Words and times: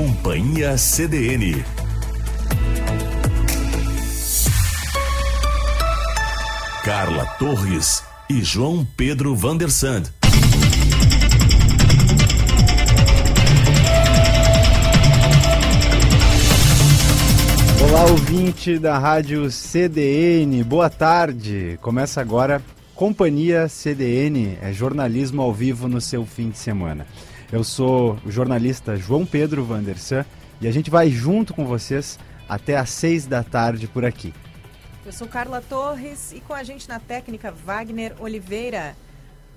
Companhia 0.00 0.78
CDN. 0.78 1.62
Carla 6.82 7.26
Torres 7.38 8.02
e 8.30 8.42
João 8.42 8.82
Pedro 8.96 9.36
Vandersand. 9.36 10.04
Olá, 17.82 18.04
ouvinte 18.04 18.78
da 18.78 18.98
Rádio 18.98 19.50
CDN, 19.50 20.64
boa 20.64 20.88
tarde. 20.88 21.78
Começa 21.82 22.22
agora 22.22 22.62
Companhia 22.94 23.68
CDN, 23.68 24.56
é 24.62 24.72
jornalismo 24.72 25.42
ao 25.42 25.52
vivo 25.52 25.88
no 25.88 26.00
seu 26.00 26.24
fim 26.24 26.48
de 26.48 26.56
semana. 26.56 27.06
Eu 27.52 27.64
sou 27.64 28.16
o 28.24 28.30
jornalista 28.30 28.94
João 28.94 29.26
Pedro 29.26 29.64
Vandersan 29.64 30.24
e 30.60 30.68
a 30.68 30.70
gente 30.70 30.88
vai 30.88 31.10
junto 31.10 31.52
com 31.52 31.66
vocês 31.66 32.16
até 32.48 32.76
às 32.76 32.90
seis 32.90 33.26
da 33.26 33.42
tarde 33.42 33.88
por 33.88 34.04
aqui. 34.04 34.32
Eu 35.04 35.12
sou 35.12 35.26
Carla 35.26 35.60
Torres 35.60 36.32
e 36.32 36.40
com 36.40 36.54
a 36.54 36.62
gente 36.62 36.88
na 36.88 37.00
técnica 37.00 37.50
Wagner 37.50 38.14
Oliveira. 38.20 38.94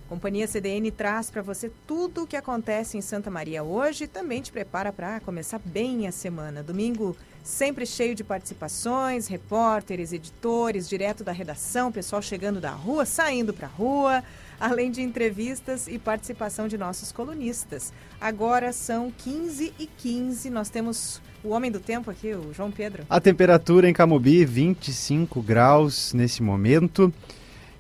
Companhia 0.10 0.48
CDN 0.48 0.90
traz 0.90 1.30
para 1.30 1.44
você 1.44 1.72
tudo 1.86 2.24
o 2.24 2.28
que 2.28 2.36
acontece 2.36 2.98
em 2.98 3.02
Santa 3.02 3.30
Maria 3.30 3.64
hoje 3.64 4.06
e 4.06 4.08
também 4.08 4.42
te 4.42 4.52
prepara 4.52 4.92
para 4.92 5.20
começar 5.20 5.60
bem 5.64 6.08
a 6.08 6.12
semana. 6.12 6.64
Domingo 6.64 7.16
sempre 7.44 7.86
cheio 7.86 8.16
de 8.16 8.24
participações, 8.24 9.28
repórteres, 9.28 10.12
editores, 10.12 10.90
direto 10.90 11.24
da 11.24 11.32
redação, 11.32 11.92
pessoal 11.92 12.24
chegando 12.24 12.60
da 12.60 12.72
rua, 12.72 13.06
saindo 13.06 13.54
para 13.54 13.68
a 13.68 13.70
rua, 13.70 14.24
além 14.64 14.90
de 14.90 15.02
entrevistas 15.02 15.90
e 15.90 16.00
participação 16.00 16.70
de 16.70 16.78
nossos 16.78 17.12
colunistas. 17.12 17.92
Agora 18.20 18.72
são 18.72 19.12
15 19.12 19.74
e 19.78 19.86
15, 19.86 20.50
nós 20.50 20.70
temos 20.70 21.22
o 21.44 21.50
homem 21.50 21.70
do 21.70 21.82
tempo 21.82 22.10
aqui, 22.10 22.34
o 22.34 22.54
João 22.54 22.72
Pedro. 22.72 23.04
A 23.10 23.20
temperatura 23.20 23.90
em 23.90 23.94
Camobi, 23.94 24.46
25 24.46 25.42
graus 25.42 26.14
nesse 26.14 26.42
momento. 26.42 27.14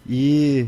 E 0.06 0.68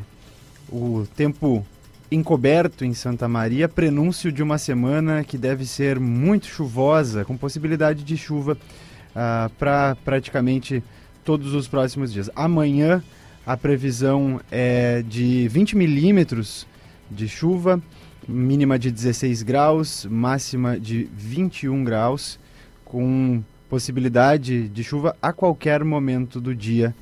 o 0.72 1.05
tempo 1.17 1.66
encoberto 2.09 2.85
em 2.85 2.94
Santa 2.94 3.27
Maria, 3.27 3.67
prenúncio 3.67 4.31
de 4.31 4.41
uma 4.41 4.57
semana 4.57 5.22
que 5.22 5.38
deve 5.38 5.66
ser 5.66 6.00
muito 6.00 6.47
chuvosa, 6.47 7.25
com 7.25 7.35
possibilidade 7.35 8.05
de 8.05 8.16
chuva 8.16 8.53
uh, 8.53 9.50
para 9.59 9.97
praticamente 10.05 10.81
todos 11.25 11.53
os 11.53 11.67
próximos 11.67 12.13
dias. 12.13 12.29
Amanhã 12.33 13.03
a 13.45 13.55
previsão 13.55 14.41
é 14.51 15.03
de 15.03 15.47
20 15.47 15.75
milímetros 15.77 16.65
de 17.11 17.27
chuva, 17.27 17.81
mínima 18.27 18.79
de 18.79 18.89
16 18.89 19.43
graus, 19.43 20.05
máxima 20.09 20.79
de 20.79 21.07
21 21.15 21.83
graus, 21.83 22.39
com 22.83 23.43
possibilidade 23.69 24.67
de 24.69 24.83
chuva 24.83 25.16
a 25.21 25.31
qualquer 25.31 25.83
momento 25.83 26.41
do 26.41 26.55
dia 26.55 26.95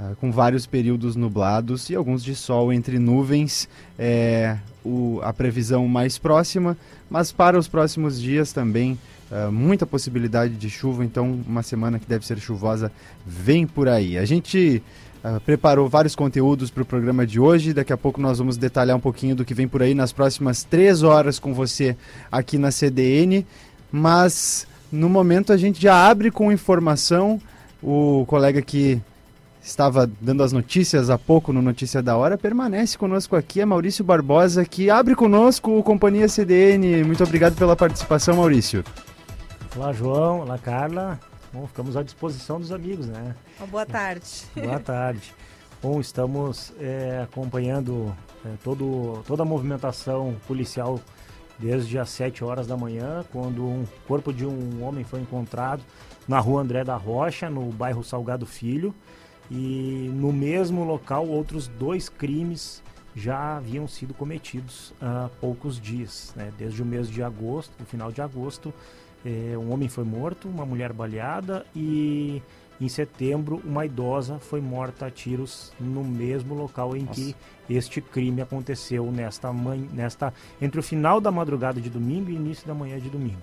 Uh, 0.00 0.14
com 0.20 0.30
vários 0.30 0.64
períodos 0.64 1.16
nublados 1.16 1.90
e 1.90 1.96
alguns 1.96 2.22
de 2.22 2.32
sol 2.32 2.72
entre 2.72 3.00
nuvens, 3.00 3.68
é 3.98 4.56
o, 4.84 5.18
a 5.24 5.32
previsão 5.32 5.88
mais 5.88 6.16
próxima, 6.16 6.76
mas 7.10 7.32
para 7.32 7.58
os 7.58 7.66
próximos 7.66 8.20
dias 8.20 8.52
também 8.52 8.96
uh, 9.28 9.50
muita 9.50 9.84
possibilidade 9.84 10.54
de 10.54 10.70
chuva, 10.70 11.04
então 11.04 11.42
uma 11.44 11.64
semana 11.64 11.98
que 11.98 12.06
deve 12.06 12.24
ser 12.24 12.38
chuvosa 12.38 12.92
vem 13.26 13.66
por 13.66 13.88
aí. 13.88 14.16
A 14.16 14.24
gente 14.24 14.80
uh, 15.24 15.40
preparou 15.40 15.88
vários 15.88 16.14
conteúdos 16.14 16.70
para 16.70 16.82
o 16.82 16.86
programa 16.86 17.26
de 17.26 17.38
hoje, 17.40 17.72
daqui 17.72 17.92
a 17.92 17.96
pouco 17.96 18.20
nós 18.20 18.38
vamos 18.38 18.56
detalhar 18.56 18.96
um 18.96 19.00
pouquinho 19.00 19.34
do 19.34 19.44
que 19.44 19.54
vem 19.54 19.68
por 19.68 19.82
aí 19.82 19.94
nas 19.94 20.12
próximas 20.12 20.64
três 20.64 21.02
horas 21.02 21.38
com 21.38 21.54
você 21.54 21.96
aqui 22.30 22.58
na 22.58 22.70
CDN, 22.70 23.46
mas 23.90 24.66
no 24.90 25.08
momento 25.08 25.52
a 25.52 25.56
gente 25.56 25.80
já 25.80 26.08
abre 26.08 26.30
com 26.30 26.52
informação, 26.52 27.40
o 27.82 28.24
colega 28.26 28.62
que 28.62 29.00
estava 29.62 30.10
dando 30.20 30.42
as 30.42 30.52
notícias 30.52 31.10
há 31.10 31.18
pouco 31.18 31.52
no 31.52 31.60
Notícia 31.60 32.02
da 32.02 32.16
Hora, 32.16 32.38
permanece 32.38 32.96
conosco 32.96 33.36
aqui, 33.36 33.60
é 33.60 33.66
Maurício 33.66 34.04
Barbosa, 34.04 34.64
que 34.64 34.90
abre 34.90 35.14
conosco 35.14 35.78
o 35.78 35.82
Companhia 35.82 36.28
CDN. 36.28 37.04
Muito 37.04 37.22
obrigado 37.22 37.54
pela 37.54 37.76
participação, 37.76 38.36
Maurício. 38.36 38.82
Olá, 39.76 39.92
João. 39.92 40.40
Olá, 40.40 40.58
Carla. 40.58 41.20
Bom, 41.52 41.66
ficamos 41.66 41.96
à 41.96 42.02
disposição 42.02 42.60
dos 42.60 42.70
amigos, 42.70 43.06
né? 43.06 43.34
boa 43.70 43.86
tarde. 43.86 44.44
boa 44.54 44.78
tarde. 44.78 45.34
Bom, 45.82 45.98
estamos 46.00 46.72
é, 46.78 47.22
acompanhando 47.22 48.14
é, 48.44 48.50
todo, 48.62 49.22
toda 49.26 49.42
a 49.42 49.46
movimentação 49.46 50.36
policial 50.46 51.00
desde 51.58 51.98
as 51.98 52.10
7 52.10 52.44
horas 52.44 52.66
da 52.66 52.76
manhã, 52.76 53.24
quando 53.32 53.64
um 53.64 53.84
corpo 54.06 54.32
de 54.32 54.44
um 54.44 54.84
homem 54.84 55.04
foi 55.04 55.20
encontrado 55.20 55.82
na 56.26 56.38
rua 56.38 56.60
André 56.60 56.84
da 56.84 56.96
Rocha, 56.96 57.48
no 57.48 57.72
bairro 57.72 58.04
Salgado 58.04 58.44
Filho. 58.44 58.94
E 59.50 60.10
no 60.12 60.32
mesmo 60.32 60.84
local, 60.84 61.26
outros 61.26 61.66
dois 61.66 62.08
crimes 62.08 62.82
já 63.16 63.56
haviam 63.56 63.88
sido 63.88 64.12
cometidos 64.12 64.92
há 65.00 65.30
poucos 65.40 65.80
dias. 65.80 66.32
Né? 66.36 66.52
Desde 66.58 66.82
o 66.82 66.86
mês 66.86 67.08
de 67.08 67.22
agosto, 67.22 67.72
no 67.78 67.86
final 67.86 68.12
de 68.12 68.20
agosto, 68.20 68.72
um 69.58 69.72
homem 69.72 69.88
foi 69.88 70.04
morto, 70.04 70.48
uma 70.48 70.64
mulher 70.64 70.92
baleada 70.92 71.64
e 71.74 72.42
em 72.80 72.88
setembro 72.88 73.60
uma 73.64 73.84
idosa 73.84 74.38
foi 74.38 74.60
morta 74.60 75.06
a 75.06 75.10
tiros 75.10 75.72
no 75.80 76.04
mesmo 76.04 76.54
local 76.54 76.96
em 76.96 77.02
Nossa. 77.02 77.14
que 77.20 77.36
este 77.68 78.00
crime 78.00 78.40
aconteceu 78.40 79.10
nesta 79.10 79.52
manhã, 79.52 79.86
nesta 79.92 80.32
entre 80.60 80.78
o 80.78 80.82
final 80.82 81.20
da 81.20 81.30
madrugada 81.30 81.80
de 81.80 81.90
domingo 81.90 82.30
e 82.30 82.34
início 82.34 82.66
da 82.66 82.74
manhã 82.74 82.98
de 82.98 83.10
domingo. 83.10 83.42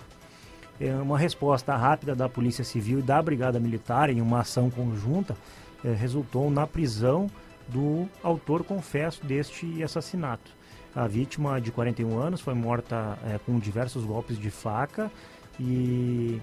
É 0.79 0.93
uma 0.95 1.17
resposta 1.17 1.75
rápida 1.75 2.15
da 2.15 2.27
Polícia 2.27 2.63
Civil 2.63 2.99
e 2.99 3.01
da 3.01 3.21
Brigada 3.21 3.59
Militar 3.59 4.09
em 4.09 4.21
uma 4.21 4.39
ação 4.41 4.69
conjunta 4.69 5.35
eh, 5.83 5.93
resultou 5.93 6.49
na 6.49 6.65
prisão 6.65 7.29
do 7.67 8.07
autor 8.23 8.63
confesso 8.63 9.25
deste 9.25 9.81
assassinato. 9.83 10.51
A 10.95 11.07
vítima, 11.07 11.59
de 11.59 11.71
41 11.71 12.17
anos, 12.17 12.41
foi 12.41 12.53
morta 12.53 13.17
eh, 13.25 13.39
com 13.45 13.59
diversos 13.59 14.03
golpes 14.05 14.37
de 14.37 14.49
faca 14.49 15.11
e 15.59 16.41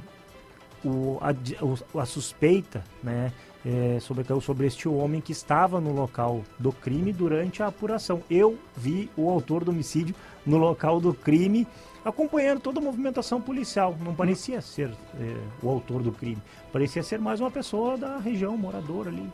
o, 0.84 1.19
a, 1.21 2.00
a, 2.00 2.06
suspeita 2.06 2.83
né, 3.03 3.33
é, 3.65 3.99
sobre, 4.00 4.25
sobre 4.41 4.67
este 4.67 4.89
homem 4.89 5.21
que 5.21 5.33
estava 5.33 5.81
no 5.81 5.93
local 5.93 6.43
do 6.59 6.73
crime 6.73 7.12
durante 7.12 7.62
a 7.62 7.69
apuração. 7.69 8.23
Eu 8.31 8.59
vi 8.77 9.11
o 9.17 9.31
autor 9.31 9.65
do 9.65 9.71
homicídio 9.71 10.15
no 10.45 10.56
local 10.56 11.00
do 11.00 11.15
crime 11.15 11.67
acompanhando 12.05 12.61
toda 12.61 12.81
a 12.81 12.83
movimentação 12.83 13.41
policial. 13.41 13.97
Não 14.05 14.15
parecia 14.15 14.61
ser 14.61 14.91
é, 15.21 15.37
o 15.62 15.69
autor 15.69 16.03
do 16.03 16.11
crime, 16.11 16.43
parecia 16.73 17.03
ser 17.03 17.21
mais 17.21 17.41
uma 17.41 17.50
pessoa 17.50 17.97
da 17.97 18.19
região, 18.19 18.56
morador 18.56 19.09
ali. 19.09 19.31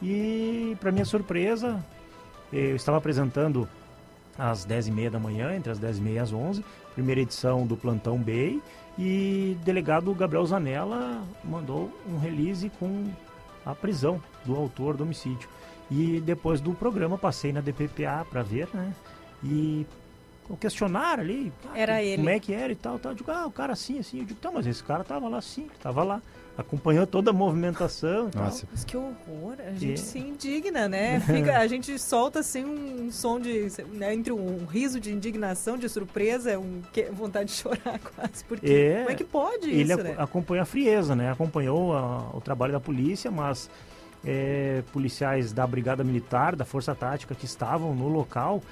E, 0.00 0.76
para 0.80 0.90
minha 0.90 1.04
surpresa, 1.04 1.84
eu 2.52 2.76
estava 2.76 2.98
apresentando 2.98 3.68
às 4.36 4.66
10h30 4.66 5.10
da 5.10 5.18
manhã, 5.18 5.54
entre 5.54 5.70
as 5.70 5.78
10h30 5.78 6.12
e 6.12 6.18
as 6.18 6.32
11 6.32 6.64
primeira 6.92 7.20
edição 7.20 7.66
do 7.66 7.76
Plantão 7.76 8.18
Bay, 8.18 8.60
e 8.98 9.56
delegado 9.64 10.14
Gabriel 10.14 10.44
Zanella 10.44 11.22
mandou 11.42 11.90
um 12.06 12.18
release 12.18 12.70
com 12.78 13.10
a 13.64 13.74
prisão 13.74 14.22
do 14.44 14.54
autor 14.54 14.96
do 14.96 15.04
homicídio. 15.04 15.48
E 15.90 16.20
depois 16.20 16.60
do 16.60 16.72
programa 16.72 17.18
passei 17.18 17.52
na 17.52 17.60
DPPA 17.60 18.26
para 18.28 18.42
ver, 18.42 18.68
né? 18.72 18.94
E 19.42 19.86
o 20.48 20.56
questionário 20.56 21.22
ali. 21.22 21.52
Ah, 21.70 21.78
era 21.78 22.02
ele. 22.02 22.16
Como 22.16 22.30
é 22.30 22.40
que 22.40 22.52
era 22.52 22.72
e 22.72 22.76
tal, 22.76 22.98
tal. 22.98 23.12
Eu 23.12 23.16
digo, 23.16 23.30
ah, 23.30 23.46
o 23.46 23.52
cara 23.52 23.72
assim, 23.72 23.98
assim. 23.98 24.20
Eu 24.20 24.24
digo, 24.24 24.40
tá, 24.40 24.50
mas 24.50 24.66
esse 24.66 24.82
cara 24.82 25.04
tava 25.04 25.28
lá 25.28 25.40
sim, 25.40 25.68
tava 25.82 26.02
lá. 26.02 26.22
Acompanhou 26.56 27.06
toda 27.06 27.30
a 27.30 27.32
movimentação. 27.32 28.30
Nossa. 28.34 28.66
Mas 28.70 28.84
que 28.84 28.96
horror. 28.96 29.56
A 29.66 29.72
gente 29.72 29.94
é. 29.94 29.96
se 29.96 30.18
indigna, 30.18 30.86
né? 30.86 31.18
Fica, 31.24 31.58
a 31.58 31.66
gente 31.66 31.98
solta 31.98 32.40
assim 32.40 32.64
um 32.64 33.10
som 33.10 33.40
de. 33.40 33.68
Né, 33.92 34.12
entre 34.12 34.32
um 34.32 34.66
riso 34.66 35.00
de 35.00 35.12
indignação, 35.12 35.78
de 35.78 35.88
surpresa, 35.88 36.58
um, 36.58 36.82
que, 36.92 37.04
vontade 37.04 37.50
de 37.50 37.56
chorar 37.56 37.98
quase. 38.14 38.44
Porque 38.44 38.70
é, 38.70 38.98
como 38.98 39.10
é 39.10 39.14
que 39.14 39.24
pode 39.24 39.70
ele 39.70 39.92
isso, 39.92 40.02
né? 40.02 40.14
acompanha 40.18 40.62
a 40.62 40.66
frieza, 40.66 41.16
né? 41.16 41.32
Acompanhou 41.32 41.94
a, 41.94 42.30
o 42.34 42.40
trabalho 42.40 42.72
da 42.72 42.80
polícia, 42.80 43.30
mas 43.30 43.70
é, 44.22 44.82
policiais 44.92 45.52
da 45.52 45.66
Brigada 45.66 46.04
Militar, 46.04 46.54
da 46.54 46.66
Força 46.66 46.94
Tática 46.94 47.34
que 47.34 47.46
estavam 47.46 47.94
no 47.94 48.08
local 48.08 48.62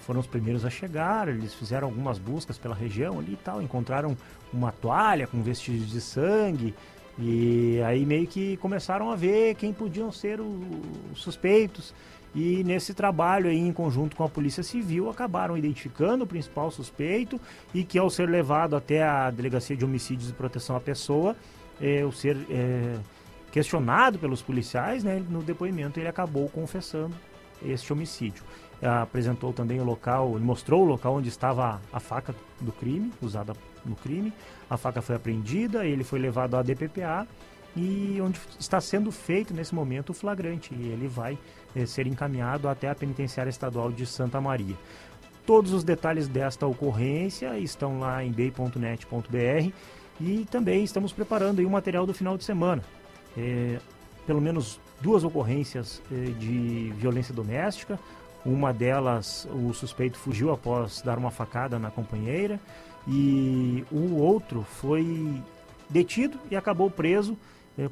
foram 0.00 0.20
os 0.20 0.26
primeiros 0.26 0.64
a 0.64 0.70
chegar, 0.70 1.28
eles 1.28 1.52
fizeram 1.54 1.88
algumas 1.88 2.18
buscas 2.18 2.56
pela 2.56 2.74
região 2.74 3.18
ali 3.18 3.32
e 3.32 3.36
tal, 3.36 3.60
encontraram 3.60 4.16
uma 4.52 4.70
toalha 4.70 5.26
com 5.26 5.42
vestígios 5.42 5.90
de 5.90 6.00
sangue, 6.00 6.74
e 7.18 7.80
aí 7.86 8.04
meio 8.04 8.26
que 8.26 8.56
começaram 8.58 9.10
a 9.10 9.16
ver 9.16 9.54
quem 9.54 9.72
podiam 9.72 10.12
ser 10.12 10.40
os 10.40 11.20
suspeitos. 11.20 11.94
E 12.34 12.62
nesse 12.64 12.92
trabalho 12.92 13.48
aí, 13.48 13.58
em 13.58 13.72
conjunto 13.72 14.14
com 14.14 14.22
a 14.22 14.28
Polícia 14.28 14.62
Civil, 14.62 15.08
acabaram 15.08 15.56
identificando 15.56 16.24
o 16.24 16.26
principal 16.26 16.70
suspeito 16.70 17.40
e 17.72 17.82
que 17.82 17.98
ao 17.98 18.10
ser 18.10 18.28
levado 18.28 18.76
até 18.76 19.02
a 19.02 19.30
Delegacia 19.30 19.74
de 19.74 19.86
Homicídios 19.86 20.28
e 20.28 20.34
Proteção 20.34 20.76
à 20.76 20.80
Pessoa, 20.80 21.34
é, 21.80 22.04
o 22.04 22.12
ser 22.12 22.36
é, 22.50 22.98
questionado 23.50 24.18
pelos 24.18 24.42
policiais, 24.42 25.02
né, 25.02 25.24
no 25.30 25.42
depoimento 25.42 25.98
ele 25.98 26.08
acabou 26.08 26.46
confessando 26.50 27.16
este 27.64 27.90
homicídio. 27.90 28.44
apresentou 28.82 29.54
também 29.54 29.80
o 29.80 29.84
local, 29.84 30.38
mostrou 30.38 30.82
o 30.82 30.84
local 30.84 31.14
onde 31.14 31.30
estava 31.30 31.80
a 31.90 31.98
faca 31.98 32.34
do 32.60 32.70
crime, 32.70 33.10
usada 33.22 33.54
no 33.82 33.96
crime. 33.96 34.30
A 34.68 34.76
faca 34.76 35.00
foi 35.00 35.16
apreendida, 35.16 35.84
ele 35.84 36.02
foi 36.02 36.18
levado 36.18 36.56
à 36.56 36.62
DPPA 36.62 37.26
e 37.76 38.18
onde 38.20 38.40
está 38.58 38.80
sendo 38.80 39.12
feito 39.12 39.52
nesse 39.52 39.74
momento 39.74 40.10
o 40.10 40.14
flagrante. 40.14 40.74
E 40.74 40.88
ele 40.88 41.06
vai 41.06 41.38
eh, 41.74 41.86
ser 41.86 42.06
encaminhado 42.06 42.68
até 42.68 42.88
a 42.88 42.94
Penitenciária 42.94 43.50
Estadual 43.50 43.92
de 43.92 44.06
Santa 44.06 44.40
Maria. 44.40 44.74
Todos 45.44 45.72
os 45.72 45.84
detalhes 45.84 46.26
desta 46.26 46.66
ocorrência 46.66 47.56
estão 47.58 48.00
lá 48.00 48.24
em 48.24 48.32
bay.net.br 48.32 49.72
e 50.20 50.44
também 50.50 50.82
estamos 50.82 51.12
preparando 51.12 51.60
o 51.60 51.70
material 51.70 52.06
do 52.06 52.14
final 52.14 52.36
de 52.36 52.44
semana. 52.44 52.82
É, 53.36 53.78
pelo 54.26 54.40
menos 54.40 54.80
duas 55.00 55.22
ocorrências 55.22 56.02
é, 56.10 56.30
de 56.32 56.92
violência 56.96 57.32
doméstica. 57.32 58.00
Uma 58.44 58.72
delas, 58.72 59.46
o 59.52 59.72
suspeito 59.72 60.18
fugiu 60.18 60.50
após 60.50 61.02
dar 61.02 61.18
uma 61.18 61.30
facada 61.30 61.78
na 61.78 61.90
companheira 61.90 62.60
e 63.06 63.84
o 63.90 64.16
outro 64.16 64.62
foi 64.62 65.42
detido 65.88 66.38
e 66.50 66.56
acabou 66.56 66.90
preso, 66.90 67.36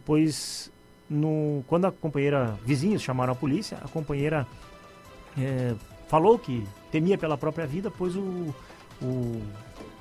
pois 0.04 0.72
no, 1.08 1.62
quando 1.66 1.86
a 1.86 1.92
companheira, 1.92 2.58
vizinhos 2.64 3.02
chamaram 3.02 3.32
a 3.32 3.36
polícia, 3.36 3.78
a 3.82 3.88
companheira 3.88 4.46
é, 5.38 5.74
falou 6.08 6.38
que 6.38 6.66
temia 6.90 7.18
pela 7.18 7.36
própria 7.36 7.66
vida, 7.66 7.90
pois 7.90 8.16
o, 8.16 8.54
o 9.02 9.42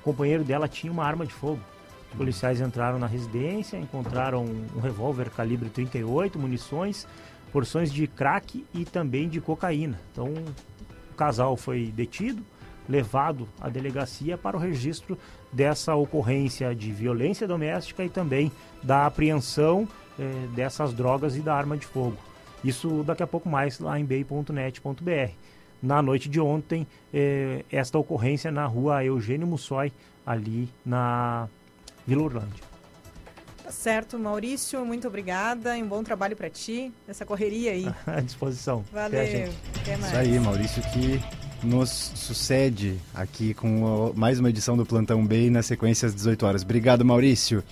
companheiro 0.04 0.44
dela 0.44 0.68
tinha 0.68 0.92
uma 0.92 1.04
arma 1.04 1.25
de 1.25 1.33
fogo. 1.33 1.60
Os 2.12 2.18
policiais 2.18 2.62
entraram 2.62 3.00
na 3.00 3.07
residência, 3.07 3.77
encontraram 3.77 4.45
um 4.45 4.80
revólver 4.80 5.30
calibre 5.31 5.69
38, 5.69 6.38
munições, 6.38 7.07
porções 7.51 7.92
de 7.92 8.07
crack 8.07 8.65
e 8.74 8.86
também 8.86 9.27
de 9.27 9.42
cocaína. 9.42 10.00
Então, 10.12 10.27
o 10.27 11.15
casal 11.15 11.57
foi 11.57 11.88
detido, 11.88 12.44
levado 12.88 13.47
à 13.59 13.69
delegacia 13.69 14.38
para 14.38 14.57
o 14.57 14.59
registro 14.59 15.18
dessa 15.51 15.95
ocorrência 15.95 16.74
de 16.75 16.91
violência 16.91 17.47
doméstica 17.47 18.03
e 18.03 18.09
também 18.09 18.51
da 18.81 19.06
apreensão 19.06 19.88
eh, 20.19 20.47
dessas 20.56 20.94
drogas 20.94 21.35
e 21.35 21.39
da 21.39 21.56
arma 21.56 21.77
de 21.77 21.85
fogo. 21.85 22.18
Isso 22.63 23.03
daqui 23.03 23.24
a 23.24 23.27
pouco 23.27 23.50
mais 23.50 23.80
lá 23.80 24.00
em 24.00 24.06
bay.net.br. 24.06 25.31
Na 25.81 26.01
noite 26.01 26.30
de 26.30 26.39
ontem, 26.39 26.88
eh, 27.13 27.65
esta 27.71 27.97
ocorrência 27.97 28.51
na 28.51 28.65
rua 28.65 29.03
Eugênio 29.03 29.45
Mussói, 29.45 29.91
ali 30.25 30.69
na 30.86 31.50
Vila 32.07 32.24
Orlândia. 32.24 32.63
Tá 33.63 33.71
certo, 33.71 34.19
Maurício, 34.19 34.86
muito 34.86 35.07
obrigada 35.07 35.77
e 35.77 35.83
um 35.83 35.88
bom 35.88 36.03
trabalho 36.03 36.36
para 36.36 36.50
ti, 36.50 36.91
nessa 37.07 37.25
correria 37.25 37.71
aí. 37.71 37.86
à 38.07 38.21
disposição. 38.21 38.83
Valeu, 38.91 39.21
até 39.81 39.97
mais. 39.97 40.12
Isso 40.12 40.15
aí, 40.18 40.39
Maurício, 40.39 40.81
que 40.91 41.21
nos 41.63 41.89
sucede 42.15 43.00
aqui 43.13 43.54
com 43.54 44.12
mais 44.15 44.39
uma 44.39 44.50
edição 44.50 44.75
do 44.75 44.86
Plantão 44.86 45.25
Bay 45.25 45.50
na 45.50 45.62
sequência 45.62 46.07
às 46.07 46.13
18 46.13 46.45
horas. 46.45 46.63
Obrigado, 46.63 47.06
Maurício. 47.06 47.63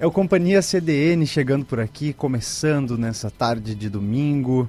É 0.00 0.06
o 0.06 0.10
Companhia 0.10 0.62
CDN 0.62 1.26
chegando 1.26 1.64
por 1.64 1.80
aqui, 1.80 2.12
começando 2.12 2.96
nessa 2.96 3.30
tarde 3.30 3.74
de 3.74 3.88
domingo. 3.88 4.68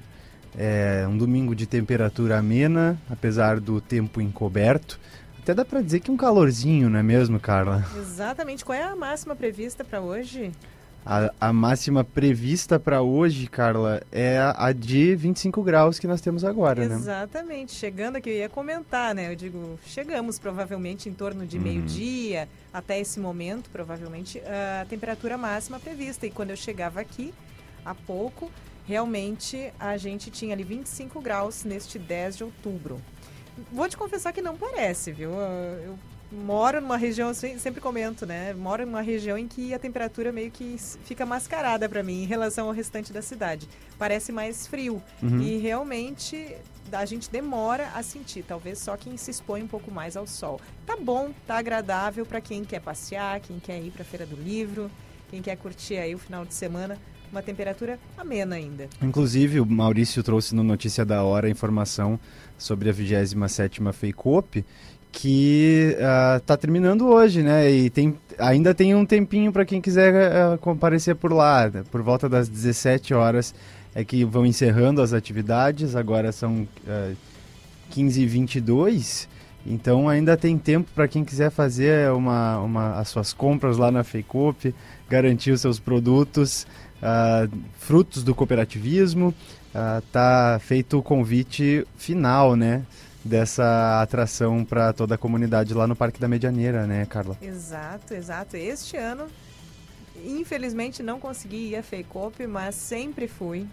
É 0.57 1.05
um 1.07 1.17
domingo 1.17 1.55
de 1.55 1.65
temperatura 1.65 2.39
amena, 2.39 2.99
apesar 3.09 3.59
do 3.59 3.79
tempo 3.79 4.19
encoberto. 4.19 4.99
Até 5.41 5.53
dá 5.53 5.63
para 5.63 5.81
dizer 5.81 6.01
que 6.01 6.11
um 6.11 6.17
calorzinho, 6.17 6.89
não 6.89 6.99
é 6.99 7.03
mesmo, 7.03 7.39
Carla? 7.39 7.85
Exatamente. 7.97 8.65
Qual 8.65 8.77
é 8.77 8.83
a 8.83 8.95
máxima 8.95 9.35
prevista 9.35 9.83
para 9.83 10.01
hoje? 10.01 10.51
A, 11.05 11.33
a, 11.39 11.53
máxima 11.53 12.03
prevista 12.03 12.79
para 12.79 13.01
hoje, 13.01 13.47
Carla, 13.47 14.01
é 14.11 14.37
a, 14.37 14.71
de 14.71 15.15
25 15.15 15.63
graus 15.63 15.97
que 15.97 16.05
nós 16.05 16.21
temos 16.21 16.43
agora, 16.43 16.83
Exatamente. 16.83 17.05
né? 17.07 17.13
Exatamente. 17.13 17.71
Chegando 17.71 18.15
aqui, 18.17 18.29
eu 18.29 18.35
ia 18.35 18.49
comentar, 18.49 19.15
né? 19.15 19.31
Eu 19.31 19.35
digo, 19.35 19.79
chegamos 19.85 20.37
provavelmente 20.37 21.09
em 21.09 21.13
torno 21.13 21.47
de 21.47 21.57
uhum. 21.57 21.63
meio-dia, 21.63 22.47
até 22.71 22.99
esse 22.99 23.19
momento, 23.19 23.69
provavelmente, 23.69 24.39
a 24.39 24.85
temperatura 24.85 25.37
máxima 25.37 25.79
prevista. 25.79 26.27
E 26.27 26.31
quando 26.31 26.51
eu 26.51 26.57
chegava 26.57 26.99
aqui, 26.99 27.33
há 27.83 27.95
pouco, 27.95 28.51
realmente 28.85 29.71
a 29.79 29.97
gente 29.97 30.29
tinha 30.29 30.53
ali 30.53 30.63
25 30.63 31.21
graus 31.21 31.63
neste 31.63 31.97
10 31.97 32.37
de 32.37 32.43
outubro. 32.43 33.01
Vou 33.71 33.89
te 33.89 33.97
confessar 33.97 34.31
que 34.31 34.41
não 34.41 34.55
parece, 34.55 35.11
viu? 35.11 35.31
Eu 35.31 35.97
moro 36.31 36.79
numa 36.79 36.97
região, 36.97 37.33
sempre 37.33 37.81
comento, 37.81 38.25
né? 38.25 38.53
Moro 38.53 38.85
numa 38.85 39.01
região 39.01 39.37
em 39.37 39.47
que 39.47 39.73
a 39.73 39.79
temperatura 39.79 40.31
meio 40.31 40.51
que 40.51 40.75
fica 41.03 41.25
mascarada 41.25 41.89
para 41.89 42.03
mim 42.03 42.23
em 42.23 42.25
relação 42.25 42.67
ao 42.67 42.73
restante 42.73 43.11
da 43.11 43.21
cidade. 43.21 43.67
Parece 43.97 44.31
mais 44.31 44.67
frio. 44.67 45.01
Uhum. 45.21 45.41
E 45.41 45.57
realmente 45.57 46.55
a 46.91 47.05
gente 47.05 47.29
demora 47.29 47.89
a 47.95 48.01
sentir, 48.01 48.43
talvez 48.43 48.79
só 48.79 48.97
quem 48.97 49.15
se 49.17 49.31
expõe 49.31 49.61
um 49.61 49.67
pouco 49.67 49.91
mais 49.91 50.17
ao 50.17 50.25
sol. 50.25 50.59
Tá 50.85 50.95
bom, 50.95 51.31
tá 51.45 51.57
agradável 51.57 52.25
para 52.25 52.41
quem 52.41 52.63
quer 52.63 52.81
passear, 52.81 53.39
quem 53.39 53.59
quer 53.59 53.79
ir 53.79 53.91
para 53.91 54.01
a 54.01 54.05
feira 54.05 54.25
do 54.25 54.35
livro, 54.35 54.89
quem 55.29 55.41
quer 55.41 55.55
curtir 55.57 55.97
aí 55.97 56.15
o 56.15 56.17
final 56.19 56.45
de 56.45 56.53
semana 56.53 56.97
uma 57.31 57.41
temperatura 57.41 57.99
amena 58.17 58.55
ainda. 58.55 58.89
Inclusive, 59.01 59.59
o 59.59 59.65
Maurício 59.65 60.23
trouxe 60.23 60.55
no 60.55 60.63
Notícia 60.63 61.05
da 61.05 61.23
Hora 61.23 61.47
a 61.47 61.49
informação 61.49 62.19
sobre 62.57 62.89
a 62.89 62.93
27ª 62.93 63.93
FEICOP, 63.93 64.65
que 65.11 65.95
está 66.39 66.53
ah, 66.53 66.57
terminando 66.57 67.07
hoje, 67.07 67.41
né? 67.41 67.69
E 67.69 67.89
tem, 67.89 68.15
ainda 68.37 68.73
tem 68.73 68.93
um 68.95 69.05
tempinho 69.05 69.51
para 69.51 69.65
quem 69.65 69.81
quiser 69.81 70.13
uh, 70.13 70.57
comparecer 70.59 71.15
por 71.15 71.33
lá. 71.33 71.69
Por 71.91 72.01
volta 72.01 72.29
das 72.29 72.47
17 72.47 73.13
horas 73.13 73.53
é 73.95 74.03
que 74.03 74.23
vão 74.23 74.45
encerrando 74.45 75.01
as 75.01 75.13
atividades, 75.13 75.95
agora 75.95 76.31
são 76.31 76.67
uh, 76.87 77.15
15 77.89 78.21
e 78.21 78.25
22 78.25 79.29
então 79.65 80.07
ainda 80.07 80.37
tem 80.37 80.57
tempo 80.57 80.89
para 80.95 81.07
quem 81.07 81.23
quiser 81.23 81.51
fazer 81.51 82.11
uma, 82.11 82.59
uma, 82.59 82.93
as 82.93 83.09
suas 83.09 83.33
compras 83.33 83.77
lá 83.77 83.91
na 83.91 84.03
FEICOP, 84.03 84.73
garantir 85.09 85.51
os 85.51 85.61
seus 85.61 85.79
produtos 85.79 86.65
uh, 87.01 87.55
frutos 87.77 88.23
do 88.23 88.33
cooperativismo. 88.33 89.33
Uh, 89.69 90.59
feito 90.59 90.97
o 90.97 91.03
convite 91.03 91.85
final, 91.95 92.55
né? 92.55 92.83
Dessa 93.23 94.01
atração 94.01 94.63
para 94.63 94.93
toda 94.93 95.15
a 95.15 95.17
comunidade 95.17 95.73
lá 95.73 95.85
no 95.85 95.95
Parque 95.95 96.19
da 96.19 96.27
Medianeira, 96.27 96.87
né, 96.87 97.05
Carla? 97.05 97.37
Exato, 97.41 98.13
exato. 98.13 98.55
Este 98.55 98.95
ano, 98.95 99.27
infelizmente, 100.23 101.03
não 101.03 101.19
consegui 101.19 101.71
ir 101.71 101.75
a 101.75 101.83
FEICOP, 101.83 102.47
mas 102.47 102.75
sempre 102.75 103.27
fui. 103.27 103.67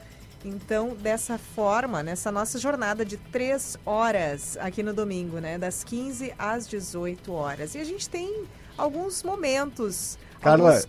Então, 0.45 0.95
dessa 0.95 1.37
forma, 1.37 2.03
nessa 2.03 2.31
nossa 2.31 2.59
jornada 2.59 3.05
de 3.05 3.17
três 3.17 3.77
horas 3.85 4.57
aqui 4.59 4.83
no 4.83 4.93
domingo, 4.93 5.39
né? 5.39 5.59
Das 5.59 5.83
15 5.83 6.33
às 6.39 6.69
18 6.69 7.33
horas. 7.33 7.75
E 7.75 7.79
a 7.79 7.85
gente 7.85 8.09
tem 8.09 8.45
alguns 8.77 9.23
momentos 9.25 10.17
Carla, 10.41 10.81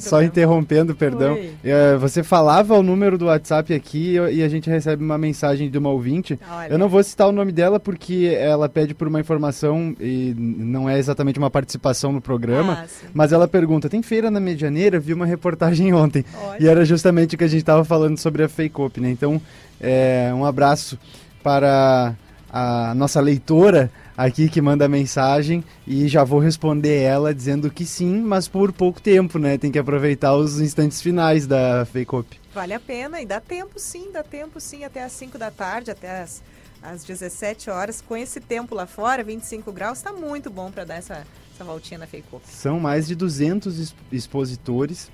só 0.00 0.22
interrompendo, 0.22 0.94
perdão. 0.94 1.34
Oi. 1.34 1.52
É, 1.64 1.96
você 1.96 2.22
falava 2.22 2.74
o 2.74 2.82
número 2.82 3.16
do 3.16 3.26
WhatsApp 3.26 3.72
aqui 3.72 4.16
e 4.30 4.42
a 4.42 4.48
gente 4.48 4.68
recebe 4.68 5.02
uma 5.02 5.16
mensagem 5.16 5.70
de 5.70 5.78
uma 5.78 5.90
ouvinte. 5.90 6.38
Olha. 6.50 6.72
Eu 6.72 6.78
não 6.78 6.88
vou 6.88 7.02
citar 7.02 7.28
o 7.28 7.32
nome 7.32 7.52
dela 7.52 7.80
porque 7.80 8.36
ela 8.38 8.68
pede 8.68 8.94
por 8.94 9.08
uma 9.08 9.20
informação 9.20 9.96
e 9.98 10.34
não 10.36 10.88
é 10.88 10.98
exatamente 10.98 11.38
uma 11.38 11.50
participação 11.50 12.12
no 12.12 12.20
programa. 12.20 12.84
Ah. 12.84 13.08
Mas 13.14 13.32
ela 13.32 13.48
pergunta: 13.48 13.88
tem 13.88 14.02
feira 14.02 14.30
na 14.30 14.40
Medianeira? 14.40 15.00
Vi 15.00 15.14
uma 15.14 15.26
reportagem 15.26 15.92
ontem. 15.94 16.24
Olha. 16.44 16.62
E 16.62 16.68
era 16.68 16.84
justamente 16.84 17.34
o 17.34 17.38
que 17.38 17.44
a 17.44 17.48
gente 17.48 17.60
estava 17.60 17.84
falando 17.84 18.18
sobre 18.18 18.42
a 18.42 18.48
Fake 18.48 18.80
Op, 18.80 19.00
né? 19.00 19.10
Então, 19.10 19.40
é, 19.80 20.30
um 20.34 20.44
abraço 20.44 20.98
para 21.42 22.14
a 22.52 22.92
nossa 22.94 23.20
leitora 23.20 23.90
aqui 24.16 24.48
que 24.48 24.60
manda 24.60 24.88
mensagem 24.88 25.64
e 25.86 26.06
já 26.08 26.22
vou 26.24 26.38
responder 26.38 27.00
ela 27.02 27.34
dizendo 27.34 27.70
que 27.70 27.84
sim, 27.86 28.20
mas 28.22 28.46
por 28.48 28.72
pouco 28.72 29.00
tempo, 29.00 29.38
né? 29.38 29.56
Tem 29.58 29.70
que 29.70 29.78
aproveitar 29.78 30.34
os 30.34 30.60
instantes 30.60 31.00
finais 31.00 31.46
da 31.46 31.84
Fake 31.86 32.14
Op. 32.14 32.40
Vale 32.54 32.74
a 32.74 32.80
pena 32.80 33.20
e 33.20 33.26
dá 33.26 33.40
tempo 33.40 33.78
sim, 33.78 34.10
dá 34.12 34.22
tempo 34.22 34.60
sim, 34.60 34.84
até 34.84 35.02
às 35.04 35.12
5 35.12 35.38
da 35.38 35.50
tarde, 35.50 35.90
até 35.90 36.20
às, 36.22 36.42
às 36.82 37.04
17 37.04 37.70
horas. 37.70 38.00
Com 38.00 38.16
esse 38.16 38.40
tempo 38.40 38.74
lá 38.74 38.86
fora, 38.86 39.24
25 39.24 39.72
graus, 39.72 39.98
está 39.98 40.12
muito 40.12 40.50
bom 40.50 40.70
para 40.70 40.84
dar 40.84 40.96
essa, 40.96 41.24
essa 41.54 41.64
voltinha 41.64 41.98
na 41.98 42.06
Fake 42.06 42.26
Op. 42.30 42.42
São 42.46 42.78
mais 42.78 43.06
de 43.06 43.14
200 43.14 43.78
exp- 43.78 43.96
expositores 44.12 45.10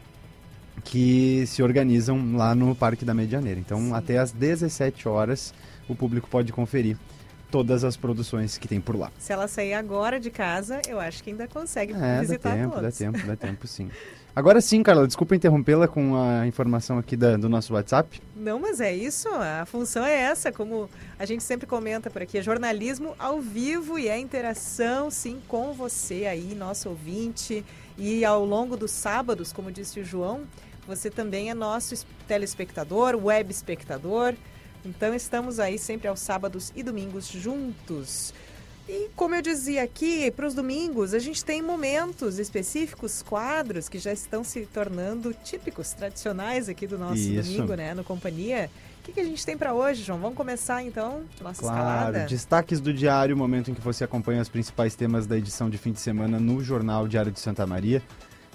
que 0.85 1.45
se 1.47 1.63
organizam 1.63 2.37
lá 2.37 2.55
no 2.55 2.75
Parque 2.75 3.05
da 3.05 3.13
Medianeira. 3.15 3.59
Então, 3.61 3.79
Sim. 3.81 3.93
até 3.95 4.19
às 4.19 4.31
17 4.33 5.09
horas, 5.09 5.53
o 5.89 5.95
público 5.95 6.29
pode 6.29 6.53
conferir 6.53 6.97
todas 7.51 7.85
as 7.85 7.97
produções 7.97 8.59
que 8.59 8.69
tem 8.69 8.81
por 8.81 8.97
lá. 8.97 9.11
Se 9.19 9.33
ela 9.33 9.49
sair 9.49 9.75
agora 9.75 10.21
de 10.21 10.31
casa, 10.31 10.81
eu 10.89 11.01
acho 11.01 11.23
que 11.25 11.31
ainda 11.31 11.47
consegue 11.49 11.93
É, 11.95 11.97
dá 11.97 12.21
visitar 12.21 12.55
tempo, 12.55 12.75
dá 12.77 12.81
todos. 12.83 12.99
tempo, 12.99 13.19
dá 13.27 13.37
tempo 13.37 13.67
sim. 13.67 13.91
Agora 14.37 14.61
sim, 14.61 14.83
Carla, 14.85 15.05
desculpa 15.07 15.35
interrompê-la 15.35 15.89
com 15.89 16.15
a 16.17 16.47
informação 16.47 16.97
aqui 16.99 17.17
da- 17.17 17.37
do 17.37 17.49
nosso 17.49 17.75
WhatsApp. 17.75 18.21
Não, 18.37 18.61
mas 18.61 18.81
é 18.81 18.95
isso, 18.95 19.29
a 19.31 19.67
função 19.67 20.05
é 20.05 20.15
essa, 20.15 20.53
como 20.53 20.89
a 21.19 21.25
gente 21.25 21.43
sempre 21.43 21.67
comenta 21.67 22.09
por 22.09 22.23
aqui, 22.23 22.39
é 22.39 22.43
jornalismo 22.43 23.15
ao 23.19 23.41
vivo 23.41 23.99
e 23.99 24.09
é 24.09 24.17
interação, 24.19 25.11
sim, 25.11 25.41
com 25.49 25.73
você 25.73 26.27
aí, 26.27 26.55
nosso 26.55 26.89
ouvinte. 26.89 27.65
E 27.97 28.25
ao 28.25 28.45
longo 28.45 28.77
dos 28.77 28.93
sábados, 28.93 29.53
como 29.53 29.73
disse 29.73 29.99
o 29.99 30.05
João, 30.05 30.43
você 30.87 31.11
também 31.11 31.51
é 31.51 31.55
nosso 31.55 31.95
es- 31.95 32.07
telespectador, 32.29 33.17
web 33.17 33.51
espectador. 33.51 34.35
Então 34.89 35.15
estamos 35.15 35.61
aí 35.61 35.79
sempre 35.79 36.09
aos 36.09 36.21
sábados 36.21 36.73
e 36.75 36.83
domingos 36.83 37.27
juntos. 37.29 38.33
E 38.89 39.11
como 39.15 39.35
eu 39.35 39.43
dizia 39.43 39.83
aqui, 39.83 40.31
para 40.31 40.47
os 40.47 40.55
domingos 40.55 41.13
a 41.13 41.19
gente 41.19 41.45
tem 41.45 41.61
momentos 41.61 42.39
específicos, 42.39 43.23
quadros 43.23 43.87
que 43.87 43.99
já 43.99 44.11
estão 44.13 44.43
se 44.43 44.63
tornando 44.65 45.35
típicos, 45.45 45.93
tradicionais 45.93 46.71
aqui 46.71 46.87
do 46.87 46.97
nosso 46.97 47.17
Isso. 47.21 47.53
domingo, 47.53 47.75
né, 47.75 47.93
no 47.93 48.03
Companhia. 48.03 48.71
O 49.01 49.05
que, 49.05 49.13
que 49.13 49.21
a 49.21 49.25
gente 49.25 49.45
tem 49.45 49.59
para 49.59 49.75
hoje, 49.75 50.03
João? 50.03 50.19
Vamos 50.19 50.37
começar 50.37 50.83
então 50.83 51.23
nossa 51.43 51.61
Claro, 51.61 51.79
escalada? 51.79 52.27
destaques 52.27 52.81
do 52.81 52.93
diário, 52.93 53.35
o 53.35 53.39
momento 53.39 53.71
em 53.71 53.75
que 53.75 53.81
você 53.83 54.05
acompanha 54.05 54.41
os 54.41 54.49
principais 54.49 54.95
temas 54.95 55.27
da 55.27 55.37
edição 55.37 55.69
de 55.69 55.77
fim 55.77 55.93
de 55.93 56.01
semana 56.01 56.41
no 56.41 56.63
Jornal 56.65 57.07
Diário 57.07 57.31
de 57.31 57.41
Santa 57.41 57.67
Maria 57.67 58.03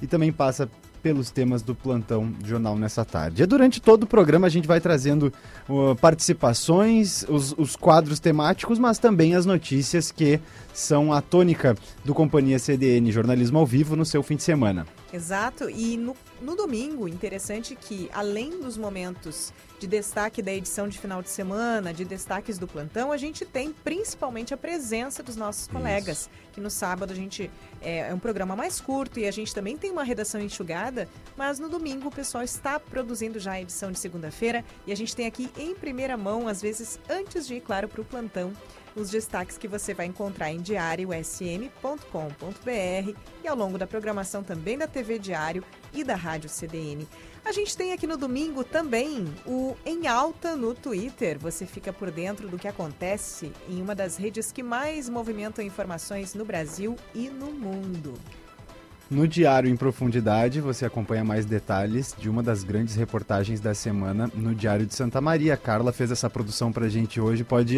e 0.02 0.08
também 0.08 0.32
passa 0.34 0.68
pelos 1.04 1.30
temas 1.30 1.62
do 1.62 1.76
plantão 1.76 2.34
Jornal 2.46 2.78
nessa 2.78 3.04
tarde. 3.04 3.44
E 3.44 3.46
durante 3.46 3.82
todo 3.82 4.04
o 4.04 4.08
programa 4.08 4.48
a 4.48 4.50
gente 4.50 4.66
vai 4.66 4.80
trazendo 4.80 5.32
uh, 5.68 5.94
participações, 5.98 7.26
os, 7.28 7.54
os 7.58 7.76
quadros 7.76 8.22
temáticos, 8.22 8.80
mas 8.80 8.98
também 8.98 9.36
as 9.36 9.46
notícias 9.46 10.12
que 10.12 10.40
são 10.74 11.14
a 11.14 11.22
tônica 11.22 11.76
do 12.04 12.14
Companhia 12.14 12.60
CDN 12.60 13.12
Jornalismo 13.12 13.60
ao 13.60 13.66
Vivo 13.66 13.96
no 13.96 14.06
seu 14.06 14.24
fim 14.24 14.36
de 14.36 14.44
semana. 14.44 14.86
Exato, 15.14 15.70
e 15.70 15.96
no, 15.96 16.18
no 16.42 16.56
domingo, 16.56 17.08
interessante 17.08 17.76
que 17.76 18.10
além 18.12 18.60
dos 18.60 18.76
momentos 18.78 19.54
de 19.80 19.86
destaque 19.86 20.42
da 20.42 20.52
edição 20.52 20.88
de 20.88 20.98
final 20.98 21.22
de 21.22 21.30
semana, 21.30 21.94
de 21.94 22.04
destaques 22.04 22.58
do 22.58 22.68
plantão, 22.68 23.12
a 23.12 23.18
gente 23.18 23.46
tem 23.46 23.72
principalmente 23.84 24.54
a 24.54 24.58
presença 24.58 25.22
dos 25.22 25.36
nossos 25.36 25.68
colegas, 25.68 26.30
que 26.52 26.60
no 26.60 26.70
sábado 26.70 27.12
a 27.12 27.16
gente 27.16 27.52
é, 27.80 28.10
é 28.10 28.14
um 28.14 28.18
programa 28.18 28.56
mais 28.56 28.82
curto 28.82 29.20
e 29.20 29.28
a 29.28 29.32
gente 29.32 29.54
também 29.54 29.78
tem 29.78 29.92
uma 29.92 30.04
redação 30.04 30.42
enxugada, 30.42 31.08
mas 31.38 31.60
no 31.60 31.70
domingo 31.70 32.08
o 32.08 32.12
pessoal 32.12 32.44
está 32.44 32.80
produzindo 32.80 33.40
já 33.40 33.52
a 33.52 33.62
edição 33.62 33.92
de 33.92 34.00
segunda-feira 34.00 34.66
e 34.88 34.92
a 34.92 34.96
gente 34.96 35.16
tem 35.16 35.28
aqui 35.28 35.52
em 35.58 35.76
primeira 35.76 36.18
mão, 36.18 36.48
às 36.48 36.62
vezes 36.62 37.00
antes 37.10 37.46
de 37.46 37.56
ir, 37.56 37.62
claro, 37.62 37.88
para 37.88 38.02
o 38.02 38.06
plantão, 38.06 38.54
os 38.96 39.10
destaques 39.10 39.58
que 39.58 39.68
você 39.68 39.94
vai 39.94 40.06
encontrar 40.06 40.52
em 40.52 40.62
diariosm.com.br 40.62 43.20
e 43.44 43.48
ao 43.48 43.56
longo 43.56 43.78
da 43.78 43.88
programação 43.88 44.44
também 44.44 44.78
da 44.78 44.88
TV 44.88 45.20
Diário 45.20 45.64
e 45.94 46.04
da 46.04 46.16
Rádio 46.16 46.50
CDN. 46.50 47.08
A 47.46 47.52
gente 47.52 47.76
tem 47.76 47.92
aqui 47.92 48.08
no 48.08 48.16
domingo 48.16 48.64
também 48.64 49.26
o 49.46 49.76
Em 49.86 50.08
Alta 50.08 50.56
no 50.56 50.74
Twitter. 50.74 51.38
Você 51.40 51.66
fica 51.66 51.92
por 51.92 52.10
dentro 52.10 52.48
do 52.48 52.58
que 52.58 52.68
acontece 52.68 53.52
em 53.68 53.82
uma 53.82 53.94
das 53.94 54.16
redes 54.16 54.52
que 54.52 54.64
mais 54.64 55.10
movimentam 55.10 55.64
informações 55.64 56.34
no 56.34 56.46
Brasil 56.46 56.96
e 57.14 57.30
no 57.30 57.52
mundo. 57.52 58.14
No 59.12 59.28
Diário 59.28 59.70
em 59.70 59.76
Profundidade, 59.76 60.62
você 60.62 60.86
acompanha 60.86 61.24
mais 61.24 61.46
detalhes 61.46 62.16
de 62.18 62.30
uma 62.30 62.42
das 62.42 62.64
grandes 62.64 62.96
reportagens 62.96 63.60
da 63.60 63.76
semana 63.76 64.32
no 64.34 64.56
Diário 64.56 64.86
de 64.86 64.96
Santa 64.96 65.20
Maria. 65.20 65.54
A 65.54 65.58
Carla 65.58 65.92
fez 65.92 66.12
essa 66.12 66.30
produção 66.30 66.72
pra 66.72 66.88
gente 66.88 67.20
hoje, 67.20 67.44
pode 67.44 67.78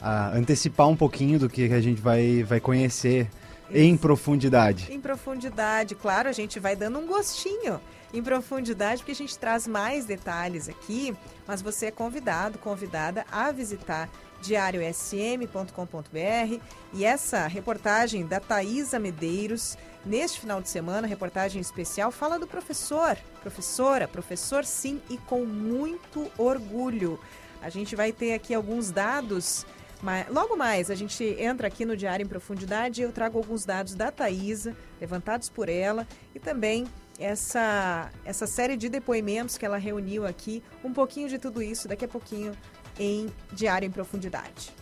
a- 0.00 0.30
antecipar 0.36 0.88
um 0.88 0.96
pouquinho 0.96 1.38
do 1.38 1.48
que 1.48 1.72
a 1.72 1.80
gente 1.80 2.00
vai, 2.00 2.42
vai 2.42 2.60
conhecer 2.60 3.28
em 3.70 3.96
profundidade. 3.96 4.90
Em 4.92 5.00
profundidade, 5.00 5.94
claro, 5.94 6.28
a 6.28 6.32
gente 6.32 6.58
vai 6.58 6.74
dando 6.74 6.98
um 6.98 7.06
gostinho 7.06 7.80
em 8.14 8.22
profundidade, 8.22 9.02
porque 9.02 9.12
a 9.12 9.14
gente 9.14 9.38
traz 9.38 9.66
mais 9.66 10.06
detalhes 10.06 10.68
aqui, 10.68 11.14
mas 11.46 11.60
você 11.60 11.86
é 11.86 11.90
convidado, 11.90 12.58
convidada 12.58 13.26
a 13.30 13.52
visitar 13.52 14.08
diariosm.com.br 14.40 16.60
e 16.94 17.04
essa 17.04 17.46
reportagem 17.46 18.26
da 18.26 18.40
Thaisa 18.40 18.98
Medeiros, 18.98 19.76
neste 20.06 20.40
final 20.40 20.62
de 20.62 20.68
semana, 20.68 21.06
reportagem 21.06 21.60
especial, 21.60 22.10
fala 22.10 22.38
do 22.38 22.46
professor, 22.46 23.16
professora, 23.42 24.08
professor 24.08 24.64
sim, 24.64 25.00
e 25.10 25.18
com 25.18 25.44
muito 25.44 26.30
orgulho. 26.38 27.18
A 27.60 27.68
gente 27.68 27.96
vai 27.96 28.12
ter 28.12 28.32
aqui 28.34 28.54
alguns 28.54 28.90
dados 28.90 29.66
mas, 30.02 30.28
logo 30.28 30.56
mais, 30.56 30.90
a 30.90 30.94
gente 30.94 31.24
entra 31.38 31.66
aqui 31.66 31.84
no 31.84 31.96
Diário 31.96 32.24
em 32.24 32.28
Profundidade 32.28 33.00
e 33.00 33.04
eu 33.04 33.12
trago 33.12 33.38
alguns 33.38 33.64
dados 33.64 33.94
da 33.94 34.10
Thaisa, 34.10 34.76
levantados 35.00 35.48
por 35.48 35.68
ela, 35.68 36.06
e 36.34 36.38
também 36.38 36.86
essa, 37.18 38.10
essa 38.24 38.46
série 38.46 38.76
de 38.76 38.88
depoimentos 38.88 39.58
que 39.58 39.66
ela 39.66 39.76
reuniu 39.76 40.24
aqui, 40.24 40.62
um 40.84 40.92
pouquinho 40.92 41.28
de 41.28 41.38
tudo 41.38 41.60
isso 41.60 41.88
daqui 41.88 42.04
a 42.04 42.08
pouquinho 42.08 42.52
em 42.98 43.28
Diário 43.52 43.86
em 43.86 43.90
Profundidade. 43.90 44.72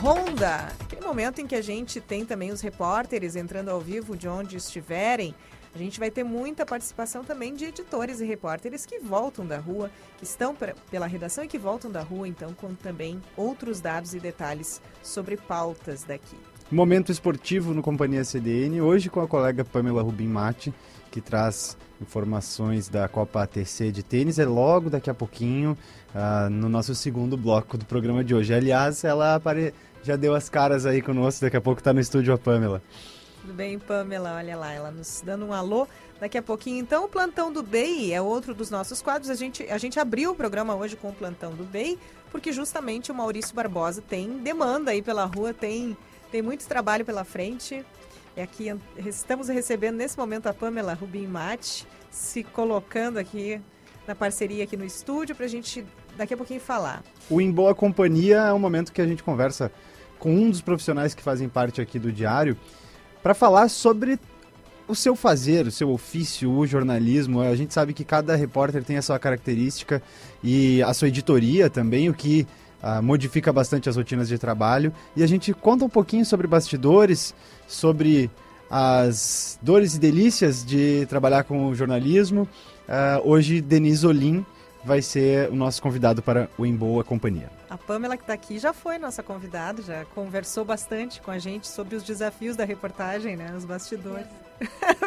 Ronda, 0.00 0.68
aquele 0.78 1.00
momento 1.00 1.40
em 1.40 1.46
que 1.46 1.54
a 1.54 1.62
gente 1.62 2.00
tem 2.00 2.24
também 2.24 2.52
os 2.52 2.60
repórteres 2.60 3.34
entrando 3.34 3.70
ao 3.70 3.80
vivo 3.80 4.14
de 4.14 4.28
onde 4.28 4.56
estiverem. 4.56 5.34
A 5.76 5.78
gente 5.78 6.00
vai 6.00 6.10
ter 6.10 6.24
muita 6.24 6.64
participação 6.64 7.22
também 7.22 7.54
de 7.54 7.66
editores 7.66 8.18
e 8.20 8.24
repórteres 8.24 8.86
que 8.86 8.98
voltam 8.98 9.46
da 9.46 9.58
rua, 9.58 9.90
que 10.16 10.24
estão 10.24 10.54
pra- 10.54 10.74
pela 10.90 11.06
redação 11.06 11.44
e 11.44 11.48
que 11.48 11.58
voltam 11.58 11.90
da 11.90 12.00
rua, 12.00 12.26
então, 12.26 12.54
com 12.54 12.74
também 12.74 13.20
outros 13.36 13.78
dados 13.78 14.14
e 14.14 14.18
detalhes 14.18 14.80
sobre 15.02 15.36
pautas 15.36 16.02
daqui. 16.02 16.34
Momento 16.72 17.12
esportivo 17.12 17.74
no 17.74 17.82
Companhia 17.82 18.24
CDN, 18.24 18.80
hoje 18.80 19.10
com 19.10 19.20
a 19.20 19.28
colega 19.28 19.66
Pamela 19.66 20.00
Rubim 20.02 20.28
Mate, 20.28 20.72
que 21.10 21.20
traz 21.20 21.76
informações 22.00 22.88
da 22.88 23.06
Copa 23.06 23.42
ATC 23.42 23.92
de 23.92 24.02
tênis. 24.02 24.38
É 24.38 24.46
logo 24.46 24.88
daqui 24.88 25.10
a 25.10 25.14
pouquinho, 25.14 25.76
ah, 26.14 26.48
no 26.50 26.70
nosso 26.70 26.94
segundo 26.94 27.36
bloco 27.36 27.76
do 27.76 27.84
programa 27.84 28.24
de 28.24 28.34
hoje. 28.34 28.54
Aliás, 28.54 29.04
ela 29.04 29.34
apare... 29.34 29.74
já 30.02 30.16
deu 30.16 30.34
as 30.34 30.48
caras 30.48 30.86
aí 30.86 31.02
conosco, 31.02 31.42
daqui 31.42 31.56
a 31.58 31.60
pouco 31.60 31.82
está 31.82 31.92
no 31.92 32.00
estúdio 32.00 32.32
a 32.32 32.38
Pamela. 32.38 32.82
Tudo 33.46 33.54
bem, 33.54 33.78
Pamela? 33.78 34.34
Olha 34.34 34.56
lá, 34.56 34.72
ela 34.72 34.90
nos 34.90 35.22
dando 35.24 35.46
um 35.46 35.52
alô 35.52 35.86
daqui 36.18 36.36
a 36.36 36.42
pouquinho. 36.42 36.80
Então, 36.80 37.04
o 37.04 37.08
Plantão 37.08 37.52
do 37.52 37.62
BEI 37.62 38.12
é 38.12 38.20
outro 38.20 38.52
dos 38.52 38.70
nossos 38.70 39.00
quadros. 39.00 39.30
A 39.30 39.36
gente, 39.36 39.62
a 39.70 39.78
gente 39.78 40.00
abriu 40.00 40.32
o 40.32 40.34
programa 40.34 40.74
hoje 40.74 40.96
com 40.96 41.10
o 41.10 41.12
Plantão 41.12 41.54
do 41.54 41.62
BEI, 41.62 41.96
porque 42.32 42.52
justamente 42.52 43.12
o 43.12 43.14
Maurício 43.14 43.54
Barbosa 43.54 44.02
tem 44.02 44.38
demanda 44.38 44.90
aí 44.90 45.00
pela 45.00 45.24
rua, 45.26 45.54
tem, 45.54 45.96
tem 46.28 46.42
muito 46.42 46.66
trabalho 46.66 47.04
pela 47.04 47.22
frente. 47.22 47.86
E 48.36 48.40
aqui 48.40 48.76
estamos 48.96 49.46
recebendo 49.46 49.94
nesse 49.94 50.18
momento 50.18 50.48
a 50.48 50.52
Pamela 50.52 50.94
Rubim 50.94 51.28
Mate, 51.28 51.86
se 52.10 52.42
colocando 52.42 53.16
aqui 53.16 53.60
na 54.08 54.16
parceria 54.16 54.64
aqui 54.64 54.76
no 54.76 54.84
estúdio 54.84 55.36
para 55.36 55.44
a 55.44 55.48
gente 55.48 55.86
daqui 56.16 56.34
a 56.34 56.36
pouquinho 56.36 56.60
falar. 56.60 57.00
O 57.30 57.40
Em 57.40 57.52
Boa 57.52 57.76
Companhia 57.76 58.38
é 58.38 58.52
um 58.52 58.58
momento 58.58 58.92
que 58.92 59.00
a 59.00 59.06
gente 59.06 59.22
conversa 59.22 59.70
com 60.18 60.34
um 60.34 60.50
dos 60.50 60.60
profissionais 60.60 61.14
que 61.14 61.22
fazem 61.22 61.48
parte 61.48 61.80
aqui 61.80 61.96
do 61.96 62.10
Diário 62.10 62.56
para 63.26 63.34
falar 63.34 63.68
sobre 63.68 64.20
o 64.86 64.94
seu 64.94 65.16
fazer, 65.16 65.66
o 65.66 65.70
seu 65.72 65.90
ofício, 65.90 66.48
o 66.48 66.64
jornalismo. 66.64 67.40
A 67.40 67.56
gente 67.56 67.74
sabe 67.74 67.92
que 67.92 68.04
cada 68.04 68.36
repórter 68.36 68.84
tem 68.84 68.98
a 68.98 69.02
sua 69.02 69.18
característica 69.18 70.00
e 70.44 70.80
a 70.84 70.94
sua 70.94 71.08
editoria 71.08 71.68
também, 71.68 72.08
o 72.08 72.14
que 72.14 72.46
uh, 72.80 73.02
modifica 73.02 73.52
bastante 73.52 73.88
as 73.88 73.96
rotinas 73.96 74.28
de 74.28 74.38
trabalho. 74.38 74.92
E 75.16 75.24
a 75.24 75.26
gente 75.26 75.52
conta 75.52 75.84
um 75.84 75.88
pouquinho 75.88 76.24
sobre 76.24 76.46
bastidores, 76.46 77.34
sobre 77.66 78.30
as 78.70 79.58
dores 79.60 79.96
e 79.96 79.98
delícias 79.98 80.64
de 80.64 81.04
trabalhar 81.06 81.42
com 81.42 81.66
o 81.66 81.74
jornalismo. 81.74 82.42
Uh, 82.88 83.28
hoje, 83.28 83.60
Denise 83.60 84.06
Olim 84.06 84.46
vai 84.84 85.02
ser 85.02 85.50
o 85.50 85.56
nosso 85.56 85.82
convidado 85.82 86.22
para 86.22 86.48
o 86.56 86.64
Em 86.64 86.76
Boa 86.76 87.02
Companhia. 87.02 87.55
A 87.68 87.76
Pamela 87.76 88.16
que 88.16 88.22
está 88.22 88.32
aqui 88.32 88.58
já 88.58 88.72
foi 88.72 88.96
nossa 88.96 89.22
convidada, 89.22 89.82
já 89.82 90.04
conversou 90.06 90.64
bastante 90.64 91.20
com 91.20 91.30
a 91.30 91.38
gente 91.38 91.66
sobre 91.66 91.96
os 91.96 92.02
desafios 92.02 92.56
da 92.56 92.64
reportagem, 92.64 93.36
né, 93.36 93.52
os 93.56 93.64
bastidores. 93.64 94.26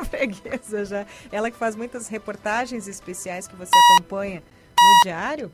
Freguesa 0.10 0.84
já. 0.86 1.06
Ela 1.32 1.50
que 1.50 1.58
faz 1.58 1.76
muitas 1.76 2.08
reportagens 2.08 2.88
especiais 2.88 3.48
que 3.48 3.56
você 3.56 3.72
acompanha 3.94 4.44
no 4.80 5.04
diário. 5.04 5.52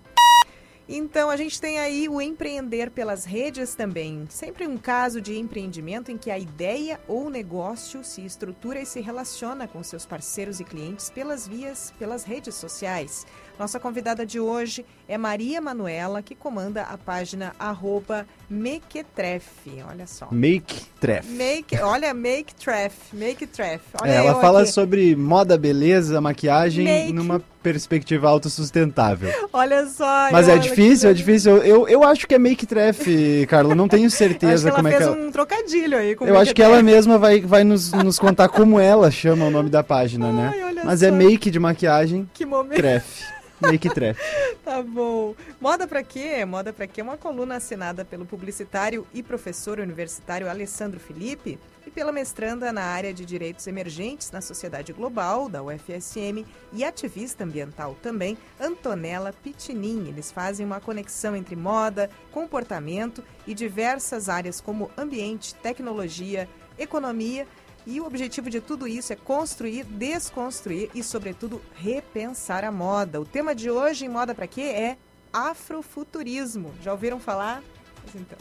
Então, 0.87 1.31
a 1.31 1.35
gente 1.35 1.59
tem 1.59 1.79
aí 1.79 2.07
o 2.07 2.21
empreender 2.21 2.91
pelas 2.91 3.25
redes 3.25 3.73
também. 3.73 4.27
Sempre 4.29 4.67
um 4.67 4.77
caso 4.77 5.19
de 5.19 5.35
empreendimento 5.35 6.11
em 6.11 6.17
que 6.17 6.29
a 6.29 6.37
ideia 6.37 6.99
ou 7.07 7.27
negócio 7.27 8.03
se 8.03 8.23
estrutura 8.23 8.79
e 8.79 8.85
se 8.85 9.01
relaciona 9.01 9.67
com 9.67 9.81
seus 9.81 10.05
parceiros 10.05 10.59
e 10.59 10.63
clientes 10.63 11.09
pelas 11.09 11.47
vias, 11.47 11.91
pelas 11.97 12.23
redes 12.23 12.53
sociais. 12.53 13.25
Nossa 13.57 13.79
convidada 13.79 14.23
de 14.27 14.39
hoje 14.39 14.85
é 15.07 15.17
Maria 15.17 15.59
Manuela, 15.59 16.21
que 16.21 16.35
comanda 16.35 16.83
a 16.83 16.97
página 16.99 17.55
arroba 17.57 18.27
Mequetref. 18.49 19.43
Olha 19.89 20.05
só. 20.05 20.27
Make 20.31 20.75
Tref. 20.99 21.27
Make, 21.31 21.77
olha, 21.81 22.13
Make 22.13 22.53
Tref. 22.55 22.93
Make 23.13 23.47
Tref. 23.47 23.81
Olha 24.01 24.11
é, 24.11 24.15
ela 24.15 24.39
fala 24.39 24.61
aqui. 24.61 24.71
sobre 24.71 25.15
moda, 25.15 25.57
beleza, 25.57 26.21
maquiagem 26.21 26.85
make... 26.85 27.13
numa 27.13 27.41
perspectiva 27.63 28.29
autossustentável. 28.29 29.33
Olha 29.51 29.87
só. 29.87 30.29
Mas 30.31 30.47
é 30.47 30.55
difícil, 30.59 31.09
é 31.09 31.13
difícil. 31.13 31.57
Eu, 31.57 31.87
eu 31.87 32.03
acho 32.03 32.27
que 32.27 32.35
é 32.35 32.37
Make 32.37 32.67
Tref, 32.67 33.45
Carla. 33.47 33.73
Não 33.73 33.87
tenho 33.87 34.09
certeza 34.11 34.71
como 34.71 34.87
é 34.87 34.95
que 34.95 35.01
ela 35.01 35.15
fez 35.15 35.25
um 35.25 35.31
trocadilho 35.31 35.97
aí 35.97 36.15
com 36.15 36.25
Eu 36.25 36.37
acho 36.37 36.53
que 36.53 36.61
ela 36.61 36.83
mesma 36.83 37.17
vai, 37.17 37.41
vai 37.41 37.63
nos, 37.63 37.91
nos 37.91 38.19
contar 38.19 38.49
como 38.49 38.79
ela 38.79 39.09
chama 39.09 39.45
o 39.45 39.49
nome 39.49 39.71
da 39.71 39.81
página, 39.83 40.31
né? 40.31 40.51
Ai, 40.53 40.73
né? 40.75 40.81
Mas 40.85 41.01
é 41.01 41.09
só. 41.09 41.15
é 41.15 41.17
make 41.17 41.49
de 41.49 41.59
maquiagem. 41.59 42.29
Que 42.33 42.45
momento. 42.45 42.75
Tref. 42.75 43.23
Make 43.71 43.89
Tref. 43.89 44.19
tá 44.63 44.81
bom. 44.81 45.35
Moda 45.59 45.87
pra 45.87 46.03
quê? 46.03 46.43
Moda 46.45 46.71
pra 46.71 46.87
quê? 46.87 47.01
Uma 47.01 47.17
coluna 47.17 47.55
assinada 47.55 48.05
pelo 48.05 48.25
publicitário 48.25 49.05
e 49.13 49.21
professor 49.21 49.79
universitário 49.79 50.49
Alessandro 50.49 50.99
Felipe 50.99 51.59
e 51.85 51.91
pela 51.91 52.11
mestranda 52.11 52.71
na 52.71 52.83
área 52.83 53.13
de 53.13 53.25
Direitos 53.25 53.67
Emergentes 53.67 54.31
na 54.31 54.41
Sociedade 54.41 54.91
Global, 54.91 55.47
da 55.47 55.61
UFSM, 55.61 56.45
e 56.73 56.83
ativista 56.83 57.43
ambiental 57.43 57.95
também, 58.01 58.37
Antonella 58.59 59.31
Pitinin. 59.31 60.07
Eles 60.09 60.31
fazem 60.31 60.65
uma 60.65 60.79
conexão 60.79 61.35
entre 61.35 61.55
moda, 61.55 62.09
comportamento 62.31 63.23
e 63.45 63.53
diversas 63.53 64.29
áreas 64.29 64.59
como 64.59 64.89
ambiente, 64.97 65.53
tecnologia, 65.55 66.49
economia 66.77 67.47
e 67.85 68.01
o 68.01 68.05
objetivo 68.05 68.49
de 68.49 68.59
tudo 68.59 68.87
isso 68.87 69.13
é 69.13 69.15
construir, 69.15 69.83
desconstruir 69.85 70.89
e, 70.95 71.03
sobretudo, 71.03 71.61
repensar 71.75 72.63
a 72.63 72.71
moda. 72.71 73.21
O 73.21 73.25
tema 73.25 73.53
de 73.53 73.69
hoje 73.69 74.05
em 74.05 74.09
Moda 74.09 74.33
para 74.33 74.47
Quê 74.47 74.61
é 74.61 74.97
afrofuturismo. 75.31 76.71
Já 76.81 76.91
ouviram 76.91 77.19
falar? 77.19 77.61
Mas 78.03 78.15
então. 78.15 78.37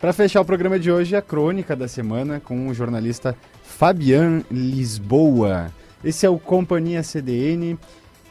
Para 0.00 0.12
fechar 0.12 0.40
o 0.40 0.44
programa 0.44 0.78
de 0.78 0.92
hoje, 0.92 1.16
a 1.16 1.22
crônica 1.22 1.74
da 1.74 1.88
semana 1.88 2.38
com 2.38 2.68
o 2.68 2.74
jornalista 2.74 3.36
Fabian 3.64 4.44
Lisboa. 4.50 5.72
Esse 6.04 6.26
é 6.26 6.28
o 6.28 6.38
Companhia 6.38 7.02
CDN. 7.02 7.78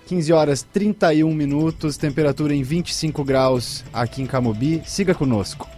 15 0.05 0.31
horas 0.31 0.63
31 0.63 1.33
minutos, 1.33 1.97
temperatura 1.97 2.55
em 2.55 2.63
25 2.63 3.23
graus 3.25 3.83
aqui 3.91 4.21
em 4.21 4.25
Camobi. 4.25 4.81
Siga 4.85 5.13
conosco. 5.13 5.76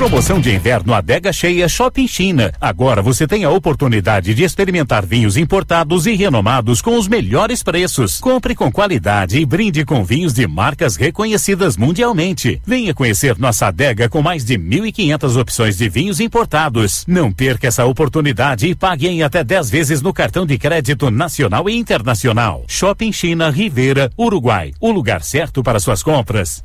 Promoção 0.00 0.40
de 0.40 0.50
inverno 0.50 0.94
Adega 0.94 1.30
Cheia 1.30 1.68
Shopping 1.68 2.08
China. 2.08 2.50
Agora 2.58 3.02
você 3.02 3.26
tem 3.26 3.44
a 3.44 3.50
oportunidade 3.50 4.32
de 4.32 4.42
experimentar 4.42 5.04
vinhos 5.04 5.36
importados 5.36 6.06
e 6.06 6.14
renomados 6.14 6.80
com 6.80 6.96
os 6.96 7.06
melhores 7.06 7.62
preços. 7.62 8.18
Compre 8.18 8.54
com 8.54 8.72
qualidade 8.72 9.38
e 9.38 9.44
brinde 9.44 9.84
com 9.84 10.02
vinhos 10.02 10.32
de 10.32 10.46
marcas 10.46 10.96
reconhecidas 10.96 11.76
mundialmente. 11.76 12.62
Venha 12.64 12.94
conhecer 12.94 13.38
nossa 13.38 13.66
adega 13.66 14.08
com 14.08 14.22
mais 14.22 14.42
de 14.42 14.56
1.500 14.56 15.38
opções 15.38 15.76
de 15.76 15.86
vinhos 15.90 16.18
importados. 16.18 17.04
Não 17.06 17.30
perca 17.30 17.68
essa 17.68 17.84
oportunidade 17.84 18.68
e 18.68 18.74
pague 18.74 19.06
em 19.06 19.22
até 19.22 19.44
10 19.44 19.68
vezes 19.68 20.00
no 20.00 20.14
cartão 20.14 20.46
de 20.46 20.56
crédito 20.56 21.10
nacional 21.10 21.68
e 21.68 21.76
internacional. 21.76 22.64
Shopping 22.66 23.12
China 23.12 23.50
Rivera, 23.50 24.10
Uruguai. 24.18 24.72
O 24.80 24.90
lugar 24.90 25.22
certo 25.22 25.62
para 25.62 25.78
suas 25.78 26.02
compras. 26.02 26.64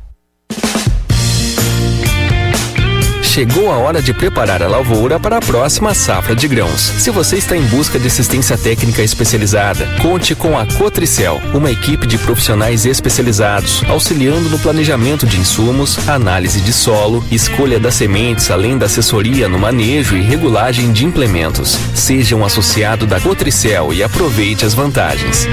Chegou 3.36 3.70
a 3.70 3.76
hora 3.76 4.02
de 4.02 4.14
preparar 4.14 4.64
a 4.64 4.68
lavoura 4.70 5.20
para 5.20 5.36
a 5.36 5.42
próxima 5.42 5.94
safra 5.94 6.34
de 6.34 6.48
grãos. 6.48 6.80
Se 6.80 7.10
você 7.10 7.36
está 7.36 7.54
em 7.54 7.64
busca 7.64 8.00
de 8.00 8.08
assistência 8.08 8.58
técnica 8.58 9.02
especializada, 9.04 9.86
conte 10.02 10.34
com 10.34 10.58
a 10.58 10.66
Cotricel, 10.66 11.42
uma 11.54 11.70
equipe 11.70 12.08
de 12.08 12.18
profissionais 12.18 12.86
especializados, 12.86 13.84
auxiliando 13.90 14.48
no 14.48 14.58
planejamento 14.58 15.28
de 15.28 15.38
insumos, 15.38 16.08
análise 16.08 16.62
de 16.62 16.72
solo, 16.72 17.22
escolha 17.30 17.78
das 17.78 17.96
sementes, 17.96 18.50
além 18.50 18.78
da 18.78 18.86
assessoria 18.86 19.50
no 19.50 19.60
manejo 19.60 20.16
e 20.16 20.22
regulagem 20.22 20.94
de 20.94 21.04
implementos. 21.04 21.78
Seja 21.94 22.38
um 22.38 22.46
associado 22.46 23.06
da 23.06 23.20
Cotricel 23.20 23.94
e 23.94 24.02
aproveite 24.02 24.64
as 24.64 24.74
vantagens. 24.74 25.46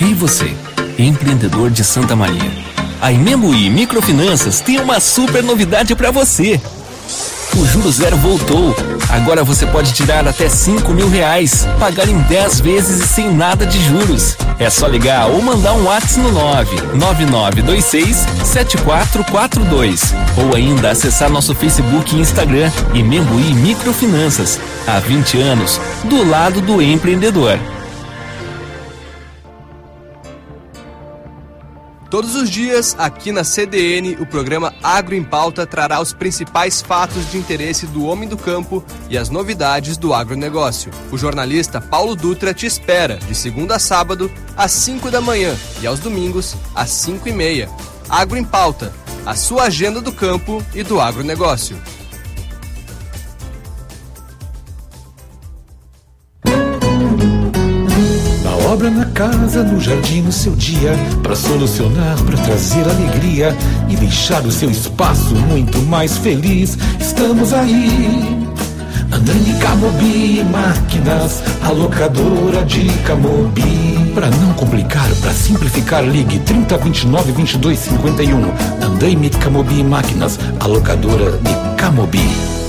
E 0.00 0.14
você? 0.14 0.61
Empreendedor 1.02 1.70
de 1.70 1.84
Santa 1.84 2.14
Maria. 2.16 2.50
A 3.00 3.10
Imemuí 3.10 3.68
Microfinanças 3.68 4.60
tem 4.60 4.80
uma 4.80 5.00
super 5.00 5.42
novidade 5.42 5.94
para 5.94 6.10
você. 6.10 6.60
O 7.56 7.66
Juro 7.66 7.92
Zero 7.92 8.16
voltou. 8.16 8.74
Agora 9.10 9.44
você 9.44 9.66
pode 9.66 9.92
tirar 9.92 10.26
até 10.26 10.48
5 10.48 10.90
mil 10.92 11.08
reais, 11.08 11.66
pagar 11.78 12.08
em 12.08 12.16
10 12.18 12.60
vezes 12.60 13.04
e 13.04 13.06
sem 13.06 13.30
nada 13.30 13.66
de 13.66 13.78
juros. 13.84 14.36
É 14.58 14.70
só 14.70 14.86
ligar 14.86 15.26
ou 15.26 15.42
mandar 15.42 15.74
um 15.74 15.84
WhatsApp 15.84 16.20
no 16.20 16.32
99926 16.32 18.26
7442 18.44 20.14
ou 20.36 20.54
ainda 20.54 20.90
acessar 20.90 21.28
nosso 21.28 21.54
Facebook 21.54 22.16
e 22.16 22.20
Instagram 22.20 22.70
Imembuí 22.94 23.52
Microfinanças. 23.52 24.58
Há 24.86 24.98
20 25.00 25.38
anos, 25.40 25.80
do 26.04 26.26
lado 26.26 26.60
do 26.60 26.80
empreendedor. 26.80 27.58
Todos 32.12 32.36
os 32.36 32.50
dias, 32.50 32.94
aqui 32.98 33.32
na 33.32 33.42
CDN, 33.42 34.18
o 34.20 34.26
programa 34.26 34.74
Agro 34.82 35.14
em 35.14 35.24
Pauta 35.24 35.66
trará 35.66 35.98
os 35.98 36.12
principais 36.12 36.82
fatos 36.82 37.30
de 37.30 37.38
interesse 37.38 37.86
do 37.86 38.04
homem 38.04 38.28
do 38.28 38.36
campo 38.36 38.84
e 39.08 39.16
as 39.16 39.30
novidades 39.30 39.96
do 39.96 40.12
agronegócio. 40.12 40.92
O 41.10 41.16
jornalista 41.16 41.80
Paulo 41.80 42.14
Dutra 42.14 42.52
te 42.52 42.66
espera 42.66 43.16
de 43.16 43.34
segunda 43.34 43.76
a 43.76 43.78
sábado, 43.78 44.30
às 44.54 44.72
5 44.72 45.10
da 45.10 45.22
manhã 45.22 45.56
e 45.80 45.86
aos 45.86 46.00
domingos, 46.00 46.54
às 46.74 46.90
5 46.90 47.30
e 47.30 47.32
meia. 47.32 47.70
Agro 48.10 48.36
em 48.36 48.44
Pauta, 48.44 48.92
a 49.24 49.34
sua 49.34 49.62
agenda 49.62 50.02
do 50.02 50.12
campo 50.12 50.62
e 50.74 50.82
do 50.82 51.00
agronegócio. 51.00 51.78
Obra 58.72 58.90
na 58.90 59.04
casa, 59.06 59.62
no 59.62 59.78
jardim, 59.78 60.22
no 60.22 60.32
seu 60.32 60.54
dia, 60.54 60.94
para 61.22 61.36
solucionar, 61.36 62.16
para 62.22 62.38
trazer 62.38 62.82
alegria 62.88 63.54
e 63.86 63.96
deixar 63.96 64.46
o 64.46 64.50
seu 64.50 64.70
espaço 64.70 65.34
muito 65.34 65.78
mais 65.82 66.16
feliz. 66.16 66.78
Estamos 66.98 67.52
aí. 67.52 68.48
Andando 69.12 69.58
Camobi 69.60 70.42
Máquinas, 70.50 71.42
a 71.62 71.70
locadora 71.70 72.64
de 72.64 72.86
Camobi. 73.04 74.10
Para 74.14 74.30
não 74.30 74.54
complicar, 74.54 75.08
para 75.20 75.32
simplificar, 75.32 76.02
ligue 76.02 76.38
3029 76.38 77.32
2251. 77.32 78.86
Andaime 78.86 79.28
Camobi 79.28 79.84
Máquinas, 79.84 80.38
a 80.60 80.66
locadora 80.66 81.32
de 81.32 81.76
Camobi. 81.76 82.61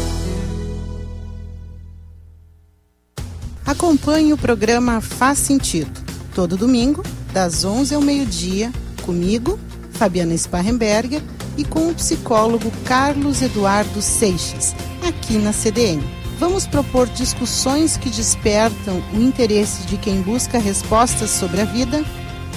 Acompanhe 3.65 4.33
o 4.33 4.37
programa 4.37 4.99
Faz 4.99 5.39
Sentido, 5.39 6.03
todo 6.35 6.57
domingo, 6.57 7.01
das 7.31 7.63
11 7.63 7.95
ao 7.95 8.01
meio-dia, 8.01 8.69
comigo, 9.03 9.57
Fabiana 9.93 10.37
Sparrenberger, 10.37 11.21
e 11.57 11.63
com 11.63 11.89
o 11.89 11.95
psicólogo 11.95 12.69
Carlos 12.83 13.41
Eduardo 13.41 14.01
Seixas, 14.01 14.75
aqui 15.07 15.37
na 15.37 15.53
CDN. 15.53 16.03
Vamos 16.37 16.67
propor 16.67 17.07
discussões 17.07 17.95
que 17.95 18.09
despertam 18.09 19.01
o 19.13 19.21
interesse 19.21 19.83
de 19.83 19.95
quem 19.95 20.21
busca 20.21 20.57
respostas 20.57 21.29
sobre 21.29 21.61
a 21.61 21.65
vida, 21.65 22.03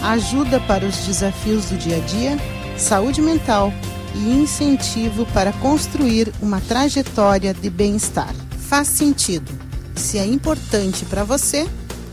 ajuda 0.03 0.59
para 0.61 0.85
os 0.85 0.97
desafios 1.07 1.67
do 1.67 1.77
dia 1.77 1.99
a 1.99 2.01
dia, 2.01 2.37
saúde 2.77 3.23
mental 3.23 3.73
e 4.13 4.33
incentivo 4.33 5.25
para 5.27 5.53
construir 5.53 6.33
uma 6.43 6.61
trajetória 6.61 7.55
de 7.55 7.71
bem-estar. 7.71 8.35
Faz 8.59 8.89
sentido. 8.89 9.66
Se 9.97 10.19
é 10.19 10.25
importante 10.25 11.05
para 11.07 11.25
você, 11.25 11.67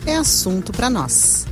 é 0.06 0.16
assunto 0.16 0.72
para 0.72 0.90
nós. 0.90 1.46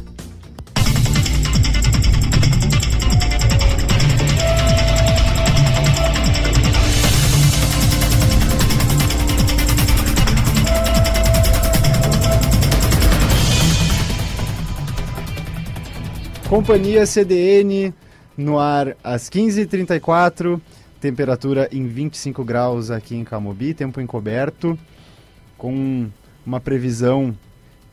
Companhia 16.49 17.05
CDN 17.05 17.93
no 18.37 18.59
ar 18.59 18.97
às 19.03 19.29
15h34, 19.29 20.59
temperatura 20.99 21.69
em 21.71 21.87
25 21.87 22.43
graus 22.43 22.89
aqui 22.89 23.15
em 23.15 23.23
Camobi, 23.23 23.73
tempo 23.73 24.01
encoberto, 24.01 24.77
com 25.57 26.09
uma 26.45 26.59
previsão 26.59 27.37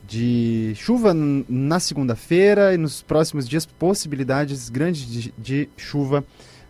de 0.07 0.73
chuva 0.75 1.13
na 1.13 1.79
segunda-feira 1.79 2.73
e 2.73 2.77
nos 2.77 3.01
próximos 3.01 3.47
dias 3.47 3.65
possibilidades 3.65 4.69
grandes 4.69 5.05
de, 5.05 5.33
de 5.37 5.69
chuva 5.77 6.25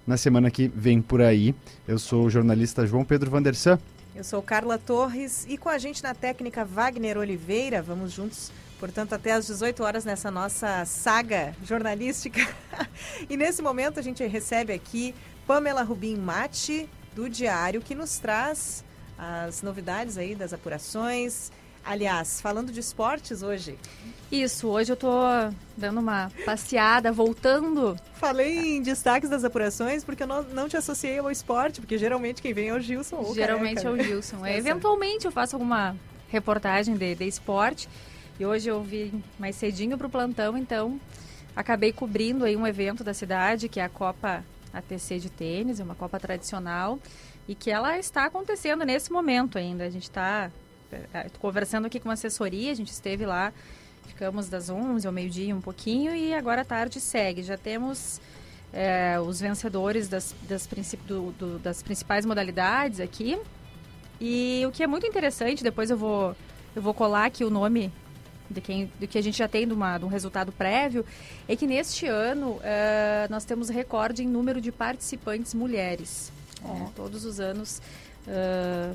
na 0.05 0.17
semana 0.17 0.51
que 0.51 0.67
vem 0.67 1.01
por 1.01 1.21
aí. 1.21 1.55
Eu 1.87 1.97
sou 1.97 2.25
o 2.25 2.29
jornalista 2.29 2.85
João 2.85 3.05
Pedro 3.05 3.31
Vandersan. 3.31 3.79
Eu 4.13 4.23
sou 4.23 4.41
Carla 4.41 4.77
Torres 4.77 5.45
e 5.47 5.57
com 5.57 5.69
a 5.69 5.77
gente 5.77 6.03
na 6.03 6.13
técnica 6.13 6.65
Wagner 6.65 7.17
Oliveira, 7.17 7.81
vamos 7.81 8.11
juntos, 8.11 8.51
portanto, 8.77 9.13
até 9.13 9.31
às 9.31 9.47
18 9.47 9.83
horas 9.83 10.03
nessa 10.03 10.29
nossa 10.29 10.83
saga 10.83 11.55
jornalística. 11.63 12.41
e 13.29 13.37
nesse 13.37 13.61
momento 13.61 13.99
a 13.99 14.03
gente 14.03 14.25
recebe 14.25 14.73
aqui 14.73 15.15
Pamela 15.47 15.83
Rubim 15.83 16.17
Mate, 16.17 16.89
do 17.15 17.29
Diário, 17.29 17.81
que 17.81 17.95
nos 17.95 18.17
traz 18.17 18.83
as 19.17 19.61
novidades 19.61 20.17
aí 20.17 20.35
das 20.35 20.53
apurações. 20.53 21.51
Aliás, 21.85 22.39
falando 22.41 22.71
de 22.71 22.79
esportes 22.79 23.41
hoje, 23.41 23.77
Isso, 24.31 24.67
hoje 24.67 24.91
eu 24.91 24.95
tô 24.95 25.09
dando 25.75 25.99
uma 25.99 26.31
passeada, 26.45 27.11
voltando. 27.11 27.97
falei 28.13 28.77
em 28.77 28.81
destaques 28.81 29.29
das 29.29 29.43
apurações 29.43 30.03
porque 30.03 30.21
eu 30.23 30.27
não, 30.27 30.43
não 30.43 30.69
te 30.69 30.77
associei 30.77 31.17
ao 31.17 31.31
esporte, 31.31 31.81
porque 31.81 31.97
geralmente 31.97 32.41
quem 32.41 32.53
vem 32.53 32.67
é 32.69 32.73
o 32.73 32.79
Gilson 32.79 33.15
ou 33.17 33.31
o 33.31 33.33
Geralmente 33.35 33.81
Careca, 33.83 33.89
é 33.89 33.91
o 33.91 33.95
né? 33.95 34.03
Gilson. 34.03 34.45
É, 34.45 34.57
eventualmente 34.57 35.25
eu 35.25 35.31
faço 35.31 35.55
alguma 35.55 35.95
reportagem 36.27 36.95
de, 36.95 37.15
de 37.15 37.25
esporte. 37.25 37.89
E 38.39 38.45
hoje 38.45 38.69
eu 38.69 38.81
vim 38.83 39.23
mais 39.37 39.55
cedinho 39.55 39.97
pro 39.97 40.09
plantão, 40.09 40.57
então 40.57 40.99
acabei 41.55 41.91
cobrindo 41.91 42.45
aí 42.45 42.55
um 42.55 42.65
evento 42.65 43.03
da 43.03 43.13
cidade, 43.13 43.67
que 43.67 43.79
é 43.79 43.83
a 43.83 43.89
Copa 43.89 44.45
ATC 44.71 45.17
de 45.19 45.29
tênis, 45.29 45.79
é 45.79 45.83
uma 45.83 45.95
Copa 45.95 46.19
tradicional, 46.19 46.99
e 47.47 47.55
que 47.55 47.69
ela 47.71 47.97
está 47.97 48.25
acontecendo 48.25 48.85
nesse 48.85 49.11
momento 49.11 49.57
ainda. 49.57 49.83
A 49.83 49.89
gente 49.89 50.03
está 50.03 50.51
conversando 51.39 51.85
aqui 51.85 51.99
com 51.99 52.09
a 52.09 52.13
assessoria, 52.13 52.71
a 52.71 52.75
gente 52.75 52.91
esteve 52.91 53.25
lá, 53.25 53.53
ficamos 54.07 54.49
das 54.49 54.69
11 54.69 55.05
ao 55.05 55.13
meio-dia 55.13 55.55
um 55.55 55.61
pouquinho, 55.61 56.15
e 56.15 56.33
agora 56.33 56.61
à 56.61 56.65
tarde 56.65 56.99
segue. 56.99 57.43
Já 57.43 57.57
temos 57.57 58.19
é, 58.73 59.19
os 59.19 59.39
vencedores 59.39 60.07
das, 60.07 60.35
das, 60.47 60.67
princip- 60.67 61.05
do- 61.05 61.31
do- 61.33 61.59
das 61.59 61.81
principais 61.83 62.25
modalidades 62.25 62.99
aqui. 62.99 63.39
E 64.21 64.63
o 64.67 64.71
que 64.71 64.83
é 64.83 64.87
muito 64.87 65.05
interessante, 65.07 65.63
depois 65.63 65.89
eu 65.89 65.97
vou, 65.97 66.35
eu 66.75 66.81
vou 66.81 66.93
colar 66.93 67.25
aqui 67.25 67.43
o 67.43 67.49
nome 67.49 67.91
de 68.49 68.59
quem, 68.61 68.91
do 68.99 69.07
que 69.07 69.17
a 69.17 69.21
gente 69.21 69.37
já 69.37 69.47
tem 69.47 69.65
de, 69.67 69.73
uma, 69.73 69.97
de 69.97 70.05
um 70.05 70.07
resultado 70.07 70.51
prévio, 70.51 71.05
é 71.47 71.55
que 71.55 71.65
neste 71.67 72.07
ano 72.07 72.59
eh, 72.63 73.27
nós 73.29 73.45
temos 73.45 73.69
recorde 73.69 74.23
em 74.23 74.27
número 74.27 74.59
de 74.59 74.71
participantes 74.71 75.53
mulheres. 75.53 76.31
né? 76.63 76.91
Todos 76.95 77.23
os 77.25 77.39
anos 77.39 77.79
eh, 78.27 78.91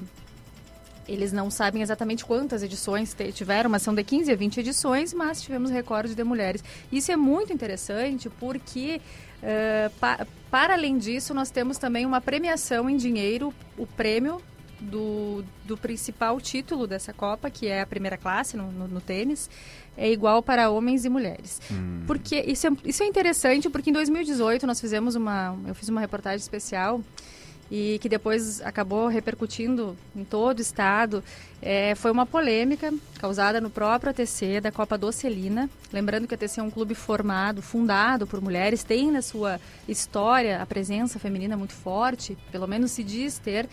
eles 1.09 1.33
não 1.33 1.51
sabem 1.51 1.83
exatamente 1.83 2.25
quantas 2.25 2.63
edições 2.63 3.15
tiveram, 3.33 3.69
mas 3.71 3.83
são 3.83 3.95
de 3.95 4.03
15 4.05 4.31
a 4.33 4.37
20 4.37 4.59
edições, 4.61 5.13
mas 5.13 5.41
tivemos 5.43 5.71
recorde 5.71 6.15
de 6.15 6.25
mulheres. 6.25 6.63
Isso 6.91 7.11
é 7.13 7.17
muito 7.17 7.53
interessante 7.53 8.29
porque, 8.29 9.01
eh, 9.43 9.91
pa- 10.01 10.27
para 10.51 10.75
além 10.75 10.99
disso, 10.99 11.35
nós 11.35 11.51
temos 11.51 11.79
também 11.79 12.07
uma 12.07 12.21
premiação 12.21 12.89
em 12.89 12.97
dinheiro, 12.97 13.53
o 13.77 13.87
prêmio 13.87 14.41
do, 14.81 15.45
do 15.65 15.77
principal 15.77 16.41
título 16.41 16.87
dessa 16.87 17.13
Copa, 17.13 17.49
que 17.51 17.67
é 17.67 17.81
a 17.81 17.87
primeira 17.87 18.17
classe 18.17 18.57
no, 18.57 18.71
no- 18.71 18.89
no 18.89 19.01
tênis, 19.01 19.49
é 19.97 20.11
igual 20.11 20.43
para 20.43 20.69
homens 20.71 21.05
e 21.05 21.09
mulheres. 21.09 21.61
Porque 22.07 22.37
isso 22.41 22.67
é, 22.67 22.71
isso 22.85 23.03
é 23.03 23.07
interessante, 23.07 23.71
porque 23.71 23.91
em 23.91 23.93
2018 23.93 24.67
nós 24.67 24.81
fizemos 24.81 25.15
uma. 25.15 25.57
Eu 25.67 25.75
fiz 25.75 25.89
uma 25.89 26.01
reportagem 26.01 26.39
especial 26.41 27.01
e 27.71 27.99
que 28.01 28.09
depois 28.09 28.61
acabou 28.61 29.09
repercutindo 29.09 29.97
em 30.15 30.25
todo 30.25 30.59
o 30.59 30.63
estado. 30.63 31.23
É, 31.61 31.95
foi 31.95 32.11
uma 32.11 32.27
polêmica 32.27 32.93
causada 33.19 33.61
no 33.61 33.71
próprio 33.71 34.11
ATC 34.11 34.61
da 34.61 34.71
Copa 34.71 34.99
Docelina. 34.99 35.69
Lembrando 35.93 36.27
que 36.27 36.35
o 36.35 36.37
ATC 36.37 36.61
é 36.61 36.63
um 36.63 36.71
clube 36.71 36.95
formado, 36.95 37.63
fundado 37.63 38.27
por 38.27 38.41
mulheres, 38.41 38.85
tem 38.85 39.11
na 39.11 39.23
sua 39.23 39.59
história 39.89 40.61
a 40.61 40.67
presença 40.67 41.19
feminina 41.19 41.57
muito 41.57 41.73
forte, 41.73 42.37
pelo 42.53 42.67
menos 42.67 42.91
se 42.91 43.03
diz 43.03 43.39
ter. 43.39 43.67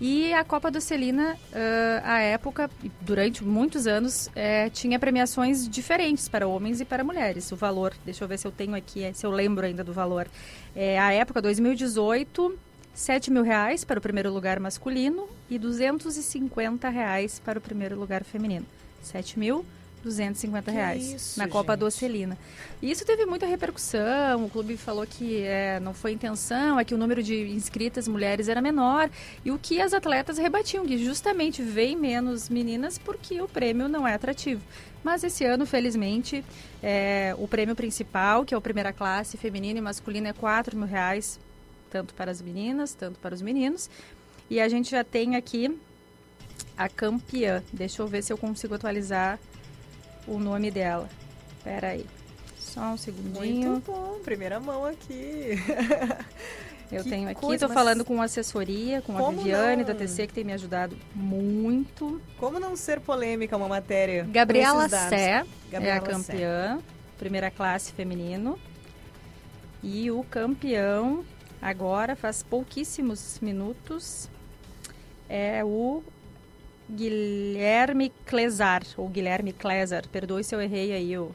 E 0.00 0.34
a 0.34 0.44
Copa 0.44 0.70
Docelina, 0.70 1.34
uh, 1.34 2.00
à 2.04 2.18
época, 2.18 2.68
durante 3.00 3.42
muitos 3.42 3.86
anos, 3.86 4.28
eh, 4.36 4.68
tinha 4.68 4.98
premiações 4.98 5.66
diferentes 5.66 6.28
para 6.28 6.46
homens 6.46 6.82
e 6.82 6.84
para 6.84 7.02
mulheres. 7.02 7.50
O 7.50 7.56
valor, 7.56 7.94
deixa 8.04 8.22
eu 8.22 8.28
ver 8.28 8.38
se 8.38 8.46
eu 8.46 8.52
tenho 8.52 8.74
aqui, 8.74 9.10
se 9.14 9.24
eu 9.24 9.30
lembro 9.30 9.64
ainda 9.64 9.82
do 9.82 9.94
valor. 9.94 10.28
É, 10.74 10.98
a 10.98 11.12
época, 11.12 11.40
2018, 11.40 12.58
7 12.96 13.30
mil 13.30 13.42
reais 13.42 13.84
para 13.84 13.98
o 13.98 14.02
primeiro 14.02 14.32
lugar 14.32 14.58
masculino 14.58 15.28
e 15.50 15.58
250 15.58 16.88
reais 16.88 17.38
para 17.38 17.58
o 17.58 17.62
primeiro 17.62 17.94
lugar 17.94 18.24
feminino. 18.24 18.64
7 19.02 19.38
mil 19.38 19.66
250 20.02 20.70
Que 20.70 20.76
reais 20.76 21.12
isso, 21.12 21.38
na 21.38 21.46
Copa 21.46 21.74
gente. 21.74 21.80
Docelina. 21.80 22.38
E 22.80 22.90
isso 22.90 23.04
teve 23.04 23.26
muita 23.26 23.44
repercussão. 23.44 24.46
O 24.46 24.48
clube 24.48 24.78
falou 24.78 25.06
que 25.06 25.42
é, 25.42 25.78
não 25.80 25.92
foi 25.92 26.12
intenção, 26.12 26.80
é 26.80 26.84
que 26.84 26.94
o 26.94 26.98
número 26.98 27.22
de 27.22 27.50
inscritas 27.50 28.08
mulheres 28.08 28.48
era 28.48 28.62
menor. 28.62 29.10
E 29.44 29.50
o 29.50 29.58
que 29.58 29.78
as 29.78 29.92
atletas 29.92 30.38
rebatiam, 30.38 30.86
que 30.86 30.96
justamente 30.96 31.60
vem 31.60 31.94
menos 31.96 32.48
meninas 32.48 32.96
porque 32.96 33.42
o 33.42 33.48
prêmio 33.48 33.88
não 33.88 34.08
é 34.08 34.14
atrativo. 34.14 34.62
Mas 35.04 35.22
esse 35.22 35.44
ano, 35.44 35.66
felizmente, 35.66 36.42
é, 36.82 37.34
o 37.36 37.46
prêmio 37.46 37.76
principal, 37.76 38.42
que 38.42 38.54
é 38.54 38.56
o 38.56 38.60
primeira 38.62 38.92
classe, 38.92 39.36
feminino 39.36 39.78
e 39.78 39.82
masculino, 39.82 40.28
é 40.28 40.32
4 40.32 40.76
mil 40.78 40.86
reais, 40.86 41.38
tanto 41.96 42.12
para 42.12 42.30
as 42.30 42.42
meninas, 42.42 42.92
tanto 42.92 43.18
para 43.18 43.34
os 43.34 43.40
meninos. 43.40 43.88
E 44.50 44.60
a 44.60 44.68
gente 44.68 44.90
já 44.90 45.02
tem 45.02 45.34
aqui 45.34 45.74
a 46.76 46.88
campeã. 46.90 47.62
Deixa 47.72 48.02
eu 48.02 48.06
ver 48.06 48.22
se 48.22 48.30
eu 48.32 48.36
consigo 48.36 48.74
atualizar 48.74 49.38
o 50.26 50.38
nome 50.38 50.70
dela. 50.70 51.08
Pera 51.64 51.88
aí. 51.88 52.04
Só 52.58 52.80
um 52.92 52.96
segundinho. 52.98 53.70
Muito 53.72 53.90
bom, 53.90 54.20
primeira 54.22 54.60
mão 54.60 54.84
aqui. 54.84 55.52
Eu 56.92 57.02
Que 57.02 57.10
tenho 57.10 57.28
aqui, 57.28 57.40
tô 57.40 57.48
mas 57.48 57.72
falando 57.74 58.04
com 58.04 58.22
a 58.22 58.26
assessoria, 58.26 59.02
com 59.02 59.18
a 59.18 59.20
como 59.20 59.38
Viviane 59.38 59.82
não? 59.82 59.88
da 59.88 59.92
TC, 59.92 60.28
que 60.28 60.32
tem 60.32 60.44
me 60.44 60.52
ajudado 60.52 60.96
muito. 61.12 62.22
Como 62.38 62.60
não 62.60 62.76
ser 62.76 63.00
polêmica 63.00 63.56
uma 63.56 63.66
matéria? 63.66 64.22
Gabriela? 64.30 64.88
Sé 64.88 65.44
é 65.72 65.92
a 65.92 66.00
campeã, 66.00 66.78
primeira 67.18 67.50
classe 67.50 67.90
feminino. 67.92 68.56
E 69.82 70.12
o 70.12 70.22
campeão, 70.24 71.24
agora, 71.66 72.14
faz 72.14 72.44
pouquíssimos 72.44 73.40
minutos, 73.40 74.28
é 75.28 75.64
o 75.64 76.00
Guilherme 76.88 78.12
Clesar, 78.24 78.84
ou 78.96 79.08
Guilherme 79.08 79.52
Clesar. 79.52 80.06
Perdoe 80.08 80.44
se 80.44 80.54
eu 80.54 80.62
errei 80.62 80.92
aí 80.92 81.18
o, 81.18 81.32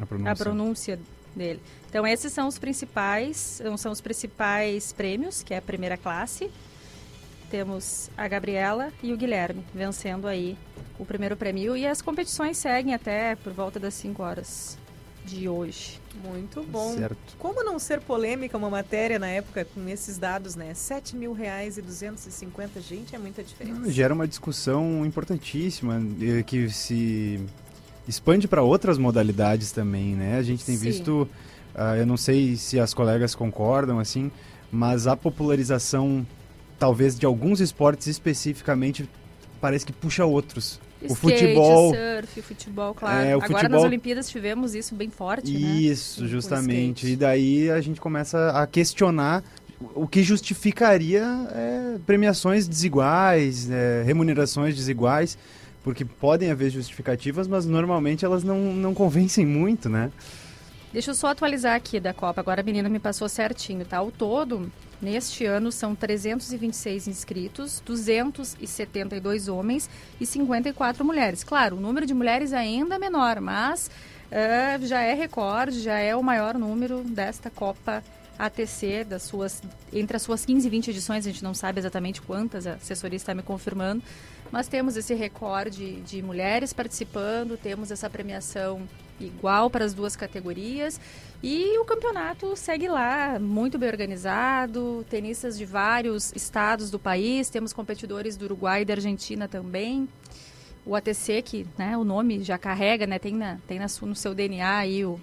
A 0.00 0.06
pronúncia. 0.06 0.32
a 0.32 0.36
pronúncia 0.36 1.00
dele. 1.36 1.60
Então 1.90 2.06
esses 2.06 2.32
são 2.32 2.48
os 2.48 2.58
principais, 2.58 3.60
são 3.76 3.92
os 3.92 4.00
principais 4.00 4.90
prêmios, 4.92 5.42
que 5.42 5.52
é 5.52 5.58
a 5.58 5.62
primeira 5.62 5.98
classe. 5.98 6.50
Temos 7.50 8.10
a 8.16 8.26
Gabriela 8.26 8.90
e 9.02 9.12
o 9.12 9.16
Guilherme 9.18 9.64
vencendo 9.74 10.26
aí 10.26 10.56
o 10.98 11.04
primeiro 11.04 11.36
prêmio 11.36 11.76
e 11.76 11.86
as 11.86 12.00
competições 12.00 12.56
seguem 12.56 12.94
até 12.94 13.36
por 13.36 13.52
volta 13.52 13.78
das 13.78 13.92
5 13.94 14.22
horas 14.22 14.78
de 15.24 15.48
hoje. 15.48 16.00
Muito 16.22 16.62
bom. 16.62 16.94
Certo. 16.94 17.36
Como 17.38 17.64
não 17.64 17.78
ser 17.78 18.00
polêmica 18.00 18.56
uma 18.56 18.70
matéria 18.70 19.18
na 19.18 19.28
época 19.28 19.64
com 19.64 19.88
esses 19.88 20.18
dados, 20.18 20.54
né? 20.54 20.72
7 20.74 21.16
mil 21.16 21.32
reais 21.32 21.78
e 21.78 21.82
250, 21.82 22.80
gente, 22.80 23.14
é 23.14 23.18
muita 23.18 23.42
diferença. 23.42 23.90
Gera 23.90 24.14
uma 24.14 24.28
discussão 24.28 25.04
importantíssima 25.04 26.00
eh, 26.20 26.42
que 26.42 26.68
se 26.68 27.40
expande 28.06 28.46
para 28.46 28.62
outras 28.62 28.98
modalidades 28.98 29.72
também, 29.72 30.14
né? 30.14 30.38
A 30.38 30.42
gente 30.42 30.64
tem 30.64 30.76
Sim. 30.76 30.84
visto, 30.84 31.28
ah, 31.74 31.96
eu 31.96 32.06
não 32.06 32.16
sei 32.16 32.56
se 32.56 32.78
as 32.78 32.92
colegas 32.92 33.34
concordam 33.34 33.98
assim, 33.98 34.30
mas 34.70 35.06
a 35.06 35.16
popularização 35.16 36.26
talvez 36.78 37.18
de 37.18 37.24
alguns 37.24 37.60
esportes 37.60 38.06
especificamente 38.06 39.08
parece 39.60 39.86
que 39.86 39.92
puxa 39.92 40.24
outros. 40.24 40.80
Skate, 41.06 41.12
o 41.12 41.16
futebol. 41.16 41.94
surf, 41.94 42.42
futebol, 42.42 42.94
claro. 42.94 43.26
É, 43.26 43.36
o 43.36 43.38
Agora 43.42 43.52
futebol- 43.60 43.70
nas 43.80 43.82
Olimpíadas 43.84 44.28
tivemos 44.28 44.74
isso 44.74 44.94
bem 44.94 45.10
forte, 45.10 45.52
né? 45.52 45.58
Isso, 45.58 46.24
O 46.24 46.28
justamente. 46.28 46.98
skate. 47.06 47.12
E 47.12 47.16
daí 47.16 47.70
a 47.70 47.80
gente 47.80 48.00
começa 48.00 48.50
a 48.50 48.66
questionar 48.66 49.42
o 49.94 50.06
que 50.06 50.22
justificaria 50.22 51.22
é, 51.52 51.98
premiações 52.06 52.66
desiguais, 52.66 53.68
é, 53.70 54.02
remunerações 54.06 54.74
desiguais, 54.74 55.36
porque 55.82 56.04
podem 56.04 56.50
haver 56.50 56.70
justificativas, 56.70 57.46
mas 57.46 57.66
normalmente 57.66 58.24
elas 58.24 58.42
não, 58.42 58.58
não 58.72 58.94
convencem 58.94 59.44
muito, 59.44 59.88
né? 59.88 60.10
Deixa 60.92 61.10
eu 61.10 61.14
só 61.14 61.26
atualizar 61.28 61.74
aqui 61.74 61.98
da 61.98 62.14
Copa. 62.14 62.40
Agora 62.40 62.60
a 62.60 62.64
menina 62.64 62.88
me 62.88 62.98
passou 63.00 63.28
certinho, 63.28 63.84
tá? 63.84 63.98
Ao 63.98 64.10
todo, 64.12 64.70
neste 65.04 65.44
ano 65.44 65.70
são 65.70 65.94
326 65.94 67.06
inscritos, 67.06 67.80
272 67.84 69.48
homens 69.48 69.88
e 70.18 70.24
54 70.24 71.04
mulheres. 71.04 71.44
Claro, 71.44 71.76
o 71.76 71.80
número 71.80 72.06
de 72.06 72.14
mulheres 72.14 72.52
ainda 72.52 72.94
é 72.94 72.98
menor, 72.98 73.40
mas 73.40 73.90
eh, 74.30 74.78
já 74.82 75.02
é 75.02 75.12
recorde, 75.12 75.80
já 75.80 75.98
é 75.98 76.16
o 76.16 76.22
maior 76.22 76.58
número 76.58 77.04
desta 77.04 77.50
Copa 77.50 78.02
ATC, 78.38 79.04
das 79.04 79.22
suas, 79.22 79.62
entre 79.92 80.16
as 80.16 80.22
suas 80.22 80.44
15 80.44 80.66
e 80.66 80.70
20 80.70 80.90
edições, 80.90 81.26
a 81.26 81.30
gente 81.30 81.44
não 81.44 81.54
sabe 81.54 81.78
exatamente 81.78 82.20
quantas, 82.20 82.66
a 82.66 82.72
assessoria 82.72 83.16
está 83.16 83.34
me 83.34 83.42
confirmando, 83.42 84.02
mas 84.50 84.66
temos 84.66 84.96
esse 84.96 85.14
recorde 85.14 86.00
de 86.00 86.22
mulheres 86.22 86.72
participando, 86.72 87.56
temos 87.56 87.90
essa 87.90 88.10
premiação 88.10 88.82
igual 89.20 89.70
para 89.70 89.84
as 89.84 89.94
duas 89.94 90.16
categorias 90.16 91.00
e 91.46 91.78
o 91.78 91.84
campeonato 91.84 92.56
segue 92.56 92.88
lá, 92.88 93.38
muito 93.38 93.78
bem 93.78 93.90
organizado, 93.90 95.04
tenistas 95.10 95.58
de 95.58 95.66
vários 95.66 96.32
estados 96.34 96.90
do 96.90 96.98
país, 96.98 97.50
temos 97.50 97.70
competidores 97.70 98.34
do 98.34 98.46
Uruguai 98.46 98.80
e 98.80 98.84
da 98.86 98.94
Argentina 98.94 99.46
também. 99.46 100.08
O 100.86 100.96
ATC, 100.96 101.42
que 101.42 101.66
né, 101.76 101.98
o 101.98 102.02
nome 102.02 102.42
já 102.42 102.56
carrega, 102.56 103.06
né, 103.06 103.18
tem, 103.18 103.34
na, 103.34 103.58
tem 103.68 103.78
na, 103.78 103.84
no 104.00 104.16
seu 104.16 104.34
DNA 104.34 104.78
aí 104.78 105.04
o, 105.04 105.20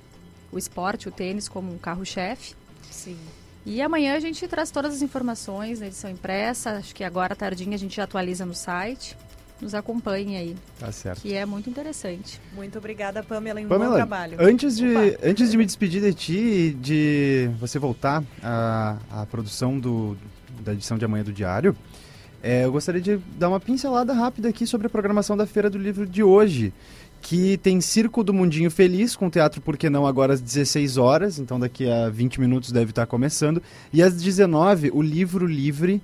o 0.51 0.59
esporte, 0.59 1.09
o 1.09 1.11
tênis 1.11 1.49
como 1.49 1.73
um 1.73 1.79
carro-chefe. 1.79 2.53
Sim. 2.91 3.17
E 3.65 3.81
amanhã 3.81 4.15
a 4.15 4.19
gente 4.19 4.47
traz 4.47 4.69
todas 4.69 4.93
as 4.93 5.01
informações 5.01 5.79
na 5.79 5.87
edição 5.87 6.11
impressa, 6.11 6.73
acho 6.73 6.93
que 6.93 7.03
agora 7.03 7.33
à 7.33 7.35
tardinha 7.35 7.73
a 7.73 7.79
gente 7.79 7.95
já 7.95 8.03
atualiza 8.03 8.45
no 8.45 8.53
site. 8.53 9.17
Nos 9.61 9.75
acompanhe 9.75 10.35
aí, 10.37 10.55
Tá 10.79 10.91
certo. 10.91 11.21
que 11.21 11.33
é 11.33 11.45
muito 11.45 11.69
interessante. 11.69 12.39
Muito 12.55 12.77
obrigada, 12.79 13.21
Pamela, 13.21 13.61
e 13.61 13.65
um 13.65 13.69
bom 13.69 13.93
trabalho. 13.93 14.37
Antes 14.39 14.75
de, 14.77 14.87
Opa. 14.87 15.17
antes 15.23 15.51
de 15.51 15.57
me 15.57 15.65
despedir 15.65 16.01
de 16.01 16.13
ti 16.13 16.33
e 16.37 16.71
de 16.71 17.49
você 17.59 17.77
voltar 17.77 18.23
à, 18.41 18.97
à 19.11 19.25
produção 19.27 19.79
do, 19.79 20.17
da 20.63 20.73
edição 20.73 20.97
de 20.97 21.05
amanhã 21.05 21.23
do 21.23 21.31
Diário, 21.31 21.75
é, 22.41 22.65
eu 22.65 22.71
gostaria 22.71 22.99
de 23.01 23.17
dar 23.37 23.49
uma 23.49 23.59
pincelada 23.59 24.13
rápida 24.13 24.49
aqui 24.49 24.65
sobre 24.65 24.87
a 24.87 24.89
programação 24.89 25.37
da 25.37 25.45
Feira 25.45 25.69
do 25.69 25.77
Livro 25.77 26.07
de 26.07 26.23
hoje, 26.23 26.73
que 27.21 27.55
tem 27.57 27.79
Circo 27.79 28.23
do 28.23 28.33
Mundinho 28.33 28.71
Feliz, 28.71 29.15
com 29.15 29.29
teatro 29.29 29.61
Por 29.61 29.77
Que 29.77 29.91
Não 29.91 30.07
agora 30.07 30.33
às 30.33 30.41
16 30.41 30.97
horas, 30.97 31.37
então 31.37 31.59
daqui 31.59 31.87
a 31.87 32.09
20 32.09 32.41
minutos 32.41 32.71
deve 32.71 32.89
estar 32.89 33.05
começando, 33.05 33.61
e 33.93 34.01
às 34.01 34.15
19 34.19 34.89
o 34.91 35.03
Livro 35.03 35.45
Livre 35.45 36.01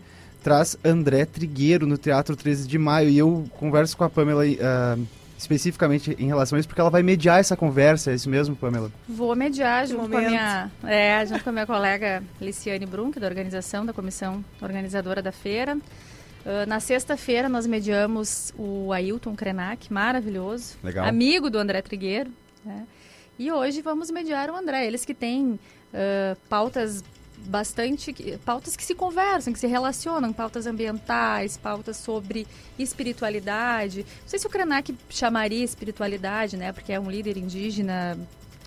traz 0.48 0.78
André 0.82 1.26
Trigueiro 1.26 1.86
no 1.86 1.98
Teatro 1.98 2.34
13 2.34 2.70
de 2.70 2.78
Maio, 2.78 3.10
e 3.10 3.18
eu 3.18 3.44
converso 3.60 3.98
com 3.98 4.06
a 4.06 4.10
Pamela 4.10 4.44
ah, 4.62 4.98
especificamente 5.38 6.16
em 6.18 6.28
relação 6.28 6.56
a 6.56 6.60
isso, 6.62 6.70
porque 6.70 6.80
ela 6.80 6.90
vai 6.90 7.04
mediar 7.04 7.42
essa 7.42 7.58
conversa, 7.58 8.12
é 8.12 8.16
isso 8.16 8.30
mesmo, 8.30 8.56
Pamela? 8.56 8.90
Vou 9.10 9.36
mediar 9.36 9.86
Que 9.86 9.92
junto 9.92 10.10
com, 10.10 10.18
a 10.18 10.22
minha, 10.22 10.72
é, 10.86 11.26
junto 11.26 11.44
com 11.44 11.50
a 11.50 11.52
minha 11.52 11.66
colega 11.66 12.24
Liciane 12.40 12.86
Brunk, 12.86 13.20
da 13.20 13.28
organização, 13.28 13.86
da 13.86 13.92
comissão 13.92 14.42
organizadora 14.62 15.22
da 15.22 15.34
feira. 15.34 15.78
Ah, 16.46 16.66
na 16.66 16.80
sexta-feira 16.80 17.50
nós 17.50 17.68
mediamos 17.68 18.54
o 18.58 18.94
Ailton 18.94 19.36
Krenak, 19.36 19.92
maravilhoso, 19.92 20.78
Legal. 20.82 21.06
amigo 21.06 21.50
do 21.50 21.58
André 21.58 21.82
Trigueiro. 21.82 22.32
né? 22.64 22.88
E 23.38 23.52
hoje 23.52 23.82
vamos 23.82 24.10
mediar 24.10 24.50
o 24.50 24.56
André, 24.56 24.88
eles 24.88 25.04
que 25.04 25.14
têm 25.14 25.60
ah, 25.94 26.38
pautas 26.48 27.04
bastante 27.46 28.14
pautas 28.44 28.76
que 28.76 28.84
se 28.84 28.96
conversam, 28.96 29.54
que 29.54 29.60
se 29.60 29.68
relacionam, 29.68 30.34
pautas 30.34 30.68
ambientais, 30.68 31.58
pautas 31.58 31.98
sobre 31.98 32.48
espiritualidade. 32.78 34.00
Não 34.00 34.28
sei 34.28 34.40
se 34.40 34.48
o 34.48 34.50
Krenak 34.50 34.96
chamaria 35.10 35.64
espiritualidade, 35.64 36.58
né? 36.58 36.72
Porque 36.72 36.92
é 36.92 37.00
um 37.00 37.10
líder 37.10 37.38
indígena 37.38 38.18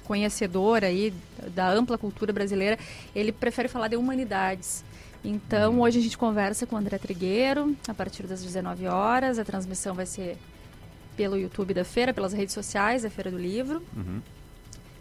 conhecedor 0.05 0.85
aí 0.85 1.13
da 1.55 1.71
ampla 1.71 1.99
cultura 1.99 2.33
brasileira. 2.33 2.79
Ele 3.15 3.33
prefere 3.33 3.69
falar 3.69 3.89
de 3.89 3.97
humanidades. 3.97 4.85
Então, 5.23 5.81
hoje 5.81 5.99
a 5.99 6.03
gente 6.03 6.17
conversa 6.17 6.67
com 6.67 6.75
o 6.75 6.79
André 6.79 6.97
Trigueiro 6.97 7.77
a 7.87 7.93
partir 7.93 8.27
das 8.27 8.43
19 8.43 8.87
horas. 8.87 9.39
A 9.39 9.45
transmissão 9.45 9.95
vai 9.95 10.07
ser 10.07 10.39
pelo 11.17 11.37
YouTube 11.37 11.75
da 11.75 11.85
feira, 11.85 12.15
pelas 12.15 12.33
redes 12.33 12.55
sociais 12.55 13.03
da 13.03 13.11
Feira 13.11 13.31
do 13.31 13.39
Livro. 13.39 13.83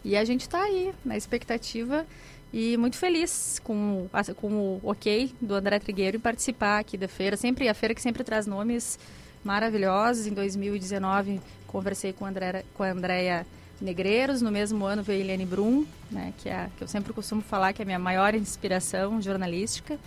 E 0.04 0.16
a 0.16 0.24
gente 0.24 0.42
está 0.42 0.62
aí 0.62 0.92
na 1.04 1.16
expectativa 1.16 2.06
e 2.52 2.76
muito 2.76 2.96
feliz 2.96 3.60
com, 3.62 4.08
com 4.36 4.52
o 4.52 4.80
ok 4.82 5.32
do 5.40 5.54
André 5.54 5.78
Trigueiro 5.78 6.16
em 6.16 6.20
participar 6.20 6.80
aqui 6.80 6.96
da 6.96 7.06
feira. 7.06 7.36
Sempre 7.36 7.68
a 7.68 7.74
feira 7.74 7.94
que 7.94 8.02
sempre 8.02 8.24
traz 8.24 8.46
nomes 8.46 8.98
maravilhosos. 9.44 10.26
Em 10.26 10.32
2019 10.32 11.40
conversei 11.66 12.12
com, 12.12 12.24
a 12.24 12.28
André, 12.28 12.64
com 12.74 12.82
a 12.82 12.90
Andrea 12.90 13.46
Negreiros. 13.80 14.42
No 14.42 14.50
mesmo 14.50 14.84
ano 14.84 15.02
veio 15.02 15.20
a 15.20 15.24
Eliane 15.24 15.46
Brum, 15.46 15.86
né, 16.10 16.34
que, 16.38 16.48
é, 16.48 16.68
que 16.76 16.82
eu 16.82 16.88
sempre 16.88 17.12
costumo 17.12 17.40
falar 17.40 17.72
que 17.72 17.82
é 17.82 17.84
a 17.84 17.86
minha 17.86 17.98
maior 17.98 18.34
inspiração 18.34 19.22
jornalística. 19.22 19.98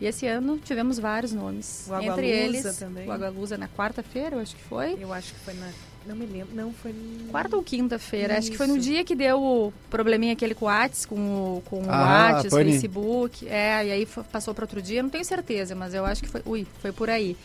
E 0.00 0.06
esse 0.06 0.26
ano 0.26 0.58
tivemos 0.58 0.98
vários 0.98 1.32
nomes. 1.32 1.86
O 1.90 2.00
Entre 2.00 2.26
eles, 2.26 2.78
também. 2.78 3.06
o 3.06 3.12
Agualusa 3.12 3.58
na 3.58 3.68
quarta-feira, 3.68 4.36
eu 4.36 4.40
acho 4.40 4.56
que 4.56 4.62
foi. 4.62 4.96
Eu 4.98 5.12
acho 5.12 5.34
que 5.34 5.40
foi 5.40 5.54
na. 5.54 5.70
Não 6.06 6.16
me 6.16 6.24
lembro. 6.26 6.54
Não, 6.54 6.72
foi. 6.72 6.94
Quarta 7.30 7.56
ou 7.56 7.62
quinta-feira, 7.62 8.38
acho 8.38 8.50
que 8.50 8.56
foi 8.56 8.66
no 8.66 8.78
dia 8.78 9.04
que 9.04 9.14
deu 9.14 9.40
o 9.42 9.72
probleminha 9.90 10.32
aquele 10.32 10.54
com 10.54 10.64
o 10.64 10.68
Whats, 10.68 11.04
com 11.04 11.16
o, 11.16 11.62
com 11.66 11.82
o 11.82 11.90
Ah, 11.90 12.32
Whats. 12.40 12.52
Facebook. 12.52 13.46
É, 13.48 13.86
e 13.86 13.92
aí 13.92 14.06
passou 14.32 14.54
para 14.54 14.64
outro 14.64 14.80
dia, 14.80 15.02
não 15.02 15.10
tenho 15.10 15.24
certeza, 15.24 15.74
mas 15.74 15.92
eu 15.94 16.04
acho 16.06 16.22
que 16.22 16.28
foi. 16.28 16.42
Ui, 16.46 16.66
foi 16.80 16.92
por 16.92 17.10
aí. 17.10 17.36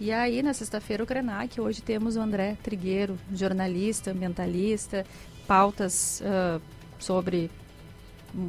E 0.00 0.10
aí, 0.10 0.42
na 0.42 0.52
sexta-feira, 0.52 1.02
o 1.02 1.06
Krenak, 1.06 1.60
hoje 1.60 1.80
temos 1.80 2.16
o 2.16 2.20
André 2.20 2.56
Trigueiro, 2.62 3.16
jornalista, 3.32 4.10
ambientalista, 4.10 5.06
pautas 5.46 6.20
ah, 6.24 6.60
sobre. 6.98 7.50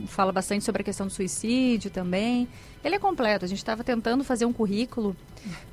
Fala 0.08 0.32
bastante 0.32 0.64
sobre 0.64 0.82
a 0.82 0.86
questão 0.86 1.08
do 1.08 1.12
suicídio 1.14 1.92
também. 1.92 2.48
Ele 2.84 2.96
é 2.96 3.00
completo. 3.00 3.44
A 3.46 3.48
gente 3.48 3.58
estava 3.58 3.84
tentando 3.84 4.24
fazer 4.24 4.46
um 4.46 4.54
currículo, 4.54 5.16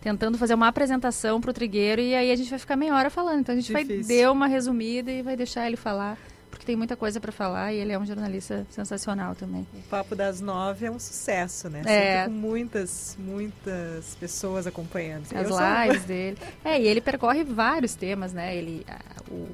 tentando 0.00 0.36
fazer 0.38 0.54
uma 0.54 0.68
apresentação 0.68 1.40
para 1.40 1.50
o 1.50 1.54
Trigueiro, 1.54 2.00
e 2.00 2.14
aí 2.14 2.30
a 2.32 2.36
gente 2.36 2.50
vai 2.50 2.58
ficar 2.58 2.76
meia 2.76 2.94
hora 2.94 3.10
falando. 3.10 3.40
Então 3.40 3.54
a 3.54 3.58
gente 3.58 3.72
vai 3.72 3.84
Difícil. 3.84 4.22
dar 4.24 4.32
uma 4.32 4.46
resumida 4.46 5.10
e 5.12 5.22
vai 5.22 5.36
deixar 5.36 5.66
ele 5.66 5.76
falar, 5.76 6.18
porque 6.50 6.64
tem 6.66 6.74
muita 6.76 6.96
coisa 6.96 7.20
para 7.20 7.30
falar 7.32 7.72
e 7.72 7.78
ele 7.78 7.92
é 7.92 7.98
um 7.98 8.04
jornalista 8.04 8.66
sensacional 8.70 9.34
também. 9.34 9.66
O 9.74 9.82
Papo 9.88 10.14
das 10.16 10.40
Nove 10.40 10.86
é 10.86 10.90
um 10.90 10.98
sucesso, 10.98 11.68
né? 11.70 11.82
É. 11.86 12.24
Sempre 12.24 12.34
com 12.34 12.40
muitas, 12.40 13.16
muitas 13.18 14.14
pessoas 14.16 14.66
acompanhando. 14.66 15.24
As 15.26 15.32
Eu 15.32 15.48
sou- 15.48 15.60
lives 15.84 16.04
dele. 16.04 16.38
É, 16.64 16.80
e 16.80 16.86
ele 16.86 17.00
percorre 17.00 17.44
vários 17.44 17.94
temas, 17.94 18.32
né? 18.32 18.56
Ele, 18.56 18.84
a, 18.88 18.98
o, 19.32 19.48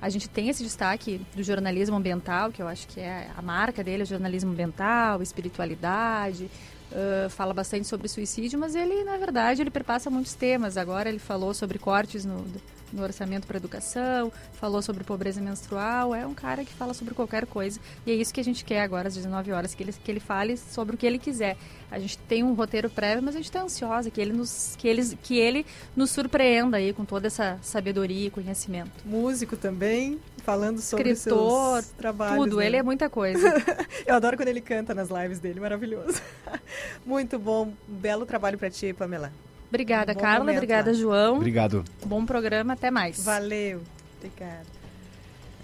a 0.00 0.08
gente 0.08 0.28
tem 0.28 0.48
esse 0.48 0.62
destaque 0.62 1.20
do 1.34 1.42
jornalismo 1.42 1.96
ambiental, 1.96 2.50
que 2.50 2.62
eu 2.62 2.68
acho 2.68 2.86
que 2.88 3.00
é 3.00 3.28
a 3.36 3.42
marca 3.42 3.84
dele, 3.84 4.02
é 4.02 4.06
jornalismo 4.06 4.50
ambiental, 4.50 5.22
espiritualidade. 5.22 6.50
ah, 6.92 7.28
fala 7.30 7.54
bastante 7.54 7.86
sobre 7.86 8.08
suicídio, 8.08 8.58
mas 8.58 8.74
ele, 8.74 9.04
na 9.04 9.16
verdade, 9.16 9.62
ele 9.62 9.70
perpassa 9.70 10.10
muitos 10.10 10.34
temas. 10.34 10.76
Agora 10.76 11.08
ele 11.08 11.18
falou 11.18 11.54
sobre 11.54 11.78
cortes 11.78 12.24
no, 12.24 12.44
no 12.92 13.02
orçamento 13.02 13.46
para 13.46 13.56
educação, 13.56 14.32
falou 14.52 14.82
sobre 14.82 15.04
pobreza 15.04 15.40
menstrual. 15.40 16.14
É 16.14 16.26
um 16.26 16.34
cara 16.34 16.64
que 16.64 16.72
fala 16.72 16.94
sobre 16.94 17.14
qualquer 17.14 17.46
coisa. 17.46 17.80
E 18.06 18.10
é 18.10 18.14
isso 18.14 18.32
que 18.32 18.40
a 18.40 18.44
gente 18.44 18.64
quer 18.64 18.82
agora, 18.82 19.08
às 19.08 19.14
19 19.14 19.52
horas, 19.52 19.74
que 19.74 19.82
ele, 19.82 19.92
que 19.92 20.10
ele 20.10 20.20
fale 20.20 20.56
sobre 20.56 20.94
o 20.94 20.98
que 20.98 21.06
ele 21.06 21.18
quiser. 21.18 21.56
A 21.90 21.98
gente 21.98 22.16
tem 22.18 22.44
um 22.44 22.54
roteiro 22.54 22.88
prévio, 22.88 23.22
mas 23.22 23.34
a 23.34 23.38
gente 23.38 23.46
está 23.46 23.62
ansiosa 23.62 24.10
que 24.10 24.20
ele, 24.20 24.32
nos, 24.32 24.76
que, 24.78 24.86
eles, 24.86 25.16
que 25.22 25.38
ele 25.38 25.66
nos 25.96 26.10
surpreenda 26.10 26.76
aí 26.76 26.92
com 26.92 27.04
toda 27.04 27.26
essa 27.26 27.58
sabedoria 27.62 28.28
e 28.28 28.30
conhecimento. 28.30 28.90
Músico 29.04 29.56
também, 29.56 30.20
falando 30.44 30.80
sobre 30.80 31.10
Escritor, 31.10 31.82
seus 31.82 31.92
trabalhos. 31.92 32.44
Tudo, 32.44 32.56
né? 32.58 32.66
ele 32.66 32.76
é 32.76 32.82
muita 32.82 33.10
coisa. 33.10 33.54
Eu 34.06 34.14
adoro 34.14 34.36
quando 34.36 34.48
ele 34.48 34.60
canta 34.60 34.94
nas 34.94 35.08
lives 35.08 35.40
dele, 35.40 35.58
maravilhoso. 35.58 36.22
Muito 37.04 37.38
bom, 37.38 37.72
um 37.88 37.94
belo 37.94 38.24
trabalho 38.24 38.56
pra 38.56 38.70
ti, 38.70 38.92
Pamela. 38.92 39.32
Obrigada, 39.70 40.12
Bom 40.12 40.20
Carla. 40.20 40.40
momento 40.40 40.56
Obrigada, 40.56 40.90
lá. 40.90 40.96
João. 40.96 41.36
Obrigado. 41.36 41.84
Bom 42.04 42.26
programa, 42.26 42.74
até 42.74 42.90
mais. 42.90 43.24
Valeu. 43.24 43.80
Obrigada. 44.18 44.66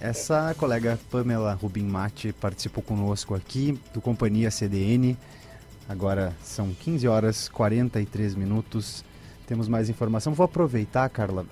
Essa 0.01 0.55
colega 0.59 0.99
Pamela 1.11 1.53
Rubin 1.55 1.85
Mate 1.85 2.33
participou 2.33 2.83
conosco 2.83 3.35
aqui 3.35 3.79
do 3.93 4.01
Companhia 4.01 4.51
CDN. 4.51 5.17
Agora 5.89 6.35
são 6.43 6.73
15 6.73 7.09
horas 7.09 7.49
43 7.49 8.35
minutos. 8.35 9.05
Temos 9.47 9.69
mais 9.69 9.89
informação. 9.89 10.35
Vou 10.35 10.45
aproveitar, 10.45 11.09
Carla, 11.09 11.47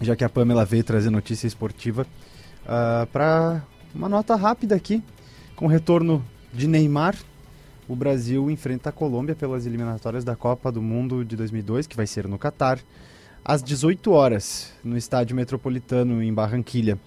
já 0.00 0.14
que 0.14 0.24
a 0.24 0.28
Pamela 0.28 0.64
veio 0.64 0.84
trazer 0.84 1.10
notícia 1.10 1.46
esportiva, 1.46 2.06
para 3.12 3.62
uma 3.94 4.08
nota 4.08 4.34
rápida 4.36 4.74
aqui. 4.74 5.02
Com 5.54 5.66
o 5.66 5.68
retorno 5.68 6.24
de 6.52 6.66
Neymar, 6.66 7.16
o 7.88 7.94
Brasil 7.94 8.50
enfrenta 8.50 8.90
a 8.90 8.92
Colômbia 8.92 9.34
pelas 9.34 9.66
eliminatórias 9.66 10.24
da 10.24 10.34
Copa 10.34 10.72
do 10.72 10.82
Mundo 10.82 11.24
de 11.24 11.36
2002, 11.36 11.86
que 11.86 11.96
vai 11.96 12.06
ser 12.06 12.26
no 12.26 12.38
Catar. 12.38 12.78
às 13.44 13.62
18 13.62 14.10
horas, 14.10 14.72
no 14.82 14.96
estádio 14.96 15.36
metropolitano 15.36 16.20
em 16.20 16.34
Barranquilha. 16.34 16.98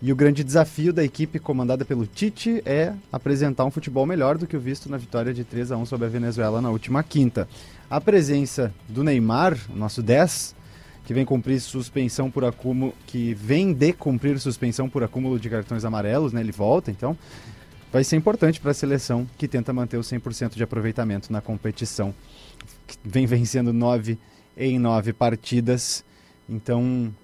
E 0.00 0.12
o 0.12 0.16
grande 0.16 0.44
desafio 0.44 0.92
da 0.92 1.02
equipe 1.02 1.40
comandada 1.40 1.84
pelo 1.84 2.06
Tite 2.06 2.62
é 2.64 2.94
apresentar 3.12 3.64
um 3.64 3.72
futebol 3.72 4.06
melhor 4.06 4.38
do 4.38 4.46
que 4.46 4.56
o 4.56 4.60
visto 4.60 4.88
na 4.88 4.96
vitória 4.96 5.34
de 5.34 5.42
3 5.42 5.72
a 5.72 5.76
1 5.76 5.86
sobre 5.86 6.06
a 6.06 6.08
Venezuela 6.08 6.62
na 6.62 6.70
última 6.70 7.02
quinta. 7.02 7.48
A 7.90 8.00
presença 8.00 8.72
do 8.88 9.02
Neymar, 9.02 9.58
nosso 9.74 10.00
10, 10.00 10.54
que 11.04 11.12
vem 11.12 11.24
cumprir 11.24 11.60
suspensão 11.60 12.30
por 12.30 12.44
acúmulo, 12.44 12.94
que 13.04 13.34
vem 13.34 13.72
de 13.72 13.92
cumprir 13.92 14.38
suspensão 14.38 14.88
por 14.88 15.02
acúmulo 15.02 15.40
de 15.40 15.50
cartões 15.50 15.84
amarelos, 15.84 16.32
né? 16.32 16.40
Ele 16.40 16.52
volta, 16.52 16.90
então 16.90 17.18
vai 17.92 18.04
ser 18.04 18.16
importante 18.16 18.60
para 18.60 18.70
a 18.70 18.74
seleção 18.74 19.28
que 19.36 19.48
tenta 19.48 19.72
manter 19.72 19.96
o 19.96 20.00
100% 20.00 20.54
de 20.54 20.62
aproveitamento 20.62 21.32
na 21.32 21.40
competição. 21.40 22.14
Vem 23.04 23.26
vencendo 23.26 23.72
9 23.72 24.18
em 24.56 24.78
9 24.78 25.12
partidas. 25.12 26.04
Então, 26.48 27.14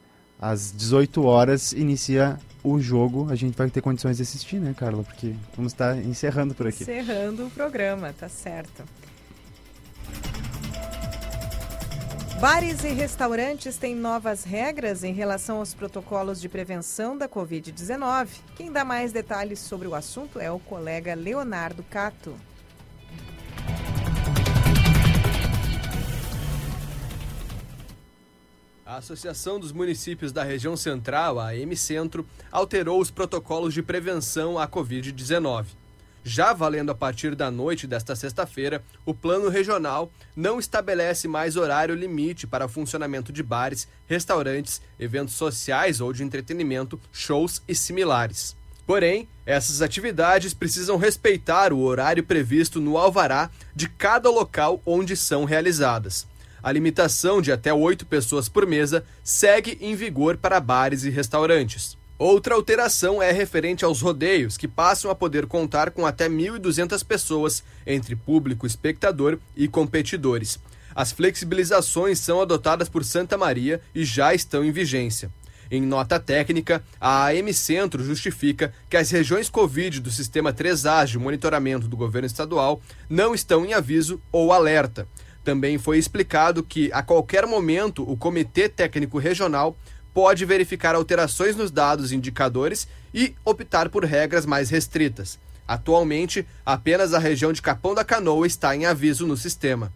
às 0.41 0.73
18 0.73 1.25
horas 1.25 1.73
inicia 1.73 2.39
o 2.63 2.81
jogo. 2.81 3.29
A 3.31 3.35
gente 3.35 3.57
vai 3.57 3.71
ter 3.71 3.81
condições 3.81 4.17
de 4.17 4.23
assistir, 4.23 4.57
né, 4.57 4.75
Carla? 4.77 5.03
Porque 5.03 5.35
vamos 5.55 5.73
estar 5.73 5.97
encerrando 5.99 6.55
por 6.55 6.67
aqui. 6.67 6.83
Encerrando 6.83 7.47
o 7.47 7.51
programa, 7.51 8.13
tá 8.13 8.29
certo. 8.29 8.85
Bares 12.41 12.85
e 12.85 12.89
restaurantes 12.89 13.79
têm 13.79 13.95
novas 13.95 14.45
regras 14.45 15.03
em 15.03 15.15
relação 15.15 15.57
aos 15.57 15.73
protocolos 15.73 16.39
de 16.39 16.51
prevenção 16.51 17.17
da 17.17 17.27
Covid-19. 17.27 18.29
Quem 18.55 18.71
dá 18.71 18.85
mais 18.85 19.11
detalhes 19.11 19.59
sobre 19.59 19.89
o 19.89 19.95
assunto 19.95 20.39
é 20.39 20.51
o 20.51 20.59
colega 20.59 21.15
Leonardo 21.15 21.83
Cato. 21.85 22.37
A 28.85 28.97
Associação 28.97 29.59
dos 29.59 29.73
Municípios 29.73 30.31
da 30.31 30.45
Região 30.45 30.77
Central, 30.77 31.41
a 31.41 31.57
M-Centro, 31.57 32.27
alterou 32.53 33.01
os 33.01 33.11
protocolos 33.11 33.73
de 33.73 33.83
prevenção 33.83 34.59
à 34.59 34.69
Covid-19. 34.69 35.86
Já 36.29 36.53
valendo 36.53 36.91
a 36.91 36.95
partir 36.95 37.37
da 37.37 37.53
noite 37.53 37.87
desta 37.87 38.17
sexta-feira, 38.17 38.83
o 39.05 39.15
Plano 39.15 39.49
Regional 39.49 40.11
não 40.35 40.59
estabelece 40.59 41.29
mais 41.29 41.55
horário 41.55 41.95
limite 41.95 42.49
para 42.49 42.67
funcionamento 42.67 43.33
de 43.33 43.45
bares, 43.45 43.87
restaurantes, 44.09 44.83
eventos 44.99 45.35
sociais 45.35 46.01
ou 46.01 46.13
de 46.13 46.25
entretenimento, 46.25 47.01
shows 47.13 47.63
e 47.69 47.77
similares. 47.77 48.57
Porém, 48.85 49.29
essas 49.47 49.81
atividades 49.81 50.53
precisam 50.53 50.97
respeitar 50.97 51.73
o 51.73 51.79
horário 51.79 52.25
previsto 52.25 52.81
no 52.81 52.99
alvará 52.99 53.49
de 53.73 53.89
cada 53.89 54.29
local 54.29 54.83
onde 54.85 55.17
são 55.17 55.45
realizadas 55.45 56.27
a 56.67 56.73
limitação 56.73 57.41
de 57.41 57.53
até 57.53 57.73
oito 57.73 58.05
pessoas 58.05 58.49
por 58.49 58.67
mesa 58.67 59.05
segue 59.23 59.79
em 59.81 59.95
vigor 59.95 60.37
para 60.37 60.59
bares 60.59 61.05
e 61.05 61.11
restaurantes. 61.11 61.97
Outra 62.19 62.55
alteração 62.55 63.23
é 63.23 63.31
referente 63.31 63.85
aos 63.85 64.01
rodeios, 64.01 64.57
que 64.57 64.67
passam 64.67 65.11
a 65.11 65.15
poder 65.15 65.45
contar 65.47 65.91
com 65.91 66.07
até 66.07 66.31
1.200 66.31 67.05
pessoas, 67.05 67.63
entre 67.87 68.17
público 68.17 68.67
espectador 68.67 69.39
e 69.55 69.69
competidores. 69.69 70.59
As 70.95 71.13
flexibilizações 71.13 72.19
são 72.19 72.41
adotadas 72.41 72.89
por 72.89 73.05
Santa 73.05 73.37
Maria 73.37 73.83
e 73.95 74.03
já 74.03 74.33
estão 74.33 74.65
em 74.65 74.73
vigência. 74.73 75.31
Em 75.71 75.83
nota 75.83 76.19
técnica, 76.19 76.83
a 76.99 77.27
AM 77.27 77.53
Centro 77.53 78.03
justifica 78.03 78.73
que 78.89 78.97
as 78.97 79.11
regiões 79.11 79.51
Covid 79.51 80.01
do 80.01 80.11
Sistema 80.11 80.55
3A 80.55 81.05
de 81.05 81.19
monitoramento 81.19 81.87
do 81.87 81.99
governo 81.99 82.27
estadual 82.27 82.81
não 83.11 83.35
estão 83.35 83.67
em 83.67 83.75
aviso 83.75 84.23
ou 84.33 84.55
alerta. 84.55 85.07
Também 85.45 85.77
foi 85.77 85.99
explicado 85.99 86.65
que, 86.65 86.91
a 86.93 87.03
qualquer 87.03 87.47
momento, 87.47 88.03
o 88.11 88.17
Comitê 88.17 88.69
Técnico 88.69 89.19
Regional 89.19 89.77
pode 90.17 90.47
verificar 90.47 90.95
alterações 90.95 91.57
nos 91.57 91.71
dados 91.71 92.11
indicadores 92.11 92.89
e 93.13 93.35
optar 93.45 93.91
por 93.91 94.03
regras 94.03 94.47
mais 94.47 94.71
restritas. 94.71 95.39
Atualmente, 95.69 96.47
apenas 96.65 97.13
a 97.13 97.19
região 97.19 97.53
de 97.53 97.61
Capão 97.61 97.95
da 97.95 98.03
Canoa 98.03 98.47
está 98.47 98.75
em 98.75 98.87
aviso 98.87 99.27
no 99.27 99.37
sistema. 99.37 99.93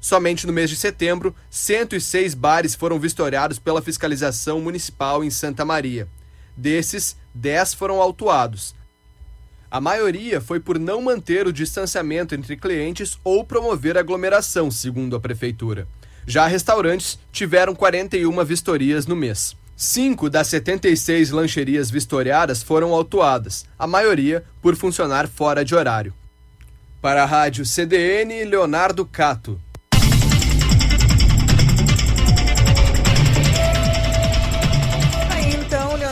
Somente 0.00 0.46
no 0.46 0.54
mês 0.54 0.70
de 0.70 0.76
setembro, 0.76 1.36
106 1.50 2.32
bares 2.32 2.74
foram 2.74 2.98
vistoriados 2.98 3.58
pela 3.58 3.82
fiscalização 3.82 4.58
municipal 4.58 5.22
em 5.22 5.28
Santa 5.28 5.66
Maria. 5.66 6.08
Desses, 6.56 7.14
10 7.34 7.74
foram 7.74 8.00
autuados. 8.00 8.74
A 9.70 9.82
maioria 9.82 10.40
foi 10.40 10.60
por 10.60 10.78
não 10.78 11.02
manter 11.02 11.46
o 11.46 11.52
distanciamento 11.52 12.34
entre 12.34 12.56
clientes 12.56 13.18
ou 13.22 13.44
promover 13.44 13.98
aglomeração, 13.98 14.70
segundo 14.70 15.14
a 15.14 15.20
prefeitura. 15.20 15.86
Já 16.26 16.46
restaurantes 16.46 17.18
tiveram 17.30 17.74
41 17.74 18.44
vistorias 18.44 19.06
no 19.06 19.16
mês. 19.16 19.56
Cinco 19.76 20.30
das 20.30 20.46
76 20.48 21.30
lancherias 21.30 21.90
vistoriadas 21.90 22.62
foram 22.62 22.92
autuadas, 22.92 23.64
a 23.78 23.86
maioria 23.86 24.44
por 24.60 24.76
funcionar 24.76 25.26
fora 25.26 25.64
de 25.64 25.74
horário. 25.74 26.14
Para 27.00 27.24
a 27.24 27.26
rádio 27.26 27.64
CDN, 27.66 28.44
Leonardo 28.44 29.04
Cato. 29.04 29.60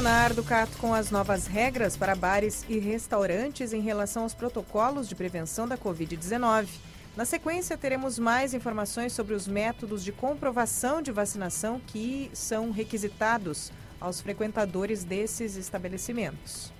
Leonardo 0.00 0.42
Cato 0.42 0.78
com 0.78 0.94
as 0.94 1.10
novas 1.10 1.46
regras 1.46 1.94
para 1.94 2.14
bares 2.14 2.64
e 2.70 2.78
restaurantes 2.78 3.74
em 3.74 3.82
relação 3.82 4.22
aos 4.22 4.32
protocolos 4.32 5.06
de 5.06 5.14
prevenção 5.14 5.68
da 5.68 5.76
Covid-19. 5.76 6.68
Na 7.16 7.24
sequência, 7.24 7.76
teremos 7.76 8.18
mais 8.18 8.54
informações 8.54 9.12
sobre 9.12 9.34
os 9.34 9.48
métodos 9.48 10.04
de 10.04 10.12
comprovação 10.12 11.02
de 11.02 11.10
vacinação 11.10 11.80
que 11.86 12.30
são 12.32 12.70
requisitados 12.70 13.72
aos 14.00 14.20
frequentadores 14.20 15.02
desses 15.02 15.56
estabelecimentos. 15.56 16.72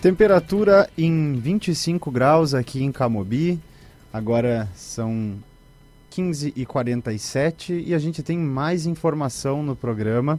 Temperatura 0.00 0.88
em 0.96 1.34
25 1.34 2.10
graus 2.10 2.54
aqui 2.54 2.82
em 2.82 2.92
Camobi. 2.92 3.58
Agora 4.12 4.68
são 4.74 5.36
15h47 6.12 7.82
e 7.84 7.92
a 7.92 7.98
gente 7.98 8.22
tem 8.22 8.38
mais 8.38 8.86
informação 8.86 9.62
no 9.62 9.74
programa. 9.74 10.38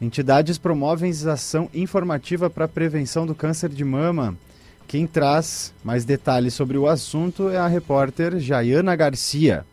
Entidades 0.00 0.56
promovem 0.56 1.10
ação 1.10 1.68
informativa 1.74 2.48
para 2.48 2.64
a 2.64 2.68
prevenção 2.68 3.26
do 3.26 3.34
câncer 3.34 3.68
de 3.68 3.84
mama. 3.84 4.36
Quem 4.90 5.06
traz 5.06 5.72
mais 5.84 6.04
detalhes 6.04 6.52
sobre 6.52 6.76
o 6.76 6.88
assunto 6.88 7.48
é 7.48 7.56
a 7.56 7.68
repórter 7.68 8.40
Jaiana 8.40 8.96
Garcia. 8.96 9.64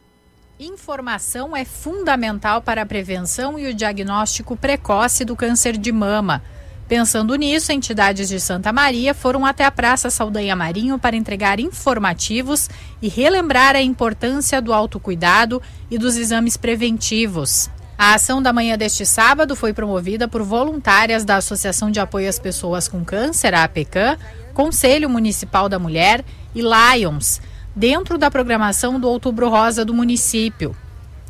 Informação 0.60 1.58
é 1.58 1.66
fundamental 1.66 2.62
para 2.62 2.84
a 2.84 2.86
prevenção 2.86 3.58
e 3.58 3.68
o 3.68 3.74
diagnóstico 3.74 4.56
precoce 4.56 5.26
do 5.26 5.36
câncer 5.36 5.76
de 5.76 5.92
mama. 5.92 6.44
Pensando 6.88 7.34
nisso, 7.34 7.72
entidades 7.72 8.30
de 8.30 8.40
Santa 8.40 8.72
Maria 8.72 9.16
foram 9.16 9.44
até 9.44 9.66
a 9.66 9.72
Praça 9.72 10.12
Saldanha 10.12 10.56
Marinho 10.56 11.00
para 11.00 11.16
entregar 11.16 11.60
informativos 11.60 12.70
e 13.02 13.10
relembrar 13.10 13.76
a 13.76 13.82
importância 13.82 14.62
do 14.62 14.72
autocuidado 14.72 15.60
e 15.90 15.98
dos 15.98 16.16
exames 16.16 16.58
preventivos. 16.58 17.72
A 17.98 18.14
ação 18.14 18.44
da 18.44 18.54
manhã 18.54 18.78
deste 18.78 19.08
sábado 19.08 19.56
foi 19.56 19.74
promovida 19.74 20.28
por 20.28 20.44
voluntárias 20.44 21.26
da 21.26 21.38
Associação 21.38 21.90
de 21.90 22.00
Apoio 22.00 22.30
às 22.30 22.38
Pessoas 22.38 22.88
com 22.88 23.04
Câncer, 23.04 23.56
a 23.56 23.64
APECAM, 23.64 24.20
Conselho 24.54 25.10
Municipal 25.10 25.68
da 25.68 25.80
Mulher 25.80 26.24
e 26.54 26.62
Lions, 26.62 27.42
dentro 27.76 28.16
da 28.16 28.30
programação 28.30 29.00
do 29.00 29.10
Outubro 29.10 29.50
Rosa 29.50 29.84
do 29.84 29.96
município. 29.96 30.76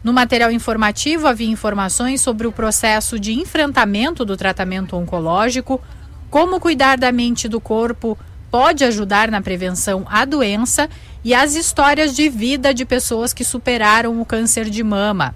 No 0.04 0.12
material 0.12 0.52
informativo 0.52 1.26
havia 1.26 1.50
informações 1.50 2.20
sobre 2.20 2.46
o 2.46 2.52
processo 2.52 3.18
de 3.18 3.32
enfrentamento 3.32 4.26
do 4.26 4.36
tratamento 4.36 4.98
oncológico, 4.98 5.82
como 6.30 6.60
cuidar 6.60 6.98
da 6.98 7.14
mente 7.14 7.46
e 7.46 7.50
do 7.50 7.62
corpo 7.62 8.18
pode 8.52 8.84
ajudar 8.84 9.32
na 9.32 9.42
prevenção 9.42 10.06
à 10.10 10.26
doença 10.26 10.90
e 11.24 11.34
as 11.34 11.56
histórias 11.56 12.14
de 12.14 12.28
vida 12.28 12.74
de 12.74 12.84
pessoas 12.84 13.32
que 13.32 13.46
superaram 13.46 14.20
o 14.20 14.26
câncer 14.26 14.70
de 14.70 14.84
mama. 14.84 15.34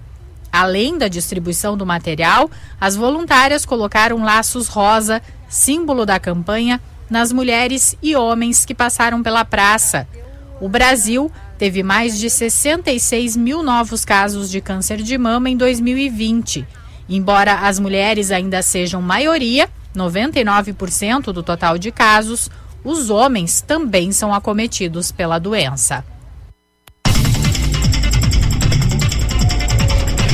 Além 0.52 0.98
da 0.98 1.08
distribuição 1.08 1.78
do 1.78 1.86
material, 1.86 2.50
as 2.78 2.94
voluntárias 2.94 3.64
colocaram 3.64 4.22
laços 4.22 4.68
rosa, 4.68 5.22
símbolo 5.48 6.04
da 6.04 6.20
campanha, 6.20 6.78
nas 7.08 7.32
mulheres 7.32 7.96
e 8.02 8.14
homens 8.14 8.66
que 8.66 8.74
passaram 8.74 9.22
pela 9.22 9.44
praça. 9.44 10.06
O 10.60 10.68
Brasil 10.68 11.32
teve 11.58 11.82
mais 11.82 12.18
de 12.18 12.28
66 12.28 13.36
mil 13.36 13.62
novos 13.62 14.04
casos 14.04 14.50
de 14.50 14.60
câncer 14.60 14.98
de 14.98 15.16
mama 15.16 15.48
em 15.48 15.56
2020. 15.56 16.66
Embora 17.08 17.60
as 17.60 17.78
mulheres 17.78 18.30
ainda 18.30 18.62
sejam 18.62 19.00
maioria, 19.00 19.68
99% 19.96 21.32
do 21.32 21.42
total 21.42 21.78
de 21.78 21.90
casos, 21.90 22.50
os 22.84 23.10
homens 23.10 23.60
também 23.60 24.12
são 24.12 24.32
acometidos 24.34 25.12
pela 25.12 25.38
doença. 25.38 26.04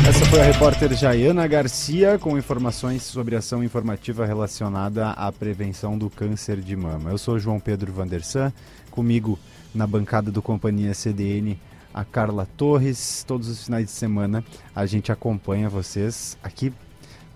Essa 0.09 0.25
foi 0.25 0.41
a 0.41 0.45
repórter 0.45 0.95
Jaiana 0.95 1.47
Garcia 1.47 2.19
com 2.19 2.39
informações 2.39 3.03
sobre 3.03 3.37
ação 3.37 3.63
informativa 3.63 4.25
relacionada 4.25 5.11
à 5.11 5.31
prevenção 5.31 5.99
do 5.99 6.09
câncer 6.09 6.63
de 6.63 6.75
mama. 6.75 7.11
Eu 7.11 7.19
sou 7.19 7.39
João 7.39 7.61
Pedro 7.61 7.93
Vandersan, 7.93 8.51
comigo 8.91 9.39
na 9.75 9.87
bancada 9.87 10.31
do 10.31 10.41
Companhia 10.41 10.95
CDN 10.95 11.61
a 11.93 12.07
Carla 12.07 12.49
Torres. 12.57 13.23
Todos 13.29 13.49
os 13.49 13.67
finais 13.67 13.85
de 13.85 13.91
semana 13.91 14.43
a 14.75 14.87
gente 14.87 15.13
acompanha 15.13 15.69
vocês 15.69 16.39
aqui 16.43 16.73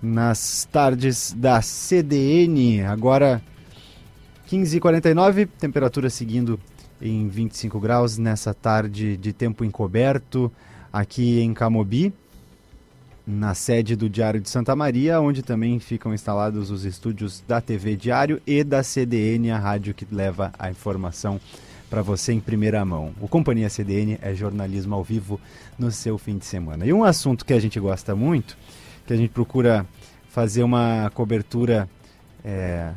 nas 0.00 0.66
tardes 0.72 1.30
da 1.36 1.60
CDN. 1.60 2.84
Agora 2.84 3.42
15h49, 4.48 5.46
temperatura 5.58 6.08
seguindo 6.08 6.58
em 7.02 7.28
25 7.28 7.78
graus 7.78 8.16
nessa 8.16 8.54
tarde 8.54 9.18
de 9.18 9.34
tempo 9.34 9.62
encoberto 9.62 10.50
aqui 10.90 11.40
em 11.40 11.52
Camobi, 11.52 12.14
na 13.26 13.54
sede 13.54 13.94
do 13.94 14.08
Diário 14.08 14.40
de 14.40 14.50
Santa 14.50 14.74
Maria, 14.74 15.20
onde 15.20 15.42
também 15.42 15.78
ficam 15.78 16.12
instalados 16.12 16.70
os 16.70 16.84
estúdios 16.84 17.42
da 17.46 17.60
TV 17.60 17.96
Diário 17.96 18.42
e 18.46 18.64
da 18.64 18.82
CDN, 18.82 19.50
a 19.50 19.58
rádio 19.58 19.94
que 19.94 20.06
leva 20.10 20.52
a 20.58 20.70
informação 20.70 21.40
para 21.88 22.02
você 22.02 22.32
em 22.32 22.40
primeira 22.40 22.84
mão. 22.84 23.12
O 23.20 23.28
Companhia 23.28 23.68
CDN 23.68 24.18
é 24.22 24.34
jornalismo 24.34 24.94
ao 24.94 25.04
vivo 25.04 25.38
no 25.78 25.90
seu 25.90 26.16
fim 26.16 26.38
de 26.38 26.46
semana. 26.46 26.86
E 26.86 26.92
um 26.92 27.04
assunto 27.04 27.44
que 27.44 27.52
a 27.52 27.60
gente 27.60 27.78
gosta 27.78 28.16
muito, 28.16 28.56
que 29.06 29.12
a 29.12 29.16
gente 29.16 29.30
procura 29.30 29.86
fazer 30.30 30.62
uma 30.62 31.10
cobertura, 31.14 31.86
é, 32.42 32.92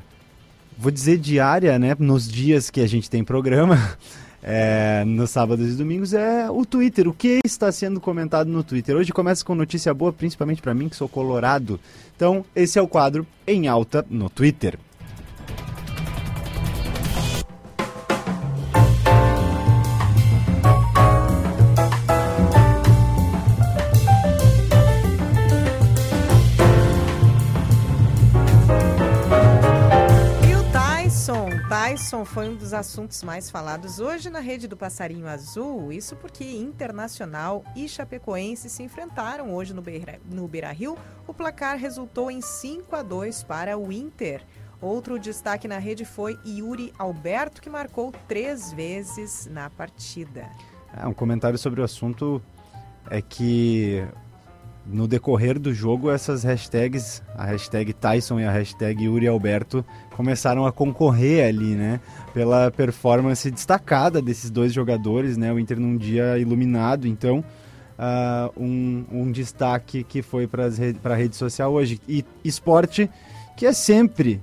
vou 0.77 0.91
dizer 0.91 1.17
diária, 1.17 1.77
né, 1.77 1.93
nos 1.99 2.25
dias 2.31 2.69
que 2.69 2.79
a 2.79 2.87
gente 2.87 3.09
tem 3.09 3.23
programa, 3.23 3.75
é, 4.47 5.03
nos 5.05 5.31
sábados 5.31 5.73
e 5.73 5.75
domingos 5.75 6.13
é 6.13 6.47
o 6.51 6.63
Twitter. 6.63 7.07
O 7.07 7.13
que 7.13 7.39
está 7.43 7.71
sendo 7.71 7.99
comentado 7.99 8.47
no 8.47 8.63
Twitter? 8.63 8.95
Hoje 8.95 9.11
começa 9.11 9.43
com 9.43 9.55
notícia 9.55 9.91
boa, 9.91 10.13
principalmente 10.13 10.61
para 10.61 10.75
mim 10.75 10.87
que 10.87 10.95
sou 10.95 11.09
colorado. 11.09 11.79
Então, 12.15 12.45
esse 12.55 12.77
é 12.77 12.81
o 12.81 12.87
quadro 12.87 13.25
em 13.47 13.67
alta 13.67 14.05
no 14.07 14.29
Twitter. 14.29 14.77
Tyson 31.95 32.25
foi 32.25 32.49
um 32.49 32.55
dos 32.57 32.73
assuntos 32.73 33.23
mais 33.23 33.49
falados 33.49 34.01
hoje 34.01 34.29
na 34.29 34.41
rede 34.41 34.67
do 34.67 34.75
Passarinho 34.75 35.25
Azul. 35.27 35.93
Isso 35.93 36.13
porque 36.17 36.43
Internacional 36.43 37.63
e 37.73 37.87
Chapecoense 37.87 38.69
se 38.69 38.83
enfrentaram 38.83 39.55
hoje 39.55 39.73
no 39.73 39.81
Beira, 39.81 40.19
no 40.29 40.45
Beira 40.45 40.73
Rio. 40.73 40.97
O 41.25 41.33
placar 41.33 41.77
resultou 41.77 42.29
em 42.29 42.41
5 42.41 42.93
a 42.93 43.01
2 43.01 43.43
para 43.43 43.77
o 43.77 43.93
Inter. 43.93 44.43
Outro 44.81 45.17
destaque 45.17 45.69
na 45.69 45.77
rede 45.77 46.03
foi 46.03 46.37
Yuri 46.45 46.91
Alberto, 46.99 47.61
que 47.61 47.69
marcou 47.69 48.11
três 48.27 48.73
vezes 48.73 49.47
na 49.49 49.69
partida. 49.69 50.49
É, 51.01 51.07
um 51.07 51.13
comentário 51.13 51.57
sobre 51.57 51.79
o 51.79 51.83
assunto 51.85 52.41
é 53.09 53.21
que 53.21 54.05
no 54.85 55.07
decorrer 55.07 55.59
do 55.59 55.73
jogo, 55.73 56.11
essas 56.11 56.43
hashtags, 56.43 57.21
a 57.35 57.45
hashtag 57.45 57.91
Tyson 57.93 58.39
e 58.39 58.45
a 58.45 58.51
hashtag 58.51 59.05
Yuri 59.05 59.27
Alberto, 59.27 59.83
começaram 60.15 60.65
a 60.65 60.71
concorrer 60.71 61.47
ali, 61.47 61.75
né? 61.75 61.99
Pela 62.33 62.69
performance 62.69 63.49
destacada 63.49 64.21
desses 64.21 64.51
dois 64.51 64.71
jogadores, 64.73 65.37
né? 65.37 65.51
O 65.51 65.59
Inter 65.59 65.79
num 65.79 65.97
dia 65.97 66.37
iluminado, 66.37 67.07
então, 67.07 67.43
uh, 67.97 68.51
um, 68.61 69.05
um 69.11 69.31
destaque 69.31 70.03
que 70.03 70.21
foi 70.21 70.47
para 70.47 70.67
a 71.03 71.15
rede 71.15 71.35
social 71.35 71.73
hoje. 71.73 71.99
E 72.07 72.23
esporte, 72.43 73.09
que 73.57 73.65
é 73.65 73.73
sempre 73.73 74.41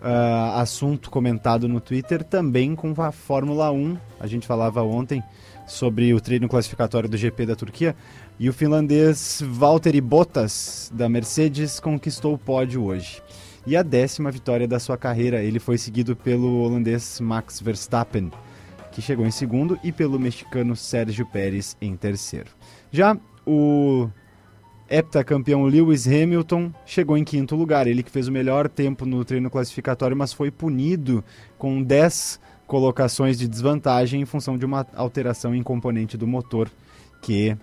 uh, 0.00 0.58
assunto 0.58 1.10
comentado 1.10 1.68
no 1.68 1.80
Twitter, 1.80 2.24
também 2.24 2.74
com 2.74 2.94
a 3.00 3.12
Fórmula 3.12 3.70
1. 3.70 3.96
A 4.18 4.26
gente 4.26 4.46
falava 4.46 4.82
ontem 4.82 5.22
sobre 5.66 6.12
o 6.12 6.20
treino 6.20 6.48
classificatório 6.48 7.08
do 7.08 7.16
GP 7.16 7.46
da 7.46 7.56
Turquia. 7.56 7.94
E 8.38 8.48
o 8.48 8.52
finlandês 8.52 9.42
Valtteri 9.46 10.00
Bottas, 10.00 10.90
da 10.94 11.08
Mercedes, 11.08 11.78
conquistou 11.78 12.34
o 12.34 12.38
pódio 12.38 12.84
hoje. 12.84 13.22
E 13.66 13.76
a 13.76 13.82
décima 13.82 14.30
vitória 14.30 14.66
da 14.66 14.80
sua 14.80 14.96
carreira. 14.96 15.42
Ele 15.42 15.58
foi 15.58 15.76
seguido 15.78 16.16
pelo 16.16 16.62
holandês 16.62 17.20
Max 17.20 17.60
Verstappen, 17.60 18.32
que 18.90 19.02
chegou 19.02 19.26
em 19.26 19.30
segundo, 19.30 19.78
e 19.84 19.92
pelo 19.92 20.18
mexicano 20.18 20.74
Sérgio 20.74 21.26
Pérez 21.26 21.76
em 21.80 21.94
terceiro. 21.96 22.50
Já 22.90 23.16
o 23.46 24.08
heptacampeão 24.90 25.64
Lewis 25.64 26.06
Hamilton 26.06 26.72
chegou 26.84 27.16
em 27.16 27.24
quinto 27.24 27.54
lugar. 27.54 27.86
Ele 27.86 28.02
que 28.02 28.10
fez 28.10 28.28
o 28.28 28.32
melhor 28.32 28.68
tempo 28.68 29.06
no 29.06 29.24
treino 29.24 29.48
classificatório, 29.48 30.16
mas 30.16 30.32
foi 30.32 30.50
punido 30.50 31.24
com 31.56 31.82
10 31.82 32.40
colocações 32.66 33.38
de 33.38 33.48
desvantagem 33.48 34.20
em 34.20 34.26
função 34.26 34.58
de 34.58 34.66
uma 34.66 34.86
alteração 34.94 35.54
em 35.54 35.62
componente 35.62 36.16
do 36.16 36.26
motor 36.26 36.70
que 37.22 37.56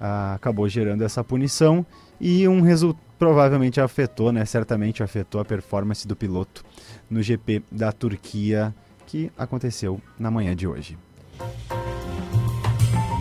ah, 0.00 0.34
acabou 0.34 0.68
gerando 0.68 1.02
essa 1.02 1.22
punição 1.22 1.86
e 2.20 2.46
um 2.48 2.60
resultado 2.60 3.04
provavelmente 3.18 3.80
afetou, 3.80 4.32
né, 4.32 4.44
certamente 4.44 5.02
afetou 5.02 5.40
a 5.40 5.44
performance 5.44 6.06
do 6.06 6.16
piloto 6.16 6.64
no 7.08 7.22
GP 7.22 7.62
da 7.70 7.92
Turquia 7.92 8.74
que 9.06 9.30
aconteceu 9.38 10.00
na 10.18 10.30
manhã 10.30 10.54
de 10.54 10.66
hoje. 10.66 10.98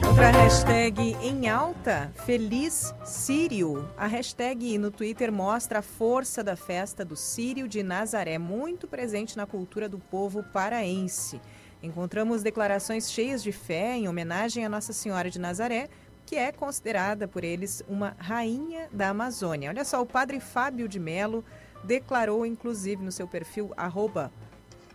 Outra 0.07 0.31
hashtag 0.31 1.15
em 1.21 1.49
alta, 1.49 2.11
Feliz 2.25 2.93
Sírio. 3.05 3.89
A 3.97 4.07
hashtag 4.07 4.77
no 4.77 4.91
Twitter 4.91 5.31
mostra 5.31 5.79
a 5.79 5.81
força 5.81 6.43
da 6.43 6.55
festa 6.55 7.03
do 7.03 7.15
Sírio 7.15 7.67
de 7.67 7.81
Nazaré, 7.83 8.37
muito 8.37 8.87
presente 8.87 9.35
na 9.37 9.45
cultura 9.45 9.87
do 9.87 9.99
povo 9.99 10.43
paraense. 10.43 11.39
Encontramos 11.81 12.43
declarações 12.43 13.11
cheias 13.11 13.43
de 13.43 13.51
fé 13.51 13.95
em 13.95 14.07
homenagem 14.07 14.65
a 14.65 14.69
Nossa 14.69 14.93
Senhora 14.93 15.29
de 15.29 15.39
Nazaré, 15.39 15.89
que 16.25 16.35
é 16.35 16.51
considerada 16.51 17.27
por 17.27 17.43
eles 17.43 17.83
uma 17.87 18.15
rainha 18.17 18.87
da 18.91 19.09
Amazônia. 19.09 19.69
Olha 19.69 19.83
só, 19.83 20.01
o 20.01 20.05
padre 20.05 20.39
Fábio 20.39 20.87
de 20.87 20.99
Melo 20.99 21.43
declarou, 21.83 22.45
inclusive, 22.45 23.03
no 23.03 23.11
seu 23.11 23.27
perfil, 23.27 23.73
arroba 23.75 24.31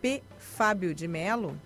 pfábio 0.00 0.94
de 0.94 1.08
Melo, 1.08 1.60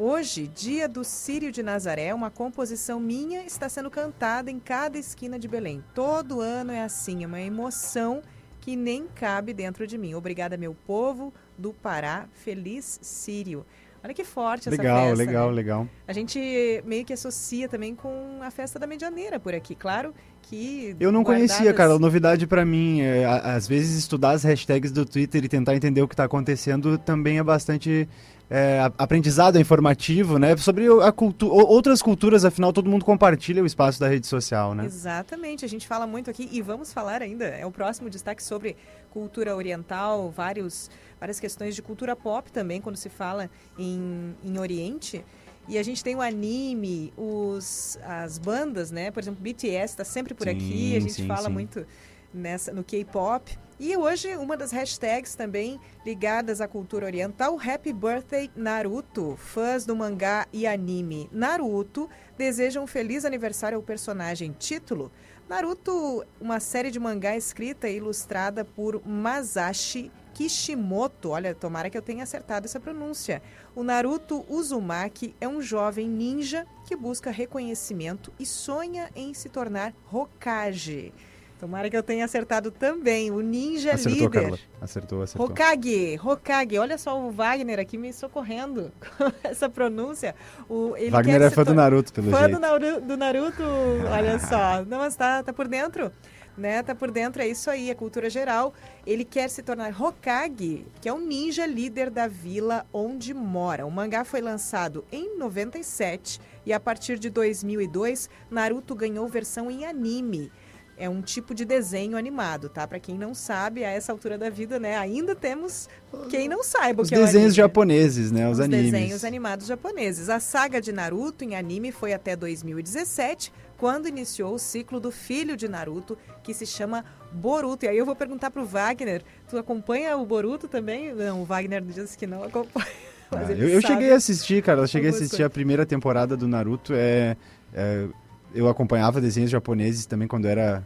Hoje, 0.00 0.46
dia 0.46 0.88
do 0.88 1.02
Sírio 1.02 1.50
de 1.50 1.60
Nazaré, 1.60 2.14
uma 2.14 2.30
composição 2.30 3.00
minha 3.00 3.42
está 3.42 3.68
sendo 3.68 3.90
cantada 3.90 4.48
em 4.48 4.60
cada 4.60 4.96
esquina 4.96 5.40
de 5.40 5.48
Belém. 5.48 5.82
Todo 5.92 6.40
ano 6.40 6.70
é 6.70 6.84
assim, 6.84 7.24
é 7.24 7.26
uma 7.26 7.40
emoção 7.40 8.22
que 8.60 8.76
nem 8.76 9.08
cabe 9.12 9.52
dentro 9.52 9.88
de 9.88 9.98
mim. 9.98 10.14
Obrigada, 10.14 10.56
meu 10.56 10.72
povo 10.86 11.34
do 11.58 11.72
Pará. 11.72 12.28
Feliz 12.32 13.00
Sírio. 13.02 13.66
Olha 14.04 14.14
que 14.14 14.22
forte 14.22 14.70
legal, 14.70 14.86
essa 14.86 15.06
festa. 15.08 15.18
Legal, 15.18 15.48
né? 15.48 15.54
legal, 15.54 15.80
legal. 15.82 15.88
A 16.06 16.12
gente 16.12 16.38
meio 16.86 17.04
que 17.04 17.12
associa 17.12 17.68
também 17.68 17.96
com 17.96 18.38
a 18.40 18.52
festa 18.52 18.78
da 18.78 18.86
medianeira 18.86 19.40
por 19.40 19.52
aqui. 19.52 19.74
Claro 19.74 20.14
que. 20.42 20.94
Eu 21.00 21.10
não 21.10 21.24
guardadas... 21.24 21.50
conhecia, 21.50 21.74
cara. 21.74 21.98
Novidade 21.98 22.46
para 22.46 22.64
mim. 22.64 23.00
É, 23.00 23.24
às 23.24 23.66
vezes 23.66 23.98
estudar 23.98 24.30
as 24.30 24.44
hashtags 24.44 24.92
do 24.92 25.04
Twitter 25.04 25.44
e 25.44 25.48
tentar 25.48 25.74
entender 25.74 26.00
o 26.00 26.06
que 26.06 26.14
está 26.14 26.24
acontecendo 26.24 26.96
também 26.98 27.38
é 27.38 27.42
bastante 27.42 28.08
é, 28.50 28.90
aprendizado 28.96 29.58
informativo, 29.58 30.38
né? 30.38 30.56
Sobre 30.56 30.86
a 31.02 31.12
cultu 31.12 31.48
outras 31.48 32.00
culturas, 32.00 32.44
afinal, 32.44 32.72
todo 32.72 32.88
mundo 32.88 33.04
compartilha 33.04 33.62
o 33.62 33.66
espaço 33.66 34.00
da 34.00 34.08
rede 34.08 34.26
social, 34.26 34.74
né? 34.74 34.86
Exatamente, 34.86 35.64
a 35.64 35.68
gente 35.68 35.86
fala 35.86 36.06
muito 36.06 36.30
aqui 36.30 36.48
e 36.50 36.62
vamos 36.62 36.92
falar 36.92 37.20
ainda. 37.20 37.44
É 37.44 37.66
o 37.66 37.70
próximo 37.70 38.08
destaque 38.08 38.42
sobre 38.42 38.76
cultura 39.10 39.54
oriental, 39.54 40.30
vários 40.30 40.90
várias 41.20 41.40
questões 41.40 41.74
de 41.74 41.82
cultura 41.82 42.14
pop 42.14 42.50
também, 42.52 42.80
quando 42.80 42.96
se 42.96 43.08
fala 43.08 43.50
em, 43.78 44.34
em 44.42 44.58
Oriente. 44.58 45.24
E 45.68 45.76
a 45.76 45.82
gente 45.82 46.02
tem 46.02 46.16
o 46.16 46.22
anime, 46.22 47.12
os, 47.16 47.98
as 48.02 48.38
bandas, 48.38 48.90
né? 48.90 49.10
Por 49.10 49.22
exemplo, 49.22 49.42
BTS 49.42 49.92
está 49.92 50.04
sempre 50.04 50.32
por 50.32 50.44
sim, 50.44 50.50
aqui, 50.50 50.96
a 50.96 51.00
gente 51.00 51.12
sim, 51.12 51.26
fala 51.26 51.48
sim. 51.48 51.52
muito 51.52 51.86
nessa 52.32 52.72
no 52.72 52.82
K-pop. 52.82 53.58
E 53.80 53.96
hoje, 53.96 54.36
uma 54.36 54.56
das 54.56 54.72
hashtags 54.72 55.36
também 55.36 55.78
ligadas 56.04 56.60
à 56.60 56.66
cultura 56.66 57.06
oriental, 57.06 57.56
Happy 57.60 57.92
Birthday 57.92 58.50
Naruto. 58.56 59.36
Fãs 59.36 59.86
do 59.86 59.94
mangá 59.94 60.48
e 60.52 60.66
anime 60.66 61.30
Naruto 61.30 62.10
desejam 62.36 62.82
um 62.82 62.86
feliz 62.88 63.24
aniversário 63.24 63.76
ao 63.76 63.82
personagem 63.82 64.50
título. 64.50 65.12
Naruto, 65.48 66.26
uma 66.40 66.58
série 66.58 66.90
de 66.90 66.98
mangá 66.98 67.36
escrita 67.36 67.88
e 67.88 67.98
ilustrada 67.98 68.64
por 68.64 69.00
Masashi 69.06 70.10
Kishimoto. 70.34 71.30
Olha, 71.30 71.54
tomara 71.54 71.88
que 71.88 71.96
eu 71.96 72.02
tenha 72.02 72.24
acertado 72.24 72.66
essa 72.66 72.80
pronúncia. 72.80 73.40
O 73.76 73.84
Naruto 73.84 74.44
Uzumaki 74.48 75.36
é 75.40 75.46
um 75.46 75.62
jovem 75.62 76.08
ninja 76.08 76.66
que 76.84 76.96
busca 76.96 77.30
reconhecimento 77.30 78.32
e 78.40 78.44
sonha 78.44 79.08
em 79.14 79.32
se 79.34 79.48
tornar 79.48 79.94
Hokage. 80.12 81.14
Tomara 81.58 81.90
que 81.90 81.96
eu 81.96 82.02
tenha 82.02 82.24
acertado 82.24 82.70
também. 82.70 83.30
O 83.30 83.40
ninja 83.40 83.94
acertou, 83.94 84.28
líder. 84.28 84.42
Carla. 84.42 84.58
Acertou, 84.80 85.22
acertou. 85.22 85.46
Hokage, 85.46 86.20
Hokage. 86.22 86.78
Olha 86.78 86.96
só 86.96 87.20
o 87.20 87.32
Wagner 87.32 87.80
aqui 87.80 87.98
me 87.98 88.12
socorrendo 88.12 88.92
com 89.18 89.32
essa 89.42 89.68
pronúncia. 89.68 90.34
O, 90.68 90.94
Wagner 91.10 91.42
é 91.42 91.50
fã 91.50 91.64
do 91.64 91.74
Naruto, 91.74 92.12
pelo 92.12 92.30
fã 92.30 92.38
jeito. 92.38 92.50
Fã 92.52 92.54
do, 92.54 92.60
Naruto, 92.60 93.00
do 93.00 93.16
Naruto 93.18 93.62
olha 94.10 94.38
só. 94.38 94.84
Não, 94.84 94.98
mas 94.98 95.16
tá, 95.16 95.42
tá 95.42 95.52
por 95.52 95.66
dentro. 95.66 96.12
né? 96.56 96.80
Tá 96.82 96.94
por 96.94 97.10
dentro, 97.10 97.42
é 97.42 97.48
isso 97.48 97.68
aí, 97.70 97.90
é 97.90 97.94
cultura 97.94 98.30
geral. 98.30 98.72
Ele 99.04 99.24
quer 99.24 99.50
se 99.50 99.60
tornar 99.62 100.00
Hokage, 100.00 100.86
que 101.00 101.08
é 101.08 101.12
um 101.12 101.20
ninja 101.20 101.66
líder 101.66 102.08
da 102.08 102.28
vila 102.28 102.86
onde 102.92 103.34
mora. 103.34 103.84
O 103.84 103.90
mangá 103.90 104.24
foi 104.24 104.40
lançado 104.40 105.04
em 105.10 105.36
97 105.38 106.40
e 106.64 106.72
a 106.72 106.78
partir 106.78 107.18
de 107.18 107.30
2002, 107.30 108.28
Naruto 108.50 108.94
ganhou 108.94 109.26
versão 109.26 109.70
em 109.70 109.84
anime. 109.86 110.52
É 110.98 111.08
um 111.08 111.22
tipo 111.22 111.54
de 111.54 111.64
desenho 111.64 112.16
animado, 112.16 112.68
tá? 112.68 112.86
Para 112.86 112.98
quem 112.98 113.16
não 113.16 113.32
sabe, 113.34 113.84
a 113.84 113.90
essa 113.90 114.10
altura 114.10 114.36
da 114.36 114.50
vida, 114.50 114.80
né, 114.80 114.96
ainda 114.96 115.34
temos 115.34 115.88
quem 116.28 116.48
não 116.48 116.64
saiba 116.64 117.02
Os 117.02 117.08
o 117.08 117.10
que 117.10 117.14
é 117.14 117.18
desenhos 117.24 117.54
japoneses, 117.54 118.32
né? 118.32 118.46
Os, 118.48 118.58
Os 118.58 118.64
animes. 118.64 118.90
desenhos 118.90 119.24
animados 119.24 119.66
japoneses. 119.66 120.28
A 120.28 120.40
saga 120.40 120.80
de 120.80 120.90
Naruto 120.90 121.44
em 121.44 121.54
anime 121.54 121.92
foi 121.92 122.12
até 122.12 122.34
2017, 122.34 123.52
quando 123.76 124.08
iniciou 124.08 124.54
o 124.54 124.58
ciclo 124.58 124.98
do 124.98 125.12
filho 125.12 125.56
de 125.56 125.68
Naruto, 125.68 126.18
que 126.42 126.52
se 126.52 126.66
chama 126.66 127.04
Boruto. 127.32 127.84
E 127.84 127.88
aí 127.88 127.96
eu 127.96 128.04
vou 128.04 128.16
perguntar 128.16 128.50
pro 128.50 128.64
Wagner, 128.64 129.22
tu 129.48 129.56
acompanha 129.56 130.16
o 130.16 130.26
Boruto 130.26 130.66
também? 130.66 131.14
Não, 131.14 131.42
o 131.42 131.44
Wagner 131.44 131.80
disse 131.82 132.18
que 132.18 132.26
não 132.26 132.42
acompanha. 132.42 132.86
Ah, 133.30 133.42
eu, 133.52 133.68
eu 133.68 133.82
cheguei 133.82 134.10
a 134.10 134.16
assistir, 134.16 134.62
cara. 134.62 134.80
Eu 134.80 134.86
cheguei 134.86 135.10
a 135.10 135.12
assistir 135.12 135.42
a 135.42 135.50
primeira 135.50 135.84
temporada 135.84 136.34
do 136.34 136.48
Naruto. 136.48 136.94
É, 136.94 137.36
é, 137.74 138.06
eu 138.54 138.68
acompanhava 138.68 139.20
desenhos 139.20 139.50
japoneses 139.50 140.06
também 140.06 140.28
quando 140.28 140.46
era 140.46 140.84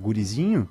gurizinho. 0.00 0.68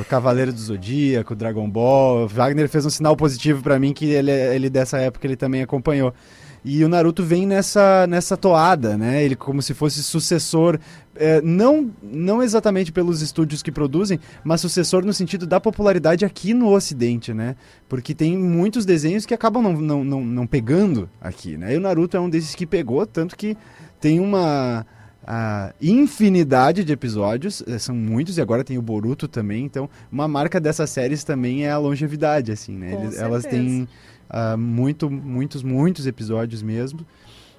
O 0.00 0.04
Cavaleiro 0.06 0.52
do 0.52 0.58
Zodíaco, 0.58 1.34
Dragon 1.34 1.68
Ball. 1.68 2.26
Wagner 2.26 2.66
fez 2.66 2.86
um 2.86 2.90
sinal 2.90 3.14
positivo 3.14 3.62
pra 3.62 3.78
mim 3.78 3.92
que 3.92 4.06
ele, 4.06 4.30
ele 4.30 4.70
dessa 4.70 4.96
época 4.98 5.26
ele 5.26 5.36
também 5.36 5.62
acompanhou. 5.62 6.14
E 6.68 6.82
o 6.82 6.88
Naruto 6.88 7.22
vem 7.22 7.46
nessa, 7.46 8.08
nessa 8.08 8.36
toada, 8.36 8.98
né? 8.98 9.22
Ele 9.22 9.36
como 9.36 9.62
se 9.62 9.72
fosse 9.72 10.02
sucessor, 10.02 10.80
é, 11.14 11.40
não, 11.40 11.92
não 12.02 12.42
exatamente 12.42 12.90
pelos 12.90 13.22
estúdios 13.22 13.62
que 13.62 13.70
produzem, 13.70 14.18
mas 14.42 14.62
sucessor 14.62 15.04
no 15.04 15.12
sentido 15.12 15.46
da 15.46 15.60
popularidade 15.60 16.24
aqui 16.24 16.52
no 16.52 16.74
Ocidente, 16.74 17.32
né? 17.32 17.54
Porque 17.88 18.14
tem 18.14 18.36
muitos 18.36 18.84
desenhos 18.84 19.24
que 19.24 19.32
acabam 19.32 19.62
não, 19.62 19.74
não, 19.74 20.04
não, 20.04 20.24
não 20.24 20.46
pegando 20.46 21.08
aqui, 21.20 21.56
né? 21.56 21.74
E 21.74 21.76
o 21.76 21.80
Naruto 21.80 22.16
é 22.16 22.20
um 22.20 22.28
desses 22.28 22.54
que 22.54 22.66
pegou, 22.66 23.06
tanto 23.06 23.36
que 23.36 23.56
tem 24.00 24.18
uma 24.18 24.84
a 25.26 25.72
infinidade 25.82 26.84
de 26.84 26.92
episódios, 26.92 27.62
eh, 27.66 27.78
são 27.78 27.94
muitos, 27.96 28.38
e 28.38 28.40
agora 28.40 28.62
tem 28.62 28.78
o 28.78 28.82
Boruto 28.82 29.26
também, 29.26 29.64
então 29.64 29.90
uma 30.10 30.28
marca 30.28 30.60
dessas 30.60 30.88
séries 30.90 31.24
também 31.24 31.64
é 31.66 31.70
a 31.70 31.78
longevidade, 31.78 32.52
assim, 32.52 32.72
né? 32.76 32.92
Eles- 32.94 33.18
elas 33.18 33.44
têm 33.44 33.88
ah, 34.28 34.56
muito, 34.56 35.10
muitos, 35.10 35.62
muitos 35.62 36.06
episódios 36.06 36.60
mesmo. 36.62 37.00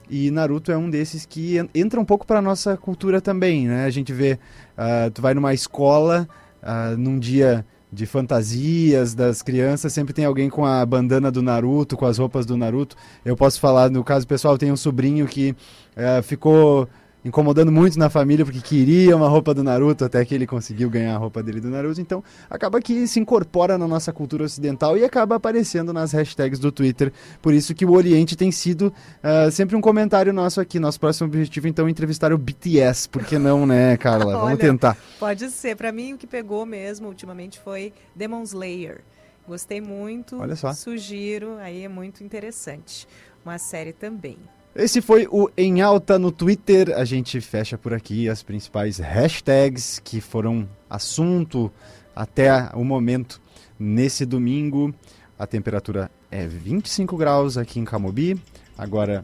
E 0.09 0.31
Naruto 0.31 0.71
é 0.71 0.77
um 0.77 0.89
desses 0.89 1.25
que 1.25 1.57
en- 1.57 1.69
entra 1.75 1.99
um 1.99 2.05
pouco 2.05 2.25
para 2.25 2.41
nossa 2.41 2.75
cultura 2.77 3.19
também, 3.21 3.67
né? 3.67 3.85
A 3.85 3.89
gente 3.89 4.11
vê, 4.13 4.39
ah, 4.77 5.09
tu 5.13 5.21
vai 5.21 5.33
numa 5.33 5.53
escola, 5.53 6.27
ah, 6.61 6.93
num 6.97 7.19
dia 7.19 7.65
de 7.91 8.05
fantasias 8.05 9.13
das 9.15 9.41
crianças, 9.41 9.93
sempre 9.93 10.13
tem 10.13 10.25
alguém 10.25 10.49
com 10.49 10.65
a 10.65 10.85
bandana 10.85 11.31
do 11.31 11.41
Naruto, 11.41 11.95
com 11.95 12.05
as 12.05 12.17
roupas 12.17 12.45
do 12.45 12.57
Naruto. 12.57 12.95
Eu 13.23 13.35
posso 13.37 13.59
falar, 13.61 13.89
no 13.89 14.03
caso 14.03 14.27
pessoal, 14.27 14.57
tem 14.57 14.71
um 14.71 14.77
sobrinho 14.77 15.25
que 15.25 15.55
ah, 15.95 16.21
ficou 16.21 16.87
incomodando 17.27 17.71
muito 17.71 17.99
na 17.99 18.09
família 18.09 18.45
porque 18.45 18.61
queria 18.61 19.15
uma 19.15 19.27
roupa 19.27 19.53
do 19.53 19.63
Naruto 19.63 20.05
até 20.05 20.23
que 20.23 20.33
ele 20.33 20.47
conseguiu 20.47 20.89
ganhar 20.89 21.15
a 21.15 21.17
roupa 21.17 21.43
dele 21.43 21.59
do 21.59 21.69
Naruto. 21.69 21.99
Então, 21.99 22.23
acaba 22.49 22.81
que 22.81 23.05
se 23.07 23.19
incorpora 23.19 23.77
na 23.77 23.87
nossa 23.87 24.11
cultura 24.13 24.45
ocidental 24.45 24.97
e 24.97 25.03
acaba 25.03 25.35
aparecendo 25.35 25.91
nas 25.91 26.11
hashtags 26.11 26.59
do 26.59 26.71
Twitter. 26.71 27.11
Por 27.41 27.53
isso 27.53 27.75
que 27.75 27.85
o 27.85 27.91
Oriente 27.91 28.35
tem 28.35 28.51
sido 28.51 28.93
ah, 29.21 29.51
sempre 29.51 29.75
um 29.75 29.81
comentário 29.81 30.31
nosso 30.31 30.61
aqui. 30.61 30.79
Nosso 30.79 30.99
próximo 30.99 31.27
objetivo, 31.27 31.67
então, 31.67 31.87
é 31.87 31.91
entrevistar 31.91 32.31
o 32.31 32.37
BTS. 32.37 33.09
Por 33.09 33.23
que 33.23 33.37
não, 33.37 33.65
né, 33.65 33.97
Carla? 33.97 34.33
Vamos 34.37 34.47
Olha, 34.47 34.57
tentar. 34.57 34.97
Pode 35.19 35.49
ser. 35.49 35.75
Pra 35.75 35.91
mim, 35.91 36.13
o 36.13 36.17
que 36.17 36.27
pegou 36.27 36.65
mesmo 36.65 37.07
ultimamente 37.07 37.59
foi 37.59 37.93
Demon 38.15 38.43
Slayer. 38.43 39.01
Gostei 39.47 39.81
muito. 39.81 40.39
Olha 40.39 40.55
só. 40.55 40.73
Sugiro. 40.73 41.57
Aí 41.57 41.83
é 41.83 41.89
muito 41.89 42.23
interessante. 42.23 43.07
Uma 43.43 43.57
série 43.57 43.93
também. 43.93 44.37
Esse 44.77 45.01
foi 45.01 45.27
o 45.31 45.49
Em 45.57 45.81
Alta 45.81 46.19
no 46.19 46.31
Twitter. 46.31 46.93
A 46.95 47.03
gente 47.03 47.41
fecha 47.41 47.79
por 47.79 47.95
aqui 47.95 48.29
as 48.29 48.43
principais 48.43 48.99
hashtags 48.99 49.97
que 49.97 50.21
foram 50.21 50.69
assunto 50.87 51.71
até 52.15 52.69
o 52.75 52.83
momento 52.83 53.41
nesse 53.79 54.23
domingo. 54.23 54.93
A 55.39 55.47
temperatura 55.47 56.11
é 56.29 56.45
25 56.45 57.17
graus 57.17 57.57
aqui 57.57 57.79
em 57.79 57.85
Camobi. 57.85 58.39
Agora 58.77 59.23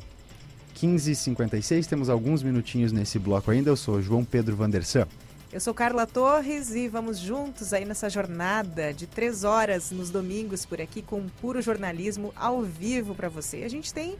15h56. 0.76 1.86
Temos 1.86 2.10
alguns 2.10 2.42
minutinhos 2.42 2.92
nesse 2.92 3.20
bloco 3.20 3.52
ainda. 3.52 3.70
Eu 3.70 3.78
sou 3.78 4.02
João 4.02 4.26
Pedro 4.26 4.56
Vandersan. 4.56 5.08
Eu 5.52 5.60
sou 5.60 5.72
Carla 5.72 6.08
Torres 6.08 6.74
e 6.74 6.88
vamos 6.88 7.20
juntos 7.20 7.74
aí 7.74 7.86
nessa 7.86 8.10
jornada 8.10 8.92
de 8.92 9.06
três 9.06 9.44
horas 9.44 9.92
nos 9.92 10.10
domingos 10.10 10.66
por 10.66 10.82
aqui 10.82 11.04
com 11.04 11.28
puro 11.40 11.62
jornalismo 11.62 12.34
ao 12.36 12.64
vivo 12.64 13.14
para 13.14 13.30
você. 13.30 13.58
A 13.58 13.70
gente 13.70 13.94
tem, 13.94 14.16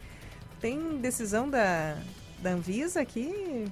tem 0.64 0.98
decisão 1.02 1.50
da, 1.50 1.98
da 2.42 2.52
Anvisa 2.52 3.02
aqui? 3.02 3.66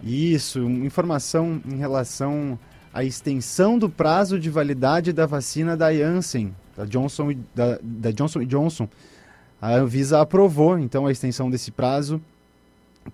Isso, 0.00 0.60
informação 0.60 1.60
em 1.66 1.74
relação 1.74 2.56
à 2.94 3.02
extensão 3.02 3.76
do 3.76 3.90
prazo 3.90 4.38
de 4.38 4.48
validade 4.48 5.12
da 5.12 5.26
vacina 5.26 5.76
da 5.76 5.92
Janssen, 5.92 6.54
da 6.76 6.84
Johnson, 6.84 7.34
da, 7.52 7.80
da 7.82 8.12
Johnson 8.12 8.44
Johnson. 8.44 8.88
A 9.60 9.74
Anvisa 9.74 10.20
aprovou, 10.20 10.78
então, 10.78 11.04
a 11.04 11.10
extensão 11.10 11.50
desse 11.50 11.72
prazo, 11.72 12.22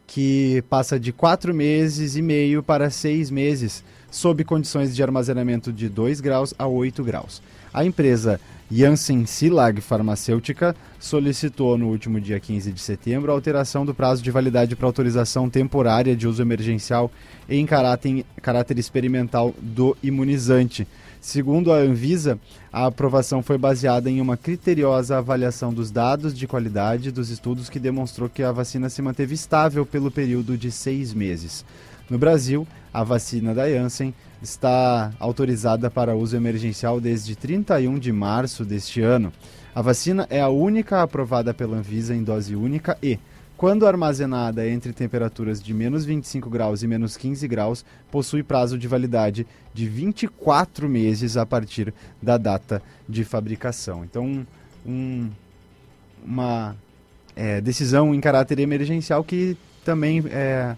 que 0.07 0.63
passa 0.69 1.01
de 1.01 1.11
quatro 1.11 1.55
meses 1.55 2.17
e 2.17 2.21
meio 2.21 2.63
para 2.63 2.91
seis 2.91 3.31
meses, 3.31 3.83
sob 4.11 4.45
condições 4.45 4.95
de 4.95 5.03
armazenamento 5.03 5.73
de 5.73 5.89
2 5.89 6.21
graus 6.21 6.53
a 6.59 6.67
8 6.67 7.03
graus. 7.03 7.41
A 7.73 7.85
empresa 7.85 8.39
Janssen 8.71 9.25
Silag 9.27 9.81
Farmacêutica 9.81 10.75
solicitou 10.99 11.77
no 11.77 11.89
último 11.89 12.21
dia 12.21 12.39
15 12.39 12.73
de 12.73 12.81
setembro 12.81 13.31
a 13.31 13.35
alteração 13.35 13.85
do 13.85 13.95
prazo 13.95 14.23
de 14.23 14.31
validade 14.31 14.77
para 14.77 14.87
autorização 14.87 15.49
temporária 15.49 16.17
de 16.17 16.27
uso 16.29 16.43
emergencial 16.43 17.11
em 17.49 17.65
caráter, 17.65 18.25
caráter 18.41 18.79
experimental 18.79 19.55
do 19.61 19.97
imunizante. 20.03 20.87
Segundo 21.21 21.73
a 21.73 21.77
Anvisa, 21.77 22.39
a 22.73 22.87
aprovação 22.87 23.43
foi 23.43 23.57
baseada 23.57 24.11
em 24.11 24.21
uma 24.21 24.37
criteriosa 24.37 25.19
avaliação 25.19 25.73
dos 25.73 25.91
dados 25.91 26.37
de 26.37 26.47
qualidade 26.47 27.13
dos 27.13 27.31
estudos 27.31 27.71
que 27.71 27.79
demonstrou 27.79 28.29
que 28.29 28.43
a 28.43 28.53
vacina 28.53 28.89
se 28.89 29.01
manteve 29.01 29.35
estável 29.35 29.87
pelo 29.87 30.11
período 30.11 30.59
de 30.59 30.71
seis 30.71 31.15
meses. 31.15 31.65
No 32.11 32.19
Brasil, 32.19 32.67
a 32.93 33.03
vacina 33.03 33.55
da 33.55 33.69
Janssen 33.69 34.15
está 34.43 35.13
autorizada 35.19 35.91
para 35.91 36.15
uso 36.17 36.37
emergencial 36.37 37.01
desde 37.01 37.35
31 37.37 37.99
de 37.99 38.13
março 38.13 38.65
deste 38.65 39.01
ano. 39.01 39.33
A 39.75 39.81
vacina 39.81 40.27
é 40.29 40.41
a 40.41 40.49
única 40.49 41.03
aprovada 41.03 41.55
pela 41.55 41.77
Anvisa 41.77 42.15
em 42.15 42.23
dose 42.23 42.55
única 42.55 42.99
e, 43.03 43.19
quando 43.57 43.87
armazenada 43.87 44.69
entre 44.69 44.93
temperaturas 44.93 45.63
de 45.63 45.73
menos 45.73 46.05
25 46.05 46.51
graus 46.51 46.83
e 46.83 46.87
menos 46.87 47.17
15 47.17 47.47
graus, 47.49 47.85
possui 48.11 48.43
prazo 48.43 48.77
de 48.77 48.89
validade 48.89 49.47
de 49.73 49.89
24 49.89 50.89
meses 50.89 51.37
a 51.37 51.47
partir 51.47 51.95
da 52.21 52.37
data 52.37 52.83
de 53.09 53.25
fabricação. 53.25 54.05
Então, 54.05 54.47
um- 54.85 55.31
uma 56.25 56.77
é, 57.35 57.61
decisão 57.63 58.15
em 58.15 58.21
caráter 58.21 58.59
emergencial 58.59 59.25
que 59.25 59.57
também 59.85 60.23
é, 60.27 60.77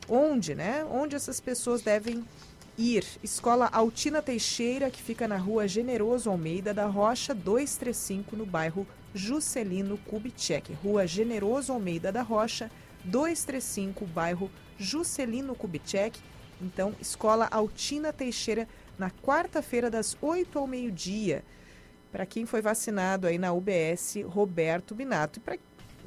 Onde, 0.08 0.54
né? 0.54 0.86
Onde 0.86 1.16
essas 1.16 1.40
pessoas 1.40 1.82
devem 1.82 2.24
ir. 2.78 3.04
Escola 3.24 3.68
Altina 3.72 4.22
Teixeira, 4.22 4.92
que 4.92 5.02
fica 5.02 5.28
na 5.28 5.38
rua 5.38 5.68
Generoso 5.68 6.30
Almeida 6.30 6.72
da 6.72 6.86
Rocha 6.86 7.34
235, 7.34 8.36
no 8.36 8.46
bairro 8.46 8.86
Juscelino 9.16 9.98
Kubitschek. 9.98 10.72
Rua 10.84 11.08
Generoso 11.08 11.74
Almeida 11.74 12.12
da 12.12 12.22
Rocha 12.22 12.70
235, 13.04 14.06
bairro 14.06 14.52
Juscelino 14.78 15.56
Kubitschek. 15.56 16.20
Então, 16.62 16.94
Escola 17.00 17.48
Altina 17.52 18.12
Teixeira, 18.12 18.68
na 18.98 19.12
quarta-feira, 19.12 19.90
das 19.90 20.18
8 20.22 20.58
ao 20.58 20.68
meio-dia. 20.68 21.44
Para 22.12 22.26
quem 22.26 22.46
foi 22.46 22.62
vacinado 22.62 23.28
aí 23.28 23.38
na 23.38 23.54
UBS 23.54 24.18
Roberto 24.26 24.96
Binato. 24.96 25.40
E 25.40 25.42
pra, 25.42 25.58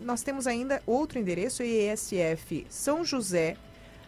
nós 0.01 0.23
temos 0.23 0.47
ainda 0.47 0.83
outro 0.87 1.19
endereço, 1.19 1.63
ESF 1.63 2.67
São 2.69 3.05
José, 3.05 3.57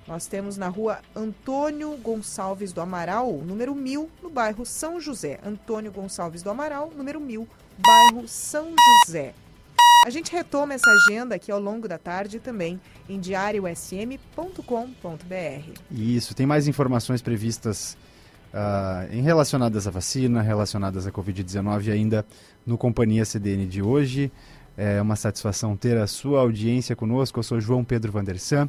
nós 0.07 0.27
temos 0.27 0.57
na 0.57 0.69
rua 0.69 1.01
Antônio 1.15 1.97
Gonçalves 1.97 2.73
do 2.73 2.81
Amaral, 2.81 3.33
número 3.35 3.75
1000, 3.75 4.11
no 4.21 4.29
bairro 4.29 4.67
São 4.67 5.01
José. 5.01 5.39
Antônio 5.45 5.93
Gonçalves 5.93 6.43
do 6.43 6.51
Amaral, 6.51 6.91
número 6.97 7.21
1000, 7.21 7.47
bairro 7.79 8.27
São 8.27 8.75
José. 9.07 9.33
A 10.05 10.11
gente 10.11 10.33
retoma 10.33 10.75
essa 10.75 10.91
agenda 10.91 11.37
aqui 11.37 11.53
ao 11.53 11.61
longo 11.61 11.87
da 11.87 11.97
tarde 11.97 12.41
também 12.41 12.81
em 13.09 13.21
diariosm.com.br. 13.21 14.19
Isso, 15.93 16.35
tem 16.35 16.45
mais 16.45 16.67
informações 16.67 17.23
previstas 17.23 17.97
uh, 18.53 19.15
em 19.15 19.23
relacionadas 19.23 19.87
à 19.87 19.93
vacina, 19.93 20.43
relacionadas 20.43 21.07
à 21.07 21.13
Covid-19 21.13 21.93
ainda 21.93 22.27
no 22.67 22.77
Companhia 22.77 23.25
CDN 23.25 23.65
de 23.65 23.81
hoje. 23.81 24.33
É 24.77 25.01
uma 25.01 25.15
satisfação 25.15 25.77
ter 25.77 25.97
a 25.97 26.09
sua 26.09 26.41
audiência 26.41 26.97
conosco. 26.97 27.39
Eu 27.39 27.45
sou 27.45 27.61
João 27.61 27.85
Pedro 27.85 28.11
Vandersan. 28.11 28.69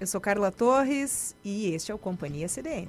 Eu 0.00 0.06
sou 0.06 0.20
Carla 0.20 0.52
Torres 0.52 1.34
e 1.44 1.74
este 1.74 1.90
é 1.90 1.94
o 1.94 1.98
Companhia 1.98 2.46
CDN. 2.46 2.88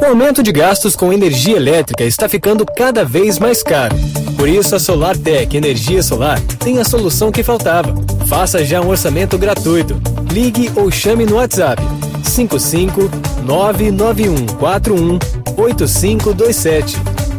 O 0.00 0.04
aumento 0.04 0.42
de 0.42 0.52
gastos 0.52 0.94
com 0.94 1.12
energia 1.12 1.56
elétrica 1.56 2.04
está 2.04 2.28
ficando 2.28 2.64
cada 2.66 3.04
vez 3.04 3.38
mais 3.38 3.62
caro. 3.62 3.96
Por 4.36 4.48
isso, 4.48 4.76
a 4.76 4.78
SolarTech 4.78 5.56
Energia 5.56 6.02
Solar 6.02 6.40
tem 6.58 6.78
a 6.78 6.84
solução 6.84 7.32
que 7.32 7.42
faltava. 7.42 7.94
Faça 8.26 8.64
já 8.64 8.80
um 8.80 8.88
orçamento 8.88 9.38
gratuito. 9.38 10.00
Ligue 10.30 10.70
ou 10.76 10.90
chame 10.90 11.24
no 11.24 11.36
WhatsApp 11.36 11.82
55 12.24 13.10
99141 13.44 15.18
8527 15.56 16.96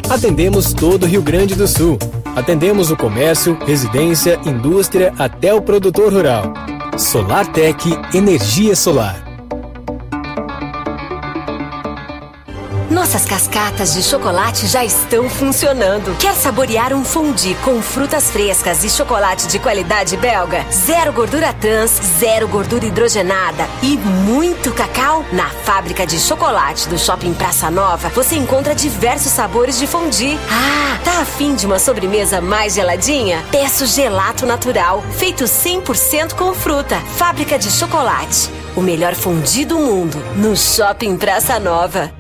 Atendemos 0.09 0.73
todo 0.73 1.03
o 1.03 1.05
Rio 1.05 1.21
Grande 1.21 1.53
do 1.53 1.67
Sul. 1.67 1.99
Atendemos 2.35 2.89
o 2.89 2.95
comércio, 2.95 3.57
residência, 3.65 4.39
indústria 4.45 5.13
até 5.19 5.53
o 5.53 5.61
produtor 5.61 6.13
rural. 6.13 6.53
SolarTech 6.97 7.89
Energia 8.13 8.75
Solar. 8.75 9.26
Nossas 13.07 13.23
cascatas 13.23 13.93
de 13.93 14.03
chocolate 14.03 14.67
já 14.67 14.83
estão 14.83 15.29
funcionando. 15.29 16.13
Quer 16.17 16.33
saborear 16.33 16.91
um 16.91 17.05
fondue 17.05 17.55
com 17.63 17.81
frutas 17.81 18.29
frescas 18.29 18.83
e 18.83 18.89
chocolate 18.89 19.47
de 19.47 19.59
qualidade 19.59 20.17
belga? 20.17 20.65
Zero 20.69 21.13
gordura 21.13 21.53
trans, 21.53 21.89
zero 22.19 22.49
gordura 22.49 22.85
hidrogenada 22.85 23.65
e 23.81 23.95
muito 23.95 24.73
cacau? 24.73 25.23
Na 25.31 25.49
fábrica 25.49 26.05
de 26.05 26.19
chocolate 26.19 26.89
do 26.89 26.97
Shopping 26.97 27.33
Praça 27.33 27.71
Nova, 27.71 28.09
você 28.09 28.35
encontra 28.35 28.75
diversos 28.75 29.31
sabores 29.31 29.79
de 29.79 29.87
fondue. 29.87 30.37
Ah, 30.51 30.99
tá 31.01 31.21
afim 31.21 31.55
de 31.55 31.65
uma 31.65 31.79
sobremesa 31.79 32.41
mais 32.41 32.73
geladinha? 32.73 33.41
Peço 33.49 33.85
gelato 33.85 34.45
natural, 34.45 35.01
feito 35.17 35.45
100% 35.45 36.33
com 36.33 36.53
fruta. 36.53 36.99
Fábrica 37.15 37.57
de 37.57 37.71
chocolate. 37.71 38.51
O 38.75 38.81
melhor 38.81 39.15
fondue 39.15 39.63
do 39.63 39.79
mundo, 39.79 40.21
no 40.35 40.57
Shopping 40.57 41.15
Praça 41.15 41.57
Nova. 41.57 42.16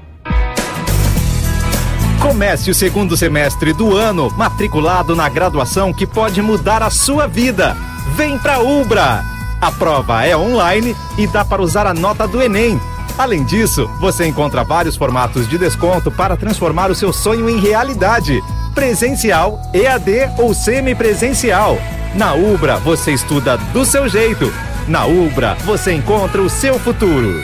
Comece 2.27 2.69
o 2.69 2.75
segundo 2.75 3.15
semestre 3.15 3.71
do 3.71 3.95
ano 3.95 4.29
matriculado 4.35 5.15
na 5.15 5.29
graduação 5.29 5.93
que 5.93 6.05
pode 6.05 6.41
mudar 6.41 6.83
a 6.83 6.89
sua 6.89 7.25
vida. 7.25 7.73
Vem 8.17 8.37
pra 8.37 8.59
Ubra! 8.59 9.23
A 9.61 9.71
prova 9.71 10.25
é 10.25 10.35
online 10.35 10.93
e 11.17 11.25
dá 11.25 11.45
para 11.45 11.61
usar 11.61 11.87
a 11.87 11.93
nota 11.93 12.27
do 12.27 12.41
Enem. 12.41 12.81
Além 13.17 13.45
disso, 13.45 13.89
você 14.01 14.27
encontra 14.27 14.65
vários 14.65 14.97
formatos 14.97 15.47
de 15.47 15.57
desconto 15.57 16.11
para 16.11 16.35
transformar 16.35 16.91
o 16.91 16.95
seu 16.95 17.13
sonho 17.13 17.49
em 17.49 17.61
realidade. 17.61 18.43
Presencial, 18.75 19.61
EAD 19.73 20.33
ou 20.37 20.53
semipresencial. 20.53 21.77
Na 22.13 22.33
Ubra, 22.33 22.75
você 22.75 23.13
estuda 23.13 23.55
do 23.55 23.85
seu 23.85 24.09
jeito. 24.09 24.53
Na 24.85 25.05
Ubra, 25.05 25.55
você 25.63 25.93
encontra 25.93 26.41
o 26.41 26.49
seu 26.49 26.77
futuro. 26.77 27.41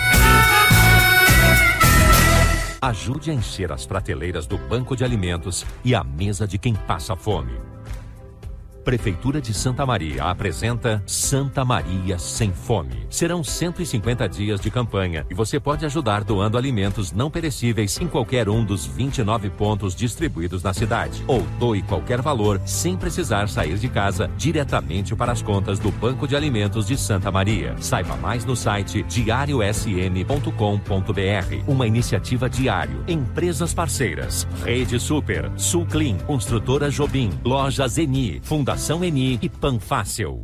Ajude 2.84 3.32
a 3.32 3.34
encher 3.34 3.72
as 3.72 3.86
prateleiras 3.86 4.46
do 4.46 4.58
banco 4.58 4.94
de 4.94 5.06
alimentos 5.06 5.66
e 5.86 5.96
a 5.96 6.04
mesa 6.04 6.46
de 6.46 6.58
quem 6.58 6.76
passa 6.76 7.16
fome. 7.16 7.73
Prefeitura 8.84 9.40
de 9.40 9.54
Santa 9.54 9.86
Maria 9.86 10.26
apresenta 10.26 11.02
Santa 11.08 11.64
Maria 11.64 12.20
Sem 12.20 12.52
Fome. 12.52 13.08
Serão 13.10 13.42
150 13.42 14.28
dias 14.28 14.60
de 14.60 14.70
campanha 14.70 15.26
e 15.30 15.34
você 15.34 15.58
pode 15.58 15.86
ajudar 15.86 16.26
doando 16.26 16.58
alimentos 16.58 17.14
não 17.14 17.32
perecíveis 17.32 17.98
em 18.02 18.08
qualquer 18.08 18.50
um 18.50 18.64
dos 18.64 18.86
29 18.86 19.50
pontos 19.52 19.96
distribuídos 19.96 20.64
na 20.64 20.74
cidade. 20.74 21.24
Ou 21.28 21.42
doe 21.58 21.82
qualquer 21.84 22.22
valor 22.22 22.60
sem 22.66 22.98
precisar 22.98 23.48
sair 23.48 23.78
de 23.78 23.88
casa 23.88 24.30
diretamente 24.38 25.16
para 25.16 25.32
as 25.32 25.42
contas 25.42 25.80
do 25.80 25.90
Banco 25.90 26.28
de 26.28 26.36
Alimentos 26.36 26.86
de 26.86 26.98
Santa 26.98 27.32
Maria. 27.32 27.76
Saiba 27.80 28.18
mais 28.18 28.44
no 28.44 28.56
site 28.56 29.02
diariosn.com.br. 29.04 31.64
Uma 31.68 31.88
iniciativa 31.88 32.50
diário. 32.50 33.02
Empresas 33.08 33.74
parceiras. 33.74 34.46
Rede 34.66 35.00
Super, 35.00 35.50
Sulclean, 35.56 36.18
Construtora 36.18 36.92
Jobim, 36.92 37.30
Loja 37.46 37.88
Zeni, 37.88 38.42
Fundação 38.44 38.73
Fundação 38.74 39.04
Eni 39.04 39.38
e 39.40 39.48
Panfácil. 39.48 40.44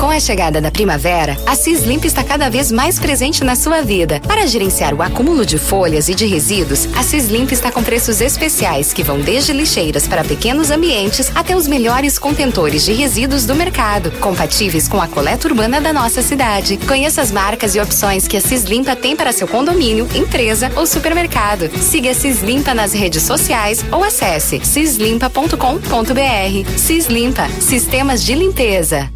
Com 0.00 0.08
a 0.08 0.18
chegada 0.18 0.62
da 0.62 0.70
primavera, 0.70 1.36
a 1.46 1.54
Cislimp 1.54 2.06
está 2.06 2.24
cada 2.24 2.48
vez 2.48 2.72
mais 2.72 2.98
presente 2.98 3.44
na 3.44 3.54
sua 3.54 3.82
vida. 3.82 4.18
Para 4.20 4.46
gerenciar 4.46 4.94
o 4.94 5.02
acúmulo 5.02 5.44
de 5.44 5.58
folhas 5.58 6.08
e 6.08 6.14
de 6.14 6.24
resíduos, 6.24 6.88
a 6.96 7.02
Cislimp 7.02 7.52
está 7.52 7.70
com 7.70 7.82
preços 7.82 8.22
especiais 8.22 8.94
que 8.94 9.02
vão 9.02 9.20
desde 9.20 9.52
lixeiras 9.52 10.08
para 10.08 10.24
pequenos 10.24 10.70
ambientes 10.70 11.30
até 11.34 11.54
os 11.54 11.68
melhores 11.68 12.18
contentores 12.18 12.82
de 12.82 12.94
resíduos 12.94 13.44
do 13.44 13.54
mercado, 13.54 14.10
compatíveis 14.12 14.88
com 14.88 15.02
a 15.02 15.06
coleta 15.06 15.46
urbana 15.46 15.82
da 15.82 15.92
nossa 15.92 16.22
cidade. 16.22 16.78
Conheça 16.88 17.20
as 17.20 17.30
marcas 17.30 17.74
e 17.74 17.80
opções 17.80 18.26
que 18.26 18.38
a 18.38 18.40
Cislimpa 18.40 18.96
tem 18.96 19.14
para 19.14 19.32
seu 19.32 19.46
condomínio, 19.46 20.08
empresa 20.14 20.72
ou 20.76 20.86
supermercado. 20.86 21.68
Siga 21.78 22.12
a 22.12 22.14
Cislimpa 22.14 22.72
nas 22.72 22.94
redes 22.94 23.22
sociais 23.22 23.84
ou 23.92 24.02
acesse 24.02 24.64
cislimpa.com.br. 24.64 26.78
Cislimpa, 26.78 27.46
sistemas 27.60 28.22
de 28.22 28.34
limpeza. 28.34 29.12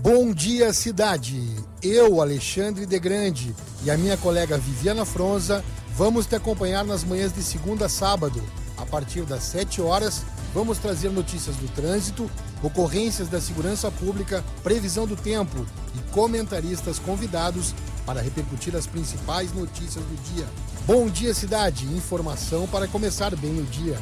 Bom 0.00 0.32
dia, 0.32 0.72
cidade! 0.72 1.40
Eu, 1.82 2.20
Alexandre 2.20 2.86
de 2.86 2.98
Grande, 2.98 3.54
e 3.84 3.90
a 3.90 3.96
minha 3.96 4.16
colega 4.16 4.58
Viviana 4.58 5.04
Fronza 5.04 5.64
vamos 5.96 6.26
te 6.26 6.34
acompanhar 6.34 6.84
nas 6.84 7.04
manhãs 7.04 7.32
de 7.32 7.42
segunda 7.42 7.86
a 7.86 7.88
sábado. 7.88 8.42
A 8.76 8.84
partir 8.84 9.22
das 9.22 9.44
7 9.44 9.80
horas, 9.80 10.22
vamos 10.52 10.78
trazer 10.78 11.10
notícias 11.10 11.56
do 11.56 11.68
trânsito, 11.68 12.28
ocorrências 12.62 13.28
da 13.28 13.40
segurança 13.40 13.90
pública, 13.90 14.44
previsão 14.62 15.06
do 15.06 15.16
tempo 15.16 15.64
e 15.94 16.12
comentaristas 16.12 16.98
convidados 16.98 17.74
para 18.04 18.20
repercutir 18.20 18.74
as 18.74 18.86
principais 18.86 19.52
notícias 19.52 20.04
do 20.04 20.34
dia. 20.34 20.46
Bom 20.84 21.08
dia, 21.08 21.32
cidade! 21.32 21.86
Informação 21.86 22.66
para 22.66 22.88
começar 22.88 23.34
bem 23.36 23.60
o 23.60 23.64
dia. 23.64 23.98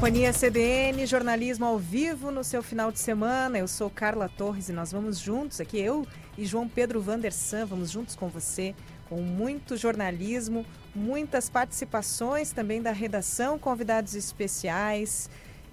Companhia 0.00 0.32
CDN, 0.32 1.04
jornalismo 1.06 1.66
ao 1.66 1.78
vivo 1.78 2.30
no 2.30 2.42
seu 2.42 2.62
final 2.62 2.90
de 2.90 2.98
semana. 2.98 3.58
Eu 3.58 3.68
sou 3.68 3.90
Carla 3.90 4.28
Torres 4.28 4.68
e 4.68 4.72
nós 4.72 4.90
vamos 4.90 5.18
juntos 5.18 5.60
aqui, 5.60 5.78
eu 5.78 6.06
e 6.38 6.46
João 6.46 6.66
Pedro 6.66 7.00
Vandersan. 7.00 7.66
Vamos 7.66 7.90
juntos 7.90 8.16
com 8.16 8.26
você, 8.26 8.74
com 9.08 9.20
muito 9.20 9.76
jornalismo, 9.76 10.64
muitas 10.94 11.50
participações 11.50 12.50
também 12.50 12.80
da 12.80 12.92
redação, 12.92 13.58
convidados 13.58 14.14
especiais. 14.14 15.28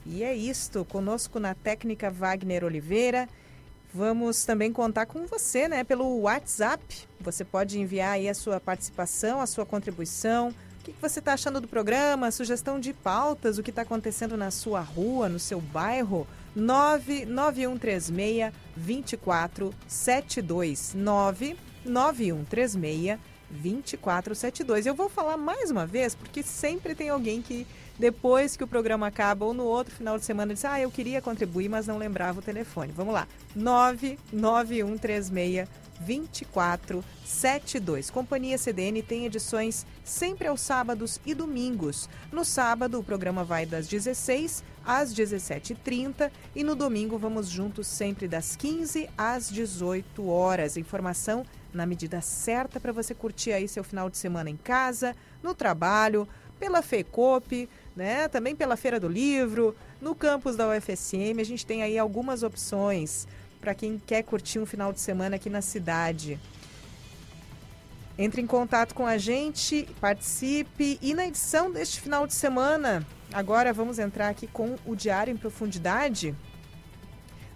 E 0.09 0.23
é 0.23 0.33
isto, 0.33 0.85
conosco 0.85 1.37
na 1.39 1.53
técnica 1.53 2.09
Wagner 2.09 2.63
Oliveira. 2.63 3.27
Vamos 3.93 4.45
também 4.45 4.71
contar 4.71 5.05
com 5.05 5.27
você, 5.27 5.67
né, 5.67 5.83
pelo 5.83 6.21
WhatsApp. 6.21 6.81
Você 7.19 7.43
pode 7.43 7.77
enviar 7.77 8.13
aí 8.13 8.29
a 8.29 8.33
sua 8.33 8.57
participação, 8.59 9.41
a 9.41 9.45
sua 9.45 9.65
contribuição. 9.65 10.55
O 10.79 10.83
que 10.83 10.93
você 11.01 11.19
está 11.19 11.33
achando 11.33 11.59
do 11.59 11.67
programa? 11.67 12.31
Sugestão 12.31 12.79
de 12.79 12.93
pautas, 12.93 13.57
o 13.57 13.63
que 13.63 13.69
está 13.69 13.81
acontecendo 13.81 14.37
na 14.37 14.49
sua 14.49 14.79
rua, 14.79 15.27
no 15.27 15.39
seu 15.39 15.59
bairro? 15.59 16.25
99136 16.55 18.53
2472. 18.77 20.93
99136 20.95 23.19
2472. 23.49 24.85
Eu 24.85 24.95
vou 24.95 25.09
falar 25.09 25.37
mais 25.37 25.71
uma 25.71 25.85
vez, 25.85 26.15
porque 26.15 26.43
sempre 26.43 26.95
tem 26.95 27.09
alguém 27.09 27.41
que, 27.41 27.65
depois 27.97 28.55
que 28.55 28.63
o 28.63 28.67
programa 28.67 29.07
acaba 29.07 29.45
ou 29.45 29.53
no 29.53 29.63
outro 29.63 29.95
final 29.95 30.17
de 30.17 30.25
semana, 30.25 30.53
diz: 30.53 30.65
Ah, 30.65 30.79
eu 30.79 30.91
queria 30.91 31.21
contribuir, 31.21 31.69
mas 31.69 31.87
não 31.87 31.97
lembrava 31.97 32.39
o 32.39 32.43
telefone. 32.43 32.91
Vamos 32.95 33.13
lá. 33.13 33.27
99136 33.55 35.67
2472. 35.99 38.11
Companhia 38.11 38.57
CDN 38.57 39.01
tem 39.01 39.25
edições 39.25 39.85
sempre 40.03 40.47
aos 40.47 40.61
sábados 40.61 41.19
e 41.25 41.33
domingos. 41.33 42.07
No 42.31 42.45
sábado, 42.45 42.99
o 42.99 43.03
programa 43.03 43.43
vai 43.43 43.65
das 43.65 43.87
16 43.87 44.63
às 44.85 45.11
17h30 45.13 46.31
e 46.55 46.63
no 46.63 46.75
domingo 46.75 47.17
vamos 47.17 47.49
juntos 47.49 47.87
sempre 47.87 48.27
das 48.27 48.55
15 48.55 49.09
às 49.17 49.49
18 49.49 50.27
horas. 50.27 50.77
Informação 50.77 51.43
na 51.73 51.85
medida 51.85 52.21
certa 52.21 52.79
para 52.79 52.93
você 52.93 53.13
curtir 53.13 53.51
aí 53.51 53.67
seu 53.67 53.83
final 53.83 54.09
de 54.09 54.17
semana 54.17 54.49
em 54.49 54.57
casa, 54.57 55.15
no 55.43 55.53
trabalho, 55.53 56.27
pela 56.59 56.81
FECOP, 56.81 57.69
né? 57.97 58.27
Também 58.27 58.55
pela 58.55 58.77
Feira 58.77 58.99
do 58.99 59.07
Livro, 59.07 59.75
no 59.99 60.13
campus 60.13 60.55
da 60.55 60.69
UFSM. 60.69 61.41
A 61.41 61.43
gente 61.43 61.65
tem 61.65 61.81
aí 61.81 61.97
algumas 61.97 62.43
opções 62.43 63.27
para 63.59 63.73
quem 63.73 63.97
quer 63.97 64.23
curtir 64.23 64.59
um 64.59 64.65
final 64.65 64.93
de 64.93 64.99
semana 64.99 65.35
aqui 65.35 65.49
na 65.49 65.61
cidade. 65.61 66.39
Entre 68.17 68.41
em 68.41 68.47
contato 68.47 68.93
com 68.93 69.05
a 69.05 69.17
gente, 69.17 69.87
participe 69.99 70.97
e 71.01 71.13
na 71.13 71.27
edição 71.27 71.71
deste 71.71 71.99
final 71.99 72.25
de 72.25 72.33
semana, 72.33 73.05
agora 73.33 73.73
vamos 73.73 73.99
entrar 73.99 74.29
aqui 74.29 74.47
com 74.47 74.75
o 74.85 74.95
Diário 74.95 75.33
em 75.33 75.37
Profundidade. 75.37 76.35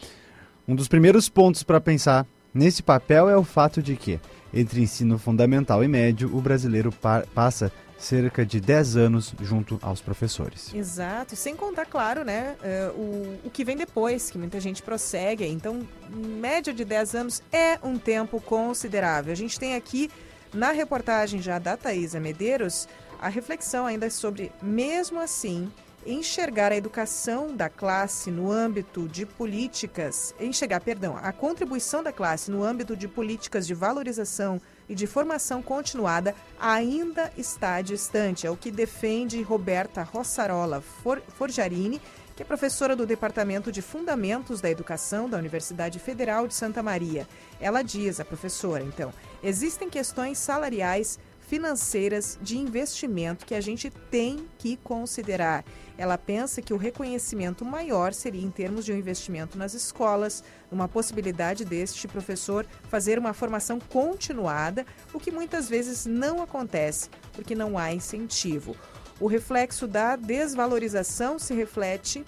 Um 0.68 0.76
dos 0.76 0.88
primeiros 0.88 1.30
pontos 1.30 1.64
para 1.64 1.80
pensar 1.80 2.26
Nesse 2.58 2.82
papel 2.82 3.30
é 3.30 3.38
o 3.38 3.44
fato 3.44 3.84
de 3.84 3.96
que, 3.96 4.20
entre 4.52 4.82
ensino 4.82 5.20
fundamental 5.20 5.84
e 5.84 5.88
médio, 5.88 6.36
o 6.36 6.42
brasileiro 6.42 6.92
pa 6.92 7.24
passa 7.32 7.72
cerca 7.98 8.46
de 8.46 8.60
10 8.60 8.96
anos 8.96 9.34
junto 9.42 9.80
aos 9.82 10.02
professores. 10.02 10.74
Exato, 10.74 11.36
sem 11.36 11.56
contar, 11.56 11.86
claro, 11.86 12.24
né, 12.24 12.56
uh, 12.62 13.00
o, 13.00 13.40
o 13.46 13.50
que 13.50 13.64
vem 13.64 13.76
depois, 13.76 14.30
que 14.30 14.38
muita 14.38 14.60
gente 14.60 14.84
prossegue. 14.84 15.46
Então, 15.46 15.88
média 16.10 16.74
de 16.74 16.86
10 16.86 17.16
anos 17.16 17.42
é 17.52 17.80
um 17.84 17.98
tempo 17.98 18.40
considerável. 18.40 19.32
A 19.32 19.36
gente 19.36 19.60
tem 19.60 19.76
aqui, 19.76 20.10
na 20.54 20.72
reportagem 20.72 21.42
já 21.42 21.60
da 21.60 21.76
Thaisa 21.76 22.20
Medeiros, 22.20 22.88
a 23.20 23.30
reflexão 23.30 23.86
ainda 23.86 24.10
sobre, 24.10 24.52
mesmo 24.62 25.20
assim, 25.20 25.72
enxergar 26.06 26.72
a 26.72 26.76
educação 26.76 27.54
da 27.56 27.68
classe 27.68 28.32
no 28.32 28.52
âmbito 28.52 29.08
de 29.08 29.26
políticas, 29.26 30.34
enxergar, 30.40 30.80
perdão, 30.80 31.18
a 31.22 31.32
contribuição 31.34 32.02
da 32.02 32.14
classe 32.14 32.50
no 32.50 32.64
âmbito 32.64 32.96
de 32.96 33.08
políticas 33.08 33.68
de 33.68 33.74
valorização 33.74 34.62
e 34.90 34.96
de 34.96 35.08
formação 35.08 35.62
continuada 35.62 36.36
ainda 36.60 37.32
está 37.38 37.82
distante. 37.82 38.48
É 38.48 38.52
o 38.52 38.58
que 38.58 38.72
defende 38.72 39.42
Roberta 39.42 40.04
Rossarola 40.04 40.82
For, 40.82 41.22
Forjarini, 41.38 42.02
que 42.36 42.44
é 42.44 42.46
professora 42.46 42.96
do 42.96 43.06
Departamento 43.06 43.72
de 43.72 43.82
Fundamentos 43.82 44.62
da 44.62 44.70
Educação 44.70 45.28
da 45.28 45.38
Universidade 45.38 45.98
Federal 45.98 46.48
de 46.48 46.54
Santa 46.54 46.84
Maria. 46.84 47.28
Ela 47.60 47.82
diz, 47.82 48.20
a 48.20 48.26
professora, 48.26 48.84
então, 48.84 49.12
existem 49.42 49.90
questões 49.90 50.38
salariais 50.38 51.18
financeiras 51.48 52.38
de 52.42 52.58
investimento 52.58 53.46
que 53.46 53.56
a 53.56 53.62
gente 53.62 53.90
tem 53.90 54.46
que 54.58 54.76
considerar. 54.78 55.64
Ela 55.98 56.18
pensa 56.18 56.62
que 56.62 56.74
o 56.74 56.78
reconhecimento 56.78 57.64
maior 57.64 58.14
seria 58.14 58.46
em 58.46 58.52
termos 58.52 58.84
de 58.84 58.92
um 58.92 58.98
investimento 58.98 59.58
nas 59.58 59.74
escolas, 59.74 60.44
uma 60.70 60.90
possibilidade 60.90 61.64
deste 61.64 62.06
professor 62.08 62.68
fazer 62.90 63.18
uma 63.18 63.34
formação 63.34 63.80
continuada, 63.80 64.86
o 65.14 65.20
que 65.20 65.32
muitas 65.32 65.70
vezes 65.70 66.06
não 66.06 66.42
acontece, 66.42 67.10
porque 67.32 67.56
não 67.56 67.78
há 67.78 67.94
incentivo. 67.94 68.76
O 69.20 69.26
reflexo 69.26 69.88
da 69.88 70.18
desvalorização 70.18 71.40
se 71.40 71.54
reflete, 71.54 72.26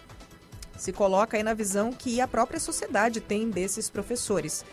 se 0.77 0.93
coloca 0.93 1.35
aí 1.35 1.43
na 1.43 1.53
visão 1.53 1.91
que 1.91 2.21
a 2.21 2.27
própria 2.27 2.59
sociedade 2.59 3.19
tem 3.19 3.49
desses 3.49 3.89
professores. 3.89 4.63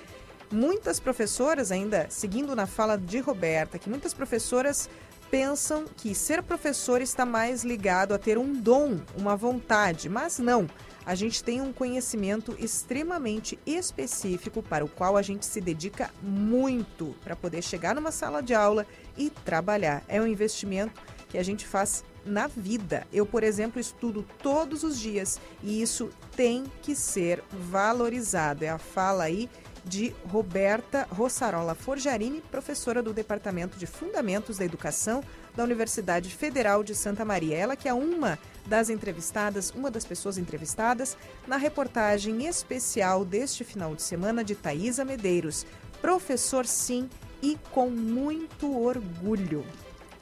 Muitas 0.51 1.01
professoras, 1.01 1.72
ainda 1.72 2.07
seguindo 2.09 2.55
na 2.55 2.66
fala 2.66 2.97
de 2.97 3.18
Roberta, 3.18 3.78
que 3.78 3.90
muitas 3.90 4.14
professoras 4.14 4.88
pensam 5.30 5.84
que 5.97 6.14
ser 6.14 6.42
professor 6.42 7.03
está 7.03 7.26
mais 7.26 7.64
ligado 7.64 8.14
a 8.14 8.18
ter 8.18 8.38
um 8.38 8.53
dom, 8.53 9.01
uma 9.16 9.36
vontade, 9.36 10.09
mas 10.09 10.38
não. 10.38 10.68
A 11.05 11.14
gente 11.14 11.42
tem 11.42 11.61
um 11.61 11.72
conhecimento 11.72 12.57
extremamente 12.59 13.59
específico 13.64 14.62
para 14.62 14.84
o 14.84 14.88
qual 14.88 15.16
a 15.16 15.22
gente 15.22 15.47
se 15.47 15.61
dedica 15.61 16.11
muito 16.20 17.14
para 17.22 17.36
poder 17.36 17.62
chegar 17.62 17.94
numa 17.94 18.11
sala 18.11 18.42
de 18.42 18.55
aula 18.55 18.86
e 19.16 19.30
trabalhar. 19.30 20.03
É 20.09 20.20
um 20.20 20.26
investimento 20.26 21.01
que 21.28 21.38
a 21.38 21.42
gente 21.44 21.66
faz 21.66 22.05
na 22.24 22.49
vida. 22.49 23.07
Eu, 23.12 23.24
por 23.24 23.44
exemplo, 23.44 23.80
estudo 23.80 24.26
todos 24.42 24.82
os 24.82 24.99
dias 24.99 25.40
e 25.62 25.80
isso 25.80 26.11
tem 26.34 26.64
que 26.82 26.97
ser 26.97 27.42
valorizado. 27.53 28.64
É 28.64 28.68
a 28.68 28.78
fala 28.78 29.24
aí 29.24 29.49
de 29.87 30.12
Roberta 30.28 31.07
Rossarola 31.11 31.74
Forjarini, 31.74 32.43
professora 32.51 33.01
do 33.01 33.12
Departamento 33.12 33.78
de 33.78 33.87
Fundamentos 33.87 34.59
da 34.59 34.64
Educação 34.64 35.22
da 35.55 35.62
Universidade 35.62 36.28
Federal 36.34 36.82
de 36.82 36.95
Santa 36.95 37.24
Maria. 37.24 37.57
Ela 37.57 37.76
que 37.76 37.89
é 37.89 37.95
uma 37.95 38.37
das 38.66 38.91
entrevistadas, 38.91 39.70
uma 39.70 39.91
das 39.91 40.05
pessoas 40.05 40.39
entrevistadas 40.39 41.16
na 41.47 41.57
reportagem 41.57 42.47
especial 42.47 43.24
deste 43.24 43.62
final 43.62 43.95
de 43.95 44.03
semana 44.03 44.43
de 44.43 44.57
Thaisa 44.57 45.05
Medeiros. 45.05 45.64
Professor 46.03 46.66
sim 46.66 47.09
e 47.41 47.57
com 47.70 47.89
muito 47.89 48.76
orgulho. 48.76 49.64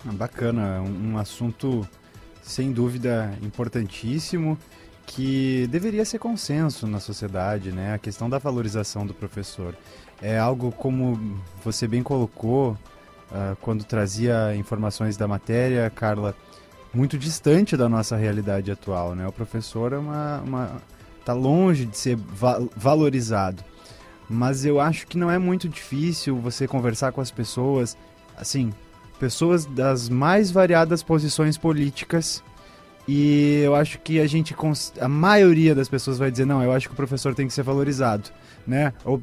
Ah, 0.06 0.12
bacana, 0.12 0.82
um, 0.82 1.12
um 1.12 1.18
assunto 1.18 1.88
sem 2.42 2.70
dúvida 2.70 3.34
importantíssimo 3.40 4.58
que 5.06 5.66
deveria 5.68 6.04
ser 6.04 6.18
consenso 6.18 6.86
na 6.86 7.00
sociedade, 7.00 7.70
né? 7.70 7.94
A 7.94 7.98
questão 7.98 8.28
da 8.28 8.38
valorização 8.38 9.06
do 9.06 9.14
professor. 9.14 9.76
É 10.22 10.38
algo 10.38 10.72
como 10.72 11.38
você 11.62 11.86
bem 11.86 12.02
colocou 12.02 12.72
uh, 13.30 13.56
quando 13.60 13.84
trazia 13.84 14.54
informações 14.56 15.16
da 15.16 15.28
matéria, 15.28 15.90
Carla, 15.90 16.34
muito 16.92 17.18
distante 17.18 17.76
da 17.76 17.88
nossa 17.88 18.16
realidade 18.16 18.70
atual, 18.70 19.14
né? 19.14 19.26
O 19.26 19.32
professor 19.32 19.92
é 19.92 19.98
uma, 19.98 20.40
uma 20.40 20.82
tá 21.24 21.32
longe 21.32 21.84
de 21.84 21.96
ser 21.96 22.16
va 22.16 22.60
valorizado. 22.76 23.62
Mas 24.28 24.64
eu 24.64 24.80
acho 24.80 25.06
que 25.06 25.18
não 25.18 25.30
é 25.30 25.38
muito 25.38 25.68
difícil 25.68 26.36
você 26.36 26.66
conversar 26.66 27.12
com 27.12 27.20
as 27.20 27.30
pessoas, 27.30 27.96
assim, 28.36 28.72
pessoas 29.18 29.66
das 29.66 30.08
mais 30.08 30.50
variadas 30.50 31.02
posições 31.02 31.58
políticas 31.58 32.42
e 33.06 33.60
eu 33.64 33.74
acho 33.74 33.98
que 33.98 34.20
a 34.20 34.26
gente 34.26 34.54
a 35.00 35.08
maioria 35.08 35.74
das 35.74 35.88
pessoas 35.88 36.18
vai 36.18 36.30
dizer 36.30 36.46
não, 36.46 36.62
eu 36.62 36.72
acho 36.72 36.88
que 36.88 36.94
o 36.94 36.96
professor 36.96 37.34
tem 37.34 37.46
que 37.46 37.52
ser 37.52 37.62
valorizado, 37.62 38.30
né? 38.66 38.92
Ou, 39.04 39.22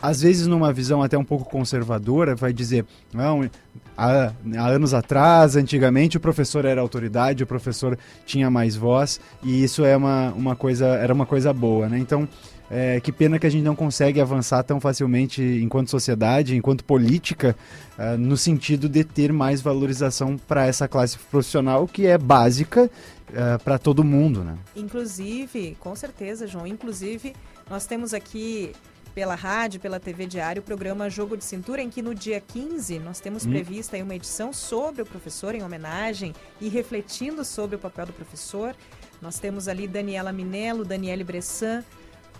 às 0.00 0.20
vezes 0.22 0.46
numa 0.46 0.72
visão 0.72 1.02
até 1.02 1.18
um 1.18 1.24
pouco 1.24 1.44
conservadora 1.44 2.34
vai 2.34 2.52
dizer 2.52 2.84
não 3.12 3.48
há, 3.96 4.32
há, 4.56 4.66
anos 4.68 4.94
atrás 4.94 5.56
antigamente 5.56 6.16
o 6.16 6.20
professor 6.20 6.64
era 6.64 6.80
autoridade 6.80 7.42
o 7.42 7.46
professor 7.46 7.98
tinha 8.24 8.50
mais 8.50 8.76
voz 8.76 9.20
e 9.42 9.64
isso 9.64 9.84
é 9.84 9.96
uma, 9.96 10.30
uma 10.32 10.54
coisa 10.56 10.86
era 10.86 11.12
uma 11.12 11.26
coisa 11.26 11.52
boa 11.52 11.88
né 11.88 11.98
então 11.98 12.28
é, 12.70 13.00
que 13.00 13.10
pena 13.10 13.38
que 13.38 13.46
a 13.46 13.50
gente 13.50 13.64
não 13.64 13.74
consegue 13.74 14.20
avançar 14.20 14.62
tão 14.62 14.80
facilmente 14.80 15.42
enquanto 15.42 15.90
sociedade, 15.90 16.56
enquanto 16.56 16.84
política, 16.84 17.56
uh, 17.98 18.18
no 18.18 18.36
sentido 18.36 18.88
de 18.88 19.04
ter 19.04 19.32
mais 19.32 19.60
valorização 19.62 20.36
para 20.36 20.66
essa 20.66 20.86
classe 20.86 21.18
profissional 21.18 21.86
que 21.86 22.06
é 22.06 22.18
básica 22.18 22.84
uh, 22.84 23.54
é, 23.54 23.58
para 23.58 23.78
todo 23.78 24.04
mundo, 24.04 24.44
né? 24.44 24.56
Inclusive, 24.76 25.76
com 25.80 25.96
certeza, 25.96 26.46
João. 26.46 26.66
Inclusive, 26.66 27.34
nós 27.70 27.86
temos 27.86 28.12
aqui 28.12 28.72
pela 29.14 29.34
rádio, 29.34 29.80
pela 29.80 29.98
TV 29.98 30.26
Diário, 30.26 30.60
o 30.60 30.64
programa 30.64 31.10
Jogo 31.10 31.36
de 31.36 31.44
Cintura, 31.44 31.82
em 31.82 31.90
que 31.90 32.00
no 32.00 32.14
dia 32.14 32.40
15 32.40 32.98
nós 33.00 33.18
temos 33.18 33.44
hum. 33.44 33.50
prevista 33.50 33.96
uma 33.96 34.14
edição 34.14 34.52
sobre 34.52 35.02
o 35.02 35.06
professor, 35.06 35.54
em 35.54 35.62
homenagem 35.62 36.32
e 36.60 36.68
refletindo 36.68 37.44
sobre 37.44 37.76
o 37.76 37.78
papel 37.78 38.06
do 38.06 38.12
professor. 38.12 38.76
Nós 39.20 39.40
temos 39.40 39.66
ali 39.66 39.88
Daniela 39.88 40.32
Minello, 40.32 40.84
Daniele 40.84 41.24
Bressan, 41.24 41.82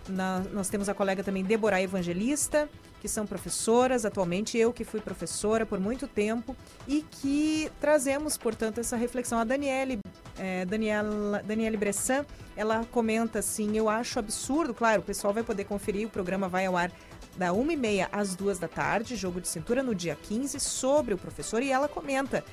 na, 0.08 0.40
nós 0.52 0.68
temos 0.68 0.88
a 0.88 0.94
colega 0.94 1.22
também 1.22 1.44
Deborah 1.44 1.80
Evangelista, 1.80 2.68
que 3.00 3.08
são 3.08 3.26
professoras 3.26 4.04
atualmente, 4.04 4.58
eu 4.58 4.72
que 4.72 4.84
fui 4.84 5.00
professora 5.00 5.64
por 5.64 5.78
muito 5.78 6.08
tempo, 6.08 6.56
e 6.86 7.02
que 7.02 7.70
trazemos, 7.80 8.36
portanto, 8.36 8.78
essa 8.78 8.96
reflexão. 8.96 9.38
A 9.38 9.44
Daniele, 9.44 9.98
é, 10.38 10.64
Daniela, 10.64 11.42
Daniele 11.44 11.76
Bressan, 11.76 12.24
ela 12.56 12.84
comenta 12.90 13.38
assim, 13.38 13.76
eu 13.76 13.88
acho 13.88 14.18
absurdo, 14.18 14.74
claro, 14.74 15.00
o 15.00 15.04
pessoal 15.04 15.32
vai 15.32 15.42
poder 15.42 15.64
conferir, 15.64 16.06
o 16.06 16.10
programa 16.10 16.48
vai 16.48 16.66
ao 16.66 16.76
ar 16.76 16.90
da 17.36 17.48
1h30 17.50 18.08
às 18.10 18.34
2 18.34 18.58
da 18.58 18.66
tarde, 18.66 19.14
jogo 19.14 19.40
de 19.40 19.46
cintura 19.46 19.82
no 19.82 19.94
dia 19.94 20.16
15, 20.20 20.58
sobre 20.58 21.14
o 21.14 21.18
professor, 21.18 21.62
e 21.62 21.70
ela 21.70 21.88
comenta, 21.88 22.44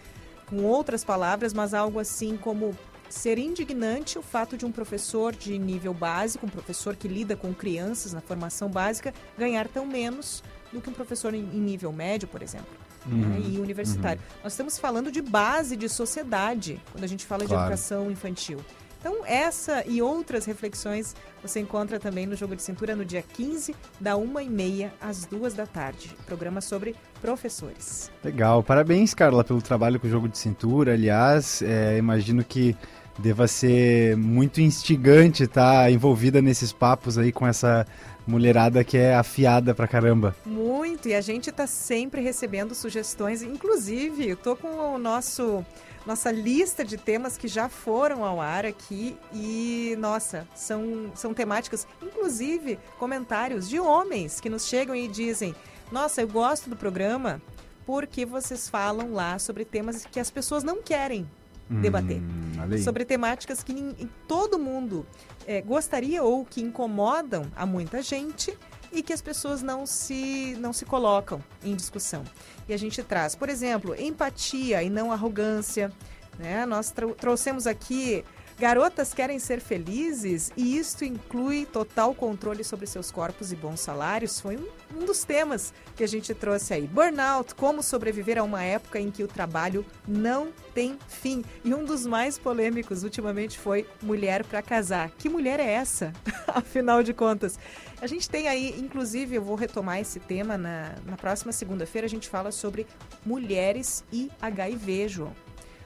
com 0.46 0.64
outras 0.64 1.04
palavras, 1.04 1.54
mas 1.54 1.74
algo 1.74 2.00
assim 2.00 2.38
como 2.38 2.78
ser 3.10 3.38
indignante 3.38 4.18
o 4.18 4.22
fato 4.22 4.58
de 4.58 4.66
um 4.66 4.72
professor 4.72 5.36
de 5.36 5.58
nível 5.58 5.94
básico, 5.94 6.46
um 6.46 6.50
professor 6.50 6.96
que 6.96 7.08
lida 7.08 7.36
com 7.36 7.54
crianças 7.54 8.14
na 8.14 8.22
formação 8.22 8.70
básica, 8.70 9.14
ganhar 9.38 9.68
tão 9.68 9.86
menos 9.86 10.44
do 10.72 10.82
que 10.82 10.90
um 10.90 10.94
professor 10.94 11.34
em, 11.34 11.44
nível 11.44 11.92
médio, 11.92 12.28
por 12.28 12.42
exemplo. 12.42 12.68
Uhum. 13.06 13.18
Né, 13.18 13.42
e 13.48 13.60
universitário. 13.60 14.20
Uhum. 14.20 14.40
Nós 14.44 14.54
estamos 14.54 14.80
falando 14.80 15.12
de 15.12 15.22
base 15.22 15.76
de 15.76 15.88
sociedade 15.88 16.82
quando 16.92 17.04
a 17.04 17.08
gente 17.08 17.24
fala 17.24 17.46
claro. 17.46 17.62
de 17.62 17.66
educação 17.66 18.10
infantil. 18.10 18.60
Então, 19.06 19.24
essa 19.24 19.84
e 19.86 20.02
outras 20.02 20.46
reflexões 20.46 21.16
você 21.40 21.60
encontra 21.60 22.00
também 22.00 22.26
no 22.26 22.36
Jogo 22.36 22.56
de 22.56 22.64
Cintura 22.64 22.96
no 22.96 23.06
dia 23.06 23.22
15, 23.22 23.76
da 24.00 24.14
1h30 24.14 24.90
às 25.00 25.26
2 25.26 25.54
da 25.54 25.68
tarde. 25.68 26.10
Programa 26.26 26.60
sobre 26.60 26.96
professores. 27.22 28.12
Legal. 28.24 28.64
Parabéns, 28.64 29.14
Carla, 29.14 29.44
pelo 29.44 29.62
trabalho 29.62 30.00
com 30.00 30.08
o 30.08 30.10
Jogo 30.10 30.28
de 30.28 30.40
Cintura. 30.40 30.94
Aliás, 30.94 31.62
é, 31.62 32.00
imagino 32.00 32.44
que 32.44 32.76
deva 33.20 33.48
ser 33.48 34.18
muito 34.18 34.60
instigante 34.60 35.44
estar 35.44 35.84
tá 35.84 35.92
envolvida 35.92 36.42
nesses 36.42 36.74
papos 36.74 37.20
aí 37.20 37.32
com 37.32 37.46
essa 37.46 37.86
mulherada 38.26 38.84
que 38.84 38.98
é 38.98 39.14
afiada 39.14 39.76
pra 39.76 39.88
caramba. 39.88 40.36
Muito, 40.44 41.08
e 41.08 41.14
a 41.14 41.22
gente 41.22 41.52
tá 41.52 41.68
sempre 41.68 42.22
recebendo 42.22 42.74
sugestões, 42.74 43.44
inclusive 43.44 44.30
eu 44.30 44.36
tô 44.36 44.56
com 44.56 44.96
o 44.96 44.98
nosso 44.98 45.64
nossa 46.06 46.32
lista 46.32 46.84
de 46.84 46.98
temas 46.98 47.38
que 47.38 47.48
já 47.48 47.68
foram 47.68 48.24
ao 48.24 48.40
ar 48.40 48.66
aqui 48.66 49.18
e 49.34 49.96
nossa, 50.00 50.48
são 50.56 51.12
são 51.16 51.34
temáticas, 51.34 51.88
inclusive 52.02 52.78
comentários 53.00 53.68
de 53.68 53.80
homens 53.80 54.40
que 54.40 54.50
nos 54.50 54.66
chegam 54.68 54.96
e 54.96 55.08
dizem: 55.08 55.56
"Nossa, 55.92 56.22
eu 56.22 56.28
gosto 56.28 56.70
do 56.70 56.76
programa 56.76 57.42
porque 57.86 58.26
vocês 58.26 58.68
falam 58.68 59.14
lá 59.14 59.38
sobre 59.40 59.64
temas 59.64 60.06
que 60.06 60.20
as 60.20 60.32
pessoas 60.32 60.64
não 60.64 60.82
querem 60.82 61.28
debater. 61.70 62.22
Hum, 62.22 62.78
sobre 62.84 63.06
temáticas 63.06 63.64
que 63.64 64.08
todo 64.28 64.60
mundo 64.60 65.06
é, 65.48 65.62
gostaria 65.62 66.24
ou 66.24 66.46
que 66.46 66.62
incomodam 66.62 67.46
a 67.56 67.66
muita 67.66 68.02
gente 68.02 68.56
e 68.92 69.02
que 69.02 69.14
as 69.14 69.22
pessoas 69.22 69.62
não 69.62 69.86
se, 69.86 70.56
não 70.60 70.74
se 70.74 70.86
colocam 70.86 71.44
em 71.64 71.76
discussão. 71.76 72.24
E 72.68 72.74
a 72.74 72.78
gente 72.78 73.02
traz, 73.04 73.36
por 73.36 73.50
exemplo, 73.50 73.96
empatia 74.00 74.82
e 74.84 74.90
não 74.90 75.12
arrogância. 75.12 75.92
Né? 76.38 76.66
Nós 76.66 76.94
trouxemos 77.18 77.68
aqui 77.68 78.24
Garotas 78.58 79.14
querem 79.14 79.38
ser 79.38 79.60
felizes 79.60 80.50
e 80.56 80.78
isto 80.78 81.04
inclui 81.04 81.66
total 81.66 82.16
controle 82.16 82.64
sobre 82.64 82.88
seus 82.88 83.12
corpos 83.12 83.52
e 83.52 83.56
bons 83.56 83.82
salários. 83.82 84.40
Foi 84.40 84.56
um, 84.56 84.66
um, 84.98 85.06
dos 85.06 85.26
temas 85.26 85.74
que 85.94 86.06
a 86.06 86.08
gente 86.08 86.34
trouxe 86.34 86.74
aí. 86.74 86.88
Burnout, 86.88 87.54
como 87.54 87.84
sobreviver 87.84 88.38
a 88.38 88.44
uma 88.44 88.64
época 88.64 88.98
em 88.98 89.12
que 89.12 89.24
o 89.26 89.28
trabalho 89.28 89.86
não 90.08 90.54
tem 90.74 90.98
fim. 91.10 91.44
E 91.66 91.74
um 91.74 91.84
dos 91.84 92.06
mais 92.06 92.38
polêmicos 92.38 93.04
ultimamente 93.04 93.60
foi 93.60 93.86
mulher 94.02 94.46
para 94.46 94.62
casar. 94.62 95.12
Que 95.18 95.28
mulher 95.28 95.60
é 95.60 95.74
essa? 95.74 96.14
Afinal 96.48 97.04
de 97.04 97.14
contas. 97.14 97.60
A 98.02 98.08
gente 98.08 98.30
tem 98.30 98.48
aí, 98.48 98.74
inclusive, 98.80 99.36
eu 99.36 99.42
vou 99.42 99.56
retomar 99.56 100.00
esse 100.00 100.20
tema 100.22 100.58
na, 100.58 100.96
na 101.06 101.18
próxima 101.18 101.52
segunda-feira. 101.52 102.06
A 102.06 102.10
gente 102.10 102.30
fala 102.30 102.54
sobre 102.54 102.88
mulheres 103.26 104.02
e 104.14 104.32
HIV, 104.42 105.10
João 105.10 105.46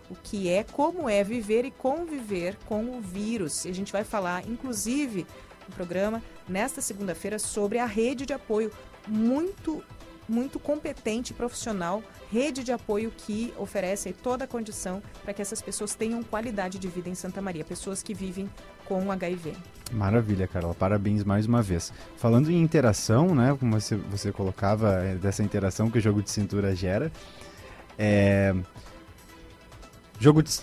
o 0.10 0.16
que 0.16 0.49
é, 0.49 0.64
como 0.64 1.10
é 1.10 1.24
viver 1.24 1.66
e 1.66 1.72
conviver 1.72 2.57
com 2.66 2.97
o 2.97 3.01
vírus. 3.01 3.66
E 3.66 3.70
a 3.70 3.74
gente 3.74 3.91
vai 3.91 4.03
falar, 4.03 4.47
inclusive, 4.47 5.26
no 5.68 5.76
programa, 5.76 6.22
nesta 6.47 6.82
segunda-feira, 6.82 7.38
sobre 7.38 7.78
a 7.78 7.86
rede 7.86 8.26
de 8.26 8.34
apoio 8.34 8.72
muito, 9.07 9.84
muito 10.28 10.60
competente 10.60 11.34
profissional, 11.34 12.03
rede 12.32 12.64
de 12.64 12.72
apoio 12.72 13.12
que 13.16 13.53
oferece 13.57 14.14
toda 14.14 14.45
a 14.45 14.47
condição 14.47 15.01
para 15.24 15.34
que 15.34 15.41
essas 15.41 15.62
pessoas 15.62 15.95
tenham 15.95 16.24
qualidade 16.24 16.80
de 16.80 16.88
vida 16.88 17.10
em 17.10 17.16
Santa 17.16 17.41
Maria, 17.41 17.64
pessoas 17.64 18.01
que 18.01 18.14
vivem 18.14 18.49
com 18.86 19.12
HIV. 19.12 19.53
Maravilha, 19.91 20.47
Carol. 20.47 20.74
Parabéns 20.74 21.24
mais 21.24 21.45
uma 21.45 21.62
vez. 21.62 21.93
Falando 22.18 22.51
em 22.51 22.62
interação, 22.62 23.34
né, 23.34 23.55
como 23.60 23.80
você, 23.80 23.95
você 23.95 24.32
colocava, 24.32 25.03
é, 25.03 25.16
dessa 25.16 25.43
interação 25.43 25.89
que 25.89 25.97
o 25.97 26.01
jogo 26.01 26.22
de 26.22 26.30
cintura 26.30 26.76
gera, 26.76 27.12
é, 27.97 28.55
Jogo 30.20 30.43
de. 30.43 30.59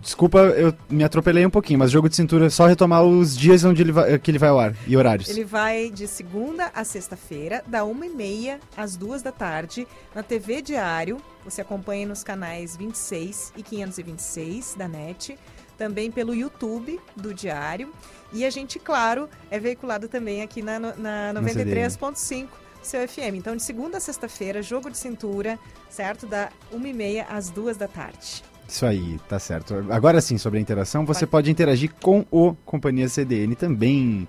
Desculpa, 0.00 0.38
eu 0.38 0.74
me 0.88 1.04
atropelei 1.04 1.44
um 1.44 1.50
pouquinho, 1.50 1.78
mas 1.78 1.90
jogo 1.90 2.08
de 2.08 2.16
cintura 2.16 2.46
é 2.46 2.50
só 2.50 2.66
retomar 2.66 3.04
os 3.04 3.36
dias 3.36 3.62
onde 3.64 3.82
ele 3.82 3.92
vai, 3.92 4.18
que 4.18 4.30
ele 4.30 4.38
vai 4.38 4.48
ao 4.48 4.58
ar 4.58 4.74
e 4.86 4.96
horários. 4.96 5.28
Ele 5.28 5.44
vai 5.44 5.90
de 5.90 6.08
segunda 6.08 6.70
a 6.74 6.84
sexta-feira, 6.84 7.62
da 7.66 7.84
uma 7.84 8.06
e 8.06 8.08
meia 8.08 8.58
às 8.74 8.96
duas 8.96 9.20
da 9.20 9.30
tarde, 9.30 9.86
na 10.14 10.22
TV 10.22 10.62
Diário. 10.62 11.18
Você 11.44 11.60
acompanha 11.60 12.06
nos 12.06 12.24
canais 12.24 12.74
26 12.76 13.52
e 13.58 13.62
526 13.62 14.74
da 14.74 14.88
NET, 14.88 15.38
também 15.76 16.10
pelo 16.10 16.34
YouTube 16.34 16.98
do 17.14 17.34
Diário. 17.34 17.92
E 18.32 18.46
a 18.46 18.48
gente, 18.48 18.78
claro, 18.78 19.28
é 19.50 19.58
veiculado 19.58 20.08
também 20.08 20.40
aqui 20.40 20.62
na, 20.62 20.78
na 20.78 21.34
93.5 21.34 22.48
seu 22.82 23.06
FM. 23.06 23.34
Então, 23.34 23.54
de 23.54 23.62
segunda 23.62 23.98
a 23.98 24.00
sexta-feira, 24.00 24.62
jogo 24.62 24.90
de 24.90 24.96
cintura, 24.96 25.58
certo? 25.88 26.26
Da 26.26 26.50
uma 26.72 26.88
e 26.88 26.92
meia 26.92 27.24
às 27.24 27.50
duas 27.50 27.76
da 27.76 27.86
tarde. 27.86 28.42
Isso 28.70 28.86
aí, 28.86 29.18
tá 29.28 29.38
certo. 29.40 29.74
Agora 29.90 30.20
sim, 30.20 30.38
sobre 30.38 30.60
a 30.60 30.62
interação, 30.62 31.04
você 31.04 31.26
pode, 31.26 31.30
pode 31.30 31.50
interagir 31.50 31.92
com 32.00 32.24
o 32.30 32.54
Companhia 32.64 33.08
CDN 33.08 33.56
também. 33.56 34.28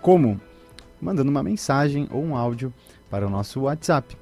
Como? 0.00 0.40
Mandando 1.02 1.28
uma 1.28 1.42
mensagem 1.42 2.06
ou 2.12 2.24
um 2.24 2.36
áudio 2.36 2.72
para 3.10 3.26
o 3.26 3.30
nosso 3.30 3.62
WhatsApp, 3.62 4.16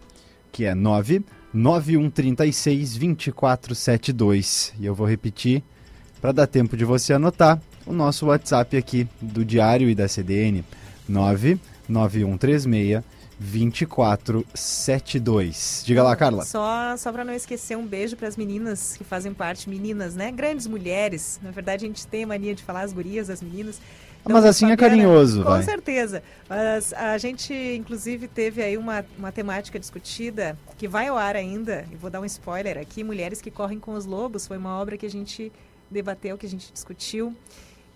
que 0.50 0.64
é 0.64 0.74
99136 0.74 2.96
2472. 2.96 4.72
E 4.80 4.86
eu 4.86 4.94
vou 4.94 5.06
repetir 5.06 5.62
para 6.18 6.32
dar 6.32 6.46
tempo 6.46 6.74
de 6.74 6.86
você 6.86 7.12
anotar 7.12 7.60
o 7.84 7.92
nosso 7.92 8.24
WhatsApp 8.26 8.74
aqui 8.74 9.06
do 9.20 9.44
Diário 9.44 9.90
e 9.90 9.94
da 9.94 10.08
CDN, 10.08 10.64
99136 11.06 13.04
2472. 13.38 15.82
Diga 15.86 16.02
lá, 16.02 16.16
Carla. 16.16 16.44
Só, 16.44 16.94
só 16.96 17.12
para 17.12 17.24
não 17.24 17.32
esquecer, 17.32 17.76
um 17.76 17.86
beijo 17.86 18.16
para 18.16 18.26
as 18.28 18.36
meninas 18.36 18.96
que 18.96 19.04
fazem 19.04 19.32
parte, 19.32 19.70
meninas, 19.70 20.14
né? 20.14 20.30
Grandes 20.32 20.66
mulheres. 20.66 21.38
Na 21.42 21.50
verdade, 21.50 21.84
a 21.84 21.88
gente 21.88 22.06
tem 22.06 22.24
a 22.24 22.26
mania 22.26 22.54
de 22.54 22.62
falar 22.62 22.82
as 22.82 22.92
gurias, 22.92 23.30
as 23.30 23.40
meninas. 23.40 23.80
Então, 24.20 24.34
Mas 24.34 24.44
assim 24.44 24.66
é 24.66 24.70
Fabiana, 24.70 24.94
é 24.94 24.96
carinhoso, 25.04 25.42
Com 25.42 25.50
vai. 25.50 25.62
certeza. 25.62 26.22
Mas 26.48 26.92
a 26.92 27.16
gente, 27.18 27.54
inclusive, 27.54 28.26
teve 28.28 28.62
aí 28.62 28.76
uma, 28.76 29.04
uma 29.16 29.32
temática 29.32 29.78
discutida 29.78 30.58
que 30.76 30.88
vai 30.88 31.06
ao 31.08 31.16
ar 31.16 31.36
ainda, 31.36 31.86
e 31.90 31.96
vou 31.96 32.10
dar 32.10 32.20
um 32.20 32.24
spoiler 32.24 32.76
aqui, 32.76 33.04
Mulheres 33.04 33.40
que 33.40 33.50
Correm 33.50 33.78
com 33.78 33.94
os 33.94 34.04
Lobos, 34.04 34.46
foi 34.46 34.58
uma 34.58 34.78
obra 34.78 34.98
que 34.98 35.06
a 35.06 35.10
gente 35.10 35.50
debateu, 35.90 36.36
que 36.36 36.44
a 36.46 36.48
gente 36.48 36.72
discutiu. 36.72 37.34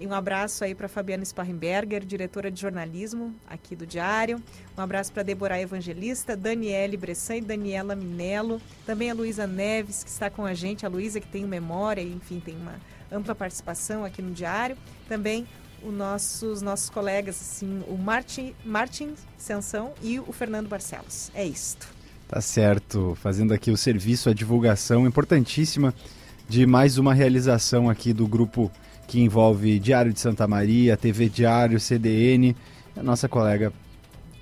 E 0.02 0.06
um 0.08 0.12
abraço 0.12 0.64
aí 0.64 0.74
para 0.74 0.88
Fabiana 0.88 1.24
Sparrenberger, 1.24 2.04
diretora 2.04 2.50
de 2.50 2.60
jornalismo 2.60 3.32
aqui 3.46 3.76
do 3.76 3.86
Diário. 3.86 4.42
Um 4.76 4.80
abraço 4.80 5.12
para 5.12 5.22
Deborah 5.22 5.60
Evangelista, 5.60 6.36
Daniele 6.36 6.96
Bressan 6.96 7.36
e 7.36 7.40
Daniela 7.40 7.94
Minello. 7.94 8.60
Também 8.84 9.12
a 9.12 9.14
Luísa 9.14 9.46
Neves, 9.46 10.02
que 10.02 10.10
está 10.10 10.28
com 10.28 10.44
a 10.44 10.54
gente. 10.54 10.84
A 10.84 10.88
Luísa, 10.88 11.20
que 11.20 11.28
tem 11.28 11.44
memória, 11.44 12.02
enfim, 12.02 12.40
tem 12.44 12.56
uma 12.56 12.80
ampla 13.12 13.32
participação 13.32 14.04
aqui 14.04 14.20
no 14.20 14.32
Diário. 14.32 14.76
Também 15.08 15.46
os 15.84 15.94
nossos, 15.94 16.62
nossos 16.62 16.90
colegas, 16.90 17.40
assim, 17.40 17.84
o 17.86 17.96
Martin, 17.96 18.56
Martin 18.64 19.14
Sensão 19.38 19.92
e 20.02 20.18
o 20.18 20.32
Fernando 20.32 20.66
Barcelos. 20.66 21.30
É 21.32 21.44
isto. 21.44 21.86
Tá 22.26 22.40
certo. 22.40 23.16
Fazendo 23.22 23.54
aqui 23.54 23.70
o 23.70 23.76
serviço, 23.76 24.28
a 24.28 24.34
divulgação 24.34 25.06
importantíssima 25.06 25.94
de 26.48 26.66
mais 26.66 26.98
uma 26.98 27.14
realização 27.14 27.88
aqui 27.88 28.12
do 28.12 28.26
grupo 28.26 28.68
que 29.06 29.20
envolve 29.20 29.78
Diário 29.78 30.12
de 30.12 30.20
Santa 30.20 30.46
Maria, 30.46 30.96
TV 30.96 31.28
Diário, 31.28 31.78
CDN. 31.78 32.56
A 32.96 33.02
nossa 33.02 33.28
colega 33.28 33.72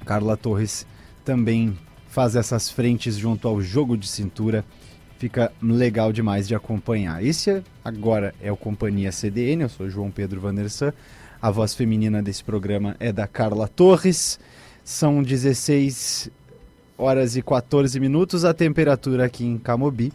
Carla 0.04 0.36
Torres 0.36 0.86
também 1.24 1.76
faz 2.08 2.34
essas 2.36 2.70
frentes 2.70 3.16
junto 3.16 3.46
ao 3.46 3.60
jogo 3.60 3.96
de 3.96 4.08
cintura. 4.08 4.64
Fica 5.18 5.52
legal 5.62 6.12
demais 6.12 6.48
de 6.48 6.54
acompanhar. 6.54 7.24
Esse 7.24 7.62
agora 7.84 8.34
é 8.40 8.50
o 8.50 8.56
Companhia 8.56 9.12
CDN, 9.12 9.62
eu 9.62 9.68
sou 9.68 9.88
João 9.88 10.10
Pedro 10.10 10.40
Vandersan. 10.40 10.92
A 11.40 11.50
voz 11.50 11.74
feminina 11.74 12.22
desse 12.22 12.42
programa 12.42 12.96
é 12.98 13.12
da 13.12 13.26
Carla 13.26 13.68
Torres. 13.68 14.38
São 14.82 15.22
16 15.22 16.30
horas 16.98 17.36
e 17.36 17.42
14 17.42 17.98
minutos. 18.00 18.44
A 18.44 18.52
temperatura 18.52 19.24
aqui 19.24 19.44
em 19.44 19.58
Camobi 19.58 20.12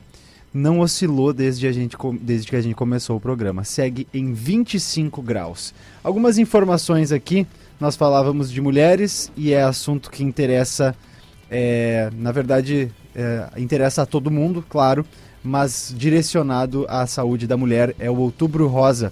não 0.55 0.79
oscilou 0.79 1.33
desde, 1.33 1.67
a 1.67 1.71
gente, 1.73 1.97
desde 2.21 2.47
que 2.47 2.55
a 2.55 2.61
gente 2.61 2.75
começou 2.75 3.17
o 3.17 3.19
programa. 3.19 3.65
Segue 3.65 4.07
em 4.13 4.31
25 4.31 5.21
graus. 5.21 5.73
Algumas 6.01 6.37
informações 6.37 7.11
aqui. 7.11 7.45
Nós 7.77 7.97
falávamos 7.97 8.49
de 8.49 8.61
mulheres 8.61 9.29
e 9.35 9.51
é 9.51 9.61
assunto 9.61 10.09
que 10.09 10.23
interessa, 10.23 10.95
é, 11.51 12.09
na 12.15 12.31
verdade, 12.31 12.89
é, 13.13 13.49
interessa 13.57 14.03
a 14.03 14.05
todo 14.05 14.31
mundo, 14.31 14.63
claro, 14.69 15.05
mas 15.43 15.93
direcionado 15.97 16.85
à 16.87 17.05
saúde 17.05 17.45
da 17.47 17.57
mulher. 17.57 17.93
É 17.99 18.09
o 18.09 18.15
Outubro 18.15 18.65
Rosa. 18.67 19.11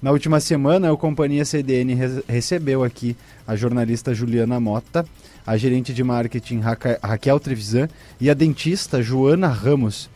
Na 0.00 0.12
última 0.12 0.38
semana, 0.38 0.92
a 0.92 0.96
Companhia 0.96 1.44
CDN 1.44 1.94
re 1.94 2.22
recebeu 2.28 2.84
aqui 2.84 3.16
a 3.44 3.56
jornalista 3.56 4.14
Juliana 4.14 4.60
Mota, 4.60 5.04
a 5.44 5.56
gerente 5.56 5.92
de 5.92 6.04
marketing 6.04 6.60
Ra 6.60 6.76
Raquel 7.02 7.40
Trevisan 7.40 7.88
e 8.20 8.30
a 8.30 8.34
dentista 8.34 9.02
Joana 9.02 9.48
Ramos. 9.48 10.08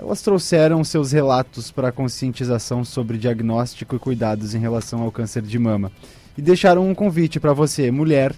Elas 0.00 0.22
trouxeram 0.22 0.82
seus 0.82 1.12
relatos 1.12 1.70
para 1.70 1.88
a 1.88 1.92
conscientização 1.92 2.82
sobre 2.86 3.18
diagnóstico 3.18 3.96
e 3.96 3.98
cuidados 3.98 4.54
em 4.54 4.58
relação 4.58 5.02
ao 5.02 5.12
câncer 5.12 5.42
de 5.42 5.58
mama. 5.58 5.92
E 6.38 6.40
deixaram 6.40 6.88
um 6.88 6.94
convite 6.94 7.38
para 7.38 7.52
você, 7.52 7.90
mulher, 7.90 8.34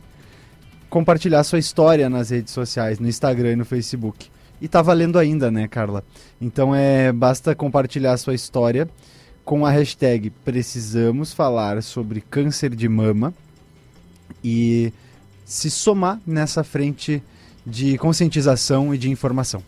compartilhar 0.91 1.45
sua 1.45 1.61
história 1.61 2.11
nas 2.11 2.31
redes 2.31 2.53
sociais, 2.53 2.99
no 2.99 3.09
Instagram 3.09 3.53
e 3.53 3.57
no 3.57 3.65
Facebook. 3.65 4.29
E 4.61 4.67
tá 4.67 4.83
valendo 4.83 5.21
ainda, 5.21 5.53
né, 5.53 5.69
Carla? 5.69 6.03
Então 6.41 6.75
é 6.75 7.13
basta 7.13 7.55
compartilhar 7.55 8.17
sua 8.17 8.35
história 8.35 8.89
com 9.45 9.65
a 9.65 9.71
hashtag 9.71 10.31
Precisamos 10.45 11.33
Falar 11.33 11.81
sobre 11.81 12.23
Câncer 12.23 12.75
de 12.75 12.89
Mama 12.89 13.33
e 14.43 14.93
se 15.45 15.71
somar 15.71 16.21
nessa 16.27 16.65
frente 16.65 17.23
de 17.65 17.97
conscientização 17.99 18.93
e 18.93 18.99
de 18.99 19.09
informação. 19.09 19.63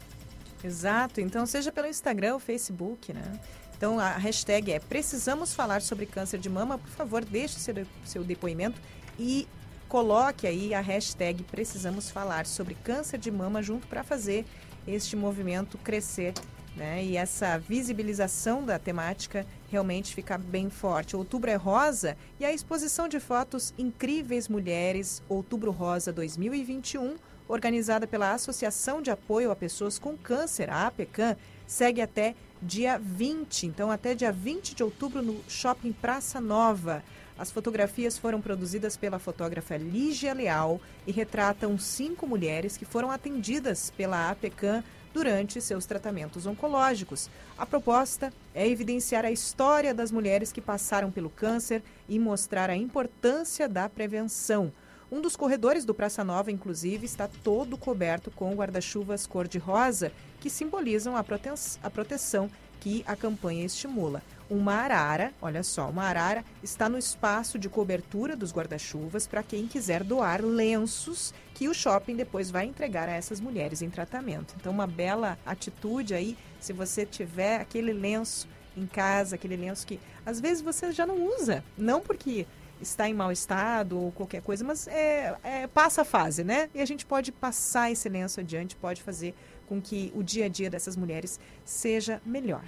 Exato. 0.64 1.20
Então, 1.20 1.44
seja 1.44 1.70
pelo 1.70 1.86
Instagram 1.86 2.34
ou 2.34 2.40
Facebook, 2.40 3.12
né? 3.12 3.38
Então, 3.76 3.98
a 4.00 4.12
hashtag 4.12 4.72
é 4.72 4.80
Precisamos 4.80 5.52
Falar 5.52 5.82
sobre 5.82 6.06
Câncer 6.06 6.40
de 6.40 6.48
Mama. 6.48 6.78
Por 6.78 6.90
favor, 6.90 7.24
deixe 7.24 7.60
seu, 7.60 7.74
seu 8.04 8.24
depoimento 8.24 8.80
e 9.18 9.46
coloque 9.88 10.46
aí 10.46 10.72
a 10.72 10.80
hashtag 10.80 11.44
Precisamos 11.44 12.10
Falar 12.10 12.46
sobre 12.46 12.74
Câncer 12.74 13.18
de 13.18 13.30
Mama 13.30 13.62
junto 13.62 13.86
para 13.86 14.02
fazer 14.02 14.46
este 14.86 15.14
movimento 15.14 15.76
crescer 15.78 16.32
né? 16.76 17.04
E 17.04 17.16
essa 17.16 17.58
visibilização 17.58 18.64
da 18.64 18.78
temática 18.78 19.46
realmente 19.70 20.14
fica 20.14 20.36
bem 20.36 20.68
forte. 20.68 21.16
Outubro 21.16 21.50
é 21.50 21.54
rosa 21.54 22.16
e 22.38 22.44
a 22.44 22.52
exposição 22.52 23.08
de 23.08 23.20
fotos 23.20 23.72
Incríveis 23.78 24.48
Mulheres, 24.48 25.22
Outubro 25.28 25.70
Rosa 25.70 26.12
2021 26.12 27.16
organizada 27.49 28.07
pela 28.07 28.32
Associação 28.32 29.03
de 29.03 29.11
Apoio 29.11 29.51
a 29.51 29.57
Pessoas 29.57 29.99
com 29.99 30.16
Câncer, 30.16 30.70
a 30.70 30.86
APECAM, 30.86 31.36
segue 31.66 32.01
até 32.01 32.34
dia 32.61 32.99
20, 32.99 33.66
então 33.66 33.90
até 33.90 34.14
dia 34.14 34.32
20 34.32 34.74
de 34.74 34.82
outubro 34.82 35.22
no 35.22 35.42
Shopping 35.49 35.92
Praça 35.92 36.40
Nova. 36.40 37.03
As 37.36 37.51
fotografias 37.51 38.16
foram 38.16 38.40
produzidas 38.40 38.97
pela 38.97 39.18
fotógrafa 39.18 39.76
Lígia 39.76 40.32
Leal 40.32 40.80
e 41.07 41.12
retratam 41.12 41.76
cinco 41.76 42.26
mulheres 42.26 42.76
que 42.76 42.84
foram 42.84 43.11
atendidas 43.11 43.90
pela 43.90 44.30
APECAM 44.30 44.84
durante 45.12 45.61
seus 45.61 45.84
tratamentos 45.84 46.47
oncológicos. 46.47 47.28
A 47.59 47.66
proposta 47.66 48.32
é 48.55 48.66
evidenciar 48.68 49.24
a 49.24 49.30
história 49.30 49.92
das 49.92 50.11
mulheres 50.11 50.53
que 50.53 50.61
passaram 50.61 51.11
pelo 51.11 51.30
câncer 51.30 51.82
e 52.09 52.18
mostrar 52.18 52.70
a 52.70 52.76
importância 52.76 53.68
da 53.68 53.88
prevenção. 53.88 54.72
Um 55.14 55.20
dos 55.20 55.36
corredores 55.36 55.84
do 55.84 55.94
Praça 55.94 56.24
Nova, 56.24 56.50
inclusive, 56.50 57.06
está 57.06 57.28
todo 57.28 57.78
coberto 57.78 58.32
com 58.32 58.52
guarda-chuvas 58.52 59.28
cor-de-rosa, 59.28 60.10
que 60.40 60.50
simbolizam 60.50 61.16
a, 61.16 61.22
prote 61.22 61.50
a 61.80 61.88
proteção 61.88 62.50
que 62.80 63.04
a 63.06 63.14
campanha 63.14 63.64
estimula. 63.64 64.20
Uma 64.50 64.74
arara, 64.74 65.32
olha 65.40 65.62
só, 65.62 65.88
uma 65.88 66.02
arara 66.02 66.44
está 66.64 66.88
no 66.88 66.98
espaço 66.98 67.60
de 67.60 67.68
cobertura 67.68 68.34
dos 68.34 68.52
guarda-chuvas 68.52 69.24
para 69.24 69.44
quem 69.44 69.68
quiser 69.68 70.02
doar 70.02 70.44
lenços 70.44 71.32
que 71.54 71.68
o 71.68 71.74
shopping 71.74 72.16
depois 72.16 72.50
vai 72.50 72.64
entregar 72.64 73.08
a 73.08 73.12
essas 73.12 73.38
mulheres 73.38 73.82
em 73.82 73.90
tratamento. 73.90 74.56
Então, 74.58 74.72
uma 74.72 74.88
bela 74.88 75.38
atitude 75.46 76.12
aí, 76.12 76.36
se 76.58 76.72
você 76.72 77.06
tiver 77.06 77.60
aquele 77.60 77.92
lenço 77.92 78.48
em 78.76 78.84
casa, 78.84 79.36
aquele 79.36 79.56
lenço 79.56 79.86
que 79.86 80.00
às 80.26 80.40
vezes 80.40 80.60
você 80.60 80.90
já 80.90 81.06
não 81.06 81.24
usa, 81.38 81.62
não 81.78 82.00
porque 82.00 82.48
está 82.89 83.09
em 83.09 83.14
mau 83.14 83.32
estado 83.32 83.99
ou 83.99 84.12
qualquer 84.12 84.43
coisa, 84.43 84.64
mas 84.64 84.87
é, 84.87 85.35
é, 85.43 85.66
passa 85.66 86.03
a 86.03 86.05
fase, 86.05 86.45
né? 86.45 86.68
E 86.74 86.80
a 86.80 86.85
gente 86.85 87.05
pode 87.05 87.32
passar 87.32 87.91
esse 87.91 88.09
lenço 88.09 88.41
adiante, 88.41 88.76
pode 88.76 89.03
fazer 89.03 89.35
com 89.66 89.80
que 89.80 90.12
o 90.14 90.22
dia 90.22 90.47
a 90.47 90.49
dia 90.49 90.70
dessas 90.70 90.97
mulheres 90.97 91.41
seja 91.64 92.20
melhor. 92.24 92.64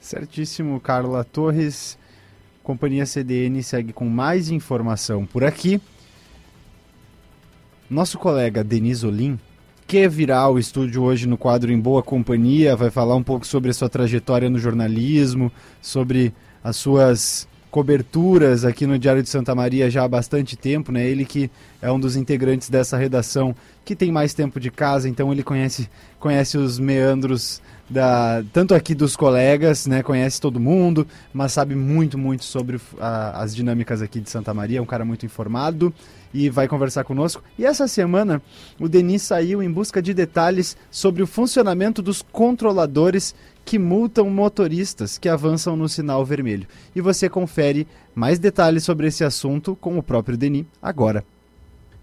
Certíssimo, 0.00 0.80
Carla 0.80 1.24
Torres. 1.24 1.98
Companhia 2.62 3.06
CDN 3.06 3.62
segue 3.62 3.92
com 3.92 4.08
mais 4.08 4.50
informação 4.50 5.26
por 5.26 5.42
aqui. 5.44 5.80
Nosso 7.88 8.18
colega 8.18 8.62
Denis 8.62 9.02
Olim, 9.02 9.38
que 9.86 10.06
virá 10.08 10.38
ao 10.38 10.58
estúdio 10.58 11.02
hoje 11.02 11.26
no 11.26 11.36
quadro 11.36 11.72
Em 11.72 11.80
Boa 11.80 12.02
Companhia, 12.02 12.76
vai 12.76 12.90
falar 12.90 13.16
um 13.16 13.22
pouco 13.22 13.46
sobre 13.46 13.70
a 13.70 13.74
sua 13.74 13.88
trajetória 13.88 14.48
no 14.48 14.58
jornalismo, 14.58 15.50
sobre 15.82 16.32
as 16.62 16.76
suas 16.76 17.48
coberturas 17.70 18.64
aqui 18.64 18.86
no 18.86 18.98
Diário 18.98 19.22
de 19.22 19.28
Santa 19.28 19.54
Maria 19.54 19.90
já 19.90 20.04
há 20.04 20.08
bastante 20.08 20.56
tempo, 20.56 20.90
né? 20.90 21.06
Ele 21.06 21.24
que 21.24 21.50
é 21.80 21.90
um 21.90 22.00
dos 22.00 22.16
integrantes 22.16 22.68
dessa 22.68 22.96
redação 22.96 23.54
que 23.84 23.94
tem 23.94 24.10
mais 24.10 24.34
tempo 24.34 24.58
de 24.58 24.70
casa, 24.70 25.08
então 25.08 25.32
ele 25.32 25.42
conhece, 25.42 25.88
conhece 26.18 26.58
os 26.58 26.78
meandros 26.78 27.62
da 27.90 28.44
tanto 28.52 28.72
aqui 28.72 28.94
dos 28.94 29.16
colegas, 29.16 29.86
né? 29.86 30.02
Conhece 30.02 30.40
todo 30.40 30.60
mundo, 30.60 31.06
mas 31.32 31.52
sabe 31.52 31.74
muito, 31.74 32.16
muito 32.16 32.44
sobre 32.44 32.80
a, 33.00 33.42
as 33.42 33.54
dinâmicas 33.54 34.00
aqui 34.00 34.20
de 34.20 34.30
Santa 34.30 34.54
Maria. 34.54 34.78
É 34.78 34.82
um 34.82 34.86
cara 34.86 35.04
muito 35.04 35.26
informado 35.26 35.92
e 36.32 36.48
vai 36.48 36.68
conversar 36.68 37.02
conosco. 37.02 37.42
E 37.58 37.66
essa 37.66 37.88
semana 37.88 38.40
o 38.78 38.88
Denis 38.88 39.22
saiu 39.22 39.60
em 39.60 39.70
busca 39.70 40.00
de 40.00 40.14
detalhes 40.14 40.76
sobre 40.88 41.22
o 41.22 41.26
funcionamento 41.26 42.00
dos 42.00 42.22
controladores 42.22 43.34
que 43.64 43.78
multam 43.78 44.30
motoristas 44.30 45.18
que 45.18 45.28
avançam 45.28 45.76
no 45.76 45.88
sinal 45.88 46.24
vermelho. 46.24 46.68
E 46.94 47.00
você 47.00 47.28
confere 47.28 47.88
mais 48.14 48.38
detalhes 48.38 48.84
sobre 48.84 49.08
esse 49.08 49.24
assunto 49.24 49.76
com 49.76 49.98
o 49.98 50.02
próprio 50.02 50.36
Denis 50.36 50.66
agora. 50.80 51.24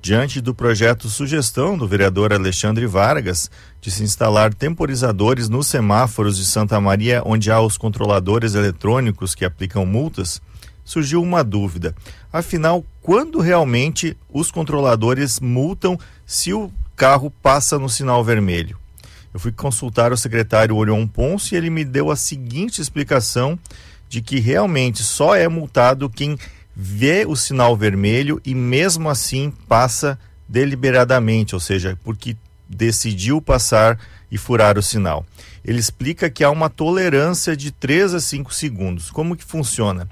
Diante 0.01 0.39
do 0.39 0.53
projeto 0.53 1.09
sugestão 1.09 1.77
do 1.77 1.87
vereador 1.87 2.31
Alexandre 2.31 2.85
Vargas 2.85 3.49
de 3.81 3.91
se 3.91 4.03
instalar 4.03 4.53
temporizadores 4.53 5.49
nos 5.49 5.67
semáforos 5.67 6.37
de 6.37 6.45
Santa 6.45 6.79
Maria, 6.79 7.21
onde 7.25 7.51
há 7.51 7.59
os 7.59 7.77
controladores 7.77 8.55
eletrônicos 8.55 9.35
que 9.35 9.43
aplicam 9.43 9.85
multas, 9.85 10.41
surgiu 10.85 11.21
uma 11.21 11.43
dúvida. 11.43 11.93
Afinal, 12.31 12.85
quando 13.01 13.39
realmente 13.39 14.15
os 14.31 14.51
controladores 14.51 15.39
multam 15.39 15.99
se 16.25 16.53
o 16.53 16.71
carro 16.95 17.29
passa 17.41 17.77
no 17.77 17.89
sinal 17.89 18.23
vermelho? 18.23 18.77
Eu 19.33 19.39
fui 19.39 19.51
consultar 19.51 20.13
o 20.13 20.17
secretário 20.17 20.75
Orion 20.75 21.05
Ponce 21.05 21.53
e 21.53 21.57
ele 21.57 21.69
me 21.69 21.83
deu 21.83 22.09
a 22.09 22.15
seguinte 22.15 22.81
explicação 22.81 23.59
de 24.07 24.21
que 24.21 24.39
realmente 24.39 25.03
só 25.03 25.35
é 25.35 25.47
multado 25.49 26.09
quem 26.09 26.37
vê 26.79 27.25
o 27.27 27.35
sinal 27.35 27.75
vermelho 27.75 28.39
e 28.45 28.53
mesmo 28.53 29.09
assim 29.09 29.51
passa 29.67 30.19
deliberadamente, 30.47 31.55
ou 31.55 31.59
seja, 31.59 31.97
porque 32.03 32.37
decidiu 32.69 33.41
passar 33.41 33.97
e 34.29 34.37
furar 34.37 34.77
o 34.77 34.83
sinal. 34.83 35.25
Ele 35.65 35.79
explica 35.79 36.29
que 36.29 36.43
há 36.43 36.51
uma 36.51 36.69
tolerância 36.69 37.57
de 37.57 37.71
3 37.71 38.13
a 38.13 38.19
5 38.19 38.53
segundos. 38.53 39.09
Como 39.09 39.35
que 39.35 39.43
funciona? 39.43 40.07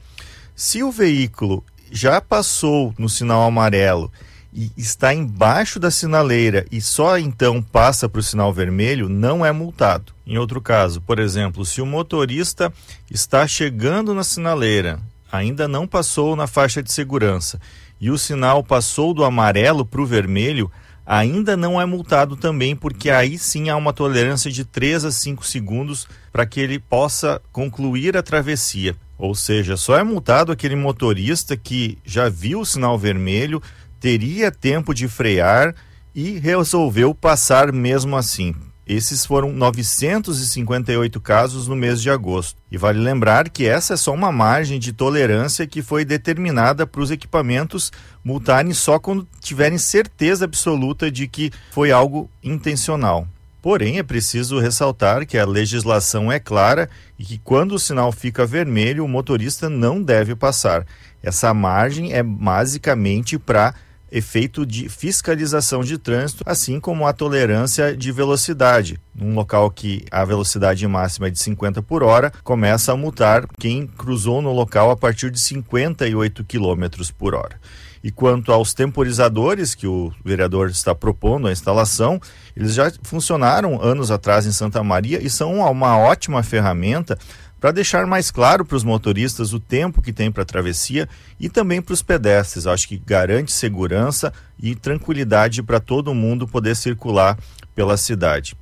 Se 0.56 0.82
o 0.82 0.92
veículo 0.92 1.64
já 1.92 2.20
passou 2.20 2.96
no 2.98 3.08
sinal 3.08 3.44
amarelo 3.44 4.12
e 4.52 4.72
está 4.76 5.14
embaixo 5.14 5.80
da 5.80 5.92
sinaleira 5.92 6.66
e 6.72 6.82
só 6.82 7.20
então 7.20 7.62
passa 7.62 8.10
para 8.10 8.20
o 8.20 8.24
sinal 8.24 8.52
vermelho, 8.52 9.08
não 9.08 9.46
é 9.46 9.52
multado. 9.52 10.14
Em 10.26 10.40
outro 10.40 10.60
caso, 10.60 11.00
por 11.00 11.20
exemplo, 11.20 11.64
se 11.64 11.80
o 11.80 11.86
motorista 11.86 12.74
está 13.12 13.46
chegando 13.46 14.16
na 14.16 14.24
sinaleira, 14.24 15.00
ainda 15.32 15.68
não 15.68 15.88
passou 15.88 16.36
na 16.36 16.48
faixa 16.48 16.82
de 16.82 16.92
segurança 16.92 17.60
e 18.00 18.10
o 18.10 18.18
sinal 18.18 18.64
passou 18.64 19.14
do 19.14 19.24
amarelo 19.24 19.86
para 19.86 20.02
o 20.02 20.06
vermelho, 20.06 20.72
ainda 21.06 21.56
não 21.56 21.80
é 21.80 21.86
multado 21.86 22.36
também, 22.36 22.76
porque 22.76 23.10
aí 23.10 23.38
sim 23.38 23.70
há 23.70 23.76
uma 23.76 23.94
tolerância 23.94 24.52
de 24.52 24.66
3 24.66 25.06
a 25.06 25.12
5 25.12 25.46
segundos 25.46 26.08
para 26.32 26.46
que 26.46 26.60
ele 26.60 26.80
possa 26.80 27.42
concluir 27.52 28.18
a 28.18 28.24
travessia. 28.24 28.96
Ou 29.18 29.34
seja, 29.34 29.78
só 29.78 29.98
é 29.98 30.04
multado 30.04 30.52
aquele 30.52 30.76
motorista 30.76 31.56
que 31.56 31.98
já 32.04 32.28
viu 32.28 32.62
o 32.62 32.66
sinal 32.66 32.98
vermelho, 32.98 33.62
teria 34.00 34.52
tempo 34.52 34.94
de 34.94 35.08
frear 35.08 35.74
e 36.14 36.38
resolveu 36.38 37.16
passar 37.16 37.72
mesmo 37.72 38.18
assim. 38.18 38.54
Esses 38.88 39.26
foram 39.26 39.52
958 39.52 41.20
casos 41.20 41.68
no 41.68 41.76
mês 41.76 42.02
de 42.02 42.10
agosto. 42.10 42.58
E 42.72 42.78
vale 42.78 43.00
lembrar 43.00 43.50
que 43.50 43.66
essa 43.66 43.96
é 43.96 43.98
só 43.98 44.14
uma 44.14 44.32
margem 44.32 44.80
de 44.80 44.94
tolerância 44.94 45.66
que 45.66 45.82
foi 45.82 46.06
determinada 46.06 46.86
para 46.86 47.02
os 47.02 47.10
equipamentos 47.10 47.92
multarem 48.24 48.74
só 48.74 49.00
quando 49.00 49.28
tiverem 49.40 49.78
certeza 49.78 50.46
absoluta 50.46 51.10
de 51.10 51.28
que 51.28 51.52
foi 51.72 51.92
algo 51.92 52.30
intencional. 52.44 53.28
Porém, 53.66 53.98
é 53.98 54.04
preciso 54.04 54.60
ressaltar 54.60 55.26
que 55.26 55.40
a 55.40 55.44
legislação 55.44 56.32
é 56.32 56.40
clara 56.40 56.88
e 57.18 57.26
que 57.26 57.40
quando 57.40 57.72
o 57.72 57.80
sinal 57.80 58.12
fica 58.12 58.46
vermelho, 58.46 59.04
o 59.04 59.08
motorista 59.08 59.68
não 59.68 60.04
deve 60.04 60.36
passar. 60.36 60.86
Essa 61.24 61.52
margem 61.52 62.14
é 62.14 62.22
basicamente 62.22 63.40
para 63.40 63.74
efeito 64.12 64.66
de 64.66 64.88
fiscalização 64.90 65.84
de 65.84 65.98
trânsito, 65.98 66.44
assim 66.46 66.80
como 66.80 67.08
a 67.08 67.14
tolerância 67.14 67.96
de 67.96 68.12
velocidade. 68.12 69.00
Num 69.14 69.34
local 69.34 69.70
que 69.72 70.06
a 70.12 70.24
velocidade 70.24 70.88
máxima 70.88 71.28
é 71.28 71.30
de 71.30 71.40
50 71.40 71.82
por 71.82 72.04
hora, 72.04 72.32
começa 72.44 72.92
a 72.92 72.98
multar 72.98 73.46
quem 73.60 73.88
cruzou 73.88 74.42
no 74.42 74.54
local 74.54 74.92
a 74.92 74.96
partir 74.96 75.32
de 75.32 75.40
58 75.40 76.44
km 76.44 76.86
por 77.18 77.36
hora. 77.36 77.60
E 78.06 78.12
quanto 78.12 78.52
aos 78.52 78.72
temporizadores 78.72 79.74
que 79.74 79.88
o 79.88 80.14
vereador 80.24 80.70
está 80.70 80.94
propondo 80.94 81.48
a 81.48 81.52
instalação, 81.52 82.22
eles 82.56 82.76
já 82.76 82.92
funcionaram 83.02 83.82
anos 83.82 84.12
atrás 84.12 84.46
em 84.46 84.52
Santa 84.52 84.84
Maria 84.84 85.20
e 85.24 85.28
são 85.28 85.56
uma 85.56 85.98
ótima 85.98 86.44
ferramenta 86.44 87.18
para 87.66 87.72
deixar 87.72 88.06
mais 88.06 88.30
claro 88.30 88.64
para 88.64 88.78
os 88.78 88.84
motoristas 88.84 89.52
o 89.52 89.60
tempo 89.60 90.00
que 90.00 90.14
tem 90.14 90.32
para 90.32 90.44
a 90.44 90.46
travessia 90.46 91.10
e 91.40 91.50
também 91.50 91.82
para 91.82 91.96
os 91.96 92.04
pedestres. 92.04 92.68
Acho 92.68 92.88
que 92.88 92.96
garante 92.96 93.52
segurança 93.52 94.32
e 94.62 94.76
tranquilidade 94.76 95.64
para 95.64 95.80
todo 95.80 96.14
mundo 96.14 96.48
poder 96.48 96.76
circular 96.76 97.36
pela 97.74 97.98
cidade. 97.98 98.56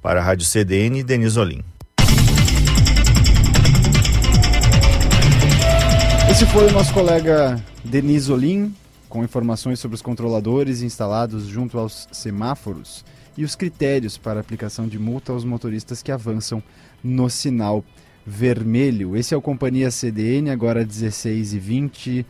Para 0.00 0.20
a 0.20 0.22
Rádio 0.22 0.46
CDN, 0.46 1.02
Denis 1.02 1.36
Olim. 1.36 1.64
Esse 6.30 6.46
foi 6.46 6.68
o 6.68 6.72
nosso 6.72 6.94
colega 6.94 7.60
Denis 7.84 8.28
Olim, 8.28 8.72
com 9.08 9.24
informações 9.24 9.80
sobre 9.80 9.96
os 9.96 10.00
controladores 10.00 10.80
instalados 10.80 11.46
junto 11.46 11.76
aos 11.76 12.06
semáforos 12.12 13.04
e 13.36 13.42
os 13.42 13.56
critérios 13.56 14.16
para 14.16 14.38
aplicação 14.38 14.86
de 14.86 14.96
multa 14.96 15.32
aos 15.32 15.44
motoristas 15.44 16.04
que 16.04 16.12
avançam 16.12 16.62
no 17.02 17.28
sinal 17.28 17.84
vermelho. 18.26 19.16
Esse 19.16 19.34
é 19.34 19.36
o 19.36 19.42
Companhia 19.42 19.90
CDN, 19.90 20.50
agora 20.50 20.84
16 20.84 21.54
e 21.54 21.58
20 21.58 22.26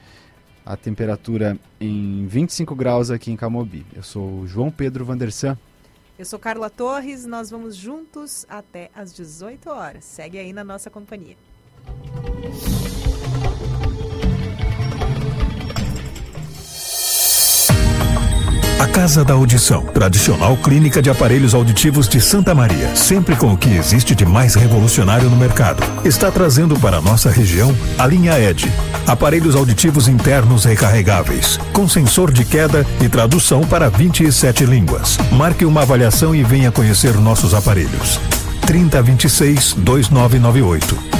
a 0.64 0.76
temperatura 0.76 1.58
em 1.78 2.26
25 2.26 2.74
graus 2.74 3.10
aqui 3.10 3.30
em 3.30 3.36
Camobi. 3.36 3.84
Eu 3.94 4.02
sou 4.02 4.46
João 4.46 4.70
Pedro 4.70 5.04
Vandersan. 5.04 5.58
Eu 6.18 6.24
sou 6.24 6.38
Carla 6.38 6.70
Torres, 6.70 7.26
nós 7.26 7.50
vamos 7.50 7.76
juntos 7.76 8.46
até 8.48 8.90
às 8.94 9.12
18 9.12 9.68
horas. 9.68 10.04
Segue 10.04 10.38
aí 10.38 10.52
na 10.52 10.64
nossa 10.64 10.88
companhia. 10.88 11.36
A 18.78 18.86
Casa 18.88 19.24
da 19.24 19.34
Audição, 19.34 19.82
tradicional 19.86 20.56
clínica 20.56 21.00
de 21.00 21.08
aparelhos 21.08 21.54
auditivos 21.54 22.08
de 22.08 22.20
Santa 22.20 22.54
Maria, 22.54 22.94
sempre 22.96 23.36
com 23.36 23.52
o 23.52 23.56
que 23.56 23.70
existe 23.70 24.14
de 24.14 24.26
mais 24.26 24.54
revolucionário 24.54 25.30
no 25.30 25.36
mercado, 25.36 25.82
está 26.04 26.30
trazendo 26.30 26.78
para 26.78 27.00
nossa 27.00 27.30
região 27.30 27.74
a 27.96 28.06
linha 28.06 28.38
ED. 28.38 28.68
Aparelhos 29.06 29.54
auditivos 29.54 30.08
internos 30.08 30.64
recarregáveis, 30.64 31.58
com 31.72 31.88
sensor 31.88 32.32
de 32.32 32.44
queda 32.44 32.84
e 33.00 33.08
tradução 33.08 33.62
para 33.62 33.88
27 33.88 34.66
línguas. 34.66 35.18
Marque 35.32 35.64
uma 35.64 35.82
avaliação 35.82 36.34
e 36.34 36.42
venha 36.42 36.72
conhecer 36.72 37.14
nossos 37.14 37.54
aparelhos. 37.54 38.18
3026 38.66 39.74
2998 39.74 41.14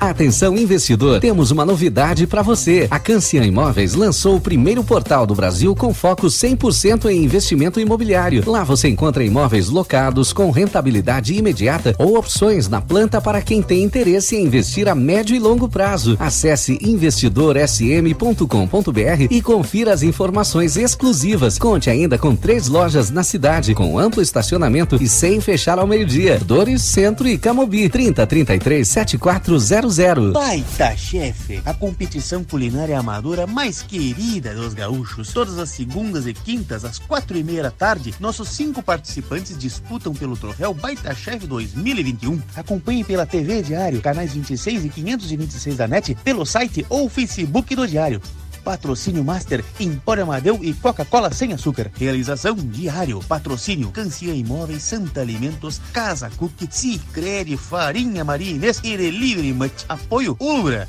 Atenção 0.00 0.56
investidor, 0.56 1.20
temos 1.20 1.50
uma 1.50 1.62
novidade 1.62 2.26
para 2.26 2.40
você. 2.40 2.88
A 2.90 2.98
Cancian 2.98 3.44
Imóveis 3.44 3.94
lançou 3.94 4.36
o 4.36 4.40
primeiro 4.40 4.82
portal 4.82 5.26
do 5.26 5.34
Brasil 5.34 5.76
com 5.76 5.92
foco 5.92 6.26
100% 6.26 7.10
em 7.10 7.22
investimento 7.22 7.78
imobiliário. 7.78 8.42
Lá 8.46 8.64
você 8.64 8.88
encontra 8.88 9.22
imóveis 9.22 9.68
locados 9.68 10.32
com 10.32 10.50
rentabilidade 10.50 11.34
imediata 11.34 11.94
ou 11.98 12.16
opções 12.16 12.66
na 12.66 12.80
planta 12.80 13.20
para 13.20 13.42
quem 13.42 13.60
tem 13.60 13.82
interesse 13.82 14.36
em 14.36 14.46
investir 14.46 14.88
a 14.88 14.94
médio 14.94 15.36
e 15.36 15.38
longo 15.38 15.68
prazo. 15.68 16.16
Acesse 16.18 16.78
investidorsm.com.br 16.80 19.26
e 19.30 19.42
confira 19.42 19.92
as 19.92 20.02
informações 20.02 20.78
exclusivas. 20.78 21.58
Conte 21.58 21.90
ainda 21.90 22.16
com 22.16 22.34
três 22.34 22.68
lojas 22.68 23.10
na 23.10 23.22
cidade, 23.22 23.74
com 23.74 23.98
amplo 23.98 24.22
estacionamento 24.22 24.96
e 24.98 25.06
sem 25.06 25.42
fechar 25.42 25.78
ao 25.78 25.86
meio-dia. 25.86 26.40
Dores, 26.42 26.80
Centro 26.80 27.28
e 27.28 27.36
Camobi 27.36 27.90
3033 27.90 28.88
7400 28.88 29.89
Baita 30.32 30.96
Chefe, 30.96 31.60
a 31.64 31.74
competição 31.74 32.44
culinária 32.44 32.96
amadora 32.96 33.44
mais 33.44 33.82
querida 33.82 34.54
dos 34.54 34.72
gaúchos. 34.72 35.32
Todas 35.32 35.58
as 35.58 35.70
segundas 35.70 36.28
e 36.28 36.32
quintas, 36.32 36.84
às 36.84 37.00
quatro 37.00 37.36
e 37.36 37.42
meia 37.42 37.64
da 37.64 37.70
tarde, 37.72 38.14
nossos 38.20 38.50
cinco 38.50 38.82
participantes 38.82 39.58
disputam 39.58 40.14
pelo 40.14 40.36
troféu 40.36 40.72
Baita 40.72 41.12
Chef 41.12 41.44
2021. 41.44 42.40
Acompanhe 42.54 43.02
pela 43.02 43.26
TV 43.26 43.62
Diário, 43.62 44.00
canais 44.00 44.32
26 44.32 44.84
e 44.84 44.88
526 44.88 45.76
da 45.76 45.88
NET, 45.88 46.14
pelo 46.22 46.46
site 46.46 46.86
ou 46.88 47.08
Facebook 47.08 47.74
do 47.74 47.86
Diário. 47.86 48.22
Patrocínio 48.64 49.24
Master, 49.24 49.64
Empório 49.78 50.22
Amadeu 50.22 50.58
e 50.62 50.72
Coca-Cola 50.72 51.32
sem 51.32 51.52
açúcar. 51.52 51.90
Realização 51.94 52.54
diário. 52.54 53.20
Patrocínio 53.28 53.90
Cancia 53.90 54.34
Imóveis, 54.34 54.82
Santa 54.82 55.20
Alimentos, 55.20 55.80
Casa 55.92 56.30
Cook, 56.36 56.68
Cicrere, 56.70 57.56
Farinha 57.56 58.24
Maria 58.24 58.50
Inês 58.50 58.80
e 58.84 58.96
Delivery. 58.96 59.54
Apoio 59.88 60.36
Ubra. 60.38 60.88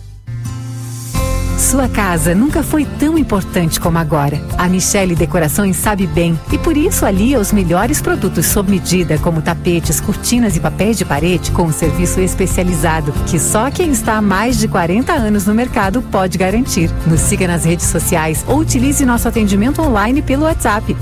Sua 1.62 1.88
casa 1.88 2.34
nunca 2.34 2.64
foi 2.64 2.84
tão 2.84 3.20
importante 3.20 3.80
como 3.80 3.99
agora. 3.99 4.41
A 4.57 4.68
Michelle 4.68 5.16
Decorações 5.16 5.78
sabe 5.78 6.07
bem 6.07 6.38
e 6.51 6.57
por 6.57 6.76
isso 6.76 7.05
alia 7.05 7.39
os 7.39 7.53
melhores 7.53 8.01
produtos 8.01 8.47
sob 8.47 8.72
medida, 8.72 9.20
como 9.20 9.43
tapetes, 9.43 10.01
cortinas 10.01 10.57
e 10.57 10.59
papéis 10.59 10.97
de 10.97 11.06
parede, 11.06 11.52
com 11.52 11.61
um 11.61 11.72
serviço 11.72 12.19
especializado 12.19 13.14
que 13.27 13.40
só 13.40 13.69
quem 13.69 13.91
está 13.91 14.18
há 14.18 14.22
mais 14.22 14.57
de 14.57 14.68
40 14.68 15.14
anos 15.14 15.45
no 15.45 15.53
mercado 15.53 16.02
pode 16.02 16.36
garantir. 16.36 16.90
Nos 17.06 17.22
siga 17.22 17.48
nas 17.48 17.64
redes 17.64 17.86
sociais 17.86 18.44
ou 18.48 18.57
utilize 18.57 19.06
nosso 19.06 19.27
atendimento 19.27 19.84
online 19.84 20.23
pelo 20.23 20.45
WhatsApp 20.45 20.98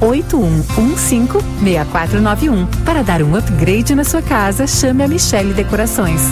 981156491. 0.00 2.66
Para 2.86 3.02
dar 3.02 3.22
um 3.22 3.36
upgrade 3.36 3.94
na 3.94 4.02
sua 4.02 4.22
casa, 4.22 4.66
chame 4.66 5.04
a 5.04 5.08
Michelle 5.08 5.52
Decorações. 5.52 6.22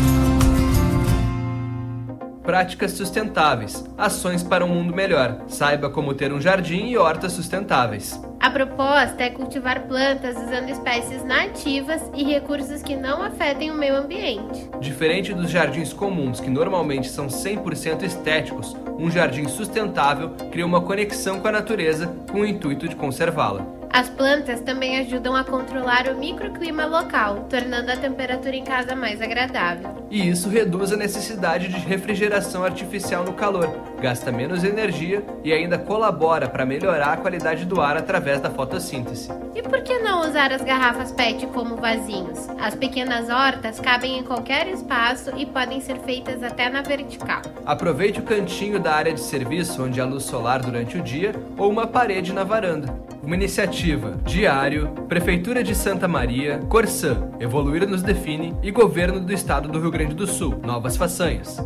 Práticas 2.52 2.92
sustentáveis. 2.92 3.82
Ações 3.96 4.42
para 4.42 4.62
um 4.62 4.68
mundo 4.68 4.94
melhor. 4.94 5.40
Saiba 5.48 5.88
como 5.88 6.12
ter 6.12 6.34
um 6.34 6.38
jardim 6.38 6.88
e 6.88 6.98
hortas 6.98 7.32
sustentáveis. 7.32 8.22
A 8.38 8.50
proposta 8.50 9.22
é 9.22 9.30
cultivar 9.30 9.86
plantas 9.86 10.36
usando 10.36 10.68
espécies 10.68 11.24
nativas 11.24 12.02
e 12.14 12.22
recursos 12.22 12.82
que 12.82 12.94
não 12.94 13.22
afetem 13.22 13.70
o 13.70 13.74
meio 13.74 13.96
ambiente. 13.96 14.68
Diferente 14.82 15.32
dos 15.32 15.48
jardins 15.48 15.94
comuns, 15.94 16.40
que 16.40 16.50
normalmente 16.50 17.08
são 17.08 17.28
100% 17.28 18.02
estéticos, 18.02 18.76
um 18.98 19.10
jardim 19.10 19.48
sustentável 19.48 20.34
cria 20.50 20.66
uma 20.66 20.82
conexão 20.82 21.40
com 21.40 21.48
a 21.48 21.52
natureza 21.52 22.14
com 22.30 22.40
o 22.40 22.46
intuito 22.46 22.86
de 22.86 22.94
conservá-la. 22.94 23.64
As 23.92 24.08
plantas 24.08 24.60
também 24.62 24.98
ajudam 25.00 25.36
a 25.36 25.44
controlar 25.44 26.08
o 26.08 26.16
microclima 26.16 26.86
local, 26.86 27.46
tornando 27.50 27.92
a 27.92 27.96
temperatura 27.96 28.56
em 28.56 28.64
casa 28.64 28.96
mais 28.96 29.20
agradável. 29.20 30.06
E 30.10 30.30
isso 30.30 30.48
reduz 30.48 30.92
a 30.92 30.96
necessidade 30.96 31.68
de 31.68 31.78
refrigeração 31.78 32.64
artificial 32.64 33.22
no 33.22 33.34
calor, 33.34 33.68
gasta 34.00 34.32
menos 34.32 34.64
energia 34.64 35.22
e 35.44 35.52
ainda 35.52 35.78
colabora 35.78 36.48
para 36.48 36.64
melhorar 36.64 37.12
a 37.12 37.16
qualidade 37.18 37.66
do 37.66 37.82
ar 37.82 37.98
através 37.98 38.40
da 38.40 38.48
fotossíntese. 38.48 39.30
E 39.54 39.60
por 39.60 39.82
que 39.82 39.98
não 39.98 40.26
usar 40.26 40.52
as 40.52 40.62
garrafas 40.62 41.12
PET 41.12 41.46
como 41.48 41.76
vasinhos? 41.76 42.48
As 42.58 42.74
pequenas 42.74 43.28
hortas 43.28 43.78
cabem 43.78 44.18
em 44.18 44.22
qualquer 44.22 44.68
espaço 44.68 45.32
e 45.36 45.44
podem 45.44 45.82
ser 45.82 45.98
feitas 45.98 46.42
até 46.42 46.70
na 46.70 46.80
vertical. 46.80 47.42
Aproveite 47.66 48.20
o 48.20 48.22
cantinho 48.22 48.80
da 48.80 48.94
área 48.94 49.12
de 49.12 49.20
serviço 49.20 49.84
onde 49.84 50.00
há 50.00 50.06
luz 50.06 50.24
solar 50.24 50.62
durante 50.62 50.96
o 50.96 51.02
dia 51.02 51.34
ou 51.58 51.70
uma 51.70 51.86
parede 51.86 52.32
na 52.32 52.42
varanda. 52.42 53.11
Uma 53.22 53.36
iniciativa 53.36 54.18
Diário, 54.26 54.88
Prefeitura 55.08 55.62
de 55.62 55.76
Santa 55.76 56.08
Maria, 56.08 56.58
Corsã, 56.68 57.30
Evoluir 57.38 57.88
nos 57.88 58.02
define 58.02 58.52
e 58.64 58.72
Governo 58.72 59.20
do 59.20 59.32
Estado 59.32 59.68
do 59.68 59.80
Rio 59.80 59.92
Grande 59.92 60.14
do 60.14 60.26
Sul. 60.26 60.60
Novas 60.64 60.96
façanhas. 60.96 61.56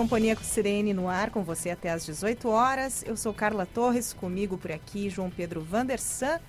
Companhia 0.00 0.34
Sirene 0.34 0.94
no 0.94 1.10
ar 1.10 1.28
com 1.28 1.42
você 1.42 1.68
até 1.68 1.90
às 1.90 2.06
18 2.06 2.48
horas. 2.48 3.04
Eu 3.06 3.18
sou 3.18 3.34
Carla 3.34 3.66
Torres, 3.66 4.14
comigo 4.14 4.56
por 4.56 4.72
aqui 4.72 5.10
João 5.10 5.28
Pedro 5.28 5.60
Vandersan. 5.60 6.40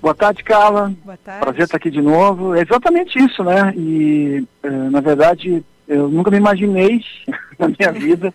Boa 0.00 0.14
tarde, 0.14 0.42
Carla. 0.42 0.92
Boa 1.04 1.16
tarde. 1.16 1.42
Prazer 1.42 1.62
estar 1.64 1.76
aqui 1.76 1.90
de 1.90 2.00
novo. 2.00 2.54
É 2.54 2.62
exatamente 2.62 3.18
isso, 3.18 3.44
né? 3.44 3.72
E, 3.76 4.44
eh, 4.62 4.70
na 4.70 5.00
verdade, 5.00 5.64
eu 5.86 6.08
nunca 6.08 6.30
me 6.30 6.38
imaginei 6.38 7.04
na 7.58 7.68
minha 7.68 7.92
vida 7.92 8.34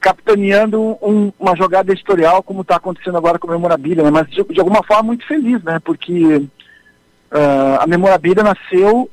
capitaneando 0.00 0.96
um, 1.02 1.32
uma 1.38 1.56
jogada 1.56 1.92
editorial 1.92 2.42
como 2.42 2.62
está 2.62 2.76
acontecendo 2.76 3.16
agora 3.16 3.38
com 3.38 3.48
a 3.48 3.52
Memorabilia, 3.52 4.02
né? 4.02 4.10
mas 4.10 4.28
de, 4.28 4.42
de, 4.44 4.60
alguma 4.60 4.82
forma 4.82 5.04
muito 5.04 5.26
feliz, 5.26 5.62
né? 5.62 5.80
Porque 5.84 6.36
uh, 6.36 7.80
a 7.80 7.86
Memorabilia 7.86 8.42
nasceu 8.42 9.10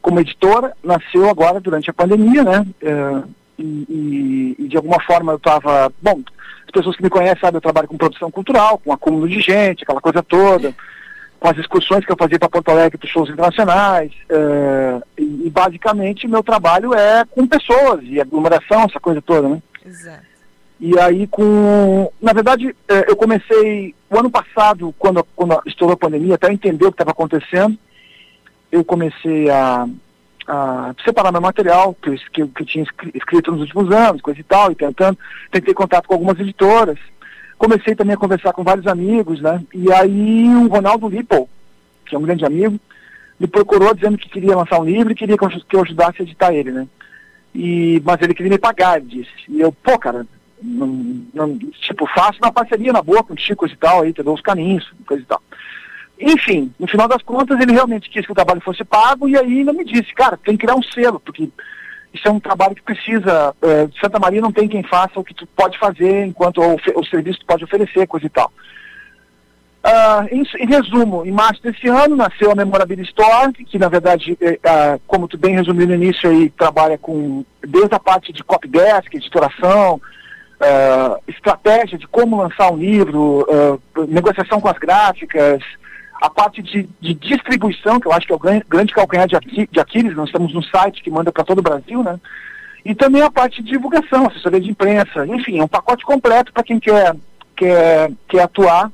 como 0.00 0.20
editora, 0.20 0.72
nasceu 0.82 1.28
agora 1.28 1.60
durante 1.60 1.90
a 1.90 1.94
pandemia, 1.94 2.44
né? 2.44 2.66
Uh, 2.82 3.28
e, 3.58 4.54
e, 4.58 4.68
de 4.68 4.76
alguma 4.76 5.00
forma 5.02 5.32
eu 5.32 5.36
estava, 5.36 5.92
bom, 6.00 6.20
as 6.64 6.70
pessoas 6.72 6.96
que 6.96 7.02
me 7.02 7.10
conhecem 7.10 7.40
sabem, 7.40 7.56
eu 7.56 7.60
trabalho 7.60 7.88
com 7.88 7.96
produção 7.96 8.30
cultural, 8.30 8.78
com 8.78 8.92
acúmulo 8.92 9.28
de 9.28 9.40
gente, 9.40 9.82
aquela 9.82 10.00
coisa 10.00 10.22
toda, 10.22 10.72
com 11.40 11.48
as 11.48 11.58
excursões 11.58 12.04
que 12.04 12.12
eu 12.12 12.16
fazia 12.16 12.38
para 12.38 12.48
Porto 12.48 12.70
Alegre, 12.70 12.98
para 12.98 13.08
shows 13.08 13.28
internacionais, 13.28 14.12
uh, 14.30 15.02
e, 15.18 15.46
e 15.46 15.50
basicamente 15.50 16.28
meu 16.28 16.42
trabalho 16.42 16.94
é 16.94 17.24
com 17.24 17.46
pessoas 17.46 18.00
e 18.04 18.20
aglomeração, 18.20 18.84
essa 18.84 19.00
coisa 19.00 19.20
toda, 19.20 19.48
né? 19.48 19.62
Exato. 19.84 20.38
E 20.80 20.98
aí 20.98 21.26
com. 21.26 22.10
Na 22.22 22.32
verdade, 22.32 22.74
é, 22.88 23.10
eu 23.10 23.16
comecei 23.16 23.94
o 24.08 24.18
ano 24.18 24.30
passado, 24.30 24.94
quando, 24.98 25.26
quando 25.34 25.60
estourou 25.66 25.94
a 25.94 25.98
pandemia, 25.98 26.36
até 26.36 26.52
entender 26.52 26.84
o 26.84 26.92
que 26.92 26.94
estava 26.94 27.10
acontecendo, 27.10 27.76
eu 28.70 28.84
comecei 28.84 29.50
a, 29.50 29.88
a 30.46 30.94
separar 31.04 31.32
meu 31.32 31.40
material 31.40 31.94
que 31.94 32.10
eu, 32.10 32.14
que, 32.32 32.46
que 32.46 32.62
eu 32.62 32.66
tinha 32.66 32.86
escrito 33.14 33.50
nos 33.50 33.62
últimos 33.62 33.90
anos, 33.90 34.22
coisa 34.22 34.40
e 34.40 34.44
tal, 34.44 34.70
e 34.70 34.76
tentando, 34.76 35.18
tentei 35.50 35.74
contato 35.74 36.06
com 36.06 36.14
algumas 36.14 36.38
editoras. 36.38 36.98
Comecei 37.58 37.96
também 37.96 38.14
a 38.14 38.18
conversar 38.18 38.52
com 38.52 38.62
vários 38.62 38.86
amigos, 38.86 39.40
né? 39.40 39.60
E 39.74 39.92
aí 39.92 40.46
o 40.48 40.68
Ronaldo 40.68 41.08
Ripple, 41.08 41.46
que 42.06 42.14
é 42.14 42.18
um 42.18 42.22
grande 42.22 42.44
amigo, 42.44 42.78
me 43.38 43.48
procurou 43.48 43.92
dizendo 43.94 44.16
que 44.16 44.28
queria 44.28 44.56
lançar 44.56 44.80
um 44.80 44.84
livro 44.84 45.12
e 45.12 45.16
queria 45.16 45.36
que 45.36 45.44
eu, 45.76 45.82
ajudasse 45.82 46.20
a 46.20 46.22
editar 46.22 46.52
ele, 46.52 46.70
né? 46.70 46.86
E, 47.54 48.00
mas 48.04 48.20
ele 48.20 48.34
queria 48.34 48.52
me 48.52 48.58
pagar, 48.58 48.98
ele 48.98 49.06
disse. 49.06 49.30
E 49.48 49.60
eu, 49.60 49.72
pô, 49.72 49.98
cara, 49.98 50.26
não, 50.62 50.86
não, 51.32 51.58
tipo, 51.58 52.06
faço 52.06 52.38
uma 52.42 52.52
parceria 52.52 52.92
na 52.92 53.02
boa 53.02 53.22
com 53.22 53.36
Chicos 53.36 53.72
e 53.72 53.76
tal, 53.76 54.02
aí, 54.02 54.10
entendeu? 54.10 54.34
Os 54.34 54.40
caminhos, 54.40 54.90
coisa 55.06 55.22
e 55.22 55.26
tal. 55.26 55.40
Enfim, 56.20 56.72
no 56.78 56.88
final 56.88 57.06
das 57.06 57.22
contas, 57.22 57.60
ele 57.60 57.72
realmente 57.72 58.10
quis 58.10 58.26
que 58.26 58.32
o 58.32 58.34
trabalho 58.34 58.60
fosse 58.60 58.84
pago 58.84 59.28
e 59.28 59.36
aí 59.36 59.60
ainda 59.60 59.72
me 59.72 59.84
disse, 59.84 60.12
cara, 60.14 60.36
tem 60.36 60.56
que 60.56 60.66
criar 60.66 60.76
um 60.76 60.82
selo, 60.82 61.20
porque 61.20 61.48
isso 62.12 62.26
é 62.26 62.30
um 62.30 62.40
trabalho 62.40 62.74
que 62.74 62.82
precisa. 62.82 63.54
É, 63.62 63.88
Santa 64.00 64.18
Maria 64.18 64.40
não 64.40 64.50
tem 64.50 64.68
quem 64.68 64.82
faça 64.82 65.20
o 65.20 65.24
que 65.24 65.34
tu 65.34 65.46
pode 65.46 65.78
fazer 65.78 66.26
enquanto 66.26 66.60
o, 66.60 66.76
o 66.96 67.04
serviço 67.04 67.40
tu 67.40 67.46
pode 67.46 67.64
oferecer, 67.64 68.06
coisa 68.06 68.26
e 68.26 68.30
tal. 68.30 68.52
Uh, 69.88 70.28
em, 70.30 70.42
em, 70.62 70.66
resumo, 70.66 71.24
em 71.24 71.30
março 71.30 71.62
desse 71.62 71.88
ano 71.88 72.14
nasceu 72.14 72.50
a 72.50 72.54
Memorabilia 72.54 73.04
Store, 73.04 73.52
que 73.52 73.78
na 73.78 73.88
verdade, 73.88 74.32
uh, 74.32 75.00
como 75.06 75.26
tu 75.26 75.38
bem 75.38 75.54
resumiu 75.54 75.86
no 75.86 75.94
início 75.94 76.28
aí, 76.28 76.50
trabalha 76.50 76.98
com 76.98 77.42
desde 77.66 77.94
a 77.94 77.98
parte 77.98 78.30
de 78.30 78.44
copy 78.44 78.68
desk, 78.68 79.14
editoração, 79.14 79.94
uh, 79.94 81.22
estratégia 81.26 81.96
de 81.96 82.06
como 82.06 82.36
lançar 82.36 82.70
um 82.70 82.76
livro, 82.76 83.46
negociação 84.08 84.60
com 84.60 84.68
as 84.68 84.76
gráficas, 84.76 85.62
a 86.20 86.28
parte 86.28 86.62
de, 86.62 86.86
de, 87.00 87.14
distribuição, 87.14 87.98
que 87.98 88.08
eu 88.08 88.12
acho 88.12 88.26
que 88.26 88.32
é 88.32 88.36
o 88.36 88.40
grande, 88.40 88.64
grande 88.68 88.92
calcanhar 88.92 89.26
de, 89.26 89.68
de 89.70 89.80
Aquiles, 89.80 90.14
nós 90.14 90.26
estamos 90.26 90.52
num 90.52 90.62
site 90.62 91.02
que 91.02 91.10
manda 91.10 91.32
para 91.32 91.44
todo 91.44 91.60
o 91.60 91.62
Brasil, 91.62 92.02
né? 92.02 92.20
E 92.84 92.94
também 92.94 93.22
a 93.22 93.30
parte 93.30 93.62
de 93.62 93.70
divulgação, 93.70 94.26
assessoria 94.26 94.60
de 94.60 94.70
imprensa, 94.70 95.26
enfim, 95.26 95.60
é 95.60 95.64
um 95.64 95.68
pacote 95.68 96.04
completo 96.04 96.52
para 96.52 96.62
quem 96.62 96.78
quer, 96.78 97.14
quer, 97.56 98.10
quer 98.28 98.42
atuar, 98.42 98.90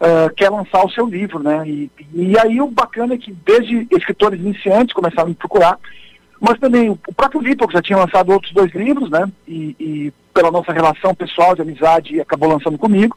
uh, 0.00 0.34
quer 0.34 0.50
lançar 0.50 0.84
o 0.84 0.90
seu 0.90 1.06
livro, 1.06 1.42
né? 1.42 1.66
E, 1.66 1.90
e 2.14 2.38
aí 2.38 2.60
o 2.60 2.68
bacana 2.68 3.14
é 3.14 3.18
que 3.18 3.32
desde 3.32 3.86
escritores 3.90 4.40
iniciantes 4.40 4.94
começaram 4.94 5.26
a 5.26 5.28
me 5.28 5.34
procurar, 5.34 5.78
mas 6.40 6.58
também 6.58 6.90
o 6.90 6.96
próprio 7.14 7.40
Vitor, 7.40 7.66
que 7.66 7.74
já 7.74 7.82
tinha 7.82 7.98
lançado 7.98 8.32
outros 8.32 8.52
dois 8.52 8.72
livros, 8.74 9.10
né? 9.10 9.30
E, 9.48 9.76
e 9.78 10.12
pela 10.34 10.50
nossa 10.50 10.72
relação 10.72 11.14
pessoal 11.14 11.54
de 11.54 11.62
amizade, 11.62 12.20
acabou 12.20 12.48
lançando 12.48 12.78
comigo. 12.78 13.16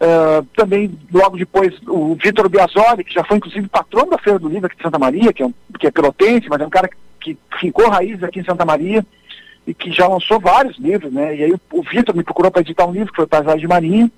Uh, 0.00 0.44
também, 0.54 0.96
logo 1.12 1.36
depois, 1.36 1.74
o 1.88 2.14
Vitor 2.14 2.48
Biasoli, 2.48 3.02
que 3.02 3.14
já 3.14 3.24
foi 3.24 3.38
inclusive 3.38 3.66
patrão 3.66 4.08
da 4.08 4.18
Feira 4.18 4.38
do 4.38 4.48
Livro 4.48 4.66
aqui 4.66 4.76
de 4.76 4.82
Santa 4.82 4.98
Maria, 4.98 5.32
que 5.32 5.42
é, 5.42 5.46
um, 5.46 5.54
que 5.78 5.88
é 5.88 5.90
pelotense, 5.90 6.48
mas 6.48 6.60
é 6.60 6.66
um 6.66 6.70
cara 6.70 6.88
que, 7.20 7.36
fincou 7.58 7.88
raízes 7.88 8.22
aqui 8.22 8.38
em 8.38 8.44
Santa 8.44 8.64
Maria 8.64 9.04
e 9.66 9.74
que 9.74 9.90
já 9.90 10.06
lançou 10.06 10.38
vários 10.38 10.78
livros, 10.78 11.12
né? 11.12 11.34
E 11.34 11.44
aí 11.44 11.52
o, 11.52 11.60
o 11.72 11.82
Vitor 11.82 12.14
me 12.14 12.22
procurou 12.22 12.50
para 12.50 12.60
editar 12.60 12.86
um 12.86 12.92
livro, 12.92 13.10
que 13.10 13.16
foi 13.16 13.26
Paisagem 13.26 13.60
de 13.60 13.66
Marinha. 13.66 14.10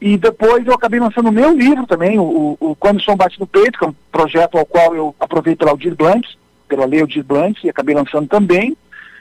E 0.00 0.16
depois 0.16 0.66
eu 0.66 0.72
acabei 0.72 0.98
lançando 0.98 1.28
o 1.28 1.32
meu 1.32 1.54
livro 1.54 1.86
também, 1.86 2.18
o, 2.18 2.56
o 2.58 2.74
Quando 2.76 2.98
o 2.98 3.02
Som 3.02 3.16
Bate 3.16 3.38
no 3.38 3.46
Peito, 3.46 3.78
que 3.78 3.84
é 3.84 3.88
um 3.88 3.94
projeto 4.10 4.56
ao 4.56 4.64
qual 4.64 4.96
eu 4.96 5.14
aprovei 5.20 5.54
pela 5.54 5.72
Aldir 5.72 5.94
Blanc, 5.94 6.26
pela 6.66 6.86
Lei 6.86 7.02
Aldir 7.02 7.22
Blanc, 7.22 7.60
e 7.62 7.68
acabei 7.68 7.94
lançando 7.94 8.26
também 8.26 8.74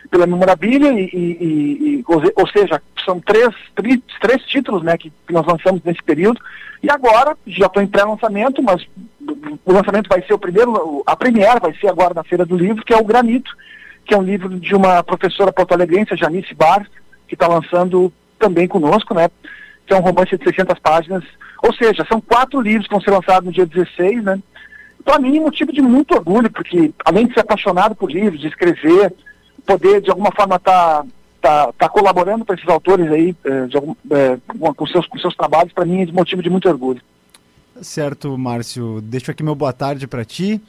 pela 0.10 0.26
memorabilia, 0.26 0.91
e, 0.93 1.10
e, 1.14 1.99
e, 1.99 2.06
ou, 2.07 2.47
seja, 2.47 2.81
são 3.03 3.19
três, 3.19 3.53
três, 3.76 3.99
três 4.22 4.41
títulos 4.43 4.81
né, 4.81 4.97
que, 4.97 5.11
que 5.27 5.34
nós 5.34 5.45
lançamos 5.45 5.84
nesse 5.84 6.01
período. 6.01 6.39
E 6.81 6.89
agora, 6.89 7.38
já 7.45 7.65
estou 7.65 7.84
em 7.84 7.88
pré-lançamento, 7.88 8.64
mas 8.64 8.88
o 9.65 9.72
lançamento 9.72 10.07
vai 10.07 10.22
ser 10.23 10.34
o 10.34 10.39
primeiro, 10.39 11.03
a 11.06 11.15
premiere 11.15 11.60
vai 11.60 11.73
ser 11.73 11.89
agora 11.89 12.14
na 12.14 12.23
Feira 12.23 12.45
do 12.45 12.57
Livro, 12.57 12.84
que 12.85 12.93
é 12.93 12.97
o 12.97 13.03
Granito, 13.03 13.51
que 14.06 14.14
é 14.14 14.18
um 14.18 14.23
livro 14.23 14.49
de 14.49 14.73
uma 14.73 15.03
professora 15.03 15.51
porto-alegrense, 15.51 16.15
Janice 16.15 16.56
Bar, 16.56 16.88
que 17.27 17.35
está 17.35 17.47
lançando 17.47 18.11
também 18.39 18.68
conosco, 18.68 19.14
né? 19.14 19.30
Que 19.90 19.95
é 19.95 19.98
um 19.98 20.02
romance 20.02 20.38
de 20.38 20.44
600 20.44 20.78
páginas. 20.78 21.24
Ou 21.64 21.74
seja, 21.74 22.06
são 22.07 22.22
quatro 22.22 22.61
livros 22.61 22.88
que 22.88 22.94
vão 22.94 23.02
ser 23.02 23.10
lançados 23.10 23.45
no 23.48 23.52
dia 23.52 23.66
16, 23.66 24.24
né? 24.24 24.40
Para 25.03 25.18
mim, 25.18 25.40
motivo 25.40 25.74
de 25.74 25.82
muito 25.82 26.14
orgulho, 26.14 26.52
porque 26.52 26.94
além 27.03 27.26
de 27.26 27.34
ser 27.34 27.40
apaixonado 27.40 27.95
por 27.95 28.11
livros, 28.11 28.40
de 28.40 28.48
escrever, 28.48 29.11
poder 29.66 29.99
de 29.99 30.11
alguma 30.11 30.32
forma 30.32 30.57
estar 30.57 31.02
tá, 31.41 31.66
tá, 31.66 31.74
tá 31.76 31.90
colaborando 31.90 32.45
para 32.45 32.56
esses 32.56 32.70
autores 32.70 33.11
aí, 33.11 33.36
eh, 33.44 33.68
algum, 33.74 33.95
eh, 34.11 34.38
com, 34.76 34.86
seus, 34.86 35.07
com 35.07 35.18
seus 35.18 35.36
trabalhos, 35.36 35.74
para 35.74 35.86
mim 35.86 36.03
é 36.03 36.06
motivo 36.11 36.44
de 36.44 36.52
muito 36.52 36.70
orgulho. 36.70 37.02
Certo, 37.82 38.38
Márcio. 38.38 39.02
Deixo 39.02 39.32
aqui 39.32 39.41
meu 39.41 39.56
boa 39.56 39.74
tarde 39.74 40.06
para 40.06 40.24
ti. 40.24 40.61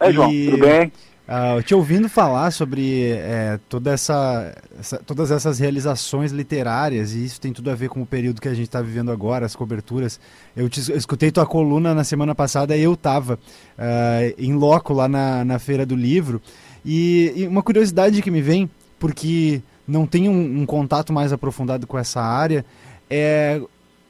É, 0.00 0.12
João, 0.12 0.32
e... 0.32 0.46
tudo 0.46 0.58
bem? 0.58 0.92
Uh, 1.26 1.62
te 1.62 1.74
ouvindo 1.74 2.06
falar 2.06 2.50
sobre 2.50 3.12
é, 3.12 3.58
toda 3.66 3.90
essa, 3.90 4.54
essa, 4.78 4.98
todas 4.98 5.30
essas 5.30 5.58
realizações 5.58 6.32
literárias, 6.32 7.14
e 7.14 7.24
isso 7.24 7.40
tem 7.40 7.50
tudo 7.50 7.70
a 7.70 7.74
ver 7.74 7.88
com 7.88 8.02
o 8.02 8.06
período 8.06 8.42
que 8.42 8.48
a 8.48 8.52
gente 8.52 8.66
está 8.66 8.82
vivendo 8.82 9.10
agora, 9.10 9.46
as 9.46 9.56
coberturas. 9.56 10.20
Eu, 10.54 10.68
te, 10.68 10.90
eu, 10.90 10.98
escutei 10.98 11.30
tua 11.30 11.46
coluna 11.46 11.94
na 11.94 12.04
semana 12.04 12.34
passada 12.34 12.76
e 12.76 12.82
eu 12.82 12.92
estava 12.92 13.34
uh, 13.78 14.34
em 14.36 14.52
loco 14.52 14.92
lá 14.92 15.08
na, 15.08 15.46
na 15.46 15.58
Feira 15.58 15.86
do 15.86 15.96
Livro. 15.96 16.42
E, 16.84 17.32
e, 17.34 17.46
uma 17.46 17.62
curiosidade 17.62 18.20
que 18.20 18.30
me 18.30 18.42
vem, 18.42 18.68
porque 18.98 19.62
não 19.88 20.06
tenho 20.06 20.30
um, 20.30 20.60
um 20.60 20.66
contato 20.66 21.10
mais 21.10 21.32
aprofundado 21.32 21.86
com 21.86 21.98
essa 21.98 22.20
área, 22.20 22.66
é 23.08 23.62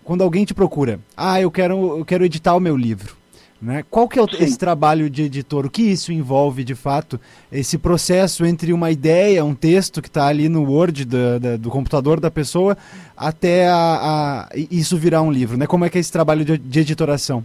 quando 0.02 0.22
alguém 0.22 0.44
te 0.44 0.52
procura. 0.52 0.98
Ah, 1.16 1.40
eu 1.40 1.50
quero, 1.50 1.98
eu 1.98 2.04
quero 2.04 2.24
editar 2.24 2.56
o 2.56 2.60
meu 2.60 2.76
livro. 2.76 3.16
Né? 3.64 3.82
Qual 3.90 4.06
que 4.06 4.18
é 4.18 4.22
o, 4.22 4.28
esse 4.38 4.58
trabalho 4.58 5.08
de 5.08 5.22
editor? 5.22 5.64
O 5.64 5.70
que 5.70 5.80
isso 5.80 6.12
envolve 6.12 6.62
de 6.62 6.74
fato? 6.74 7.18
Esse 7.50 7.78
processo 7.78 8.44
entre 8.44 8.74
uma 8.74 8.90
ideia, 8.90 9.42
um 9.42 9.54
texto 9.54 10.02
que 10.02 10.08
está 10.08 10.26
ali 10.26 10.50
no 10.50 10.70
Word 10.70 11.06
do, 11.06 11.40
do, 11.40 11.58
do, 11.58 11.70
computador 11.70 12.20
da 12.20 12.30
pessoa, 12.30 12.76
até 13.16 13.66
a, 13.66 13.72
a, 13.74 14.48
isso 14.70 14.98
virar 14.98 15.22
um 15.22 15.32
livro. 15.32 15.56
Né? 15.56 15.66
Como 15.66 15.82
é 15.82 15.88
que 15.88 15.96
é 15.96 16.00
esse 16.02 16.12
trabalho 16.12 16.44
de, 16.44 16.58
de 16.58 16.80
editoração? 16.80 17.42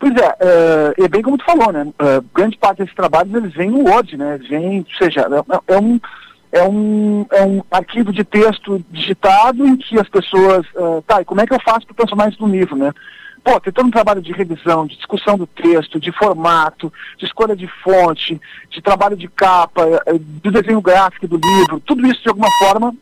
Pois 0.00 0.12
é, 0.16 0.36
é, 0.40 1.04
é, 1.04 1.08
bem 1.08 1.22
como 1.22 1.38
tu 1.38 1.44
falou, 1.44 1.72
né? 1.72 1.84
Uh, 1.84 2.20
grande 2.34 2.58
parte 2.58 2.78
desses 2.78 2.94
trabalhos 2.96 3.32
eles 3.32 3.54
vêm 3.54 3.70
no 3.70 3.88
Word, 3.88 4.16
né? 4.16 4.36
vêm, 4.48 4.80
ou 4.80 4.98
seja, 4.98 5.20
é, 5.20 5.74
é, 5.74 5.78
um, 5.78 6.00
é, 6.50 6.64
um, 6.64 7.26
é 7.30 7.44
um 7.44 7.62
arquivo 7.70 8.12
de 8.12 8.24
texto 8.24 8.84
digitado 8.90 9.64
em 9.64 9.76
que 9.76 9.96
as 9.96 10.08
pessoas. 10.08 10.66
Uh, 10.74 11.00
tá, 11.06 11.22
e 11.22 11.24
como 11.24 11.40
é 11.40 11.46
que 11.46 11.54
eu 11.54 11.60
faço 11.60 11.86
para 11.86 11.94
transformar 11.94 12.30
isso 12.30 12.42
num 12.44 12.52
livro, 12.52 12.74
né? 12.74 12.92
Pô, 13.44 13.60
tem 13.60 13.72
todo 13.72 13.86
um 13.86 13.90
trabalho 13.90 14.22
de 14.22 14.32
revisão, 14.32 14.86
de 14.86 14.96
discussão 14.96 15.36
do 15.36 15.46
texto, 15.46 16.00
de 16.00 16.10
formato, 16.10 16.90
de 17.18 17.26
escolha 17.26 17.54
de 17.54 17.66
fonte, 17.66 18.40
de 18.70 18.80
trabalho 18.80 19.16
de 19.16 19.28
capa, 19.28 19.82
eh, 20.06 20.18
do 20.18 20.50
desenho 20.50 20.80
gráfico 20.80 21.28
do 21.28 21.36
livro, 21.36 21.78
tudo 21.80 22.06
isso 22.06 22.22
de 22.22 22.28
alguma 22.30 22.48
forma 22.58 22.94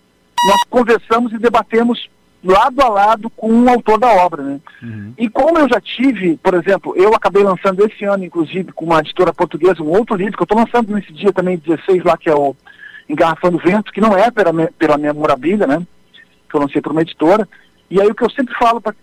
nós 0.44 0.64
conversamos 0.68 1.32
e 1.32 1.38
debatemos 1.38 2.10
lado 2.44 2.82
a 2.82 2.88
lado 2.88 3.30
com 3.30 3.62
o 3.62 3.68
autor 3.68 3.98
da 3.98 4.08
obra, 4.08 4.42
né? 4.42 4.60
Uhum. 4.82 5.14
E 5.16 5.28
como 5.28 5.58
eu 5.58 5.68
já 5.68 5.80
tive, 5.80 6.36
por 6.38 6.54
exemplo, 6.54 6.92
eu 6.96 7.14
acabei 7.14 7.44
lançando 7.44 7.86
esse 7.86 8.04
ano, 8.04 8.24
inclusive, 8.24 8.72
com 8.72 8.84
uma 8.84 8.98
editora 8.98 9.32
portuguesa, 9.32 9.82
um 9.82 9.96
outro 9.96 10.16
livro 10.16 10.36
que 10.36 10.42
eu 10.42 10.44
estou 10.44 10.58
lançando 10.58 10.92
nesse 10.92 11.12
dia 11.12 11.32
também, 11.32 11.56
16 11.56 12.02
lá, 12.02 12.16
que 12.16 12.28
é 12.28 12.34
o 12.34 12.56
Engarrafando 13.08 13.58
Vento, 13.58 13.92
que 13.92 14.00
não 14.00 14.16
é 14.16 14.30
pela, 14.30 14.52
pela 14.76 14.98
memorabilia, 14.98 15.68
né? 15.68 15.86
Que 16.50 16.56
eu 16.56 16.60
lancei 16.60 16.80
para 16.80 16.92
uma 16.92 17.02
editora, 17.02 17.48
e 17.92 18.00
aí 18.00 18.08
o 18.08 18.14
que 18.14 18.24
eu 18.24 18.30
sempre 18.30 18.54
falo 18.54 18.80
para 18.80 18.94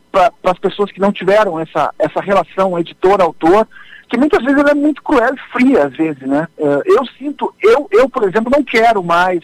as 0.43 0.57
pessoas 0.57 0.91
que 0.91 0.99
não 0.99 1.11
tiveram 1.11 1.59
essa, 1.59 1.93
essa 1.99 2.19
relação 2.19 2.77
editor-autor, 2.79 3.67
que 4.09 4.17
muitas 4.17 4.43
vezes 4.43 4.59
ela 4.59 4.71
é 4.71 4.73
muito 4.73 5.03
cruel 5.03 5.35
e 5.35 5.51
fria, 5.51 5.85
às 5.85 5.95
vezes, 5.95 6.23
né? 6.23 6.47
Uh, 6.57 6.81
eu 6.85 7.05
sinto, 7.19 7.53
eu, 7.61 7.87
eu, 7.91 8.09
por 8.09 8.23
exemplo, 8.23 8.51
não 8.51 8.63
quero 8.63 9.03
mais, 9.03 9.41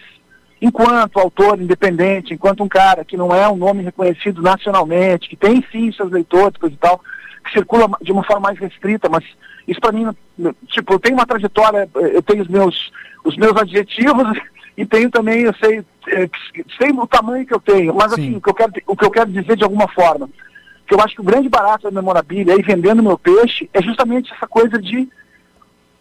enquanto 0.59 1.19
autor 1.19 1.61
independente, 1.61 2.33
enquanto 2.33 2.63
um 2.63 2.67
cara 2.67 3.05
que 3.05 3.15
não 3.15 3.35
é 3.35 3.47
um 3.47 3.55
nome 3.55 3.83
reconhecido 3.83 4.41
nacionalmente, 4.41 5.29
que 5.29 5.35
tem 5.35 5.63
sim 5.71 5.91
seus 5.91 6.11
leitores, 6.11 6.57
coisa 6.57 6.73
e 6.73 6.79
tal, 6.79 6.99
que 7.43 7.51
circula 7.51 7.87
de 8.01 8.11
uma 8.11 8.23
forma 8.23 8.47
mais 8.47 8.57
restrita, 8.57 9.07
mas 9.07 9.23
isso 9.67 9.79
para 9.79 9.91
mim, 9.91 10.07
tipo, 10.69 10.91
eu 10.91 10.99
tenho 10.99 11.17
uma 11.17 11.27
trajetória, 11.27 11.87
eu 11.93 12.23
tenho 12.23 12.41
os 12.41 12.47
meus, 12.47 12.91
os 13.23 13.37
meus 13.37 13.55
adjetivos 13.55 14.39
e 14.77 14.85
tenho 14.85 15.09
também, 15.09 15.41
eu 15.41 15.53
sei, 15.55 15.83
é, 16.07 16.29
sei 16.77 16.91
o 16.91 17.07
tamanho 17.07 17.45
que 17.45 17.53
eu 17.53 17.59
tenho, 17.59 17.93
mas 17.93 18.13
Sim. 18.13 18.21
assim, 18.21 18.35
o 18.37 18.41
que, 18.41 18.49
eu 18.49 18.53
quero, 18.53 18.73
o 18.87 18.95
que 18.95 19.05
eu 19.05 19.11
quero 19.11 19.31
dizer 19.31 19.55
de 19.55 19.63
alguma 19.63 19.87
forma, 19.87 20.29
que 20.87 20.93
eu 20.93 20.99
acho 21.01 21.15
que 21.15 21.21
o 21.21 21.25
grande 21.25 21.49
barato 21.49 21.83
da 21.83 21.91
memorabilia 21.91 22.53
aí 22.53 22.61
vendendo 22.61 23.01
meu 23.01 23.17
peixe 23.17 23.69
é 23.73 23.81
justamente 23.81 24.31
essa 24.33 24.47
coisa 24.47 24.79
de 24.79 25.09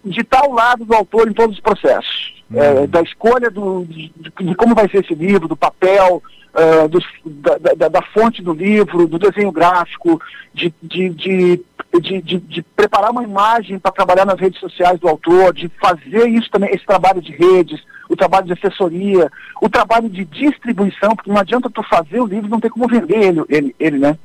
de 0.05 0.20
estar 0.20 0.40
ao 0.40 0.52
lado 0.52 0.84
do 0.84 0.94
autor 0.94 1.28
em 1.28 1.32
todos 1.32 1.56
os 1.56 1.62
processos. 1.62 2.34
Uhum. 2.51 2.62
É, 2.62 2.86
da 2.86 3.01
escolha 3.01 3.51
do, 3.51 3.84
de, 3.86 4.12
de, 4.40 4.55
como 4.55 4.74
vai 4.74 4.88
ser 4.88 5.02
esse 5.02 5.14
livro, 5.14 5.48
do 5.48 5.56
papel, 5.56 6.22
uh, 6.55 6.88
do, 6.88 7.02
da, 7.24 7.56
da, 7.74 7.88
da, 7.88 8.02
fonte 8.02 8.42
do 8.42 8.52
livro, 8.52 9.09
do 9.09 9.18
desenho 9.18 9.51
gráfico, 9.51 10.20
de, 10.52 10.72
de, 10.82 11.09
de, 11.09 11.60
de, 12.01 12.41
de 12.41 12.62
preparar 12.62 13.11
uma 13.11 13.23
imagem 13.23 13.79
para 13.79 13.93
trabalhar 13.93 14.25
nas 14.25 14.39
redes 14.39 14.59
sociais 14.59 14.99
do 14.99 15.09
autor, 15.09 15.53
de 15.53 15.71
fazer 15.81 16.29
isso 16.29 16.51
também, 16.51 16.71
esse 16.73 16.85
trabalho 16.85 17.21
de 17.21 17.33
redes, 17.33 17.81
o 18.09 18.16
trabalho 18.16 18.47
de 18.47 18.53
assessoria, 18.53 19.31
o 19.61 19.69
trabalho 19.69 20.09
de 20.09 20.25
distribuição, 20.25 21.15
porque 21.15 21.31
não 21.31 21.39
adianta 21.39 21.71
tu 21.71 21.83
fazer 21.83 22.21
o 22.21 22.27
livro 22.27 22.49
não 22.49 22.61
ter 22.61 22.71
como 22.71 22.89
vender 22.89 23.23
ele, 23.23 23.45
ele, 23.49 23.77
ele 23.79 23.99
né? 23.99 24.19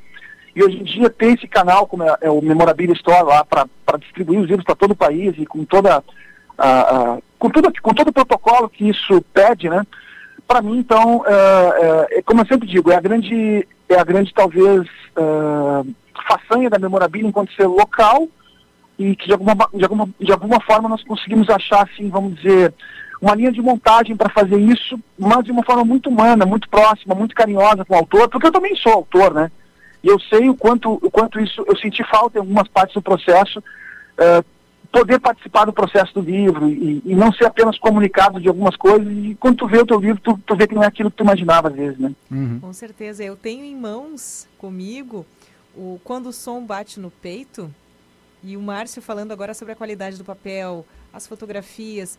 E 0.54 0.62
hoje 0.62 0.78
em 0.78 0.82
dia 0.82 1.08
tem 1.08 1.34
esse 1.34 1.46
canal, 1.46 1.86
como 1.86 2.02
é, 2.02 2.16
é 2.22 2.30
o 2.30 2.42
Memorabilia 2.42 2.94
Store 2.94 3.24
lá, 3.24 3.44
para 3.44 3.98
distribuir 3.98 4.40
os 4.40 4.48
livros 4.48 4.64
para 4.64 4.74
todo 4.74 4.92
o 4.92 4.96
país 4.96 5.34
e 5.38 5.46
com 5.46 5.64
toda 5.64 6.02
a, 6.58 6.80
a, 6.80 7.18
com, 7.38 7.48
tudo, 7.50 7.72
com 7.80 7.94
todo 7.94 8.08
o 8.08 8.12
protocolo 8.12 8.68
que 8.68 8.88
isso 8.88 9.22
pede, 9.32 9.68
né? 9.68 9.86
Para 10.46 10.60
mim, 10.60 10.78
então, 10.78 11.24
é, 11.26 12.18
é, 12.18 12.22
como 12.22 12.40
eu 12.40 12.46
sempre 12.46 12.66
digo, 12.66 12.90
é 12.90 12.96
a 12.96 13.00
grande, 13.00 13.66
é 13.88 13.94
a 13.94 14.04
grande 14.04 14.34
talvez, 14.34 14.88
é, 15.16 15.90
façanha 16.30 16.70
da 16.70 16.78
memorabilia 16.78 17.28
enquanto 17.28 17.52
ser 17.54 17.66
local 17.66 18.28
e 18.98 19.16
que 19.16 19.26
de 19.26 19.32
alguma, 19.32 19.56
de, 19.72 19.82
alguma, 19.82 20.08
de 20.20 20.32
alguma 20.32 20.60
forma 20.60 20.88
nós 20.88 21.02
conseguimos 21.02 21.48
achar, 21.48 21.82
assim, 21.82 22.08
vamos 22.10 22.34
dizer, 22.36 22.74
uma 23.20 23.34
linha 23.34 23.50
de 23.50 23.60
montagem 23.60 24.14
para 24.14 24.30
fazer 24.30 24.58
isso, 24.58 25.00
mas 25.18 25.44
de 25.44 25.50
uma 25.50 25.64
forma 25.64 25.84
muito 25.84 26.08
humana, 26.08 26.46
muito 26.46 26.68
próxima, 26.68 27.14
muito 27.14 27.34
carinhosa 27.34 27.84
com 27.84 27.94
o 27.94 27.98
autor, 27.98 28.28
porque 28.28 28.46
eu 28.46 28.52
também 28.52 28.76
sou 28.76 28.92
autor, 28.92 29.32
né? 29.34 29.50
E 30.02 30.08
eu 30.08 30.18
sei 30.20 30.48
o 30.48 30.54
quanto, 30.54 30.92
o 31.02 31.10
quanto 31.10 31.40
isso, 31.40 31.64
eu 31.66 31.76
senti 31.76 32.02
falta 32.04 32.38
em 32.38 32.40
algumas 32.40 32.68
partes 32.68 32.94
do 32.94 33.02
processo, 33.02 33.58
uh, 33.60 34.44
poder 34.90 35.20
participar 35.20 35.64
do 35.64 35.72
processo 35.72 36.14
do 36.14 36.20
livro 36.20 36.68
e, 36.68 37.00
e, 37.04 37.14
não 37.14 37.32
ser 37.32 37.46
apenas 37.46 37.78
comunicado 37.78 38.40
de 38.40 38.48
algumas 38.48 38.76
coisas 38.76 39.06
e 39.06 39.36
quando 39.38 39.58
tu 39.58 39.66
vê 39.66 39.78
o 39.78 39.86
teu 39.86 40.00
livro, 40.00 40.20
tu, 40.20 40.38
tu 40.44 40.56
vê 40.56 40.66
que 40.66 40.74
não 40.74 40.82
é 40.82 40.86
aquilo 40.86 41.10
que 41.10 41.16
tu 41.16 41.22
imaginava 41.22 41.68
às 41.68 41.74
vezes, 41.74 41.98
né? 41.98 42.12
Uhum. 42.30 42.58
Com 42.60 42.72
certeza. 42.72 43.22
Eu 43.22 43.36
tenho 43.36 43.64
em 43.64 43.76
mãos 43.76 44.48
comigo 44.58 45.24
o 45.76 46.00
Quando 46.04 46.28
o 46.28 46.32
Som 46.32 46.64
Bate 46.64 46.98
no 46.98 47.10
Peito 47.10 47.72
e 48.42 48.56
o 48.56 48.60
Márcio 48.60 49.02
falando 49.02 49.32
agora 49.32 49.54
sobre 49.54 49.72
a 49.72 49.76
qualidade 49.76 50.16
do 50.16 50.24
papel, 50.24 50.86
as 51.12 51.26
fotografias 51.26 52.18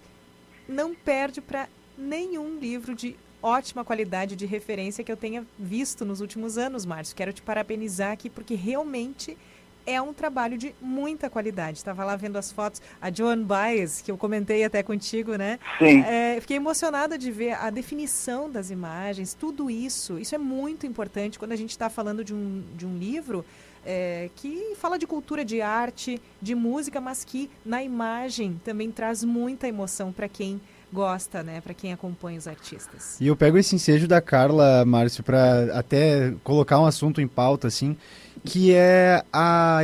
não 0.67 0.93
perde 0.93 1.41
para 1.41 1.67
nenhum 1.97 2.59
livro 2.59 2.95
de 2.95 3.15
ótima 3.41 3.83
qualidade 3.83 4.35
de 4.35 4.45
referência 4.45 5.03
que 5.03 5.11
eu 5.11 5.17
tenha 5.17 5.45
visto 5.57 6.05
nos 6.05 6.21
últimos 6.21 6.57
anos, 6.57 6.85
Márcio. 6.85 7.15
Quero 7.15 7.33
te 7.33 7.41
parabenizar 7.41 8.11
aqui 8.11 8.29
porque 8.29 8.55
realmente 8.55 9.37
é 9.85 10.01
um 10.01 10.13
trabalho 10.13 10.57
de 10.57 10.75
muita 10.81 11.29
qualidade. 11.29 11.77
Estava 11.77 12.03
lá 12.03 12.15
vendo 12.15 12.37
as 12.37 12.51
fotos, 12.51 12.81
a 13.01 13.11
Joan 13.11 13.43
Baez, 13.43 14.01
que 14.01 14.11
eu 14.11 14.17
comentei 14.17 14.63
até 14.63 14.83
contigo, 14.83 15.35
né? 15.35 15.59
Sim. 15.79 16.01
É, 16.01 16.37
fiquei 16.39 16.57
emocionada 16.57 17.17
de 17.17 17.31
ver 17.31 17.53
a 17.53 17.69
definição 17.69 18.49
das 18.49 18.69
imagens, 18.69 19.33
tudo 19.33 19.69
isso. 19.69 20.19
Isso 20.19 20.35
é 20.35 20.37
muito 20.37 20.85
importante 20.85 21.39
quando 21.39 21.51
a 21.51 21.55
gente 21.55 21.71
está 21.71 21.89
falando 21.89 22.23
de 22.23 22.33
um, 22.33 22.63
de 22.75 22.85
um 22.85 22.97
livro 22.97 23.45
é, 23.85 24.29
que 24.35 24.75
fala 24.75 24.97
de 24.97 25.07
cultura, 25.07 25.43
de 25.43 25.61
arte, 25.61 26.21
de 26.41 26.55
música, 26.55 27.01
mas 27.01 27.23
que 27.23 27.49
na 27.65 27.83
imagem 27.83 28.59
também 28.63 28.91
traz 28.91 29.23
muita 29.23 29.67
emoção 29.67 30.11
para 30.11 30.27
quem 30.27 30.61
gosta, 30.93 31.41
né, 31.41 31.61
para 31.61 31.73
quem 31.73 31.93
acompanha 31.93 32.37
os 32.37 32.47
artistas. 32.47 33.19
E 33.19 33.27
eu 33.27 33.35
pego 33.35 33.57
esse 33.57 33.73
ensejo 33.75 34.07
da 34.07 34.21
Carla, 34.21 34.83
Márcio, 34.85 35.23
para 35.23 35.77
até 35.77 36.33
colocar 36.43 36.79
um 36.79 36.85
assunto 36.85 37.21
em 37.21 37.27
pauta, 37.27 37.67
assim, 37.67 37.95
que 38.43 38.73
é 38.73 39.23
a 39.31 39.81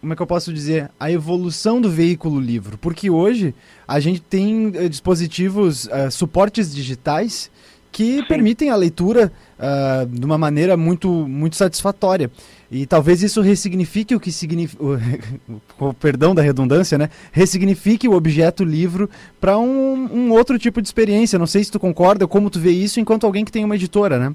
como 0.00 0.12
é 0.12 0.16
que 0.16 0.22
eu 0.22 0.26
posso 0.26 0.52
dizer, 0.52 0.88
a 1.00 1.10
evolução 1.10 1.80
do 1.80 1.90
veículo 1.90 2.38
livro, 2.38 2.78
porque 2.78 3.10
hoje 3.10 3.52
a 3.88 3.98
gente 3.98 4.20
tem 4.20 4.68
uh, 4.68 4.88
dispositivos, 4.88 5.86
uh, 5.86 6.10
suportes 6.12 6.72
digitais 6.72 7.50
que 7.90 8.18
Sim. 8.18 8.24
permitem 8.24 8.70
a 8.70 8.76
leitura 8.76 9.32
uh, 9.58 10.06
de 10.06 10.24
uma 10.24 10.38
maneira 10.38 10.76
muito, 10.76 11.08
muito 11.08 11.56
satisfatória. 11.56 12.30
E 12.70 12.84
talvez 12.84 13.22
isso 13.22 13.40
ressignifique 13.40 14.14
o 14.14 14.20
que 14.20 14.30
significa, 14.30 14.82
com 15.78 15.94
perdão 15.94 16.34
da 16.34 16.42
redundância, 16.42 16.98
né? 16.98 17.08
Ressignifique 17.32 18.06
o 18.06 18.12
objeto 18.12 18.64
livro 18.64 19.08
para 19.40 19.58
um, 19.58 20.08
um, 20.12 20.30
outro 20.30 20.58
tipo 20.58 20.82
de 20.82 20.86
experiência. 20.86 21.38
Não 21.38 21.46
sei 21.46 21.64
se 21.64 21.70
tu 21.72 21.80
concorda, 21.80 22.28
como 22.28 22.50
tu 22.50 22.60
vê 22.60 22.70
isso 22.70 23.00
enquanto 23.00 23.24
alguém 23.24 23.44
que 23.44 23.52
tem 23.52 23.64
uma 23.64 23.76
editora, 23.76 24.18
né? 24.18 24.34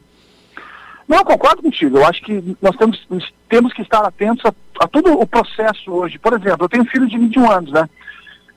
Não, 1.07 1.23
concordo 1.23 1.61
contigo. 1.61 1.97
Eu 1.97 2.05
acho 2.05 2.21
que 2.21 2.55
nós 2.61 2.75
temos, 2.75 3.07
temos 3.49 3.73
que 3.73 3.81
estar 3.81 4.03
atentos 4.05 4.45
a, 4.45 4.53
a 4.83 4.87
todo 4.87 5.19
o 5.19 5.27
processo 5.27 5.91
hoje. 5.91 6.17
Por 6.17 6.33
exemplo, 6.33 6.65
eu 6.65 6.69
tenho 6.69 6.83
um 6.83 6.87
filho 6.87 7.07
de 7.07 7.17
21 7.17 7.51
anos, 7.51 7.71
né? 7.71 7.89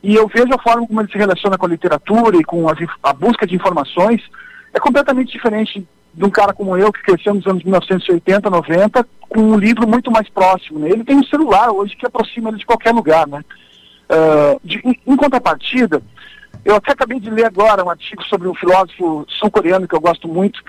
E 0.02 0.14
eu 0.14 0.28
vejo 0.28 0.52
a 0.52 0.62
forma 0.62 0.86
como 0.86 1.00
ele 1.00 1.10
se 1.10 1.16
relaciona 1.16 1.56
com 1.56 1.64
a 1.66 1.68
literatura 1.68 2.36
e 2.36 2.44
com 2.44 2.68
as, 2.68 2.78
a 3.02 3.12
busca 3.12 3.46
de 3.46 3.54
informações 3.54 4.20
é 4.74 4.78
completamente 4.78 5.32
diferente 5.32 5.86
de 6.12 6.24
um 6.24 6.30
cara 6.30 6.52
como 6.52 6.76
eu, 6.76 6.92
que 6.92 7.02
cresceu 7.02 7.34
nos 7.34 7.46
anos 7.46 7.62
1980, 7.64 8.50
90, 8.50 9.06
com 9.28 9.40
um 9.40 9.58
livro 9.58 9.88
muito 9.88 10.10
mais 10.10 10.28
próximo. 10.28 10.78
Né? 10.78 10.90
Ele 10.90 11.04
tem 11.04 11.16
um 11.16 11.24
celular 11.24 11.70
hoje 11.70 11.96
que 11.96 12.06
aproxima 12.06 12.50
ele 12.50 12.58
de 12.58 12.66
qualquer 12.66 12.92
lugar. 12.92 13.26
Né? 13.26 13.42
Uh, 14.10 14.60
de, 14.62 14.80
em, 14.84 15.00
em, 15.06 15.16
contrapartida, 15.16 16.02
eu 16.64 16.76
até 16.76 16.92
acabei 16.92 17.18
de 17.18 17.30
ler 17.30 17.46
agora 17.46 17.84
um 17.84 17.90
artigo 17.90 18.22
sobre 18.24 18.46
um 18.46 18.54
filósofo 18.54 19.24
sul-coreano 19.28 19.88
que 19.88 19.94
eu 19.94 20.00
gosto 20.00 20.28
muito, 20.28 20.62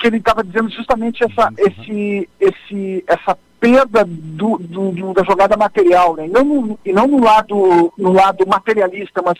que 0.00 0.06
ele 0.06 0.16
estava 0.16 0.42
dizendo 0.42 0.70
justamente 0.70 1.22
essa, 1.22 1.48
uhum. 1.48 1.54
esse, 1.58 2.28
esse, 2.40 3.04
essa 3.06 3.38
perda 3.60 4.04
do, 4.06 4.56
do, 4.58 4.90
do, 4.90 5.12
da 5.12 5.22
jogada 5.22 5.56
material, 5.56 6.16
né? 6.16 6.26
e 6.26 6.30
não, 6.30 6.44
no, 6.44 6.78
e 6.84 6.92
não 6.92 7.06
no, 7.06 7.22
lado, 7.22 7.92
no 7.98 8.12
lado 8.12 8.46
materialista, 8.46 9.20
mas 9.22 9.38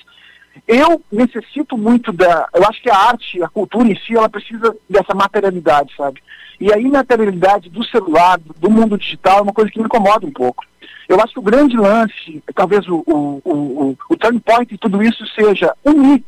eu 0.68 1.02
necessito 1.10 1.78
muito 1.78 2.12
da. 2.12 2.46
Eu 2.52 2.64
acho 2.64 2.82
que 2.82 2.90
a 2.90 2.96
arte, 2.96 3.42
a 3.42 3.48
cultura 3.48 3.88
em 3.88 3.96
si, 4.00 4.16
ela 4.16 4.28
precisa 4.28 4.76
dessa 4.88 5.14
materialidade, 5.14 5.94
sabe? 5.96 6.22
E 6.60 6.72
a 6.72 6.78
imaterialidade 6.78 7.70
do 7.70 7.82
celular, 7.84 8.38
do 8.38 8.70
mundo 8.70 8.98
digital, 8.98 9.38
é 9.38 9.42
uma 9.42 9.52
coisa 9.52 9.70
que 9.70 9.78
me 9.78 9.86
incomoda 9.86 10.26
um 10.26 10.32
pouco. 10.32 10.64
Eu 11.08 11.20
acho 11.20 11.32
que 11.32 11.38
o 11.38 11.42
grande 11.42 11.76
lance, 11.76 12.42
talvez 12.54 12.86
o, 12.86 13.02
o, 13.06 13.40
o, 13.44 13.96
o 14.10 14.16
turn 14.16 14.38
point 14.40 14.70
de 14.70 14.78
tudo 14.78 15.02
isso 15.02 15.26
seja 15.28 15.74
unir 15.84 16.22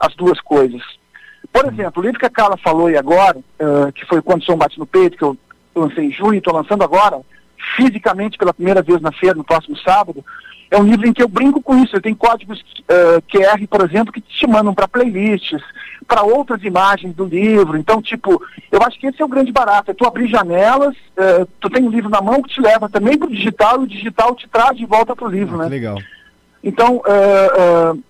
as 0.00 0.14
duas 0.16 0.40
coisas. 0.40 0.82
Por 1.52 1.66
exemplo, 1.66 2.02
o 2.02 2.04
livro 2.04 2.18
que 2.18 2.26
a 2.26 2.30
Carla 2.30 2.56
falou 2.56 2.86
aí 2.86 2.96
agora, 2.96 3.38
uh, 3.38 3.92
que 3.92 4.06
foi 4.06 4.22
Quando 4.22 4.42
o 4.42 4.44
Som 4.44 4.56
Bate 4.56 4.78
no 4.78 4.86
Peito, 4.86 5.16
que 5.16 5.24
eu 5.24 5.36
lancei 5.74 6.06
em 6.06 6.12
junho 6.12 6.34
e 6.34 6.38
estou 6.38 6.54
lançando 6.54 6.82
agora, 6.82 7.20
fisicamente 7.76 8.38
pela 8.38 8.54
primeira 8.54 8.82
vez 8.82 9.00
na 9.00 9.12
feira, 9.12 9.34
no 9.34 9.44
próximo 9.44 9.76
sábado, 9.78 10.24
é 10.70 10.76
um 10.76 10.84
livro 10.84 11.06
em 11.08 11.12
que 11.12 11.22
eu 11.22 11.28
brinco 11.28 11.62
com 11.62 11.76
isso. 11.82 11.96
Eu 11.96 12.00
tenho 12.00 12.16
códigos 12.16 12.60
uh, 12.60 13.22
QR, 13.28 13.66
por 13.68 13.80
exemplo, 13.80 14.12
que 14.12 14.20
te 14.20 14.46
mandam 14.46 14.74
para 14.74 14.86
playlists, 14.86 15.62
para 16.06 16.22
outras 16.22 16.62
imagens 16.62 17.14
do 17.14 17.24
livro. 17.24 17.76
Então, 17.78 18.02
tipo, 18.02 18.42
eu 18.70 18.82
acho 18.82 18.98
que 18.98 19.06
esse 19.06 19.20
é 19.20 19.24
o 19.24 19.28
grande 19.28 19.50
barato. 19.50 19.90
É 19.90 19.94
tu 19.94 20.06
abrir 20.06 20.28
janelas, 20.28 20.94
uh, 20.94 21.48
tu 21.58 21.70
tem 21.70 21.82
um 21.82 21.90
livro 21.90 22.10
na 22.10 22.20
mão 22.20 22.42
que 22.42 22.54
te 22.54 22.60
leva 22.60 22.88
também 22.88 23.16
para 23.16 23.28
o 23.28 23.34
digital 23.34 23.80
e 23.80 23.84
o 23.84 23.88
digital 23.88 24.34
te 24.34 24.46
traz 24.48 24.76
de 24.76 24.84
volta 24.84 25.16
para 25.16 25.26
o 25.26 25.30
livro, 25.30 25.56
ah, 25.56 25.64
né? 25.64 25.68
Legal. 25.68 25.98
Então, 26.62 26.96
uh, 26.96 28.02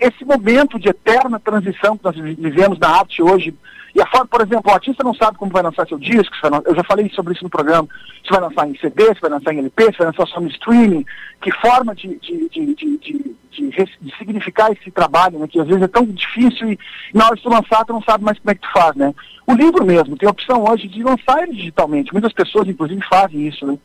esse 0.00 0.24
momento 0.24 0.78
de 0.78 0.88
eterna 0.88 1.38
transição 1.38 1.96
que 1.96 2.04
nós 2.04 2.16
vivemos 2.16 2.78
na 2.78 2.88
arte 2.88 3.22
hoje, 3.22 3.54
e 3.94 4.00
a 4.00 4.06
forma, 4.06 4.26
por 4.26 4.40
exemplo, 4.40 4.70
o 4.70 4.74
artista 4.74 5.02
não 5.02 5.14
sabe 5.14 5.38
como 5.38 5.50
vai 5.50 5.62
lançar 5.62 5.86
seu 5.86 5.98
disco, 5.98 6.34
eu 6.64 6.74
já 6.74 6.84
falei 6.84 7.10
sobre 7.10 7.34
isso 7.34 7.44
no 7.44 7.50
programa, 7.50 7.88
se 8.24 8.30
vai 8.30 8.40
lançar 8.40 8.68
em 8.68 8.78
CD, 8.78 9.06
se 9.06 9.20
vai 9.20 9.30
lançar 9.30 9.52
em 9.52 9.58
LP, 9.58 9.84
se 9.84 9.98
vai 9.98 10.06
lançar 10.08 10.26
só 10.26 10.40
no 10.40 10.48
streaming, 10.48 11.04
que 11.40 11.50
forma 11.52 11.94
de, 11.94 12.18
de, 12.18 12.48
de, 12.48 12.74
de, 12.74 13.36
significar 14.18 14.70
esse 14.70 14.90
trabalho, 14.90 15.38
né, 15.38 15.48
que 15.48 15.58
às 15.58 15.66
vezes 15.66 15.82
é 15.82 15.88
tão 15.88 16.04
difícil 16.04 16.72
e 16.72 16.78
na 17.12 17.26
hora 17.26 17.36
de 17.36 17.42
tu 17.42 17.48
lançar 17.48 17.84
tu 17.84 17.92
não 17.92 18.02
sabe 18.02 18.22
mais 18.24 18.38
como 18.38 18.50
é 18.50 18.54
que 18.54 18.60
tu 18.60 18.72
faz, 18.72 18.94
né. 18.94 19.12
O 19.46 19.54
livro 19.54 19.84
mesmo, 19.84 20.16
tem 20.16 20.28
a 20.28 20.32
opção 20.32 20.64
hoje 20.64 20.86
de 20.86 21.02
lançar 21.02 21.42
ele 21.42 21.56
digitalmente, 21.56 22.12
muitas 22.12 22.32
pessoas 22.32 22.68
inclusive 22.68 23.02
fazem 23.08 23.48
isso, 23.48 23.66
né. 23.66 23.78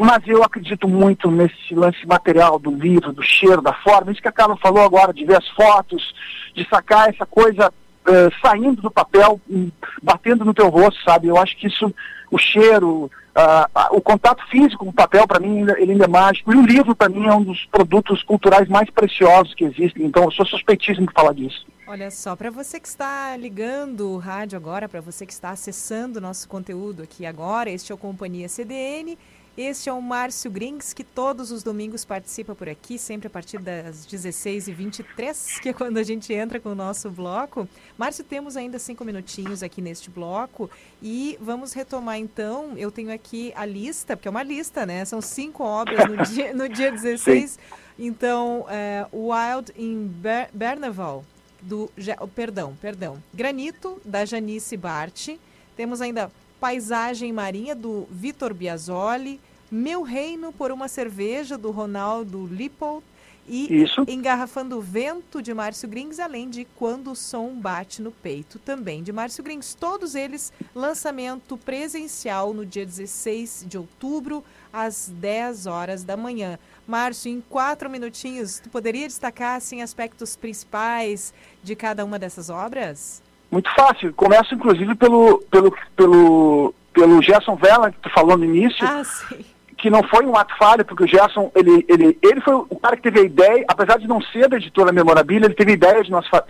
Mas 0.00 0.26
eu 0.26 0.42
acredito 0.42 0.88
muito 0.88 1.30
nesse 1.30 1.74
lance 1.74 2.06
material 2.06 2.58
do 2.58 2.70
livro, 2.70 3.12
do 3.12 3.22
cheiro, 3.22 3.60
da 3.60 3.74
forma, 3.74 4.10
isso 4.10 4.22
que 4.22 4.28
a 4.28 4.32
Carla 4.32 4.56
falou 4.56 4.82
agora, 4.82 5.12
de 5.12 5.26
ver 5.26 5.36
as 5.36 5.46
fotos, 5.50 6.14
de 6.54 6.66
sacar 6.70 7.10
essa 7.10 7.26
coisa 7.26 7.68
uh, 7.68 8.40
saindo 8.40 8.80
do 8.80 8.90
papel, 8.90 9.38
um, 9.50 9.70
batendo 10.02 10.42
no 10.42 10.54
teu 10.54 10.70
rosto, 10.70 10.98
sabe? 11.04 11.28
Eu 11.28 11.36
acho 11.36 11.54
que 11.54 11.66
isso, 11.66 11.94
o 12.30 12.38
cheiro, 12.38 13.10
uh, 13.36 13.94
o 13.94 14.00
contato 14.00 14.42
físico 14.48 14.86
com 14.86 14.90
o 14.90 14.94
papel, 14.94 15.28
para 15.28 15.38
mim, 15.38 15.66
ele 15.76 15.92
ainda 15.92 16.06
é 16.06 16.08
mágico. 16.08 16.50
E 16.50 16.56
o 16.56 16.62
livro, 16.62 16.96
para 16.96 17.10
mim, 17.10 17.26
é 17.26 17.34
um 17.34 17.42
dos 17.42 17.66
produtos 17.66 18.22
culturais 18.22 18.68
mais 18.70 18.88
preciosos 18.88 19.54
que 19.54 19.64
existem. 19.64 20.06
Então, 20.06 20.24
eu 20.24 20.30
sou 20.30 20.46
suspeitíssimo 20.46 21.08
de 21.08 21.12
falar 21.12 21.34
disso. 21.34 21.66
Olha 21.86 22.10
só, 22.10 22.34
para 22.34 22.50
você 22.50 22.80
que 22.80 22.88
está 22.88 23.36
ligando 23.36 24.12
o 24.12 24.16
rádio 24.16 24.56
agora, 24.56 24.88
para 24.88 25.02
você 25.02 25.26
que 25.26 25.32
está 25.32 25.50
acessando 25.50 26.20
o 26.20 26.22
nosso 26.22 26.48
conteúdo 26.48 27.02
aqui 27.02 27.26
agora, 27.26 27.68
este 27.68 27.92
é 27.92 27.94
o 27.94 27.98
Companhia 27.98 28.48
CDN. 28.48 29.18
Este 29.62 29.90
é 29.90 29.92
o 29.92 30.00
Márcio 30.00 30.50
Grings, 30.50 30.94
que 30.94 31.04
todos 31.04 31.50
os 31.50 31.62
domingos 31.62 32.02
participa 32.02 32.54
por 32.54 32.66
aqui, 32.66 32.98
sempre 32.98 33.26
a 33.26 33.30
partir 33.30 33.58
das 33.58 34.06
16h23, 34.06 35.60
que 35.60 35.68
é 35.68 35.72
quando 35.74 35.98
a 35.98 36.02
gente 36.02 36.32
entra 36.32 36.58
com 36.58 36.70
o 36.70 36.74
nosso 36.74 37.10
bloco. 37.10 37.68
Márcio, 37.98 38.24
temos 38.24 38.56
ainda 38.56 38.78
cinco 38.78 39.04
minutinhos 39.04 39.62
aqui 39.62 39.82
neste 39.82 40.08
bloco 40.08 40.70
e 41.02 41.36
vamos 41.38 41.74
retomar 41.74 42.16
então. 42.16 42.72
Eu 42.78 42.90
tenho 42.90 43.12
aqui 43.12 43.52
a 43.54 43.66
lista, 43.66 44.16
porque 44.16 44.28
é 44.28 44.30
uma 44.30 44.42
lista, 44.42 44.86
né? 44.86 45.04
São 45.04 45.20
cinco 45.20 45.62
obras 45.62 46.08
no 46.08 46.24
dia, 46.24 46.54
no 46.54 46.66
dia 46.66 46.90
16. 46.90 47.50
Sim. 47.52 47.58
Então, 47.98 48.64
é, 48.66 49.06
Wild 49.12 49.74
in 49.76 50.06
Ber 50.06 50.48
Berneval, 50.54 51.22
do. 51.60 51.92
Oh, 52.18 52.26
perdão, 52.26 52.74
perdão. 52.80 53.22
Granito, 53.34 54.00
da 54.06 54.24
Janice 54.24 54.74
Bart. 54.78 55.28
Temos 55.76 56.00
ainda 56.00 56.32
Paisagem 56.58 57.30
Marinha, 57.30 57.74
do 57.74 58.08
Vitor 58.10 58.54
Biasoli. 58.54 59.38
Meu 59.70 60.02
Reino 60.02 60.52
por 60.52 60.72
uma 60.72 60.88
Cerveja, 60.88 61.56
do 61.56 61.70
Ronaldo 61.70 62.46
Lippold. 62.46 63.04
E 63.48 63.82
Isso. 63.82 64.04
Engarrafando 64.06 64.80
Vento, 64.80 65.42
de 65.42 65.52
Márcio 65.52 65.88
Grings, 65.88 66.20
além 66.20 66.48
de 66.48 66.64
Quando 66.76 67.10
o 67.10 67.16
Som 67.16 67.54
Bate 67.54 68.00
no 68.00 68.12
Peito, 68.12 68.58
também 68.60 69.02
de 69.02 69.12
Márcio 69.12 69.42
Grings. 69.42 69.74
Todos 69.74 70.14
eles, 70.14 70.52
lançamento 70.74 71.56
presencial 71.56 72.54
no 72.54 72.64
dia 72.64 72.86
16 72.86 73.66
de 73.68 73.76
outubro, 73.76 74.44
às 74.72 75.08
10 75.08 75.66
horas 75.66 76.04
da 76.04 76.16
manhã. 76.16 76.58
Márcio, 76.86 77.30
em 77.30 77.40
quatro 77.40 77.90
minutinhos, 77.90 78.60
tu 78.60 78.68
poderia 78.68 79.08
destacar 79.08 79.56
assim, 79.56 79.82
aspectos 79.82 80.36
principais 80.36 81.34
de 81.62 81.74
cada 81.74 82.04
uma 82.04 82.18
dessas 82.20 82.50
obras? 82.50 83.20
Muito 83.50 83.68
fácil. 83.74 84.12
Começo, 84.14 84.54
inclusive, 84.54 84.94
pelo, 84.94 85.38
pelo, 85.50 85.76
pelo, 85.96 86.74
pelo 86.92 87.22
Gerson 87.22 87.56
Vela, 87.56 87.90
que 87.90 87.98
tu 87.98 88.10
falou 88.10 88.36
no 88.36 88.44
início. 88.44 88.86
Ah, 88.86 89.02
sim 89.02 89.44
que 89.80 89.88
não 89.88 90.02
foi 90.02 90.26
um 90.26 90.36
ato 90.36 90.54
falho, 90.58 90.84
porque 90.84 91.04
o 91.04 91.06
Gerson, 91.06 91.50
ele, 91.54 91.84
ele, 91.88 92.18
ele 92.22 92.40
foi 92.40 92.54
o 92.54 92.76
cara 92.76 92.96
que 92.96 93.02
teve 93.02 93.20
a 93.20 93.24
ideia, 93.24 93.64
apesar 93.66 93.98
de 93.98 94.06
não 94.06 94.20
ser 94.20 94.48
da 94.48 94.56
editora 94.56 94.92
Memorabilia, 94.92 95.46
ele 95.46 95.54
teve 95.54 95.72
a 95.72 95.74
ideia 95.74 96.04
de 96.04 96.10
nós 96.10 96.26
fa 96.28 96.44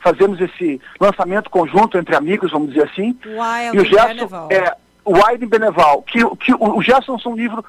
fazermos 0.00 0.40
esse 0.40 0.80
lançamento 1.00 1.50
conjunto 1.50 1.98
entre 1.98 2.14
amigos, 2.14 2.52
vamos 2.52 2.68
dizer 2.68 2.84
assim. 2.84 3.18
Wild 3.26 3.76
e 3.76 3.80
o 3.80 3.84
Gerson, 3.84 4.06
Beneval. 4.14 4.48
é, 4.52 4.76
Wild 5.04 5.46
Beneval, 5.46 6.02
que, 6.02 6.24
que 6.36 6.54
o, 6.54 6.76
o 6.76 6.82
Gerson 6.82 7.18
é 7.22 7.28
um 7.28 7.34
livro 7.34 7.64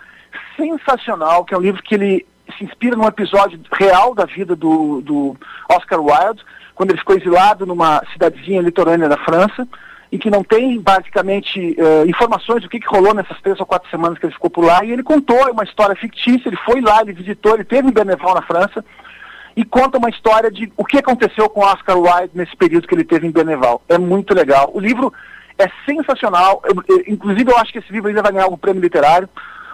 sensacional, 0.55 1.43
que 1.43 1.55
é 1.55 1.57
um 1.57 1.61
livro 1.61 1.81
que 1.81 1.95
ele 1.95 2.27
se 2.55 2.63
inspira 2.63 2.95
num 2.95 3.07
episódio 3.07 3.59
real 3.71 4.13
da 4.13 4.25
vida 4.25 4.55
do, 4.55 5.01
do 5.01 5.35
Oscar 5.69 5.99
Wilde, 5.99 6.43
quando 6.75 6.91
ele 6.91 6.99
ficou 6.99 7.15
exilado 7.15 7.65
numa 7.65 8.03
cidadezinha 8.13 8.61
litorânea 8.61 9.09
da 9.09 9.17
França, 9.17 9.67
e 10.11 10.17
que 10.17 10.29
não 10.29 10.43
tem 10.43 10.79
basicamente 10.79 11.75
uh, 11.77 12.07
informações 12.07 12.63
do 12.63 12.69
que, 12.69 12.79
que 12.79 12.87
rolou 12.87 13.13
nessas 13.13 13.39
três 13.41 13.59
ou 13.59 13.65
quatro 13.65 13.89
semanas 13.89 14.17
que 14.17 14.25
ele 14.25 14.33
ficou 14.33 14.49
por 14.49 14.65
lá. 14.65 14.83
E 14.83 14.91
ele 14.91 15.03
contou 15.03 15.51
uma 15.51 15.63
história 15.63 15.95
fictícia, 15.95 16.49
ele 16.49 16.57
foi 16.65 16.81
lá, 16.81 17.01
ele 17.01 17.13
visitou, 17.13 17.53
ele 17.53 17.63
teve 17.63 17.87
em 17.87 17.91
Beneval 17.91 18.33
na 18.33 18.41
França 18.41 18.83
e 19.55 19.63
conta 19.63 19.97
uma 19.97 20.09
história 20.09 20.49
de 20.49 20.71
o 20.75 20.85
que 20.85 20.97
aconteceu 20.97 21.49
com 21.49 21.61
Oscar 21.61 21.97
Wilde 21.97 22.31
nesse 22.33 22.55
período 22.55 22.87
que 22.87 22.95
ele 22.95 23.03
teve 23.03 23.27
em 23.27 23.31
Beneval. 23.31 23.81
É 23.87 23.97
muito 23.97 24.33
legal. 24.33 24.71
O 24.73 24.79
livro 24.79 25.13
é 25.57 25.67
sensacional, 25.85 26.61
eu, 26.63 26.83
eu, 26.87 27.03
inclusive 27.07 27.51
eu 27.51 27.57
acho 27.57 27.71
que 27.71 27.79
esse 27.79 27.91
livro 27.91 28.07
ainda 28.07 28.23
vai 28.23 28.31
ganhar 28.31 28.45
algum 28.45 28.57
prêmio 28.57 28.81
literário. 28.81 29.29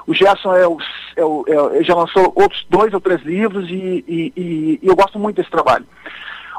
O 0.07 0.13
Gerson 0.13 0.55
é 0.55 0.67
o, 0.67 0.77
é 1.15 1.23
o, 1.23 1.45
é, 1.47 1.83
já 1.83 1.95
lançou 1.95 2.33
outros 2.35 2.65
dois 2.69 2.93
ou 2.93 2.99
três 2.99 3.21
livros 3.23 3.69
e, 3.69 4.03
e, 4.07 4.33
e, 4.35 4.79
e 4.81 4.87
eu 4.87 4.95
gosto 4.95 5.17
muito 5.17 5.37
desse 5.37 5.49
trabalho. 5.49 5.85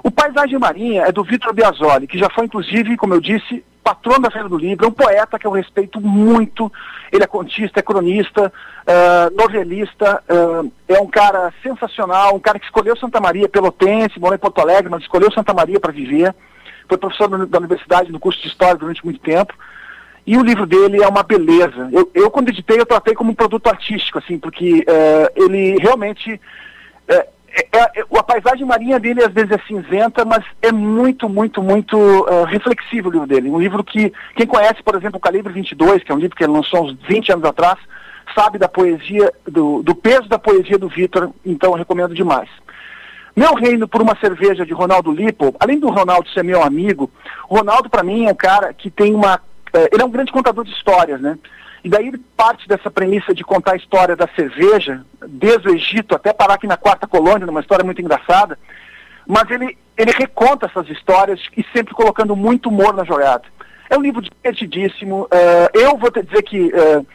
O 0.07 0.11
Paisagem 0.12 0.57
Marinha 0.57 1.03
é 1.03 1.11
do 1.11 1.24
Vitor 1.24 1.53
Biasoli, 1.53 2.07
que 2.07 2.16
já 2.16 2.31
foi, 2.31 2.45
inclusive, 2.45 2.97
como 2.97 3.12
eu 3.15 3.20
disse, 3.20 3.65
patrono 3.83 4.20
da 4.20 4.31
Feira 4.31 4.49
do 4.49 4.57
Livro, 4.57 4.85
é 4.85 4.89
um 4.89 4.93
poeta 4.93 5.37
que 5.37 5.45
eu 5.45 5.51
respeito 5.51 6.01
muito, 6.01 6.73
ele 7.11 7.24
é 7.24 7.27
contista, 7.27 7.81
é 7.81 7.83
cronista, 7.83 8.53
uh, 8.87 9.37
novelista, 9.37 10.23
uh, 10.31 10.73
é 10.87 11.01
um 11.01 11.09
cara 11.09 11.53
sensacional, 11.61 12.37
um 12.37 12.39
cara 12.39 12.61
que 12.61 12.66
escolheu 12.66 12.97
Santa 12.97 13.20
Maria, 13.20 13.49
pelotense, 13.49 14.20
morou 14.20 14.37
em 14.37 14.39
Porto 14.39 14.61
Alegre, 14.61 14.89
mas 14.89 15.03
escolheu 15.03 15.33
Santa 15.33 15.53
Maria 15.53 15.81
para 15.81 15.91
viver, 15.91 16.33
foi 16.89 16.99
professor 16.99 17.27
da 17.45 17.59
universidade 17.59 18.12
no 18.12 18.20
curso 18.20 18.41
de 18.41 18.47
História 18.47 18.77
durante 18.77 19.05
muito 19.05 19.19
tempo, 19.19 19.55
e 20.24 20.39
o 20.39 20.43
livro 20.45 20.66
dele 20.66 21.03
é 21.03 21.09
uma 21.09 21.24
beleza. 21.24 21.89
Eu, 21.91 22.09
eu 22.15 22.31
quando 22.31 22.51
editei, 22.51 22.78
eu 22.78 22.87
tratei 22.87 23.12
como 23.12 23.33
um 23.33 23.35
produto 23.35 23.66
artístico, 23.66 24.20
assim, 24.20 24.39
porque 24.39 24.85
uh, 24.87 25.33
ele 25.35 25.77
realmente 25.81 26.41
é, 27.57 28.01
é, 28.01 28.05
a 28.19 28.23
paisagem 28.23 28.66
marinha 28.66 29.01
dele 29.01 29.24
às 29.24 29.33
vezes 29.33 29.51
é 29.51 29.59
cinzenta, 29.66 30.24
mas 30.24 30.45
é 30.61 30.70
muito, 30.70 31.28
muito, 31.28 31.62
muito 31.62 31.97
uh, 31.97 32.45
reflexivo 32.45 33.09
o 33.09 33.12
livro 33.12 33.27
dele. 33.27 33.51
Um 33.51 33.59
livro 33.59 33.83
que, 33.83 34.12
quem 34.35 34.47
conhece, 34.47 34.83
por 34.83 34.95
exemplo, 34.95 35.16
o 35.16 35.20
Calibre 35.20 35.53
22, 35.53 36.03
que 36.03 36.12
é 36.12 36.15
um 36.15 36.19
livro 36.19 36.37
que 36.37 36.45
ele 36.45 36.53
lançou 36.53 36.85
uns 36.85 36.99
20 37.09 37.33
anos 37.33 37.45
atrás, 37.45 37.78
sabe 38.35 38.59
da 38.59 38.69
poesia, 38.69 39.33
do, 39.47 39.83
do 39.83 39.95
peso 39.95 40.28
da 40.28 40.39
poesia 40.39 40.78
do 40.78 40.89
Vitor, 40.89 41.31
então 41.45 41.70
eu 41.70 41.78
recomendo 41.78 42.15
demais. 42.15 42.49
Meu 43.35 43.55
Reino 43.55 43.87
por 43.87 44.03
uma 44.03 44.16
Cerveja 44.19 44.65
de 44.65 44.73
Ronaldo 44.73 45.12
Lipo, 45.12 45.55
além 45.61 45.78
do 45.78 45.89
Ronaldo 45.89 46.28
ser 46.31 46.43
meu 46.43 46.62
amigo, 46.62 47.11
o 47.49 47.57
Ronaldo 47.57 47.89
para 47.89 48.03
mim 48.03 48.27
é 48.27 48.33
um 48.33 48.35
cara 48.35 48.73
que 48.73 48.91
tem 48.91 49.15
uma 49.15 49.41
é, 49.73 49.91
ele 49.93 50.03
é 50.03 50.05
um 50.05 50.11
grande 50.11 50.33
contador 50.33 50.65
de 50.65 50.73
histórias, 50.73 51.20
né? 51.20 51.39
E 51.86 51.88
daí 51.88 52.12
parte 52.36 52.66
dessa 52.66 52.90
premissa 52.90 53.32
de 53.32 53.44
contar 53.44 53.74
a 53.74 53.76
história 53.76 54.16
da 54.16 54.28
cerveja, 54.34 55.06
desde 55.24 55.68
o 55.68 55.72
Egito 55.72 56.16
até 56.16 56.32
parar 56.32 56.54
aqui 56.54 56.66
na 56.66 56.76
quarta 56.76 57.06
colônia, 57.06 57.46
numa 57.46 57.60
história 57.60 57.84
muito 57.84 58.02
engraçada. 58.02 58.58
Mas 59.24 59.48
ele, 59.52 59.78
ele 59.96 60.10
reconta 60.10 60.66
essas 60.66 60.90
histórias 60.90 61.40
e 61.56 61.64
sempre 61.72 61.94
colocando 61.94 62.34
muito 62.34 62.70
humor 62.70 62.92
na 62.92 63.04
jogada. 63.04 63.44
É 63.88 63.96
um 63.96 64.02
livro 64.02 64.20
divertidíssimo. 64.20 65.26
Uh, 65.26 65.78
eu 65.78 65.96
vou 65.96 66.10
te 66.10 66.24
dizer 66.24 66.42
que 66.42 66.72
uh, 66.74 67.06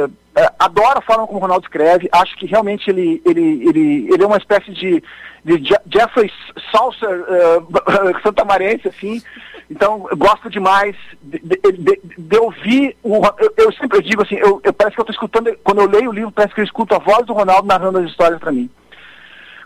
uh, 0.00 0.12
adoro 0.56 1.00
a 1.00 1.02
forma 1.02 1.26
como 1.26 1.40
o 1.40 1.42
Ronaldo 1.42 1.64
escreve. 1.64 2.08
Acho 2.12 2.36
que 2.36 2.46
realmente 2.46 2.88
ele, 2.88 3.20
ele, 3.26 3.68
ele, 3.68 4.08
ele 4.14 4.22
é 4.22 4.26
uma 4.26 4.38
espécie 4.38 4.70
de, 4.70 5.02
de 5.46 5.62
Jeffrey 5.86 6.30
Salser 6.72 7.20
uh, 7.22 8.18
santamarense, 8.22 8.88
assim. 8.88 9.22
Então, 9.70 10.08
gosto 10.16 10.50
demais 10.50 10.96
de, 11.22 11.38
de, 11.38 11.72
de, 11.72 12.00
de 12.18 12.38
ouvir. 12.38 12.96
O, 13.02 13.24
eu, 13.38 13.54
eu, 13.56 13.72
sempre 13.74 14.02
digo 14.02 14.22
assim, 14.22 14.34
eu, 14.36 14.60
eu 14.64 14.72
parece 14.72 14.96
que 14.96 15.00
eu 15.00 15.04
estou 15.04 15.14
escutando, 15.14 15.56
quando 15.62 15.80
eu 15.80 15.88
leio 15.88 16.10
o 16.10 16.12
livro, 16.12 16.32
parece 16.32 16.52
que 16.52 16.60
eu 16.60 16.64
escuto 16.64 16.94
a 16.94 16.98
voz 16.98 17.24
do 17.26 17.32
Ronaldo 17.32 17.66
narrando 17.66 17.98
as 17.98 18.10
histórias 18.10 18.40
para 18.40 18.50
mim. 18.50 18.68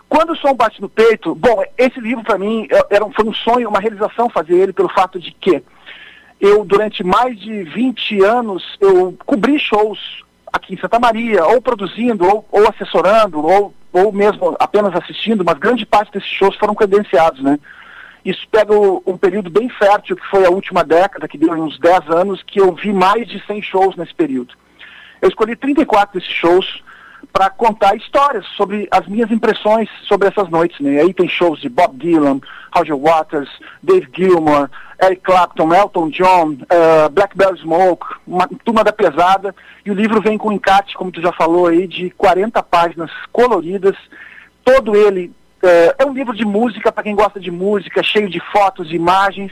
Quando 0.07 0.33
o 0.33 0.35
som 0.35 0.53
bate 0.53 0.79
no 0.81 0.89
peito, 0.89 1.33
bom, 1.33 1.63
esse 1.77 1.99
livro 1.99 2.23
para 2.23 2.37
mim 2.37 2.67
era, 2.89 3.09
foi 3.11 3.25
um 3.25 3.33
sonho, 3.33 3.69
uma 3.69 3.79
realização 3.79 4.29
fazer 4.29 4.55
ele 4.55 4.73
pelo 4.73 4.89
fato 4.89 5.19
de 5.19 5.31
que 5.31 5.63
eu, 6.39 6.63
durante 6.65 7.03
mais 7.03 7.39
de 7.39 7.63
20 7.63 8.23
anos, 8.23 8.77
eu 8.79 9.15
cobri 9.25 9.57
shows 9.57 9.99
aqui 10.51 10.73
em 10.73 10.77
Santa 10.77 10.99
Maria, 10.99 11.45
ou 11.45 11.61
produzindo, 11.61 12.25
ou, 12.25 12.45
ou 12.51 12.67
assessorando, 12.67 13.45
ou, 13.45 13.73
ou 13.91 14.11
mesmo 14.11 14.55
apenas 14.59 14.93
assistindo, 14.95 15.43
mas 15.45 15.57
grande 15.57 15.85
parte 15.85 16.11
desses 16.11 16.29
shows 16.29 16.55
foram 16.57 16.75
credenciados, 16.75 17.41
né? 17.41 17.59
Isso 18.23 18.47
pega 18.51 18.73
o, 18.73 19.01
um 19.05 19.17
período 19.17 19.49
bem 19.49 19.67
fértil, 19.69 20.15
que 20.15 20.27
foi 20.27 20.45
a 20.45 20.49
última 20.49 20.83
década, 20.83 21.27
que 21.27 21.37
deu 21.37 21.53
uns 21.53 21.79
10 21.79 22.09
anos, 22.09 22.43
que 22.43 22.61
eu 22.61 22.73
vi 22.73 22.93
mais 22.93 23.27
de 23.27 23.43
100 23.45 23.61
shows 23.63 23.95
nesse 23.95 24.13
período. 24.13 24.53
Eu 25.21 25.29
escolhi 25.29 25.55
34 25.55 26.19
desses 26.19 26.33
shows 26.33 26.83
para 27.31 27.49
contar 27.49 27.95
histórias 27.95 28.45
sobre 28.57 28.87
as 28.91 29.07
minhas 29.07 29.31
impressões 29.31 29.89
sobre 30.07 30.27
essas 30.27 30.49
noites. 30.49 30.79
Né? 30.79 31.01
Aí 31.01 31.13
tem 31.13 31.27
shows 31.27 31.59
de 31.59 31.69
Bob 31.69 31.95
Dylan, 31.97 32.39
Roger 32.75 32.97
Waters, 32.97 33.49
Dave 33.81 34.07
Gilmour, 34.13 34.69
Eric 35.01 35.21
Clapton, 35.23 35.73
Elton 35.73 36.09
John, 36.09 36.51
uh, 36.51 37.09
Blackberry 37.11 37.59
Smoke, 37.59 38.05
uma 38.27 38.47
turma 38.63 38.83
da 38.83 38.93
pesada. 38.93 39.55
E 39.85 39.89
o 39.89 39.95
livro 39.95 40.21
vem 40.21 40.37
com 40.37 40.49
um 40.49 40.53
encarte, 40.53 40.95
como 40.95 41.11
tu 41.11 41.21
já 41.21 41.31
falou 41.31 41.67
aí, 41.67 41.87
de 41.87 42.11
40 42.11 42.61
páginas 42.63 43.09
coloridas, 43.31 43.95
todo 44.63 44.95
ele 44.95 45.33
é, 45.63 45.95
é 45.99 46.05
um 46.05 46.13
livro 46.13 46.35
de 46.35 46.45
música 46.45 46.91
para 46.91 47.03
quem 47.03 47.15
gosta 47.15 47.39
de 47.39 47.51
música, 47.51 48.03
cheio 48.03 48.29
de 48.29 48.39
fotos, 48.51 48.89
de 48.89 48.95
imagens 48.95 49.51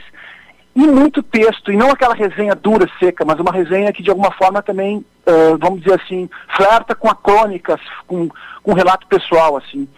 e 0.74 0.86
muito 0.86 1.22
texto, 1.22 1.72
e 1.72 1.76
não 1.76 1.90
aquela 1.90 2.14
resenha 2.14 2.54
dura, 2.54 2.88
seca, 3.00 3.24
mas 3.24 3.40
uma 3.40 3.52
resenha 3.52 3.92
que 3.92 4.02
de 4.02 4.10
alguma 4.10 4.30
forma 4.30 4.62
também, 4.62 4.98
uh, 4.98 5.58
vamos 5.58 5.82
dizer 5.82 6.00
assim, 6.00 6.30
flerta 6.56 6.94
com 6.94 7.08
a 7.10 7.14
crônica, 7.14 7.78
com, 8.06 8.28
com 8.62 8.72
relato 8.72 9.06
pessoal, 9.08 9.56
assim. 9.56 9.88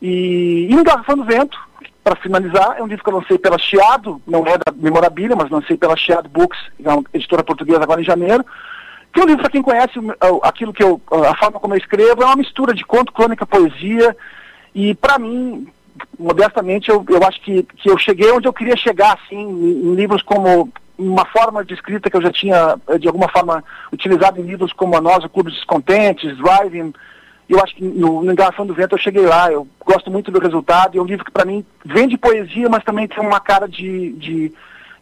E, 0.00 0.68
e 0.70 0.72
Engarrafando 0.72 1.24
Vento, 1.24 1.58
para 2.02 2.16
finalizar, 2.16 2.76
é 2.78 2.82
um 2.82 2.86
livro 2.86 3.04
que 3.04 3.10
eu 3.10 3.16
lancei 3.16 3.38
pela 3.38 3.58
Chiado, 3.58 4.20
não 4.26 4.46
é 4.46 4.56
da 4.56 4.72
Memorabilia, 4.74 5.36
mas 5.36 5.50
lancei 5.50 5.76
pela 5.76 5.96
Chiado 5.96 6.28
Books, 6.28 6.58
é 6.82 6.88
uma 6.88 7.04
editora 7.12 7.44
portuguesa 7.44 7.82
agora 7.82 8.00
em 8.00 8.04
janeiro, 8.04 8.44
que 9.12 9.20
é 9.20 9.22
um 9.22 9.26
livro, 9.26 9.42
para 9.42 9.50
quem 9.50 9.62
conhece 9.62 9.94
aquilo 10.42 10.72
que 10.72 10.82
eu, 10.82 11.00
a 11.10 11.36
forma 11.36 11.60
como 11.60 11.74
eu 11.74 11.78
escrevo, 11.78 12.22
é 12.22 12.26
uma 12.26 12.36
mistura 12.36 12.72
de 12.72 12.84
conto, 12.84 13.12
crônica, 13.12 13.46
poesia, 13.46 14.16
e 14.74 14.94
para 14.94 15.18
mim, 15.18 15.66
modestamente, 16.18 16.88
eu, 16.88 17.04
eu 17.08 17.22
acho 17.24 17.40
que, 17.42 17.62
que 17.62 17.90
eu 17.90 17.98
cheguei 17.98 18.30
onde 18.30 18.48
eu 18.48 18.52
queria 18.52 18.76
chegar, 18.76 19.18
assim, 19.18 19.36
em, 19.36 19.90
em 19.90 19.94
livros 19.94 20.22
como 20.22 20.70
uma 20.98 21.24
forma 21.26 21.64
de 21.64 21.74
escrita 21.74 22.10
que 22.10 22.16
eu 22.16 22.22
já 22.22 22.32
tinha, 22.32 22.76
de 22.98 23.06
alguma 23.06 23.28
forma, 23.28 23.62
utilizado 23.92 24.40
em 24.40 24.44
livros 24.44 24.72
como 24.72 24.96
A 24.96 25.00
Nós, 25.00 25.24
o 25.24 25.28
Clube 25.28 25.50
dos 25.50 25.58
Descontentes, 25.58 26.36
Driving. 26.36 26.92
Eu 27.48 27.60
acho 27.60 27.74
que 27.74 27.84
no, 27.84 28.22
no 28.22 28.32
Engarrafando 28.32 28.72
do 28.72 28.76
Vento 28.76 28.94
eu 28.94 29.00
cheguei 29.00 29.24
lá. 29.24 29.50
Eu 29.50 29.66
gosto 29.84 30.10
muito 30.10 30.30
do 30.30 30.38
resultado. 30.38 30.98
É 30.98 31.00
um 31.00 31.06
livro 31.06 31.24
que, 31.24 31.30
para 31.30 31.46
mim, 31.46 31.64
vem 31.84 32.06
de 32.06 32.18
poesia, 32.18 32.68
mas 32.68 32.84
também 32.84 33.08
tem 33.08 33.20
uma 33.20 33.40
cara 33.40 33.66
de, 33.66 34.12
de, 34.12 34.52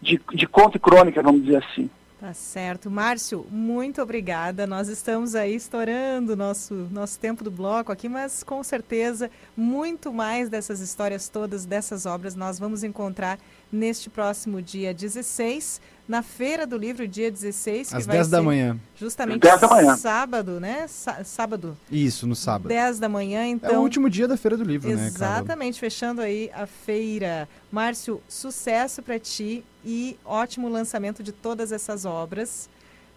de, 0.00 0.20
de 0.32 0.46
conto 0.46 0.76
e 0.76 0.80
crônica, 0.80 1.22
vamos 1.22 1.42
dizer 1.42 1.56
assim. 1.56 1.90
Tá 2.18 2.32
certo. 2.32 2.90
Márcio, 2.90 3.46
muito 3.50 4.00
obrigada. 4.00 4.66
Nós 4.66 4.88
estamos 4.88 5.34
aí 5.34 5.54
estourando 5.54 6.34
nosso 6.34 6.74
nosso 6.90 7.20
tempo 7.20 7.44
do 7.44 7.50
bloco 7.50 7.92
aqui, 7.92 8.08
mas 8.08 8.42
com 8.42 8.62
certeza 8.64 9.30
muito 9.54 10.12
mais 10.12 10.48
dessas 10.48 10.80
histórias 10.80 11.28
todas, 11.28 11.66
dessas 11.66 12.06
obras, 12.06 12.34
nós 12.34 12.58
vamos 12.58 12.82
encontrar 12.82 13.38
neste 13.70 14.08
próximo 14.08 14.62
dia 14.62 14.94
16 14.94 15.80
na 16.08 16.22
Feira 16.22 16.66
do 16.66 16.76
Livro, 16.76 17.06
dia 17.06 17.30
16. 17.30 17.92
Às 17.92 18.06
10 18.06 18.28
da 18.28 18.42
manhã. 18.42 18.78
Justamente 18.96 19.40
10 19.40 19.60
da 19.60 19.68
manhã. 19.68 19.96
sábado, 19.96 20.60
né? 20.60 20.86
sábado. 20.88 21.76
Isso, 21.90 22.26
no 22.26 22.36
sábado. 22.36 22.68
10 22.68 22.98
da 22.98 23.08
manhã, 23.08 23.46
então. 23.46 23.70
É 23.70 23.78
o 23.78 23.82
último 23.82 24.08
dia 24.08 24.28
da 24.28 24.36
Feira 24.36 24.56
do 24.56 24.64
Livro, 24.64 24.88
Exatamente, 24.88 25.18
né, 25.18 25.26
Exatamente, 25.26 25.80
fechando 25.80 26.20
aí 26.20 26.50
a 26.54 26.66
feira. 26.66 27.48
Márcio, 27.70 28.20
sucesso 28.28 29.02
para 29.02 29.18
ti 29.18 29.64
e 29.84 30.16
ótimo 30.24 30.68
lançamento 30.68 31.22
de 31.22 31.32
todas 31.32 31.72
essas 31.72 32.04
obras. 32.04 32.68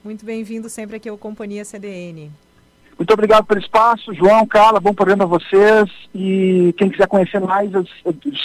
Muito 0.04 0.26
bem-vindo 0.26 0.70
sempre 0.70 0.96
aqui 0.96 1.10
ao 1.10 1.18
Companhia 1.18 1.64
CDN. 1.66 2.32
Muito 3.00 3.14
obrigado 3.14 3.46
pelo 3.46 3.62
espaço, 3.62 4.14
João, 4.14 4.46
Carla, 4.46 4.82
bom 4.82 4.94
programa 4.94 5.24
a 5.24 5.28
vocês. 5.28 5.90
E 6.14 6.76
quem 6.78 6.90
quiser 6.90 7.08
conhecer 7.08 7.40
mais, 7.40 7.74
é 7.74 7.82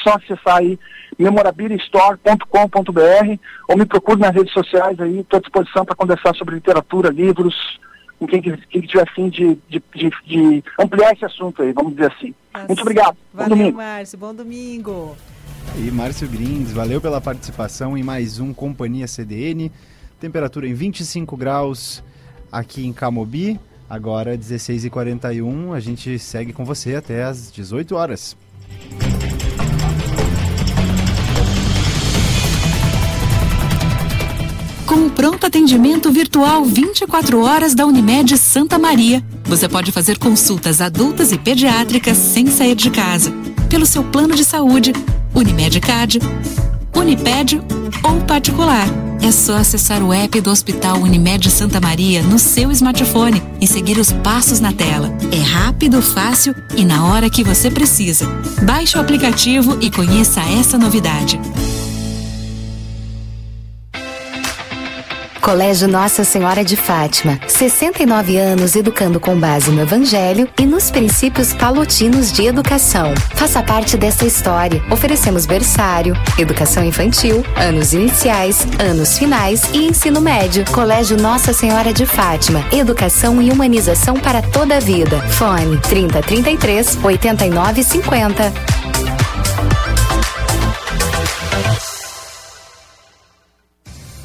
só 0.04 0.14
acessar 0.14 0.58
aí 0.58 0.78
memorabiliastore.com.br 1.18 3.38
ou 3.68 3.76
me 3.76 3.84
procure 3.84 4.20
nas 4.20 4.32
redes 4.32 4.52
sociais 4.52 5.00
aí, 5.00 5.18
estou 5.18 5.38
à 5.38 5.40
disposição 5.40 5.84
para 5.84 5.96
conversar 5.96 6.36
sobre 6.36 6.54
literatura, 6.54 7.10
livros, 7.10 7.80
com 8.16 8.28
quem, 8.28 8.40
quem 8.40 8.82
tiver 8.82 9.12
fim 9.12 9.28
de, 9.28 9.58
de, 9.68 9.82
de, 9.92 10.10
de, 10.24 10.62
ampliar 10.78 11.12
esse 11.12 11.24
assunto 11.24 11.60
aí, 11.60 11.72
vamos 11.72 11.96
dizer 11.96 12.12
assim. 12.12 12.32
Nossa. 12.52 12.66
Muito 12.68 12.82
obrigado. 12.82 13.16
Valeu, 13.32 13.50
bom 13.50 13.56
domingo. 13.56 13.76
Márcio, 13.76 14.18
bom 14.18 14.34
domingo. 14.34 15.16
E 15.76 15.90
Márcio 15.90 16.28
Grins, 16.28 16.70
valeu 16.70 17.00
pela 17.00 17.20
participação 17.20 17.98
em 17.98 18.04
mais 18.04 18.38
um 18.38 18.54
Companhia 18.54 19.08
CDN. 19.08 19.72
Temperatura 20.20 20.68
em 20.68 20.74
25 20.74 21.36
graus 21.36 22.04
aqui 22.52 22.86
em 22.86 22.92
Camobi. 22.92 23.58
Agora 23.88 24.36
16h41, 24.36 25.74
a 25.74 25.80
gente 25.80 26.18
segue 26.18 26.52
com 26.52 26.64
você 26.64 26.94
até 26.94 27.22
às 27.22 27.52
18 27.52 27.94
horas. 27.94 28.36
Com 34.86 35.06
o 35.06 35.10
pronto 35.10 35.46
atendimento 35.46 36.10
virtual 36.10 36.64
24 36.64 37.42
horas 37.42 37.74
da 37.74 37.86
Unimed 37.86 38.36
Santa 38.38 38.78
Maria, 38.78 39.22
você 39.44 39.68
pode 39.68 39.92
fazer 39.92 40.18
consultas 40.18 40.80
adultas 40.80 41.32
e 41.32 41.38
pediátricas 41.38 42.16
sem 42.16 42.46
sair 42.46 42.74
de 42.74 42.90
casa, 42.90 43.32
pelo 43.68 43.86
seu 43.86 44.04
plano 44.04 44.34
de 44.34 44.44
saúde, 44.44 44.92
Unimed 45.34 45.80
Card, 45.80 46.20
Uniped 46.94 47.60
ou 48.02 48.20
particular. 48.22 48.86
É 49.22 49.30
só 49.32 49.56
acessar 49.56 50.02
o 50.02 50.12
app 50.12 50.38
do 50.40 50.50
Hospital 50.50 50.98
Unimed 50.98 51.50
Santa 51.50 51.80
Maria 51.80 52.22
no 52.22 52.38
seu 52.38 52.70
smartphone 52.70 53.42
e 53.60 53.66
seguir 53.66 53.98
os 53.98 54.12
passos 54.12 54.60
na 54.60 54.72
tela. 54.72 55.10
É 55.32 55.40
rápido, 55.40 56.02
fácil 56.02 56.54
e 56.76 56.84
na 56.84 57.06
hora 57.06 57.30
que 57.30 57.42
você 57.42 57.70
precisa. 57.70 58.26
Baixe 58.62 58.98
o 58.98 59.00
aplicativo 59.00 59.78
e 59.80 59.90
conheça 59.90 60.40
essa 60.42 60.76
novidade. 60.76 61.40
Colégio 65.44 65.86
Nossa 65.86 66.24
Senhora 66.24 66.64
de 66.64 66.74
Fátima. 66.74 67.38
69 67.46 68.38
anos 68.38 68.74
educando 68.74 69.20
com 69.20 69.38
base 69.38 69.70
no 69.70 69.82
Evangelho 69.82 70.48
e 70.58 70.64
nos 70.64 70.90
princípios 70.90 71.52
palotinos 71.52 72.32
de 72.32 72.46
educação. 72.46 73.12
Faça 73.34 73.62
parte 73.62 73.98
dessa 73.98 74.24
história. 74.24 74.82
Oferecemos 74.90 75.44
berçário, 75.44 76.16
educação 76.38 76.82
infantil, 76.82 77.44
anos 77.56 77.92
iniciais, 77.92 78.66
anos 78.78 79.18
finais 79.18 79.64
e 79.74 79.86
ensino 79.86 80.18
médio. 80.18 80.64
Colégio 80.72 81.18
Nossa 81.18 81.52
Senhora 81.52 81.92
de 81.92 82.06
Fátima. 82.06 82.64
Educação 82.72 83.42
e 83.42 83.50
humanização 83.50 84.14
para 84.14 84.40
toda 84.40 84.78
a 84.78 84.80
vida. 84.80 85.20
Fone 85.28 85.78
3033 85.78 86.98
8950. 87.04 88.74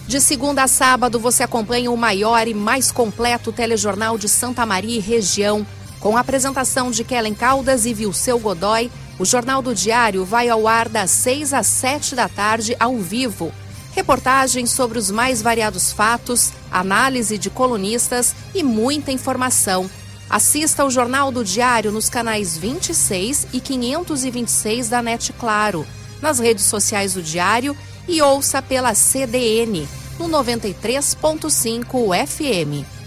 De 0.09 0.19
segunda 0.19 0.63
a 0.63 0.67
sábado, 0.67 1.19
você 1.19 1.43
acompanha 1.43 1.91
o 1.91 1.95
maior 1.95 2.47
e 2.47 2.53
mais 2.55 2.91
completo 2.91 3.51
telejornal 3.51 4.17
de 4.17 4.27
Santa 4.27 4.65
Maria 4.65 4.97
e 4.97 4.99
região. 4.99 5.63
Com 5.99 6.17
a 6.17 6.21
apresentação 6.21 6.89
de 6.89 7.03
Kellen 7.03 7.35
Caldas 7.35 7.85
e 7.85 7.93
Vilceu 7.93 8.39
Godoy, 8.39 8.89
o 9.19 9.23
Jornal 9.23 9.61
do 9.61 9.75
Diário 9.75 10.25
vai 10.25 10.49
ao 10.49 10.67
ar 10.67 10.89
das 10.89 11.11
6 11.11 11.53
às 11.53 11.67
7 11.67 12.15
da 12.15 12.27
tarde, 12.27 12.75
ao 12.79 12.97
vivo. 12.97 13.53
Reportagens 13.93 14.71
sobre 14.71 14.97
os 14.97 15.11
mais 15.11 15.43
variados 15.43 15.93
fatos, 15.93 16.53
análise 16.71 17.37
de 17.37 17.51
colunistas 17.51 18.33
e 18.55 18.63
muita 18.63 19.11
informação. 19.11 19.87
Assista 20.27 20.81
ao 20.81 20.89
Jornal 20.89 21.31
do 21.31 21.43
Diário 21.43 21.91
nos 21.91 22.09
canais 22.09 22.57
26 22.57 23.45
e 23.53 23.59
526 23.59 24.89
da 24.89 25.03
NET 25.03 25.31
Claro, 25.33 25.85
nas 26.19 26.39
redes 26.39 26.65
sociais 26.65 27.13
do 27.13 27.21
Diário 27.21 27.77
e 28.09 28.21
ouça 28.21 28.61
pela 28.61 28.93
CDN. 28.95 29.87
no 30.17 30.27
93.5 30.27 32.27
FM. 32.27 32.98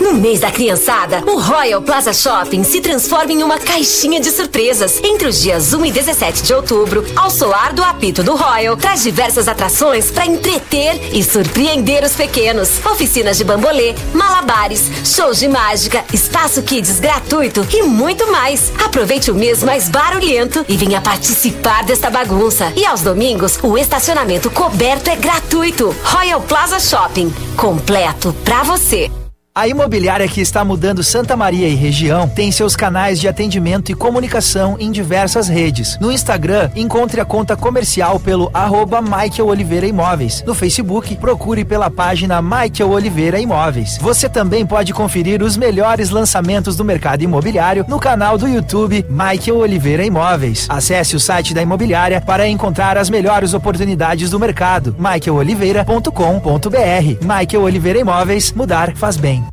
No 0.00 0.14
mês 0.14 0.40
da 0.40 0.50
criançada, 0.50 1.22
o 1.26 1.38
Royal 1.38 1.82
Plaza 1.82 2.14
Shopping 2.14 2.64
se 2.64 2.80
transforma 2.80 3.32
em 3.32 3.42
uma 3.42 3.58
caixinha 3.58 4.18
de 4.18 4.30
surpresas. 4.30 4.98
Entre 5.04 5.28
os 5.28 5.38
dias 5.38 5.74
1 5.74 5.84
e 5.84 5.92
17 5.92 6.42
de 6.42 6.54
outubro, 6.54 7.04
ao 7.14 7.30
soar 7.30 7.74
do 7.74 7.84
apito 7.84 8.22
do 8.22 8.34
Royal, 8.34 8.78
traz 8.78 9.02
diversas 9.02 9.46
atrações 9.46 10.10
para 10.10 10.24
entreter 10.24 11.14
e 11.14 11.22
surpreender 11.22 12.02
os 12.02 12.14
pequenos. 12.14 12.84
Oficinas 12.86 13.36
de 13.36 13.44
bambolê, 13.44 13.94
malabares, 14.14 14.90
shows 15.04 15.38
de 15.38 15.48
mágica, 15.48 16.02
espaço 16.14 16.62
kids 16.62 16.98
gratuito 16.98 17.66
e 17.70 17.82
muito 17.82 18.26
mais. 18.32 18.72
Aproveite 18.82 19.30
o 19.30 19.34
mês 19.34 19.62
mais 19.62 19.90
barulhento 19.90 20.64
e 20.66 20.78
venha 20.78 21.02
participar 21.02 21.84
desta 21.84 22.08
bagunça. 22.08 22.72
E 22.74 22.86
aos 22.86 23.02
domingos, 23.02 23.58
o 23.62 23.76
estacionamento 23.76 24.50
coberto 24.50 25.10
é 25.10 25.16
gratuito. 25.16 25.94
Royal 26.02 26.40
Plaza 26.40 26.80
Shopping, 26.80 27.30
completo 27.54 28.34
para 28.44 28.62
você. 28.62 29.19
A 29.52 29.66
imobiliária 29.66 30.28
que 30.28 30.40
está 30.40 30.64
mudando 30.64 31.02
Santa 31.02 31.36
Maria 31.36 31.66
e 31.66 31.74
região 31.74 32.28
tem 32.28 32.52
seus 32.52 32.76
canais 32.76 33.20
de 33.20 33.26
atendimento 33.26 33.90
e 33.90 33.96
comunicação 33.96 34.76
em 34.78 34.92
diversas 34.92 35.48
redes. 35.48 35.98
No 36.00 36.12
Instagram, 36.12 36.70
encontre 36.76 37.20
a 37.20 37.24
conta 37.24 37.56
comercial 37.56 38.20
pelo 38.20 38.48
arroba 38.54 39.02
Michael 39.02 39.48
Oliveira 39.48 39.88
Imóveis. 39.88 40.44
No 40.46 40.54
Facebook, 40.54 41.16
procure 41.16 41.64
pela 41.64 41.90
página 41.90 42.40
Michael 42.40 42.90
Oliveira 42.90 43.40
Imóveis. 43.40 43.98
Você 44.00 44.28
também 44.28 44.64
pode 44.64 44.94
conferir 44.94 45.42
os 45.42 45.56
melhores 45.56 46.10
lançamentos 46.10 46.76
do 46.76 46.84
mercado 46.84 47.22
imobiliário 47.22 47.84
no 47.88 47.98
canal 47.98 48.38
do 48.38 48.46
YouTube 48.46 49.04
Michael 49.10 49.58
Oliveira 49.58 50.06
Imóveis. 50.06 50.66
Acesse 50.68 51.16
o 51.16 51.20
site 51.20 51.52
da 51.52 51.60
imobiliária 51.60 52.20
para 52.20 52.46
encontrar 52.46 52.96
as 52.96 53.10
melhores 53.10 53.52
oportunidades 53.52 54.30
do 54.30 54.38
mercado. 54.38 54.94
michaeloliveira.com.br 54.96 57.18
Michael 57.20 57.64
Oliveira 57.64 57.98
Imóveis, 57.98 58.52
mudar 58.52 58.94
faz 58.94 59.16
bem. 59.16 59.49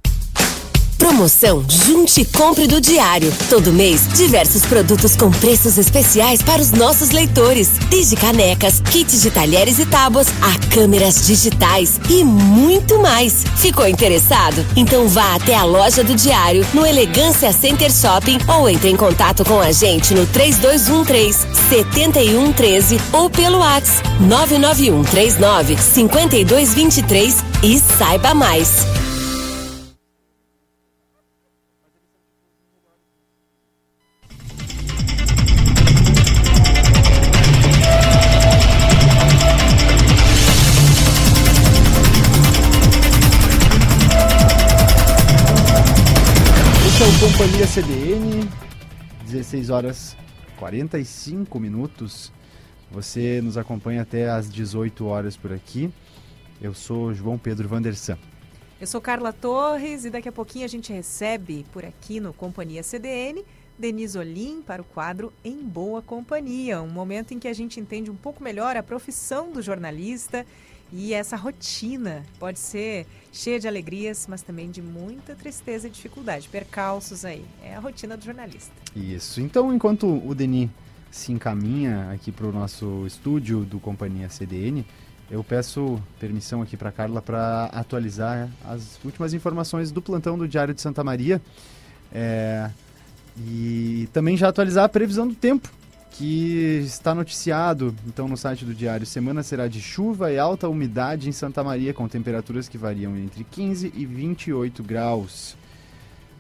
Promoção 0.98 1.64
Junte 1.68 2.22
e 2.22 2.26
Compre 2.26 2.68
do 2.68 2.82
Diário. 2.82 3.32
Todo 3.50 3.72
mês, 3.72 4.08
diversos 4.16 4.66
produtos 4.66 5.16
com 5.16 5.30
preços 5.30 5.78
especiais 5.78 6.42
para 6.42 6.62
os 6.62 6.72
nossos 6.72 7.12
leitores. 7.12 7.70
Desde 7.90 8.16
canecas, 8.16 8.82
kits 8.92 9.22
de 9.22 9.32
talheres 9.32 9.80
e 9.80 9.86
tábuas, 9.86 10.28
a 10.42 10.74
câmeras 10.74 11.26
digitais 11.26 12.00
e 12.10 12.24
muito 12.24 13.00
mais. 13.00 13.44
Ficou 13.58 13.88
interessado? 13.88 14.66
Então 14.76 15.08
vá 15.08 15.36
até 15.36 15.56
a 15.56 15.64
loja 15.64 16.04
do 16.04 16.16
Diário, 16.16 16.66
no 16.74 16.86
Elegância 16.86 17.52
Center 17.52 17.92
Shopping 17.92 18.40
ou 18.48 18.70
entre 18.70 18.90
em 18.90 18.96
contato 18.96 19.46
com 19.46 19.60
a 19.60 19.72
gente 19.72 20.14
no 20.14 20.26
3213 20.26 21.48
7113 21.70 23.00
ou 23.14 23.30
pelo 23.30 23.60
WhatsApp 23.60 24.10
991 24.22 25.04
39 25.04 25.78
5223 25.78 27.36
e 27.64 27.80
saiba 27.80 28.34
mais. 28.34 29.07
CDN, 47.78 48.50
16 49.28 49.70
horas 49.70 50.18
45 50.58 51.60
minutos. 51.60 52.34
Você 52.90 53.40
nos 53.40 53.56
acompanha 53.56 54.02
até 54.02 54.28
às 54.28 54.52
18 54.52 55.06
horas 55.06 55.38
por 55.38 55.54
aqui. 55.54 55.94
Eu 56.60 56.74
sou 56.74 57.14
João 57.14 57.38
Pedro 57.38 57.68
Vandersan. 57.68 58.18
Eu 58.82 58.88
sou 58.88 59.00
Carla 59.00 59.32
Torres 59.32 60.06
e 60.06 60.10
daqui 60.10 60.28
a 60.28 60.32
pouquinho 60.32 60.66
a 60.66 60.68
gente 60.68 60.92
recebe 60.92 61.68
por 61.72 61.86
aqui 61.86 62.20
no 62.20 62.34
Companhia 62.34 62.82
CDN 62.82 63.46
Denise 63.78 64.18
Olim 64.18 64.64
para 64.64 64.82
o 64.82 64.86
quadro 64.86 65.32
Em 65.46 65.58
Boa 65.58 66.02
Companhia, 66.02 66.82
um 66.82 66.90
momento 66.90 67.36
em 67.36 67.38
que 67.38 67.48
a 67.48 67.54
gente 67.54 67.80
entende 67.80 68.10
um 68.10 68.16
pouco 68.16 68.44
melhor 68.44 68.76
a 68.76 68.82
profissão 68.82 69.52
do 69.52 69.62
jornalista 69.62 70.48
e 70.92 71.14
essa 71.14 71.36
rotina 71.36 72.24
pode 72.40 72.60
ser 72.60 73.06
cheia 73.32 73.60
de 73.60 73.68
alegrias, 73.68 74.26
mas 74.30 74.42
também 74.42 74.72
de 74.72 74.82
muita 74.82 75.36
tristeza 75.36 75.88
e 75.88 75.92
dificuldade, 75.92 76.48
percalços 76.48 77.26
aí. 77.26 77.46
É 77.64 77.76
a 77.76 77.80
rotina 77.80 78.16
do 78.16 78.24
jornalista. 78.24 78.74
Isso. 78.96 79.42
Então, 79.42 79.74
enquanto 79.74 80.08
o 80.08 80.34
Denis 80.34 80.70
se 81.12 81.32
encaminha 81.32 82.12
aqui 82.12 82.32
para 82.32 82.48
o 82.48 82.52
nosso 82.52 83.06
estúdio 83.06 83.66
do 83.66 83.80
Companhia 83.80 84.30
CDN, 84.30 84.86
eu 85.30 85.44
peço 85.44 86.02
permissão 86.20 86.62
aqui 86.62 86.78
para 86.78 86.92
Carla 86.92 87.22
para 87.22 87.66
atualizar 87.66 88.50
as 88.64 88.98
últimas 89.04 89.34
informações 89.34 89.92
do 89.92 90.02
plantão 90.02 90.38
do 90.38 90.48
Diário 90.48 90.74
de 90.74 90.82
Santa 90.82 91.04
Maria. 91.04 91.42
É, 92.14 92.70
e 93.46 94.08
também 94.14 94.38
já 94.38 94.48
atualizar 94.48 94.86
a 94.86 94.90
previsão 94.90 95.28
do 95.28 95.36
tempo 95.36 95.70
que 96.18 96.82
está 96.84 97.14
noticiado 97.14 97.96
então 98.08 98.28
no 98.28 98.36
site 98.36 98.66
do 98.66 98.74
Diário. 98.74 99.06
Semana 99.06 99.44
será 99.44 99.68
de 99.68 99.80
chuva 99.80 100.32
e 100.32 100.40
alta 100.40 100.68
umidade 100.68 101.30
em 101.30 101.32
Santa 101.32 101.64
Maria, 101.64 101.94
com 101.94 102.08
temperaturas 102.08 102.68
que 102.68 102.76
variam 102.76 103.16
entre 103.16 103.44
15 103.44 103.94
e 103.96 104.04
28 104.04 104.82
graus. 104.82 105.56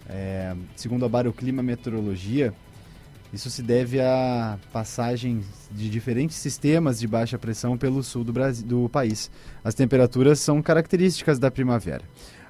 É, 0.10 0.56
segundo 0.76 1.06
a 1.06 1.10
Baroclima 1.10 1.62
Meteorologia, 1.62 2.56
isso 3.32 3.52
se 3.52 3.62
deve 3.62 4.02
à 4.02 4.58
passagem 4.74 5.44
de 5.70 5.92
diferentes 5.92 6.38
sistemas 6.38 7.00
de 7.00 7.08
baixa 7.08 7.38
pressão 7.38 7.78
pelo 7.78 8.02
sul 8.02 8.24
do, 8.24 8.34
Brasil, 8.34 8.66
do 8.66 8.90
país. 8.90 9.30
As 9.64 9.76
temperaturas 9.76 10.40
são 10.40 10.60
características 10.60 11.38
da 11.38 11.52
primavera. 11.52 12.02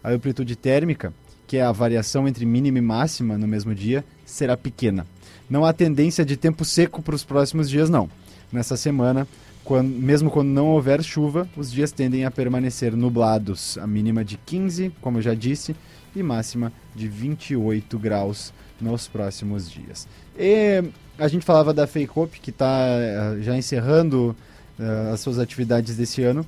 A 0.01 0.11
amplitude 0.11 0.55
térmica, 0.55 1.13
que 1.45 1.57
é 1.57 1.61
a 1.61 1.73
variação 1.73 2.25
entre 2.25 2.45
mínima 2.45 2.77
e 2.77 2.81
máxima 2.81 3.37
no 3.37 3.47
mesmo 3.47 3.75
dia, 3.75 4.05
será 4.25 4.55
pequena 4.55 5.05
não 5.49 5.65
há 5.65 5.73
tendência 5.73 6.25
de 6.25 6.35
tempo 6.35 6.65
seco 6.65 7.01
para 7.01 7.15
os 7.15 7.23
próximos 7.23 7.69
dias, 7.69 7.89
não. 7.89 8.09
Nessa 8.51 8.77
semana, 8.77 9.27
quando, 9.63 9.89
mesmo 9.89 10.29
quando 10.29 10.49
não 10.49 10.67
houver 10.67 11.03
chuva, 11.03 11.47
os 11.55 11.71
dias 11.71 11.91
tendem 11.91 12.25
a 12.25 12.31
permanecer 12.31 12.95
nublados. 12.95 13.77
A 13.77 13.87
mínima 13.87 14.23
de 14.23 14.37
15, 14.37 14.93
como 15.01 15.17
eu 15.17 15.21
já 15.21 15.33
disse, 15.33 15.75
e 16.15 16.23
máxima 16.23 16.71
de 16.95 17.07
28 17.07 17.99
graus 17.99 18.53
nos 18.79 19.07
próximos 19.07 19.69
dias. 19.69 20.07
E 20.37 20.83
a 21.17 21.27
gente 21.27 21.45
falava 21.45 21.73
da 21.73 21.87
Feicop, 21.87 22.39
que 22.39 22.49
está 22.49 22.87
eh, 22.89 23.37
já 23.41 23.57
encerrando 23.57 24.35
uh, 24.79 25.13
as 25.13 25.19
suas 25.19 25.39
atividades 25.39 25.97
desse 25.97 26.23
ano. 26.23 26.45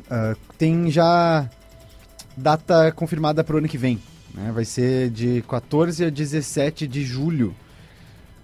Uh, 0.00 0.36
tem 0.58 0.90
já 0.90 1.48
data 2.36 2.90
confirmada 2.92 3.44
para 3.44 3.54
o 3.54 3.58
ano 3.58 3.68
que 3.68 3.78
vem. 3.78 4.00
Né? 4.34 4.50
Vai 4.52 4.64
ser 4.64 5.10
de 5.10 5.42
14 5.48 6.06
a 6.06 6.10
17 6.10 6.86
de 6.86 7.04
julho 7.04 7.54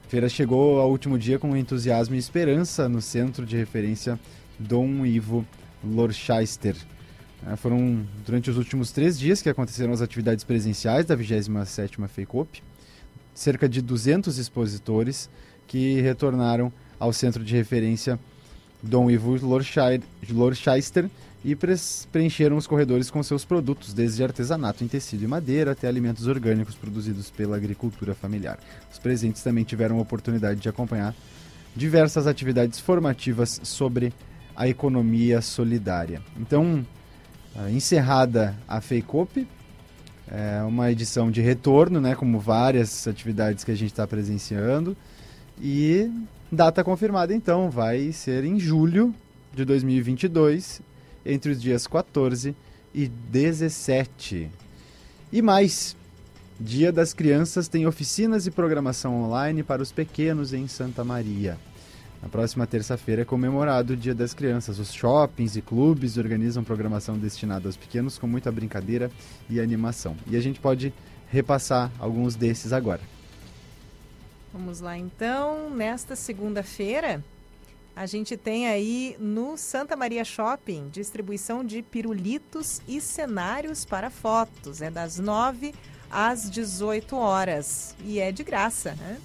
feira 0.08 0.26
chegou 0.26 0.80
ao 0.80 0.90
último 0.90 1.18
dia 1.18 1.38
com 1.38 1.54
entusiasmo 1.54 2.14
e 2.14 2.18
esperança 2.18 2.88
no 2.88 3.02
centro 3.02 3.44
de 3.44 3.58
referência 3.58 4.18
Dom 4.58 5.04
Ivo 5.04 5.44
Lorchester. 5.84 6.74
É, 7.46 7.54
foram 7.56 8.06
durante 8.24 8.48
os 8.50 8.56
últimos 8.56 8.90
três 8.90 9.18
dias 9.18 9.42
que 9.42 9.50
aconteceram 9.50 9.92
as 9.92 10.00
atividades 10.00 10.44
presenciais 10.44 11.04
da 11.04 11.14
27ª 11.14 12.08
FEICOP. 12.08 12.62
Cerca 13.34 13.68
de 13.68 13.82
200 13.82 14.38
expositores 14.38 15.28
que 15.66 16.00
retornaram 16.00 16.72
ao 16.98 17.12
centro 17.12 17.44
de 17.44 17.54
referência 17.54 18.18
Dom 18.82 19.10
Ivo 19.10 19.36
Lorchester 20.30 21.10
e 21.44 21.56
preencheram 22.10 22.56
os 22.56 22.66
corredores 22.66 23.10
com 23.10 23.22
seus 23.22 23.44
produtos, 23.44 23.94
desde 23.94 24.22
artesanato 24.24 24.82
em 24.82 24.88
tecido 24.88 25.22
e 25.22 25.26
madeira 25.26 25.72
até 25.72 25.86
alimentos 25.86 26.26
orgânicos 26.26 26.74
produzidos 26.74 27.30
pela 27.30 27.56
agricultura 27.56 28.14
familiar. 28.14 28.58
Os 28.92 28.98
presentes 28.98 29.42
também 29.42 29.64
tiveram 29.64 29.98
a 29.98 30.02
oportunidade 30.02 30.60
de 30.60 30.68
acompanhar 30.68 31.14
diversas 31.76 32.26
atividades 32.26 32.80
formativas 32.80 33.60
sobre 33.62 34.12
a 34.56 34.68
economia 34.68 35.40
solidária. 35.40 36.20
Então, 36.36 36.84
ah, 37.54 37.70
encerrada 37.70 38.56
a 38.66 38.80
FEICOP, 38.80 39.46
é 40.30 40.62
uma 40.62 40.90
edição 40.90 41.30
de 41.30 41.40
retorno, 41.40 42.00
né, 42.00 42.14
como 42.14 42.38
várias 42.38 43.06
atividades 43.06 43.64
que 43.64 43.70
a 43.70 43.74
gente 43.74 43.92
está 43.92 44.06
presenciando, 44.06 44.96
e 45.60 46.10
data 46.50 46.82
confirmada 46.82 47.32
então, 47.32 47.70
vai 47.70 48.12
ser 48.12 48.44
em 48.44 48.58
julho 48.58 49.14
de 49.54 49.64
2022 49.64 50.82
entre 51.28 51.52
os 51.52 51.60
dias 51.60 51.86
14 51.86 52.56
e 52.94 53.06
17. 53.06 54.50
E 55.30 55.42
mais, 55.42 55.96
Dia 56.60 56.90
das 56.90 57.12
Crianças 57.12 57.68
tem 57.68 57.86
oficinas 57.86 58.46
e 58.46 58.50
programação 58.50 59.22
online 59.22 59.62
para 59.62 59.80
os 59.80 59.92
pequenos 59.92 60.52
em 60.52 60.66
Santa 60.66 61.04
Maria. 61.04 61.56
Na 62.20 62.28
próxima 62.28 62.66
terça-feira 62.66 63.22
é 63.22 63.24
comemorado 63.24 63.92
o 63.92 63.96
Dia 63.96 64.14
das 64.14 64.34
Crianças. 64.34 64.80
Os 64.80 64.92
shoppings 64.92 65.54
e 65.54 65.62
clubes 65.62 66.16
organizam 66.16 66.64
programação 66.64 67.16
destinada 67.16 67.68
aos 67.68 67.76
pequenos 67.76 68.18
com 68.18 68.26
muita 68.26 68.50
brincadeira 68.50 69.08
e 69.48 69.60
animação. 69.60 70.16
E 70.26 70.36
a 70.36 70.40
gente 70.40 70.58
pode 70.58 70.92
repassar 71.30 71.92
alguns 72.00 72.34
desses 72.34 72.72
agora. 72.72 73.02
Vamos 74.52 74.80
lá 74.80 74.98
então. 74.98 75.70
Nesta 75.70 76.16
segunda-feira, 76.16 77.22
A 77.98 78.06
gente 78.06 78.36
tem 78.36 78.68
aí 78.68 79.16
no 79.18 79.56
Santa 79.56 79.96
Maria 79.96 80.24
Shopping 80.24 80.88
distribuição 80.88 81.64
de 81.64 81.82
pirulitos 81.82 82.80
e 82.86 83.00
cenários 83.00 83.84
para 83.84 84.08
fotos. 84.08 84.80
É 84.80 84.88
das 84.88 85.18
9 85.18 85.74
às 86.08 86.48
18 86.48 87.16
horas. 87.16 87.96
E 88.04 88.20
é 88.20 88.30
de 88.30 88.44
graça, 88.44 88.94
né? 89.00 89.18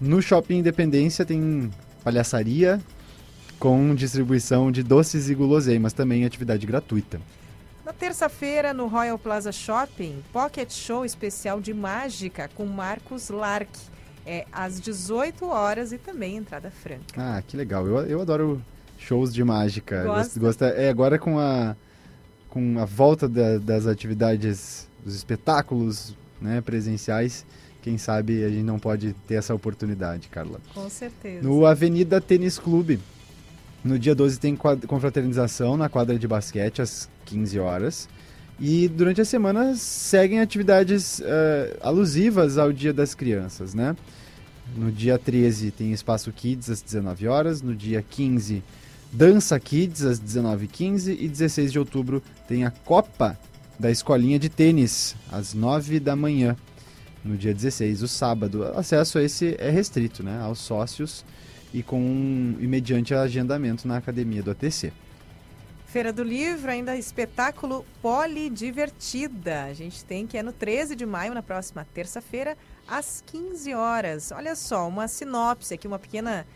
No 0.00 0.20
Shopping 0.20 0.56
Independência 0.58 1.24
tem 1.24 1.70
palhaçaria 2.02 2.82
com 3.60 3.94
distribuição 3.94 4.72
de 4.72 4.82
doces 4.82 5.30
e 5.30 5.36
guloseimas, 5.36 5.92
também 5.92 6.24
atividade 6.24 6.66
gratuita. 6.66 7.20
Na 7.84 7.92
terça-feira, 7.92 8.74
no 8.74 8.88
Royal 8.88 9.20
Plaza 9.20 9.52
Shopping, 9.52 10.20
Pocket 10.32 10.72
Show 10.72 11.04
especial 11.04 11.60
de 11.60 11.72
mágica 11.72 12.50
com 12.56 12.66
Marcos 12.66 13.28
Lark. 13.28 13.70
É 14.24 14.46
às 14.52 14.80
18 14.80 15.44
horas 15.46 15.92
e 15.92 15.98
também 15.98 16.36
entrada 16.36 16.70
franca. 16.70 17.02
Ah, 17.16 17.42
que 17.46 17.56
legal. 17.56 17.86
Eu, 17.86 17.98
eu 18.06 18.20
adoro 18.20 18.62
shows 18.98 19.34
de 19.34 19.42
mágica. 19.42 20.04
Gosta? 20.04 20.38
Gosta, 20.40 20.66
é, 20.66 20.88
agora 20.88 21.18
com 21.18 21.38
a, 21.38 21.74
com 22.48 22.78
a 22.78 22.84
volta 22.84 23.28
da- 23.28 23.58
das 23.58 23.86
atividades, 23.86 24.86
dos 25.04 25.14
espetáculos 25.16 26.14
né, 26.40 26.60
presenciais, 26.60 27.44
quem 27.82 27.98
sabe 27.98 28.44
a 28.44 28.48
gente 28.48 28.62
não 28.62 28.78
pode 28.78 29.12
ter 29.26 29.34
essa 29.34 29.52
oportunidade, 29.54 30.28
Carla. 30.28 30.60
Com 30.72 30.88
certeza. 30.88 31.42
No 31.46 31.66
Avenida 31.66 32.20
Tênis 32.20 32.58
Clube. 32.58 33.00
No 33.84 33.98
dia 33.98 34.14
12 34.14 34.38
tem 34.38 34.54
confraternização 34.56 35.76
na 35.76 35.88
quadra 35.88 36.16
de 36.16 36.28
basquete 36.28 36.80
às 36.80 37.08
15 37.24 37.58
horas. 37.58 38.08
E 38.64 38.86
durante 38.86 39.20
a 39.20 39.24
semana 39.24 39.74
seguem 39.74 40.38
atividades 40.38 41.20
eh, 41.20 41.76
alusivas 41.80 42.56
ao 42.56 42.72
Dia 42.72 42.92
das 42.92 43.12
Crianças, 43.12 43.74
né? 43.74 43.96
No 44.76 44.92
dia 44.92 45.18
13 45.18 45.72
tem 45.72 45.92
Espaço 45.92 46.30
Kids 46.30 46.70
às 46.70 46.80
19 46.80 47.26
horas, 47.26 47.60
no 47.60 47.74
dia 47.74 48.00
15 48.08 48.62
Dança 49.12 49.58
Kids 49.58 50.04
às 50.04 50.20
19h15 50.20 51.16
e 51.18 51.28
16 51.28 51.72
de 51.72 51.78
outubro 51.80 52.22
tem 52.46 52.64
a 52.64 52.70
Copa 52.70 53.36
da 53.80 53.90
Escolinha 53.90 54.38
de 54.38 54.48
Tênis 54.48 55.16
às 55.32 55.54
9 55.54 55.98
da 55.98 56.14
manhã. 56.14 56.56
No 57.24 57.36
dia 57.36 57.52
16, 57.52 58.02
o 58.02 58.08
sábado, 58.08 58.60
o 58.60 58.78
acesso 58.78 59.18
a 59.18 59.24
esse 59.24 59.56
é 59.58 59.70
restrito, 59.70 60.22
né, 60.22 60.40
aos 60.40 60.60
sócios 60.60 61.24
e 61.74 61.82
com 61.82 62.54
e 62.60 62.66
mediante 62.68 63.12
agendamento 63.12 63.88
na 63.88 63.96
academia 63.96 64.40
do 64.40 64.52
ATC. 64.52 64.92
Feira 65.92 66.10
do 66.10 66.22
Livro, 66.22 66.70
ainda 66.70 66.96
espetáculo 66.96 67.84
Polidivertida. 68.00 69.64
A 69.64 69.74
gente 69.74 70.02
tem 70.02 70.26
que 70.26 70.38
é 70.38 70.42
no 70.42 70.50
13 70.50 70.96
de 70.96 71.04
maio, 71.04 71.34
na 71.34 71.42
próxima 71.42 71.86
terça-feira, 71.92 72.56
às 72.88 73.22
15 73.26 73.74
horas. 73.74 74.32
Olha 74.32 74.56
só, 74.56 74.88
uma 74.88 75.06
sinopse 75.06 75.74
aqui, 75.74 75.86
uma 75.86 75.98
pequena 75.98 76.46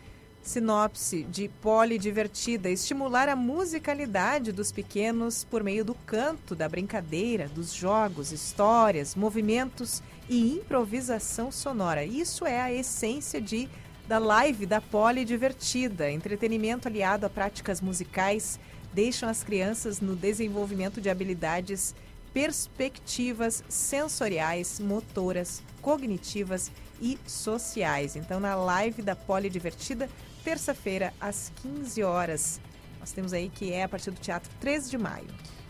sinopse 0.41 1.21
de 1.21 1.49
Polidivertida. 1.61 2.67
Estimular 2.67 3.29
a 3.29 3.35
musicalidade 3.35 4.51
dos 4.51 4.71
pequenos 4.71 5.43
por 5.43 5.63
meio 5.63 5.85
do 5.85 5.93
canto, 5.93 6.55
da 6.55 6.67
brincadeira, 6.67 7.47
dos 7.47 7.71
jogos, 7.71 8.31
histórias, 8.31 9.13
movimentos 9.13 10.01
e 10.27 10.53
improvisação 10.53 11.51
sonora. 11.51 12.03
Isso 12.03 12.43
é 12.43 12.59
a 12.59 12.73
essência 12.73 13.39
de 13.39 13.69
da 14.07 14.17
live 14.17 14.65
da 14.65 14.79
Polidivertida. 14.79 16.09
Entretenimento 16.09 16.87
aliado 16.87 17.25
a 17.25 17.29
práticas 17.29 17.81
musicais 17.81 18.57
deixam 18.97 19.29
as 19.29 19.43
crianças 19.43 20.01
no 20.01 20.15
desenvolvimento 20.15 20.99
de 20.99 21.07
habilidades 21.07 21.93
perspectivas 22.33 23.63
sensoriais, 23.69 24.79
motoras, 24.79 25.61
cognitivas 25.83 26.71
e 26.99 27.15
sociais. 27.27 28.15
Então, 28.15 28.39
na 28.39 28.55
live 28.55 29.03
da 29.03 29.15
Polidivertida, 29.15 30.09
terça-feira, 30.43 31.13
às 31.21 31.51
15 31.61 32.01
horas. 32.01 32.59
Nós 32.99 33.11
temos 33.11 33.33
aí 33.33 33.51
que 33.53 33.71
é 33.71 33.83
a 33.83 33.87
partir 33.87 34.09
do 34.09 34.19
Teatro 34.19 34.49
13 34.59 34.89
de 34.89 34.97
maio. 34.97 35.27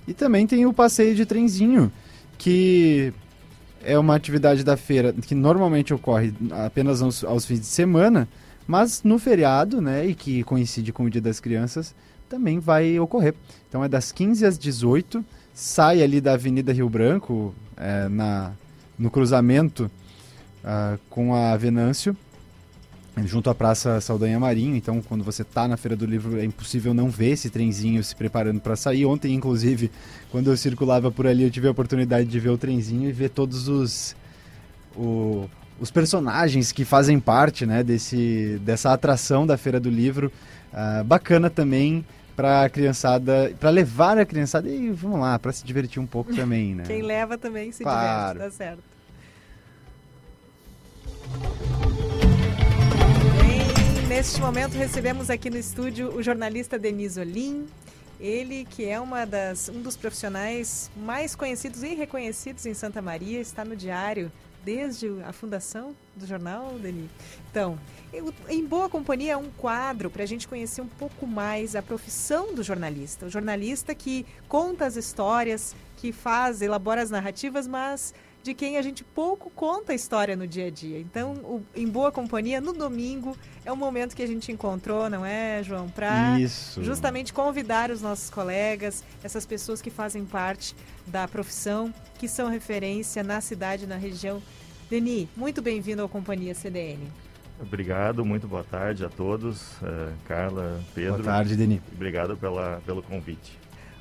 E 0.08 0.14
também 0.14 0.48
tem 0.48 0.66
o 0.66 0.72
passeio 0.72 1.14
de 1.14 1.26
trenzinho, 1.26 1.92
que 2.38 3.14
é 3.84 4.00
uma 4.00 4.16
atividade 4.16 4.64
da 4.64 4.78
feira 4.78 5.12
que 5.12 5.36
normalmente 5.36 5.94
ocorre 5.94 6.34
apenas 6.66 7.02
aos, 7.02 7.26
aos 7.26 7.46
fins 7.46 7.60
de 7.60 7.66
semana, 7.66 8.26
mas 8.66 9.04
no 9.04 9.20
feriado, 9.20 9.82
né, 9.82 10.06
e 10.06 10.16
que 10.16 10.44
coincide 10.44 10.94
com 10.94 11.04
o 11.04 11.10
Dia 11.10 11.22
das 11.22 11.42
Crianças, 11.42 11.94
também 12.30 12.60
vai 12.60 13.00
ocorrer. 13.00 13.34
Então 13.70 13.84
é 13.84 13.88
das 13.90 14.12
15 14.12 14.46
às 14.46 14.58
18, 14.58 15.24
sai 15.54 16.02
ali 16.04 16.22
da 16.22 16.34
Avenida 16.34 16.72
Rio 16.74 16.90
Branco, 16.90 17.54
é, 17.76 18.08
na, 18.10 18.52
no 18.98 19.10
cruzamento 19.10 19.90
ah, 20.64 20.98
com 21.10 21.34
a 21.36 21.56
Venâncio, 21.58 22.16
junto 23.26 23.50
à 23.50 23.56
Praça 23.56 24.00
Saldanha 24.00 24.40
Marinho. 24.40 24.76
Então, 24.76 25.02
quando 25.02 25.24
você 25.24 25.42
está 25.42 25.68
na 25.68 25.76
Feira 25.78 25.96
do 25.96 26.06
Livro, 26.06 26.40
é 26.40 26.46
impossível 26.46 26.94
não 26.94 27.10
ver 27.10 27.32
esse 27.32 27.50
trenzinho 27.50 28.04
se 28.04 28.16
preparando 28.16 28.60
para 28.62 28.76
sair. 28.76 29.06
Ontem, 29.06 29.34
inclusive, 29.34 29.90
quando 30.32 30.52
eu 30.52 30.58
circulava 30.58 31.10
por 31.12 31.26
ali, 31.26 31.44
eu 31.44 31.50
tive 31.52 31.68
a 31.68 31.72
oportunidade 31.72 32.28
de 32.30 32.40
ver 32.40 32.50
o 32.50 32.58
trenzinho 32.58 33.10
e 33.10 33.12
ver 33.12 33.30
todos 33.30 33.68
os, 33.68 34.16
o- 34.96 35.50
os 35.80 35.90
personagens 35.90 36.72
que 36.72 36.86
fazem 36.86 37.20
parte 37.20 37.66
né, 37.66 37.84
desse, 37.84 38.60
dessa 38.64 38.94
atração 38.94 39.48
da 39.48 39.58
Feira 39.58 39.80
do 39.80 39.90
Livro. 39.90 40.32
Ah, 40.72 41.04
bacana 41.04 41.50
também 41.50 42.06
para 42.38 42.66
a 42.66 42.70
criançada, 42.70 43.52
para 43.60 43.72
levar 43.72 44.16
a 44.20 44.24
criançada 44.24 44.70
e 44.70 44.92
vamos 44.92 45.20
lá, 45.20 45.40
para 45.40 45.52
se 45.52 45.66
divertir 45.66 46.00
um 46.00 46.06
pouco 46.06 46.36
também, 46.36 46.76
né? 46.76 46.84
Quem 46.86 47.02
leva 47.02 47.36
também 47.36 47.72
se 47.72 47.82
Claro. 47.82 48.34
diverte, 48.36 48.52
tá 48.52 48.56
certo. 48.56 48.84
Bem, 53.42 54.08
neste 54.08 54.40
momento 54.40 54.74
recebemos 54.74 55.32
aqui 55.32 55.50
no 55.50 55.58
estúdio 55.58 56.16
o 56.16 56.22
jornalista 56.22 56.78
Denis 56.78 57.18
Olim. 57.18 57.66
Ele 58.20 58.68
que 58.70 58.86
é 58.86 59.00
uma 59.00 59.26
das, 59.26 59.68
um 59.70 59.82
dos 59.82 59.98
profissionais 59.98 60.92
mais 60.96 61.36
conhecidos 61.36 61.82
e 61.82 61.96
reconhecidos 61.96 62.68
em 62.68 62.74
Santa 62.76 63.02
Maria, 63.02 63.40
está 63.42 63.66
no 63.66 63.76
diário 63.76 64.32
desde 64.64 65.08
a 65.24 65.34
fundação 65.34 65.96
do 66.16 66.28
jornal, 66.28 66.78
Denis. 66.80 67.10
Então, 67.50 67.80
eu- 68.14 68.34
em 68.50 68.66
Boa 68.66 68.90
Companhia 68.90 69.34
é 69.34 69.38
um 69.38 69.50
quadro 69.58 70.10
para 70.10 70.24
a 70.24 70.26
gente 70.26 70.48
conhecer 70.48 70.82
um 70.82 70.88
pouco 70.88 71.26
mais 71.28 71.76
a 71.76 71.82
profissão 71.82 72.54
do 72.54 72.64
jornalista. 72.64 73.26
O 73.26 73.30
jornalista 73.30 73.94
que 73.94 74.26
conta 74.48 74.86
as 74.86 74.96
histórias, 74.96 75.76
que 75.98 76.12
faz, 76.12 76.62
elabora 76.62 77.02
as 77.02 77.10
narrativas, 77.10 77.68
mas 77.68 78.14
de 78.44 78.54
quem 78.54 78.78
a 78.78 78.82
gente 78.82 79.04
pouco 79.04 79.50
conta 79.50 79.92
a 79.92 79.96
história 79.96 80.34
no 80.36 80.48
dia 80.48 80.68
a 80.68 80.70
dia. 80.70 81.00
Então, 81.00 81.34
o- 81.34 81.66
em 81.76 81.86
Boa 81.86 82.12
Companhia, 82.14 82.62
no 82.62 82.72
domingo, 82.72 83.36
é 83.66 83.74
um 83.74 83.76
momento 83.76 84.16
que 84.16 84.24
a 84.24 84.28
gente 84.28 84.52
encontrou, 84.54 85.10
não 85.10 85.26
é, 85.26 85.62
João? 85.64 85.90
Para 85.90 86.40
justamente 86.86 87.34
convidar 87.34 87.92
os 87.92 88.02
nossos 88.02 88.30
colegas, 88.30 89.04
essas 89.22 89.46
pessoas 89.46 89.82
que 89.82 89.90
fazem 89.90 90.24
parte 90.24 90.74
da 91.06 91.28
profissão, 91.28 91.94
que 92.18 92.28
são 92.30 92.48
referência 92.50 93.22
na 93.22 93.42
cidade, 93.42 93.86
na 93.86 93.98
região. 93.98 94.42
Deni, 94.90 95.28
muito 95.36 95.62
bem-vindo 95.62 96.02
ao 96.02 96.08
Companhia 96.08 96.56
CDN. 96.56 97.12
Obrigado, 97.60 98.24
muito 98.24 98.48
boa 98.48 98.64
tarde 98.64 99.04
a 99.04 99.10
todos, 99.10 99.82
eh, 99.82 100.14
Carla, 100.28 100.80
Pedro. 100.94 101.24
Boa 101.24 101.36
tarde, 101.36 101.56
Deni. 101.56 101.82
Obrigado 101.94 102.38
pela, 102.38 102.82
pelo 102.86 103.02
convite. 103.02 103.58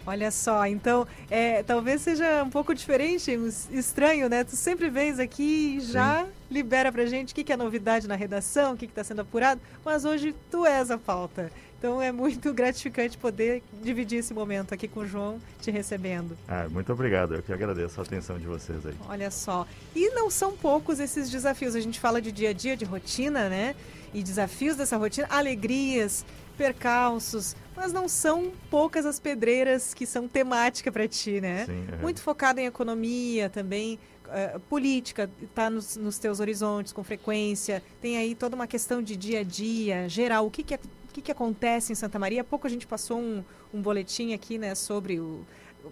Olha 0.06 0.30
só, 0.30 0.64
então, 0.66 1.04
é, 1.28 1.64
talvez 1.64 2.00
seja 2.00 2.44
um 2.44 2.50
pouco 2.50 2.72
diferente, 2.72 3.36
um 3.36 3.48
estranho, 3.48 4.28
né? 4.28 4.44
Tu 4.44 4.54
sempre 4.54 4.88
vens 4.88 5.18
aqui 5.18 5.78
e 5.78 5.80
já 5.80 6.24
libera 6.48 6.92
pra 6.92 7.06
gente 7.06 7.32
o 7.32 7.34
que, 7.34 7.42
que 7.42 7.52
é 7.52 7.56
novidade 7.56 8.06
na 8.06 8.14
redação, 8.14 8.74
o 8.74 8.76
que 8.76 8.84
está 8.84 9.02
sendo 9.02 9.22
apurado, 9.22 9.60
mas 9.84 10.04
hoje 10.04 10.32
tu 10.48 10.64
és 10.64 10.92
a 10.92 10.98
pauta. 10.98 11.50
Então 11.78 12.00
é 12.00 12.10
muito 12.10 12.52
gratificante 12.54 13.18
poder 13.18 13.62
dividir 13.82 14.18
esse 14.18 14.32
momento 14.32 14.72
aqui 14.72 14.88
com 14.88 15.00
o 15.00 15.06
João, 15.06 15.38
te 15.60 15.70
recebendo. 15.70 16.36
Ah, 16.48 16.66
muito 16.70 16.92
obrigado, 16.92 17.34
eu 17.34 17.42
que 17.42 17.52
agradeço 17.52 18.00
a 18.00 18.02
atenção 18.02 18.38
de 18.38 18.46
vocês 18.46 18.84
aí. 18.86 18.94
Olha 19.08 19.30
só. 19.30 19.66
E 19.94 20.10
não 20.10 20.30
são 20.30 20.56
poucos 20.56 20.98
esses 21.00 21.30
desafios. 21.30 21.74
A 21.74 21.80
gente 21.80 22.00
fala 22.00 22.20
de 22.20 22.32
dia 22.32 22.50
a 22.50 22.52
dia, 22.52 22.76
de 22.76 22.84
rotina, 22.84 23.48
né? 23.48 23.74
E 24.14 24.22
desafios 24.22 24.76
dessa 24.76 24.96
rotina, 24.96 25.26
alegrias, 25.30 26.24
percalços, 26.56 27.54
mas 27.76 27.92
não 27.92 28.08
são 28.08 28.50
poucas 28.70 29.04
as 29.04 29.20
pedreiras 29.20 29.92
que 29.92 30.06
são 30.06 30.26
temática 30.26 30.90
para 30.90 31.06
ti, 31.06 31.40
né? 31.40 31.66
Sim, 31.66 31.86
é. 31.92 31.96
Muito 32.02 32.22
focado 32.22 32.58
em 32.58 32.66
economia 32.66 33.50
também, 33.50 33.98
eh, 34.28 34.58
política, 34.68 35.30
está 35.42 35.68
nos, 35.68 35.96
nos 35.96 36.18
teus 36.18 36.40
horizontes 36.40 36.92
com 36.92 37.04
frequência. 37.04 37.82
Tem 38.00 38.16
aí 38.16 38.34
toda 38.34 38.56
uma 38.56 38.66
questão 38.66 39.02
de 39.02 39.14
dia 39.16 39.40
a 39.40 39.42
dia, 39.42 40.08
geral. 40.08 40.46
O 40.46 40.50
que 40.50 40.62
que, 40.62 40.74
o 40.74 40.78
que, 41.16 41.22
que 41.22 41.32
acontece 41.32 41.92
em 41.92 41.94
Santa 41.96 42.18
Maria? 42.18 42.42
Há 42.42 42.44
pouco 42.44 42.66
a 42.66 42.70
gente 42.70 42.86
passou 42.86 43.18
um, 43.18 43.42
um 43.72 43.80
boletim 43.80 44.34
aqui, 44.34 44.58
né, 44.58 44.74
sobre 44.74 45.18
o 45.18 45.40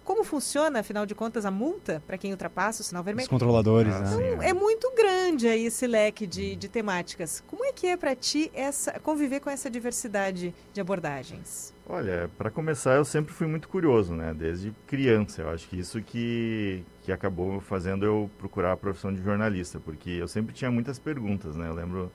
como 0.03 0.25
funciona, 0.25 0.81
afinal 0.81 1.05
de 1.05 1.15
contas, 1.15 1.45
a 1.45 1.51
multa 1.51 2.03
para 2.05 2.17
quem 2.17 2.29
ultrapassa 2.31 2.81
o 2.81 2.83
sinal 2.85 3.01
vermelho? 3.01 3.23
Os 3.23 3.29
controladores, 3.29 3.93
Ah, 3.93 3.99
né? 4.01 4.07
sim, 4.07 4.45
É 4.45 4.53
muito 4.53 4.91
grande 4.93 5.47
aí 5.47 5.67
esse 5.67 5.87
leque 5.87 6.27
de, 6.27 6.53
de 6.57 6.67
temáticas. 6.67 7.41
Como 7.47 7.63
é 7.63 7.71
que 7.71 7.87
é 7.87 7.95
para 7.95 8.13
ti 8.13 8.51
essa, 8.53 8.99
conviver 8.99 9.39
com 9.39 9.49
essa 9.49 9.69
diversidade 9.69 10.53
de 10.73 10.81
abordagens? 10.81 11.73
Olha, 11.87 12.29
para 12.37 12.51
começar, 12.51 12.95
eu 12.95 13.05
sempre 13.05 13.33
fui 13.33 13.47
muito 13.47 13.69
curioso, 13.69 14.13
né? 14.13 14.33
Desde 14.33 14.73
criança. 14.85 15.43
Eu 15.43 15.49
acho 15.49 15.65
que 15.69 15.79
isso 15.79 16.01
que, 16.01 16.83
que 17.03 17.11
acabou 17.13 17.61
fazendo 17.61 18.05
eu 18.05 18.29
procurar 18.37 18.73
a 18.73 18.77
profissão 18.77 19.13
de 19.13 19.23
jornalista, 19.23 19.79
porque 19.79 20.09
eu 20.09 20.27
sempre 20.27 20.53
tinha 20.53 20.69
muitas 20.69 20.99
perguntas, 20.99 21.55
né? 21.55 21.69
Eu 21.69 21.73
lembro 21.73 22.11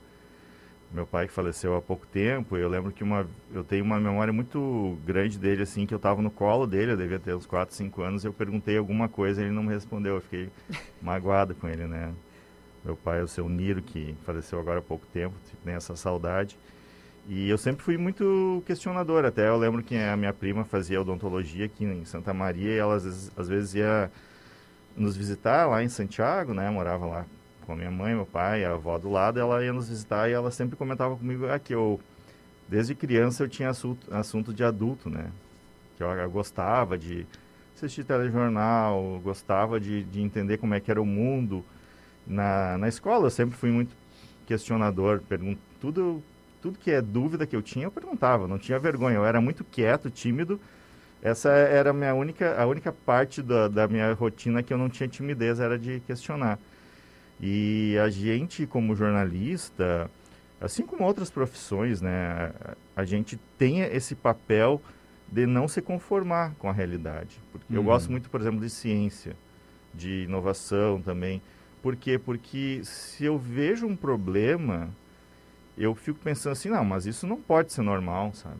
meu 0.93 1.07
pai 1.07 1.27
que 1.27 1.33
faleceu 1.33 1.75
há 1.75 1.81
pouco 1.81 2.05
tempo, 2.05 2.57
eu 2.57 2.67
lembro 2.67 2.91
que 2.91 3.03
uma, 3.03 3.25
eu 3.53 3.63
tenho 3.63 3.83
uma 3.83 3.99
memória 3.99 4.33
muito 4.33 4.97
grande 5.05 5.39
dele, 5.39 5.63
assim, 5.63 5.85
que 5.85 5.93
eu 5.93 5.97
estava 5.97 6.21
no 6.21 6.29
colo 6.29 6.67
dele, 6.67 6.91
eu 6.91 6.97
devia 6.97 7.19
ter 7.19 7.33
uns 7.33 7.45
4, 7.45 7.73
5 7.73 8.01
anos, 8.01 8.25
eu 8.25 8.33
perguntei 8.33 8.77
alguma 8.77 9.07
coisa 9.07 9.41
e 9.41 9.45
ele 9.45 9.53
não 9.53 9.63
me 9.63 9.69
respondeu, 9.69 10.15
eu 10.15 10.21
fiquei 10.21 10.49
magoado 11.01 11.55
com 11.55 11.67
ele, 11.67 11.85
né? 11.85 12.11
Meu 12.83 12.95
pai, 12.95 13.21
o 13.21 13.27
seu 13.27 13.47
Niro, 13.47 13.81
que 13.81 14.15
faleceu 14.25 14.59
agora 14.59 14.79
há 14.79 14.81
pouco 14.81 15.05
tempo, 15.13 15.35
tem 15.63 15.75
essa 15.75 15.95
saudade. 15.95 16.57
E 17.29 17.47
eu 17.47 17.57
sempre 17.57 17.83
fui 17.83 17.97
muito 17.97 18.63
questionador, 18.65 19.23
até 19.23 19.47
eu 19.47 19.57
lembro 19.57 19.83
que 19.83 19.95
a 19.95 20.17
minha 20.17 20.33
prima 20.33 20.65
fazia 20.65 20.99
odontologia 20.99 21.65
aqui 21.65 21.85
em 21.85 22.03
Santa 22.03 22.33
Maria 22.33 22.71
e 22.71 22.77
ela 22.77 22.95
às 22.95 23.03
vezes, 23.03 23.31
às 23.37 23.47
vezes 23.47 23.75
ia 23.75 24.11
nos 24.97 25.15
visitar 25.15 25.67
lá 25.67 25.83
em 25.83 25.87
Santiago, 25.89 26.53
né? 26.53 26.69
Morava 26.71 27.05
lá 27.05 27.25
com 27.71 27.73
a 27.73 27.75
minha 27.77 27.91
mãe, 27.91 28.13
meu 28.13 28.25
pai, 28.25 28.65
a 28.65 28.73
avó 28.73 28.97
do 28.97 29.09
lado, 29.09 29.39
ela 29.39 29.63
ia 29.63 29.71
nos 29.71 29.87
visitar 29.87 30.29
e 30.29 30.33
ela 30.33 30.51
sempre 30.51 30.75
comentava 30.75 31.15
comigo 31.15 31.47
ah, 31.47 31.57
que 31.57 31.73
eu, 31.73 31.99
desde 32.67 32.93
criança, 32.93 33.43
eu 33.43 33.49
tinha 33.49 33.69
assunto, 33.69 34.13
assunto 34.13 34.53
de 34.53 34.63
adulto, 34.63 35.09
né? 35.09 35.31
Que 35.95 36.03
eu, 36.03 36.09
eu 36.09 36.29
gostava 36.29 36.97
de 36.97 37.25
assistir 37.75 38.03
telejornal, 38.03 39.21
gostava 39.23 39.79
de, 39.79 40.03
de 40.03 40.21
entender 40.21 40.57
como 40.57 40.73
é 40.73 40.79
que 40.79 40.91
era 40.91 41.01
o 41.01 41.05
mundo. 41.05 41.63
Na, 42.27 42.77
na 42.77 42.87
escola 42.89 43.27
eu 43.27 43.31
sempre 43.31 43.57
fui 43.57 43.71
muito 43.71 43.95
questionador, 44.45 45.21
pergun 45.21 45.55
tudo, 45.79 46.21
tudo 46.61 46.77
que 46.77 46.91
é 46.91 47.01
dúvida 47.01 47.47
que 47.47 47.55
eu 47.55 47.61
tinha, 47.61 47.85
eu 47.85 47.91
perguntava, 47.91 48.47
não 48.47 48.59
tinha 48.59 48.77
vergonha, 48.77 49.15
eu 49.15 49.25
era 49.25 49.39
muito 49.39 49.63
quieto, 49.63 50.09
tímido, 50.09 50.59
essa 51.21 51.49
era 51.49 51.91
a 51.91 51.93
minha 51.93 52.13
única, 52.13 52.61
a 52.61 52.65
única 52.67 52.91
parte 52.91 53.41
da, 53.41 53.67
da 53.69 53.87
minha 53.87 54.13
rotina 54.13 54.61
que 54.61 54.73
eu 54.73 54.77
não 54.77 54.89
tinha 54.89 55.07
timidez, 55.07 55.59
era 55.59 55.79
de 55.79 56.01
questionar. 56.01 56.59
E 57.41 57.97
a 57.97 58.07
gente, 58.09 58.67
como 58.67 58.95
jornalista, 58.95 60.09
assim 60.59 60.85
como 60.85 61.03
outras 61.03 61.31
profissões, 61.31 61.99
né, 61.99 62.51
a, 62.95 63.03
gente 63.03 63.39
tem 63.57 63.79
esse 63.81 64.13
papel 64.13 64.79
de 65.27 65.47
não 65.47 65.67
se 65.67 65.81
conformar 65.81 66.53
com 66.59 66.69
a 66.69 66.71
realidade. 66.71 67.39
Porque 67.51 67.73
uhum. 67.73 67.79
eu 67.79 67.83
gosto 67.83 68.11
muito, 68.11 68.29
por 68.29 68.39
exemplo, 68.39 68.59
de 68.59 68.69
ciência, 68.69 69.35
de 69.91 70.25
inovação 70.25 71.01
também. 71.01 71.41
Por 71.81 71.95
quê? 71.95 72.19
Porque 72.19 72.81
se 72.83 73.25
eu 73.25 73.39
vejo 73.39 73.87
um 73.87 73.95
problema, 73.95 74.89
eu 75.75 75.95
fico 75.95 76.19
pensando 76.19 76.51
assim, 76.51 76.69
não, 76.69 76.85
mas 76.85 77.07
isso 77.07 77.25
não 77.25 77.41
pode 77.41 77.73
ser 77.73 77.81
normal, 77.81 78.31
sabe? 78.35 78.59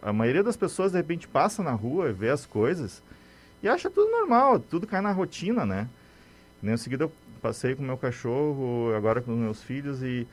A, 0.00 0.10
a 0.10 0.12
maioria 0.12 0.44
das 0.44 0.56
pessoas, 0.56 0.92
de 0.92 0.98
repente, 0.98 1.26
passa 1.26 1.60
na 1.60 1.72
rua 1.72 2.10
e 2.10 2.12
vê 2.12 2.28
as 2.28 2.46
coisas 2.46 3.02
e 3.60 3.68
acha 3.68 3.90
tudo 3.90 4.10
normal, 4.12 4.60
tudo 4.60 4.86
cai 4.86 5.00
na 5.00 5.10
rotina, 5.10 5.66
né? 5.66 5.88
Nem 6.62 6.74
em 6.74 6.76
seguida 6.76 7.04
eu 7.04 7.12
passei 7.42 7.74
com 7.74 7.82
meu 7.82 7.98
cachorro, 7.98 8.94
agora 8.96 9.20
com 9.20 9.32
meus 9.32 9.62
filhos 9.62 10.00
e 10.00 10.26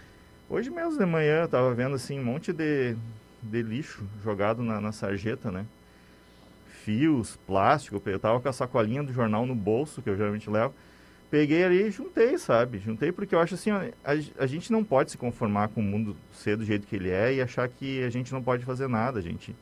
hoje 0.48 0.69
mesmo 0.69 0.98
de 0.99 1.06
manhã 1.06 1.41
eu 1.41 1.48
tava 1.48 1.73
vendo 1.73 1.95
assim 1.95 2.19
um 2.19 2.23
monte 2.23 2.53
de, 2.53 2.95
de 3.41 3.61
lixo 3.64 4.03
jogado 4.23 4.61
na, 4.61 4.80
na 4.80 4.91
sarjeta, 4.91 5.52
né? 5.52 5.65
Fios, 6.84 7.36
plástico, 7.48 8.02
eu 8.06 8.19
tava 8.19 8.40
com 8.40 8.48
a 8.48 8.53
sacolinha 8.53 9.03
do 9.03 9.11
jornal 9.11 9.45
no 9.45 9.56
bolso, 9.56 10.02
que 10.02 10.10
eu 10.10 10.15
geralmente 10.15 10.49
levo. 10.49 10.73
Peguei 11.31 11.64
ali 11.64 11.88
e 11.88 11.91
juntei, 11.91 12.38
sabe? 12.38 12.80
Juntei 12.80 13.11
porque 13.11 13.36
eu 13.36 13.40
acho 13.40 13.56
assim, 13.56 13.72
a, 13.72 13.84
a 14.38 14.45
gente 14.45 14.72
não 14.72 14.84
pode 14.84 15.11
se 15.11 15.18
conformar 15.18 15.69
com 15.69 15.81
o 15.81 15.84
mundo 15.84 16.15
ser 16.31 16.57
do 16.57 16.65
jeito 16.65 16.88
que 16.88 16.95
ele 16.95 17.10
é 17.10 17.34
e 17.34 17.41
achar 17.41 17.68
que 17.68 18.03
a 18.03 18.10
gente 18.10 18.31
não 18.31 18.41
pode 18.41 18.64
fazer 18.65 18.88
nada, 18.88 19.22
gente. 19.22 19.56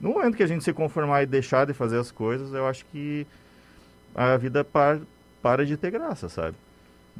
No 0.00 0.10
momento 0.10 0.36
que 0.36 0.42
a 0.42 0.46
gente 0.48 0.64
se 0.64 0.72
conformar 0.72 1.22
e 1.22 1.26
deixar 1.26 1.64
de 1.64 1.72
fazer 1.72 1.98
as 1.98 2.10
coisas, 2.10 2.52
eu 2.52 2.66
acho 2.66 2.84
que 2.86 3.26
a 4.14 4.36
vida 4.36 4.64
par, 4.64 5.00
para 5.40 5.64
de 5.64 5.76
ter 5.76 5.90
graça, 5.90 6.28
sabe? 6.28 6.56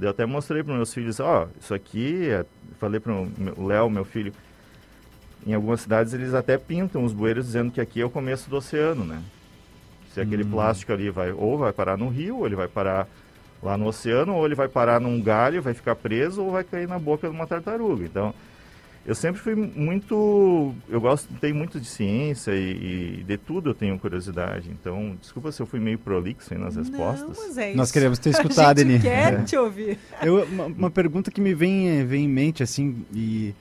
Eu 0.00 0.10
até 0.10 0.26
mostrei 0.26 0.62
para 0.62 0.74
meus 0.74 0.92
filhos, 0.92 1.20
ó, 1.20 1.44
oh, 1.44 1.58
isso 1.60 1.74
aqui, 1.74 2.28
é... 2.28 2.44
falei 2.78 2.98
para 2.98 3.12
o 3.12 3.66
Léo, 3.66 3.90
meu 3.90 4.04
filho, 4.04 4.32
em 5.46 5.54
algumas 5.54 5.80
cidades 5.80 6.12
eles 6.14 6.34
até 6.34 6.56
pintam 6.56 7.04
os 7.04 7.12
bueiros 7.12 7.46
dizendo 7.46 7.70
que 7.70 7.80
aqui 7.80 8.00
é 8.00 8.04
o 8.04 8.10
começo 8.10 8.48
do 8.48 8.56
oceano, 8.56 9.04
né? 9.04 9.22
Se 10.12 10.20
aquele 10.20 10.44
hum. 10.44 10.50
plástico 10.50 10.92
ali 10.92 11.10
vai 11.10 11.32
ou 11.32 11.58
vai 11.58 11.72
parar 11.72 11.96
no 11.96 12.08
rio, 12.08 12.38
ou 12.38 12.46
ele 12.46 12.56
vai 12.56 12.68
parar 12.68 13.08
lá 13.62 13.76
no 13.76 13.86
oceano, 13.86 14.34
ou 14.34 14.44
ele 14.44 14.54
vai 14.54 14.68
parar 14.68 15.00
num 15.00 15.20
galho, 15.20 15.62
vai 15.62 15.74
ficar 15.74 15.94
preso, 15.94 16.42
ou 16.42 16.50
vai 16.50 16.64
cair 16.64 16.88
na 16.88 16.98
boca 16.98 17.28
de 17.28 17.34
uma 17.34 17.46
tartaruga. 17.46 18.04
Então, 18.04 18.34
eu 19.04 19.14
sempre 19.16 19.40
fui 19.40 19.54
muito. 19.54 20.72
Eu 20.88 21.00
gosto, 21.00 21.28
tenho 21.40 21.56
muito 21.56 21.80
de 21.80 21.86
ciência 21.86 22.52
e, 22.52 23.18
e, 23.20 23.24
de 23.24 23.36
tudo 23.36 23.70
eu 23.70 23.74
tenho 23.74 23.98
curiosidade. 23.98 24.70
Então, 24.70 25.16
desculpa 25.20 25.50
se 25.50 25.60
eu 25.60 25.66
fui 25.66 25.80
meio 25.80 25.98
prolixo 25.98 26.54
aí 26.54 26.60
nas 26.60 26.76
Não, 26.76 26.84
respostas. 26.84 27.36
Mas 27.36 27.58
é 27.58 27.68
isso. 27.68 27.76
Nós 27.76 27.90
queremos 27.90 28.18
ter 28.20 28.30
escutado, 28.34 28.80
Eni. 28.80 29.00
quer 29.00 29.34
é. 29.34 29.42
te 29.44 29.56
ouvir. 29.56 29.98
Eu, 30.22 30.44
uma, 30.44 30.66
uma, 30.66 30.90
pergunta 30.90 31.32
que 31.32 31.40
me 31.40 31.52
vem, 31.52 32.06
vem 32.06 32.26
em 32.26 32.28
mente, 32.28 32.62
assim, 32.62 33.04
e 33.12 33.52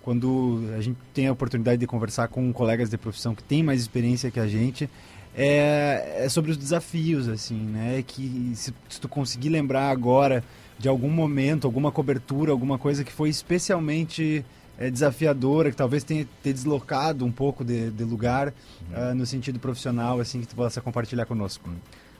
quando 0.00 0.64
a 0.76 0.80
gente 0.80 0.96
tem 1.12 1.26
a 1.26 1.32
oportunidade 1.32 1.78
de 1.78 1.86
conversar 1.86 2.28
com 2.28 2.50
colegas 2.50 2.88
de 2.88 2.96
profissão 2.96 3.34
que 3.34 3.42
têm 3.42 3.62
mais 3.62 3.80
experiência 3.80 4.30
que 4.30 4.40
a 4.40 4.46
gente, 4.46 4.88
é, 5.36 6.24
é 6.24 6.28
sobre 6.30 6.50
os 6.50 6.56
desafios, 6.56 7.28
assim, 7.28 7.58
né? 7.58 8.02
Que 8.06 8.52
se, 8.54 8.72
se 8.88 8.98
tu 8.98 9.06
conseguir 9.06 9.50
lembrar 9.50 9.90
agora 9.90 10.42
de 10.78 10.88
algum 10.88 11.10
momento, 11.10 11.66
alguma 11.66 11.92
cobertura, 11.92 12.50
alguma 12.50 12.78
coisa 12.78 13.04
que 13.04 13.12
foi 13.12 13.28
especialmente 13.28 14.44
é, 14.82 14.90
desafiadora, 14.90 15.70
que 15.70 15.76
talvez 15.76 16.02
tenha 16.02 16.26
ter 16.42 16.52
deslocado 16.52 17.24
um 17.24 17.30
pouco 17.30 17.64
de, 17.64 17.88
de 17.90 18.02
lugar 18.02 18.52
uhum. 18.90 19.12
uh, 19.12 19.14
no 19.14 19.24
sentido 19.24 19.60
profissional, 19.60 20.18
assim, 20.18 20.40
que 20.40 20.48
tu 20.48 20.56
possa 20.56 20.80
compartilhar 20.80 21.24
conosco? 21.24 21.70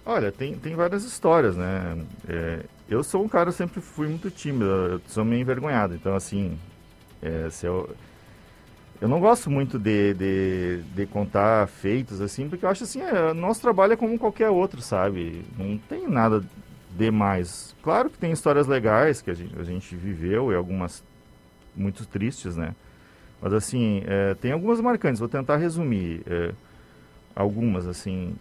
Olha, 0.07 0.31
tem, 0.31 0.55
tem 0.55 0.77
várias 0.77 1.05
histórias, 1.05 1.57
né? 1.57 1.99
É, 2.29 2.61
eu 2.89 3.03
sou 3.03 3.25
um 3.25 3.29
cara, 3.29 3.51
sempre 3.51 3.81
fui 3.81 4.07
muito 4.07 4.31
tímido, 4.31 4.65
eu 4.65 5.01
sou 5.09 5.25
meio 5.25 5.41
envergonhado, 5.41 5.95
então, 5.95 6.15
assim, 6.15 6.57
é, 7.21 7.49
se 7.51 7.67
eu... 7.67 7.91
Eu 9.01 9.09
não 9.09 9.19
gosto 9.19 9.51
muito 9.51 9.81
de, 9.81 10.15
de, 10.15 10.83
de, 10.95 11.07
contar 11.07 11.67
feitos, 11.67 12.21
assim, 12.21 12.49
porque 12.49 12.65
eu 12.65 12.69
acho 12.69 12.85
assim, 12.85 13.01
é, 13.01 13.35
nosso 13.35 13.61
trabalho 13.61 13.95
é 13.95 13.97
como 13.97 14.17
qualquer 14.17 14.49
outro, 14.49 14.81
sabe? 14.81 15.45
Não 15.59 15.77
tem 15.77 16.09
nada 16.09 16.41
demais. 16.97 17.75
Claro 17.83 18.09
que 18.09 18.17
tem 18.17 18.31
histórias 18.31 18.69
legais 18.69 19.21
que 19.21 19.29
a 19.29 19.35
gente, 19.35 19.59
a 19.59 19.65
gente 19.65 19.97
viveu 19.97 20.53
e 20.53 20.55
algumas 20.55 21.03
muito 21.75 22.07
tristes, 22.07 22.57
né? 22.57 22.75
Mas 23.41 23.53
assim, 23.53 24.03
é, 24.07 24.35
tem 24.35 24.53
algumas 24.53 24.81
marcantes, 24.81 25.19
vou 25.19 25.29
tentar 25.29 25.57
resumir 25.57 26.23
é, 26.27 26.53
algumas, 27.35 27.87
assim. 27.87 28.35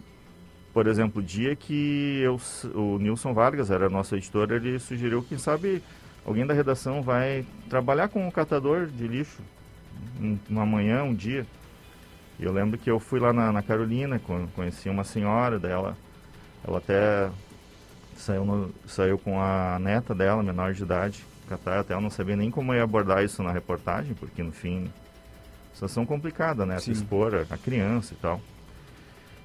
Por 0.74 0.88
exemplo, 0.88 1.22
o 1.22 1.26
dia 1.26 1.56
que 1.56 2.22
eu, 2.22 2.40
o 2.76 2.98
Nilson 2.98 3.34
Vargas 3.34 3.70
era 3.72 3.90
nosso 3.90 4.16
editor, 4.16 4.52
ele 4.52 4.80
sugeriu, 4.80 5.22
quem 5.22 5.38
sabe, 5.38 5.84
alguém 6.26 6.46
da 6.46 6.54
redação 6.54 7.02
vai 7.02 7.46
trabalhar 7.70 8.08
com 8.08 8.26
um 8.26 8.32
catador 8.32 8.86
de 8.86 9.08
lixo 9.08 9.42
uma 10.50 10.66
manhã, 10.66 11.04
um 11.04 11.14
dia. 11.14 11.46
Eu 12.40 12.52
lembro 12.52 12.78
que 12.78 12.90
eu 12.90 13.00
fui 13.00 13.20
lá 13.20 13.32
na, 13.32 13.52
na 13.52 13.62
Carolina, 13.62 14.20
conheci 14.56 14.90
uma 14.90 15.04
senhora 15.04 15.60
dela, 15.60 15.96
ela 16.66 16.78
até 16.80 17.30
saiu, 18.16 18.46
no, 18.46 18.74
saiu 18.88 19.18
com 19.18 19.40
a 19.40 19.78
neta 19.80 20.16
dela, 20.16 20.42
menor 20.42 20.74
de 20.74 20.82
idade, 20.82 21.24
catar, 21.52 21.80
até 21.80 21.94
eu 21.94 22.02
não 22.02 22.10
sabia 22.10 22.36
nem 22.36 22.50
como 22.50 22.74
ia 22.74 22.84
abordar 22.84 23.24
isso 23.24 23.44
na 23.44 23.52
reportagem, 23.52 24.14
porque 24.14 24.42
no 24.42 24.52
fim, 24.52 24.90
situação 25.74 26.06
complicada, 26.06 26.66
né? 26.66 26.80
Se 26.80 26.92
expor 26.92 27.46
a, 27.50 27.58
criança 27.58 28.14
e 28.14 28.18
tal. 28.18 28.42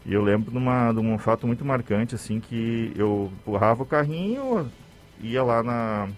E 0.04 0.14
eu 0.14 0.22
lembro 0.22 0.52
de, 0.52 0.56
uma, 0.56 0.92
de 0.92 1.00
um 1.00 1.18
fato 1.18 1.46
muito 1.46 1.64
marcante, 1.64 2.14
assim, 2.14 2.38
que 2.38 2.92
eu 2.94 3.32
empurrava 3.40 3.82
o 3.82 3.86
carrinho, 3.86 4.70
ia 5.20 5.42
lá 5.42 5.62
na, 5.64 6.08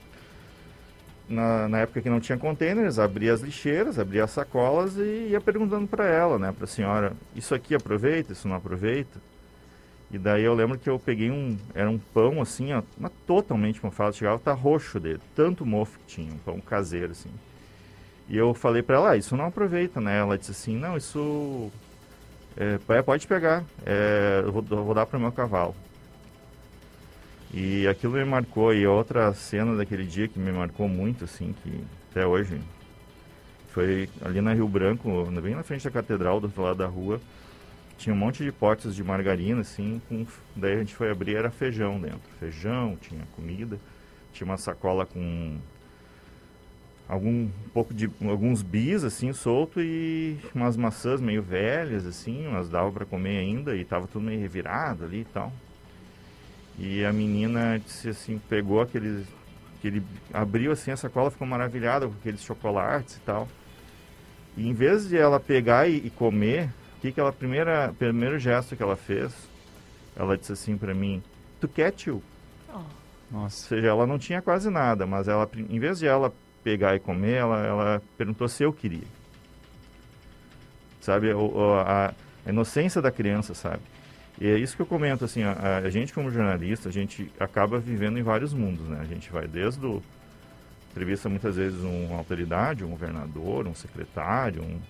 na, 1.26 1.68
na, 1.68 1.78
época 1.78 2.02
que 2.02 2.10
não 2.10 2.20
tinha 2.20 2.36
containers, 2.36 2.98
abria 2.98 3.32
as 3.32 3.40
lixeiras, 3.40 3.98
abria 3.98 4.24
as 4.24 4.30
sacolas 4.30 4.96
e 4.96 5.28
ia 5.30 5.40
perguntando 5.40 5.86
para 5.86 6.04
ela, 6.04 6.38
né, 6.38 6.52
para 6.52 6.64
a 6.64 6.68
senhora, 6.68 7.12
isso 7.34 7.54
aqui 7.54 7.74
aproveita, 7.74 8.32
isso 8.32 8.46
não 8.46 8.56
aproveita? 8.56 9.18
E 10.10 10.16
daí 10.16 10.42
eu 10.42 10.54
lembro 10.54 10.78
que 10.78 10.88
eu 10.88 10.98
peguei 10.98 11.30
um. 11.30 11.58
Era 11.74 11.90
um 11.90 11.98
pão 11.98 12.40
assim, 12.40 12.72
ó, 12.72 12.82
mas 12.98 13.12
totalmente 13.26 13.84
mofado. 13.84 14.16
Chegava, 14.16 14.38
tá 14.38 14.52
roxo 14.52 14.98
dele. 14.98 15.20
Tanto 15.34 15.66
mofo 15.66 15.98
que 15.98 16.14
tinha, 16.14 16.32
um 16.32 16.38
pão 16.38 16.60
caseiro, 16.60 17.12
assim. 17.12 17.30
E 18.28 18.36
eu 18.36 18.54
falei 18.54 18.82
para 18.82 18.96
ela, 18.96 19.10
ah, 19.10 19.16
isso 19.16 19.36
não 19.36 19.46
aproveita, 19.46 20.00
né? 20.00 20.18
Ela 20.18 20.38
disse 20.38 20.52
assim, 20.52 20.76
não, 20.76 20.96
isso. 20.96 21.70
É, 22.56 23.02
pode 23.02 23.26
pegar, 23.26 23.64
é, 23.86 24.42
eu, 24.44 24.50
vou, 24.52 24.62
vou 24.62 24.94
dar 24.94 25.06
para 25.06 25.16
o 25.16 25.20
meu 25.20 25.30
cavalo. 25.30 25.76
E 27.52 27.86
aquilo 27.86 28.14
me 28.14 28.24
marcou. 28.24 28.72
E 28.74 28.86
outra 28.86 29.32
cena 29.34 29.76
daquele 29.76 30.04
dia 30.04 30.26
que 30.26 30.38
me 30.38 30.52
marcou 30.52 30.88
muito, 30.88 31.24
assim, 31.24 31.54
que 31.62 31.84
até 32.10 32.26
hoje. 32.26 32.60
Foi 33.68 34.08
ali 34.22 34.40
na 34.40 34.54
Rio 34.54 34.66
Branco, 34.66 35.26
bem 35.42 35.54
na 35.54 35.62
frente 35.62 35.84
da 35.84 35.90
catedral, 35.90 36.40
do 36.40 36.44
outro 36.44 36.62
lado 36.62 36.78
da 36.78 36.86
rua 36.86 37.20
tinha 37.98 38.14
um 38.14 38.18
monte 38.18 38.44
de 38.44 38.52
potes 38.52 38.94
de 38.94 39.02
margarina, 39.02 39.60
assim, 39.60 40.00
com, 40.08 40.24
daí 40.54 40.74
a 40.74 40.78
gente 40.78 40.94
foi 40.94 41.10
abrir, 41.10 41.34
era 41.34 41.50
feijão 41.50 42.00
dentro. 42.00 42.20
Feijão, 42.38 42.96
tinha 42.96 43.22
comida, 43.34 43.78
tinha 44.32 44.46
uma 44.46 44.56
sacola 44.56 45.04
com 45.04 45.58
algum 47.08 47.44
um 47.44 47.50
pouco 47.72 47.92
de 47.92 48.08
alguns 48.22 48.60
bis 48.60 49.02
assim 49.02 49.32
solto 49.32 49.80
e 49.80 50.38
umas 50.54 50.76
maçãs 50.76 51.20
meio 51.20 51.42
velhas 51.42 52.04
assim, 52.04 52.46
mas 52.52 52.68
dava 52.68 52.92
para 52.92 53.06
comer 53.06 53.38
ainda 53.38 53.74
e 53.74 53.82
tava 53.84 54.06
tudo 54.06 54.24
meio 54.24 54.40
revirado 54.40 55.04
ali 55.04 55.20
e 55.20 55.24
tal. 55.24 55.52
E 56.78 57.04
a 57.04 57.12
menina 57.12 57.80
disse 57.84 58.10
assim, 58.10 58.40
pegou 58.48 58.80
aqueles 58.80 59.26
que 59.80 59.88
ele 59.88 60.02
abriu 60.32 60.70
assim 60.70 60.90
a 60.90 60.96
sacola, 60.96 61.30
ficou 61.30 61.46
maravilhada 61.46 62.06
com 62.06 62.12
aqueles 62.12 62.42
chocolates 62.42 63.16
e 63.16 63.20
tal. 63.20 63.48
E 64.56 64.68
em 64.68 64.72
vez 64.72 65.08
de 65.08 65.16
ela 65.16 65.40
pegar 65.40 65.88
e, 65.88 65.96
e 65.96 66.10
comer, 66.10 66.70
que 67.00 67.12
que 67.12 67.20
ela 67.20 67.32
primeira 67.32 67.94
primeiro 67.98 68.38
gesto 68.38 68.76
que 68.76 68.82
ela 68.82 68.96
fez? 68.96 69.32
Ela 70.16 70.36
disse 70.36 70.52
assim 70.52 70.76
para 70.76 70.94
mim: 70.94 71.22
"Tu 71.60 71.68
quer, 71.68 71.92
tio?" 71.92 72.22
Nossa. 73.30 73.64
Ou 73.64 73.68
seja, 73.68 73.88
ela 73.88 74.06
não 74.06 74.18
tinha 74.18 74.40
quase 74.40 74.70
nada, 74.70 75.06
mas 75.06 75.28
ela, 75.28 75.48
em 75.54 75.78
vez 75.78 75.98
de 75.98 76.06
ela 76.06 76.32
pegar 76.64 76.96
e 76.96 77.00
comer, 77.00 77.34
ela, 77.34 77.64
ela 77.64 78.02
perguntou 78.16 78.48
se 78.48 78.62
eu 78.62 78.72
queria. 78.72 79.06
Sabe, 81.00 81.30
a, 81.30 82.14
a 82.44 82.50
inocência 82.50 83.00
da 83.00 83.10
criança, 83.10 83.54
sabe? 83.54 83.82
E 84.40 84.46
é 84.46 84.58
isso 84.58 84.76
que 84.76 84.82
eu 84.82 84.86
comento, 84.86 85.24
assim, 85.24 85.42
a, 85.42 85.78
a, 85.78 85.90
gente 85.90 86.12
como 86.12 86.30
jornalista, 86.30 86.88
a 86.88 86.92
gente 86.92 87.30
acaba 87.40 87.78
vivendo 87.78 88.18
em 88.18 88.22
vários 88.22 88.52
mundos, 88.52 88.86
né? 88.88 88.98
A 89.00 89.04
gente 89.04 89.30
vai 89.30 89.46
desde 89.46 89.84
o... 89.84 90.02
Entrevista 90.90 91.28
muitas 91.28 91.56
vezes 91.56 91.80
uma 91.80 92.16
autoridade, 92.16 92.84
um 92.84 92.88
governador, 92.90 93.68
um 93.68 93.74
secretário, 93.74 94.62
um, 94.62 94.80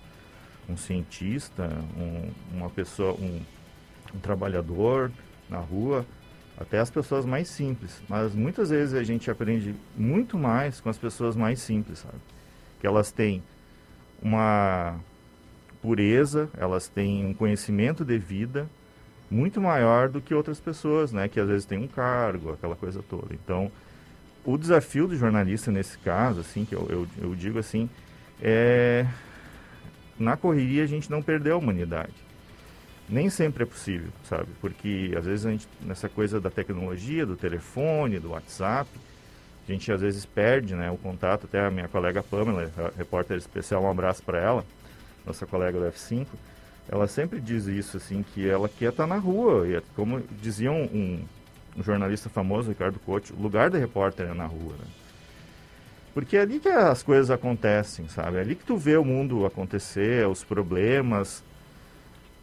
um 0.69 0.77
cientista, 0.77 1.69
um, 1.97 2.29
uma 2.55 2.69
pessoa, 2.69 3.13
um, 3.13 3.41
um 4.13 4.19
trabalhador 4.19 5.11
na 5.49 5.57
rua, 5.57 6.05
até 6.57 6.79
as 6.79 6.89
pessoas 6.89 7.25
mais 7.25 7.47
simples. 7.47 8.01
Mas 8.07 8.35
muitas 8.35 8.69
vezes 8.69 8.93
a 8.93 9.03
gente 9.03 9.31
aprende 9.31 9.73
muito 9.97 10.37
mais 10.37 10.79
com 10.79 10.89
as 10.89 10.97
pessoas 10.97 11.35
mais 11.35 11.59
simples, 11.59 11.99
sabe? 11.99 12.17
Que 12.79 12.85
elas 12.85 13.11
têm 13.11 13.41
uma 14.21 14.99
pureza, 15.81 16.49
elas 16.57 16.87
têm 16.87 17.25
um 17.25 17.33
conhecimento 17.33 18.03
de 18.03 18.17
vida 18.17 18.69
muito 19.31 19.61
maior 19.61 20.09
do 20.09 20.19
que 20.19 20.33
outras 20.33 20.59
pessoas, 20.59 21.13
né? 21.13 21.27
Que 21.27 21.39
às 21.39 21.47
vezes 21.47 21.65
têm 21.65 21.77
um 21.77 21.87
cargo, 21.87 22.51
aquela 22.51 22.75
coisa 22.75 23.03
toda. 23.09 23.33
Então, 23.33 23.71
o 24.43 24.57
desafio 24.57 25.07
do 25.07 25.15
jornalista 25.15 25.71
nesse 25.71 25.97
caso, 25.99 26.41
assim, 26.41 26.65
que 26.65 26.75
eu, 26.75 26.85
eu, 26.89 27.07
eu 27.21 27.35
digo 27.35 27.59
assim, 27.59 27.89
é 28.41 29.05
na 30.19 30.37
correria 30.37 30.83
a 30.83 30.87
gente 30.87 31.09
não 31.09 31.21
perder 31.21 31.51
a 31.51 31.57
humanidade 31.57 32.13
nem 33.09 33.29
sempre 33.29 33.63
é 33.63 33.65
possível, 33.65 34.09
sabe? 34.23 34.47
Porque 34.61 35.13
às 35.17 35.25
vezes 35.25 35.45
a 35.45 35.51
gente, 35.51 35.67
nessa 35.81 36.07
coisa 36.07 36.39
da 36.39 36.49
tecnologia, 36.49 37.25
do 37.25 37.35
telefone, 37.35 38.19
do 38.19 38.29
WhatsApp, 38.29 38.89
a 39.67 39.71
gente 39.71 39.91
às 39.91 40.01
vezes 40.01 40.25
perde 40.25 40.75
né, 40.75 40.91
o 40.91 40.97
contato. 40.97 41.45
Até 41.45 41.65
a 41.65 41.71
minha 41.71 41.87
colega 41.87 42.21
Pamela, 42.21 42.71
repórter 42.95 43.37
especial, 43.37 43.83
um 43.83 43.89
abraço 43.89 44.21
para 44.21 44.39
ela, 44.39 44.65
nossa 45.25 45.45
colega 45.47 45.79
do 45.79 45.85
F5, 45.85 46.27
ela 46.87 47.07
sempre 47.07 47.39
diz 47.39 47.65
isso, 47.65 47.97
assim, 47.97 48.23
que 48.23 48.47
ela 48.47 48.69
quer 48.69 48.89
estar 48.89 49.03
tá 49.03 49.07
na 49.07 49.17
rua. 49.17 49.67
E 49.67 49.75
é 49.75 49.81
como 49.95 50.21
dizia 50.41 50.71
um, 50.71 50.83
um, 51.75 51.83
jornalista 51.83 52.29
famoso, 52.29 52.69
Ricardo 52.69 52.99
Couto, 52.99 53.33
o 53.33 53.41
lugar 53.41 53.69
da 53.69 53.77
repórter 53.77 54.27
é 54.27 54.33
na 54.33 54.45
rua, 54.45 54.73
né? 54.73 54.85
Porque 56.13 56.37
é 56.37 56.41
ali 56.41 56.59
que 56.59 56.67
as 56.67 57.03
coisas 57.03 57.29
acontecem, 57.29 58.07
sabe? 58.07 58.37
É 58.37 58.41
ali 58.41 58.55
que 58.55 58.65
tu 58.65 58.75
vê 58.75 58.97
o 58.97 59.05
mundo 59.05 59.45
acontecer, 59.45 60.27
os 60.27 60.43
problemas, 60.43 61.43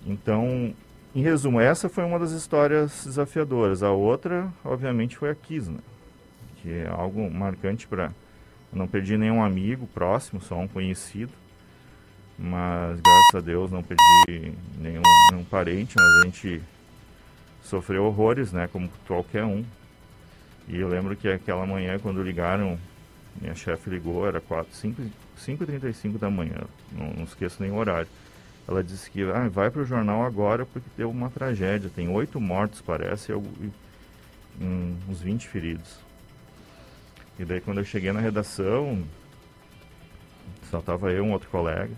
então, 0.06 0.72
em 1.14 1.20
resumo, 1.20 1.60
essa 1.60 1.88
foi 1.88 2.04
uma 2.04 2.18
das 2.18 2.30
histórias 2.30 3.04
desafiadoras. 3.04 3.82
A 3.82 3.90
outra, 3.90 4.48
obviamente, 4.64 5.16
foi 5.16 5.30
a 5.30 5.34
Kisna, 5.34 5.74
né? 5.74 5.80
que 6.62 6.70
é 6.70 6.88
algo 6.88 7.28
marcante 7.28 7.88
para. 7.88 8.12
Não 8.72 8.86
perdi 8.86 9.16
nenhum 9.16 9.42
amigo 9.42 9.86
próximo, 9.88 10.40
só 10.40 10.56
um 10.56 10.68
conhecido. 10.68 11.32
Mas, 12.38 13.00
graças 13.00 13.34
a 13.34 13.40
Deus, 13.40 13.70
não 13.70 13.82
perdi 13.82 14.52
nenhum, 14.78 15.02
nenhum 15.30 15.44
parente, 15.44 15.94
mas 15.96 16.22
a 16.22 16.24
gente 16.24 16.62
sofreu 17.62 18.04
horrores, 18.04 18.52
né, 18.52 18.68
como 18.70 18.90
qualquer 19.06 19.44
um. 19.44 19.64
E 20.68 20.76
eu 20.76 20.88
lembro 20.88 21.16
que 21.16 21.26
aquela 21.28 21.64
manhã, 21.64 21.98
quando 21.98 22.22
ligaram, 22.22 22.78
minha 23.40 23.54
chefe 23.54 23.90
ligou, 23.90 24.26
era 24.26 24.40
4, 24.40 24.74
5, 24.74 25.02
5h35 25.38 26.18
da 26.18 26.30
manhã, 26.30 26.62
não, 26.92 27.12
não 27.12 27.24
esqueço 27.24 27.62
nem 27.62 27.70
o 27.70 27.76
horário. 27.76 28.08
Ela 28.68 28.82
disse 28.82 29.10
que 29.10 29.22
ah, 29.22 29.48
vai 29.48 29.70
para 29.70 29.82
o 29.82 29.86
jornal 29.86 30.24
agora 30.24 30.66
porque 30.66 30.88
deu 30.96 31.08
uma 31.08 31.30
tragédia. 31.30 31.88
Tem 31.94 32.08
oito 32.08 32.40
mortos, 32.40 32.80
parece, 32.80 33.30
e, 33.30 33.34
um, 34.60 34.96
uns 35.08 35.20
20 35.20 35.46
feridos. 35.46 35.98
E 37.38 37.44
daí 37.44 37.60
quando 37.60 37.78
eu 37.78 37.84
cheguei 37.84 38.10
na 38.12 38.20
redação, 38.20 39.04
só 40.70 40.80
tava 40.80 41.12
eu 41.12 41.18
e 41.18 41.20
um 41.20 41.32
outro 41.32 41.48
colega. 41.48 41.92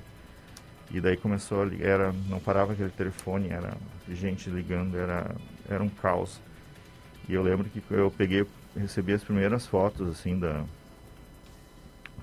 E 0.90 1.00
daí 1.00 1.16
começou 1.16 1.62
a 1.62 1.64
ligar, 1.64 1.86
era, 1.86 2.14
não 2.28 2.40
parava 2.40 2.72
aquele 2.72 2.90
telefone, 2.90 3.50
era 3.50 3.74
gente 4.08 4.48
ligando, 4.48 4.96
era, 4.96 5.34
era 5.68 5.82
um 5.82 5.88
caos. 5.88 6.40
E 7.28 7.34
eu 7.34 7.42
lembro 7.42 7.68
que 7.68 7.82
eu 7.90 8.10
peguei, 8.10 8.46
recebi 8.74 9.12
as 9.12 9.22
primeiras 9.22 9.66
fotos, 9.66 10.08
assim, 10.08 10.38
da... 10.38 10.64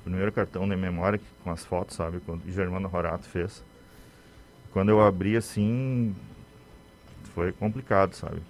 Primeiro 0.05 0.31
cartão 0.31 0.65
da 0.65 0.77
memória 0.77 1.19
com 1.43 1.51
as 1.51 1.65
fotos, 1.65 1.97
sabe, 1.97 2.21
quando 2.25 2.45
o 2.45 2.51
Germano 2.51 2.89
Horato 2.93 3.27
fez 3.27 3.61
quando 4.75 4.89
eu 4.89 5.01
abri 5.01 5.37
assim, 5.37 6.13
foi 7.33 7.53
complicado, 7.53 8.13
sabe? 8.13 8.41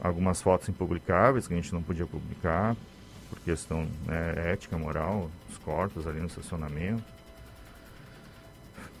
Algumas 0.00 0.42
fotos 0.42 0.68
impublicáveis 0.68 1.46
que 1.46 1.54
a 1.54 1.56
gente 1.56 1.72
não 1.72 1.80
podia 1.80 2.04
publicar 2.04 2.74
por 3.28 3.38
questão 3.38 3.86
né, 4.04 4.50
ética, 4.50 4.76
moral, 4.76 5.30
os 5.48 5.56
corpos 5.58 6.08
ali 6.08 6.18
no 6.18 6.26
estacionamento. 6.26 7.04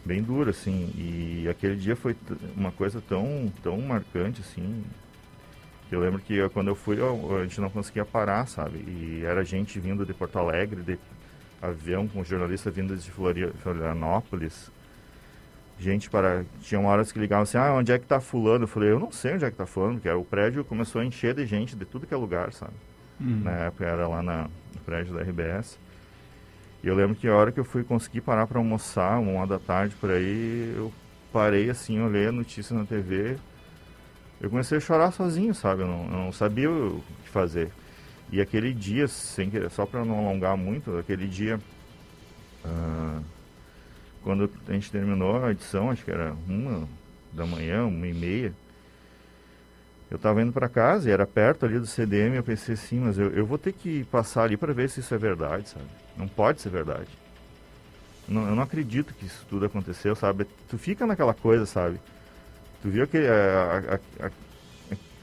Bem 0.04 0.22
duro, 0.22 0.50
assim. 0.50 0.92
E 0.94 1.48
aquele 1.50 1.74
dia 1.74 1.96
foi 1.96 2.16
uma 2.56 2.70
coisa 2.70 3.02
tão, 3.08 3.52
tão 3.60 3.76
marcante, 3.80 4.42
assim. 4.42 4.84
Eu 5.90 6.00
lembro 6.00 6.20
que 6.20 6.34
eu, 6.34 6.48
quando 6.50 6.68
eu 6.68 6.74
fui, 6.74 7.00
eu, 7.00 7.38
a 7.38 7.42
gente 7.42 7.60
não 7.60 7.70
conseguia 7.70 8.04
parar, 8.04 8.46
sabe? 8.46 8.78
E 8.78 9.22
era 9.24 9.44
gente 9.44 9.78
vindo 9.80 10.06
de 10.06 10.14
Porto 10.14 10.38
Alegre, 10.38 10.82
de 10.82 10.98
avião 11.60 12.06
com 12.06 12.22
jornalista 12.22 12.70
vindo 12.70 12.96
de 12.96 13.10
Florianópolis 13.10 14.70
gente 15.80 16.10
para. 16.10 16.44
Tinha 16.60 16.80
horas 16.80 17.10
que 17.10 17.18
ligavam 17.18 17.42
assim, 17.42 17.56
ah, 17.56 17.72
onde 17.72 17.90
é 17.90 17.98
que 17.98 18.06
tá 18.06 18.20
fulano? 18.20 18.64
Eu 18.64 18.68
falei, 18.68 18.90
eu 18.90 19.00
não 19.00 19.10
sei 19.10 19.34
onde 19.34 19.44
é 19.44 19.50
que 19.50 19.56
tá 19.56 19.66
fulano, 19.66 19.94
porque 19.94 20.10
o 20.10 20.24
prédio 20.24 20.64
começou 20.64 21.00
a 21.00 21.04
encher 21.04 21.34
de 21.34 21.46
gente 21.46 21.74
de 21.74 21.84
tudo 21.84 22.06
que 22.06 22.14
é 22.14 22.16
lugar, 22.16 22.52
sabe? 22.52 22.74
Uhum. 23.18 23.40
Na 23.42 23.52
época 23.52 23.86
era 23.86 24.06
lá 24.06 24.22
na, 24.22 24.42
no 24.42 24.80
prédio 24.84 25.14
da 25.14 25.22
RBS. 25.22 25.78
E 26.82 26.88
eu 26.88 26.94
lembro 26.94 27.16
que 27.16 27.26
a 27.26 27.34
hora 27.34 27.50
que 27.50 27.58
eu 27.58 27.64
fui 27.64 27.82
conseguir 27.82 28.20
parar 28.20 28.46
para 28.46 28.58
almoçar, 28.58 29.18
uma 29.18 29.40
hora 29.40 29.46
da 29.48 29.58
tarde 29.58 29.94
por 30.00 30.10
aí, 30.10 30.72
eu 30.76 30.92
parei 31.32 31.70
assim, 31.70 32.00
olhei 32.00 32.26
a 32.26 32.32
notícia 32.32 32.76
na 32.76 32.84
TV. 32.84 33.36
Eu 34.40 34.48
comecei 34.48 34.78
a 34.78 34.80
chorar 34.80 35.12
sozinho, 35.12 35.54
sabe? 35.54 35.82
Eu 35.82 35.88
não, 35.88 36.04
eu 36.04 36.10
não 36.10 36.32
sabia 36.32 36.70
o 36.70 37.02
que 37.22 37.28
fazer. 37.28 37.70
E 38.32 38.40
aquele 38.40 38.72
dia, 38.72 39.06
sem 39.08 39.50
que, 39.50 39.68
só 39.70 39.84
para 39.84 40.04
não 40.04 40.18
alongar 40.18 40.56
muito, 40.56 40.96
aquele 40.96 41.26
dia. 41.26 41.60
Uh, 42.64 43.22
quando 44.22 44.50
a 44.68 44.72
gente 44.72 44.90
terminou 44.90 45.44
a 45.44 45.50
edição, 45.50 45.90
acho 45.90 46.04
que 46.04 46.10
era 46.10 46.34
uma 46.48 46.88
da 47.32 47.46
manhã, 47.46 47.86
uma 47.86 48.06
e 48.06 48.14
meia, 48.14 48.52
eu 50.10 50.16
estava 50.16 50.42
indo 50.42 50.52
para 50.52 50.68
casa 50.68 51.08
e 51.08 51.12
era 51.12 51.26
perto 51.26 51.64
ali 51.64 51.78
do 51.78 51.86
CDM, 51.86 52.34
eu 52.34 52.42
pensei 52.42 52.74
assim, 52.74 52.98
mas 52.98 53.16
eu, 53.16 53.30
eu 53.30 53.46
vou 53.46 53.56
ter 53.56 53.72
que 53.72 54.04
passar 54.04 54.44
ali 54.44 54.56
para 54.56 54.72
ver 54.72 54.90
se 54.90 55.00
isso 55.00 55.14
é 55.14 55.18
verdade, 55.18 55.68
sabe? 55.68 55.84
Não 56.16 56.26
pode 56.26 56.60
ser 56.60 56.68
verdade. 56.68 57.08
Não, 58.28 58.48
eu 58.48 58.54
não 58.54 58.62
acredito 58.62 59.14
que 59.14 59.26
isso 59.26 59.46
tudo 59.48 59.66
aconteceu, 59.66 60.14
sabe? 60.16 60.46
Tu 60.68 60.76
fica 60.76 61.06
naquela 61.06 61.32
coisa, 61.32 61.64
sabe? 61.64 62.00
Tu 62.82 62.88
viu 62.88 63.06
que 63.06 63.18
a, 63.18 63.96
a, 64.20 64.26
a, 64.26 64.30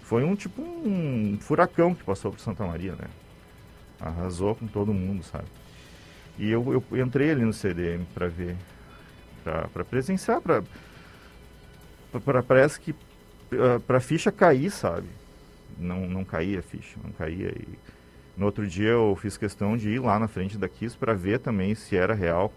foi 0.03 0.23
um 0.23 0.35
tipo 0.35 0.61
um 0.61 1.37
furacão 1.41 1.93
que 1.93 2.03
passou 2.03 2.31
por 2.31 2.39
Santa 2.39 2.65
Maria, 2.65 2.93
né? 2.93 3.07
Arrasou 3.99 4.55
com 4.55 4.67
todo 4.67 4.93
mundo, 4.93 5.23
sabe? 5.23 5.47
E 6.37 6.49
eu, 6.49 6.83
eu 6.91 7.05
entrei 7.05 7.31
ali 7.31 7.43
no 7.43 7.53
CDM 7.53 8.05
para 8.13 8.27
ver 8.27 8.55
para 9.73 9.85
presenciar, 9.85 10.41
para 10.41 10.61
parece 12.43 12.79
que 12.79 12.91
uh, 12.91 13.79
para 13.85 13.99
ficha 13.99 14.31
cair, 14.31 14.71
sabe? 14.71 15.07
Não, 15.77 16.07
não 16.07 16.23
caía 16.23 16.59
a 16.59 16.61
ficha, 16.61 16.97
não 17.03 17.11
caía. 17.11 17.49
E 17.49 17.67
no 18.35 18.45
outro 18.45 18.67
dia 18.67 18.89
eu 18.89 19.15
fiz 19.15 19.37
questão 19.37 19.77
de 19.77 19.89
ir 19.89 19.99
lá 19.99 20.19
na 20.19 20.27
frente 20.27 20.57
da 20.57 20.67
Kiss 20.67 20.97
para 20.97 21.13
ver 21.13 21.39
também 21.39 21.73
se 21.75 21.95
era 21.95 22.13
real. 22.13 22.53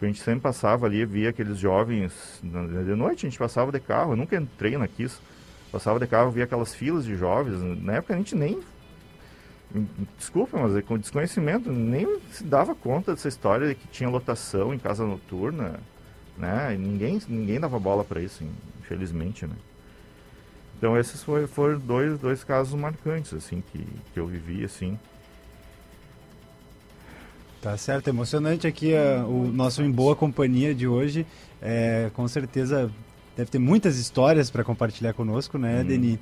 A 0.00 0.04
gente 0.04 0.20
sempre 0.20 0.40
passava 0.40 0.86
ali, 0.86 1.04
via 1.06 1.30
aqueles 1.30 1.58
jovens, 1.58 2.40
de 2.42 2.94
noite 2.94 3.26
a 3.26 3.30
gente 3.30 3.38
passava 3.38 3.72
de 3.72 3.80
carro, 3.80 4.12
eu 4.12 4.16
nunca 4.16 4.36
entrei 4.36 4.76
na 4.76 4.86
Kiss, 4.86 5.18
passava 5.72 5.98
de 5.98 6.06
carro, 6.06 6.30
via 6.30 6.44
aquelas 6.44 6.74
filas 6.74 7.04
de 7.04 7.16
jovens, 7.16 7.60
na 7.82 7.94
época 7.94 8.14
a 8.14 8.16
gente 8.16 8.34
nem 8.34 8.60
desculpa, 10.16 10.58
mas 10.58 10.76
é 10.76 10.82
com 10.82 10.98
desconhecimento, 10.98 11.72
nem 11.72 12.20
se 12.30 12.44
dava 12.44 12.74
conta 12.74 13.12
dessa 13.12 13.28
história 13.28 13.68
de 13.68 13.74
que 13.74 13.88
tinha 13.88 14.08
lotação 14.08 14.72
em 14.72 14.78
casa 14.78 15.04
noturna, 15.04 15.80
né? 16.36 16.74
E 16.74 16.78
ninguém, 16.78 17.20
ninguém 17.28 17.58
dava 17.58 17.78
bola 17.78 18.04
para 18.04 18.20
isso, 18.20 18.44
infelizmente, 18.80 19.46
né? 19.46 19.56
Então 20.78 20.96
esses 20.98 21.22
foram, 21.22 21.48
foram 21.48 21.78
dois, 21.78 22.18
dois 22.18 22.44
casos 22.44 22.78
marcantes, 22.78 23.32
assim, 23.32 23.62
que, 23.72 23.86
que 24.12 24.20
eu 24.20 24.26
vivi, 24.26 24.64
assim. 24.64 24.98
Tá 27.66 27.76
certo, 27.76 28.06
emocionante 28.06 28.64
aqui 28.64 28.92
uh, 28.92 29.26
o 29.28 29.50
nosso 29.52 29.82
Em 29.82 29.90
Boa 29.90 30.14
Companhia 30.14 30.72
de 30.72 30.86
hoje. 30.86 31.26
É, 31.60 32.12
com 32.14 32.28
certeza 32.28 32.88
deve 33.36 33.50
ter 33.50 33.58
muitas 33.58 33.98
histórias 33.98 34.48
para 34.48 34.62
compartilhar 34.62 35.12
conosco, 35.14 35.58
né, 35.58 35.80
hum. 35.82 35.84
Deni? 35.84 36.20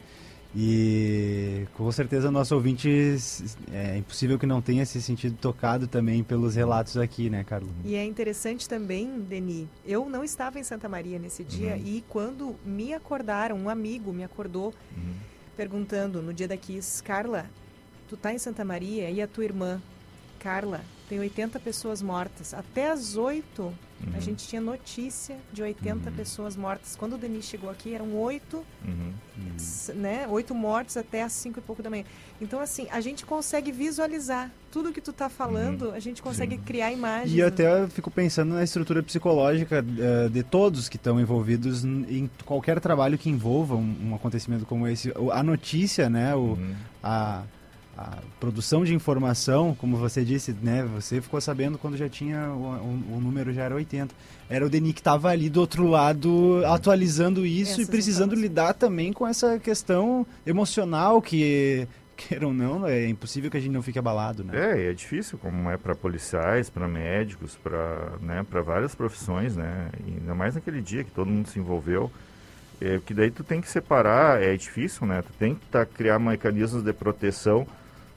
E 0.57 1.67
com 1.75 1.93
certeza 1.93 2.31
nosso 2.31 2.55
ouvinte 2.55 2.89
é 3.71 3.99
impossível 3.99 4.39
que 4.39 4.47
não 4.47 4.63
tenha 4.63 4.87
se 4.87 5.03
sentido 5.03 5.37
tocado 5.39 5.87
também 5.87 6.25
pelos 6.25 6.55
relatos 6.55 6.97
aqui, 6.97 7.29
né, 7.29 7.45
Carlos? 7.45 7.69
E 7.85 7.95
é 7.95 8.03
interessante 8.03 8.67
também, 8.67 9.21
Deni, 9.21 9.69
eu 9.85 10.09
não 10.09 10.25
estava 10.25 10.59
em 10.59 10.65
Santa 10.65 10.89
Maria 10.89 11.19
nesse 11.19 11.45
dia 11.45 11.75
Uhum. 11.75 11.83
e 11.85 12.05
quando 12.09 12.57
me 12.65 12.95
acordaram, 12.95 13.59
um 13.59 13.69
amigo 13.69 14.15
me 14.15 14.25
acordou 14.25 14.73
Uhum. 14.97 15.13
perguntando 15.55 16.23
no 16.23 16.33
dia 16.33 16.49
da 16.49 16.57
Kiss, 16.57 17.03
Carla, 17.03 17.45
tu 18.09 18.17
tá 18.17 18.33
em 18.33 18.39
Santa 18.39 18.65
Maria 18.65 19.11
e 19.11 19.21
a 19.21 19.29
tua 19.29 19.45
irmã, 19.45 19.79
Carla, 20.39 20.81
tem 21.09 21.19
80 21.19 21.59
pessoas 21.61 22.01
mortas. 22.03 22.55
Até 22.55 22.91
às 22.91 23.17
8 23.17 23.73
a 24.07 24.17
Uhum. 24.17 24.21
gente 24.21 24.47
tinha 24.47 24.61
notícia 24.61 25.37
de 25.51 25.63
80 25.63 26.11
pessoas 26.11 26.57
mortas. 26.57 26.95
Quando 26.95 27.15
o 27.15 27.19
Denis 27.19 27.47
chegou 27.47 27.71
aqui, 27.71 27.95
eram 27.95 28.15
8 28.15 28.63
Uhum. 28.87 29.13
né, 29.95 30.27
oito 30.29 30.55
mortes 30.55 30.97
até 30.97 31.23
às 31.23 31.33
cinco 31.33 31.59
e 31.59 31.63
pouco 31.63 31.83
da 31.83 31.89
manhã. 31.89 32.05
Então, 32.41 32.61
assim, 32.61 32.87
a 32.91 33.01
gente 33.01 33.25
consegue 33.25 33.73
visualizar 33.73 34.51
tudo 34.71 34.93
que 34.93 35.01
tu 35.01 35.13
tá 35.13 35.29
falando, 35.31 35.91
a 35.93 36.01
gente 36.01 36.21
consegue 36.21 36.59
criar 36.59 36.93
imagens. 36.93 37.33
E 37.33 37.39
eu 37.39 37.47
até 37.47 37.87
fico 37.89 38.11
pensando 38.11 38.53
na 38.55 38.63
estrutura 38.63 39.03
psicológica 39.03 39.83
eh, 39.99 40.29
de 40.29 40.43
todos 40.43 40.89
que 40.89 40.97
estão 40.97 41.19
envolvidos 41.21 41.85
em 41.85 42.29
qualquer 42.45 42.81
trabalho 42.81 43.17
que 43.17 43.31
envolva 43.31 43.75
um, 43.77 43.97
um 44.11 44.15
acontecimento 44.15 44.67
como 44.67 44.87
esse. 44.87 45.13
A 45.33 45.43
notícia, 45.43 46.11
né? 46.11 46.35
O, 46.35 46.59
a, 47.03 47.43
a 47.97 48.19
produção 48.41 48.85
de 48.85 48.95
informação, 48.95 49.75
como 49.75 49.97
você 49.97 50.25
disse, 50.25 50.55
né? 50.63 50.85
Você 50.95 51.21
ficou 51.21 51.41
sabendo 51.41 51.79
quando 51.79 51.97
já 51.97 52.09
tinha 52.09 52.49
o, 52.51 52.63
o- 53.13 53.17
o 53.17 53.21
número 53.21 53.53
já 53.53 53.63
era 53.63 53.75
80. 53.75 54.15
Era 54.49 54.67
o 54.67 54.69
Denis 54.71 54.93
que 54.95 55.01
estava 55.01 55.29
ali 55.31 55.49
do 55.49 55.61
outro 55.61 55.87
lado 55.87 56.63
atualizando 56.67 57.47
isso 57.47 57.81
e 57.81 57.83
Essas 57.83 57.89
precisando 57.89 58.35
lidar 58.35 58.75
também 58.75 59.13
com 59.13 59.27
essa 59.27 59.59
questão 59.59 60.27
emocional 60.47 61.23
que 61.23 61.87
queira 62.17 62.47
ou 62.47 62.55
não, 62.55 62.87
é 62.87 63.09
impossível 63.09 63.51
que 63.51 63.57
a 63.57 63.61
gente 63.61 63.73
não 63.73 63.83
fique 63.83 63.99
abalado, 63.99 64.45
né? 64.45 64.53
É, 64.73 64.85
e 64.85 64.87
é 64.87 64.93
difícil, 64.93 65.37
como 65.37 65.69
é 65.69 65.77
para 65.77 65.97
policiais, 65.97 66.71
para 66.71 66.87
médicos, 66.87 67.57
para 67.57 68.13
né, 68.21 68.45
para 68.49 68.63
várias 68.63 68.95
profissões, 68.95 69.57
né? 69.57 69.89
E 70.07 70.13
ainda 70.21 70.33
mais 70.35 70.55
naquele 70.55 70.81
dia 70.81 71.03
que 71.03 71.11
todo 71.11 71.29
mundo 71.31 71.49
se 71.49 71.59
envolveu. 71.59 72.11
É, 72.81 73.01
que 73.05 73.15
daí 73.15 73.31
tu 73.31 73.43
tem 73.45 73.61
que 73.61 73.69
separar, 73.69 74.43
é 74.43 74.57
difícil, 74.57 75.07
né? 75.07 75.23
Tu 75.23 75.33
tem 75.39 75.55
que 75.55 75.67
tá, 75.67 75.85
criar 75.87 76.19
mecanismos 76.19 76.83
de 76.83 76.93
proteção, 76.93 77.67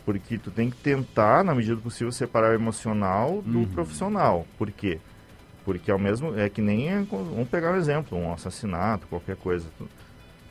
porque 0.07 0.37
tu 0.37 0.49
tem 0.49 0.69
que 0.69 0.77
tentar, 0.77 1.43
na 1.43 1.53
medida 1.53 1.75
do 1.75 1.81
possível, 1.81 2.13
separar 2.13 2.51
o 2.51 2.53
emocional 2.53 3.41
do 3.41 3.57
Uhum. 3.59 3.67
profissional. 3.67 4.47
Por 4.57 4.71
quê? 4.71 4.99
Porque 5.65 5.91
ao 5.91 5.99
mesmo 5.99 6.39
é 6.39 6.47
que 6.47 6.61
nem 6.61 6.87
é 6.87 7.01
vamos 7.01 7.49
pegar 7.49 7.73
um 7.73 7.75
exemplo, 7.75 8.17
um 8.17 8.31
assassinato, 8.31 9.05
qualquer 9.07 9.35
coisa. 9.35 9.67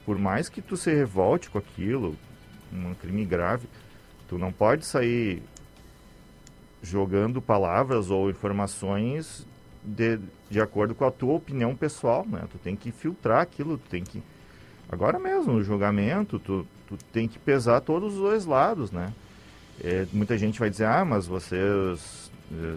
Por 0.04 0.18
mais 0.18 0.50
que 0.50 0.60
tu 0.60 0.76
se 0.76 0.94
revolte 0.94 1.48
com 1.48 1.56
aquilo, 1.56 2.14
um 2.70 2.92
crime 2.92 3.24
grave, 3.24 3.66
tu 4.28 4.36
não 4.36 4.52
pode 4.52 4.84
sair 4.84 5.42
jogando 6.82 7.40
palavras 7.40 8.10
ou 8.10 8.28
informações 8.28 9.46
de, 9.82 10.18
de 10.50 10.60
acordo 10.60 10.94
com 10.94 11.06
a 11.06 11.10
tua 11.10 11.32
opinião 11.32 11.74
pessoal, 11.74 12.26
né? 12.28 12.42
Tu 12.52 12.58
tem 12.58 12.76
que 12.76 12.92
filtrar 12.92 13.40
aquilo, 13.40 13.78
tu 13.78 13.88
tem 13.88 14.04
que 14.04 14.22
agora 14.86 15.18
mesmo 15.18 15.54
no 15.54 15.64
julgamento, 15.64 16.38
tu, 16.38 16.66
tu 16.86 16.98
tem 17.10 17.26
que 17.26 17.38
pesar 17.38 17.80
todos 17.80 18.16
os 18.16 18.20
dois 18.20 18.44
lados, 18.44 18.92
né? 18.92 19.14
É, 19.82 20.07
muita 20.12 20.39
gente 20.39 20.59
vai 20.59 20.70
dizer, 20.70 20.86
ah, 20.86 21.05
mas 21.05 21.27
vocês 21.27 22.31
eh, 22.53 22.77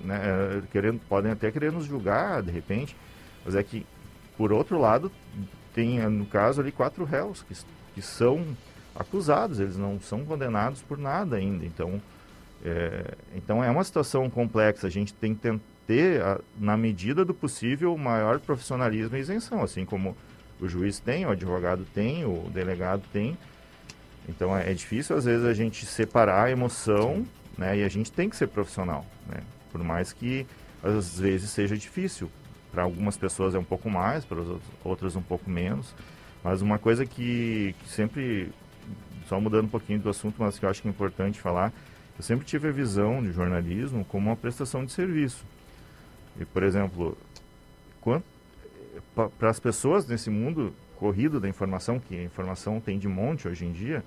né, 0.00 0.20
eh, 0.24 0.62
querendo, 0.70 1.00
podem 1.08 1.32
até 1.32 1.50
querer 1.50 1.72
nos 1.72 1.84
julgar 1.84 2.42
de 2.42 2.50
repente, 2.50 2.96
mas 3.44 3.54
é 3.54 3.62
que 3.62 3.84
por 4.36 4.52
outro 4.52 4.78
lado 4.78 5.10
tem 5.74 6.00
eh, 6.00 6.08
no 6.08 6.24
caso 6.24 6.60
ali 6.60 6.70
quatro 6.70 7.04
réus 7.04 7.42
que, 7.42 7.54
que 7.94 8.02
são 8.02 8.44
acusados, 8.94 9.60
eles 9.60 9.76
não 9.76 10.00
são 10.00 10.24
condenados 10.24 10.82
por 10.82 10.98
nada 10.98 11.36
ainda, 11.36 11.64
então 11.64 12.00
é, 12.64 13.14
então 13.36 13.62
é 13.62 13.70
uma 13.70 13.84
situação 13.84 14.28
complexa, 14.28 14.86
a 14.86 14.90
gente 14.90 15.14
tem 15.14 15.34
que 15.34 15.60
ter, 15.86 16.20
na 16.58 16.76
medida 16.76 17.24
do 17.24 17.32
possível, 17.32 17.94
o 17.94 17.98
maior 17.98 18.40
profissionalismo 18.40 19.16
e 19.16 19.20
isenção, 19.20 19.62
assim 19.62 19.84
como 19.84 20.16
o 20.60 20.68
juiz 20.68 20.98
tem, 20.98 21.24
o 21.24 21.30
advogado 21.30 21.86
tem, 21.94 22.24
o 22.24 22.50
delegado 22.52 23.02
tem. 23.12 23.38
Então 24.28 24.56
é, 24.56 24.70
é 24.70 24.74
difícil 24.74 25.16
às 25.16 25.24
vezes 25.24 25.44
a 25.44 25.54
gente 25.54 25.86
separar 25.86 26.44
a 26.44 26.50
emoção, 26.50 27.26
né? 27.56 27.78
E 27.78 27.84
a 27.84 27.88
gente 27.88 28.12
tem 28.12 28.28
que 28.28 28.36
ser 28.36 28.48
profissional, 28.48 29.04
né? 29.26 29.40
Por 29.72 29.82
mais 29.82 30.12
que 30.12 30.46
às 30.82 31.18
vezes 31.18 31.50
seja 31.50 31.76
difícil. 31.76 32.30
Para 32.70 32.82
algumas 32.82 33.16
pessoas 33.16 33.54
é 33.54 33.58
um 33.58 33.64
pouco 33.64 33.88
mais, 33.88 34.24
para 34.24 34.40
as 34.40 34.48
outras 34.84 35.16
um 35.16 35.22
pouco 35.22 35.48
menos. 35.50 35.94
Mas 36.44 36.62
uma 36.62 36.78
coisa 36.78 37.04
que, 37.04 37.74
que 37.82 37.88
sempre, 37.88 38.52
só 39.26 39.40
mudando 39.40 39.64
um 39.64 39.70
pouquinho 39.70 39.98
do 39.98 40.08
assunto, 40.08 40.36
mas 40.38 40.58
que 40.58 40.64
eu 40.64 40.70
acho 40.70 40.82
que 40.82 40.88
é 40.88 40.90
importante 40.90 41.40
falar, 41.40 41.72
eu 42.16 42.22
sempre 42.22 42.46
tive 42.46 42.68
a 42.68 42.72
visão 42.72 43.22
de 43.22 43.32
jornalismo 43.32 44.04
como 44.04 44.28
uma 44.28 44.36
prestação 44.36 44.84
de 44.84 44.92
serviço. 44.92 45.44
E, 46.38 46.44
por 46.44 46.62
exemplo, 46.62 47.16
para 49.14 49.50
as 49.50 49.58
pessoas 49.58 50.06
nesse 50.06 50.30
mundo 50.30 50.72
corrido 50.96 51.40
da 51.40 51.48
informação, 51.48 51.98
que 51.98 52.16
a 52.16 52.22
informação 52.22 52.80
tem 52.80 52.98
de 52.98 53.08
monte 53.08 53.48
hoje 53.48 53.64
em 53.64 53.72
dia, 53.72 54.04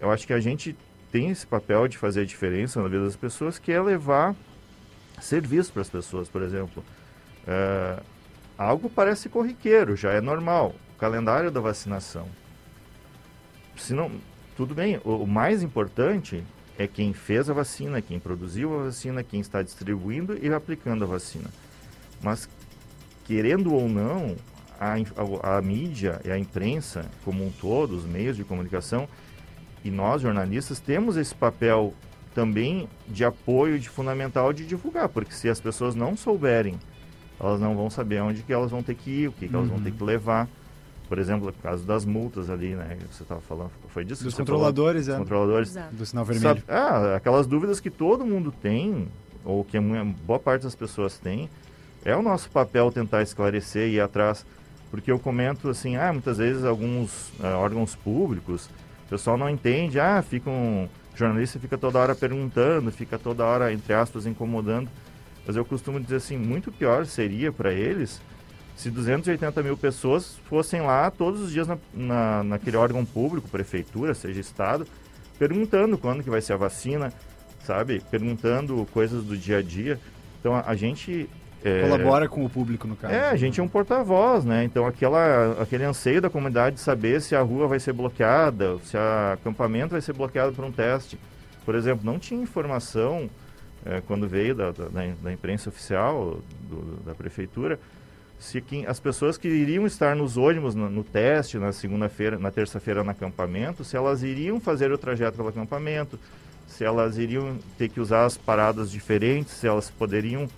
eu 0.00 0.10
acho 0.10 0.26
que 0.26 0.32
a 0.32 0.40
gente 0.40 0.74
tem 1.12 1.30
esse 1.30 1.46
papel 1.46 1.86
de 1.86 1.98
fazer 1.98 2.22
a 2.22 2.24
diferença 2.24 2.80
na 2.80 2.88
vida 2.88 3.04
das 3.04 3.16
pessoas, 3.16 3.58
que 3.58 3.70
é 3.70 3.80
levar 3.80 4.34
serviço 5.20 5.72
para 5.72 5.82
as 5.82 5.90
pessoas, 5.90 6.28
por 6.28 6.42
exemplo. 6.42 6.82
É, 7.46 8.00
algo 8.56 8.88
parece 8.88 9.28
corriqueiro, 9.28 9.94
já 9.94 10.12
é 10.12 10.20
normal. 10.20 10.74
O 10.94 10.98
calendário 10.98 11.50
da 11.50 11.60
vacinação. 11.60 12.26
Se 13.76 13.92
não, 13.92 14.10
tudo 14.56 14.74
bem, 14.74 15.00
o, 15.04 15.16
o 15.16 15.26
mais 15.26 15.62
importante 15.62 16.42
é 16.78 16.86
quem 16.86 17.12
fez 17.12 17.50
a 17.50 17.52
vacina, 17.52 18.00
quem 18.00 18.18
produziu 18.18 18.80
a 18.80 18.84
vacina, 18.84 19.22
quem 19.22 19.40
está 19.40 19.62
distribuindo 19.62 20.38
e 20.40 20.52
aplicando 20.52 21.04
a 21.04 21.06
vacina. 21.06 21.50
Mas, 22.22 22.48
querendo 23.24 23.74
ou 23.74 23.88
não, 23.88 24.36
a, 24.78 24.94
a, 24.94 25.58
a 25.58 25.62
mídia 25.62 26.20
e 26.24 26.30
a 26.30 26.38
imprensa 26.38 27.04
como 27.22 27.44
um 27.44 27.50
todo, 27.50 27.94
os 27.94 28.06
meios 28.06 28.36
de 28.36 28.44
comunicação, 28.44 29.06
e 29.84 29.90
nós 29.90 30.22
jornalistas 30.22 30.78
temos 30.80 31.16
esse 31.16 31.34
papel 31.34 31.94
também 32.34 32.88
de 33.08 33.24
apoio, 33.24 33.78
de 33.78 33.88
fundamental 33.88 34.52
de 34.52 34.64
divulgar, 34.66 35.08
porque 35.08 35.32
se 35.32 35.48
as 35.48 35.60
pessoas 35.60 35.94
não 35.94 36.16
souberem, 36.16 36.78
elas 37.40 37.60
não 37.60 37.74
vão 37.74 37.90
saber 37.90 38.20
onde 38.22 38.42
que 38.42 38.52
elas 38.52 38.70
vão 38.70 38.82
ter 38.82 38.94
que 38.94 39.10
ir, 39.10 39.28
o 39.28 39.32
que, 39.32 39.48
que 39.48 39.54
elas 39.54 39.68
vão 39.68 39.78
Uhum. 39.78 39.82
ter 39.84 39.92
que 39.92 40.04
levar. 40.04 40.48
Por 41.08 41.18
exemplo, 41.18 41.48
o 41.48 41.52
caso 41.52 41.84
das 41.84 42.04
multas 42.04 42.48
ali, 42.48 42.74
né? 42.76 42.96
que 43.00 43.12
Você 43.16 43.24
estava 43.24 43.40
falando, 43.40 43.70
foi 43.88 44.04
disso? 44.04 44.22
Dos 44.22 44.34
controladores, 44.34 45.06
falou? 45.06 45.16
é. 45.16 45.22
Controladores. 45.22 45.70
Exato. 45.70 45.94
Do 45.96 46.06
sinal 46.06 46.24
vermelho. 46.24 46.48
Sabe- 46.60 46.62
ah, 46.68 47.16
aquelas 47.16 47.46
dúvidas 47.48 47.80
que 47.80 47.90
todo 47.90 48.24
mundo 48.24 48.52
tem, 48.62 49.08
ou 49.44 49.64
que 49.64 49.76
boa 49.80 50.38
parte 50.38 50.62
das 50.62 50.76
pessoas 50.76 51.18
tem, 51.18 51.50
é 52.04 52.14
o 52.14 52.22
nosso 52.22 52.48
papel 52.50 52.92
tentar 52.92 53.22
esclarecer 53.22 53.88
e 53.88 53.94
ir 53.94 54.00
atrás. 54.00 54.46
Porque 54.88 55.10
eu 55.10 55.18
comento 55.18 55.68
assim, 55.68 55.96
ah, 55.96 56.12
muitas 56.12 56.38
vezes 56.38 56.64
alguns 56.64 57.32
ah, 57.42 57.56
órgãos 57.58 57.96
públicos, 57.96 58.70
o 59.10 59.16
pessoal 59.18 59.36
não 59.36 59.50
entende, 59.50 59.98
ah, 59.98 60.22
fica 60.22 60.48
um 60.48 60.88
o 61.12 61.18
jornalista 61.18 61.58
fica 61.58 61.76
toda 61.76 61.98
hora 61.98 62.14
perguntando, 62.14 62.92
fica 62.92 63.18
toda 63.18 63.44
hora, 63.44 63.72
entre 63.72 63.92
aspas, 63.92 64.24
incomodando. 64.24 64.88
Mas 65.44 65.56
eu 65.56 65.64
costumo 65.64 65.98
dizer 65.98 66.16
assim, 66.16 66.36
muito 66.36 66.70
pior 66.70 67.04
seria 67.04 67.50
para 67.50 67.72
eles 67.72 68.22
se 68.76 68.88
280 68.88 69.62
mil 69.62 69.76
pessoas 69.76 70.38
fossem 70.48 70.80
lá 70.80 71.10
todos 71.10 71.40
os 71.40 71.52
dias 71.52 71.66
na, 71.66 71.76
na, 71.92 72.44
naquele 72.44 72.76
órgão 72.76 73.04
público, 73.04 73.48
prefeitura, 73.48 74.14
seja 74.14 74.40
estado, 74.40 74.86
perguntando 75.38 75.98
quando 75.98 76.22
que 76.22 76.30
vai 76.30 76.40
ser 76.40 76.52
a 76.52 76.56
vacina, 76.56 77.12
sabe? 77.64 78.00
Perguntando 78.10 78.86
coisas 78.92 79.24
do 79.24 79.36
dia 79.36 79.58
a 79.58 79.62
dia. 79.62 79.98
Então 80.38 80.54
a, 80.54 80.62
a 80.66 80.76
gente 80.76 81.28
é, 81.64 81.82
Colabora 81.82 82.28
com 82.28 82.44
o 82.44 82.48
público, 82.50 82.86
no 82.88 82.96
caso. 82.96 83.12
é, 83.14 83.28
a 83.30 83.36
gente 83.36 83.60
é 83.60 83.62
um 83.62 83.68
porta-voz, 83.68 84.44
né? 84.44 84.64
Então 84.64 84.86
aquela, 84.86 85.60
aquele 85.60 85.84
anseio 85.84 86.20
da 86.20 86.30
comunidade 86.30 86.76
de 86.76 86.80
saber 86.82 87.20
se 87.20 87.36
a 87.36 87.40
rua 87.42 87.66
vai 87.68 87.78
ser 87.78 87.92
bloqueada, 87.92 88.78
se 88.84 88.96
o 88.96 89.00
acampamento 89.34 89.90
vai 89.92 90.00
ser 90.00 90.12
bloqueado 90.14 90.52
por 90.52 90.64
um 90.64 90.72
teste. 90.72 91.18
Por 91.64 91.74
exemplo, 91.74 92.04
não 92.04 92.18
tinha 92.18 92.40
informação 92.42 93.28
eh, 93.84 94.02
quando 94.06 94.26
veio 94.26 94.54
da, 94.54 94.70
da, 94.72 94.88
da 94.88 95.06
im- 95.06 95.14
da 95.22 95.32
imprensa 95.32 95.68
oficial 95.68 96.38
do- 96.68 96.98
da 97.04 97.14
prefeitura 97.14 97.78
se 98.38 98.58
quem, 98.62 98.86
as 98.86 98.98
pessoas 98.98 99.36
que 99.36 99.46
iriam 99.48 99.84
estar 99.86 100.16
nos 100.16 100.38
ônibus 100.38 100.74
no, 100.74 100.88
no 100.88 101.04
teste 101.04 101.58
na 101.58 101.72
segunda-feira, 101.72 102.38
na 102.38 102.50
terça-feira 102.50 103.04
no 103.04 103.10
acampamento, 103.10 103.84
se 103.84 103.94
elas 103.94 104.22
iriam 104.22 104.58
fazer 104.58 104.90
o 104.90 104.96
trajeto 104.96 105.36
pelo 105.36 105.50
acampamento, 105.50 106.18
se 106.66 106.82
elas 106.82 107.18
iriam 107.18 107.58
ter 107.76 107.90
que 107.90 108.00
usar 108.00 108.24
as 108.24 108.38
paradas 108.38 108.90
diferentes, 108.90 109.52
se 109.52 109.66
elas 109.66 109.90
poderiam 109.90 110.48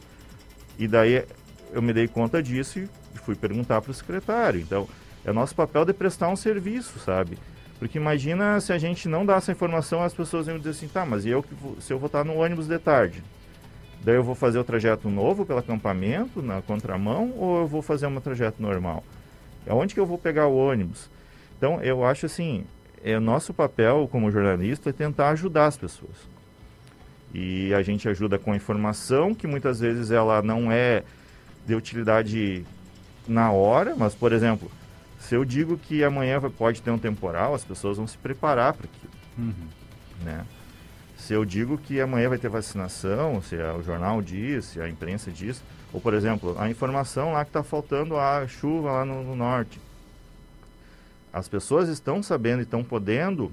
e 0.78 0.88
daí 0.88 1.24
eu 1.72 1.82
me 1.82 1.92
dei 1.92 2.06
conta 2.06 2.42
disso 2.42 2.78
e 2.78 2.88
fui 3.18 3.34
perguntar 3.34 3.80
para 3.80 3.90
o 3.90 3.94
secretário. 3.94 4.60
Então, 4.60 4.88
é 5.24 5.32
nosso 5.32 5.54
papel 5.54 5.84
de 5.84 5.92
prestar 5.92 6.28
um 6.28 6.36
serviço, 6.36 6.98
sabe? 6.98 7.38
Porque 7.78 7.98
imagina 7.98 8.60
se 8.60 8.72
a 8.72 8.78
gente 8.78 9.08
não 9.08 9.26
dá 9.26 9.36
essa 9.36 9.52
informação, 9.52 10.02
as 10.02 10.14
pessoas 10.14 10.46
iam 10.46 10.58
dizer 10.58 10.70
assim, 10.70 10.88
tá, 10.88 11.04
mas 11.04 11.26
eu 11.26 11.44
se 11.80 11.92
eu 11.92 11.98
vou 11.98 12.06
estar 12.06 12.24
no 12.24 12.36
ônibus 12.36 12.66
de 12.66 12.78
tarde? 12.78 13.22
Daí 14.04 14.16
eu 14.16 14.24
vou 14.24 14.34
fazer 14.34 14.58
o 14.58 14.64
trajeto 14.64 15.08
novo 15.08 15.46
pelo 15.46 15.60
acampamento, 15.60 16.42
na 16.42 16.60
contramão, 16.60 17.32
ou 17.36 17.60
eu 17.60 17.66
vou 17.66 17.82
fazer 17.82 18.06
um 18.06 18.20
trajeto 18.20 18.60
normal? 18.60 19.04
Aonde 19.68 19.94
que 19.94 20.00
eu 20.00 20.06
vou 20.06 20.18
pegar 20.18 20.48
o 20.48 20.56
ônibus? 20.56 21.08
Então, 21.56 21.80
eu 21.82 22.04
acho 22.04 22.26
assim, 22.26 22.64
é 23.04 23.18
nosso 23.20 23.54
papel 23.54 24.08
como 24.10 24.30
jornalista 24.30 24.90
é 24.90 24.92
tentar 24.92 25.30
ajudar 25.30 25.66
as 25.66 25.76
pessoas. 25.76 26.31
E 27.34 27.72
a 27.72 27.82
gente 27.82 28.08
ajuda 28.08 28.38
com 28.38 28.52
a 28.52 28.56
informação, 28.56 29.34
que 29.34 29.46
muitas 29.46 29.80
vezes 29.80 30.10
ela 30.10 30.42
não 30.42 30.70
é 30.70 31.02
de 31.66 31.74
utilidade 31.74 32.64
na 33.26 33.50
hora, 33.50 33.94
mas, 33.96 34.14
por 34.14 34.32
exemplo, 34.32 34.70
se 35.18 35.34
eu 35.34 35.44
digo 35.44 35.78
que 35.78 36.02
amanhã 36.02 36.40
pode 36.50 36.82
ter 36.82 36.90
um 36.90 36.98
temporal, 36.98 37.54
as 37.54 37.64
pessoas 37.64 37.96
vão 37.96 38.06
se 38.06 38.18
preparar 38.18 38.74
para 38.74 38.86
aquilo. 38.86 39.12
Uhum. 39.38 39.68
Né? 40.24 40.44
Se 41.16 41.32
eu 41.32 41.44
digo 41.44 41.78
que 41.78 42.00
amanhã 42.00 42.28
vai 42.28 42.38
ter 42.38 42.48
vacinação, 42.48 43.40
se 43.40 43.54
o 43.56 43.82
jornal 43.82 44.20
diz, 44.20 44.64
se 44.66 44.80
a 44.80 44.88
imprensa 44.88 45.30
diz, 45.30 45.62
ou, 45.92 46.00
por 46.00 46.14
exemplo, 46.14 46.56
a 46.58 46.68
informação 46.68 47.32
lá 47.32 47.44
que 47.44 47.50
está 47.50 47.62
faltando 47.62 48.16
a 48.16 48.46
chuva 48.48 48.90
lá 48.90 49.04
no, 49.04 49.22
no 49.22 49.36
norte. 49.36 49.80
As 51.32 51.48
pessoas 51.48 51.88
estão 51.88 52.22
sabendo 52.22 52.60
e 52.60 52.62
estão 52.62 52.82
podendo 52.82 53.52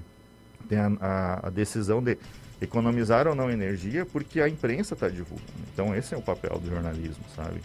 ter 0.68 0.78
a, 0.78 0.90
a, 1.00 1.46
a 1.46 1.50
decisão 1.50 2.02
de 2.02 2.18
economizar 2.60 3.26
ou 3.26 3.34
não 3.34 3.50
energia 3.50 4.04
porque 4.04 4.40
a 4.40 4.48
imprensa 4.48 4.94
está 4.94 5.08
divulgando. 5.08 5.50
Então 5.72 5.94
esse 5.94 6.14
é 6.14 6.16
o 6.16 6.22
papel 6.22 6.58
do 6.58 6.68
jornalismo, 6.68 7.24
sabe? 7.34 7.60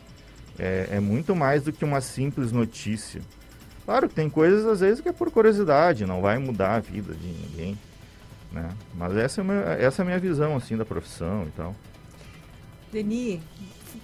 É, 0.58 0.90
é, 0.92 1.00
muito 1.00 1.36
mais 1.36 1.64
do 1.64 1.74
que 1.74 1.84
uma 1.84 2.00
simples 2.00 2.52
notícia. 2.52 3.22
Claro 3.84 4.08
que 4.08 4.16
tem 4.16 4.30
coisas 4.30 4.66
às 4.66 4.80
vezes 4.80 5.02
que 5.02 5.10
é 5.10 5.14
por 5.14 5.30
curiosidade, 5.30 6.06
não 6.06 6.22
vai 6.22 6.38
mudar 6.38 6.76
a 6.76 6.80
vida 6.80 7.14
de 7.14 7.28
ninguém, 7.28 7.78
né? 8.52 8.70
Mas 8.94 9.16
essa 9.18 9.42
é, 9.42 9.44
a 9.44 9.46
minha, 9.46 9.60
essa 9.60 10.02
é 10.02 10.04
a 10.04 10.06
minha 10.06 10.20
visão 10.20 10.56
assim 10.56 10.78
da 10.78 10.86
profissão 10.86 11.46
e 11.48 11.52
tal. 11.52 11.76
Denis, 12.92 13.42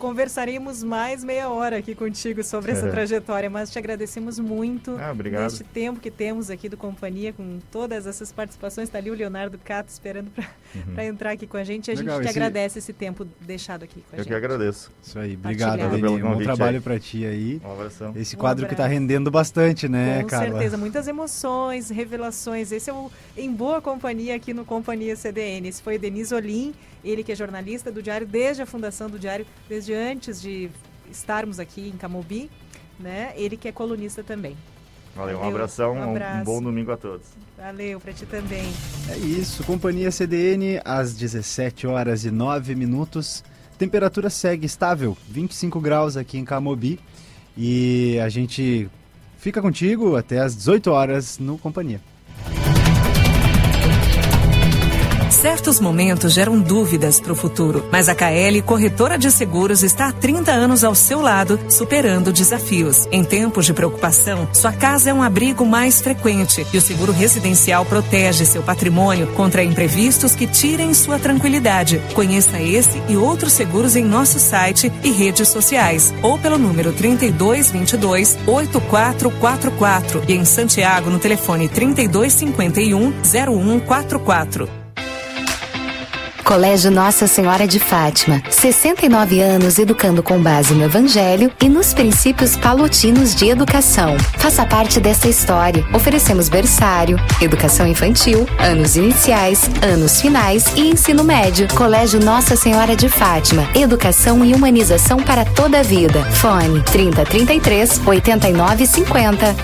conversaremos 0.01 0.83
mais 0.83 1.23
meia 1.23 1.47
hora 1.47 1.77
aqui 1.77 1.93
contigo 1.93 2.43
sobre 2.43 2.71
essa 2.71 2.89
trajetória, 2.89 3.51
mas 3.51 3.69
te 3.69 3.77
agradecemos 3.77 4.39
muito 4.39 4.97
ah, 4.99 5.11
obrigado. 5.11 5.43
neste 5.43 5.63
tempo 5.63 5.99
que 5.99 6.09
temos 6.09 6.49
aqui 6.49 6.67
do 6.67 6.75
Companhia, 6.75 7.31
com 7.31 7.59
todas 7.71 8.07
essas 8.07 8.31
participações. 8.31 8.87
Está 8.87 8.97
ali 8.97 9.11
o 9.11 9.13
Leonardo 9.13 9.59
Cato 9.59 9.91
esperando 9.91 10.31
para 10.31 10.43
uhum. 10.75 10.99
entrar 11.01 11.31
aqui 11.33 11.45
com 11.45 11.55
a 11.55 11.63
gente. 11.63 11.89
E 11.89 11.91
a 11.91 11.95
Legal, 11.95 12.15
gente 12.15 12.25
te 12.25 12.29
esse... 12.31 12.39
agradece 12.39 12.79
esse 12.79 12.91
tempo 12.91 13.27
deixado 13.41 13.83
aqui 13.83 14.01
com 14.01 14.15
a 14.15 14.17
Eu 14.17 14.23
gente. 14.23 14.33
Eu 14.33 14.39
que 14.39 14.45
agradeço. 14.45 14.91
Isso 15.03 15.19
aí, 15.19 15.35
obrigado, 15.35 15.81
Aline. 15.81 16.19
Bom 16.19 16.37
trabalho 16.39 16.81
para 16.81 16.99
ti 16.99 17.23
aí. 17.23 17.61
Um 17.63 17.71
abração. 17.71 18.13
Esse 18.15 18.35
quadro 18.35 18.65
um 18.65 18.67
que 18.67 18.73
está 18.73 18.87
rendendo 18.87 19.29
bastante, 19.29 19.87
né, 19.87 20.23
com 20.23 20.29
Carla? 20.29 20.47
Com 20.47 20.51
certeza, 20.53 20.77
muitas 20.77 21.07
emoções, 21.07 21.91
revelações. 21.91 22.71
Esse 22.71 22.89
é 22.89 22.93
o 22.93 23.11
Em 23.37 23.51
Boa 23.51 23.79
Companhia 23.79 24.35
aqui 24.35 24.51
no 24.51 24.65
Companhia 24.65 25.15
CDN. 25.15 25.67
Esse 25.67 25.79
foi 25.79 25.99
Denise 25.99 26.33
Olim, 26.33 26.73
ele 27.03 27.23
que 27.23 27.31
é 27.31 27.35
jornalista 27.35 27.91
do 27.91 28.01
Diário 28.01 28.25
desde 28.25 28.63
a 28.63 28.65
fundação 28.65 29.07
do 29.07 29.19
Diário, 29.19 29.45
desde 29.69 29.90
antes 29.93 30.41
de 30.41 30.69
estarmos 31.09 31.59
aqui 31.59 31.89
em 31.89 31.97
Camobi, 31.97 32.49
né? 32.99 33.33
Ele 33.35 33.57
que 33.57 33.67
é 33.67 33.71
colunista 33.71 34.23
também. 34.23 34.55
Valeu, 35.15 35.37
Valeu 35.37 35.51
um 35.51 35.55
abração, 35.55 35.93
um, 35.93 36.11
abraço. 36.11 36.41
um 36.41 36.43
bom 36.43 36.61
domingo 36.61 36.91
a 36.91 36.97
todos. 36.97 37.27
Valeu, 37.57 37.99
para 37.99 38.13
ti 38.13 38.25
também. 38.25 38.71
É 39.09 39.17
isso, 39.17 39.63
Companhia 39.63 40.09
CDN, 40.09 40.81
às 40.85 41.13
17 41.13 41.85
horas 41.85 42.23
e 42.23 42.31
9 42.31 42.75
minutos. 42.75 43.43
Temperatura 43.77 44.29
segue 44.29 44.65
estável, 44.65 45.17
25 45.27 45.79
graus 45.81 46.15
aqui 46.15 46.37
em 46.37 46.45
Camobi. 46.45 46.99
E 47.57 48.17
a 48.23 48.29
gente 48.29 48.89
fica 49.37 49.61
contigo 49.61 50.15
até 50.15 50.39
às 50.39 50.55
18 50.55 50.91
horas 50.91 51.37
no 51.39 51.57
Companhia. 51.57 51.99
Certos 55.41 55.79
momentos 55.79 56.33
geram 56.33 56.59
dúvidas 56.59 57.19
para 57.19 57.33
o 57.33 57.35
futuro, 57.35 57.83
mas 57.91 58.07
a 58.07 58.13
KL 58.13 58.61
Corretora 58.61 59.17
de 59.17 59.31
Seguros 59.31 59.81
está 59.81 60.09
há 60.09 60.11
30 60.11 60.51
anos 60.51 60.83
ao 60.83 60.93
seu 60.93 61.19
lado, 61.19 61.59
superando 61.67 62.31
desafios. 62.31 63.07
Em 63.11 63.23
tempos 63.23 63.65
de 63.65 63.73
preocupação, 63.73 64.47
sua 64.53 64.71
casa 64.71 65.09
é 65.09 65.13
um 65.13 65.23
abrigo 65.23 65.65
mais 65.65 65.99
frequente 65.99 66.63
e 66.71 66.77
o 66.77 66.81
seguro 66.81 67.11
residencial 67.11 67.83
protege 67.85 68.45
seu 68.45 68.61
patrimônio 68.61 69.25
contra 69.33 69.63
imprevistos 69.63 70.35
que 70.35 70.45
tirem 70.45 70.93
sua 70.93 71.17
tranquilidade. 71.17 71.99
Conheça 72.13 72.61
esse 72.61 73.01
e 73.09 73.17
outros 73.17 73.53
seguros 73.53 73.95
em 73.95 74.05
nosso 74.05 74.37
site 74.37 74.93
e 75.03 75.09
redes 75.09 75.47
sociais 75.47 76.13
ou 76.21 76.37
pelo 76.37 76.59
número 76.59 76.93
3222 76.93 78.37
8444 78.45 80.23
e 80.27 80.33
em 80.33 80.45
Santiago 80.45 81.09
no 81.09 81.17
telefone 81.17 81.67
3251 81.67 83.11
0144. 83.23 84.80
Colégio 86.43 86.91
Nossa 86.91 87.27
Senhora 87.27 87.67
de 87.67 87.79
Fátima, 87.79 88.41
69 88.49 89.39
anos 89.39 89.79
educando 89.79 90.21
com 90.21 90.41
base 90.41 90.73
no 90.73 90.83
Evangelho 90.83 91.51
e 91.61 91.69
nos 91.69 91.93
princípios 91.93 92.57
palotinos 92.57 93.33
de 93.35 93.47
educação. 93.49 94.17
Faça 94.37 94.65
parte 94.65 94.99
dessa 94.99 95.27
história. 95.29 95.85
Oferecemos 95.93 96.49
berçário, 96.49 97.17
educação 97.39 97.87
infantil, 97.87 98.47
anos 98.59 98.95
iniciais, 98.95 99.69
anos 99.81 100.19
finais 100.19 100.65
e 100.75 100.89
ensino 100.89 101.23
médio. 101.23 101.67
Colégio 101.75 102.19
Nossa 102.19 102.55
Senhora 102.55 102.95
de 102.95 103.07
Fátima, 103.07 103.67
educação 103.75 104.43
e 104.43 104.53
humanização 104.53 105.17
para 105.17 105.45
toda 105.45 105.79
a 105.79 105.83
vida. 105.83 106.23
Fone 106.31 106.81
3033 106.83 108.01
8950. 108.05 109.55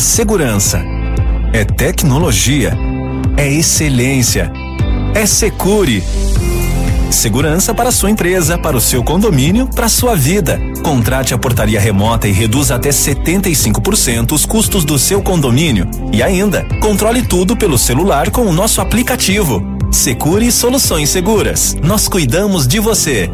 É 0.00 0.02
segurança. 0.02 0.82
É 1.52 1.62
tecnologia. 1.62 2.72
É 3.36 3.46
excelência. 3.46 4.50
É 5.14 5.26
Secure. 5.26 6.02
Segurança 7.10 7.74
para 7.74 7.92
sua 7.92 8.10
empresa, 8.10 8.56
para 8.56 8.78
o 8.78 8.80
seu 8.80 9.04
condomínio, 9.04 9.66
para 9.66 9.90
sua 9.90 10.16
vida. 10.16 10.58
Contrate 10.82 11.34
a 11.34 11.38
portaria 11.38 11.78
remota 11.78 12.26
e 12.26 12.32
reduza 12.32 12.76
até 12.76 12.88
75% 12.88 14.32
os 14.32 14.46
custos 14.46 14.86
do 14.86 14.98
seu 14.98 15.20
condomínio. 15.20 15.86
E 16.10 16.22
ainda, 16.22 16.66
controle 16.80 17.20
tudo 17.20 17.54
pelo 17.54 17.76
celular 17.76 18.30
com 18.30 18.46
o 18.46 18.54
nosso 18.54 18.80
aplicativo. 18.80 19.62
Secure 19.92 20.50
Soluções 20.50 21.10
Seguras. 21.10 21.76
Nós 21.82 22.08
cuidamos 22.08 22.66
de 22.66 22.80
você. 22.80 23.30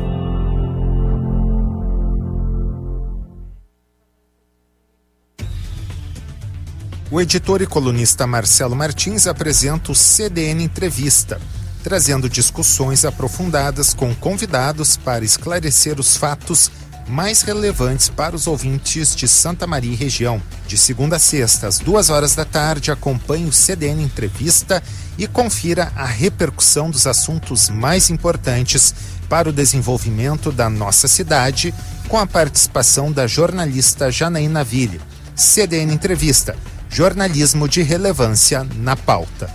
O 7.17 7.21
editor 7.23 7.63
e 7.63 7.67
colunista 7.67 8.27
Marcelo 8.27 8.77
Martins 8.77 9.27
apresenta 9.27 9.91
o 9.91 9.95
CDN 9.95 10.63
Entrevista, 10.63 11.41
trazendo 11.83 12.29
discussões 12.29 13.07
aprofundadas 13.07 13.95
com 13.95 14.15
convidados 14.15 14.99
para 14.99 15.25
esclarecer 15.25 15.99
os 15.99 16.19
fatos 16.19 16.71
mais 17.09 17.41
relevantes 17.41 18.11
para 18.11 18.37
os 18.37 18.47
ouvintes 18.47 19.17
de 19.17 19.27
Santa 19.27 19.67
Maria 19.67 19.95
e 19.95 19.97
região. 19.97 20.43
De 20.69 20.77
segunda 20.77 21.17
a 21.17 21.19
sexta, 21.19 21.67
às 21.67 21.79
duas 21.79 22.11
horas 22.11 22.35
da 22.35 22.45
tarde, 22.45 22.91
acompanhe 22.91 23.47
o 23.47 23.53
CDN 23.53 24.03
Entrevista 24.03 24.83
e 25.17 25.27
confira 25.27 25.91
a 25.97 26.05
repercussão 26.05 26.91
dos 26.91 27.07
assuntos 27.07 27.71
mais 27.71 28.11
importantes 28.11 28.95
para 29.27 29.49
o 29.49 29.55
desenvolvimento 29.55 30.53
da 30.53 30.69
nossa 30.69 31.09
cidade, 31.09 31.73
com 32.09 32.19
a 32.19 32.27
participação 32.27 33.11
da 33.11 33.27
jornalista 33.27 34.11
Janaína 34.11 34.63
Ville. 34.63 35.01
CDN 35.35 35.95
Entrevista 35.95 36.55
jornalismo 36.91 37.69
de 37.69 37.83
relevância 37.83 38.67
na 38.77 38.97
pauta. 38.97 39.51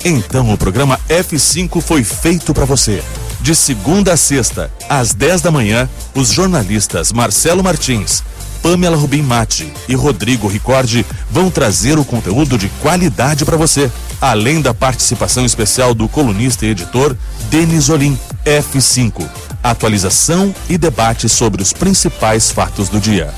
Então 0.04 0.52
o 0.52 0.58
programa 0.58 1.00
F5 1.08 1.80
foi 1.80 2.04
feito 2.04 2.52
para 2.52 2.66
você. 2.66 3.02
De 3.40 3.54
segunda 3.54 4.12
a 4.12 4.16
sexta, 4.18 4.70
às 4.90 5.14
10 5.14 5.40
da 5.40 5.50
manhã, 5.50 5.88
os 6.14 6.28
jornalistas 6.28 7.12
Marcelo 7.12 7.64
Martins, 7.64 8.22
Pamela 8.62 8.94
Rubim 8.94 9.22
Mate 9.22 9.72
e 9.88 9.94
Rodrigo 9.94 10.48
Ricordi 10.48 11.02
vão 11.30 11.50
trazer 11.50 11.98
o 11.98 12.04
conteúdo 12.04 12.58
de 12.58 12.68
qualidade 12.82 13.42
para 13.46 13.56
você, 13.56 13.90
além 14.20 14.60
da 14.60 14.74
participação 14.74 15.46
especial 15.46 15.94
do 15.94 16.06
colunista 16.10 16.66
e 16.66 16.72
editor 16.72 17.16
Denis 17.48 17.88
Olim, 17.88 18.18
F5. 18.44 19.26
Atualização 19.62 20.54
e 20.68 20.76
debate 20.76 21.26
sobre 21.26 21.62
os 21.62 21.72
principais 21.72 22.50
fatos 22.50 22.90
do 22.90 23.00
dia. 23.00 23.32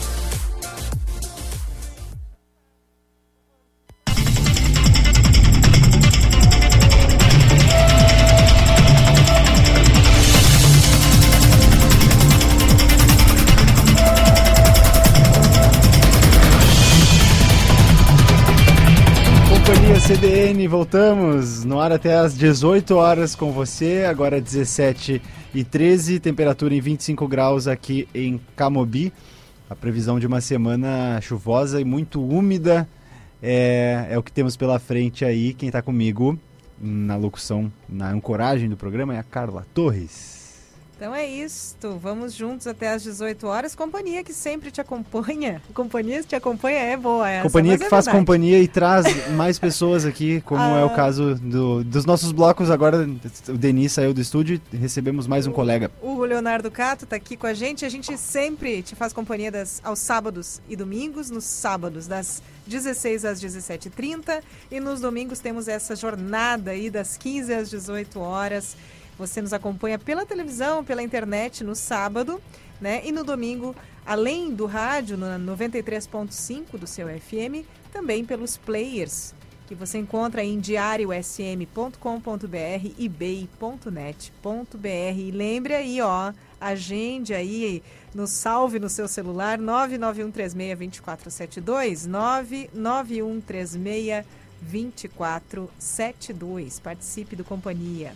CDN, 20.46 20.68
voltamos 20.68 21.64
no 21.64 21.80
ar 21.80 21.90
até 21.90 22.14
às 22.14 22.38
18 22.38 22.94
horas 22.94 23.34
com 23.34 23.50
você, 23.50 24.04
agora 24.08 24.40
17 24.40 25.20
e 25.52 25.64
13, 25.64 26.20
temperatura 26.20 26.72
em 26.72 26.80
25 26.80 27.26
graus 27.26 27.66
aqui 27.66 28.08
em 28.14 28.40
Camobi. 28.54 29.12
A 29.68 29.74
previsão 29.74 30.20
de 30.20 30.26
uma 30.26 30.40
semana 30.40 31.20
chuvosa 31.20 31.80
e 31.80 31.84
muito 31.84 32.22
úmida 32.22 32.88
é, 33.42 34.06
é 34.08 34.16
o 34.16 34.22
que 34.22 34.30
temos 34.30 34.56
pela 34.56 34.78
frente 34.78 35.24
aí. 35.24 35.52
Quem 35.52 35.68
está 35.68 35.82
comigo 35.82 36.38
na 36.80 37.16
locução, 37.16 37.72
na 37.88 38.08
ancoragem 38.10 38.68
do 38.68 38.76
programa 38.76 39.16
é 39.16 39.18
a 39.18 39.24
Carla 39.24 39.66
Torres. 39.74 40.35
Então 40.96 41.14
é 41.14 41.26
isto. 41.26 41.98
Vamos 41.98 42.32
juntos 42.32 42.66
até 42.66 42.88
às 42.90 43.02
18 43.02 43.46
horas. 43.46 43.74
Companhia 43.74 44.24
que 44.24 44.32
sempre 44.32 44.70
te 44.70 44.80
acompanha. 44.80 45.60
Companhia 45.74 46.22
que 46.22 46.28
te 46.28 46.34
acompanha 46.34 46.78
é 46.78 46.96
boa 46.96 47.28
essa. 47.28 47.42
Companhia 47.42 47.76
que 47.76 47.84
é 47.84 47.88
faz 47.90 48.06
verdade. 48.06 48.24
companhia 48.24 48.58
e 48.60 48.66
traz 48.66 49.28
mais 49.32 49.58
pessoas 49.58 50.06
aqui, 50.06 50.40
como 50.40 50.62
é 50.62 50.82
o 50.82 50.88
Ah. 50.88 50.94
caso 50.94 51.34
do- 51.34 51.84
dos 51.84 52.06
nossos 52.06 52.32
blocos. 52.32 52.70
Agora 52.70 53.06
o 53.48 53.58
Denis 53.58 53.92
saiu 53.92 54.14
do 54.14 54.22
estúdio 54.22 54.58
e 54.72 54.76
recebemos 54.78 55.26
mais 55.26 55.46
um 55.46 55.52
colega. 55.52 55.90
O 56.00 56.24
Leonardo 56.24 56.70
Cato 56.70 57.04
está 57.04 57.16
aqui 57.16 57.36
com 57.36 57.46
a 57.46 57.52
gente. 57.52 57.84
A 57.84 57.90
gente 57.90 58.16
sempre 58.16 58.80
te 58.82 58.94
faz 58.96 59.12
companhia 59.12 59.50
das, 59.52 59.82
aos 59.84 59.98
sábados 59.98 60.62
e 60.66 60.74
domingos. 60.76 61.28
Nos 61.30 61.44
sábados, 61.44 62.06
das 62.06 62.42
16 62.66 63.26
às 63.26 63.38
17h30. 63.38 64.40
E 64.70 64.80
nos 64.80 65.02
domingos 65.02 65.40
temos 65.40 65.68
essa 65.68 65.94
jornada 65.94 66.70
aí 66.70 66.88
das 66.88 67.18
15 67.18 67.52
às 67.52 67.68
18 67.68 68.18
horas. 68.18 68.74
Você 69.18 69.40
nos 69.40 69.52
acompanha 69.52 69.98
pela 69.98 70.26
televisão, 70.26 70.84
pela 70.84 71.02
internet 71.02 71.64
no 71.64 71.74
sábado, 71.74 72.40
né? 72.80 73.00
E 73.04 73.12
no 73.12 73.24
domingo, 73.24 73.74
além 74.04 74.54
do 74.54 74.66
rádio, 74.66 75.16
no 75.16 75.26
93.5 75.26 76.78
do 76.78 76.86
seu 76.86 77.08
FM, 77.08 77.66
também 77.92 78.24
pelos 78.24 78.56
players 78.56 79.34
que 79.66 79.74
você 79.74 79.98
encontra 79.98 80.44
em 80.44 80.60
diariosm.com.br 80.60 81.96
e 82.96 83.08
bay.net.br. 83.08 85.18
E 85.18 85.32
lembre 85.32 85.74
aí, 85.74 86.00
ó, 86.00 86.32
agende 86.60 87.34
aí, 87.34 87.82
nos 88.14 88.30
salve 88.30 88.78
no 88.78 88.88
seu 88.88 89.08
celular 89.08 89.58
991362472, 89.58 92.08
991362472. 94.62 96.80
Participe 96.80 97.34
do 97.34 97.42
Companhia. 97.44 98.14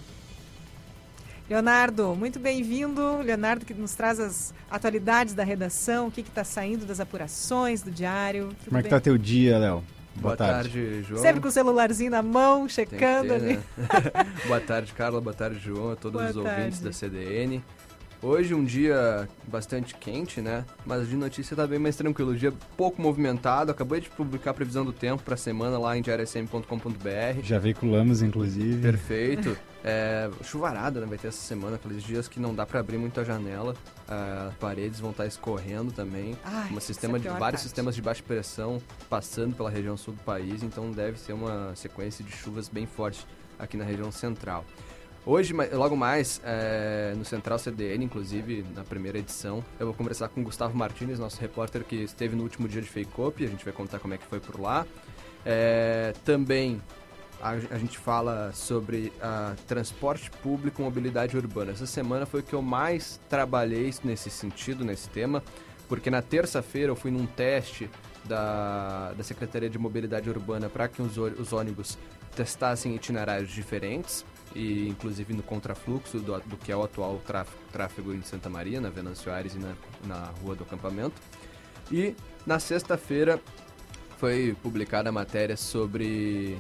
Leonardo, 1.51 2.15
muito 2.15 2.39
bem-vindo. 2.39 3.19
Leonardo 3.23 3.67
que 3.67 3.75
nos 3.75 3.93
traz 3.93 4.21
as 4.21 4.55
atualidades 4.71 5.35
da 5.35 5.43
redação, 5.43 6.07
o 6.07 6.11
que 6.13 6.21
está 6.21 6.45
saindo 6.45 6.87
das 6.87 7.01
apurações 7.01 7.83
do 7.83 7.91
diário. 7.91 8.51
Tudo 8.51 8.67
Como 8.67 8.79
é 8.79 8.83
que 8.83 8.89
bem? 8.89 8.91
tá 8.97 9.01
teu 9.01 9.19
dia, 9.19 9.59
Léo? 9.59 9.83
Boa 10.15 10.37
tarde, 10.37 11.03
João. 11.03 11.21
Sempre 11.21 11.41
com 11.41 11.49
o 11.49 11.51
celularzinho 11.51 12.13
na 12.13 12.23
mão, 12.23 12.69
checando 12.69 13.29
ter, 13.31 13.35
ali. 13.35 13.57
né? 13.57 13.63
Boa 14.47 14.61
tarde, 14.61 14.93
Carla. 14.93 15.21
Boa 15.21 15.35
tarde, 15.35 15.59
João. 15.59 15.91
A 15.91 15.97
todos 15.97 16.21
Boa 16.21 16.31
os 16.31 16.37
ouvintes 16.37 16.79
tarde. 16.79 16.85
da 16.85 16.93
CDN. 16.93 17.65
Hoje 18.23 18.55
um 18.55 18.63
dia 18.63 19.27
bastante 19.49 19.95
quente, 19.95 20.43
né? 20.43 20.67
Mas 20.85 21.09
de 21.09 21.17
notícia 21.17 21.57
tá 21.57 21.67
bem 21.67 21.79
mais 21.79 21.97
tranquilo. 21.97 22.37
Dia 22.37 22.53
pouco 22.77 23.01
movimentado. 23.01 23.71
Acabei 23.71 23.99
de 23.99 24.11
publicar 24.11 24.51
a 24.51 24.55
previsão 24.55 24.85
do 24.85 24.93
tempo 24.93 25.23
para 25.23 25.35
a 25.35 25.39
semana 25.39 25.79
lá 25.79 25.97
em 25.97 26.03
diariosm.com.br. 26.03 27.43
Já 27.43 27.59
veiculamos, 27.59 28.21
inclusive. 28.21 28.83
Perfeito. 28.83 29.57
É, 29.83 30.29
chuvarada, 30.43 31.01
né? 31.01 31.07
Vai 31.07 31.17
ter 31.17 31.29
essa 31.29 31.41
semana, 31.41 31.77
aqueles 31.77 32.03
dias 32.03 32.29
que 32.29 32.39
não 32.39 32.55
dá 32.55 32.67
para 32.67 32.81
abrir 32.81 32.99
muito 32.99 33.19
a 33.19 33.25
janela. 33.25 33.75
As 34.07 34.55
paredes 34.57 35.01
vão 35.01 35.13
estar 35.13 35.25
escorrendo 35.25 35.91
também. 35.91 36.37
Ai, 36.45 36.71
um 36.73 36.81
sistema 36.81 37.17
é 37.17 37.21
de 37.21 37.29
vários 37.29 37.41
parte. 37.41 37.61
sistemas 37.63 37.95
de 37.95 38.03
baixa 38.03 38.23
pressão 38.23 38.83
passando 39.09 39.57
pela 39.57 39.71
região 39.71 39.97
sul 39.97 40.13
do 40.13 40.23
país, 40.23 40.63
então 40.63 40.91
deve 40.91 41.19
ser 41.19 41.33
uma 41.33 41.75
sequência 41.75 42.23
de 42.23 42.33
chuvas 42.33 42.69
bem 42.69 42.85
forte 42.87 43.27
aqui 43.59 43.79
na 43.79 43.85
região 43.85 44.13
central. 44.13 44.65
Hoje, 45.27 45.53
logo 45.73 45.95
mais, 45.95 46.41
é, 46.43 47.13
no 47.15 47.27
Central 47.27 47.59
CDN, 47.59 48.07
inclusive 48.07 48.65
na 48.75 48.83
primeira 48.83 49.19
edição, 49.19 49.63
eu 49.79 49.87
vou 49.87 49.95
conversar 49.95 50.29
com 50.29 50.41
o 50.41 50.45
Gustavo 50.45 50.75
Martins, 50.77 51.19
nosso 51.19 51.39
repórter 51.39 51.85
que 51.85 51.97
esteve 51.97 52.35
no 52.35 52.43
último 52.43 52.67
dia 52.67 52.81
de 52.81 52.89
Fake 52.89 53.21
Up, 53.21 53.45
a 53.45 53.47
gente 53.47 53.63
vai 53.63 53.73
contar 53.73 53.99
como 53.99 54.15
é 54.15 54.19
que 54.19 54.25
foi 54.25 54.41
por 54.41 54.59
lá. 54.59 54.87
É, 55.45 56.15
também 56.25 56.81
a, 57.41 57.51
a 57.51 57.79
gente 57.79 57.99
fala 57.99 58.51
sobre 58.55 59.13
ah, 59.21 59.55
transporte 59.67 60.31
público 60.31 60.83
mobilidade 60.83 61.37
urbana. 61.37 61.73
Essa 61.73 61.87
semana 61.87 62.25
foi 62.25 62.41
o 62.41 62.43
que 62.43 62.55
eu 62.55 62.63
mais 62.63 63.21
trabalhei 63.29 63.93
nesse 64.03 64.31
sentido, 64.31 64.87
nesse 64.87 65.11
tema, 65.11 65.43
porque 65.87 66.09
na 66.09 66.23
terça-feira 66.23 66.93
eu 66.93 66.97
fui 66.97 67.11
num 67.11 67.27
teste 67.27 67.91
da, 68.25 69.13
da 69.13 69.23
Secretaria 69.23 69.69
de 69.69 69.79
Mobilidade 69.79 70.31
Urbana 70.31 70.71
para 70.71 70.89
que 70.89 71.03
os, 71.03 71.19
os 71.19 71.53
ônibus 71.53 71.99
testassem 72.35 72.95
itinerários 72.95 73.51
diferentes 73.51 74.25
e 74.55 74.89
inclusive 74.89 75.33
no 75.33 75.43
contrafluxo 75.43 76.19
do, 76.19 76.39
do 76.41 76.57
que 76.57 76.73
é 76.73 76.77
o 76.77 76.83
atual 76.83 77.21
tráfego, 77.27 77.59
tráfego 77.73 78.15
em 78.15 78.23
Santa 78.23 78.49
Maria, 78.49 78.81
na 78.81 78.91
Venâncio 78.91 79.33
Aires 79.33 79.55
e 79.55 79.59
na, 79.59 79.75
na 80.05 80.27
Rua 80.43 80.55
do 80.55 80.65
Acampamento. 80.65 81.21
E 81.91 82.15
na 82.47 82.59
sexta-feira 82.59 83.41
foi 84.19 84.57
publicada 84.63 85.09
a 85.09 85.13
matéria 85.13 85.57
sobre 85.57 86.59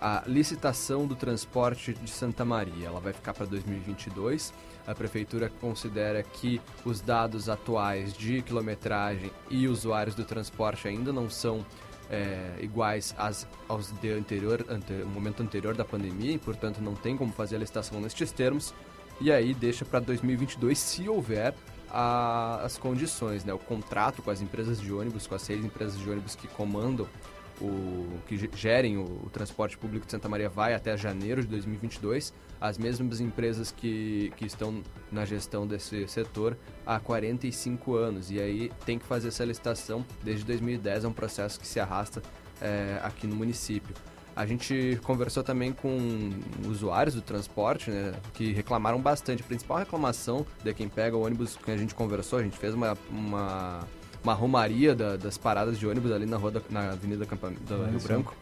a 0.00 0.24
licitação 0.26 1.06
do 1.06 1.14
transporte 1.14 1.94
de 1.94 2.10
Santa 2.10 2.44
Maria. 2.44 2.88
Ela 2.88 2.98
vai 2.98 3.12
ficar 3.12 3.32
para 3.32 3.46
2022. 3.46 4.52
A 4.84 4.94
prefeitura 4.94 5.48
considera 5.60 6.22
que 6.24 6.60
os 6.84 7.00
dados 7.00 7.48
atuais 7.48 8.12
de 8.12 8.42
quilometragem 8.42 9.30
e 9.48 9.68
usuários 9.68 10.16
do 10.16 10.24
transporte 10.24 10.88
ainda 10.88 11.12
não 11.12 11.30
são 11.30 11.64
é, 12.12 12.56
iguais 12.60 13.14
às, 13.18 13.48
aos 13.66 13.90
de 14.00 14.10
anterior, 14.10 14.64
ante, 14.68 14.92
momento 14.92 15.42
anterior 15.42 15.74
da 15.74 15.84
pandemia 15.84 16.32
e, 16.32 16.38
portanto, 16.38 16.80
não 16.80 16.94
tem 16.94 17.16
como 17.16 17.32
fazer 17.32 17.56
a 17.56 17.58
licitação 17.58 18.00
nestes 18.00 18.30
termos. 18.30 18.72
E 19.20 19.32
aí 19.32 19.54
deixa 19.54 19.84
para 19.84 19.98
2022, 20.00 20.78
se 20.78 21.08
houver 21.08 21.54
a- 21.90 22.60
as 22.64 22.76
condições, 22.76 23.44
né? 23.44 23.52
O 23.54 23.58
contrato 23.58 24.20
com 24.22 24.30
as 24.30 24.40
empresas 24.42 24.80
de 24.80 24.92
ônibus, 24.92 25.26
com 25.26 25.34
as 25.34 25.42
seis 25.42 25.64
empresas 25.64 25.98
de 25.98 26.08
ônibus 26.08 26.34
que 26.36 26.46
comandam 26.48 27.08
o 27.60 28.18
que 28.26 28.36
ge- 28.36 28.50
gerem 28.54 28.96
o, 28.98 29.02
o 29.02 29.30
transporte 29.32 29.78
público 29.78 30.04
de 30.06 30.12
Santa 30.12 30.28
Maria 30.28 30.48
vai 30.48 30.74
até 30.74 30.96
janeiro 30.96 31.40
de 31.42 31.48
2022. 31.48 32.32
As 32.62 32.78
mesmas 32.78 33.20
empresas 33.20 33.72
que, 33.72 34.32
que 34.36 34.46
estão 34.46 34.82
na 35.10 35.24
gestão 35.24 35.66
desse 35.66 36.06
setor 36.06 36.56
há 36.86 37.00
45 37.00 37.96
anos. 37.96 38.30
E 38.30 38.38
aí 38.38 38.70
tem 38.86 39.00
que 39.00 39.04
fazer 39.04 39.28
essa 39.28 39.44
licitação 39.44 40.06
desde 40.22 40.44
2010, 40.44 41.02
é 41.04 41.08
um 41.08 41.12
processo 41.12 41.58
que 41.58 41.66
se 41.66 41.80
arrasta 41.80 42.22
é, 42.60 43.00
aqui 43.02 43.26
no 43.26 43.34
município. 43.34 43.92
A 44.36 44.46
gente 44.46 44.96
conversou 45.02 45.42
também 45.42 45.72
com 45.72 46.30
usuários 46.68 47.16
do 47.16 47.20
transporte, 47.20 47.90
né, 47.90 48.12
que 48.32 48.52
reclamaram 48.52 49.00
bastante. 49.00 49.42
A 49.42 49.46
principal 49.46 49.78
reclamação 49.78 50.46
de 50.62 50.72
quem 50.72 50.88
pega 50.88 51.16
o 51.16 51.26
ônibus 51.26 51.56
que 51.56 51.68
a 51.72 51.76
gente 51.76 51.96
conversou, 51.96 52.38
a 52.38 52.42
gente 52.44 52.56
fez 52.56 52.74
uma, 52.74 52.96
uma, 53.10 53.80
uma 54.22 54.34
romaria 54.34 54.94
da- 54.94 55.16
das 55.16 55.36
paradas 55.36 55.76
de 55.80 55.86
ônibus 55.86 56.12
ali 56.12 56.26
na, 56.26 56.36
rua 56.36 56.52
da- 56.52 56.62
na 56.70 56.92
Avenida 56.92 57.26
Campa, 57.26 57.50
do 57.50 57.84
Rio. 57.86 57.98
Branco. 58.00 58.36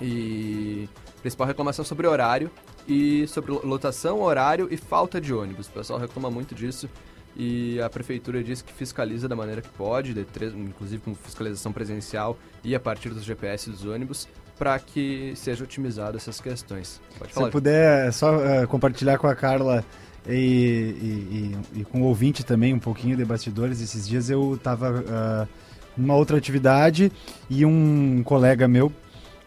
E 0.00 0.88
principal 1.20 1.46
reclamação 1.48 1.84
sobre 1.84 2.06
horário 2.06 2.48
e 2.88 3.26
sobre 3.28 3.52
lo- 3.52 3.66
lotação, 3.66 4.20
horário 4.22 4.68
e 4.70 4.76
falta 4.76 5.20
de 5.20 5.32
ônibus. 5.32 5.66
O 5.68 5.70
pessoal 5.70 5.98
reclama 5.98 6.30
muito 6.30 6.54
disso 6.54 6.88
e 7.36 7.80
a 7.80 7.88
prefeitura 7.90 8.42
diz 8.44 8.62
que 8.62 8.72
fiscaliza 8.72 9.28
da 9.28 9.34
maneira 9.34 9.60
que 9.60 9.68
pode, 9.70 10.14
inclusive 10.56 11.02
com 11.02 11.14
fiscalização 11.14 11.72
presencial 11.72 12.36
e 12.62 12.74
a 12.74 12.80
partir 12.80 13.08
dos 13.10 13.24
GPS 13.24 13.68
dos 13.70 13.84
ônibus, 13.84 14.28
para 14.58 14.78
que 14.78 15.32
seja 15.34 15.64
otimizado 15.64 16.16
essas 16.16 16.40
questões. 16.40 17.00
Pode 17.18 17.30
Se 17.30 17.34
falar. 17.34 17.48
eu 17.48 17.52
puder 17.52 18.12
só 18.12 18.40
eh, 18.44 18.66
compartilhar 18.66 19.18
com 19.18 19.26
a 19.26 19.34
Carla 19.34 19.84
e, 20.28 20.32
e- 20.32 21.76
e- 21.76 21.80
e 21.80 21.84
com 21.84 22.02
o 22.02 22.04
ouvinte 22.04 22.44
também 22.44 22.72
um 22.72 22.78
pouquinho 22.78 23.16
de 23.16 23.24
bastidores, 23.24 23.80
esses 23.80 24.06
dias 24.08 24.30
eu 24.30 24.54
estava 24.54 25.48
numa 25.96 26.14
outra 26.14 26.36
atividade 26.36 27.10
e 27.50 27.64
um 27.66 28.22
colega 28.24 28.66
meu 28.68 28.92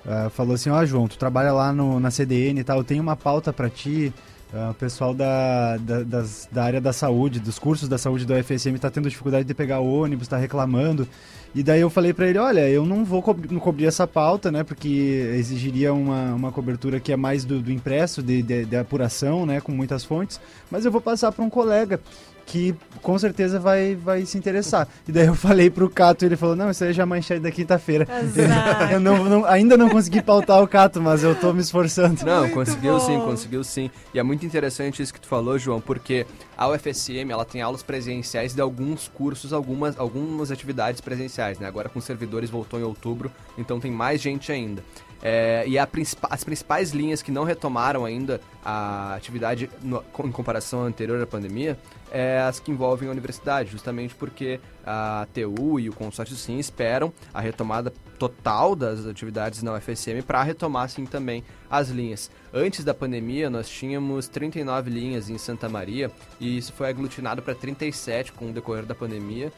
ah, 0.08 0.30
falou 0.30 0.56
assim, 0.56 0.70
ó 0.70 0.86
João, 0.86 1.08
tu 1.08 1.18
trabalha 1.18 1.52
lá 1.52 1.72
no, 1.74 2.00
na 2.00 2.10
CDN 2.12 2.60
e 2.60 2.64
tal, 2.64 2.78
eu 2.80 2.84
tenho 2.84 3.04
uma 3.04 3.16
pauta 3.16 3.52
para 3.52 3.70
ti, 3.70 4.14
ah, 4.54 4.70
o 4.72 4.74
pessoal 4.74 5.14
da, 5.14 5.78
da, 5.78 6.04
das- 6.04 6.48
da 6.52 6.64
área 6.64 6.80
da 6.82 6.94
saúde, 6.94 7.40
dos 7.40 7.60
cursos 7.60 7.90
da 7.90 7.98
saúde 7.98 8.26
do 8.26 8.34
UFSM 8.34 8.76
está 8.76 8.90
tendo 8.90 9.10
dificuldade 9.10 9.46
de 9.46 9.54
pegar 9.54 9.80
ônibus, 9.80 10.24
está 10.26 10.38
reclamando. 10.38 11.08
E 11.56 11.64
daí 11.64 11.82
eu 11.82 11.90
falei 11.90 12.14
para 12.14 12.28
ele, 12.28 12.38
olha, 12.38 12.70
eu 12.70 12.86
não 12.86 13.04
vou 13.04 13.22
co 13.22 13.36
não 13.50 13.60
cobrir 13.60 13.86
essa 13.86 14.06
pauta, 14.06 14.52
né, 14.52 14.64
porque 14.64 14.88
exigiria 15.36 15.94
uma, 15.94 16.34
uma 16.36 16.52
cobertura 16.52 17.00
que 17.00 17.12
é 17.12 17.16
mais 17.18 17.44
do, 17.46 17.60
do 17.62 17.72
impresso, 17.72 18.22
de, 18.22 18.42
de, 18.44 18.66
de 18.66 18.76
apuração, 18.76 19.46
né, 19.46 19.60
com 19.60 19.72
muitas 19.72 20.04
fontes, 20.04 20.40
mas 20.70 20.86
eu 20.86 20.92
vou 20.92 21.02
passar 21.02 21.32
para 21.32 21.44
um 21.44 21.50
colega 21.50 22.00
que 22.48 22.74
com 23.02 23.20
certeza 23.20 23.60
vai, 23.60 23.94
vai 23.96 24.26
se 24.26 24.38
interessar. 24.38 24.88
E 25.08 25.12
daí 25.12 25.28
eu 25.28 25.36
falei 25.36 25.70
pro 25.70 25.90
Cato, 25.90 26.26
ele 26.26 26.38
falou, 26.38 26.56
não, 26.56 26.72
isso 26.72 26.84
aí 26.84 26.94
já 26.94 27.04
é 27.04 27.06
manchete 27.06 27.42
da 27.42 27.52
quinta-feira. 27.52 28.08
Azar. 28.10 28.92
eu 28.94 29.00
não, 29.02 29.24
não- 29.26 29.46
ainda 29.46 29.78
não 29.78 29.90
consegui 29.90 30.22
pautar 30.22 30.64
o 30.64 30.68
Cato, 30.68 31.02
mas 31.02 31.24
eu 31.24 31.36
tô 31.36 31.54
me 31.54 31.60
esforçando. 31.62 32.26
Não, 32.26 32.50
conseguiu 32.50 33.00
sim, 33.02 33.20
conseguiu 33.20 33.64
sim. 33.66 33.92
E 34.14 34.20
é 34.20 34.24
muito 34.24 34.46
interessante 34.46 35.02
isso 35.02 35.14
que 35.14 35.20
tu 35.20 35.28
falou, 35.28 35.60
João, 35.60 35.82
porque 35.82 36.26
A 36.58 36.70
UFSM 36.70 37.30
ela 37.30 37.44
tem 37.46 37.62
aulas 37.62 37.84
presenciais 37.84 38.54
de 38.56 38.62
alguns 38.62 39.10
cursos, 39.10 39.52
algumas, 39.52 40.00
algumas 40.00 40.50
atividades 40.50 41.02
presenciais. 41.02 41.60
Né? 41.60 41.68
Agora 41.68 41.90
com 41.90 42.00
servidores 42.00 42.50
voltou 42.50 42.80
em 42.80 42.84
outubro, 42.84 43.30
então 43.58 43.80
tem 43.80 43.92
mais 43.92 44.22
gente 44.22 44.52
ainda. 44.52 44.82
É, 45.22 45.64
e 45.68 45.84
princip 45.88 46.22
as 46.30 46.44
principais 46.44 46.92
linhas 46.92 47.22
que 47.22 47.32
não 47.32 47.44
retomaram 47.44 48.06
ainda 48.06 48.40
a 48.64 49.16
atividade 49.16 49.70
no, 49.82 50.04
em 50.24 50.32
comparação 50.32 50.84
à 50.84 50.86
anterior 50.86 51.22
à 51.22 51.26
pandemia 51.26 51.78
é 52.12 52.40
as 52.40 52.60
que 52.60 52.72
envolvem 52.72 53.10
a 53.10 53.12
universidade, 53.12 53.72
justamente 53.72 54.16
porque 54.16 54.60
a 54.86 55.28
TU 55.34 55.80
e 55.80 55.90
o 55.90 55.94
consórcio 55.94 56.36
sim 56.36 56.58
esperam 56.58 57.12
a 57.34 57.42
retomada 57.42 57.92
total 58.18 58.76
das 58.76 59.06
atividades 59.06 59.62
na 59.62 59.74
UFSM 59.74 60.22
para 60.26 60.42
retomar 60.42 60.90
sim 60.90 61.06
também 61.06 61.44
as 61.70 61.90
linhas. 61.90 62.32
Antes 62.54 62.84
da 62.84 62.94
pandemia, 62.94 63.50
nós 63.50 63.68
tínhamos 63.70 64.28
39 64.28 64.90
linhas 64.90 65.30
em 65.30 65.38
Santa 65.38 65.68
Maria 65.68 66.10
e 66.40 66.58
isso 66.58 66.72
foi 66.74 66.90
aglutinado 66.90 67.42
para 67.42 67.54
37 67.54 68.32
com 68.32 68.50
o 68.50 68.54
decorrer 68.54 68.86
da 68.86 68.96
pandemia 68.96 69.52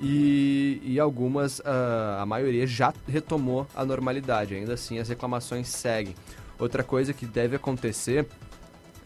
e, 0.00 0.80
e 0.84 1.00
algumas, 1.00 1.60
uh, 1.60 2.20
a 2.20 2.26
maioria 2.26 2.66
já 2.66 2.92
retomou 3.06 3.66
a 3.74 3.84
normalidade. 3.84 4.54
Ainda 4.54 4.74
assim, 4.74 4.98
as 4.98 5.08
reclamações 5.08 5.68
seguem. 5.68 6.14
Outra 6.58 6.82
coisa 6.82 7.12
que 7.12 7.26
deve 7.26 7.56
acontecer 7.56 8.26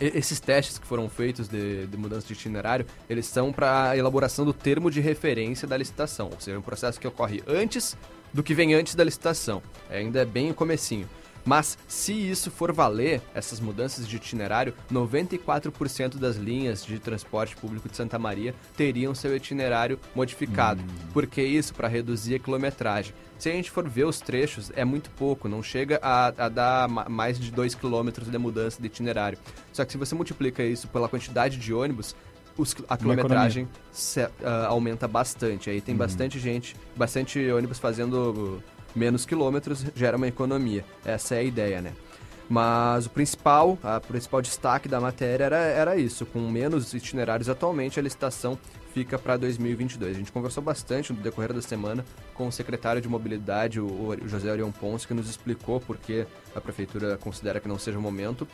esses 0.00 0.38
testes 0.38 0.78
que 0.78 0.86
foram 0.86 1.08
feitos 1.08 1.48
de, 1.48 1.86
de, 1.86 1.96
mudança 1.96 2.26
de 2.26 2.32
itinerário, 2.32 2.86
eles 3.10 3.26
são 3.26 3.52
para 3.52 3.90
a 3.90 3.96
elaboração 3.96 4.44
do 4.44 4.52
termo 4.52 4.90
de 4.90 5.00
referência 5.00 5.66
da 5.66 5.76
licitação, 5.76 6.30
ou 6.32 6.40
seja, 6.40 6.58
um 6.58 6.62
processo 6.62 7.00
que 7.00 7.08
ocorre 7.08 7.42
antes 7.48 7.96
do 8.32 8.42
que 8.42 8.54
vem 8.54 8.74
antes 8.74 8.94
da 8.94 9.02
licitação. 9.02 9.62
É, 9.90 9.98
ainda 9.98 10.20
é 10.20 10.24
bem 10.24 10.50
o 10.50 10.54
comecinho. 10.54 11.08
Mas 11.48 11.78
se 11.88 12.12
isso 12.12 12.50
for 12.50 12.74
valer, 12.74 13.22
essas 13.34 13.58
mudanças 13.58 14.06
de 14.06 14.16
itinerário, 14.16 14.74
94% 14.92 16.18
das 16.18 16.36
linhas 16.36 16.84
de 16.84 16.98
transporte 16.98 17.56
público 17.56 17.88
de 17.88 17.96
Santa 17.96 18.18
Maria 18.18 18.54
teriam 18.76 19.14
seu 19.14 19.34
itinerário 19.34 19.98
modificado. 20.14 20.82
Hum. 20.82 21.08
Por 21.10 21.26
que 21.26 21.40
isso? 21.42 21.72
Para 21.72 21.88
reduzir 21.88 22.34
a 22.34 22.38
quilometragem. 22.38 23.14
Se 23.38 23.48
a 23.48 23.52
gente 23.52 23.70
for 23.70 23.88
ver 23.88 24.04
os 24.04 24.20
trechos, 24.20 24.70
é 24.76 24.84
muito 24.84 25.08
pouco, 25.12 25.48
não 25.48 25.62
chega 25.62 25.98
a, 26.02 26.26
a 26.26 26.48
dar 26.50 26.86
mais 26.86 27.40
de 27.40 27.50
2 27.50 27.74
km 27.76 28.10
de 28.30 28.36
mudança 28.36 28.78
de 28.78 28.86
itinerário. 28.86 29.38
Só 29.72 29.86
que 29.86 29.92
se 29.92 29.96
você 29.96 30.14
multiplica 30.14 30.62
isso 30.62 30.86
pela 30.88 31.08
quantidade 31.08 31.56
de 31.56 31.72
ônibus, 31.72 32.14
os, 32.58 32.76
a 32.86 32.96
quilometragem 32.98 33.66
se, 33.90 34.22
uh, 34.22 34.30
aumenta 34.66 35.08
bastante. 35.08 35.70
Aí 35.70 35.80
tem 35.80 35.94
uhum. 35.94 35.98
bastante 35.98 36.38
gente, 36.38 36.76
bastante 36.94 37.50
ônibus 37.50 37.78
fazendo 37.78 38.62
menos 38.94 39.24
quilômetros 39.26 39.84
gera 39.94 40.16
uma 40.16 40.28
economia. 40.28 40.84
Essa 41.04 41.36
é 41.36 41.38
a 41.38 41.42
ideia, 41.42 41.80
né? 41.80 41.92
Mas 42.48 43.06
o 43.06 43.10
principal, 43.10 43.78
a 43.82 44.00
principal 44.00 44.40
destaque 44.40 44.88
da 44.88 45.00
matéria 45.00 45.44
era, 45.44 45.56
era 45.58 45.96
isso. 45.96 46.24
Com 46.24 46.40
menos 46.40 46.94
itinerários 46.94 47.48
atualmente, 47.48 48.00
a 48.00 48.02
licitação 48.02 48.58
fica 48.98 49.16
para 49.16 49.36
2022. 49.36 50.16
A 50.16 50.18
gente 50.18 50.32
conversou 50.32 50.60
bastante 50.60 51.12
no 51.12 51.20
decorrer 51.20 51.52
da 51.52 51.62
semana 51.62 52.04
com 52.34 52.48
o 52.48 52.52
secretário 52.52 53.00
de 53.00 53.08
mobilidade, 53.08 53.80
o, 53.80 54.16
José 54.26 54.50
Orion 54.50 54.72
Ponce, 54.72 55.06
que 55.06 55.14
nos 55.14 55.30
explicou 55.30 55.80
por 55.80 55.96
que 55.96 56.26
a 56.52 56.60
prefeitura 56.60 57.16
considera 57.16 57.60
que 57.60 57.68
não 57.68 57.78
seja 57.78 57.96
o 57.96 58.02
momento. 58.02 58.46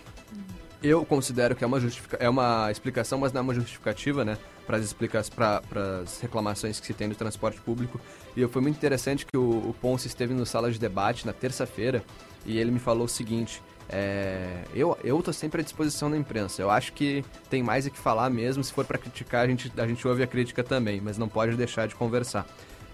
Eu 0.83 1.03
considero 1.03 1.57
que 1.57 1.65
é 1.65 1.67
uma, 1.67 1.79
é 2.19 2.29
uma 2.29 2.71
explicação, 2.71 3.19
mas 3.19 3.33
não 3.33 3.39
é 3.39 3.43
uma 3.43 3.55
justificativa, 3.55 4.23
né? 4.23 4.37
Para 4.67 4.77
as 4.77 6.21
reclamações 6.21 6.79
que 6.79 6.87
se 6.87 6.93
tem 6.93 7.09
do 7.09 7.15
transporte 7.15 7.59
público. 7.63 7.99
E 8.37 8.47
foi 8.47 8.61
muito 8.61 8.77
interessante 8.77 9.25
que 9.25 9.39
o, 9.39 9.71
o 9.71 9.75
Ponce 9.81 10.09
esteve 10.09 10.35
no 10.35 10.45
sala 10.45 10.71
de 10.71 10.79
debate 10.79 11.25
na 11.25 11.33
terça-feira 11.33 12.05
e 12.45 12.59
ele 12.59 12.71
me 12.71 12.79
falou 12.79 13.07
o 13.07 13.09
seguinte: 13.09 13.63
é, 13.89 14.65
eu, 14.75 14.97
eu 15.05 15.23
tô 15.23 15.33
sempre 15.33 15.61
à 15.61 15.65
disposição 15.65 16.11
da 16.11 16.17
imprensa. 16.17 16.63
Eu 16.63 16.71
acho 16.71 16.93
que 16.93 17.25
tem 17.51 17.63
mais 17.63 17.87
o 17.87 17.91
que 17.91 17.99
falar 17.99 18.31
mesmo. 18.31 18.63
Se 18.63 18.73
for 18.73 18.85
para 18.85 18.99
criticar, 18.99 19.45
a 19.45 19.49
gente, 19.49 19.73
a 19.77 19.87
gente 19.87 20.07
ouve 20.07 20.23
a 20.23 20.27
crítica 20.27 20.63
também, 20.63 21.01
mas 21.01 21.19
não 21.19 21.29
pode 21.29 21.57
deixar 21.57 21.87
de 21.87 21.95
conversar. 21.95 22.47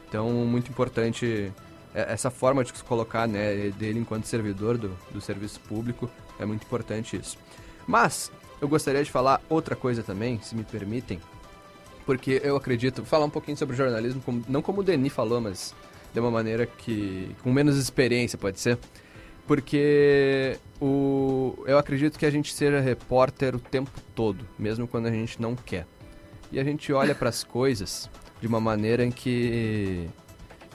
Então, 0.08 0.28
muito 0.30 0.70
importante 0.70 1.52
é, 1.94 2.12
essa 2.12 2.30
forma 2.30 2.64
de 2.64 2.76
se 2.76 2.84
colocar 2.84 3.28
né, 3.28 3.70
dele 3.70 4.00
enquanto 4.00 4.24
servidor 4.24 4.76
do, 4.76 4.96
do 5.10 5.20
serviço 5.20 5.60
público. 5.60 6.10
É 6.38 6.44
muito 6.44 6.64
importante 6.64 7.16
isso. 7.16 7.36
Mas, 7.86 8.30
eu 8.60 8.68
gostaria 8.68 9.02
de 9.02 9.10
falar 9.10 9.40
outra 9.48 9.76
coisa 9.76 10.02
também, 10.02 10.40
se 10.42 10.54
me 10.54 10.64
permitem 10.64 11.20
porque 12.10 12.40
eu 12.42 12.56
acredito, 12.56 13.04
falar 13.04 13.24
um 13.24 13.30
pouquinho 13.30 13.56
sobre 13.56 13.76
jornalismo, 13.76 14.20
não 14.48 14.60
como 14.60 14.80
o 14.80 14.82
Denis 14.82 15.12
falou, 15.12 15.40
mas 15.40 15.72
de 16.12 16.18
uma 16.18 16.28
maneira 16.28 16.66
que. 16.66 17.30
com 17.40 17.52
menos 17.52 17.76
experiência, 17.76 18.36
pode 18.36 18.58
ser. 18.58 18.76
Porque 19.50 20.56
o, 20.80 21.58
eu 21.66 21.76
acredito 21.76 22.16
que 22.16 22.24
a 22.24 22.30
gente 22.30 22.54
seja 22.54 22.78
repórter 22.78 23.56
o 23.56 23.58
tempo 23.58 23.90
todo, 24.14 24.46
mesmo 24.56 24.86
quando 24.86 25.06
a 25.06 25.10
gente 25.10 25.42
não 25.42 25.56
quer. 25.56 25.88
E 26.52 26.60
a 26.60 26.62
gente 26.62 26.92
olha 26.92 27.16
para 27.16 27.30
as 27.30 27.42
coisas 27.42 28.08
de 28.40 28.46
uma 28.46 28.60
maneira 28.60 29.04
em 29.04 29.10
que, 29.10 30.08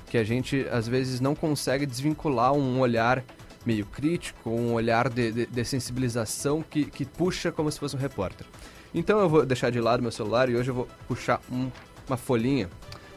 que 0.07 0.17
a 0.17 0.25
gente 0.25 0.67
às 0.69 0.89
vezes 0.89 1.21
não 1.21 1.33
consegue 1.33 1.85
desvincular 1.85 2.51
um 2.51 2.81
olhar 2.81 3.23
meio 3.65 3.85
crítico, 3.85 4.49
um 4.49 4.73
olhar 4.73 5.07
de, 5.07 5.31
de, 5.31 5.45
de 5.45 5.63
sensibilização 5.63 6.61
que, 6.61 6.83
que 6.83 7.05
puxa 7.05 7.53
como 7.53 7.71
se 7.71 7.79
fosse 7.79 7.95
um 7.95 7.99
repórter. 7.99 8.45
Então 8.93 9.21
eu 9.21 9.29
vou 9.29 9.45
deixar 9.45 9.71
de 9.71 9.79
lado 9.79 10.03
meu 10.03 10.11
celular 10.11 10.49
e 10.49 10.55
hoje 10.57 10.71
eu 10.71 10.75
vou 10.75 10.87
puxar 11.07 11.39
um, 11.49 11.71
uma 12.09 12.17
folhinha 12.17 12.69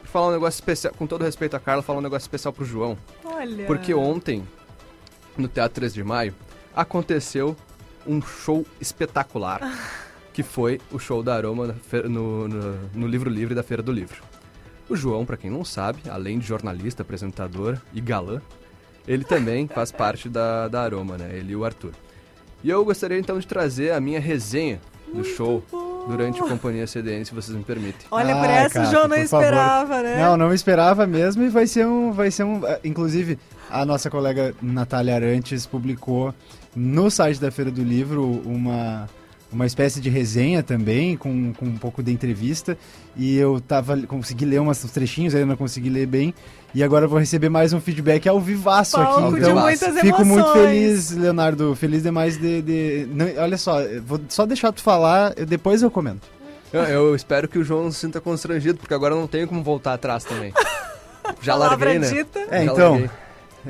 pra 0.02 0.09
falar 0.09 0.28
um 0.28 0.32
negócio 0.35 0.59
especial, 0.59 0.94
com 0.94 1.05
todo 1.05 1.24
respeito 1.24 1.56
a 1.56 1.59
Carla, 1.59 1.82
falar 1.82 1.98
um 1.98 2.02
negócio 2.02 2.26
especial 2.26 2.52
pro 2.52 2.64
João. 2.64 2.97
Olha. 3.24 3.66
Porque 3.66 3.93
ontem, 3.93 4.47
no 5.40 5.48
Teatro 5.48 5.74
3 5.77 5.94
de 5.94 6.05
Maio, 6.05 6.35
aconteceu 6.74 7.56
um 8.06 8.20
show 8.20 8.66
espetacular, 8.81 9.60
que 10.32 10.43
foi 10.43 10.81
o 10.90 10.98
show 10.98 11.23
da 11.23 11.35
Aroma 11.35 11.74
no, 12.05 12.48
no, 12.48 12.78
no 12.94 13.06
Livro 13.06 13.31
Livre 13.31 13.55
da 13.55 13.62
Feira 13.62 13.82
do 13.82 13.93
Livro. 13.93 14.23
O 14.89 14.97
João, 14.97 15.27
para 15.27 15.36
quem 15.36 15.51
não 15.51 15.65
sabe, 15.65 16.01
além 16.09 16.39
de 16.39 16.47
jornalista, 16.47 17.02
apresentador 17.02 17.78
e 17.93 18.01
galã, 18.01 18.40
ele 19.06 19.24
também 19.24 19.69
faz 19.73 19.93
parte 19.93 20.28
da, 20.28 20.69
da 20.69 20.82
Aroma, 20.82 21.19
né? 21.19 21.31
Ele 21.32 21.52
e 21.52 21.56
o 21.56 21.65
Arthur. 21.65 21.93
E 22.65 22.70
eu 22.70 22.85
gostaria 22.85 23.19
então 23.19 23.39
de 23.39 23.47
trazer 23.47 23.93
a 23.93 24.01
minha 24.01 24.19
resenha 24.19 24.81
do 25.12 25.24
show 25.24 25.62
durante 26.09 26.40
a 26.40 26.47
Companhia 26.47 26.86
CDN, 26.86 27.24
se 27.24 27.35
vocês 27.35 27.56
me 27.56 27.62
permitem. 27.62 28.06
Olha, 28.10 28.35
ah, 28.35 28.40
por 28.40 28.51
essa 28.51 28.82
o 28.82 28.86
João 28.86 29.09
não 29.09 29.16
esperava, 29.16 29.89
favor. 29.89 30.05
né? 30.05 30.23
Não, 30.23 30.36
não 30.36 30.55
esperava 30.55 31.06
mesmo 31.06 31.43
e 31.43 31.48
vai 31.48 31.66
ser 31.66 31.86
um, 31.86 32.12
vai 32.12 32.31
ser 32.31 32.44
um, 32.44 32.66
eh, 32.66 32.81
inclusive 32.85 33.39
a 33.70 33.85
nossa 33.85 34.11
colega 34.11 34.55
Natália 34.61 35.15
Arantes 35.15 35.66
publicou 35.66 36.35
no 36.74 37.11
site 37.11 37.40
da 37.40 37.51
Feira 37.51 37.70
do 37.70 37.82
Livro 37.82 38.24
uma 38.45 39.09
uma 39.51 39.66
espécie 39.66 40.01
de 40.01 40.11
resenha 40.11 40.62
também, 40.62 41.16
com, 41.16 41.53
com 41.55 41.65
um 41.65 41.77
pouco 41.77 42.03
de 42.03 42.12
entrevista. 42.12 42.77
E 43.16 43.36
eu 43.36 43.61
tava, 43.61 43.97
consegui 44.03 44.45
ler 44.45 44.61
umas, 44.61 44.85
uns 44.85 44.90
trechinhos, 44.90 45.35
ainda 45.35 45.47
não 45.47 45.57
consegui 45.57 45.89
ler 45.89 46.07
bem. 46.07 46.35
E 46.74 46.82
agora 46.85 47.07
eu 47.07 47.09
vou 47.09 47.19
receber 47.19 47.49
mais 47.49 47.73
um 47.73 47.81
feedback 47.81 48.28
ao 48.28 48.39
vivaço 48.40 48.97
Palco 48.97 49.28
aqui. 49.28 49.39
Então, 49.39 49.55
de 49.55 49.61
muitas 49.61 50.01
fico 50.01 50.20
emoções. 50.20 50.27
muito 50.27 50.53
feliz, 50.53 51.11
Leonardo. 51.12 51.74
Feliz 51.74 52.03
demais 52.03 52.36
de. 52.36 52.62
de... 52.62 53.09
Não, 53.11 53.27
olha 53.43 53.57
só, 53.57 53.78
vou 54.05 54.20
só 54.28 54.45
deixar 54.45 54.70
tu 54.70 54.82
falar, 54.82 55.35
depois 55.35 55.82
eu 55.82 55.90
comento. 55.90 56.28
Eu, 56.70 56.82
eu 56.82 57.16
espero 57.16 57.49
que 57.49 57.59
o 57.59 57.65
João 57.65 57.90
se 57.90 58.01
sinta 58.01 58.20
constrangido, 58.20 58.78
porque 58.78 58.93
agora 58.93 59.15
eu 59.15 59.19
não 59.19 59.27
tenho 59.27 59.49
como 59.49 59.62
voltar 59.62 59.95
atrás 59.95 60.24
também. 60.24 60.53
Já 61.40 61.55
larguei, 61.55 61.99
né? 61.99 62.09
Dita. 62.09 62.40
É, 62.51 62.65
Já 62.66 62.73
então. 62.73 62.90
larguei. 62.93 63.11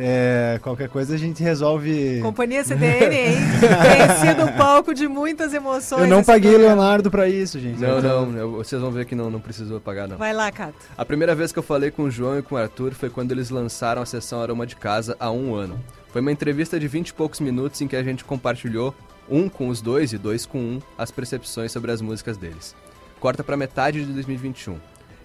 É, 0.01 0.61
qualquer 0.63 0.89
coisa 0.89 1.15
a 1.17 1.19
gente 1.19 1.43
resolve. 1.43 2.21
Companhia 2.23 2.63
CDN, 2.65 3.17
hein? 3.17 3.37
Tem 3.61 4.17
sido 4.29 4.53
palco 4.57 4.95
de 4.95 5.09
muitas 5.09 5.53
emoções. 5.53 6.03
Eu 6.03 6.07
não 6.09 6.23
paguei 6.23 6.53
programa. 6.53 6.75
Leonardo 6.77 7.11
pra 7.11 7.29
isso, 7.29 7.59
gente. 7.59 7.81
Não, 7.81 7.99
Então, 7.99 8.27
não, 8.27 8.39
eu- 8.39 8.51
vocês 8.53 8.81
vão 8.81 8.93
ver 8.93 9.05
que 9.07 9.17
não, 9.17 9.29
não 9.29 9.41
precisou 9.41 9.81
pagar, 9.81 10.07
não. 10.07 10.17
Vai 10.17 10.33
lá, 10.33 10.53
Cato. 10.53 10.75
A 10.97 11.05
primeira 11.05 11.35
vez 11.35 11.51
que 11.51 11.59
eu 11.59 11.63
falei 11.65 11.91
com 11.91 12.05
o 12.05 12.11
João 12.11 12.39
e 12.39 12.43
com 12.43 12.55
o 12.55 12.59
Arthur 12.59 12.93
foi 12.95 13.11
quando 13.11 13.33
eles 13.33 13.51
lançaram 13.51 14.01
a 14.01 14.07
sessão 14.07 14.41
Aroma 14.41 14.65
de 14.67 14.77
Casa 14.77 15.17
há 15.19 15.31
um 15.33 15.53
ano. 15.55 15.79
Foi 16.13 16.21
uma 16.21 16.31
entrevista 16.31 16.79
de 16.79 16.87
20 16.87 17.09
e 17.09 17.15
poucos 17.15 17.41
minutos 17.41 17.81
em 17.81 17.89
que 17.89 17.97
a 17.97 18.03
gente 18.03 18.25
compartilhou, 18.25 18.95
um 19.29 19.49
com 19.49 19.69
os 19.69 19.83
dois 19.83 20.13
e 20.13 20.19
dois 20.19 20.47
com 20.47 20.59
um, 20.59 20.83
as 20.97 21.11
percepções 21.11 21.73
sobre 21.73 21.91
as 21.91 22.01
músicas 22.01 22.37
deles. 22.37 22.75
Corta 23.19 23.43
pra 23.43 23.57
metade 23.57 24.05
de 24.05 24.13
2021. 24.13 24.77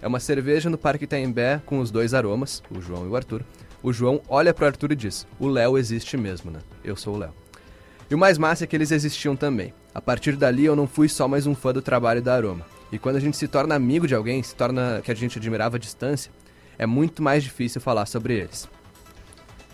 É 0.02 0.06
uma 0.06 0.20
cerveja 0.20 0.68
no 0.68 0.76
Parque 0.76 1.04
Itaimbé 1.04 1.62
com 1.64 1.78
os 1.78 1.90
dois 1.90 2.12
aromas, 2.12 2.62
o 2.70 2.82
João 2.82 3.06
e 3.06 3.08
o 3.08 3.16
Arthur. 3.16 3.40
O 3.84 3.92
João 3.92 4.22
olha 4.30 4.54
pro 4.54 4.64
Arthur 4.64 4.92
e 4.92 4.96
diz: 4.96 5.26
O 5.38 5.46
Léo 5.46 5.76
existe 5.76 6.16
mesmo, 6.16 6.50
né? 6.50 6.60
Eu 6.82 6.96
sou 6.96 7.16
o 7.16 7.18
Léo. 7.18 7.34
E 8.10 8.14
o 8.14 8.18
mais 8.18 8.38
massa 8.38 8.64
é 8.64 8.66
que 8.66 8.74
eles 8.74 8.90
existiam 8.90 9.36
também. 9.36 9.74
A 9.94 10.00
partir 10.00 10.36
dali 10.36 10.64
eu 10.64 10.74
não 10.74 10.86
fui 10.86 11.06
só 11.06 11.28
mais 11.28 11.46
um 11.46 11.54
fã 11.54 11.70
do 11.70 11.82
trabalho 11.82 12.22
da 12.22 12.34
Aroma. 12.34 12.64
E 12.90 12.98
quando 12.98 13.16
a 13.16 13.20
gente 13.20 13.36
se 13.36 13.46
torna 13.46 13.74
amigo 13.74 14.08
de 14.08 14.14
alguém, 14.14 14.42
se 14.42 14.54
torna 14.54 15.02
que 15.04 15.12
a 15.12 15.14
gente 15.14 15.38
admirava 15.38 15.76
à 15.76 15.78
distância, 15.78 16.32
é 16.78 16.86
muito 16.86 17.22
mais 17.22 17.44
difícil 17.44 17.78
falar 17.78 18.06
sobre 18.06 18.32
eles. 18.32 18.66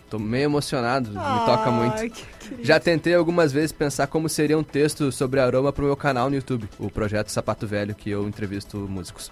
Tô 0.09 0.19
meio 0.19 0.43
emocionado, 0.43 1.09
me 1.11 1.45
toca 1.45 1.69
Ai, 1.69 1.71
muito. 1.71 2.21
Já 2.61 2.81
tentei 2.81 3.15
algumas 3.15 3.53
vezes 3.53 3.71
pensar 3.71 4.07
como 4.07 4.27
seria 4.27 4.57
um 4.57 4.63
texto 4.63 5.09
sobre 5.09 5.39
aroma 5.39 5.71
pro 5.71 5.85
meu 5.85 5.95
canal 5.95 6.29
no 6.29 6.35
YouTube, 6.35 6.67
o 6.77 6.91
projeto 6.91 7.29
Sapato 7.29 7.65
Velho, 7.65 7.95
que 7.95 8.09
eu 8.09 8.27
entrevisto 8.27 8.77
músicos. 8.77 9.31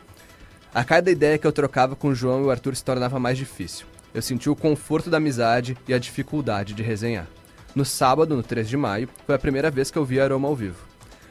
A 0.74 0.86
cada 0.86 1.12
ideia 1.12 1.38
que 1.38 1.46
eu 1.46 1.52
trocava 1.52 1.98
com 1.98 2.08
o 2.08 2.16
João 2.16 2.44
e 2.44 2.46
o 2.46 2.50
Arthur 2.50 2.78
se 2.78 2.86
tornava 2.86 3.20
mais 3.20 3.38
difícil. 3.38 3.86
Eu 4.14 4.22
senti 4.22 4.50
o 4.50 4.56
conforto 4.56 5.10
da 5.10 5.18
amizade 5.18 5.78
e 5.88 5.94
a 5.94 6.00
dificuldade 6.00 6.74
de 6.74 6.84
resenhar. 6.84 7.28
No 7.76 7.86
sábado, 7.86 8.36
no 8.36 8.42
3 8.42 8.68
de 8.68 8.76
maio, 8.76 9.08
foi 9.26 9.36
a 9.36 9.40
primeira 9.40 9.70
vez 9.70 9.92
que 9.92 9.98
eu 9.98 10.06
vi 10.06 10.20
Aroma 10.20 10.48
ao 10.48 10.56
vivo. 10.56 10.88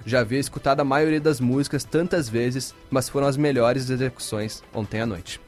Já 0.06 0.20
havia 0.20 0.38
escutado 0.38 0.80
a 0.80 0.84
maioria 0.84 1.20
das 1.20 1.40
músicas 1.40 1.84
tantas 1.84 2.28
vezes, 2.28 2.74
mas 2.90 3.08
foram 3.08 3.26
as 3.26 3.36
melhores 3.36 3.90
execuções 3.90 4.62
ontem 4.72 5.00
à 5.00 5.06
noite. 5.06 5.40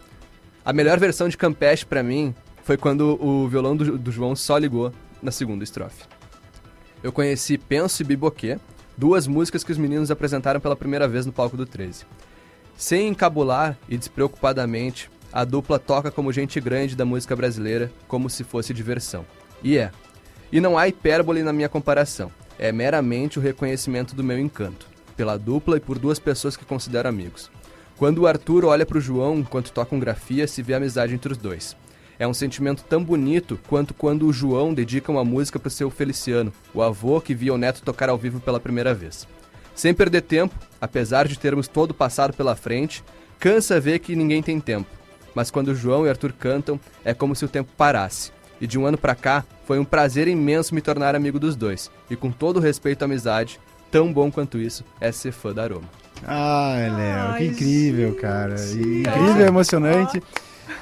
A 0.65 0.73
melhor 0.73 0.98
versão 0.98 1.28
de 1.28 1.36
Campeche 1.36 1.86
para 1.86 2.02
mim 2.02 2.35
foi 2.65 2.77
quando 2.77 3.16
o 3.24 3.48
violão 3.48 3.77
do, 3.77 3.97
do, 3.97 4.12
João 4.12 4.36
só 4.36 4.59
ligou 4.59 4.93
na 5.23 5.31
segunda 5.31 5.65
estrofe. 5.65 6.05
Eu 7.02 7.12
conheci 7.12 7.57
Penso 7.57 8.02
e 8.02 8.05
Biboquê, 8.05 8.59
duas 8.97 9.27
músicas 9.27 9.65
que 9.65 9.73
os 9.73 9.78
meninos 9.78 10.11
apresentaram 10.11 10.61
pela 10.61 10.77
primeira 10.77 11.09
vez 11.09 11.24
no 11.24 11.32
palco 11.32 11.57
do 11.57 11.65
13. 11.65 12.05
Sem 12.77 13.09
encabular 13.09 13.78
e 13.89 13.97
despreocupadamente, 13.97 15.11
a 15.32 15.44
dupla 15.44 15.78
toca 15.78 16.11
como 16.11 16.32
gente 16.32 16.61
grande 16.61 16.97
da 16.97 17.05
música 17.05 17.36
brasileira, 17.36 17.90
como 18.09 18.28
se 18.28 18.43
fosse 18.43 18.74
diversão. 18.74 19.24
E 19.62 19.78
é. 19.78 19.90
E 20.51 20.61
não 20.61 20.77
há 20.77 20.89
hipérbole 20.89 21.43
na 21.43 21.52
minha 21.52 21.69
comparação. 21.69 22.32
É 22.59 22.73
meramente 22.73 23.39
o 23.39 23.43
reconhecimento 23.43 24.15
do 24.15 24.24
meu 24.24 24.39
encanto, 24.39 24.86
pela 25.16 25.39
dupla 25.39 25.77
e 25.77 25.81
por 25.81 25.98
duas 25.98 26.19
pessoas 26.19 26.57
que 26.57 26.65
considero 26.65 27.09
amigos. 27.09 27.51
Quando 27.97 28.19
o 28.19 28.27
Arthur 28.27 28.65
olha 28.65 28.85
para 28.85 28.98
o 28.98 29.01
João 29.01 29.39
enquanto 29.39 29.73
tocam 29.73 29.98
grafia, 29.98 30.47
se 30.47 30.62
vê 30.62 30.74
a 30.74 30.78
amizade 30.78 31.15
entre 31.15 31.32
os 31.32 31.39
dois. 31.39 31.77
É 32.19 32.27
um 32.27 32.35
sentimento 32.35 32.85
tão 32.85 33.02
bonito 33.02 33.59
quanto 33.69 33.94
quando 33.94 34.27
o 34.27 34.32
João 34.32 34.74
dedica 34.74 35.12
uma 35.12 35.24
música 35.24 35.59
para 35.59 35.69
o 35.69 35.70
seu 35.70 35.90
Feliciano, 35.90 36.52
o 36.74 36.82
avô 36.82 37.20
que 37.20 37.35
via 37.35 37.55
o 37.55 37.59
neto 37.59 37.82
tocar 37.82 38.11
ao 38.11 38.19
vivo 38.19 38.40
pela 38.40 38.61
primeira 38.61 38.93
vez. 38.93 39.27
Sem 39.74 39.94
perder 39.94 40.23
tempo, 40.23 40.55
apesar 40.78 41.27
de 41.27 41.39
termos 41.39 41.66
todo 41.66 41.94
passado 41.94 42.35
pela 42.35 42.57
frente, 42.57 43.02
cansa 43.39 43.81
ver 43.81 44.01
que 44.01 44.15
ninguém 44.15 44.43
tem 44.43 44.61
tempo. 44.61 44.99
Mas 45.35 45.51
quando 45.51 45.69
o 45.69 45.74
João 45.74 46.07
e 46.07 46.09
Arthur 46.09 46.32
cantam, 46.32 46.78
é 47.05 47.15
como 47.15 47.35
se 47.35 47.44
o 47.44 47.48
tempo 47.48 47.70
parasse. 47.77 48.32
E 48.61 48.66
de 48.66 48.78
um 48.78 48.85
ano 48.85 48.98
para 48.98 49.15
cá, 49.15 49.44
foi 49.65 49.78
um 49.78 49.85
prazer 49.85 50.28
imenso 50.28 50.74
me 50.74 50.81
tornar 50.81 51.15
amigo 51.15 51.39
dos 51.39 51.57
dois. 51.57 51.90
E 52.11 52.16
com 52.16 52.31
todo 52.31 52.59
o 52.59 52.61
respeito 52.61 53.02
à 53.02 53.05
amizade, 53.07 53.59
tão 53.90 54.12
bom 54.12 54.31
quanto 54.31 54.59
isso 54.59 54.85
é 55.01 55.11
ser 55.11 55.32
fã 55.32 55.52
da 55.52 55.62
Aroma. 55.62 55.89
Ai, 56.27 56.90
Léo, 56.90 57.36
que 57.36 57.44
incrível, 57.47 58.15
cara. 58.16 58.57
E 58.61 59.01
incrível, 59.01 59.47
emocionante. 59.47 60.23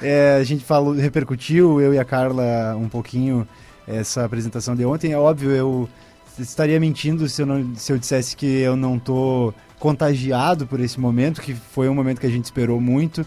É, 0.01 0.37
a 0.39 0.43
gente 0.43 0.63
falou, 0.63 0.93
repercutiu, 0.93 1.79
eu 1.79 1.93
e 1.93 1.99
a 1.99 2.05
Carla, 2.05 2.75
um 2.75 2.89
pouquinho 2.89 3.47
essa 3.87 4.23
apresentação 4.23 4.75
de 4.75 4.85
ontem. 4.85 5.13
É 5.13 5.17
óbvio, 5.17 5.51
eu 5.51 5.89
estaria 6.37 6.79
mentindo 6.79 7.27
se 7.27 7.41
eu, 7.41 7.45
não, 7.45 7.75
se 7.75 7.91
eu 7.91 7.97
dissesse 7.97 8.35
que 8.35 8.45
eu 8.45 8.75
não 8.75 8.99
tô 8.99 9.53
contagiado 9.79 10.67
por 10.67 10.79
esse 10.79 10.99
momento, 10.99 11.41
que 11.41 11.53
foi 11.53 11.89
um 11.89 11.95
momento 11.95 12.19
que 12.19 12.27
a 12.27 12.29
gente 12.29 12.45
esperou 12.45 12.79
muito. 12.79 13.25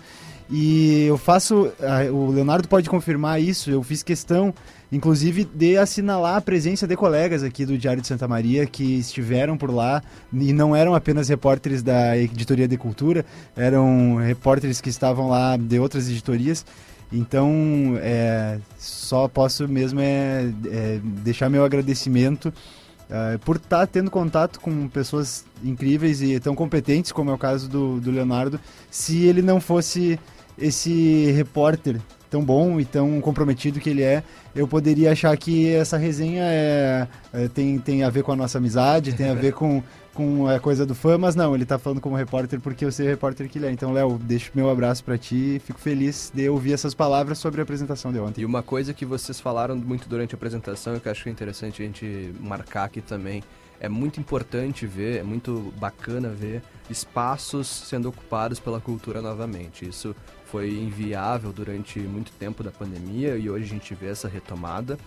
E 0.50 1.04
eu 1.06 1.16
faço. 1.16 1.72
O 2.12 2.30
Leonardo 2.30 2.68
pode 2.68 2.88
confirmar 2.88 3.40
isso. 3.40 3.70
Eu 3.70 3.82
fiz 3.82 4.02
questão, 4.02 4.52
inclusive, 4.90 5.44
de 5.44 5.76
assinalar 5.76 6.36
a 6.36 6.40
presença 6.40 6.86
de 6.86 6.96
colegas 6.96 7.42
aqui 7.42 7.64
do 7.64 7.78
Diário 7.78 8.02
de 8.02 8.08
Santa 8.08 8.28
Maria 8.28 8.66
que 8.66 8.98
estiveram 8.98 9.56
por 9.56 9.72
lá 9.72 10.02
e 10.32 10.52
não 10.52 10.74
eram 10.76 10.94
apenas 10.94 11.28
repórteres 11.28 11.82
da 11.82 12.16
Editoria 12.16 12.68
de 12.68 12.76
Cultura, 12.76 13.24
eram 13.56 14.16
repórteres 14.16 14.80
que 14.80 14.90
estavam 14.90 15.28
lá 15.28 15.56
de 15.56 15.78
outras 15.78 16.08
editorias. 16.08 16.64
Então, 17.12 17.98
é, 18.00 18.58
só 18.78 19.28
posso 19.28 19.68
mesmo 19.68 20.00
é, 20.00 20.50
é 20.66 21.00
deixar 21.02 21.50
meu 21.50 21.62
agradecimento 21.62 22.52
Uh, 23.12 23.38
por 23.40 23.56
estar 23.56 23.80
tá 23.80 23.86
tendo 23.86 24.10
contato 24.10 24.58
com 24.58 24.88
pessoas 24.88 25.44
incríveis 25.62 26.22
e 26.22 26.40
tão 26.40 26.54
competentes, 26.54 27.12
como 27.12 27.30
é 27.30 27.34
o 27.34 27.38
caso 27.38 27.68
do, 27.68 28.00
do 28.00 28.10
Leonardo, 28.10 28.58
se 28.90 29.26
ele 29.26 29.42
não 29.42 29.60
fosse 29.60 30.18
esse 30.56 31.30
repórter 31.32 32.00
tão 32.32 32.42
bom 32.42 32.80
e 32.80 32.84
tão 32.86 33.20
comprometido 33.20 33.78
que 33.78 33.90
ele 33.90 34.02
é, 34.02 34.24
eu 34.54 34.66
poderia 34.66 35.12
achar 35.12 35.36
que 35.36 35.68
essa 35.68 35.98
resenha 35.98 36.42
é, 36.42 37.06
é, 37.30 37.48
tem, 37.48 37.78
tem 37.78 38.02
a 38.02 38.08
ver 38.08 38.22
com 38.22 38.32
a 38.32 38.36
nossa 38.36 38.56
amizade, 38.56 39.12
tem 39.12 39.28
a 39.28 39.34
ver 39.34 39.52
com, 39.54 39.82
com 40.14 40.48
a 40.48 40.58
coisa 40.58 40.86
do 40.86 40.94
fã, 40.94 41.18
mas 41.18 41.36
não, 41.36 41.54
ele 41.54 41.66
tá 41.66 41.78
falando 41.78 42.00
como 42.00 42.16
repórter 42.16 42.58
porque 42.58 42.86
eu 42.86 42.90
sei 42.90 43.06
o 43.06 43.10
repórter 43.10 43.50
que 43.50 43.58
ele 43.58 43.66
é. 43.66 43.70
Então, 43.70 43.92
Léo, 43.92 44.18
deixo 44.18 44.50
meu 44.54 44.70
abraço 44.70 45.04
para 45.04 45.18
ti, 45.18 45.60
fico 45.62 45.78
feliz 45.78 46.32
de 46.34 46.48
ouvir 46.48 46.72
essas 46.72 46.94
palavras 46.94 47.36
sobre 47.36 47.60
a 47.60 47.64
apresentação 47.64 48.10
de 48.10 48.18
ontem. 48.18 48.40
E 48.40 48.44
uma 48.46 48.62
coisa 48.62 48.94
que 48.94 49.04
vocês 49.04 49.38
falaram 49.38 49.76
muito 49.76 50.08
durante 50.08 50.34
a 50.34 50.36
apresentação 50.36 50.98
que 50.98 51.08
eu 51.08 51.12
acho 51.12 51.22
que 51.24 51.28
é 51.28 51.32
interessante 51.32 51.82
a 51.82 51.84
gente 51.84 52.32
marcar 52.40 52.84
aqui 52.84 53.02
também, 53.02 53.42
é 53.78 53.90
muito 53.90 54.18
importante 54.18 54.86
ver, 54.86 55.18
é 55.18 55.22
muito 55.22 55.70
bacana 55.76 56.30
ver 56.30 56.62
espaços 56.88 57.66
sendo 57.66 58.08
ocupados 58.08 58.58
pela 58.58 58.80
cultura 58.80 59.20
novamente. 59.20 59.86
Isso 59.86 60.16
foi 60.52 60.70
inviável 60.70 61.50
durante 61.50 61.98
muito 61.98 62.30
tempo 62.32 62.62
da 62.62 62.70
pandemia 62.70 63.38
e 63.38 63.48
hoje 63.48 63.64
a 63.64 63.68
gente 63.68 63.94
vê 63.94 64.08
essa 64.08 64.28
retomada. 64.28 64.98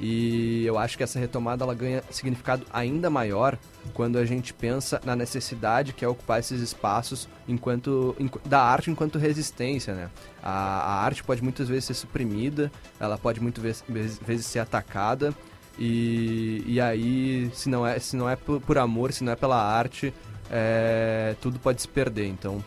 E 0.00 0.64
eu 0.66 0.76
acho 0.76 0.96
que 0.96 1.04
essa 1.04 1.18
retomada 1.18 1.64
ela 1.64 1.74
ganha 1.74 2.02
significado 2.10 2.66
ainda 2.72 3.08
maior 3.08 3.56
quando 3.94 4.16
a 4.16 4.24
gente 4.24 4.52
pensa 4.52 5.00
na 5.04 5.14
necessidade 5.14 5.92
que 5.92 6.04
é 6.04 6.08
ocupar 6.08 6.40
esses 6.40 6.60
espaços 6.60 7.28
enquanto 7.48 8.14
da 8.44 8.60
arte 8.60 8.90
enquanto 8.90 9.18
resistência, 9.18 9.94
né? 9.94 10.10
A, 10.42 10.50
a 10.50 11.04
arte 11.04 11.22
pode 11.22 11.42
muitas 11.42 11.68
vezes 11.68 11.84
ser 11.84 11.94
suprimida, 11.94 12.70
ela 12.98 13.16
pode 13.16 13.40
muitas 13.40 13.62
vezes, 13.62 14.20
vezes 14.24 14.46
ser 14.46 14.60
atacada 14.60 15.32
e, 15.76 16.62
e 16.66 16.80
aí 16.80 17.50
se 17.54 17.68
não 17.68 17.86
é 17.86 17.98
se 17.98 18.16
não 18.16 18.28
é 18.28 18.36
por, 18.36 18.60
por 18.60 18.78
amor, 18.78 19.12
se 19.12 19.24
não 19.24 19.32
é 19.32 19.36
pela 19.36 19.60
arte, 19.60 20.14
é, 20.50 21.34
tudo 21.40 21.58
pode 21.58 21.82
se 21.82 21.88
perder. 21.88 22.26
Então 22.26 22.62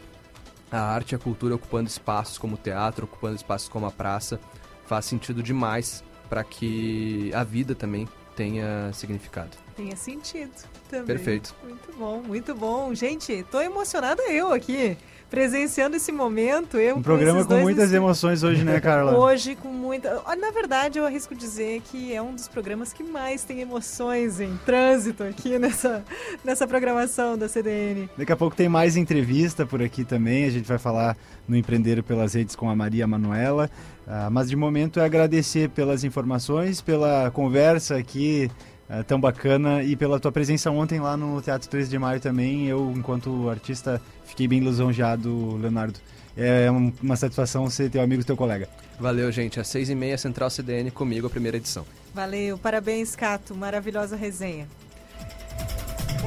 a 0.72 0.80
arte 0.80 1.12
e 1.12 1.16
a 1.16 1.20
cultura 1.20 1.56
ocupando 1.56 1.90
espaços 1.90 2.38
como 2.38 2.56
o 2.56 2.58
teatro, 2.58 3.06
ocupando 3.06 3.36
espaços 3.36 3.68
como 3.68 3.86
a 3.86 3.92
praça, 3.92 4.40
faz 4.86 5.06
sentido 5.06 5.44
demais 5.44 6.04
para 6.30 6.44
que 6.44 7.32
a 7.34 7.44
vida 7.44 7.76
também 7.76 8.08
tenha 8.36 8.92
significado. 8.94 9.58
Tenha 9.76 9.96
sentido 9.96 10.52
também. 10.90 11.06
Perfeito. 11.06 11.54
Muito 11.64 11.92
bom, 11.98 12.22
muito 12.22 12.56
bom. 12.56 12.96
Gente, 12.96 13.44
tô 13.52 13.62
emocionada 13.62 14.24
eu 14.24 14.54
aqui 14.54 14.98
presenciando 15.32 15.96
esse 15.96 16.12
momento. 16.12 16.78
Eu 16.78 16.98
um 16.98 17.02
programa 17.02 17.46
com, 17.46 17.56
muitas 17.62 17.86
assim, 17.86 17.96
emoções 17.96 18.44
hoje, 18.44 18.66
né, 18.66 18.82
Carla? 18.82 19.16
Hoje 19.18 19.56
com 19.56 19.70
muita. 19.70 20.22
Na 20.38 20.52
verdade, 20.52 21.00
eu 21.00 21.06
arrisco 21.06 21.34
dizer 21.34 21.82
que 21.86 22.14
é 22.14 22.22
um 22.22 22.36
dos 22.36 22.50
programas 22.50 22.92
que 22.92 23.02
mais 23.02 23.44
tem 23.44 23.62
emoções 23.62 24.42
em 24.42 24.60
trânsito 24.66 25.24
aqui 25.24 25.58
nessa, 25.58 26.04
nessa 26.44 26.68
programação 26.68 27.38
da 27.38 27.48
CDN. 27.48 28.10
Daqui 28.18 28.32
a 28.34 28.36
pouco 28.36 28.56
tem 28.56 28.68
mais 28.68 28.98
entrevista 28.98 29.66
por 29.66 29.82
aqui 29.82 30.04
também. 30.04 30.44
A 30.44 30.50
gente 30.50 30.68
vai 30.68 30.78
falar 30.78 31.16
no 31.48 31.56
Empreender 31.56 32.04
pelas 32.04 32.34
Redes 32.34 32.56
com 32.56 32.70
a 32.70 32.76
Maria 32.76 33.08
Manuela. 33.08 33.70
Uh, 34.06 34.30
mas 34.30 34.50
de 34.50 34.58
momento 34.58 35.00
é 35.00 35.06
agradecer 35.06 35.70
pelas 35.70 36.04
informações, 36.04 36.82
pela 36.82 37.32
conversa 37.32 37.96
aqui 37.96 38.52
é, 38.92 39.04
tão 39.04 39.18
bacana 39.18 39.82
e 39.82 39.96
pela 39.96 40.20
tua 40.20 40.34
presença 40.34 40.70
ontem 40.70 41.00
lá 41.00 41.16
no 41.16 41.42
Teatro 41.42 41.70
13 41.70 41.90
de 41.90 41.98
Maio 41.98 42.20
também. 42.20 42.68
Eu, 42.68 42.92
enquanto 42.94 43.50
artista, 43.50 44.02
fiquei 44.26 44.50
bem 44.50 44.60
lisonjeado, 44.60 45.56
Leonardo. 45.56 45.98
É 46.36 46.70
uma 47.02 47.16
satisfação 47.16 47.70
ser 47.70 47.90
teu 47.90 48.02
amigo 48.02 48.22
e 48.22 48.26
teu 48.26 48.36
colega. 48.36 48.68
Valeu, 49.00 49.32
gente. 49.32 49.62
Às 49.62 49.70
seis 49.70 49.90
e 49.90 49.96
meia, 49.96 50.18
Central 50.18 50.50
CDN, 50.50 50.92
comigo, 50.92 51.28
a 51.28 51.30
primeira 51.30 51.56
edição. 51.56 51.86
Valeu. 52.14 52.58
Parabéns, 52.58 53.16
Cato. 53.16 53.56
Maravilhosa 53.56 54.18
resenha. 54.18 54.68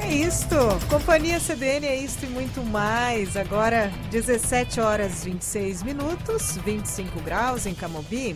É 0.01 0.11
isto. 0.11 0.55
Companhia 0.89 1.39
CDN 1.39 1.85
é 1.85 1.95
isto 1.95 2.25
e 2.25 2.29
muito 2.29 2.63
mais. 2.63 3.37
Agora, 3.37 3.91
17 4.09 4.81
horas 4.81 5.23
26 5.23 5.83
minutos, 5.83 6.57
25 6.65 7.19
graus 7.21 7.67
em 7.67 7.75
Camobi. 7.75 8.35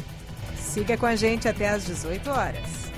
Siga 0.55 0.95
com 0.97 1.07
a 1.07 1.15
gente 1.15 1.47
até 1.47 1.69
às 1.69 1.85
18 1.85 2.29
horas. 2.29 2.89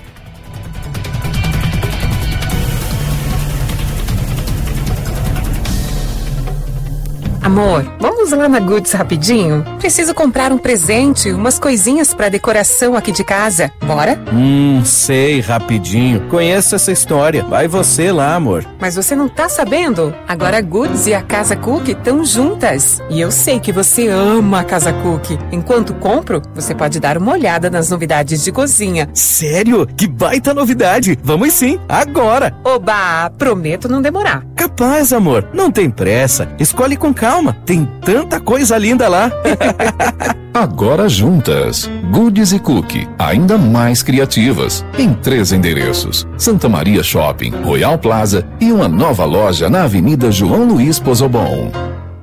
Amor, 7.52 7.84
vamos 8.00 8.30
lá 8.30 8.48
na 8.48 8.58
Goods 8.58 8.92
rapidinho? 8.92 9.62
Preciso 9.78 10.14
comprar 10.14 10.52
um 10.52 10.56
presente, 10.56 11.30
umas 11.30 11.58
coisinhas 11.58 12.14
para 12.14 12.30
decoração 12.30 12.96
aqui 12.96 13.12
de 13.12 13.22
casa. 13.22 13.70
Bora? 13.86 14.18
Hum, 14.32 14.80
sei, 14.86 15.38
rapidinho. 15.40 16.22
Conheço 16.30 16.74
essa 16.74 16.90
história. 16.90 17.44
Vai 17.44 17.68
você 17.68 18.10
lá, 18.10 18.36
amor. 18.36 18.64
Mas 18.80 18.96
você 18.96 19.14
não 19.14 19.28
tá 19.28 19.50
sabendo? 19.50 20.14
Agora 20.26 20.56
a 20.56 20.62
Goods 20.62 21.06
e 21.06 21.12
a 21.12 21.20
Casa 21.20 21.54
Cook 21.54 21.88
estão 21.88 22.24
juntas. 22.24 23.02
E 23.10 23.20
eu 23.20 23.30
sei 23.30 23.60
que 23.60 23.70
você 23.70 24.08
ama 24.08 24.60
a 24.60 24.64
Casa 24.64 24.90
Cook. 24.90 25.38
Enquanto 25.52 25.92
compro, 25.92 26.40
você 26.54 26.74
pode 26.74 26.98
dar 26.98 27.18
uma 27.18 27.32
olhada 27.32 27.68
nas 27.68 27.90
novidades 27.90 28.42
de 28.42 28.50
cozinha. 28.50 29.10
Sério? 29.12 29.86
Que 29.94 30.06
baita 30.08 30.54
novidade! 30.54 31.18
Vamos 31.22 31.52
sim, 31.52 31.78
agora! 31.86 32.56
Oba, 32.64 33.28
prometo 33.36 33.90
não 33.90 34.00
demorar. 34.00 34.42
Capaz, 34.56 35.12
amor. 35.12 35.46
Não 35.52 35.70
tem 35.70 35.90
pressa. 35.90 36.48
Escolhe 36.58 36.96
com 36.96 37.12
calma 37.12 37.41
calma, 37.42 37.56
tem 37.64 37.88
tanta 38.00 38.38
coisa 38.40 38.78
linda 38.78 39.08
lá. 39.08 39.30
Agora 40.54 41.08
juntas, 41.08 41.90
Goodies 42.10 42.52
e 42.52 42.58
Cookie, 42.58 43.08
ainda 43.18 43.56
mais 43.56 44.02
criativas, 44.02 44.84
em 44.98 45.12
três 45.14 45.50
endereços: 45.50 46.26
Santa 46.36 46.68
Maria 46.68 47.02
Shopping, 47.02 47.50
Royal 47.64 47.98
Plaza 47.98 48.46
e 48.60 48.70
uma 48.70 48.86
nova 48.86 49.24
loja 49.24 49.68
na 49.68 49.84
Avenida 49.84 50.30
João 50.30 50.64
Luiz 50.64 50.98
Pozobon. 50.98 51.70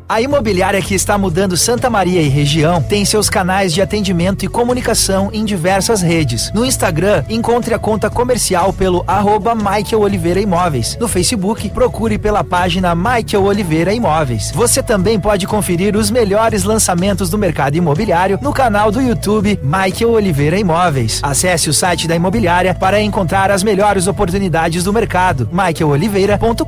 A 0.09 0.19
imobiliária 0.19 0.81
que 0.81 0.95
está 0.95 1.19
mudando 1.19 1.55
Santa 1.55 1.87
Maria 1.87 2.19
e 2.19 2.27
região 2.27 2.81
tem 2.81 3.05
seus 3.05 3.29
canais 3.29 3.71
de 3.71 3.79
atendimento 3.79 4.43
e 4.43 4.47
comunicação 4.47 5.29
em 5.31 5.45
diversas 5.45 6.01
redes. 6.01 6.51
No 6.51 6.65
Instagram, 6.65 7.23
encontre 7.29 7.75
a 7.75 7.79
conta 7.79 8.09
comercial 8.09 8.73
pelo 8.73 9.03
arroba 9.05 9.53
Michael 9.53 10.01
Oliveira 10.01 10.41
Imóveis. 10.41 10.97
No 10.99 11.07
Facebook, 11.07 11.69
procure 11.69 12.17
pela 12.17 12.43
página 12.43 12.95
Michael 12.95 13.43
Oliveira 13.43 13.93
Imóveis. 13.93 14.49
Você 14.51 14.81
também 14.81 15.19
pode 15.19 15.45
conferir 15.45 15.95
os 15.95 16.09
melhores 16.09 16.63
lançamentos 16.63 17.29
do 17.29 17.37
mercado 17.37 17.75
imobiliário 17.75 18.39
no 18.41 18.51
canal 18.51 18.91
do 18.91 18.99
YouTube 18.99 19.59
Michael 19.61 20.13
Oliveira 20.13 20.57
Imóveis. 20.57 21.19
Acesse 21.21 21.69
o 21.69 21.73
site 21.73 22.07
da 22.07 22.15
imobiliária 22.15 22.73
para 22.73 22.99
encontrar 22.99 23.51
as 23.51 23.61
melhores 23.61 24.07
oportunidades 24.07 24.83
do 24.83 24.91
mercado. 24.91 25.47
michaeloliveira.com.br 25.51 26.65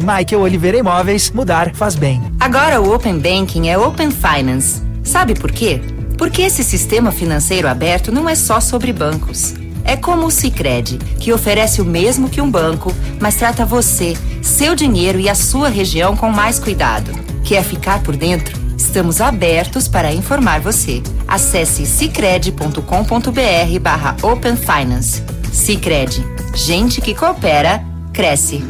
Michael 0.00 0.42
Oliveira 0.42 0.78
Imóveis, 0.78 1.30
mudar 1.30 1.72
faz 1.76 1.94
bem. 1.94 2.23
Agora 2.40 2.80
o 2.80 2.94
Open 2.94 3.18
Banking 3.18 3.68
é 3.68 3.78
Open 3.78 4.10
Finance. 4.10 4.82
Sabe 5.02 5.34
por 5.34 5.50
quê? 5.50 5.80
Porque 6.16 6.42
esse 6.42 6.62
sistema 6.62 7.10
financeiro 7.10 7.68
aberto 7.68 8.12
não 8.12 8.28
é 8.28 8.34
só 8.34 8.60
sobre 8.60 8.92
bancos. 8.92 9.54
É 9.84 9.96
como 9.96 10.26
o 10.26 10.30
Sicredi, 10.30 10.98
que 11.18 11.32
oferece 11.32 11.80
o 11.80 11.84
mesmo 11.84 12.30
que 12.30 12.40
um 12.40 12.50
banco, 12.50 12.92
mas 13.20 13.36
trata 13.36 13.66
você, 13.66 14.16
seu 14.42 14.74
dinheiro 14.74 15.20
e 15.20 15.28
a 15.28 15.34
sua 15.34 15.68
região 15.68 16.16
com 16.16 16.30
mais 16.30 16.58
cuidado. 16.58 17.12
Quer 17.44 17.62
ficar 17.62 18.02
por 18.02 18.16
dentro? 18.16 18.58
Estamos 18.76 19.20
abertos 19.20 19.86
para 19.88 20.12
informar 20.12 20.60
você. 20.60 21.02
Acesse 21.28 21.84
cicred.com.br 21.84 23.78
barra 23.80 24.16
Open 24.22 24.56
Finance. 24.56 25.22
Cicred. 25.52 26.24
Gente 26.54 27.00
que 27.00 27.14
coopera, 27.14 27.84
cresce. 28.12 28.62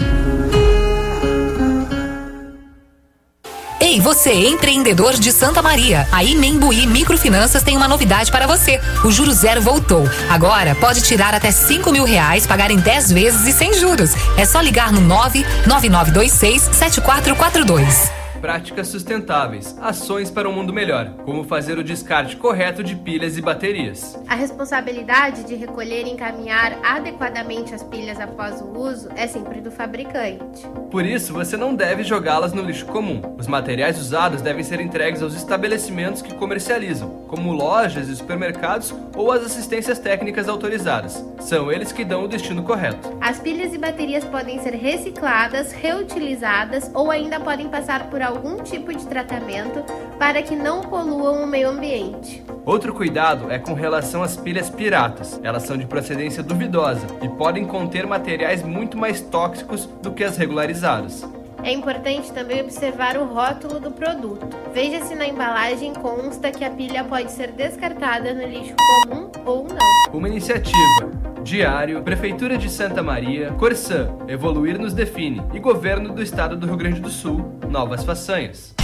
Ei, 3.94 4.00
você, 4.00 4.32
empreendedor 4.32 5.12
de 5.12 5.30
Santa 5.30 5.62
Maria. 5.62 6.08
A 6.10 6.24
Imembuí 6.24 6.84
Microfinanças 6.84 7.62
tem 7.62 7.76
uma 7.76 7.86
novidade 7.86 8.28
para 8.28 8.44
você. 8.44 8.80
O 9.04 9.12
Juro 9.12 9.32
Zero 9.32 9.62
voltou. 9.62 10.02
Agora 10.28 10.74
pode 10.74 11.00
tirar 11.00 11.32
até 11.32 11.52
5 11.52 11.92
mil 11.92 12.02
reais, 12.02 12.44
pagar 12.44 12.72
em 12.72 12.76
10 12.76 13.12
vezes 13.12 13.46
e 13.46 13.52
sem 13.52 13.72
juros. 13.72 14.10
É 14.36 14.44
só 14.44 14.60
ligar 14.60 14.90
no 14.90 15.00
99926 15.00 16.70
7442 16.72 18.23
práticas 18.44 18.88
sustentáveis, 18.88 19.74
ações 19.80 20.30
para 20.30 20.46
um 20.46 20.52
mundo 20.52 20.70
melhor, 20.70 21.14
como 21.24 21.44
fazer 21.44 21.78
o 21.78 21.82
descarte 21.82 22.36
correto 22.36 22.84
de 22.84 22.94
pilhas 22.94 23.38
e 23.38 23.40
baterias. 23.40 24.22
A 24.28 24.34
responsabilidade 24.34 25.44
de 25.44 25.54
recolher 25.54 26.06
e 26.06 26.10
encaminhar 26.10 26.78
adequadamente 26.84 27.74
as 27.74 27.82
pilhas 27.82 28.20
após 28.20 28.60
o 28.60 28.66
uso 28.78 29.08
é 29.16 29.26
sempre 29.26 29.62
do 29.62 29.70
fabricante. 29.70 30.68
Por 30.90 31.06
isso, 31.06 31.32
você 31.32 31.56
não 31.56 31.74
deve 31.74 32.02
jogá-las 32.02 32.52
no 32.52 32.60
lixo 32.60 32.84
comum. 32.84 33.34
Os 33.38 33.46
materiais 33.46 33.98
usados 33.98 34.42
devem 34.42 34.62
ser 34.62 34.78
entregues 34.78 35.22
aos 35.22 35.34
estabelecimentos 35.34 36.20
que 36.20 36.34
comercializam, 36.34 37.24
como 37.26 37.50
lojas 37.50 38.10
e 38.10 38.14
supermercados 38.14 38.94
ou 39.16 39.32
as 39.32 39.42
assistências 39.42 39.98
técnicas 39.98 40.50
autorizadas. 40.50 41.24
São 41.40 41.72
eles 41.72 41.92
que 41.92 42.04
dão 42.04 42.24
o 42.24 42.28
destino 42.28 42.62
correto. 42.62 43.16
As 43.22 43.38
pilhas 43.38 43.72
e 43.72 43.78
baterias 43.78 44.22
podem 44.22 44.62
ser 44.62 44.74
recicladas, 44.74 45.72
reutilizadas 45.72 46.90
ou 46.92 47.10
ainda 47.10 47.40
podem 47.40 47.70
passar 47.70 48.10
por 48.10 48.20
algum 48.20 48.33
tipo 48.64 48.92
de 48.92 49.06
tratamento 49.06 49.84
para 50.18 50.42
que 50.42 50.56
não 50.56 50.80
poluam 50.80 51.44
o 51.44 51.46
meio 51.46 51.68
ambiente. 51.68 52.42
Outro 52.64 52.92
cuidado 52.92 53.50
é 53.50 53.58
com 53.58 53.74
relação 53.74 54.22
às 54.22 54.36
pilhas 54.36 54.68
piratas. 54.68 55.38
Elas 55.42 55.62
são 55.62 55.76
de 55.76 55.86
procedência 55.86 56.42
duvidosa 56.42 57.06
e 57.22 57.28
podem 57.28 57.64
conter 57.64 58.06
materiais 58.06 58.62
muito 58.62 58.96
mais 58.96 59.20
tóxicos 59.20 59.86
do 60.02 60.12
que 60.12 60.24
as 60.24 60.36
regularizadas. 60.36 61.24
É 61.62 61.72
importante 61.72 62.30
também 62.32 62.60
observar 62.60 63.16
o 63.16 63.24
rótulo 63.24 63.80
do 63.80 63.90
produto. 63.90 64.46
Veja 64.74 65.02
se 65.04 65.14
na 65.14 65.26
embalagem 65.26 65.94
consta 65.94 66.50
que 66.50 66.64
a 66.64 66.70
pilha 66.70 67.04
pode 67.04 67.32
ser 67.32 67.52
descartada 67.52 68.34
no 68.34 68.46
lixo 68.46 68.74
comum 68.76 69.30
ou 69.46 69.66
não. 69.68 70.12
Uma 70.12 70.28
iniciativa 70.28 71.23
Diário, 71.44 72.02
Prefeitura 72.02 72.56
de 72.56 72.70
Santa 72.70 73.02
Maria, 73.02 73.52
Corsã, 73.58 74.16
Evoluir 74.26 74.80
nos 74.80 74.94
define 74.94 75.42
e 75.52 75.60
Governo 75.60 76.10
do 76.14 76.22
Estado 76.22 76.56
do 76.56 76.66
Rio 76.66 76.74
Grande 76.74 77.02
do 77.02 77.10
Sul, 77.10 77.58
novas 77.68 78.02
façanhas. 78.02 78.74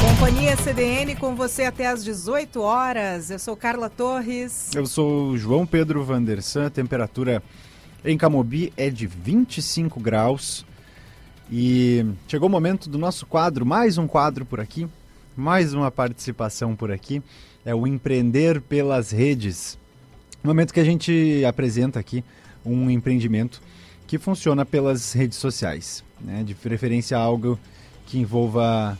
Companhia 0.00 0.56
CDN 0.58 1.16
com 1.16 1.34
você 1.34 1.64
até 1.64 1.88
às 1.88 2.04
18 2.04 2.60
horas. 2.60 3.32
Eu 3.32 3.40
sou 3.40 3.56
Carla 3.56 3.90
Torres. 3.90 4.70
Eu 4.72 4.86
sou 4.86 5.36
João 5.36 5.66
Pedro 5.66 6.04
Vandersan, 6.04 6.70
temperatura 6.70 7.42
em 8.04 8.18
Camobi 8.18 8.72
é 8.76 8.90
de 8.90 9.06
25 9.06 10.00
graus. 10.00 10.64
E 11.50 12.04
chegou 12.26 12.48
o 12.48 12.52
momento 12.52 12.88
do 12.88 12.98
nosso 12.98 13.26
quadro, 13.26 13.64
mais 13.64 13.98
um 13.98 14.06
quadro 14.06 14.44
por 14.44 14.58
aqui, 14.58 14.88
mais 15.36 15.74
uma 15.74 15.90
participação 15.90 16.74
por 16.74 16.90
aqui. 16.90 17.22
É 17.64 17.74
o 17.74 17.86
Empreender 17.86 18.60
pelas 18.60 19.10
Redes. 19.10 19.78
Momento 20.42 20.72
que 20.74 20.80
a 20.80 20.84
gente 20.84 21.44
apresenta 21.44 22.00
aqui 22.00 22.24
um 22.64 22.90
empreendimento 22.90 23.62
que 24.06 24.18
funciona 24.18 24.64
pelas 24.66 25.12
redes 25.12 25.38
sociais, 25.38 26.02
né? 26.20 26.42
de 26.42 26.54
preferência 26.54 27.16
algo 27.16 27.58
que 28.06 28.18
envolva 28.18 28.98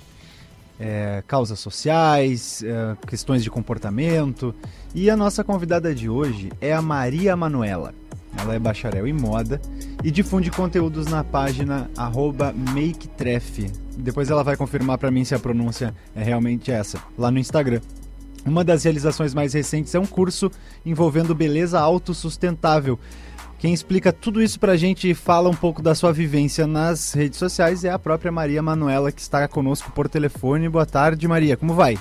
é, 0.78 1.22
causas 1.26 1.58
sociais, 1.58 2.62
é, 2.62 2.96
questões 3.06 3.42
de 3.42 3.50
comportamento. 3.50 4.54
E 4.94 5.10
a 5.10 5.16
nossa 5.16 5.42
convidada 5.42 5.94
de 5.94 6.08
hoje 6.08 6.52
é 6.60 6.72
a 6.72 6.80
Maria 6.80 7.34
Manuela. 7.34 7.92
Ela 8.38 8.54
é 8.54 8.59
bacharel 8.59 9.06
em 9.06 9.12
moda 9.12 9.61
e 10.02 10.11
difunde 10.11 10.51
conteúdos 10.51 11.06
na 11.06 11.22
página 11.22 11.90
@maketref. 12.74 13.70
Depois 13.96 14.30
ela 14.30 14.43
vai 14.43 14.56
confirmar 14.56 14.98
para 14.98 15.11
mim 15.11 15.24
se 15.24 15.35
a 15.35 15.38
pronúncia 15.38 15.94
é 16.14 16.22
realmente 16.22 16.70
essa, 16.70 16.98
lá 17.16 17.30
no 17.30 17.38
Instagram. 17.38 17.80
Uma 18.44 18.64
das 18.64 18.82
realizações 18.85 19.35
mais 19.35 19.52
recentes 19.52 19.94
é 19.94 20.01
um 20.01 20.06
curso 20.06 20.51
envolvendo 20.85 21.35
beleza 21.35 21.78
autossustentável. 21.78 22.98
Quem 23.59 23.72
explica 23.72 24.12
tudo 24.12 24.43
isso 24.43 24.59
pra 24.59 24.77
gente 24.77 25.09
e 25.09 25.14
fala 25.14 25.48
um 25.48 25.54
pouco 25.54 25.80
da 25.80 25.94
sua 25.94 26.12
vivência 26.12 26.66
nas 26.66 27.12
redes 27.12 27.38
sociais 27.38 27.85
é 27.85 27.90
a 27.90 27.98
própria 27.98 28.32
Maria 28.32 28.61
Manuela, 28.61 29.12
que 29.12 29.20
está 29.20 29.46
conosco 29.46 29.93
por 29.93 30.09
telefone. 30.09 30.69
Boa 30.69 30.85
tarde, 30.85 31.28
Maria. 31.28 31.56
Como 31.56 31.72
vai? 31.72 31.96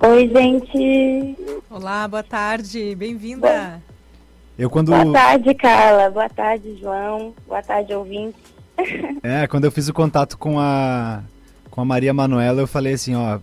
Oi, 0.00 0.28
gente. 0.28 1.38
Olá, 1.70 2.06
boa 2.06 2.22
tarde. 2.22 2.94
Bem-vinda. 2.94 3.82
Eu 4.60 4.68
quando... 4.68 4.92
Boa 4.92 5.10
tarde, 5.10 5.54
Carla. 5.54 6.10
Boa 6.10 6.28
tarde, 6.28 6.76
João. 6.78 7.34
Boa 7.48 7.62
tarde, 7.62 7.94
ouvintes. 7.94 8.38
É, 9.22 9.46
quando 9.46 9.64
eu 9.64 9.70
fiz 9.70 9.88
o 9.88 9.92
contato 9.92 10.36
com 10.38 10.58
a 10.58 11.22
com 11.70 11.80
a 11.80 11.84
Maria 11.84 12.12
Manuela, 12.12 12.60
eu 12.60 12.66
falei 12.66 12.94
assim, 12.94 13.14
ó, 13.14 13.38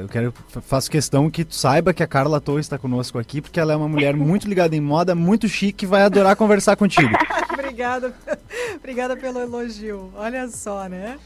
eu 0.00 0.08
quero 0.08 0.34
faço 0.60 0.90
questão 0.90 1.30
que 1.30 1.42
tu 1.44 1.54
saiba 1.54 1.94
que 1.94 2.02
a 2.02 2.06
Carla 2.06 2.40
Torres 2.40 2.66
está 2.66 2.76
conosco 2.76 3.18
aqui, 3.18 3.40
porque 3.40 3.58
ela 3.58 3.72
é 3.72 3.76
uma 3.76 3.88
mulher 3.88 4.14
muito 4.14 4.46
ligada 4.46 4.76
em 4.76 4.80
moda, 4.80 5.14
muito 5.14 5.48
chique, 5.48 5.84
e 5.84 5.88
vai 5.88 6.02
adorar 6.02 6.36
conversar 6.36 6.76
contigo. 6.76 7.14
obrigada, 7.50 8.12
obrigada 8.76 9.16
pelo 9.16 9.40
elogio. 9.40 10.12
Olha 10.16 10.46
só, 10.48 10.86
né? 10.86 11.16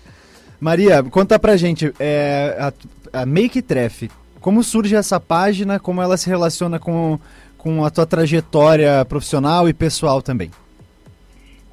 Maria, 0.60 1.02
conta 1.02 1.38
pra 1.38 1.56
gente, 1.56 1.92
é, 1.98 2.56
a, 2.60 3.20
a 3.22 3.26
Make 3.26 3.60
Tref, 3.60 4.08
como 4.40 4.62
surge 4.62 4.94
essa 4.94 5.18
página, 5.18 5.80
como 5.80 6.00
ela 6.00 6.16
se 6.16 6.28
relaciona 6.28 6.78
com 6.78 7.18
com 7.66 7.84
a 7.84 7.90
tua 7.90 8.06
trajetória 8.06 9.04
profissional 9.04 9.68
e 9.68 9.74
pessoal 9.74 10.22
também? 10.22 10.52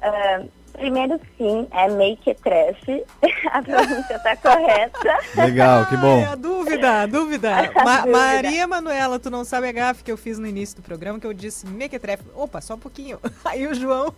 Uh, 0.02 0.50
primeiro, 0.72 1.20
sim, 1.38 1.68
é 1.70 1.88
Make 1.88 2.34
Tref. 2.42 3.04
a 3.52 3.62
pronúncia 3.62 4.16
está 4.16 4.36
correta. 4.38 5.18
Legal, 5.36 5.86
que 5.86 5.96
bom. 5.96 6.16
Ai, 6.16 6.24
a 6.24 6.34
dúvida, 6.34 7.02
a 7.02 7.06
dúvida. 7.06 7.50
Ma 7.84 8.00
dúvida. 8.00 8.18
Maria 8.18 8.66
Manuela, 8.66 9.20
tu 9.20 9.30
não 9.30 9.44
sabe 9.44 9.68
a 9.68 9.72
gafe 9.72 10.02
que 10.02 10.10
eu 10.10 10.16
fiz 10.16 10.36
no 10.36 10.48
início 10.48 10.74
do 10.74 10.82
programa, 10.82 11.20
que 11.20 11.28
eu 11.28 11.32
disse 11.32 11.64
Make 11.64 11.96
Tref. 12.00 12.24
Opa, 12.34 12.60
só 12.60 12.74
um 12.74 12.80
pouquinho. 12.80 13.20
Aí 13.46 13.64
o 13.64 13.72
João 13.72 14.12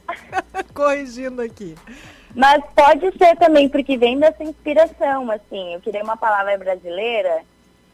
corrigindo 0.73 1.43
aqui. 1.43 1.75
Mas 2.35 2.65
pode 2.75 3.19
ser 3.19 3.37
também, 3.37 3.69
porque 3.69 3.99
vem 3.99 4.19
dessa 4.19 4.43
inspiração, 4.43 5.31
assim. 5.31 5.75
Eu 5.75 5.81
queria 5.83 6.03
uma 6.03 6.17
palavra 6.17 6.57
brasileira 6.57 7.43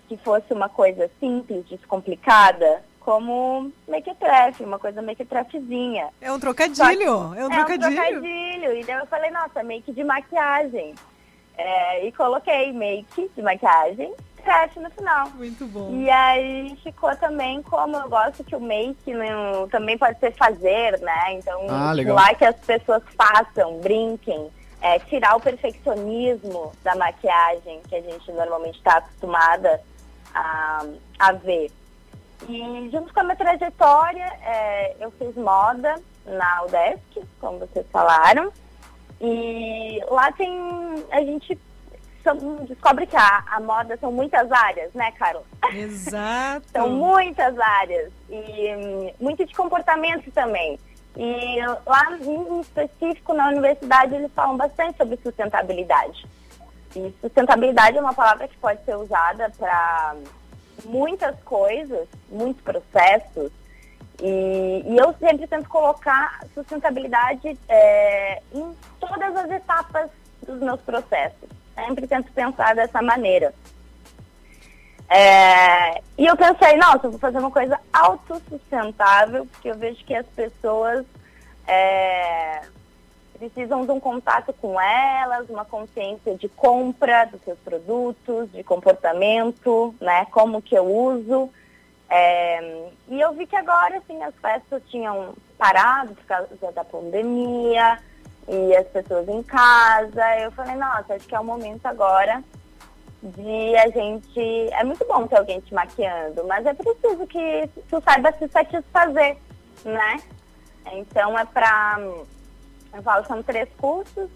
que 0.08 0.16
fosse 0.18 0.52
uma 0.52 0.68
coisa 0.68 1.10
simples, 1.18 1.64
descomplicada, 1.68 2.80
como 3.04 3.70
mequetrefe, 3.86 4.64
uma 4.64 4.78
coisa 4.78 5.02
mequetrefezinha. 5.02 6.08
É 6.20 6.32
um 6.32 6.38
trocadilho, 6.38 7.34
é 7.34 7.46
um 7.46 7.50
trocadilho. 7.50 7.84
É 7.84 8.18
um 8.18 8.20
trocadilho. 8.20 8.76
E 8.76 8.84
daí 8.84 8.96
eu 9.00 9.06
falei, 9.06 9.30
nossa, 9.30 9.62
make 9.62 9.92
de 9.92 10.04
maquiagem. 10.04 10.94
É, 11.56 12.06
e 12.06 12.12
coloquei 12.12 12.72
make 12.72 13.30
de 13.36 13.42
maquiagem, 13.42 14.12
trefe 14.42 14.80
no 14.80 14.90
final. 14.90 15.28
Muito 15.30 15.66
bom. 15.66 15.90
E 15.92 16.08
aí 16.08 16.76
ficou 16.82 17.14
também 17.16 17.62
como 17.62 17.96
eu 17.96 18.08
gosto 18.08 18.44
que 18.44 18.56
o 18.56 18.60
make 18.60 19.12
não, 19.12 19.68
também 19.68 19.98
pode 19.98 20.18
ser 20.18 20.32
fazer, 20.32 20.98
né? 21.00 21.34
Então, 21.34 21.66
ah, 21.68 21.92
lá 22.12 22.34
que 22.34 22.44
as 22.44 22.56
pessoas 22.56 23.02
façam, 23.16 23.78
brinquem. 23.78 24.50
É, 24.80 24.98
tirar 24.98 25.36
o 25.36 25.40
perfeccionismo 25.40 26.72
da 26.82 26.96
maquiagem 26.96 27.80
que 27.88 27.94
a 27.94 28.00
gente 28.00 28.32
normalmente 28.32 28.78
está 28.78 28.96
acostumada 28.96 29.80
a, 30.34 30.84
a 31.20 31.32
ver. 31.32 31.70
E 32.48 32.90
junto 32.90 33.12
com 33.12 33.20
a 33.20 33.24
minha 33.24 33.36
trajetória, 33.36 34.26
é, 34.42 34.96
eu 35.00 35.10
fiz 35.12 35.34
moda 35.36 35.94
na 36.26 36.64
UDESC, 36.64 37.22
como 37.40 37.58
vocês 37.58 37.86
falaram. 37.92 38.52
E 39.20 40.00
lá 40.10 40.32
tem. 40.32 40.50
A 41.10 41.20
gente 41.20 41.58
descobre 42.68 43.06
que 43.06 43.16
a, 43.16 43.44
a 43.46 43.60
moda 43.60 43.96
são 43.96 44.12
muitas 44.12 44.50
áreas, 44.50 44.92
né, 44.94 45.10
Carol? 45.12 45.44
Exato. 45.72 46.66
são 46.72 46.88
muitas 46.90 47.58
áreas. 47.58 48.12
E 48.28 48.74
hum, 48.76 49.12
muito 49.20 49.44
de 49.44 49.54
comportamento 49.54 50.30
também. 50.32 50.78
E 51.16 51.58
lá 51.86 52.16
em 52.20 52.60
específico 52.60 53.34
na 53.34 53.48
universidade 53.48 54.14
eles 54.14 54.32
falam 54.34 54.56
bastante 54.56 54.96
sobre 54.96 55.18
sustentabilidade. 55.22 56.26
E 56.96 57.14
sustentabilidade 57.20 57.98
é 57.98 58.00
uma 58.00 58.14
palavra 58.14 58.48
que 58.48 58.56
pode 58.58 58.84
ser 58.84 58.96
usada 58.96 59.50
para 59.58 60.16
muitas 60.84 61.38
coisas, 61.42 62.06
muitos 62.28 62.62
processos. 62.62 63.50
E, 64.20 64.84
e, 64.86 64.96
eu 64.96 65.14
sempre 65.18 65.46
tento 65.46 65.68
colocar 65.68 66.44
sustentabilidade 66.54 67.58
é, 67.68 68.40
em 68.52 68.76
todas 69.00 69.36
as 69.36 69.50
etapas 69.50 70.10
dos 70.46 70.60
meus 70.60 70.80
processos. 70.80 71.48
Sempre 71.74 72.06
tento 72.06 72.30
pensar 72.32 72.74
dessa 72.74 73.02
maneira. 73.02 73.52
É, 75.08 76.00
e 76.16 76.26
eu 76.26 76.36
pensei, 76.36 76.76
nossa, 76.76 77.06
eu 77.06 77.10
vou 77.10 77.20
fazer 77.20 77.38
uma 77.38 77.50
coisa 77.50 77.78
autossustentável, 77.92 79.46
porque 79.46 79.70
eu 79.70 79.76
vejo 79.76 80.04
que 80.04 80.14
as 80.14 80.26
pessoas 80.28 81.04
é, 81.66 82.62
precisam 83.48 83.84
de 83.84 83.90
um 83.90 83.98
contato 83.98 84.52
com 84.52 84.80
elas, 84.80 85.50
uma 85.50 85.64
consciência 85.64 86.36
de 86.36 86.48
compra 86.48 87.24
dos 87.24 87.42
seus 87.42 87.58
produtos, 87.58 88.52
de 88.52 88.62
comportamento, 88.62 89.92
né? 90.00 90.26
Como 90.26 90.62
que 90.62 90.76
eu 90.76 90.84
uso. 90.84 91.50
É, 92.08 92.86
e 93.08 93.20
eu 93.20 93.32
vi 93.32 93.46
que 93.46 93.56
agora, 93.56 93.98
assim, 93.98 94.22
as 94.22 94.34
festas 94.36 94.80
tinham 94.86 95.34
parado 95.58 96.14
por 96.14 96.24
causa 96.24 96.72
da 96.72 96.84
pandemia 96.84 97.98
e 98.46 98.76
as 98.76 98.86
pessoas 98.86 99.28
em 99.28 99.42
casa. 99.42 100.38
Eu 100.38 100.52
falei, 100.52 100.76
nossa, 100.76 101.14
acho 101.14 101.26
que 101.26 101.34
é 101.34 101.40
o 101.40 101.44
momento 101.44 101.84
agora 101.86 102.44
de 103.20 103.76
a 103.76 103.88
gente. 103.88 104.40
É 104.72 104.84
muito 104.84 105.04
bom 105.04 105.26
ter 105.26 105.38
alguém 105.38 105.58
te 105.58 105.74
maquiando, 105.74 106.44
mas 106.46 106.64
é 106.64 106.74
preciso 106.74 107.26
que 107.26 107.68
tu 107.90 108.00
saiba 108.02 108.30
se 108.34 108.46
satisfazer, 108.46 109.36
né? 109.84 110.22
Então 110.92 111.36
é 111.36 111.44
pra. 111.44 111.98
Eu 112.92 113.02
falo, 113.02 113.24
são 113.26 113.42
três 113.42 113.68
cursos. 113.78 114.28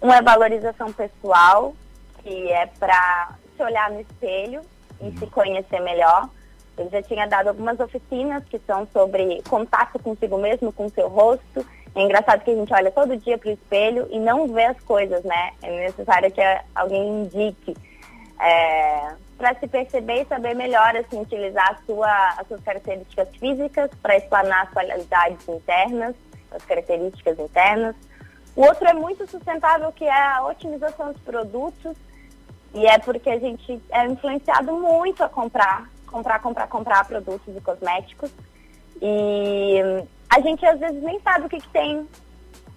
Um 0.00 0.12
é 0.12 0.22
valorização 0.22 0.92
pessoal, 0.92 1.74
que 2.22 2.50
é 2.52 2.66
para 2.66 3.30
se 3.56 3.62
olhar 3.62 3.90
no 3.90 4.00
espelho 4.00 4.62
e 5.00 5.18
se 5.18 5.26
conhecer 5.26 5.80
melhor. 5.80 6.28
Eu 6.76 6.90
já 6.90 7.02
tinha 7.02 7.26
dado 7.26 7.48
algumas 7.48 7.78
oficinas 7.78 8.42
que 8.44 8.58
são 8.60 8.86
sobre 8.92 9.42
contato 9.48 9.98
consigo 9.98 10.38
mesmo, 10.38 10.72
com 10.72 10.88
seu 10.88 11.08
rosto. 11.08 11.64
É 11.94 12.02
engraçado 12.02 12.42
que 12.42 12.50
a 12.50 12.54
gente 12.54 12.74
olha 12.74 12.90
todo 12.90 13.16
dia 13.16 13.38
para 13.38 13.50
o 13.50 13.52
espelho 13.52 14.08
e 14.10 14.18
não 14.18 14.48
vê 14.48 14.64
as 14.64 14.80
coisas, 14.80 15.22
né? 15.22 15.52
É 15.62 15.70
necessário 15.70 16.30
que 16.32 16.40
alguém 16.74 17.22
indique 17.22 17.76
é, 18.40 19.14
para 19.38 19.54
se 19.54 19.68
perceber 19.68 20.22
e 20.22 20.26
saber 20.26 20.54
melhor, 20.54 20.96
assim, 20.96 21.20
utilizar 21.20 21.80
sua, 21.86 22.34
as 22.38 22.48
suas 22.48 22.60
características 22.62 23.28
físicas 23.36 23.90
para 24.02 24.16
explanar 24.16 24.64
as 24.64 24.70
qualidades 24.70 25.48
internas, 25.48 26.14
as 26.50 26.64
características 26.64 27.38
internas. 27.38 27.94
O 28.56 28.62
outro 28.62 28.86
é 28.86 28.92
muito 28.92 29.28
sustentável, 29.28 29.90
que 29.92 30.04
é 30.04 30.22
a 30.22 30.44
otimização 30.44 31.12
dos 31.12 31.20
produtos, 31.22 31.96
e 32.72 32.86
é 32.86 32.98
porque 32.98 33.30
a 33.30 33.38
gente 33.38 33.80
é 33.90 34.06
influenciado 34.06 34.72
muito 34.72 35.22
a 35.22 35.28
comprar, 35.28 35.88
comprar, 36.06 36.40
comprar, 36.40 36.66
comprar 36.68 37.04
produtos 37.04 37.56
e 37.56 37.60
cosméticos. 37.60 38.30
E 39.02 39.78
a 40.28 40.40
gente 40.40 40.64
às 40.64 40.78
vezes 40.78 41.02
nem 41.02 41.20
sabe 41.20 41.46
o 41.46 41.48
que, 41.48 41.60
que 41.60 41.68
tem, 41.68 42.08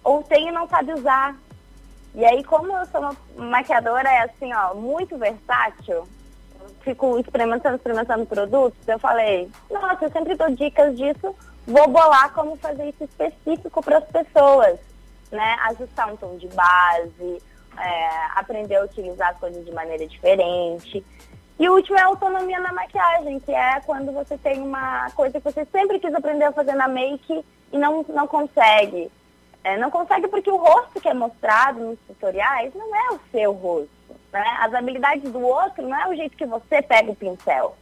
ou 0.04 0.24
tem 0.24 0.48
e 0.48 0.52
não 0.52 0.68
sabe 0.68 0.94
usar. 0.94 1.36
E 2.16 2.26
aí, 2.26 2.44
como 2.44 2.76
eu 2.76 2.86
sou 2.88 3.02
uma 3.02 3.16
maquiadora, 3.36 4.10
é 4.10 4.24
assim, 4.24 4.52
ó, 4.54 4.74
muito 4.74 5.18
versátil, 5.18 6.08
fico 6.82 7.20
experimentando, 7.20 7.76
experimentando 7.76 8.26
produtos, 8.26 8.88
eu 8.88 8.98
falei, 8.98 9.50
nossa, 9.70 10.06
eu 10.06 10.12
sempre 10.12 10.36
dou 10.36 10.50
dicas 10.50 10.98
disso, 10.98 11.36
vou 11.68 11.88
bolar 11.90 12.34
como 12.34 12.56
fazer 12.56 12.88
isso 12.90 13.04
específico 13.04 13.84
para 13.84 13.98
as 13.98 14.06
pessoas, 14.06 14.80
né? 15.30 15.58
Ajustar 15.66 16.12
um 16.12 16.16
tom 16.16 16.38
de 16.38 16.48
base, 16.48 17.44
é, 17.78 18.10
aprender 18.36 18.78
a 18.78 18.86
utilizar 18.86 19.32
as 19.32 19.38
coisas 19.38 19.66
de 19.66 19.72
maneira 19.72 20.08
diferente. 20.08 21.06
E 21.60 21.68
o 21.68 21.74
último 21.74 21.98
é 21.98 22.02
a 22.02 22.06
autonomia 22.06 22.60
na 22.60 22.72
maquiagem, 22.72 23.40
que 23.40 23.52
é 23.52 23.82
quando 23.82 24.12
você 24.14 24.38
tem 24.38 24.62
uma 24.62 25.10
coisa 25.12 25.40
que 25.40 25.52
você 25.52 25.66
sempre 25.66 26.00
quis 26.00 26.14
aprender 26.14 26.46
a 26.46 26.52
fazer 26.52 26.74
na 26.74 26.88
make 26.88 27.44
e 27.72 27.78
não, 27.78 28.06
não 28.10 28.28
consegue. 28.28 29.12
É, 29.64 29.76
não 29.76 29.92
consegue 29.92 30.28
porque 30.30 30.50
o 30.50 30.56
rosto 30.56 31.02
que 31.02 31.10
é 31.10 31.14
mostrado 31.14 31.80
nos 31.80 32.00
tutoriais 32.08 32.74
não 32.74 32.96
é 32.96 33.10
o 33.12 33.20
seu 33.32 33.52
rosto. 33.52 33.90
Né? 34.32 34.58
As 34.62 34.74
habilidades 34.74 35.30
do 35.30 35.42
outro 35.42 35.86
não 35.86 36.00
é 36.00 36.08
o 36.08 36.16
jeito 36.16 36.38
que 36.38 36.46
você 36.46 36.82
pega 36.82 37.12
o 37.12 37.16
pincel. 37.16 37.76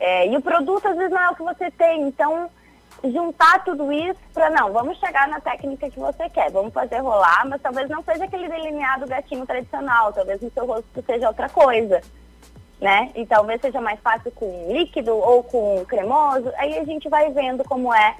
É, 0.00 0.26
e 0.26 0.36
o 0.36 0.40
produto 0.40 0.88
às 0.88 0.96
vezes 0.96 1.12
não 1.12 1.20
é 1.20 1.30
o 1.30 1.36
que 1.36 1.42
você 1.42 1.70
tem. 1.70 2.08
Então, 2.08 2.50
juntar 3.04 3.64
tudo 3.64 3.90
isso 3.92 4.18
para 4.34 4.50
não, 4.50 4.72
vamos 4.72 4.98
chegar 4.98 5.28
na 5.28 5.40
técnica 5.40 5.90
que 5.90 5.98
você 5.98 6.28
quer, 6.28 6.50
vamos 6.50 6.72
fazer 6.72 6.98
rolar, 6.98 7.46
mas 7.48 7.62
talvez 7.62 7.88
não 7.88 8.02
seja 8.02 8.24
aquele 8.24 8.48
delineado 8.48 9.06
gatinho 9.06 9.46
tradicional, 9.46 10.12
talvez 10.12 10.42
o 10.42 10.50
seu 10.50 10.66
rosto 10.66 11.02
seja 11.06 11.28
outra 11.28 11.48
coisa. 11.48 12.00
Né? 12.80 13.10
E 13.14 13.26
talvez 13.26 13.60
seja 13.60 13.78
mais 13.78 14.00
fácil 14.00 14.30
com 14.30 14.72
líquido 14.72 15.14
ou 15.14 15.44
com 15.44 15.84
cremoso. 15.86 16.50
Aí 16.56 16.78
a 16.78 16.84
gente 16.84 17.10
vai 17.10 17.30
vendo 17.30 17.62
como 17.64 17.92
é 17.92 18.16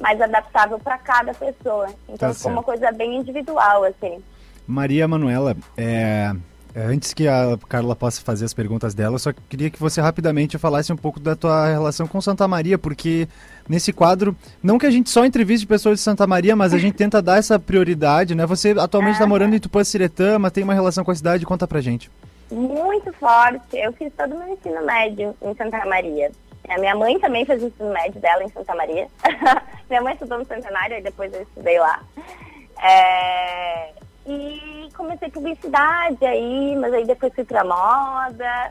mais 0.00 0.18
adaptável 0.18 0.78
para 0.78 0.96
cada 0.96 1.34
pessoa. 1.34 1.88
Então, 2.08 2.28
tá 2.28 2.34
ficou 2.34 2.52
uma 2.52 2.62
coisa 2.62 2.90
bem 2.90 3.16
individual, 3.16 3.84
assim. 3.84 4.22
Maria 4.66 5.06
Manuela, 5.06 5.54
é, 5.76 6.32
antes 6.86 7.12
que 7.12 7.26
a 7.26 7.58
Carla 7.68 7.96
possa 7.96 8.20
fazer 8.22 8.44
as 8.44 8.54
perguntas 8.54 8.94
dela, 8.94 9.14
eu 9.16 9.18
só 9.18 9.32
queria 9.48 9.70
que 9.70 9.78
você 9.78 10.00
rapidamente 10.00 10.58
falasse 10.58 10.92
um 10.92 10.96
pouco 10.96 11.18
da 11.18 11.34
tua 11.34 11.68
relação 11.68 12.06
com 12.06 12.20
Santa 12.20 12.46
Maria, 12.46 12.78
porque 12.78 13.28
nesse 13.68 13.92
quadro, 13.92 14.36
não 14.62 14.78
que 14.78 14.86
a 14.86 14.90
gente 14.90 15.10
só 15.10 15.24
entreviste 15.24 15.66
pessoas 15.66 15.98
de 15.98 16.04
Santa 16.04 16.26
Maria, 16.26 16.54
mas 16.54 16.72
a 16.72 16.78
gente 16.78 16.94
tenta 16.98 17.20
dar 17.20 17.38
essa 17.38 17.58
prioridade, 17.58 18.34
né? 18.34 18.46
Você 18.46 18.70
atualmente 18.78 19.14
está 19.14 19.26
morando 19.26 19.54
em 19.54 19.60
Tupã-Siretama, 19.60 20.50
tem 20.50 20.64
uma 20.64 20.74
relação 20.74 21.04
com 21.04 21.10
a 21.10 21.14
cidade, 21.14 21.46
conta 21.46 21.66
pra 21.66 21.80
gente. 21.80 22.10
Muito 22.50 23.12
forte. 23.14 23.76
Eu 23.76 23.92
fiz 23.92 24.12
todo 24.16 24.34
o 24.34 24.38
meu 24.38 24.48
ensino 24.48 24.84
médio 24.84 25.36
em 25.42 25.54
Santa 25.54 25.84
Maria. 25.84 26.30
A 26.68 26.78
minha 26.78 26.94
mãe 26.94 27.18
também 27.18 27.44
fez 27.44 27.62
o 27.62 27.66
ensino 27.66 27.92
médio 27.92 28.20
dela 28.20 28.44
em 28.44 28.48
Santa 28.48 28.74
Maria. 28.74 29.06
minha 29.88 30.02
mãe 30.02 30.12
estudou 30.14 30.38
no 30.38 30.44
Centenário 30.44 30.98
e 30.98 31.02
depois 31.02 31.32
eu 31.32 31.42
estudei 31.42 31.78
lá. 31.78 32.02
É... 32.82 33.92
E 34.28 34.90
comecei 34.94 35.30
publicidade 35.30 36.24
aí, 36.24 36.76
mas 36.76 36.92
aí 36.92 37.06
depois 37.06 37.32
fui 37.34 37.44
pra 37.44 37.64
moda. 37.64 38.70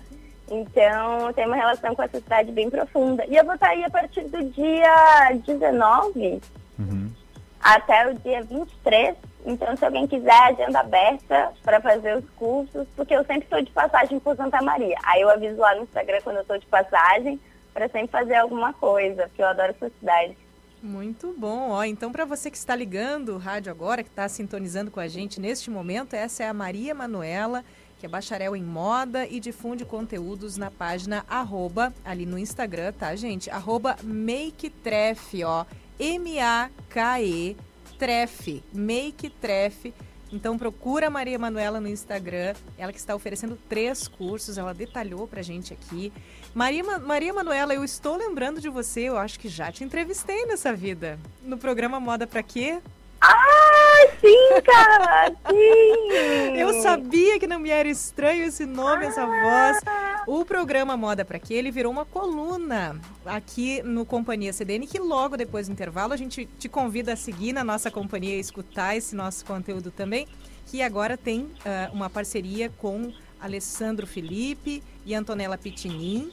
Então, 0.49 1.33
tem 1.33 1.45
uma 1.45 1.55
relação 1.55 1.95
com 1.95 2.03
essa 2.03 2.19
cidade 2.19 2.51
bem 2.51 2.69
profunda. 2.69 3.25
E 3.27 3.35
eu 3.35 3.43
vou 3.43 3.55
estar 3.55 3.69
aí 3.69 3.83
a 3.83 3.89
partir 3.89 4.23
do 4.25 4.43
dia 4.51 5.31
19 5.45 6.41
uhum. 6.79 7.11
até 7.59 8.07
o 8.07 8.13
dia 8.13 8.43
23. 8.43 9.15
Então, 9.45 9.75
se 9.75 9.83
alguém 9.83 10.05
quiser, 10.05 10.31
agenda 10.31 10.79
aberta 10.79 11.51
para 11.63 11.81
fazer 11.81 12.17
os 12.17 12.29
cursos, 12.31 12.87
porque 12.95 13.15
eu 13.15 13.25
sempre 13.25 13.43
estou 13.43 13.61
de 13.61 13.71
passagem 13.71 14.19
por 14.19 14.35
Santa 14.35 14.61
Maria. 14.61 14.97
Aí 15.03 15.21
eu 15.21 15.29
aviso 15.29 15.57
lá 15.57 15.73
no 15.73 15.83
Instagram 15.83 16.19
quando 16.23 16.37
eu 16.37 16.41
estou 16.43 16.57
de 16.57 16.65
passagem 16.67 17.39
para 17.73 17.89
sempre 17.89 18.09
fazer 18.09 18.35
alguma 18.35 18.73
coisa, 18.73 19.23
porque 19.27 19.41
eu 19.41 19.47
adoro 19.47 19.71
essa 19.71 19.89
cidade. 19.99 20.37
Muito 20.81 21.33
bom. 21.37 21.71
Ó, 21.71 21.83
então, 21.83 22.11
para 22.11 22.23
você 22.23 22.51
que 22.51 22.57
está 22.57 22.75
ligando 22.75 23.29
o 23.29 23.37
rádio 23.37 23.71
agora, 23.71 24.03
que 24.03 24.09
está 24.09 24.29
sintonizando 24.29 24.91
com 24.91 24.99
a 24.99 25.07
gente 25.07 25.39
neste 25.41 25.69
momento, 25.69 26.13
essa 26.13 26.43
é 26.43 26.47
a 26.47 26.53
Maria 26.53 26.93
Manuela, 26.93 27.65
que 27.97 28.05
é 28.05 28.09
bacharel 28.09 28.55
em 28.55 28.63
moda 28.63 29.25
e 29.25 29.39
difunde 29.39 29.83
conteúdos 29.83 30.55
na 30.55 30.69
página 30.69 31.25
arroba, 31.27 31.93
ali 32.05 32.25
no 32.25 32.37
Instagram, 32.37 32.93
tá, 32.93 33.15
gente? 33.15 33.49
Arroba 33.49 33.97
MakeTref, 34.03 35.43
ó. 35.43 35.65
M-A-K-E, 35.99 37.57
Tref, 37.97 38.63
Make 38.71 39.31
Tref. 39.31 39.91
Então 40.31 40.57
procura 40.57 41.07
a 41.07 41.09
Maria 41.09 41.39
Manuela 41.39 41.79
no 41.79 41.87
Instagram, 41.87 42.53
ela 42.77 42.91
que 42.91 42.99
está 42.99 43.15
oferecendo 43.15 43.57
três 43.69 44.07
cursos, 44.07 44.57
ela 44.57 44.73
detalhou 44.73 45.25
pra 45.25 45.41
gente 45.41 45.73
aqui. 45.73 46.11
Maria, 46.57 46.97
Maria 46.97 47.31
Manuela, 47.31 47.75
eu 47.75 47.83
estou 47.83 48.17
lembrando 48.17 48.59
de 48.59 48.67
você, 48.67 49.01
eu 49.01 49.15
acho 49.15 49.39
que 49.39 49.47
já 49.47 49.71
te 49.71 49.83
entrevistei 49.83 50.43
nessa 50.47 50.73
vida. 50.73 51.19
No 51.43 51.55
programa 51.55 51.99
Moda 51.99 52.25
Pra 52.25 52.41
Quê? 52.41 52.79
Ah, 53.21 54.07
sim, 54.19 54.61
cara! 54.65 55.35
sim! 55.51 56.57
Eu 56.57 56.81
sabia 56.81 57.39
que 57.39 57.45
não 57.45 57.59
me 57.59 57.69
era 57.69 57.87
estranho 57.87 58.43
esse 58.43 58.65
nome, 58.65 59.05
ah. 59.05 59.07
essa 59.07 59.23
voz. 59.23 59.77
O 60.25 60.43
programa 60.43 60.97
Moda 60.97 61.23
Pra 61.23 61.37
Quê, 61.37 61.53
ele 61.53 61.69
virou 61.69 61.91
uma 61.91 62.05
coluna 62.05 62.99
aqui 63.23 63.83
no 63.83 64.03
Companhia 64.03 64.51
CDN, 64.51 64.87
que 64.87 64.97
logo 64.97 65.37
depois 65.37 65.67
do 65.67 65.73
intervalo 65.73 66.11
a 66.11 66.17
gente 66.17 66.49
te 66.57 66.67
convida 66.67 67.13
a 67.13 67.15
seguir 67.15 67.53
na 67.53 67.63
nossa 67.63 67.91
companhia 67.91 68.35
e 68.35 68.39
escutar 68.39 68.97
esse 68.97 69.15
nosso 69.15 69.45
conteúdo 69.45 69.91
também, 69.91 70.27
que 70.65 70.81
agora 70.81 71.15
tem 71.17 71.41
uh, 71.41 71.93
uma 71.93 72.09
parceria 72.09 72.71
com 72.79 73.13
Alessandro 73.39 74.07
Felipe 74.07 74.81
e 75.07 75.15
Antonella 75.15 75.57
Pitinin. 75.57 76.31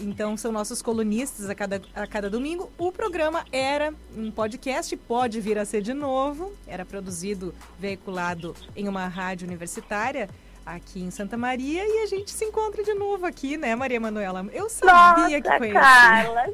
Então, 0.00 0.36
são 0.36 0.50
nossos 0.50 0.80
colunistas 0.80 1.50
a 1.50 1.54
cada, 1.54 1.82
a 1.94 2.06
cada 2.06 2.30
domingo. 2.30 2.70
O 2.78 2.90
programa 2.90 3.44
era 3.52 3.92
um 4.16 4.30
podcast, 4.30 4.96
pode 4.96 5.40
vir 5.40 5.58
a 5.58 5.64
ser 5.64 5.82
de 5.82 5.92
novo. 5.92 6.52
Era 6.66 6.86
produzido, 6.86 7.52
veiculado 7.78 8.54
em 8.74 8.88
uma 8.88 9.06
rádio 9.08 9.46
universitária 9.46 10.28
aqui 10.64 11.02
em 11.02 11.10
Santa 11.10 11.36
Maria 11.36 11.84
e 11.84 12.02
a 12.04 12.06
gente 12.06 12.30
se 12.30 12.44
encontra 12.44 12.84
de 12.84 12.94
novo 12.94 13.26
aqui, 13.26 13.56
né, 13.56 13.74
Maria 13.74 14.00
Manuela? 14.00 14.46
Eu 14.52 14.70
sabia 14.70 14.94
Nossa, 14.94 15.40
que 15.40 15.58
conhecia. 15.58 15.80
Carla, 15.80 16.44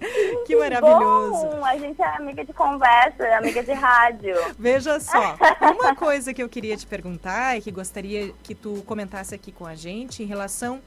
que 0.47 0.57
maravilhoso. 0.57 1.47
Bom. 1.47 1.65
A 1.65 1.77
gente 1.77 2.01
é 2.01 2.17
amiga 2.17 2.45
de 2.45 2.53
conversa, 2.55 3.37
amiga 3.37 3.63
de 3.63 3.73
rádio. 3.73 4.35
Veja 4.59 4.99
só, 4.99 5.37
uma 5.79 5.95
coisa 5.95 6.33
que 6.33 6.43
eu 6.43 6.49
queria 6.49 6.77
te 6.77 6.87
perguntar 6.87 7.59
e 7.59 7.61
que 7.61 7.71
gostaria 7.71 8.33
que 8.43 8.55
tu 8.55 8.83
comentasse 8.87 9.35
aqui 9.35 9.53
com 9.53 9.67
a 9.67 9.75
gente 9.75 10.23
em 10.23 10.27
relação 10.27 10.81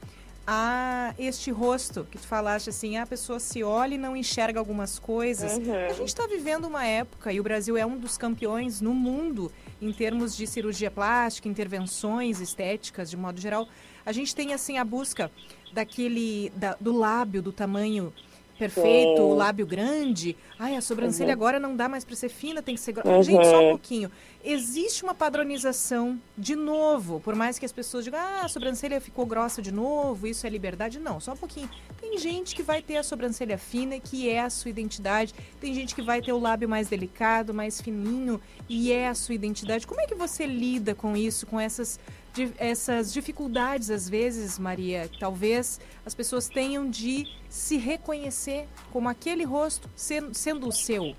a 0.45 1.13
este 1.19 1.51
rosto 1.51 2.05
que 2.09 2.17
tu 2.17 2.27
falaste 2.27 2.69
assim, 2.69 2.97
a 2.97 3.05
pessoa 3.05 3.39
se 3.39 3.63
olha 3.63 3.95
e 3.95 3.97
não 3.97 4.15
enxerga 4.15 4.59
algumas 4.59 4.97
coisas. 4.97 5.57
Uhum. 5.57 5.73
A 5.73 5.93
gente 5.93 6.07
está 6.07 6.25
vivendo 6.25 6.65
uma 6.65 6.85
época 6.85 7.31
e 7.31 7.39
o 7.39 7.43
Brasil 7.43 7.77
é 7.77 7.85
um 7.85 7.97
dos 7.97 8.17
campeões 8.17 8.81
no 8.81 8.93
mundo 8.93 9.51
em 9.81 9.91
termos 9.93 10.35
de 10.35 10.47
cirurgia 10.47 10.89
plástica, 10.89 11.47
intervenções 11.47 12.39
estéticas 12.39 13.09
de 13.09 13.17
modo 13.17 13.39
geral. 13.39 13.67
A 14.05 14.11
gente 14.11 14.35
tem 14.35 14.53
assim 14.53 14.77
a 14.77 14.83
busca 14.83 15.31
daquele 15.73 16.51
da, 16.55 16.75
do 16.79 16.91
lábio 16.91 17.41
do 17.41 17.51
tamanho 17.51 18.13
perfeito, 18.69 19.21
o 19.21 19.33
lábio 19.33 19.65
grande. 19.65 20.35
Ai, 20.59 20.75
a 20.75 20.81
sobrancelha 20.81 21.27
Uhum. 21.29 21.33
agora 21.33 21.59
não 21.59 21.75
dá 21.75 21.89
mais 21.89 22.05
para 22.05 22.15
ser 22.15 22.29
fina, 22.29 22.61
tem 22.61 22.75
que 22.75 22.81
ser 22.81 22.91
grossa. 22.93 23.09
Uhum. 23.09 23.23
Gente, 23.23 23.45
só 23.45 23.59
um 23.65 23.69
pouquinho. 23.71 24.11
Existe 24.43 25.03
uma 25.03 25.13
padronização 25.13 26.19
de 26.37 26.55
novo, 26.55 27.19
por 27.19 27.35
mais 27.35 27.59
que 27.59 27.65
as 27.65 27.71
pessoas 27.71 28.03
digam, 28.03 28.19
ah, 28.19 28.41
a 28.43 28.47
sobrancelha 28.47 28.99
ficou 28.99 29.25
grossa 29.25 29.61
de 29.61 29.71
novo, 29.71 30.25
isso 30.27 30.45
é 30.47 30.49
liberdade. 30.49 30.99
Não, 30.99 31.19
só 31.19 31.33
um 31.33 31.37
pouquinho. 31.37 31.69
Tem 31.99 32.17
gente 32.17 32.55
que 32.55 32.63
vai 32.63 32.81
ter 32.81 32.97
a 32.97 33.03
sobrancelha 33.03 33.57
fina, 33.57 33.99
que 33.99 34.29
é 34.29 34.41
a 34.41 34.49
sua 34.49 34.69
identidade. 34.69 35.33
Tem 35.59 35.73
gente 35.73 35.93
que 35.93 36.01
vai 36.01 36.21
ter 36.21 36.33
o 36.33 36.39
lábio 36.39 36.67
mais 36.67 36.87
delicado, 36.87 37.53
mais 37.53 37.79
fininho, 37.81 38.41
e 38.67 38.91
é 38.91 39.07
a 39.07 39.13
sua 39.15 39.35
identidade. 39.35 39.85
Como 39.85 40.01
é 40.01 40.07
que 40.07 40.15
você 40.15 40.45
lida 40.45 40.95
com 40.95 41.15
isso, 41.15 41.45
com 41.45 41.59
essas, 41.59 41.99
essas 42.57 43.11
dificuldades, 43.13 43.89
às 43.89 44.07
vezes, 44.09 44.57
Maria? 44.57 45.07
que 45.07 45.19
Talvez 45.19 45.79
as 46.05 46.13
pessoas 46.13 46.47
tenham 46.47 46.89
de 46.89 47.27
se 47.49 47.77
reconhecer 47.77 48.67
como 48.91 49.09
aquele 49.09 49.43
rosto 49.43 49.89
sendo, 49.95 50.33
sendo 50.33 50.67
o 50.67 50.71
seu. 50.71 51.13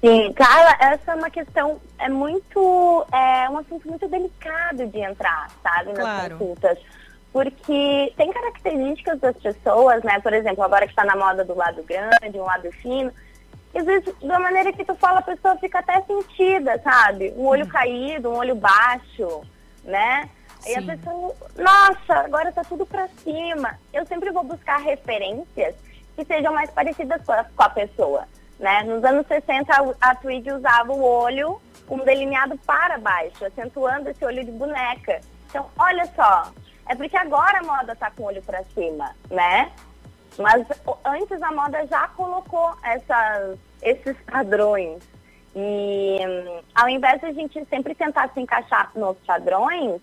Sim, 0.00 0.32
Carla, 0.34 0.76
essa 0.78 1.12
é 1.12 1.14
uma 1.14 1.30
questão, 1.30 1.80
é 1.98 2.08
muito, 2.08 3.06
é 3.12 3.48
um 3.50 3.58
assunto 3.58 3.88
muito 3.88 4.06
delicado 4.08 4.86
de 4.86 4.98
entrar, 5.00 5.50
sabe, 5.62 5.92
nas 5.92 5.98
Claro. 5.98 6.38
consultas. 6.38 6.78
Porque 7.32 8.12
tem 8.16 8.32
características 8.32 9.18
das 9.20 9.36
pessoas, 9.36 10.02
né, 10.04 10.20
por 10.20 10.32
exemplo, 10.32 10.62
agora 10.62 10.86
que 10.86 10.92
está 10.92 11.04
na 11.04 11.16
moda 11.16 11.44
do 11.44 11.54
lado 11.54 11.82
grande, 11.82 12.38
um 12.38 12.44
lado 12.44 12.70
fino, 12.72 13.12
às 13.74 13.84
vezes, 13.84 14.14
da 14.22 14.38
maneira 14.38 14.72
que 14.72 14.84
tu 14.84 14.94
fala, 14.94 15.18
a 15.18 15.22
pessoa 15.22 15.56
fica 15.56 15.80
até 15.80 16.00
sentida, 16.02 16.80
sabe? 16.82 17.34
Um 17.36 17.44
olho 17.46 17.66
caído, 17.66 18.30
um 18.30 18.36
olho 18.36 18.54
baixo, 18.54 19.42
né? 19.84 20.30
E 20.66 20.74
a 20.74 20.80
Sim. 20.80 20.86
pessoa, 20.86 21.34
nossa, 21.56 22.14
agora 22.24 22.50
tá 22.50 22.64
tudo 22.64 22.84
pra 22.84 23.08
cima. 23.22 23.78
Eu 23.92 24.04
sempre 24.06 24.30
vou 24.32 24.42
buscar 24.42 24.78
referências 24.78 25.74
que 26.16 26.24
sejam 26.24 26.52
mais 26.52 26.70
parecidas 26.70 27.22
com 27.24 27.32
a, 27.32 27.44
com 27.44 27.62
a 27.62 27.68
pessoa, 27.70 28.24
né? 28.58 28.82
Nos 28.82 29.04
anos 29.04 29.26
60, 29.28 29.72
a, 29.72 30.10
a 30.10 30.14
Tweed 30.16 30.50
usava 30.50 30.92
o 30.92 31.02
olho 31.02 31.60
com 31.86 31.96
um 31.96 32.04
delineado 32.04 32.58
para 32.66 32.98
baixo, 32.98 33.44
acentuando 33.44 34.10
esse 34.10 34.24
olho 34.24 34.44
de 34.44 34.50
boneca. 34.50 35.20
Então, 35.48 35.66
olha 35.78 36.04
só, 36.16 36.50
é 36.88 36.94
porque 36.96 37.16
agora 37.16 37.60
a 37.60 37.62
moda 37.62 37.94
tá 37.94 38.10
com 38.10 38.24
o 38.24 38.26
olho 38.26 38.42
pra 38.42 38.64
cima, 38.74 39.14
né? 39.30 39.70
Mas 40.38 40.66
antes 41.04 41.40
a 41.42 41.52
moda 41.52 41.86
já 41.86 42.08
colocou 42.08 42.76
essas, 42.82 43.56
esses 43.82 44.16
padrões. 44.22 45.00
E 45.54 46.18
hum, 46.20 46.60
ao 46.74 46.88
invés 46.88 47.20
de 47.20 47.26
a 47.26 47.32
gente 47.32 47.64
sempre 47.66 47.94
tentar 47.94 48.28
se 48.34 48.40
encaixar 48.40 48.90
nos 48.94 49.16
padrões, 49.18 50.00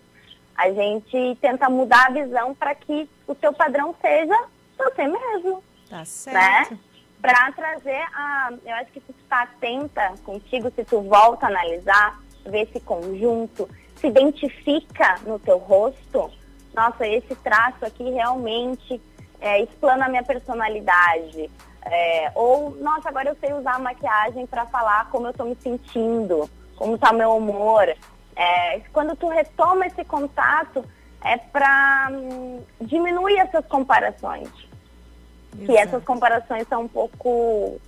a 0.56 0.70
gente 0.70 1.36
tenta 1.40 1.68
mudar 1.68 2.06
a 2.06 2.12
visão 2.12 2.54
para 2.54 2.74
que 2.74 3.08
o 3.26 3.34
seu 3.34 3.52
padrão 3.52 3.94
seja 4.00 4.38
você 4.78 5.06
mesmo, 5.06 5.62
Tá 5.88 6.04
certo. 6.04 6.72
né? 6.72 6.78
Para 7.20 7.52
trazer 7.52 8.02
a. 8.14 8.50
Eu 8.64 8.74
acho 8.74 8.92
que 8.92 9.00
se 9.00 9.12
tu 9.12 9.20
está 9.22 9.42
atenta 9.42 10.12
contigo, 10.24 10.70
se 10.74 10.84
tu 10.84 11.00
volta 11.02 11.46
a 11.46 11.48
analisar, 11.48 12.20
ver 12.44 12.62
esse 12.68 12.80
conjunto, 12.80 13.68
se 13.96 14.08
identifica 14.08 15.18
no 15.24 15.38
teu 15.38 15.56
rosto, 15.56 16.30
nossa, 16.74 17.06
esse 17.06 17.34
traço 17.36 17.84
aqui 17.84 18.10
realmente 18.10 19.00
é, 19.40 19.62
explana 19.62 20.04
a 20.06 20.08
minha 20.08 20.22
personalidade. 20.22 21.50
É, 21.86 22.30
ou, 22.34 22.70
nossa, 22.76 23.08
agora 23.08 23.28
eu 23.30 23.36
sei 23.40 23.52
usar 23.54 23.76
a 23.76 23.78
maquiagem 23.78 24.46
para 24.46 24.66
falar 24.66 25.08
como 25.10 25.26
eu 25.26 25.30
estou 25.30 25.46
me 25.46 25.56
sentindo, 25.56 26.48
como 26.76 26.96
está 26.96 27.12
meu 27.12 27.36
humor. 27.36 27.94
É, 28.36 28.80
quando 28.92 29.14
tu 29.16 29.28
retoma 29.28 29.86
esse 29.86 30.04
contato, 30.04 30.84
é 31.24 31.36
para 31.36 32.10
diminuir 32.80 33.38
essas 33.38 33.64
comparações. 33.66 34.48
Que 35.52 35.72
Exato. 35.72 35.78
essas 35.78 36.04
comparações 36.04 36.66
são 36.68 36.82
um 36.82 36.88
pouco 36.88 37.80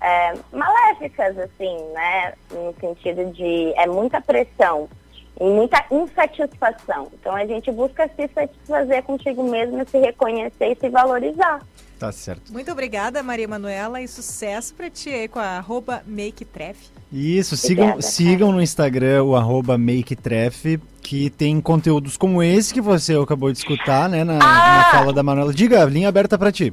é, 0.00 0.34
maléficas, 0.52 1.38
assim, 1.38 1.76
né? 1.92 2.34
No 2.50 2.74
sentido 2.78 3.32
de 3.32 3.72
é 3.76 3.86
muita 3.86 4.20
pressão 4.20 4.88
e 5.40 5.44
muita 5.44 5.84
insatisfação. 5.90 7.08
Então 7.20 7.34
a 7.34 7.44
gente 7.46 7.70
busca 7.70 8.08
se 8.16 8.28
satisfazer 8.28 9.02
contigo 9.02 9.42
mesmo, 9.44 9.86
se 9.88 9.98
reconhecer 9.98 10.72
e 10.72 10.76
se 10.76 10.88
valorizar. 10.88 11.60
Tá 11.98 12.12
certo. 12.12 12.52
Muito 12.52 12.70
obrigada, 12.70 13.22
Maria 13.22 13.48
Manuela, 13.48 14.02
e 14.02 14.08
sucesso 14.08 14.74
pra 14.74 14.90
ti 14.90 15.08
aí 15.08 15.28
com 15.28 15.38
a 15.38 15.56
arroba 15.56 16.02
MakeTref. 16.06 16.90
Isso, 17.10 17.56
sigam, 17.56 17.84
Obrigada, 17.84 18.02
sigam 18.02 18.52
no 18.52 18.60
Instagram 18.60 19.24
o 19.24 19.34
arroba 19.34 19.78
MakeTref, 19.78 20.78
que 21.00 21.30
tem 21.30 21.58
conteúdos 21.60 22.16
como 22.16 22.42
esse 22.42 22.74
que 22.74 22.82
você 22.82 23.14
acabou 23.14 23.50
de 23.50 23.58
escutar, 23.58 24.08
né, 24.10 24.24
na, 24.24 24.34
na 24.34 24.90
fala 24.90 25.12
da 25.12 25.22
Manuela. 25.22 25.54
Diga, 25.54 25.84
linha 25.84 26.08
aberta 26.08 26.36
pra 26.36 26.52
ti. 26.52 26.72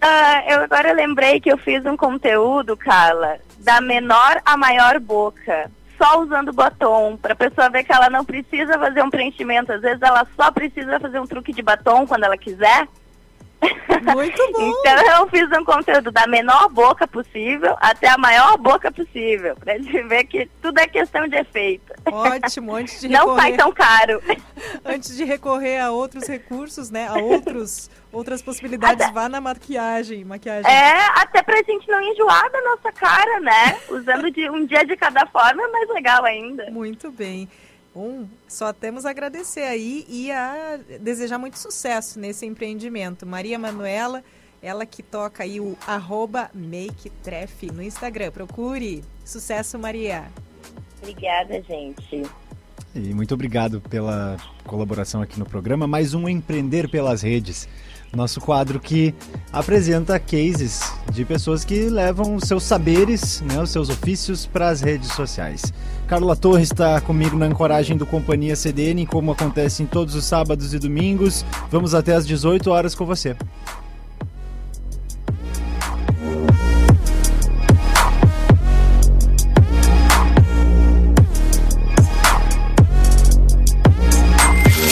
Ah, 0.00 0.42
eu 0.48 0.60
agora 0.60 0.92
lembrei 0.92 1.40
que 1.40 1.52
eu 1.52 1.58
fiz 1.58 1.84
um 1.84 1.96
conteúdo, 1.96 2.76
Carla, 2.76 3.38
da 3.58 3.80
menor 3.80 4.40
a 4.44 4.56
maior 4.56 4.98
boca. 5.00 5.70
Só 5.98 6.20
usando 6.20 6.52
batom, 6.52 7.16
pra 7.16 7.34
pessoa 7.34 7.70
ver 7.70 7.84
que 7.84 7.92
ela 7.92 8.10
não 8.10 8.24
precisa 8.24 8.78
fazer 8.78 9.02
um 9.02 9.10
preenchimento. 9.10 9.72
Às 9.72 9.80
vezes 9.80 10.02
ela 10.02 10.26
só 10.36 10.50
precisa 10.50 11.00
fazer 11.00 11.18
um 11.20 11.26
truque 11.26 11.52
de 11.52 11.62
batom 11.62 12.06
quando 12.06 12.24
ela 12.24 12.36
quiser. 12.36 12.86
Muito 14.14 14.52
bom! 14.52 14.72
Então 14.80 15.20
eu 15.20 15.28
fiz 15.28 15.48
um 15.58 15.64
conteúdo 15.64 16.10
da 16.12 16.26
menor 16.26 16.68
boca 16.68 17.06
possível 17.06 17.76
até 17.80 18.08
a 18.08 18.18
maior 18.18 18.56
boca 18.58 18.92
possível. 18.92 19.56
Pra 19.56 19.76
gente 19.78 20.02
ver 20.02 20.24
que 20.24 20.48
tudo 20.60 20.78
é 20.78 20.86
questão 20.86 21.26
de 21.26 21.36
efeito. 21.36 21.92
Ótimo, 22.06 22.74
antes 22.74 23.00
de 23.00 23.08
Não 23.10 23.20
recorrer, 23.20 23.40
sai 23.40 23.56
tão 23.56 23.72
caro. 23.72 24.22
antes 24.84 25.16
de 25.16 25.24
recorrer 25.24 25.80
a 25.80 25.90
outros 25.90 26.26
recursos, 26.28 26.90
né, 26.90 27.08
a 27.08 27.14
outros, 27.14 27.90
outras 28.12 28.42
possibilidades, 28.42 29.10
vá 29.12 29.28
na 29.28 29.40
maquiagem, 29.40 30.24
maquiagem. 30.24 30.70
É, 30.70 31.06
até 31.20 31.42
pra 31.42 31.56
gente 31.62 31.88
não 31.88 32.00
enjoar 32.00 32.50
da 32.50 32.62
nossa 32.62 32.92
cara, 32.92 33.40
né? 33.40 33.78
Usando 33.88 34.30
de 34.30 34.48
um 34.50 34.64
dia 34.66 34.84
de 34.84 34.96
cada 34.96 35.26
forma 35.26 35.62
é 35.62 35.68
mais 35.68 35.88
legal 35.88 36.24
ainda. 36.24 36.70
Muito 36.70 37.10
bem. 37.10 37.48
Bom, 37.96 38.26
só 38.46 38.74
temos 38.74 39.06
a 39.06 39.10
agradecer 39.10 39.62
aí 39.62 40.04
e 40.06 40.30
a 40.30 40.78
desejar 41.00 41.38
muito 41.38 41.58
sucesso 41.58 42.20
nesse 42.20 42.44
empreendimento. 42.44 43.24
Maria 43.24 43.58
Manuela, 43.58 44.22
ela 44.60 44.84
que 44.84 45.02
toca 45.02 45.44
aí 45.44 45.60
o 45.60 45.74
arroba 45.86 46.50
MakeTref 46.52 47.72
no 47.72 47.82
Instagram. 47.82 48.30
Procure. 48.32 49.02
Sucesso, 49.24 49.78
Maria. 49.78 50.26
Obrigada, 51.00 51.62
gente. 51.62 52.22
E 52.94 53.14
muito 53.14 53.32
obrigado 53.32 53.80
pela 53.80 54.36
colaboração 54.64 55.22
aqui 55.22 55.38
no 55.38 55.46
programa. 55.46 55.86
Mais 55.86 56.12
um 56.12 56.28
Empreender 56.28 56.90
pelas 56.90 57.22
Redes. 57.22 57.66
Nosso 58.14 58.40
quadro 58.40 58.80
que 58.80 59.14
apresenta 59.52 60.18
cases 60.18 60.92
de 61.12 61.24
pessoas 61.24 61.64
que 61.64 61.88
levam 61.88 62.38
seus 62.40 62.62
saberes, 62.62 63.42
né, 63.42 63.60
os 63.60 63.70
seus 63.70 63.88
ofícios 63.88 64.46
para 64.46 64.68
as 64.68 64.80
redes 64.80 65.12
sociais. 65.12 65.72
Carla 66.06 66.36
Torres 66.36 66.68
está 66.68 67.00
comigo 67.00 67.36
na 67.36 67.46
ancoragem 67.46 67.96
do 67.96 68.06
Companhia 68.06 68.56
CDN, 68.56 69.06
como 69.06 69.32
acontece 69.32 69.82
em 69.82 69.86
todos 69.86 70.14
os 70.14 70.24
sábados 70.24 70.72
e 70.72 70.78
domingos. 70.78 71.44
Vamos 71.70 71.94
até 71.94 72.14
às 72.14 72.26
18 72.26 72.70
horas 72.70 72.94
com 72.94 73.04
você. 73.04 73.36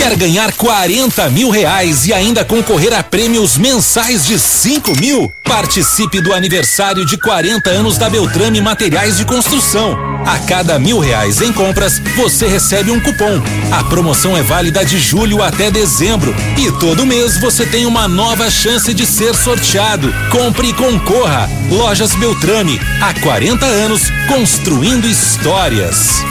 Quer 0.05 0.17
ganhar 0.17 0.53
40 0.53 1.31
mil 1.31 1.49
reais 1.49 2.05
e 2.07 2.13
ainda 2.13 2.45
concorrer 2.45 2.93
a 2.93 3.03
prêmios 3.03 3.57
mensais 3.57 4.27
de 4.27 4.39
5 4.39 4.95
mil? 5.01 5.33
Participe 5.43 6.21
do 6.21 6.35
aniversário 6.35 7.07
de 7.07 7.17
40 7.17 7.71
anos 7.71 7.97
da 7.97 8.11
Beltrame 8.11 8.61
Materiais 8.61 9.17
de 9.17 9.25
Construção. 9.25 9.97
A 10.27 10.39
cada 10.41 10.79
mil 10.79 10.99
reais 10.99 11.41
em 11.41 11.51
compras, 11.55 12.03
você 12.17 12.47
recebe 12.47 12.91
um 12.91 13.01
cupom. 13.01 13.43
A 13.73 13.83
promoção 13.85 14.37
é 14.37 14.43
válida 14.43 14.85
de 14.85 14.99
julho 14.99 15.43
até 15.43 15.71
dezembro. 15.71 16.37
E 16.59 16.71
todo 16.73 17.07
mês 17.07 17.41
você 17.41 17.65
tem 17.65 17.87
uma 17.87 18.07
nova 18.07 18.51
chance 18.51 18.93
de 18.93 19.07
ser 19.07 19.35
sorteado. 19.35 20.13
Compre 20.31 20.69
e 20.69 20.75
concorra. 20.75 21.49
Lojas 21.71 22.15
Beltrame, 22.15 22.79
há 23.01 23.19
40 23.23 23.65
anos, 23.65 24.03
construindo 24.29 25.09
histórias. 25.09 26.23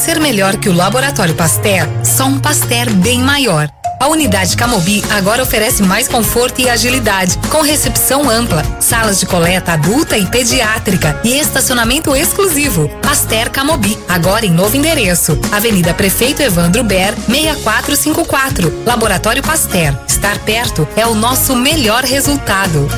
Ser 0.00 0.18
melhor 0.18 0.56
que 0.56 0.68
o 0.68 0.72
Laboratório 0.72 1.34
Pasteur, 1.34 1.86
só 2.02 2.24
um 2.24 2.38
Pasteur 2.38 2.88
bem 2.90 3.20
maior. 3.20 3.70
A 4.00 4.08
unidade 4.08 4.56
Camobi 4.56 5.04
agora 5.10 5.42
oferece 5.42 5.82
mais 5.82 6.08
conforto 6.08 6.58
e 6.58 6.70
agilidade, 6.70 7.36
com 7.50 7.60
recepção 7.60 8.30
ampla, 8.30 8.64
salas 8.80 9.20
de 9.20 9.26
coleta 9.26 9.72
adulta 9.72 10.16
e 10.16 10.24
pediátrica 10.24 11.20
e 11.22 11.38
estacionamento 11.38 12.16
exclusivo. 12.16 12.88
Pasteur 13.02 13.50
Camobi, 13.50 13.98
agora 14.08 14.46
em 14.46 14.50
novo 14.50 14.74
endereço. 14.74 15.38
Avenida 15.52 15.92
Prefeito 15.92 16.40
Evandro 16.40 16.82
Ber, 16.82 17.14
6454. 17.28 18.84
Laboratório 18.86 19.42
Pasteur. 19.42 19.94
Estar 20.08 20.38
perto 20.38 20.88
é 20.96 21.06
o 21.06 21.14
nosso 21.14 21.54
melhor 21.54 22.04
resultado. 22.04 22.88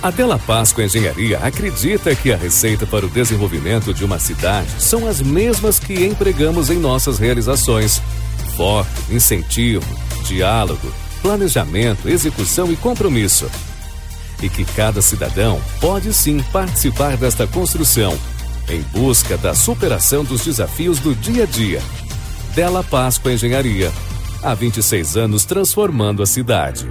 A 0.00 0.12
Della 0.12 0.38
Páscoa 0.38 0.84
Engenharia 0.84 1.38
acredita 1.38 2.14
que 2.14 2.32
a 2.32 2.36
receita 2.36 2.86
para 2.86 3.04
o 3.04 3.08
desenvolvimento 3.08 3.92
de 3.92 4.04
uma 4.04 4.20
cidade 4.20 4.68
são 4.78 5.08
as 5.08 5.20
mesmas 5.20 5.80
que 5.80 6.06
empregamos 6.06 6.70
em 6.70 6.78
nossas 6.78 7.18
realizações: 7.18 8.00
foco, 8.56 8.88
incentivo, 9.10 9.84
diálogo, 10.24 10.88
planejamento, 11.20 12.08
execução 12.08 12.70
e 12.70 12.76
compromisso. 12.76 13.50
E 14.40 14.48
que 14.48 14.64
cada 14.64 15.02
cidadão 15.02 15.60
pode 15.80 16.14
sim 16.14 16.40
participar 16.52 17.16
desta 17.16 17.44
construção, 17.48 18.16
em 18.68 18.80
busca 18.82 19.36
da 19.36 19.52
superação 19.52 20.22
dos 20.22 20.44
desafios 20.44 21.00
do 21.00 21.12
dia 21.12 21.42
a 21.42 21.46
dia. 21.46 21.82
Della 22.54 22.84
Páscoa 22.84 23.32
Engenharia. 23.32 23.92
Há 24.44 24.54
26 24.54 25.16
anos 25.16 25.44
transformando 25.44 26.22
a 26.22 26.26
cidade. 26.26 26.88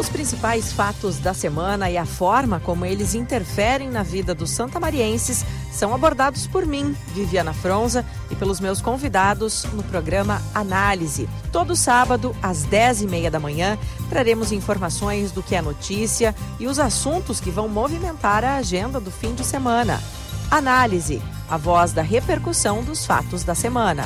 Os 0.00 0.08
principais 0.08 0.72
fatos 0.72 1.18
da 1.18 1.34
semana 1.34 1.90
e 1.90 1.98
a 1.98 2.06
forma 2.06 2.58
como 2.58 2.86
eles 2.86 3.14
interferem 3.14 3.90
na 3.90 4.02
vida 4.02 4.34
dos 4.34 4.48
santamarienses 4.48 5.44
são 5.70 5.94
abordados 5.94 6.46
por 6.46 6.64
mim, 6.64 6.96
Viviana 7.08 7.52
Fronza, 7.52 8.02
e 8.30 8.34
pelos 8.34 8.60
meus 8.60 8.80
convidados 8.80 9.64
no 9.74 9.82
programa 9.82 10.40
Análise. 10.54 11.28
Todo 11.52 11.76
sábado, 11.76 12.34
às 12.42 12.64
10h30 12.64 13.28
da 13.28 13.38
manhã, 13.38 13.76
traremos 14.08 14.52
informações 14.52 15.32
do 15.32 15.42
que 15.42 15.54
é 15.54 15.60
notícia 15.60 16.34
e 16.58 16.66
os 16.66 16.78
assuntos 16.78 17.38
que 17.38 17.50
vão 17.50 17.68
movimentar 17.68 18.42
a 18.42 18.56
agenda 18.56 18.98
do 18.98 19.10
fim 19.10 19.34
de 19.34 19.44
semana. 19.44 20.02
Análise, 20.50 21.20
a 21.46 21.58
voz 21.58 21.92
da 21.92 22.00
repercussão 22.00 22.82
dos 22.82 23.04
fatos 23.04 23.44
da 23.44 23.54
semana. 23.54 24.04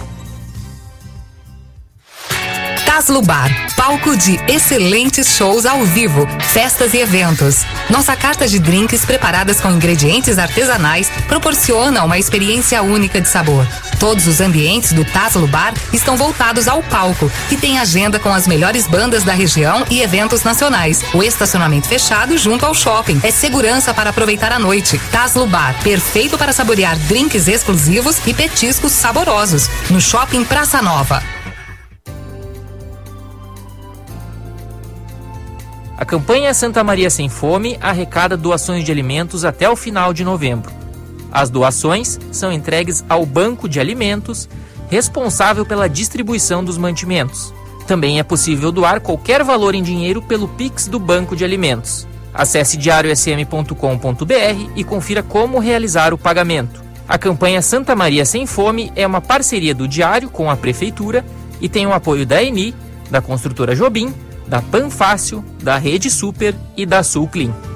Taslo 2.94 3.22
Bar, 3.22 3.50
palco 3.76 4.16
de 4.16 4.38
excelentes 4.46 5.34
shows 5.34 5.66
ao 5.66 5.84
vivo, 5.84 6.28
festas 6.52 6.94
e 6.94 6.98
eventos. 6.98 7.64
Nossa 7.90 8.14
carta 8.14 8.46
de 8.46 8.60
drinks 8.60 9.04
preparadas 9.04 9.60
com 9.60 9.68
ingredientes 9.68 10.38
artesanais 10.38 11.10
proporciona 11.26 12.04
uma 12.04 12.20
experiência 12.20 12.84
única 12.84 13.20
de 13.20 13.28
sabor. 13.28 13.66
Todos 13.98 14.28
os 14.28 14.40
ambientes 14.40 14.92
do 14.92 15.04
Taslo 15.04 15.48
Bar 15.48 15.74
estão 15.92 16.16
voltados 16.16 16.68
ao 16.68 16.84
palco, 16.84 17.28
que 17.48 17.56
tem 17.56 17.80
agenda 17.80 18.20
com 18.20 18.32
as 18.32 18.46
melhores 18.46 18.86
bandas 18.86 19.24
da 19.24 19.32
região 19.32 19.84
e 19.90 20.00
eventos 20.00 20.44
nacionais. 20.44 21.02
O 21.12 21.20
estacionamento 21.20 21.88
fechado 21.88 22.38
junto 22.38 22.64
ao 22.64 22.76
shopping 22.76 23.20
é 23.24 23.32
segurança 23.32 23.92
para 23.92 24.10
aproveitar 24.10 24.52
a 24.52 24.58
noite. 24.60 25.00
Taslo 25.10 25.48
Bar, 25.48 25.74
perfeito 25.82 26.38
para 26.38 26.52
saborear 26.52 26.96
drinks 26.96 27.48
exclusivos 27.48 28.18
e 28.24 28.32
petiscos 28.32 28.92
saborosos. 28.92 29.68
No 29.90 30.00
Shopping 30.00 30.44
Praça 30.44 30.80
Nova. 30.80 31.43
A 36.04 36.06
campanha 36.06 36.52
Santa 36.52 36.84
Maria 36.84 37.08
Sem 37.08 37.30
Fome 37.30 37.78
arrecada 37.80 38.36
doações 38.36 38.84
de 38.84 38.92
alimentos 38.92 39.42
até 39.42 39.70
o 39.70 39.74
final 39.74 40.12
de 40.12 40.22
novembro. 40.22 40.70
As 41.32 41.48
doações 41.48 42.20
são 42.30 42.52
entregues 42.52 43.02
ao 43.08 43.24
Banco 43.24 43.66
de 43.66 43.80
Alimentos, 43.80 44.46
responsável 44.90 45.64
pela 45.64 45.88
distribuição 45.88 46.62
dos 46.62 46.76
mantimentos. 46.76 47.54
Também 47.86 48.18
é 48.18 48.22
possível 48.22 48.70
doar 48.70 49.00
qualquer 49.00 49.42
valor 49.42 49.74
em 49.74 49.82
dinheiro 49.82 50.20
pelo 50.20 50.46
Pix 50.46 50.88
do 50.88 50.98
Banco 50.98 51.34
de 51.34 51.42
Alimentos. 51.42 52.06
Acesse 52.34 52.76
diariosm.com.br 52.76 54.72
e 54.76 54.84
confira 54.84 55.22
como 55.22 55.58
realizar 55.58 56.12
o 56.12 56.18
pagamento. 56.18 56.84
A 57.08 57.16
campanha 57.16 57.62
Santa 57.62 57.96
Maria 57.96 58.26
Sem 58.26 58.44
Fome 58.44 58.92
é 58.94 59.06
uma 59.06 59.22
parceria 59.22 59.74
do 59.74 59.88
Diário 59.88 60.28
com 60.28 60.50
a 60.50 60.56
Prefeitura 60.56 61.24
e 61.62 61.68
tem 61.68 61.86
o 61.86 61.94
apoio 61.94 62.26
da 62.26 62.42
ENI, 62.42 62.74
da 63.10 63.22
construtora 63.22 63.74
Jobim, 63.74 64.12
da 64.46 64.62
Panfácil, 64.62 65.44
da 65.62 65.76
Rede 65.76 66.10
Super 66.10 66.54
e 66.76 66.84
da 66.86 67.02
Sul 67.02 67.28
Clean. 67.28 67.73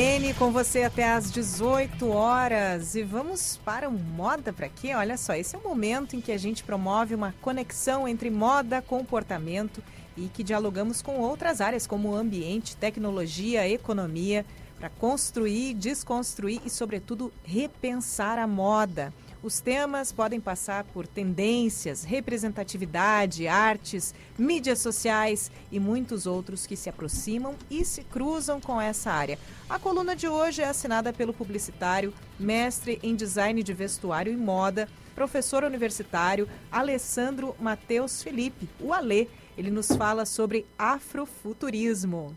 CBN 0.00 0.32
com 0.32 0.50
você 0.50 0.84
até 0.84 1.12
às 1.12 1.30
18 1.30 2.08
horas. 2.08 2.94
E 2.94 3.02
vamos 3.02 3.60
para 3.62 3.86
o 3.86 3.92
Moda 3.92 4.50
para 4.50 4.66
quê? 4.66 4.94
Olha 4.94 5.14
só, 5.18 5.34
esse 5.34 5.54
é 5.54 5.58
o 5.58 5.62
momento 5.62 6.16
em 6.16 6.22
que 6.22 6.32
a 6.32 6.38
gente 6.38 6.64
promove 6.64 7.14
uma 7.14 7.34
conexão 7.42 8.08
entre 8.08 8.30
moda, 8.30 8.80
comportamento 8.80 9.82
e 10.16 10.28
que 10.28 10.42
dialogamos 10.42 11.02
com 11.02 11.18
outras 11.18 11.60
áreas 11.60 11.86
como 11.86 12.14
ambiente, 12.14 12.78
tecnologia, 12.78 13.68
economia, 13.68 14.46
para 14.78 14.88
construir, 14.88 15.74
desconstruir 15.74 16.62
e, 16.64 16.70
sobretudo, 16.70 17.30
repensar 17.44 18.38
a 18.38 18.46
moda. 18.46 19.12
Os 19.42 19.58
temas 19.58 20.12
podem 20.12 20.38
passar 20.38 20.84
por 20.84 21.06
tendências, 21.06 22.04
representatividade, 22.04 23.48
artes, 23.48 24.14
mídias 24.38 24.80
sociais 24.80 25.50
e 25.72 25.80
muitos 25.80 26.26
outros 26.26 26.66
que 26.66 26.76
se 26.76 26.90
aproximam 26.90 27.54
e 27.70 27.82
se 27.82 28.04
cruzam 28.04 28.60
com 28.60 28.78
essa 28.78 29.10
área. 29.10 29.38
A 29.68 29.78
coluna 29.78 30.14
de 30.14 30.28
hoje 30.28 30.60
é 30.60 30.66
assinada 30.66 31.10
pelo 31.10 31.32
publicitário, 31.32 32.12
mestre 32.38 32.98
em 33.02 33.16
design 33.16 33.62
de 33.62 33.72
vestuário 33.72 34.30
e 34.30 34.36
moda, 34.36 34.86
professor 35.14 35.64
universitário 35.64 36.46
Alessandro 36.70 37.56
Matheus 37.58 38.22
Felipe, 38.22 38.68
o 38.78 38.92
Alê. 38.92 39.26
Ele 39.56 39.70
nos 39.70 39.88
fala 39.88 40.26
sobre 40.26 40.66
afrofuturismo. 40.78 42.36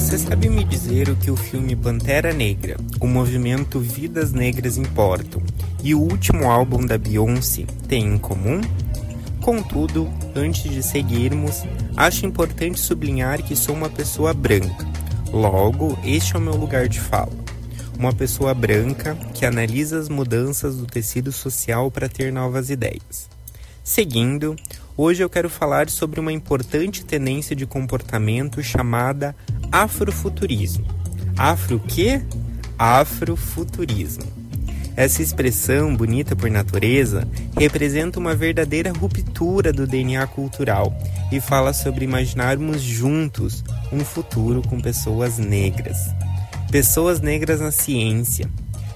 Você 0.00 0.18
sabe 0.18 0.48
me 0.48 0.64
dizer 0.64 1.10
o 1.10 1.14
que 1.14 1.30
o 1.30 1.36
filme 1.36 1.76
Pantera 1.76 2.32
Negra, 2.32 2.76
o 2.98 3.06
movimento 3.06 3.78
Vidas 3.78 4.32
Negras 4.32 4.78
Importam 4.78 5.42
e 5.84 5.94
o 5.94 6.00
último 6.00 6.50
álbum 6.50 6.84
da 6.84 6.96
Beyoncé 6.96 7.66
têm 7.86 8.14
em 8.14 8.18
comum? 8.18 8.62
Contudo, 9.42 10.10
antes 10.34 10.72
de 10.72 10.82
seguirmos, 10.82 11.62
acho 11.96 12.24
importante 12.24 12.80
sublinhar 12.80 13.42
que 13.42 13.54
sou 13.54 13.74
uma 13.74 13.90
pessoa 13.90 14.32
branca. 14.32 14.88
Logo, 15.30 15.96
este 16.02 16.34
é 16.34 16.38
o 16.38 16.42
meu 16.42 16.56
lugar 16.56 16.88
de 16.88 16.98
fala. 16.98 17.30
Uma 17.96 18.12
pessoa 18.12 18.54
branca 18.54 19.14
que 19.34 19.44
analisa 19.44 19.98
as 19.98 20.08
mudanças 20.08 20.78
do 20.78 20.86
tecido 20.86 21.30
social 21.30 21.90
para 21.90 22.08
ter 22.08 22.32
novas 22.32 22.70
ideias. 22.70 23.28
Seguindo, 23.84 24.56
hoje 24.96 25.22
eu 25.22 25.28
quero 25.28 25.50
falar 25.50 25.90
sobre 25.90 26.20
uma 26.20 26.32
importante 26.32 27.04
tendência 27.04 27.54
de 27.54 27.66
comportamento 27.66 28.62
chamada 28.62 29.36
afrofuturismo. 29.70 30.84
Afro 31.36 31.76
o 31.76 31.80
quê? 31.80 32.22
Afrofuturismo. 32.78 34.40
Essa 34.96 35.22
expressão, 35.22 35.96
bonita 35.96 36.34
por 36.34 36.50
natureza, 36.50 37.26
representa 37.56 38.18
uma 38.18 38.34
verdadeira 38.34 38.92
ruptura 38.92 39.72
do 39.72 39.86
DNA 39.86 40.26
cultural 40.26 40.92
e 41.32 41.40
fala 41.40 41.72
sobre 41.72 42.04
imaginarmos 42.04 42.82
juntos 42.82 43.64
um 43.92 44.00
futuro 44.00 44.60
com 44.68 44.80
pessoas 44.80 45.38
negras. 45.38 45.96
Pessoas 46.70 47.20
negras 47.20 47.60
na 47.60 47.70
ciência, 47.70 48.50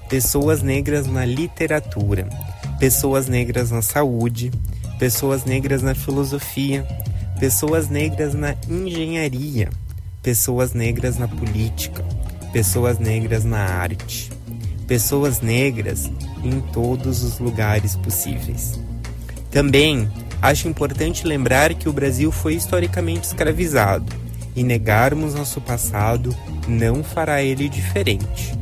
pessoas 0.09 0.61
negras 0.61 1.07
na 1.07 1.25
literatura, 1.25 2.29
pessoas 2.79 3.27
negras 3.27 3.71
na 3.71 3.81
saúde, 3.81 4.51
pessoas 4.99 5.43
negras 5.43 5.81
na 5.81 5.95
filosofia, 5.95 6.85
pessoas 7.39 7.89
negras 7.89 8.33
na 8.33 8.55
engenharia, 8.69 9.69
pessoas 10.25 10.73
negras 10.73 11.19
na 11.19 11.27
política, 11.27 12.03
pessoas 12.51 12.97
negras 12.97 13.45
na 13.45 13.59
arte, 13.59 14.31
pessoas 14.87 15.39
negras 15.39 16.11
em 16.43 16.59
todos 16.59 17.21
os 17.21 17.37
lugares 17.37 17.95
possíveis. 17.95 18.79
Também 19.51 20.09
acho 20.41 20.67
importante 20.67 21.27
lembrar 21.27 21.75
que 21.75 21.87
o 21.87 21.93
Brasil 21.93 22.31
foi 22.31 22.55
historicamente 22.55 23.27
escravizado 23.27 24.11
e 24.55 24.63
negarmos 24.63 25.35
nosso 25.35 25.61
passado 25.61 26.35
não 26.67 27.03
fará 27.03 27.43
ele 27.43 27.69
diferente. 27.69 28.57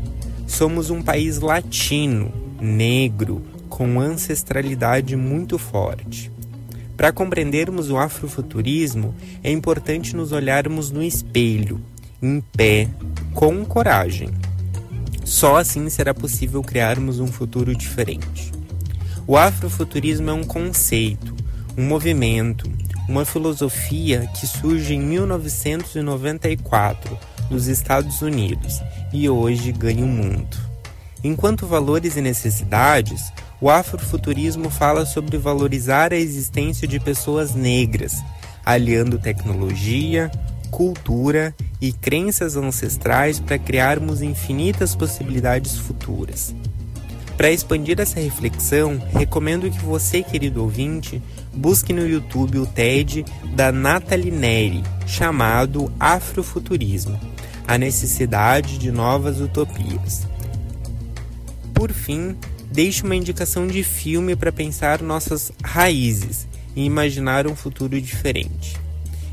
Somos 0.45 0.89
um 0.89 1.01
país 1.01 1.39
latino, 1.39 2.29
negro, 2.59 3.41
com 3.69 4.01
ancestralidade 4.01 5.15
muito 5.15 5.57
forte. 5.57 6.29
Para 6.95 7.11
compreendermos 7.11 7.89
o 7.89 7.97
afrofuturismo, 7.97 9.15
é 9.43 9.51
importante 9.51 10.15
nos 10.15 10.31
olharmos 10.31 10.91
no 10.91 11.01
espelho, 11.01 11.81
em 12.21 12.39
pé, 12.39 12.87
com 13.33 13.65
coragem. 13.65 14.29
Só 15.25 15.57
assim 15.57 15.89
será 15.89 16.13
possível 16.13 16.61
criarmos 16.61 17.19
um 17.19 17.27
futuro 17.27 17.75
diferente. 17.75 18.51
O 19.25 19.37
afrofuturismo 19.37 20.29
é 20.29 20.33
um 20.33 20.43
conceito, 20.43 21.33
um 21.77 21.87
movimento, 21.87 22.69
uma 23.07 23.23
filosofia 23.25 24.29
que 24.39 24.45
surge 24.45 24.93
em 24.93 25.01
1994 25.01 27.17
nos 27.49 27.67
Estados 27.67 28.21
Unidos 28.21 28.79
e 29.11 29.27
hoje 29.29 29.71
ganha 29.71 30.05
o 30.05 30.07
mundo. 30.07 30.55
Enquanto 31.23 31.65
valores 31.65 32.17
e 32.17 32.21
necessidades, 32.21 33.31
o 33.63 33.69
afrofuturismo 33.69 34.69
fala 34.69 35.05
sobre 35.05 35.37
valorizar 35.37 36.11
a 36.11 36.17
existência 36.17 36.85
de 36.85 36.99
pessoas 36.99 37.55
negras, 37.55 38.21
aliando 38.65 39.17
tecnologia, 39.17 40.29
cultura 40.69 41.55
e 41.79 41.93
crenças 41.93 42.57
ancestrais 42.57 43.39
para 43.39 43.57
criarmos 43.57 44.21
infinitas 44.21 44.97
possibilidades 44.97 45.77
futuras. 45.77 46.53
Para 47.37 47.51
expandir 47.51 48.01
essa 48.01 48.19
reflexão, 48.19 49.01
recomendo 49.13 49.71
que 49.71 49.79
você, 49.79 50.21
querido 50.21 50.61
ouvinte, 50.61 51.23
busque 51.53 51.93
no 51.93 52.05
YouTube 52.05 52.59
o 52.59 52.65
TED 52.65 53.23
da 53.55 53.71
Nathalie 53.71 54.29
Neri, 54.29 54.83
chamado 55.07 55.89
Afrofuturismo 55.97 57.17
A 57.65 57.77
Necessidade 57.77 58.77
de 58.77 58.91
Novas 58.91 59.39
Utopias. 59.39 60.27
Por 61.73 61.93
fim, 61.93 62.35
deixe 62.73 63.03
uma 63.03 63.15
indicação 63.15 63.67
de 63.67 63.83
filme 63.83 64.35
para 64.35 64.51
pensar 64.51 64.99
nossas 64.99 65.51
raízes 65.63 66.47
e 66.75 66.83
imaginar 66.83 67.45
um 67.45 67.55
futuro 67.55 68.01
diferente. 68.01 68.75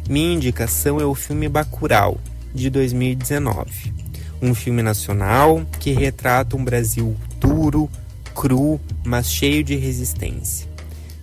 Minha 0.07 0.35
indicação 0.35 1.01
é 1.01 1.07
o 1.07 1.15
filme 1.15 1.49
Bacurau, 1.49 2.21
de 2.55 2.69
2019. 2.69 3.95
Um 4.43 4.55
filme 4.55 4.83
nacional 4.83 5.65
que 5.79 5.91
retrata 5.91 6.55
um 6.55 6.63
Brasil 6.63 7.17
duro, 7.39 7.89
cru, 8.35 8.79
mas 9.03 9.33
cheio 9.33 9.65
de 9.65 9.75
resistência. 9.75 10.69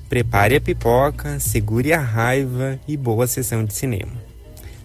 Prepare 0.10 0.56
a 0.56 0.62
pipoca, 0.62 1.40
segure 1.40 1.94
a 1.94 2.02
raiva 2.02 2.80
e 2.88 2.98
boa 2.98 3.28
sessão 3.28 3.64
de 3.64 3.76
cinema. 3.76 4.14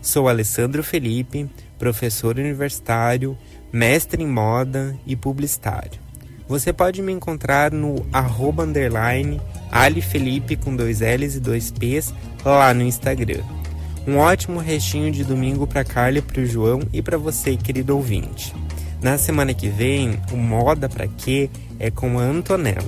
Sou 0.03 0.29
Alessandro 0.29 0.85
Felipe, 0.85 1.49
professor 1.79 2.37
universitário, 2.37 3.39
mestre 3.73 4.23
em 4.23 4.27
moda 4.27 4.95
e 5.07 5.17
publicitário. 5.17 6.12
Você 6.53 6.71
pode 6.71 7.01
me 7.01 7.11
encontrar 7.11 7.73
no 7.73 8.05
arroba 8.13 8.65
underline 8.65 9.41
alifelipe 9.71 10.55
com 10.55 10.77
dois 10.77 11.01
L's 11.01 11.37
e 11.37 11.41
dois 11.41 11.71
P's 11.71 12.13
lá 12.45 12.75
no 12.75 12.83
Instagram. 12.83 13.43
Um 14.07 14.19
ótimo 14.19 14.61
restinho 14.61 15.11
de 15.11 15.25
domingo 15.25 15.67
para 15.67 15.83
Carla 15.83 16.21
para 16.21 16.43
o 16.43 16.45
João 16.45 16.83
e 16.93 17.01
para 17.01 17.17
você, 17.17 17.57
querido 17.57 17.97
ouvinte. 17.97 18.55
Na 19.01 19.17
semana 19.17 19.55
que 19.55 19.71
vem, 19.71 20.21
o 20.31 20.37
Moda 20.37 20.91
Pra 20.91 21.09
Quê 21.09 21.49
é 21.79 21.91
com 21.91 22.19
a 22.19 22.23
Antonella. 22.23 22.85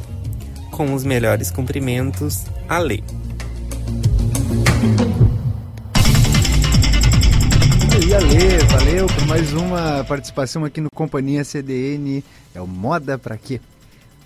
Com 0.71 0.93
os 0.93 1.03
melhores 1.03 1.51
cumprimentos, 1.51 2.45
Ale. 2.69 3.03
E 8.15 8.17
Ale, 8.17 8.59
valeu 8.71 9.07
por 9.09 9.27
mais 9.27 9.53
uma 9.53 10.05
participação 10.05 10.65
aqui 10.65 10.81
no 10.81 10.89
Companhia 10.89 11.43
CDN. 11.43 12.23
É 12.55 12.61
o 12.61 12.67
Moda 12.67 13.19
Pra 13.19 13.37
Quê? 13.37 13.61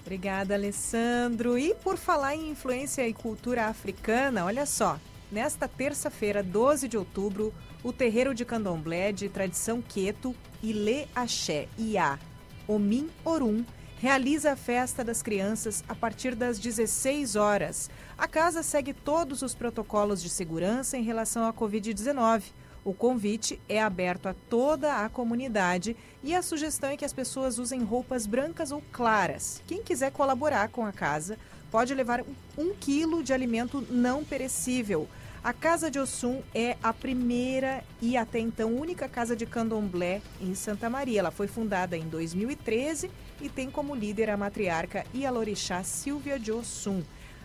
Obrigada, 0.03 0.53
Alessandro. 0.53 1.57
E 1.57 1.75
por 1.75 1.97
falar 1.97 2.37
em 2.37 2.51
influência 2.51 3.09
e 3.09 3.15
cultura 3.15 3.65
africana, 3.65 4.45
olha 4.45 4.67
só. 4.67 4.99
Nesta 5.33 5.67
terça-feira, 5.67 6.43
12 6.43 6.87
de 6.87 6.99
outubro, 6.99 7.51
o 7.83 7.91
terreiro 7.91 8.35
de 8.35 8.45
candomblé 8.45 9.11
de 9.11 9.27
tradição 9.31 9.81
queto, 9.81 10.35
Ilê 10.63 11.07
Axé 11.15 11.67
Iá 11.79 12.19
Omin 12.67 13.09
Orum, 13.25 13.65
realiza 13.99 14.53
a 14.53 14.57
festa 14.57 15.03
das 15.03 15.23
crianças 15.23 15.83
a 15.89 15.95
partir 15.95 16.35
das 16.35 16.59
16 16.59 17.37
horas. 17.37 17.89
A 18.19 18.29
casa 18.29 18.63
segue 18.63 18.93
todos 18.93 19.41
os 19.41 19.55
protocolos 19.55 20.21
de 20.21 20.29
segurança 20.29 20.99
em 20.99 21.03
relação 21.03 21.47
à 21.47 21.55
Covid-19. 21.55 22.43
O 22.85 22.95
convite 22.95 23.61
é 23.69 23.83
aberto 23.83 24.27
a 24.27 24.35
toda 24.49 25.05
a 25.05 25.09
comunidade 25.09 25.97
e 26.23 26.35
a 26.35 26.43
sugestão 26.43 26.91
é 26.91 26.97
que 26.97 27.05
as 27.05 27.13
pessoas 27.13 27.59
usem 27.59 27.83
roupas 27.83 28.27
brancas 28.27 28.73
ou 28.73 28.83
claras. 28.93 29.63
Quem 29.67 29.83
quiser 29.83 30.13
colaborar 30.13 30.69
com 30.69 30.87
a 30.87 30.93
casa 30.93 31.39
pode 31.71 31.95
levar 31.95 32.25
um 32.57 32.75
quilo 32.75 33.23
de 33.23 33.33
alimento 33.33 33.87
não 33.91 34.25
perecível. 34.25 35.09
A 35.43 35.53
Casa 35.53 35.91
de 35.91 36.01
Ossum 36.01 36.43
é 36.53 36.77
a 36.83 36.93
primeira 36.93 37.85
e 38.03 38.17
até 38.17 38.41
então 38.41 38.75
única 38.75 39.09
casa 39.09 39.37
de 39.37 39.47
candomblé 39.47 40.21
em 40.41 40.55
Santa 40.55 40.91
Maria. 40.91 41.21
Ela 41.21 41.31
foi 41.31 41.47
fundada 41.47 41.97
em 41.97 42.09
2013 42.09 43.11
e 43.41 43.49
tem 43.49 43.71
como 43.71 43.95
líder 43.95 44.31
a 44.31 44.37
matriarca 44.37 45.07
Ialorixá 45.15 45.83
Silvia 45.85 46.39
de 46.39 46.51
Ossum. 46.51 47.03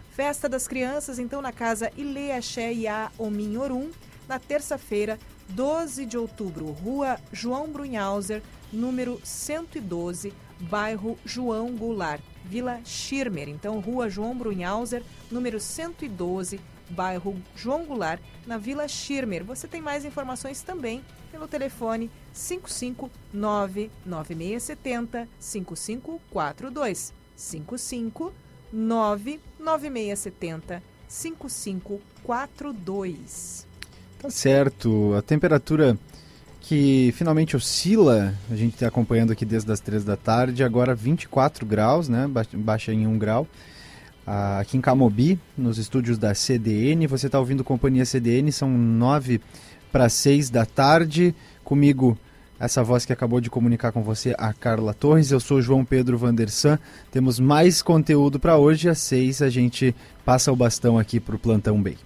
Festa 0.10 0.50
das 0.50 0.68
Crianças, 0.68 1.18
então, 1.18 1.42
na 1.42 1.52
casa 1.52 1.92
Ile 1.96 2.32
Axé 2.32 2.74
Iá 2.74 3.12
Omin 3.18 3.58
Orum, 3.58 3.90
na 4.28 4.40
terça-feira, 4.40 5.20
12 5.50 6.06
de 6.06 6.18
outubro, 6.18 6.72
Rua 6.72 7.20
João 7.32 7.70
Brunhauser, 7.70 8.42
número 8.72 9.20
112, 9.24 10.34
bairro 10.60 11.18
João 11.26 11.76
Goulart, 11.76 12.22
Vila 12.46 12.80
Schirmer. 12.86 13.50
Então, 13.50 13.80
Rua 13.80 14.08
João 14.10 14.38
Brunhauser, 14.38 15.04
número 15.32 15.60
112, 15.60 16.60
bairro 16.90 17.36
João 17.56 17.86
Goulart, 17.86 18.22
na 18.46 18.58
Vila 18.58 18.86
Schirmer. 18.88 19.44
Você 19.44 19.68
tem 19.68 19.82
mais 19.82 20.06
informações 20.06 20.62
também 20.62 21.04
pelo 21.32 21.48
telefone 21.48 22.12
559 22.34 23.90
9670 24.06 25.28
5542. 25.40 27.14
559 27.36 29.40
9670 29.60 30.84
5542. 31.08 33.68
Tá 34.24 34.30
certo. 34.30 35.14
A 35.18 35.22
temperatura 35.22 35.98
que 36.62 37.14
finalmente 37.18 37.58
oscila, 37.58 38.34
a 38.50 38.56
gente 38.56 38.76
está 38.76 38.88
acompanhando 38.88 39.34
aqui 39.34 39.44
desde 39.44 39.70
as 39.70 39.82
três 39.82 40.06
da 40.06 40.16
tarde, 40.16 40.64
agora 40.64 40.96
24 40.96 41.66
graus, 41.66 42.08
né? 42.08 42.26
Baixa 42.54 42.94
em 42.94 43.06
1 43.06 43.18
grau. 43.18 43.46
Ah, 44.26 44.60
aqui 44.60 44.78
em 44.78 44.82
Camobi, 44.82 45.38
nos 45.58 45.78
estúdios 45.78 46.18
da 46.18 46.34
CDN, 46.34 47.06
você 47.06 47.26
está 47.26 47.38
ouvindo 47.38 47.66
Companhia 47.66 48.06
CDN, 48.06 48.50
são 48.54 48.70
9 48.70 49.42
para 49.92 50.08
6 50.08 50.50
da 50.50 50.66
tarde. 50.66 51.36
Comigo, 51.62 52.18
essa 52.58 52.82
voz 52.82 53.04
que 53.04 53.12
acabou 53.12 53.42
de 53.42 53.50
comunicar 53.50 53.92
com 53.92 54.04
você, 54.04 54.34
a 54.38 54.54
Carla 54.54 54.94
Torres. 54.94 55.32
Eu 55.32 55.42
sou 55.42 55.62
João 55.62 55.84
Pedro 55.84 56.18
Vandersan. 56.18 56.80
Temos 57.12 57.42
mais 57.42 57.82
conteúdo 57.82 58.40
para 58.40 58.56
hoje. 58.56 58.88
Às 58.88 59.00
6 59.00 59.42
a 59.42 59.50
gente 59.50 59.94
passa 60.24 60.50
o 60.50 60.56
bastão 60.56 60.98
aqui 60.98 61.20
para 61.20 61.36
o 61.36 61.40
Plantão 61.40 61.84
Bay. 61.84 61.98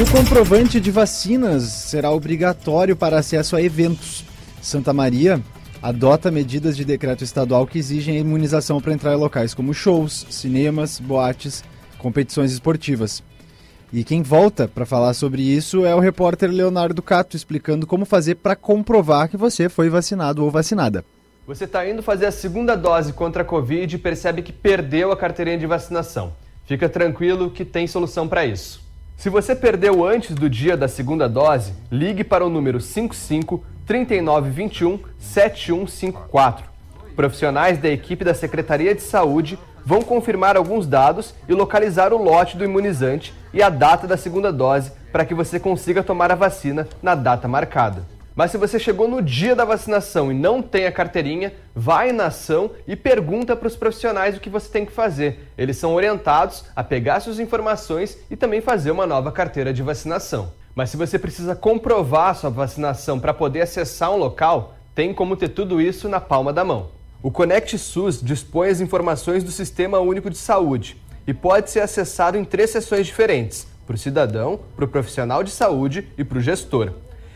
E 0.00 0.02
o 0.02 0.10
comprovante 0.10 0.80
de 0.80 0.90
vacinas 0.90 1.64
será 1.64 2.10
obrigatório 2.10 2.96
para 2.96 3.18
acesso 3.18 3.54
a 3.54 3.60
eventos. 3.60 4.24
Santa 4.62 4.94
Maria 4.94 5.42
adota 5.82 6.30
medidas 6.30 6.74
de 6.74 6.86
decreto 6.86 7.22
estadual 7.22 7.66
que 7.66 7.78
exigem 7.78 8.16
a 8.16 8.20
imunização 8.20 8.80
para 8.80 8.94
entrar 8.94 9.12
em 9.12 9.18
locais 9.18 9.52
como 9.52 9.74
shows, 9.74 10.26
cinemas, 10.30 10.98
boates, 10.98 11.62
competições 11.98 12.50
esportivas. 12.50 13.22
E 13.92 14.02
quem 14.02 14.22
volta 14.22 14.66
para 14.66 14.86
falar 14.86 15.12
sobre 15.12 15.42
isso 15.42 15.84
é 15.84 15.94
o 15.94 16.00
repórter 16.00 16.50
Leonardo 16.50 17.02
Cato, 17.02 17.36
explicando 17.36 17.86
como 17.86 18.06
fazer 18.06 18.36
para 18.36 18.56
comprovar 18.56 19.28
que 19.28 19.36
você 19.36 19.68
foi 19.68 19.90
vacinado 19.90 20.42
ou 20.42 20.50
vacinada. 20.50 21.04
Você 21.46 21.64
está 21.64 21.86
indo 21.86 22.02
fazer 22.02 22.24
a 22.24 22.32
segunda 22.32 22.74
dose 22.74 23.12
contra 23.12 23.42
a 23.42 23.44
Covid 23.44 23.96
e 23.96 23.98
percebe 23.98 24.40
que 24.40 24.50
perdeu 24.50 25.12
a 25.12 25.16
carteirinha 25.16 25.58
de 25.58 25.66
vacinação. 25.66 26.32
Fica 26.64 26.88
tranquilo 26.88 27.50
que 27.50 27.66
tem 27.66 27.86
solução 27.86 28.26
para 28.26 28.46
isso. 28.46 28.88
Se 29.20 29.28
você 29.28 29.54
perdeu 29.54 30.02
antes 30.02 30.34
do 30.34 30.48
dia 30.48 30.78
da 30.78 30.88
segunda 30.88 31.28
dose, 31.28 31.74
ligue 31.92 32.24
para 32.24 32.42
o 32.42 32.48
número 32.48 32.80
55 32.80 33.62
3921 33.84 34.98
7154. 35.18 36.64
Profissionais 37.14 37.76
da 37.76 37.90
equipe 37.90 38.24
da 38.24 38.32
Secretaria 38.32 38.94
de 38.94 39.02
Saúde 39.02 39.58
vão 39.84 40.00
confirmar 40.00 40.56
alguns 40.56 40.86
dados 40.86 41.34
e 41.46 41.52
localizar 41.52 42.14
o 42.14 42.16
lote 42.16 42.56
do 42.56 42.64
imunizante 42.64 43.34
e 43.52 43.62
a 43.62 43.68
data 43.68 44.06
da 44.06 44.16
segunda 44.16 44.50
dose 44.50 44.90
para 45.12 45.26
que 45.26 45.34
você 45.34 45.60
consiga 45.60 46.02
tomar 46.02 46.32
a 46.32 46.34
vacina 46.34 46.88
na 47.02 47.14
data 47.14 47.46
marcada. 47.46 48.19
Mas 48.34 48.52
se 48.52 48.56
você 48.56 48.78
chegou 48.78 49.08
no 49.08 49.20
dia 49.20 49.56
da 49.56 49.64
vacinação 49.64 50.30
e 50.30 50.34
não 50.34 50.62
tem 50.62 50.86
a 50.86 50.92
carteirinha, 50.92 51.52
vai 51.74 52.12
na 52.12 52.26
ação 52.26 52.70
e 52.86 52.94
pergunta 52.94 53.56
para 53.56 53.66
os 53.66 53.76
profissionais 53.76 54.36
o 54.36 54.40
que 54.40 54.48
você 54.48 54.68
tem 54.70 54.86
que 54.86 54.92
fazer. 54.92 55.50
Eles 55.58 55.76
são 55.76 55.94
orientados 55.94 56.64
a 56.74 56.84
pegar 56.84 57.20
suas 57.20 57.40
informações 57.40 58.18
e 58.30 58.36
também 58.36 58.60
fazer 58.60 58.90
uma 58.90 59.06
nova 59.06 59.32
carteira 59.32 59.72
de 59.72 59.82
vacinação. 59.82 60.52
Mas 60.74 60.90
se 60.90 60.96
você 60.96 61.18
precisa 61.18 61.56
comprovar 61.56 62.36
sua 62.36 62.50
vacinação 62.50 63.18
para 63.18 63.34
poder 63.34 63.62
acessar 63.62 64.12
um 64.12 64.16
local, 64.16 64.74
tem 64.94 65.12
como 65.12 65.36
ter 65.36 65.48
tudo 65.48 65.80
isso 65.80 66.08
na 66.08 66.20
palma 66.20 66.52
da 66.52 66.64
mão. 66.64 66.90
O 67.22 67.30
Conect 67.30 67.76
SUS 67.76 68.22
dispõe 68.22 68.68
as 68.70 68.80
informações 68.80 69.44
do 69.44 69.50
Sistema 69.50 69.98
Único 69.98 70.30
de 70.30 70.38
Saúde 70.38 70.96
e 71.26 71.34
pode 71.34 71.70
ser 71.70 71.80
acessado 71.80 72.38
em 72.38 72.44
três 72.44 72.70
sessões 72.70 73.06
diferentes: 73.06 73.66
para 73.86 73.94
o 73.94 73.98
cidadão, 73.98 74.60
para 74.74 74.84
o 74.84 74.88
profissional 74.88 75.42
de 75.42 75.50
saúde 75.50 76.08
e 76.16 76.24
para 76.24 76.38
o 76.38 76.40
gestor. 76.40 76.92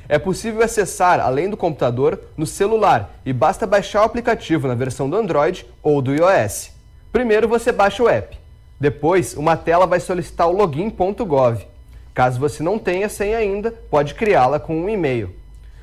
É 0.09 0.19
possível 0.19 0.63
acessar, 0.63 1.21
além 1.21 1.49
do 1.49 1.57
computador, 1.57 2.21
no 2.37 2.47
celular 2.47 3.15
e 3.25 3.33
basta 3.33 3.67
baixar 3.67 4.03
o 4.03 4.05
aplicativo 4.05 4.69
na 4.69 4.75
versão 4.75 5.09
do 5.09 5.17
Android 5.17 5.67
ou 5.83 6.03
do 6.03 6.15
iOS. 6.15 6.71
Primeiro 7.11 7.49
você 7.49 7.73
baixa 7.73 8.03
o 8.03 8.09
app. 8.09 8.39
Depois, 8.79 9.35
uma 9.35 9.57
tela 9.57 9.87
vai 9.87 10.01
solicitar 10.01 10.49
o 10.49 10.53
login.gov. 10.53 11.67
Caso 12.13 12.39
você 12.39 12.63
não 12.63 12.79
tenha 12.79 13.09
senha 13.09 13.39
ainda, 13.39 13.73
pode 13.91 14.15
criá-la 14.15 14.61
com 14.61 14.77
um 14.77 14.89
e-mail. 14.89 15.35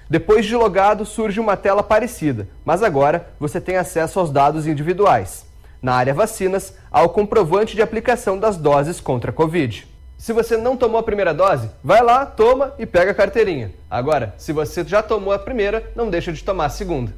Depois 0.10 0.46
de 0.46 0.56
logado, 0.56 1.06
surge 1.06 1.40
uma 1.40 1.58
tela 1.58 1.82
parecida, 1.82 2.48
mas 2.66 2.84
agora 2.84 3.30
você 3.40 3.60
tem 3.60 3.78
acesso 3.78 4.20
aos 4.20 4.30
dados 4.30 4.68
individuais. 4.68 5.46
Na 5.82 5.96
área 5.96 6.14
vacinas, 6.14 6.76
há 6.92 7.02
o 7.02 7.10
comprovante 7.10 7.76
de 7.76 7.82
aplicação 7.82 8.38
das 8.38 8.56
doses 8.56 9.00
contra 9.00 9.32
a 9.32 9.34
Covid. 9.34 9.88
Se 10.22 10.34
você 10.34 10.56
não 10.56 10.78
tomou 10.78 11.00
a 11.00 11.04
primeira 11.04 11.34
dose, 11.34 11.68
vai 11.84 12.04
lá, 12.04 12.28
toma 12.28 12.76
e 12.78 12.86
pega 12.86 13.10
a 13.10 13.14
carteirinha. 13.14 13.72
Agora, 13.90 14.36
se 14.38 14.54
você 14.54 14.84
já 14.84 15.02
tomou 15.02 15.34
a 15.34 15.40
primeira, 15.40 15.92
não 15.96 16.12
deixa 16.12 16.32
de 16.32 16.44
tomar 16.44 16.66
a 16.66 16.70
segunda. 16.70 17.12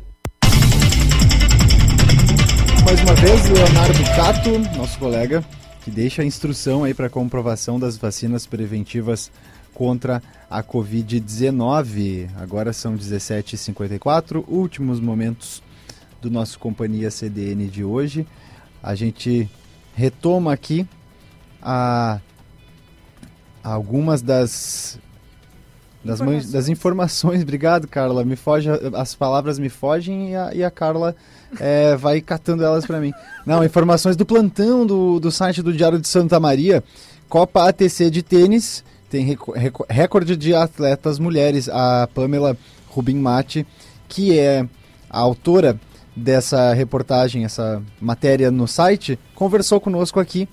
Mais 2.85 3.01
uma 3.01 3.13
vez, 3.15 3.49
Leonardo 3.49 4.03
Cato, 4.15 4.77
nosso 4.77 4.97
colega, 4.97 5.43
que 5.83 5.91
deixa 5.91 6.21
a 6.21 6.25
instrução 6.25 6.85
aí 6.85 6.93
para 6.93 7.09
comprovação 7.09 7.77
das 7.77 7.97
vacinas 7.97 8.47
preventivas 8.47 9.29
contra 9.73 10.23
a 10.49 10.63
Covid-19. 10.63 12.29
Agora 12.37 12.71
são 12.71 12.95
17h54, 12.95 14.45
últimos 14.47 15.01
momentos 15.01 15.61
do 16.21 16.31
nosso 16.31 16.57
Companhia 16.57 17.11
CDN 17.11 17.67
de 17.67 17.83
hoje. 17.83 18.25
A 18.81 18.95
gente 18.95 19.49
retoma 19.93 20.53
aqui 20.53 20.87
a 21.61 22.21
algumas 23.63 24.21
das 24.21 24.99
das, 26.03 26.19
informações. 26.19 26.51
das 26.51 26.69
informações. 26.69 27.41
Obrigado, 27.43 27.87
Carla. 27.87 28.25
Me 28.25 28.35
foge, 28.35 28.69
as 28.93 29.15
palavras 29.15 29.57
me 29.57 29.69
fogem 29.69 30.31
e 30.31 30.35
a, 30.35 30.53
e 30.53 30.63
a 30.63 30.69
Carla 30.69 31.15
é, 31.59 31.95
vai 31.95 32.19
catando 32.19 32.63
elas 32.63 32.85
para 32.85 32.99
mim. 32.99 33.13
Não, 33.45 33.63
informações 33.63 34.15
do 34.15 34.25
plantão 34.25 34.85
do, 34.85 35.19
do 35.19 35.31
site 35.31 35.61
do 35.61 35.71
Diário 35.71 35.99
de 35.99 36.07
Santa 36.07 36.39
Maria. 36.39 36.83
Copa 37.29 37.67
ATC 37.67 38.09
de 38.09 38.21
tênis 38.21 38.83
tem 39.09 39.37
recorde 39.89 40.35
de 40.35 40.53
atletas 40.53 41.19
mulheres. 41.19 41.69
A 41.69 42.07
Pamela 42.13 42.57
Rubin 42.89 43.15
Mate, 43.15 43.65
que 44.07 44.37
é 44.37 44.67
a 45.09 45.19
autora 45.19 45.79
dessa 46.15 46.73
reportagem, 46.73 47.43
essa 47.45 47.81
matéria 47.99 48.51
no 48.51 48.67
site, 48.67 49.17
conversou 49.33 49.79
conosco 49.79 50.19
aqui 50.19 50.47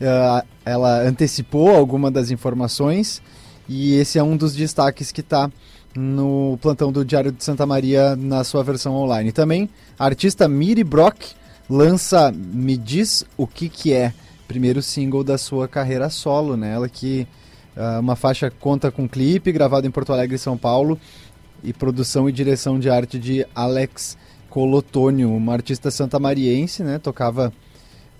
uh, 0.00 0.46
ela 0.64 1.02
antecipou 1.02 1.74
alguma 1.74 2.10
das 2.10 2.30
informações 2.30 3.22
e 3.68 3.94
esse 3.94 4.18
é 4.18 4.22
um 4.22 4.36
dos 4.36 4.54
destaques 4.54 5.12
que 5.12 5.20
está 5.20 5.50
no 5.94 6.58
plantão 6.60 6.90
do 6.90 7.04
Diário 7.04 7.30
de 7.30 7.42
Santa 7.42 7.64
Maria 7.64 8.16
na 8.16 8.42
sua 8.44 8.62
versão 8.62 8.94
online. 8.94 9.32
Também 9.32 9.68
a 9.98 10.04
artista 10.04 10.48
Miri 10.48 10.82
Brock 10.82 11.34
lança 11.68 12.32
Me 12.32 12.76
Diz 12.76 13.24
o 13.36 13.46
que 13.46 13.68
que 13.68 13.92
é, 13.92 14.12
primeiro 14.46 14.82
single 14.82 15.24
da 15.24 15.38
sua 15.38 15.68
carreira 15.68 16.10
solo, 16.10 16.56
né? 16.56 16.74
Ela 16.74 16.88
que 16.88 17.26
uh, 17.76 18.00
uma 18.00 18.16
faixa 18.16 18.50
conta 18.50 18.90
com 18.90 19.08
clipe 19.08 19.52
gravado 19.52 19.86
em 19.86 19.90
Porto 19.90 20.12
Alegre 20.12 20.36
e 20.36 20.38
São 20.38 20.56
Paulo 20.56 20.98
e 21.62 21.72
produção 21.72 22.28
e 22.28 22.32
direção 22.32 22.78
de 22.78 22.90
arte 22.90 23.18
de 23.18 23.46
Alex 23.54 24.18
Colotônio, 24.50 25.34
uma 25.34 25.52
artista 25.52 25.90
santamariense, 25.90 26.82
né? 26.82 26.98
Tocava 26.98 27.52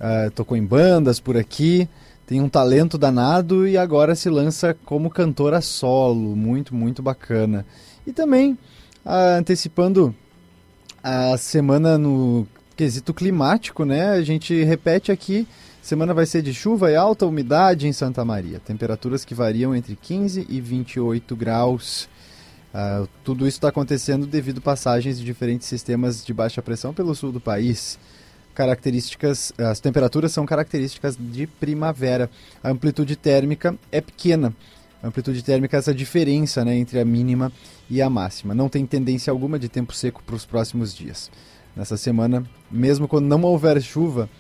uh, 0.01 0.31
tocou 0.31 0.57
em 0.57 0.65
bandas 0.65 1.21
por 1.21 1.37
aqui, 1.37 1.89
tem 2.27 2.41
um 2.41 2.49
talento 2.49 2.97
danado 2.97 3.67
e 3.67 3.77
agora 3.77 4.15
se 4.15 4.31
lança 4.31 4.75
como 4.85 5.11
cantora 5.11 5.61
solo, 5.61 6.35
muito, 6.35 6.75
muito 6.75 7.03
bacana. 7.03 7.67
E 8.07 8.13
também 8.13 8.53
uh, 9.05 9.39
antecipando 9.39 10.15
a 11.03 11.37
semana 11.37 11.99
no 11.99 12.47
quesito 12.77 13.13
climático, 13.13 13.85
né? 13.85 14.11
A 14.11 14.23
gente 14.23 14.65
repete 14.65 15.13
aqui, 15.13 15.47
semana 15.83 16.15
vai 16.15 16.25
ser 16.25 16.41
de 16.41 16.55
chuva 16.55 16.91
e 16.91 16.97
alta 16.97 17.27
umidade 17.27 17.87
em 17.87 17.93
Santa 17.93 18.25
Maria, 18.25 18.59
temperaturas 18.59 19.25
que 19.25 19.35
variam 19.35 19.75
entre 19.77 19.95
15 19.95 20.47
e 20.49 20.61
28 20.61 21.37
graus. 21.37 22.09
Uh, 22.75 23.07
tudo 23.23 23.47
isso 23.47 23.59
está 23.59 23.69
acontecendo 23.69 24.27
devido 24.27 24.61
passagens 24.61 25.19
de 25.19 25.25
diferentes 25.25 25.69
sistemas 25.69 26.25
de 26.25 26.33
baixa 26.35 26.63
pressão 26.63 26.93
pelo 26.93 27.15
sul 27.15 27.31
do 27.31 27.41
país 27.41 27.99
características, 28.55 29.53
as 29.59 29.81
temperaturas 29.81 30.33
são 30.33 30.47
características 30.47 31.17
de 31.19 31.47
primavera. 31.47 32.31
A 32.63 32.71
amplitude 32.71 33.17
térmica 33.17 33.77
é 33.91 34.01
pequena. 34.01 34.55
A 35.03 35.09
amplitude 35.09 35.43
térmica 35.43 35.77
é 35.77 35.79
essa 35.79 35.95
diferença 35.95 36.65
né, 36.65 36.77
entre 36.77 36.99
a 36.99 37.05
mínima 37.05 37.53
e 37.91 38.01
a 38.01 38.09
máxima. 38.09 38.55
Não 38.55 38.69
tem 38.69 38.87
tendência 38.87 39.31
alguma 39.31 39.59
de 39.59 39.69
tempo 39.69 39.93
seco 39.93 40.23
para 40.25 40.35
os 40.35 40.47
próximos 40.47 40.95
dias. 40.95 41.31
Nessa 41.77 41.97
semana, 41.97 42.45
mesmo 42.71 43.09
quando 43.09 43.27
não 43.27 43.43
houver 43.43 43.83
chuva, 43.83 44.31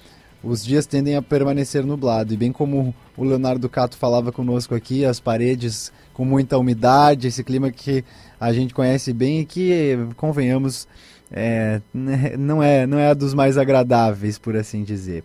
os 0.43 0.65
dias 0.65 0.87
tendem 0.87 1.17
a 1.17 1.23
permanecer 1.23 1.85
nublado. 1.85 2.33
E 2.33 2.37
bem 2.37 2.53
como 2.53 2.95
o 3.17 3.25
Leonardo 3.25 3.69
Cato 3.69 3.97
falava 3.97 4.31
conosco 4.31 4.75
aqui, 4.75 5.05
as 5.05 5.19
paredes 5.19 5.93
com 6.13 6.25
muita 6.25 6.57
umidade, 6.59 7.27
esse 7.27 7.43
clima 7.43 7.71
que 7.71 8.05
a 8.39 8.53
gente 8.53 8.73
conhece 8.73 9.13
bem 9.13 9.41
e 9.41 9.45
que, 9.45 9.97
convenhamos, 10.17 10.87
é, 11.31 11.81
não, 11.93 12.63
é, 12.63 12.87
não 12.87 12.99
é 12.99 13.09
a 13.09 13.15
dos 13.15 13.35
mais 13.35 13.59
agradáveis, 13.59 14.39
por 14.39 14.57
assim 14.57 14.83
dizer. 14.83 15.25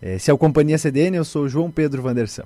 É, 0.00 0.18
se 0.18 0.30
é 0.30 0.34
o 0.34 0.38
Companhia 0.38 0.78
CDN, 0.78 1.16
eu 1.16 1.24
sou 1.24 1.48
João 1.48 1.70
Pedro 1.70 2.02
Vandersan. 2.02 2.44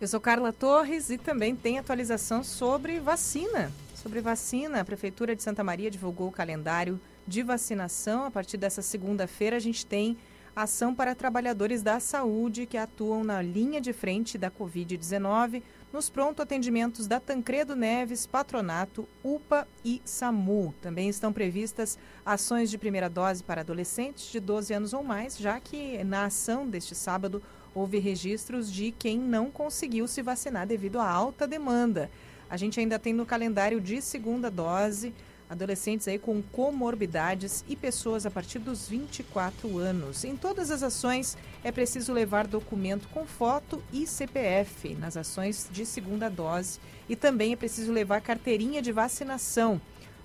Eu 0.00 0.08
sou 0.08 0.20
Carla 0.20 0.52
Torres 0.52 1.10
e 1.10 1.18
também 1.18 1.54
tem 1.54 1.78
atualização 1.78 2.42
sobre 2.42 2.98
vacina. 2.98 3.70
Sobre 3.94 4.20
vacina, 4.20 4.80
a 4.80 4.84
Prefeitura 4.84 5.36
de 5.36 5.42
Santa 5.42 5.62
Maria 5.62 5.90
divulgou 5.90 6.28
o 6.28 6.32
calendário 6.32 7.00
de 7.26 7.42
vacinação. 7.42 8.24
A 8.24 8.30
partir 8.30 8.56
dessa 8.56 8.82
segunda-feira, 8.82 9.56
a 9.56 9.60
gente 9.60 9.86
tem 9.86 10.16
ação 10.56 10.94
para 10.94 11.14
trabalhadores 11.14 11.82
da 11.82 12.00
saúde 12.00 12.66
que 12.66 12.76
atuam 12.76 13.22
na 13.22 13.40
linha 13.40 13.80
de 13.80 13.92
frente 13.92 14.36
da 14.36 14.50
Covid-19 14.50 15.62
nos 15.92 16.08
pronto 16.08 16.40
atendimentos 16.40 17.06
da 17.06 17.20
Tancredo 17.20 17.76
Neves, 17.76 18.26
Patronato, 18.26 19.06
UPA 19.22 19.68
e 19.84 20.00
SAMU. 20.04 20.74
Também 20.80 21.08
estão 21.08 21.32
previstas 21.32 21.98
ações 22.24 22.70
de 22.70 22.78
primeira 22.78 23.10
dose 23.10 23.44
para 23.44 23.60
adolescentes 23.60 24.32
de 24.32 24.40
12 24.40 24.72
anos 24.72 24.94
ou 24.94 25.04
mais, 25.04 25.36
já 25.36 25.60
que 25.60 26.02
na 26.02 26.24
ação 26.24 26.66
deste 26.66 26.94
sábado 26.94 27.42
houve 27.74 27.98
registros 27.98 28.72
de 28.72 28.90
quem 28.90 29.18
não 29.18 29.50
conseguiu 29.50 30.08
se 30.08 30.22
vacinar 30.22 30.66
devido 30.66 30.98
à 30.98 31.08
alta 31.08 31.46
demanda. 31.46 32.10
A 32.48 32.56
gente 32.56 32.80
ainda 32.80 32.98
tem 32.98 33.12
no 33.12 33.26
calendário 33.26 33.80
de 33.80 34.00
segunda 34.00 34.50
dose 34.50 35.12
adolescentes 35.52 36.08
aí 36.08 36.18
com 36.18 36.42
comorbidades 36.42 37.62
e 37.68 37.76
pessoas 37.76 38.24
a 38.24 38.30
partir 38.30 38.58
dos 38.58 38.88
24 38.88 39.78
anos. 39.78 40.24
Em 40.24 40.34
todas 40.34 40.70
as 40.70 40.82
ações 40.82 41.36
é 41.62 41.70
preciso 41.70 42.12
levar 42.12 42.46
documento 42.46 43.06
com 43.08 43.26
foto 43.26 43.82
e 43.92 44.06
CPF 44.06 44.94
nas 44.94 45.16
ações 45.16 45.68
de 45.70 45.84
segunda 45.84 46.30
dose 46.30 46.80
e 47.08 47.14
também 47.14 47.52
é 47.52 47.56
preciso 47.56 47.92
levar 47.92 48.22
carteirinha 48.22 48.80
de 48.80 48.92
vacinação. 48.92 49.80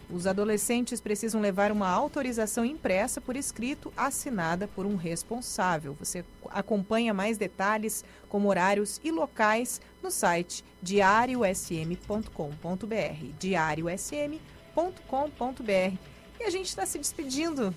Os 0.10 0.26
adolescentes 0.26 1.02
precisam 1.02 1.42
levar 1.42 1.70
uma 1.70 1.90
autorização 1.90 2.64
impressa 2.64 3.20
por 3.20 3.36
escrito, 3.36 3.92
assinada 3.98 4.66
por 4.66 4.86
um 4.86 4.96
responsável. 4.96 5.98
Você 6.00 6.24
acompanha 6.50 7.14
mais 7.14 7.38
detalhes, 7.38 8.06
como 8.30 8.48
horários 8.48 9.02
e 9.04 9.12
locais, 9.12 9.82
no 10.02 10.10
site 10.10 10.64
diariosm.com.br. 10.82 12.28
diariosm.com.br. 14.78 15.98
E 16.40 16.44
a 16.44 16.50
gente 16.50 16.68
está 16.68 16.86
se 16.86 17.00
despedindo 17.00 17.74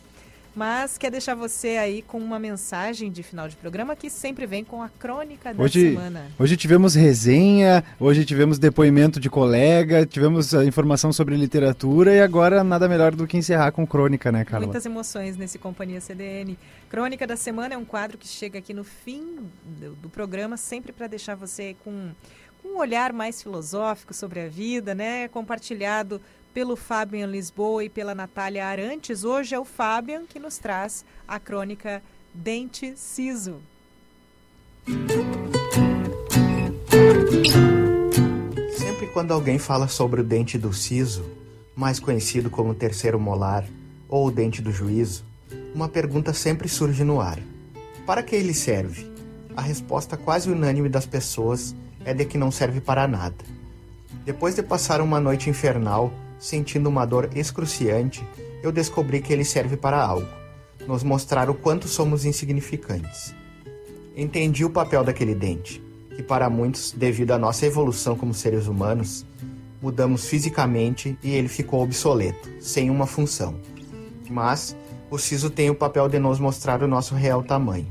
mas 0.52 0.98
quer 0.98 1.12
deixar 1.12 1.36
você 1.36 1.76
aí 1.76 2.02
com 2.02 2.18
uma 2.18 2.36
mensagem 2.36 3.08
de 3.08 3.22
final 3.22 3.48
de 3.48 3.54
programa 3.54 3.94
que 3.94 4.10
sempre 4.10 4.46
vem 4.46 4.64
com 4.64 4.82
a 4.82 4.88
crônica 4.88 5.54
da 5.54 5.62
hoje, 5.62 5.90
semana. 5.90 6.26
Hoje 6.36 6.56
tivemos 6.56 6.96
resenha, 6.96 7.84
hoje 8.00 8.24
tivemos 8.24 8.58
depoimento 8.58 9.20
de 9.20 9.30
colega, 9.30 10.04
tivemos 10.04 10.52
a 10.52 10.64
informação 10.64 11.12
sobre 11.12 11.36
literatura 11.36 12.12
e 12.12 12.20
agora 12.20 12.64
nada 12.64 12.88
melhor 12.88 13.14
do 13.14 13.28
que 13.28 13.36
encerrar 13.36 13.70
com 13.70 13.86
crônica, 13.86 14.32
né, 14.32 14.44
Carla? 14.44 14.66
Muitas 14.66 14.84
emoções 14.84 15.36
nesse 15.36 15.56
Companhia 15.56 16.00
CDN. 16.00 16.58
Crônica 16.88 17.28
da 17.28 17.36
semana 17.36 17.74
é 17.74 17.78
um 17.78 17.84
quadro 17.84 18.18
que 18.18 18.26
chega 18.26 18.58
aqui 18.58 18.74
no 18.74 18.82
fim 18.82 19.38
do, 19.64 19.94
do 19.94 20.08
programa, 20.08 20.56
sempre 20.56 20.92
para 20.92 21.06
deixar 21.06 21.36
você 21.36 21.76
com 21.84 22.10
um 22.64 22.76
olhar 22.76 23.12
mais 23.12 23.42
filosófico 23.42 24.12
sobre 24.12 24.40
a 24.40 24.48
vida, 24.48 24.94
né? 24.94 25.28
Compartilhado 25.28 26.20
pelo 26.52 26.76
Fabian 26.76 27.26
Lisboa 27.26 27.84
e 27.84 27.88
pela 27.88 28.14
Natália 28.14 28.66
Arantes. 28.66 29.24
Hoje 29.24 29.54
é 29.54 29.58
o 29.58 29.64
Fabian 29.64 30.24
que 30.26 30.38
nos 30.38 30.58
traz 30.58 31.04
a 31.26 31.38
crônica 31.38 32.02
Dente 32.34 32.94
Siso. 32.96 33.60
Sempre 38.76 39.06
quando 39.12 39.32
alguém 39.32 39.58
fala 39.58 39.86
sobre 39.88 40.20
o 40.20 40.24
dente 40.24 40.58
do 40.58 40.72
siso, 40.72 41.24
mais 41.76 42.00
conhecido 42.00 42.50
como 42.50 42.74
terceiro 42.74 43.18
molar 43.20 43.64
ou 44.08 44.26
o 44.26 44.30
dente 44.30 44.60
do 44.60 44.72
juízo, 44.72 45.24
uma 45.74 45.88
pergunta 45.88 46.32
sempre 46.32 46.68
surge 46.68 47.04
no 47.04 47.20
ar: 47.20 47.38
para 48.06 48.22
que 48.22 48.34
ele 48.34 48.54
serve? 48.54 49.10
A 49.56 49.62
resposta 49.62 50.16
quase 50.16 50.50
unânime 50.50 50.88
das 50.88 51.06
pessoas 51.06 51.74
é 52.04 52.14
de 52.14 52.24
que 52.24 52.38
não 52.38 52.50
serve 52.50 52.80
para 52.80 53.06
nada. 53.06 53.44
Depois 54.24 54.54
de 54.54 54.62
passar 54.62 55.00
uma 55.00 55.20
noite 55.20 55.50
infernal 55.50 56.12
sentindo 56.40 56.88
uma 56.88 57.04
dor 57.04 57.28
excruciante, 57.36 58.26
eu 58.62 58.72
descobri 58.72 59.20
que 59.20 59.32
ele 59.32 59.44
serve 59.44 59.76
para 59.76 60.02
algo 60.02 60.40
nos 60.86 61.02
mostrar 61.02 61.50
o 61.50 61.54
quanto 61.54 61.86
somos 61.86 62.24
insignificantes. 62.24 63.34
Entendi 64.16 64.64
o 64.64 64.70
papel 64.70 65.04
daquele 65.04 65.34
dente, 65.34 65.80
que 66.16 66.22
para 66.22 66.50
muitos, 66.50 66.92
devido 66.92 67.32
à 67.32 67.38
nossa 67.38 67.66
evolução 67.66 68.16
como 68.16 68.34
seres 68.34 68.66
humanos, 68.66 69.24
mudamos 69.80 70.26
fisicamente 70.26 71.16
e 71.22 71.30
ele 71.30 71.48
ficou 71.48 71.82
obsoleto, 71.82 72.48
sem 72.58 72.90
uma 72.90 73.06
função. 73.06 73.60
Mas 74.28 74.76
o 75.10 75.18
siso 75.18 75.50
tem 75.50 75.70
o 75.70 75.74
papel 75.74 76.08
de 76.08 76.18
nos 76.18 76.40
mostrar 76.40 76.82
o 76.82 76.88
nosso 76.88 77.14
real 77.14 77.42
tamanho, 77.42 77.86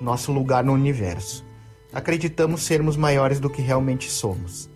nosso 0.00 0.32
lugar 0.32 0.64
no 0.64 0.72
universo. 0.72 1.44
Acreditamos 1.92 2.62
sermos 2.62 2.96
maiores 2.96 3.40
do 3.40 3.50
que 3.50 3.60
realmente 3.60 4.08
somos 4.08 4.70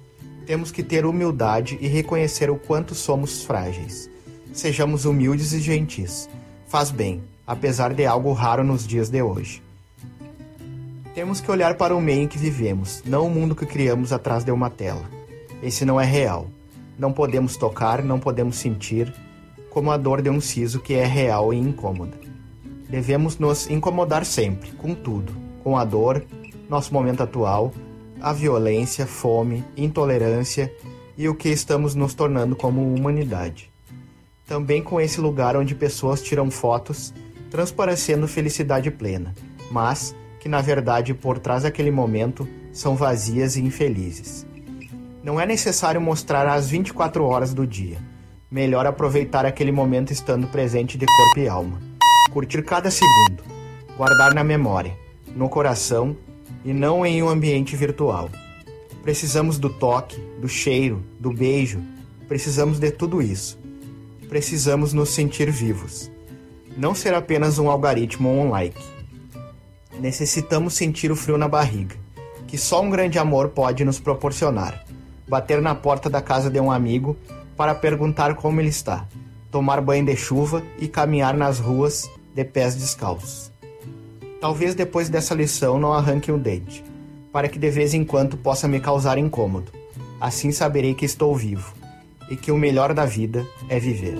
temos 0.46 0.70
que 0.70 0.82
ter 0.82 1.04
humildade 1.04 1.78
e 1.80 1.88
reconhecer 1.88 2.50
o 2.50 2.56
quanto 2.56 2.94
somos 2.94 3.42
frágeis. 3.42 4.10
Sejamos 4.52 5.04
humildes 5.04 5.52
e 5.52 5.60
gentis. 5.60 6.28
Faz 6.68 6.90
bem, 6.90 7.22
apesar 7.46 7.92
de 7.92 8.06
algo 8.06 8.32
raro 8.32 8.62
nos 8.62 8.86
dias 8.86 9.08
de 9.08 9.22
hoje. 9.22 9.62
Temos 11.14 11.40
que 11.40 11.50
olhar 11.50 11.76
para 11.76 11.94
o 11.94 12.00
meio 12.00 12.22
em 12.22 12.28
que 12.28 12.38
vivemos, 12.38 13.02
não 13.06 13.26
o 13.26 13.30
mundo 13.30 13.54
que 13.54 13.66
criamos 13.66 14.12
atrás 14.12 14.44
de 14.44 14.50
uma 14.50 14.68
tela. 14.68 15.02
Esse 15.62 15.84
não 15.84 16.00
é 16.00 16.04
real. 16.04 16.48
Não 16.98 17.12
podemos 17.12 17.56
tocar, 17.56 18.02
não 18.02 18.20
podemos 18.20 18.56
sentir, 18.56 19.12
como 19.70 19.90
a 19.90 19.96
dor 19.96 20.22
de 20.22 20.30
um 20.30 20.40
siso 20.40 20.80
que 20.80 20.94
é 20.94 21.04
real 21.04 21.52
e 21.52 21.58
incômoda. 21.58 22.16
Devemos 22.88 23.38
nos 23.38 23.68
incomodar 23.68 24.24
sempre, 24.24 24.70
com 24.72 24.94
tudo, 24.94 25.32
com 25.64 25.76
a 25.76 25.84
dor, 25.84 26.24
nosso 26.68 26.92
momento 26.92 27.22
atual, 27.22 27.72
a 28.20 28.32
violência, 28.32 29.06
fome, 29.06 29.64
intolerância 29.76 30.72
e 31.16 31.28
o 31.28 31.34
que 31.34 31.48
estamos 31.48 31.94
nos 31.94 32.14
tornando 32.14 32.56
como 32.56 32.94
humanidade. 32.94 33.70
Também 34.46 34.82
com 34.82 35.00
esse 35.00 35.20
lugar 35.20 35.56
onde 35.56 35.74
pessoas 35.74 36.22
tiram 36.22 36.50
fotos 36.50 37.12
transparecendo 37.50 38.26
felicidade 38.26 38.90
plena, 38.90 39.32
mas 39.70 40.14
que 40.40 40.48
na 40.48 40.60
verdade 40.60 41.14
por 41.14 41.38
trás 41.38 41.62
daquele 41.62 41.90
momento 41.90 42.48
são 42.72 42.96
vazias 42.96 43.56
e 43.56 43.62
infelizes. 43.62 44.44
Não 45.22 45.40
é 45.40 45.46
necessário 45.46 46.00
mostrar 46.00 46.46
as 46.48 46.68
24 46.68 47.24
horas 47.24 47.54
do 47.54 47.66
dia. 47.66 47.98
Melhor 48.50 48.86
aproveitar 48.86 49.46
aquele 49.46 49.72
momento 49.72 50.12
estando 50.12 50.46
presente 50.48 50.98
de 50.98 51.06
corpo 51.06 51.38
e 51.38 51.48
alma. 51.48 51.80
Curtir 52.32 52.62
cada 52.62 52.90
segundo, 52.90 53.42
guardar 53.96 54.34
na 54.34 54.44
memória, 54.44 54.96
no 55.34 55.48
coração 55.48 56.16
e 56.64 56.72
não 56.72 57.04
em 57.04 57.22
um 57.22 57.28
ambiente 57.28 57.76
virtual. 57.76 58.30
Precisamos 59.02 59.58
do 59.58 59.68
toque, 59.68 60.18
do 60.40 60.48
cheiro, 60.48 61.04
do 61.20 61.30
beijo, 61.30 61.80
precisamos 62.26 62.78
de 62.78 62.90
tudo 62.90 63.20
isso. 63.20 63.58
Precisamos 64.28 64.92
nos 64.92 65.10
sentir 65.10 65.50
vivos. 65.50 66.10
Não 66.76 66.94
ser 66.94 67.14
apenas 67.14 67.58
um 67.58 67.70
algoritmo 67.70 68.30
ou 68.30 68.46
um 68.46 68.50
like. 68.50 68.82
Necessitamos 70.00 70.74
sentir 70.74 71.12
o 71.12 71.16
frio 71.16 71.38
na 71.38 71.46
barriga, 71.46 71.94
que 72.48 72.58
só 72.58 72.82
um 72.82 72.90
grande 72.90 73.18
amor 73.18 73.50
pode 73.50 73.84
nos 73.84 74.00
proporcionar. 74.00 74.84
Bater 75.28 75.60
na 75.60 75.74
porta 75.74 76.10
da 76.10 76.20
casa 76.20 76.50
de 76.50 76.58
um 76.58 76.72
amigo 76.72 77.16
para 77.56 77.74
perguntar 77.74 78.34
como 78.34 78.60
ele 78.60 78.70
está, 78.70 79.06
tomar 79.50 79.80
banho 79.80 80.04
de 80.04 80.16
chuva 80.16 80.62
e 80.78 80.88
caminhar 80.88 81.36
nas 81.36 81.60
ruas 81.60 82.10
de 82.34 82.44
pés 82.44 82.74
descalços. 82.74 83.53
Talvez 84.44 84.74
depois 84.74 85.08
dessa 85.08 85.34
lição 85.34 85.78
não 85.78 85.94
arranque 85.94 86.30
um 86.30 86.38
dente, 86.38 86.84
para 87.32 87.48
que 87.48 87.58
de 87.58 87.70
vez 87.70 87.94
em 87.94 88.04
quando 88.04 88.36
possa 88.36 88.68
me 88.68 88.78
causar 88.78 89.16
incômodo. 89.16 89.72
Assim 90.20 90.52
saberei 90.52 90.92
que 90.92 91.06
estou 91.06 91.34
vivo 91.34 91.72
e 92.28 92.36
que 92.36 92.52
o 92.52 92.58
melhor 92.58 92.92
da 92.92 93.06
vida 93.06 93.42
é 93.70 93.80
viver. 93.80 94.18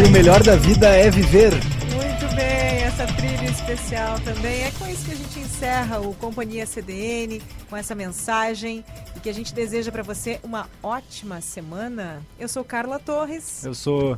E 0.00 0.06
o 0.06 0.10
melhor 0.12 0.44
da 0.44 0.54
vida 0.54 0.86
é 0.90 1.10
viver. 1.10 1.50
Muito 1.50 2.36
bem, 2.36 2.84
essa 2.84 3.04
trilha 3.04 3.50
especial 3.50 4.16
também. 4.20 4.62
É 4.62 4.70
com 4.78 4.86
isso 4.86 5.04
que 5.06 5.10
a 5.10 5.16
encerra 5.58 5.98
o 5.98 6.14
Companhia 6.14 6.64
CDN, 6.64 7.42
com 7.68 7.76
essa 7.76 7.92
mensagem 7.92 8.84
e 9.16 9.18
que 9.18 9.28
a 9.28 9.34
gente 9.34 9.52
deseja 9.52 9.90
para 9.90 10.04
você 10.04 10.38
uma 10.44 10.68
ótima 10.80 11.40
semana. 11.40 12.22
Eu 12.38 12.46
sou 12.46 12.62
Carla 12.62 13.00
Torres. 13.00 13.64
Eu 13.64 13.74
sou 13.74 14.16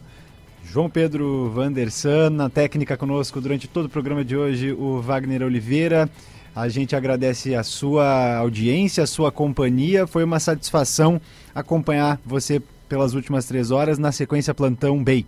João 0.62 0.90
Pedro 0.90 1.48
Vandersan, 1.48 2.28
na 2.28 2.50
técnica 2.50 2.94
conosco 2.94 3.40
durante 3.40 3.66
todo 3.66 3.86
o 3.86 3.88
programa 3.88 4.22
de 4.22 4.36
hoje, 4.36 4.70
o 4.72 5.00
Wagner 5.00 5.42
Oliveira. 5.42 6.10
A 6.54 6.68
gente 6.68 6.94
agradece 6.94 7.54
a 7.54 7.62
sua 7.62 8.36
audiência, 8.36 9.02
a 9.02 9.06
sua 9.06 9.32
companhia. 9.32 10.06
Foi 10.06 10.22
uma 10.22 10.40
satisfação 10.40 11.18
acompanhar 11.54 12.20
você 12.22 12.60
pelas 12.86 13.14
últimas 13.14 13.46
três 13.46 13.70
horas 13.70 13.98
na 13.98 14.12
sequência 14.12 14.52
Plantão 14.52 15.02
Bay. 15.02 15.24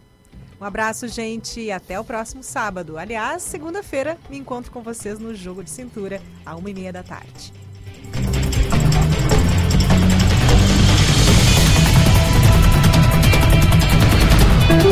Um 0.62 0.65
abraço, 0.65 1.08
gente, 1.08 1.60
e 1.60 1.73
até 1.73 1.99
o 1.99 2.05
próximo 2.05 2.41
sábado. 2.41 2.97
Aliás, 2.97 3.42
segunda-feira 3.42 4.16
me 4.31 4.39
encontro 4.39 4.70
com 4.70 4.81
vocês 4.81 5.18
no 5.18 5.34
Jogo 5.34 5.65
de 5.65 5.68
Cintura, 5.68 6.23
à 6.47 6.55
uma 6.55 6.70
e 6.70 6.73
meia 6.73 6.92
da 6.92 7.02
tarde. 7.02 7.52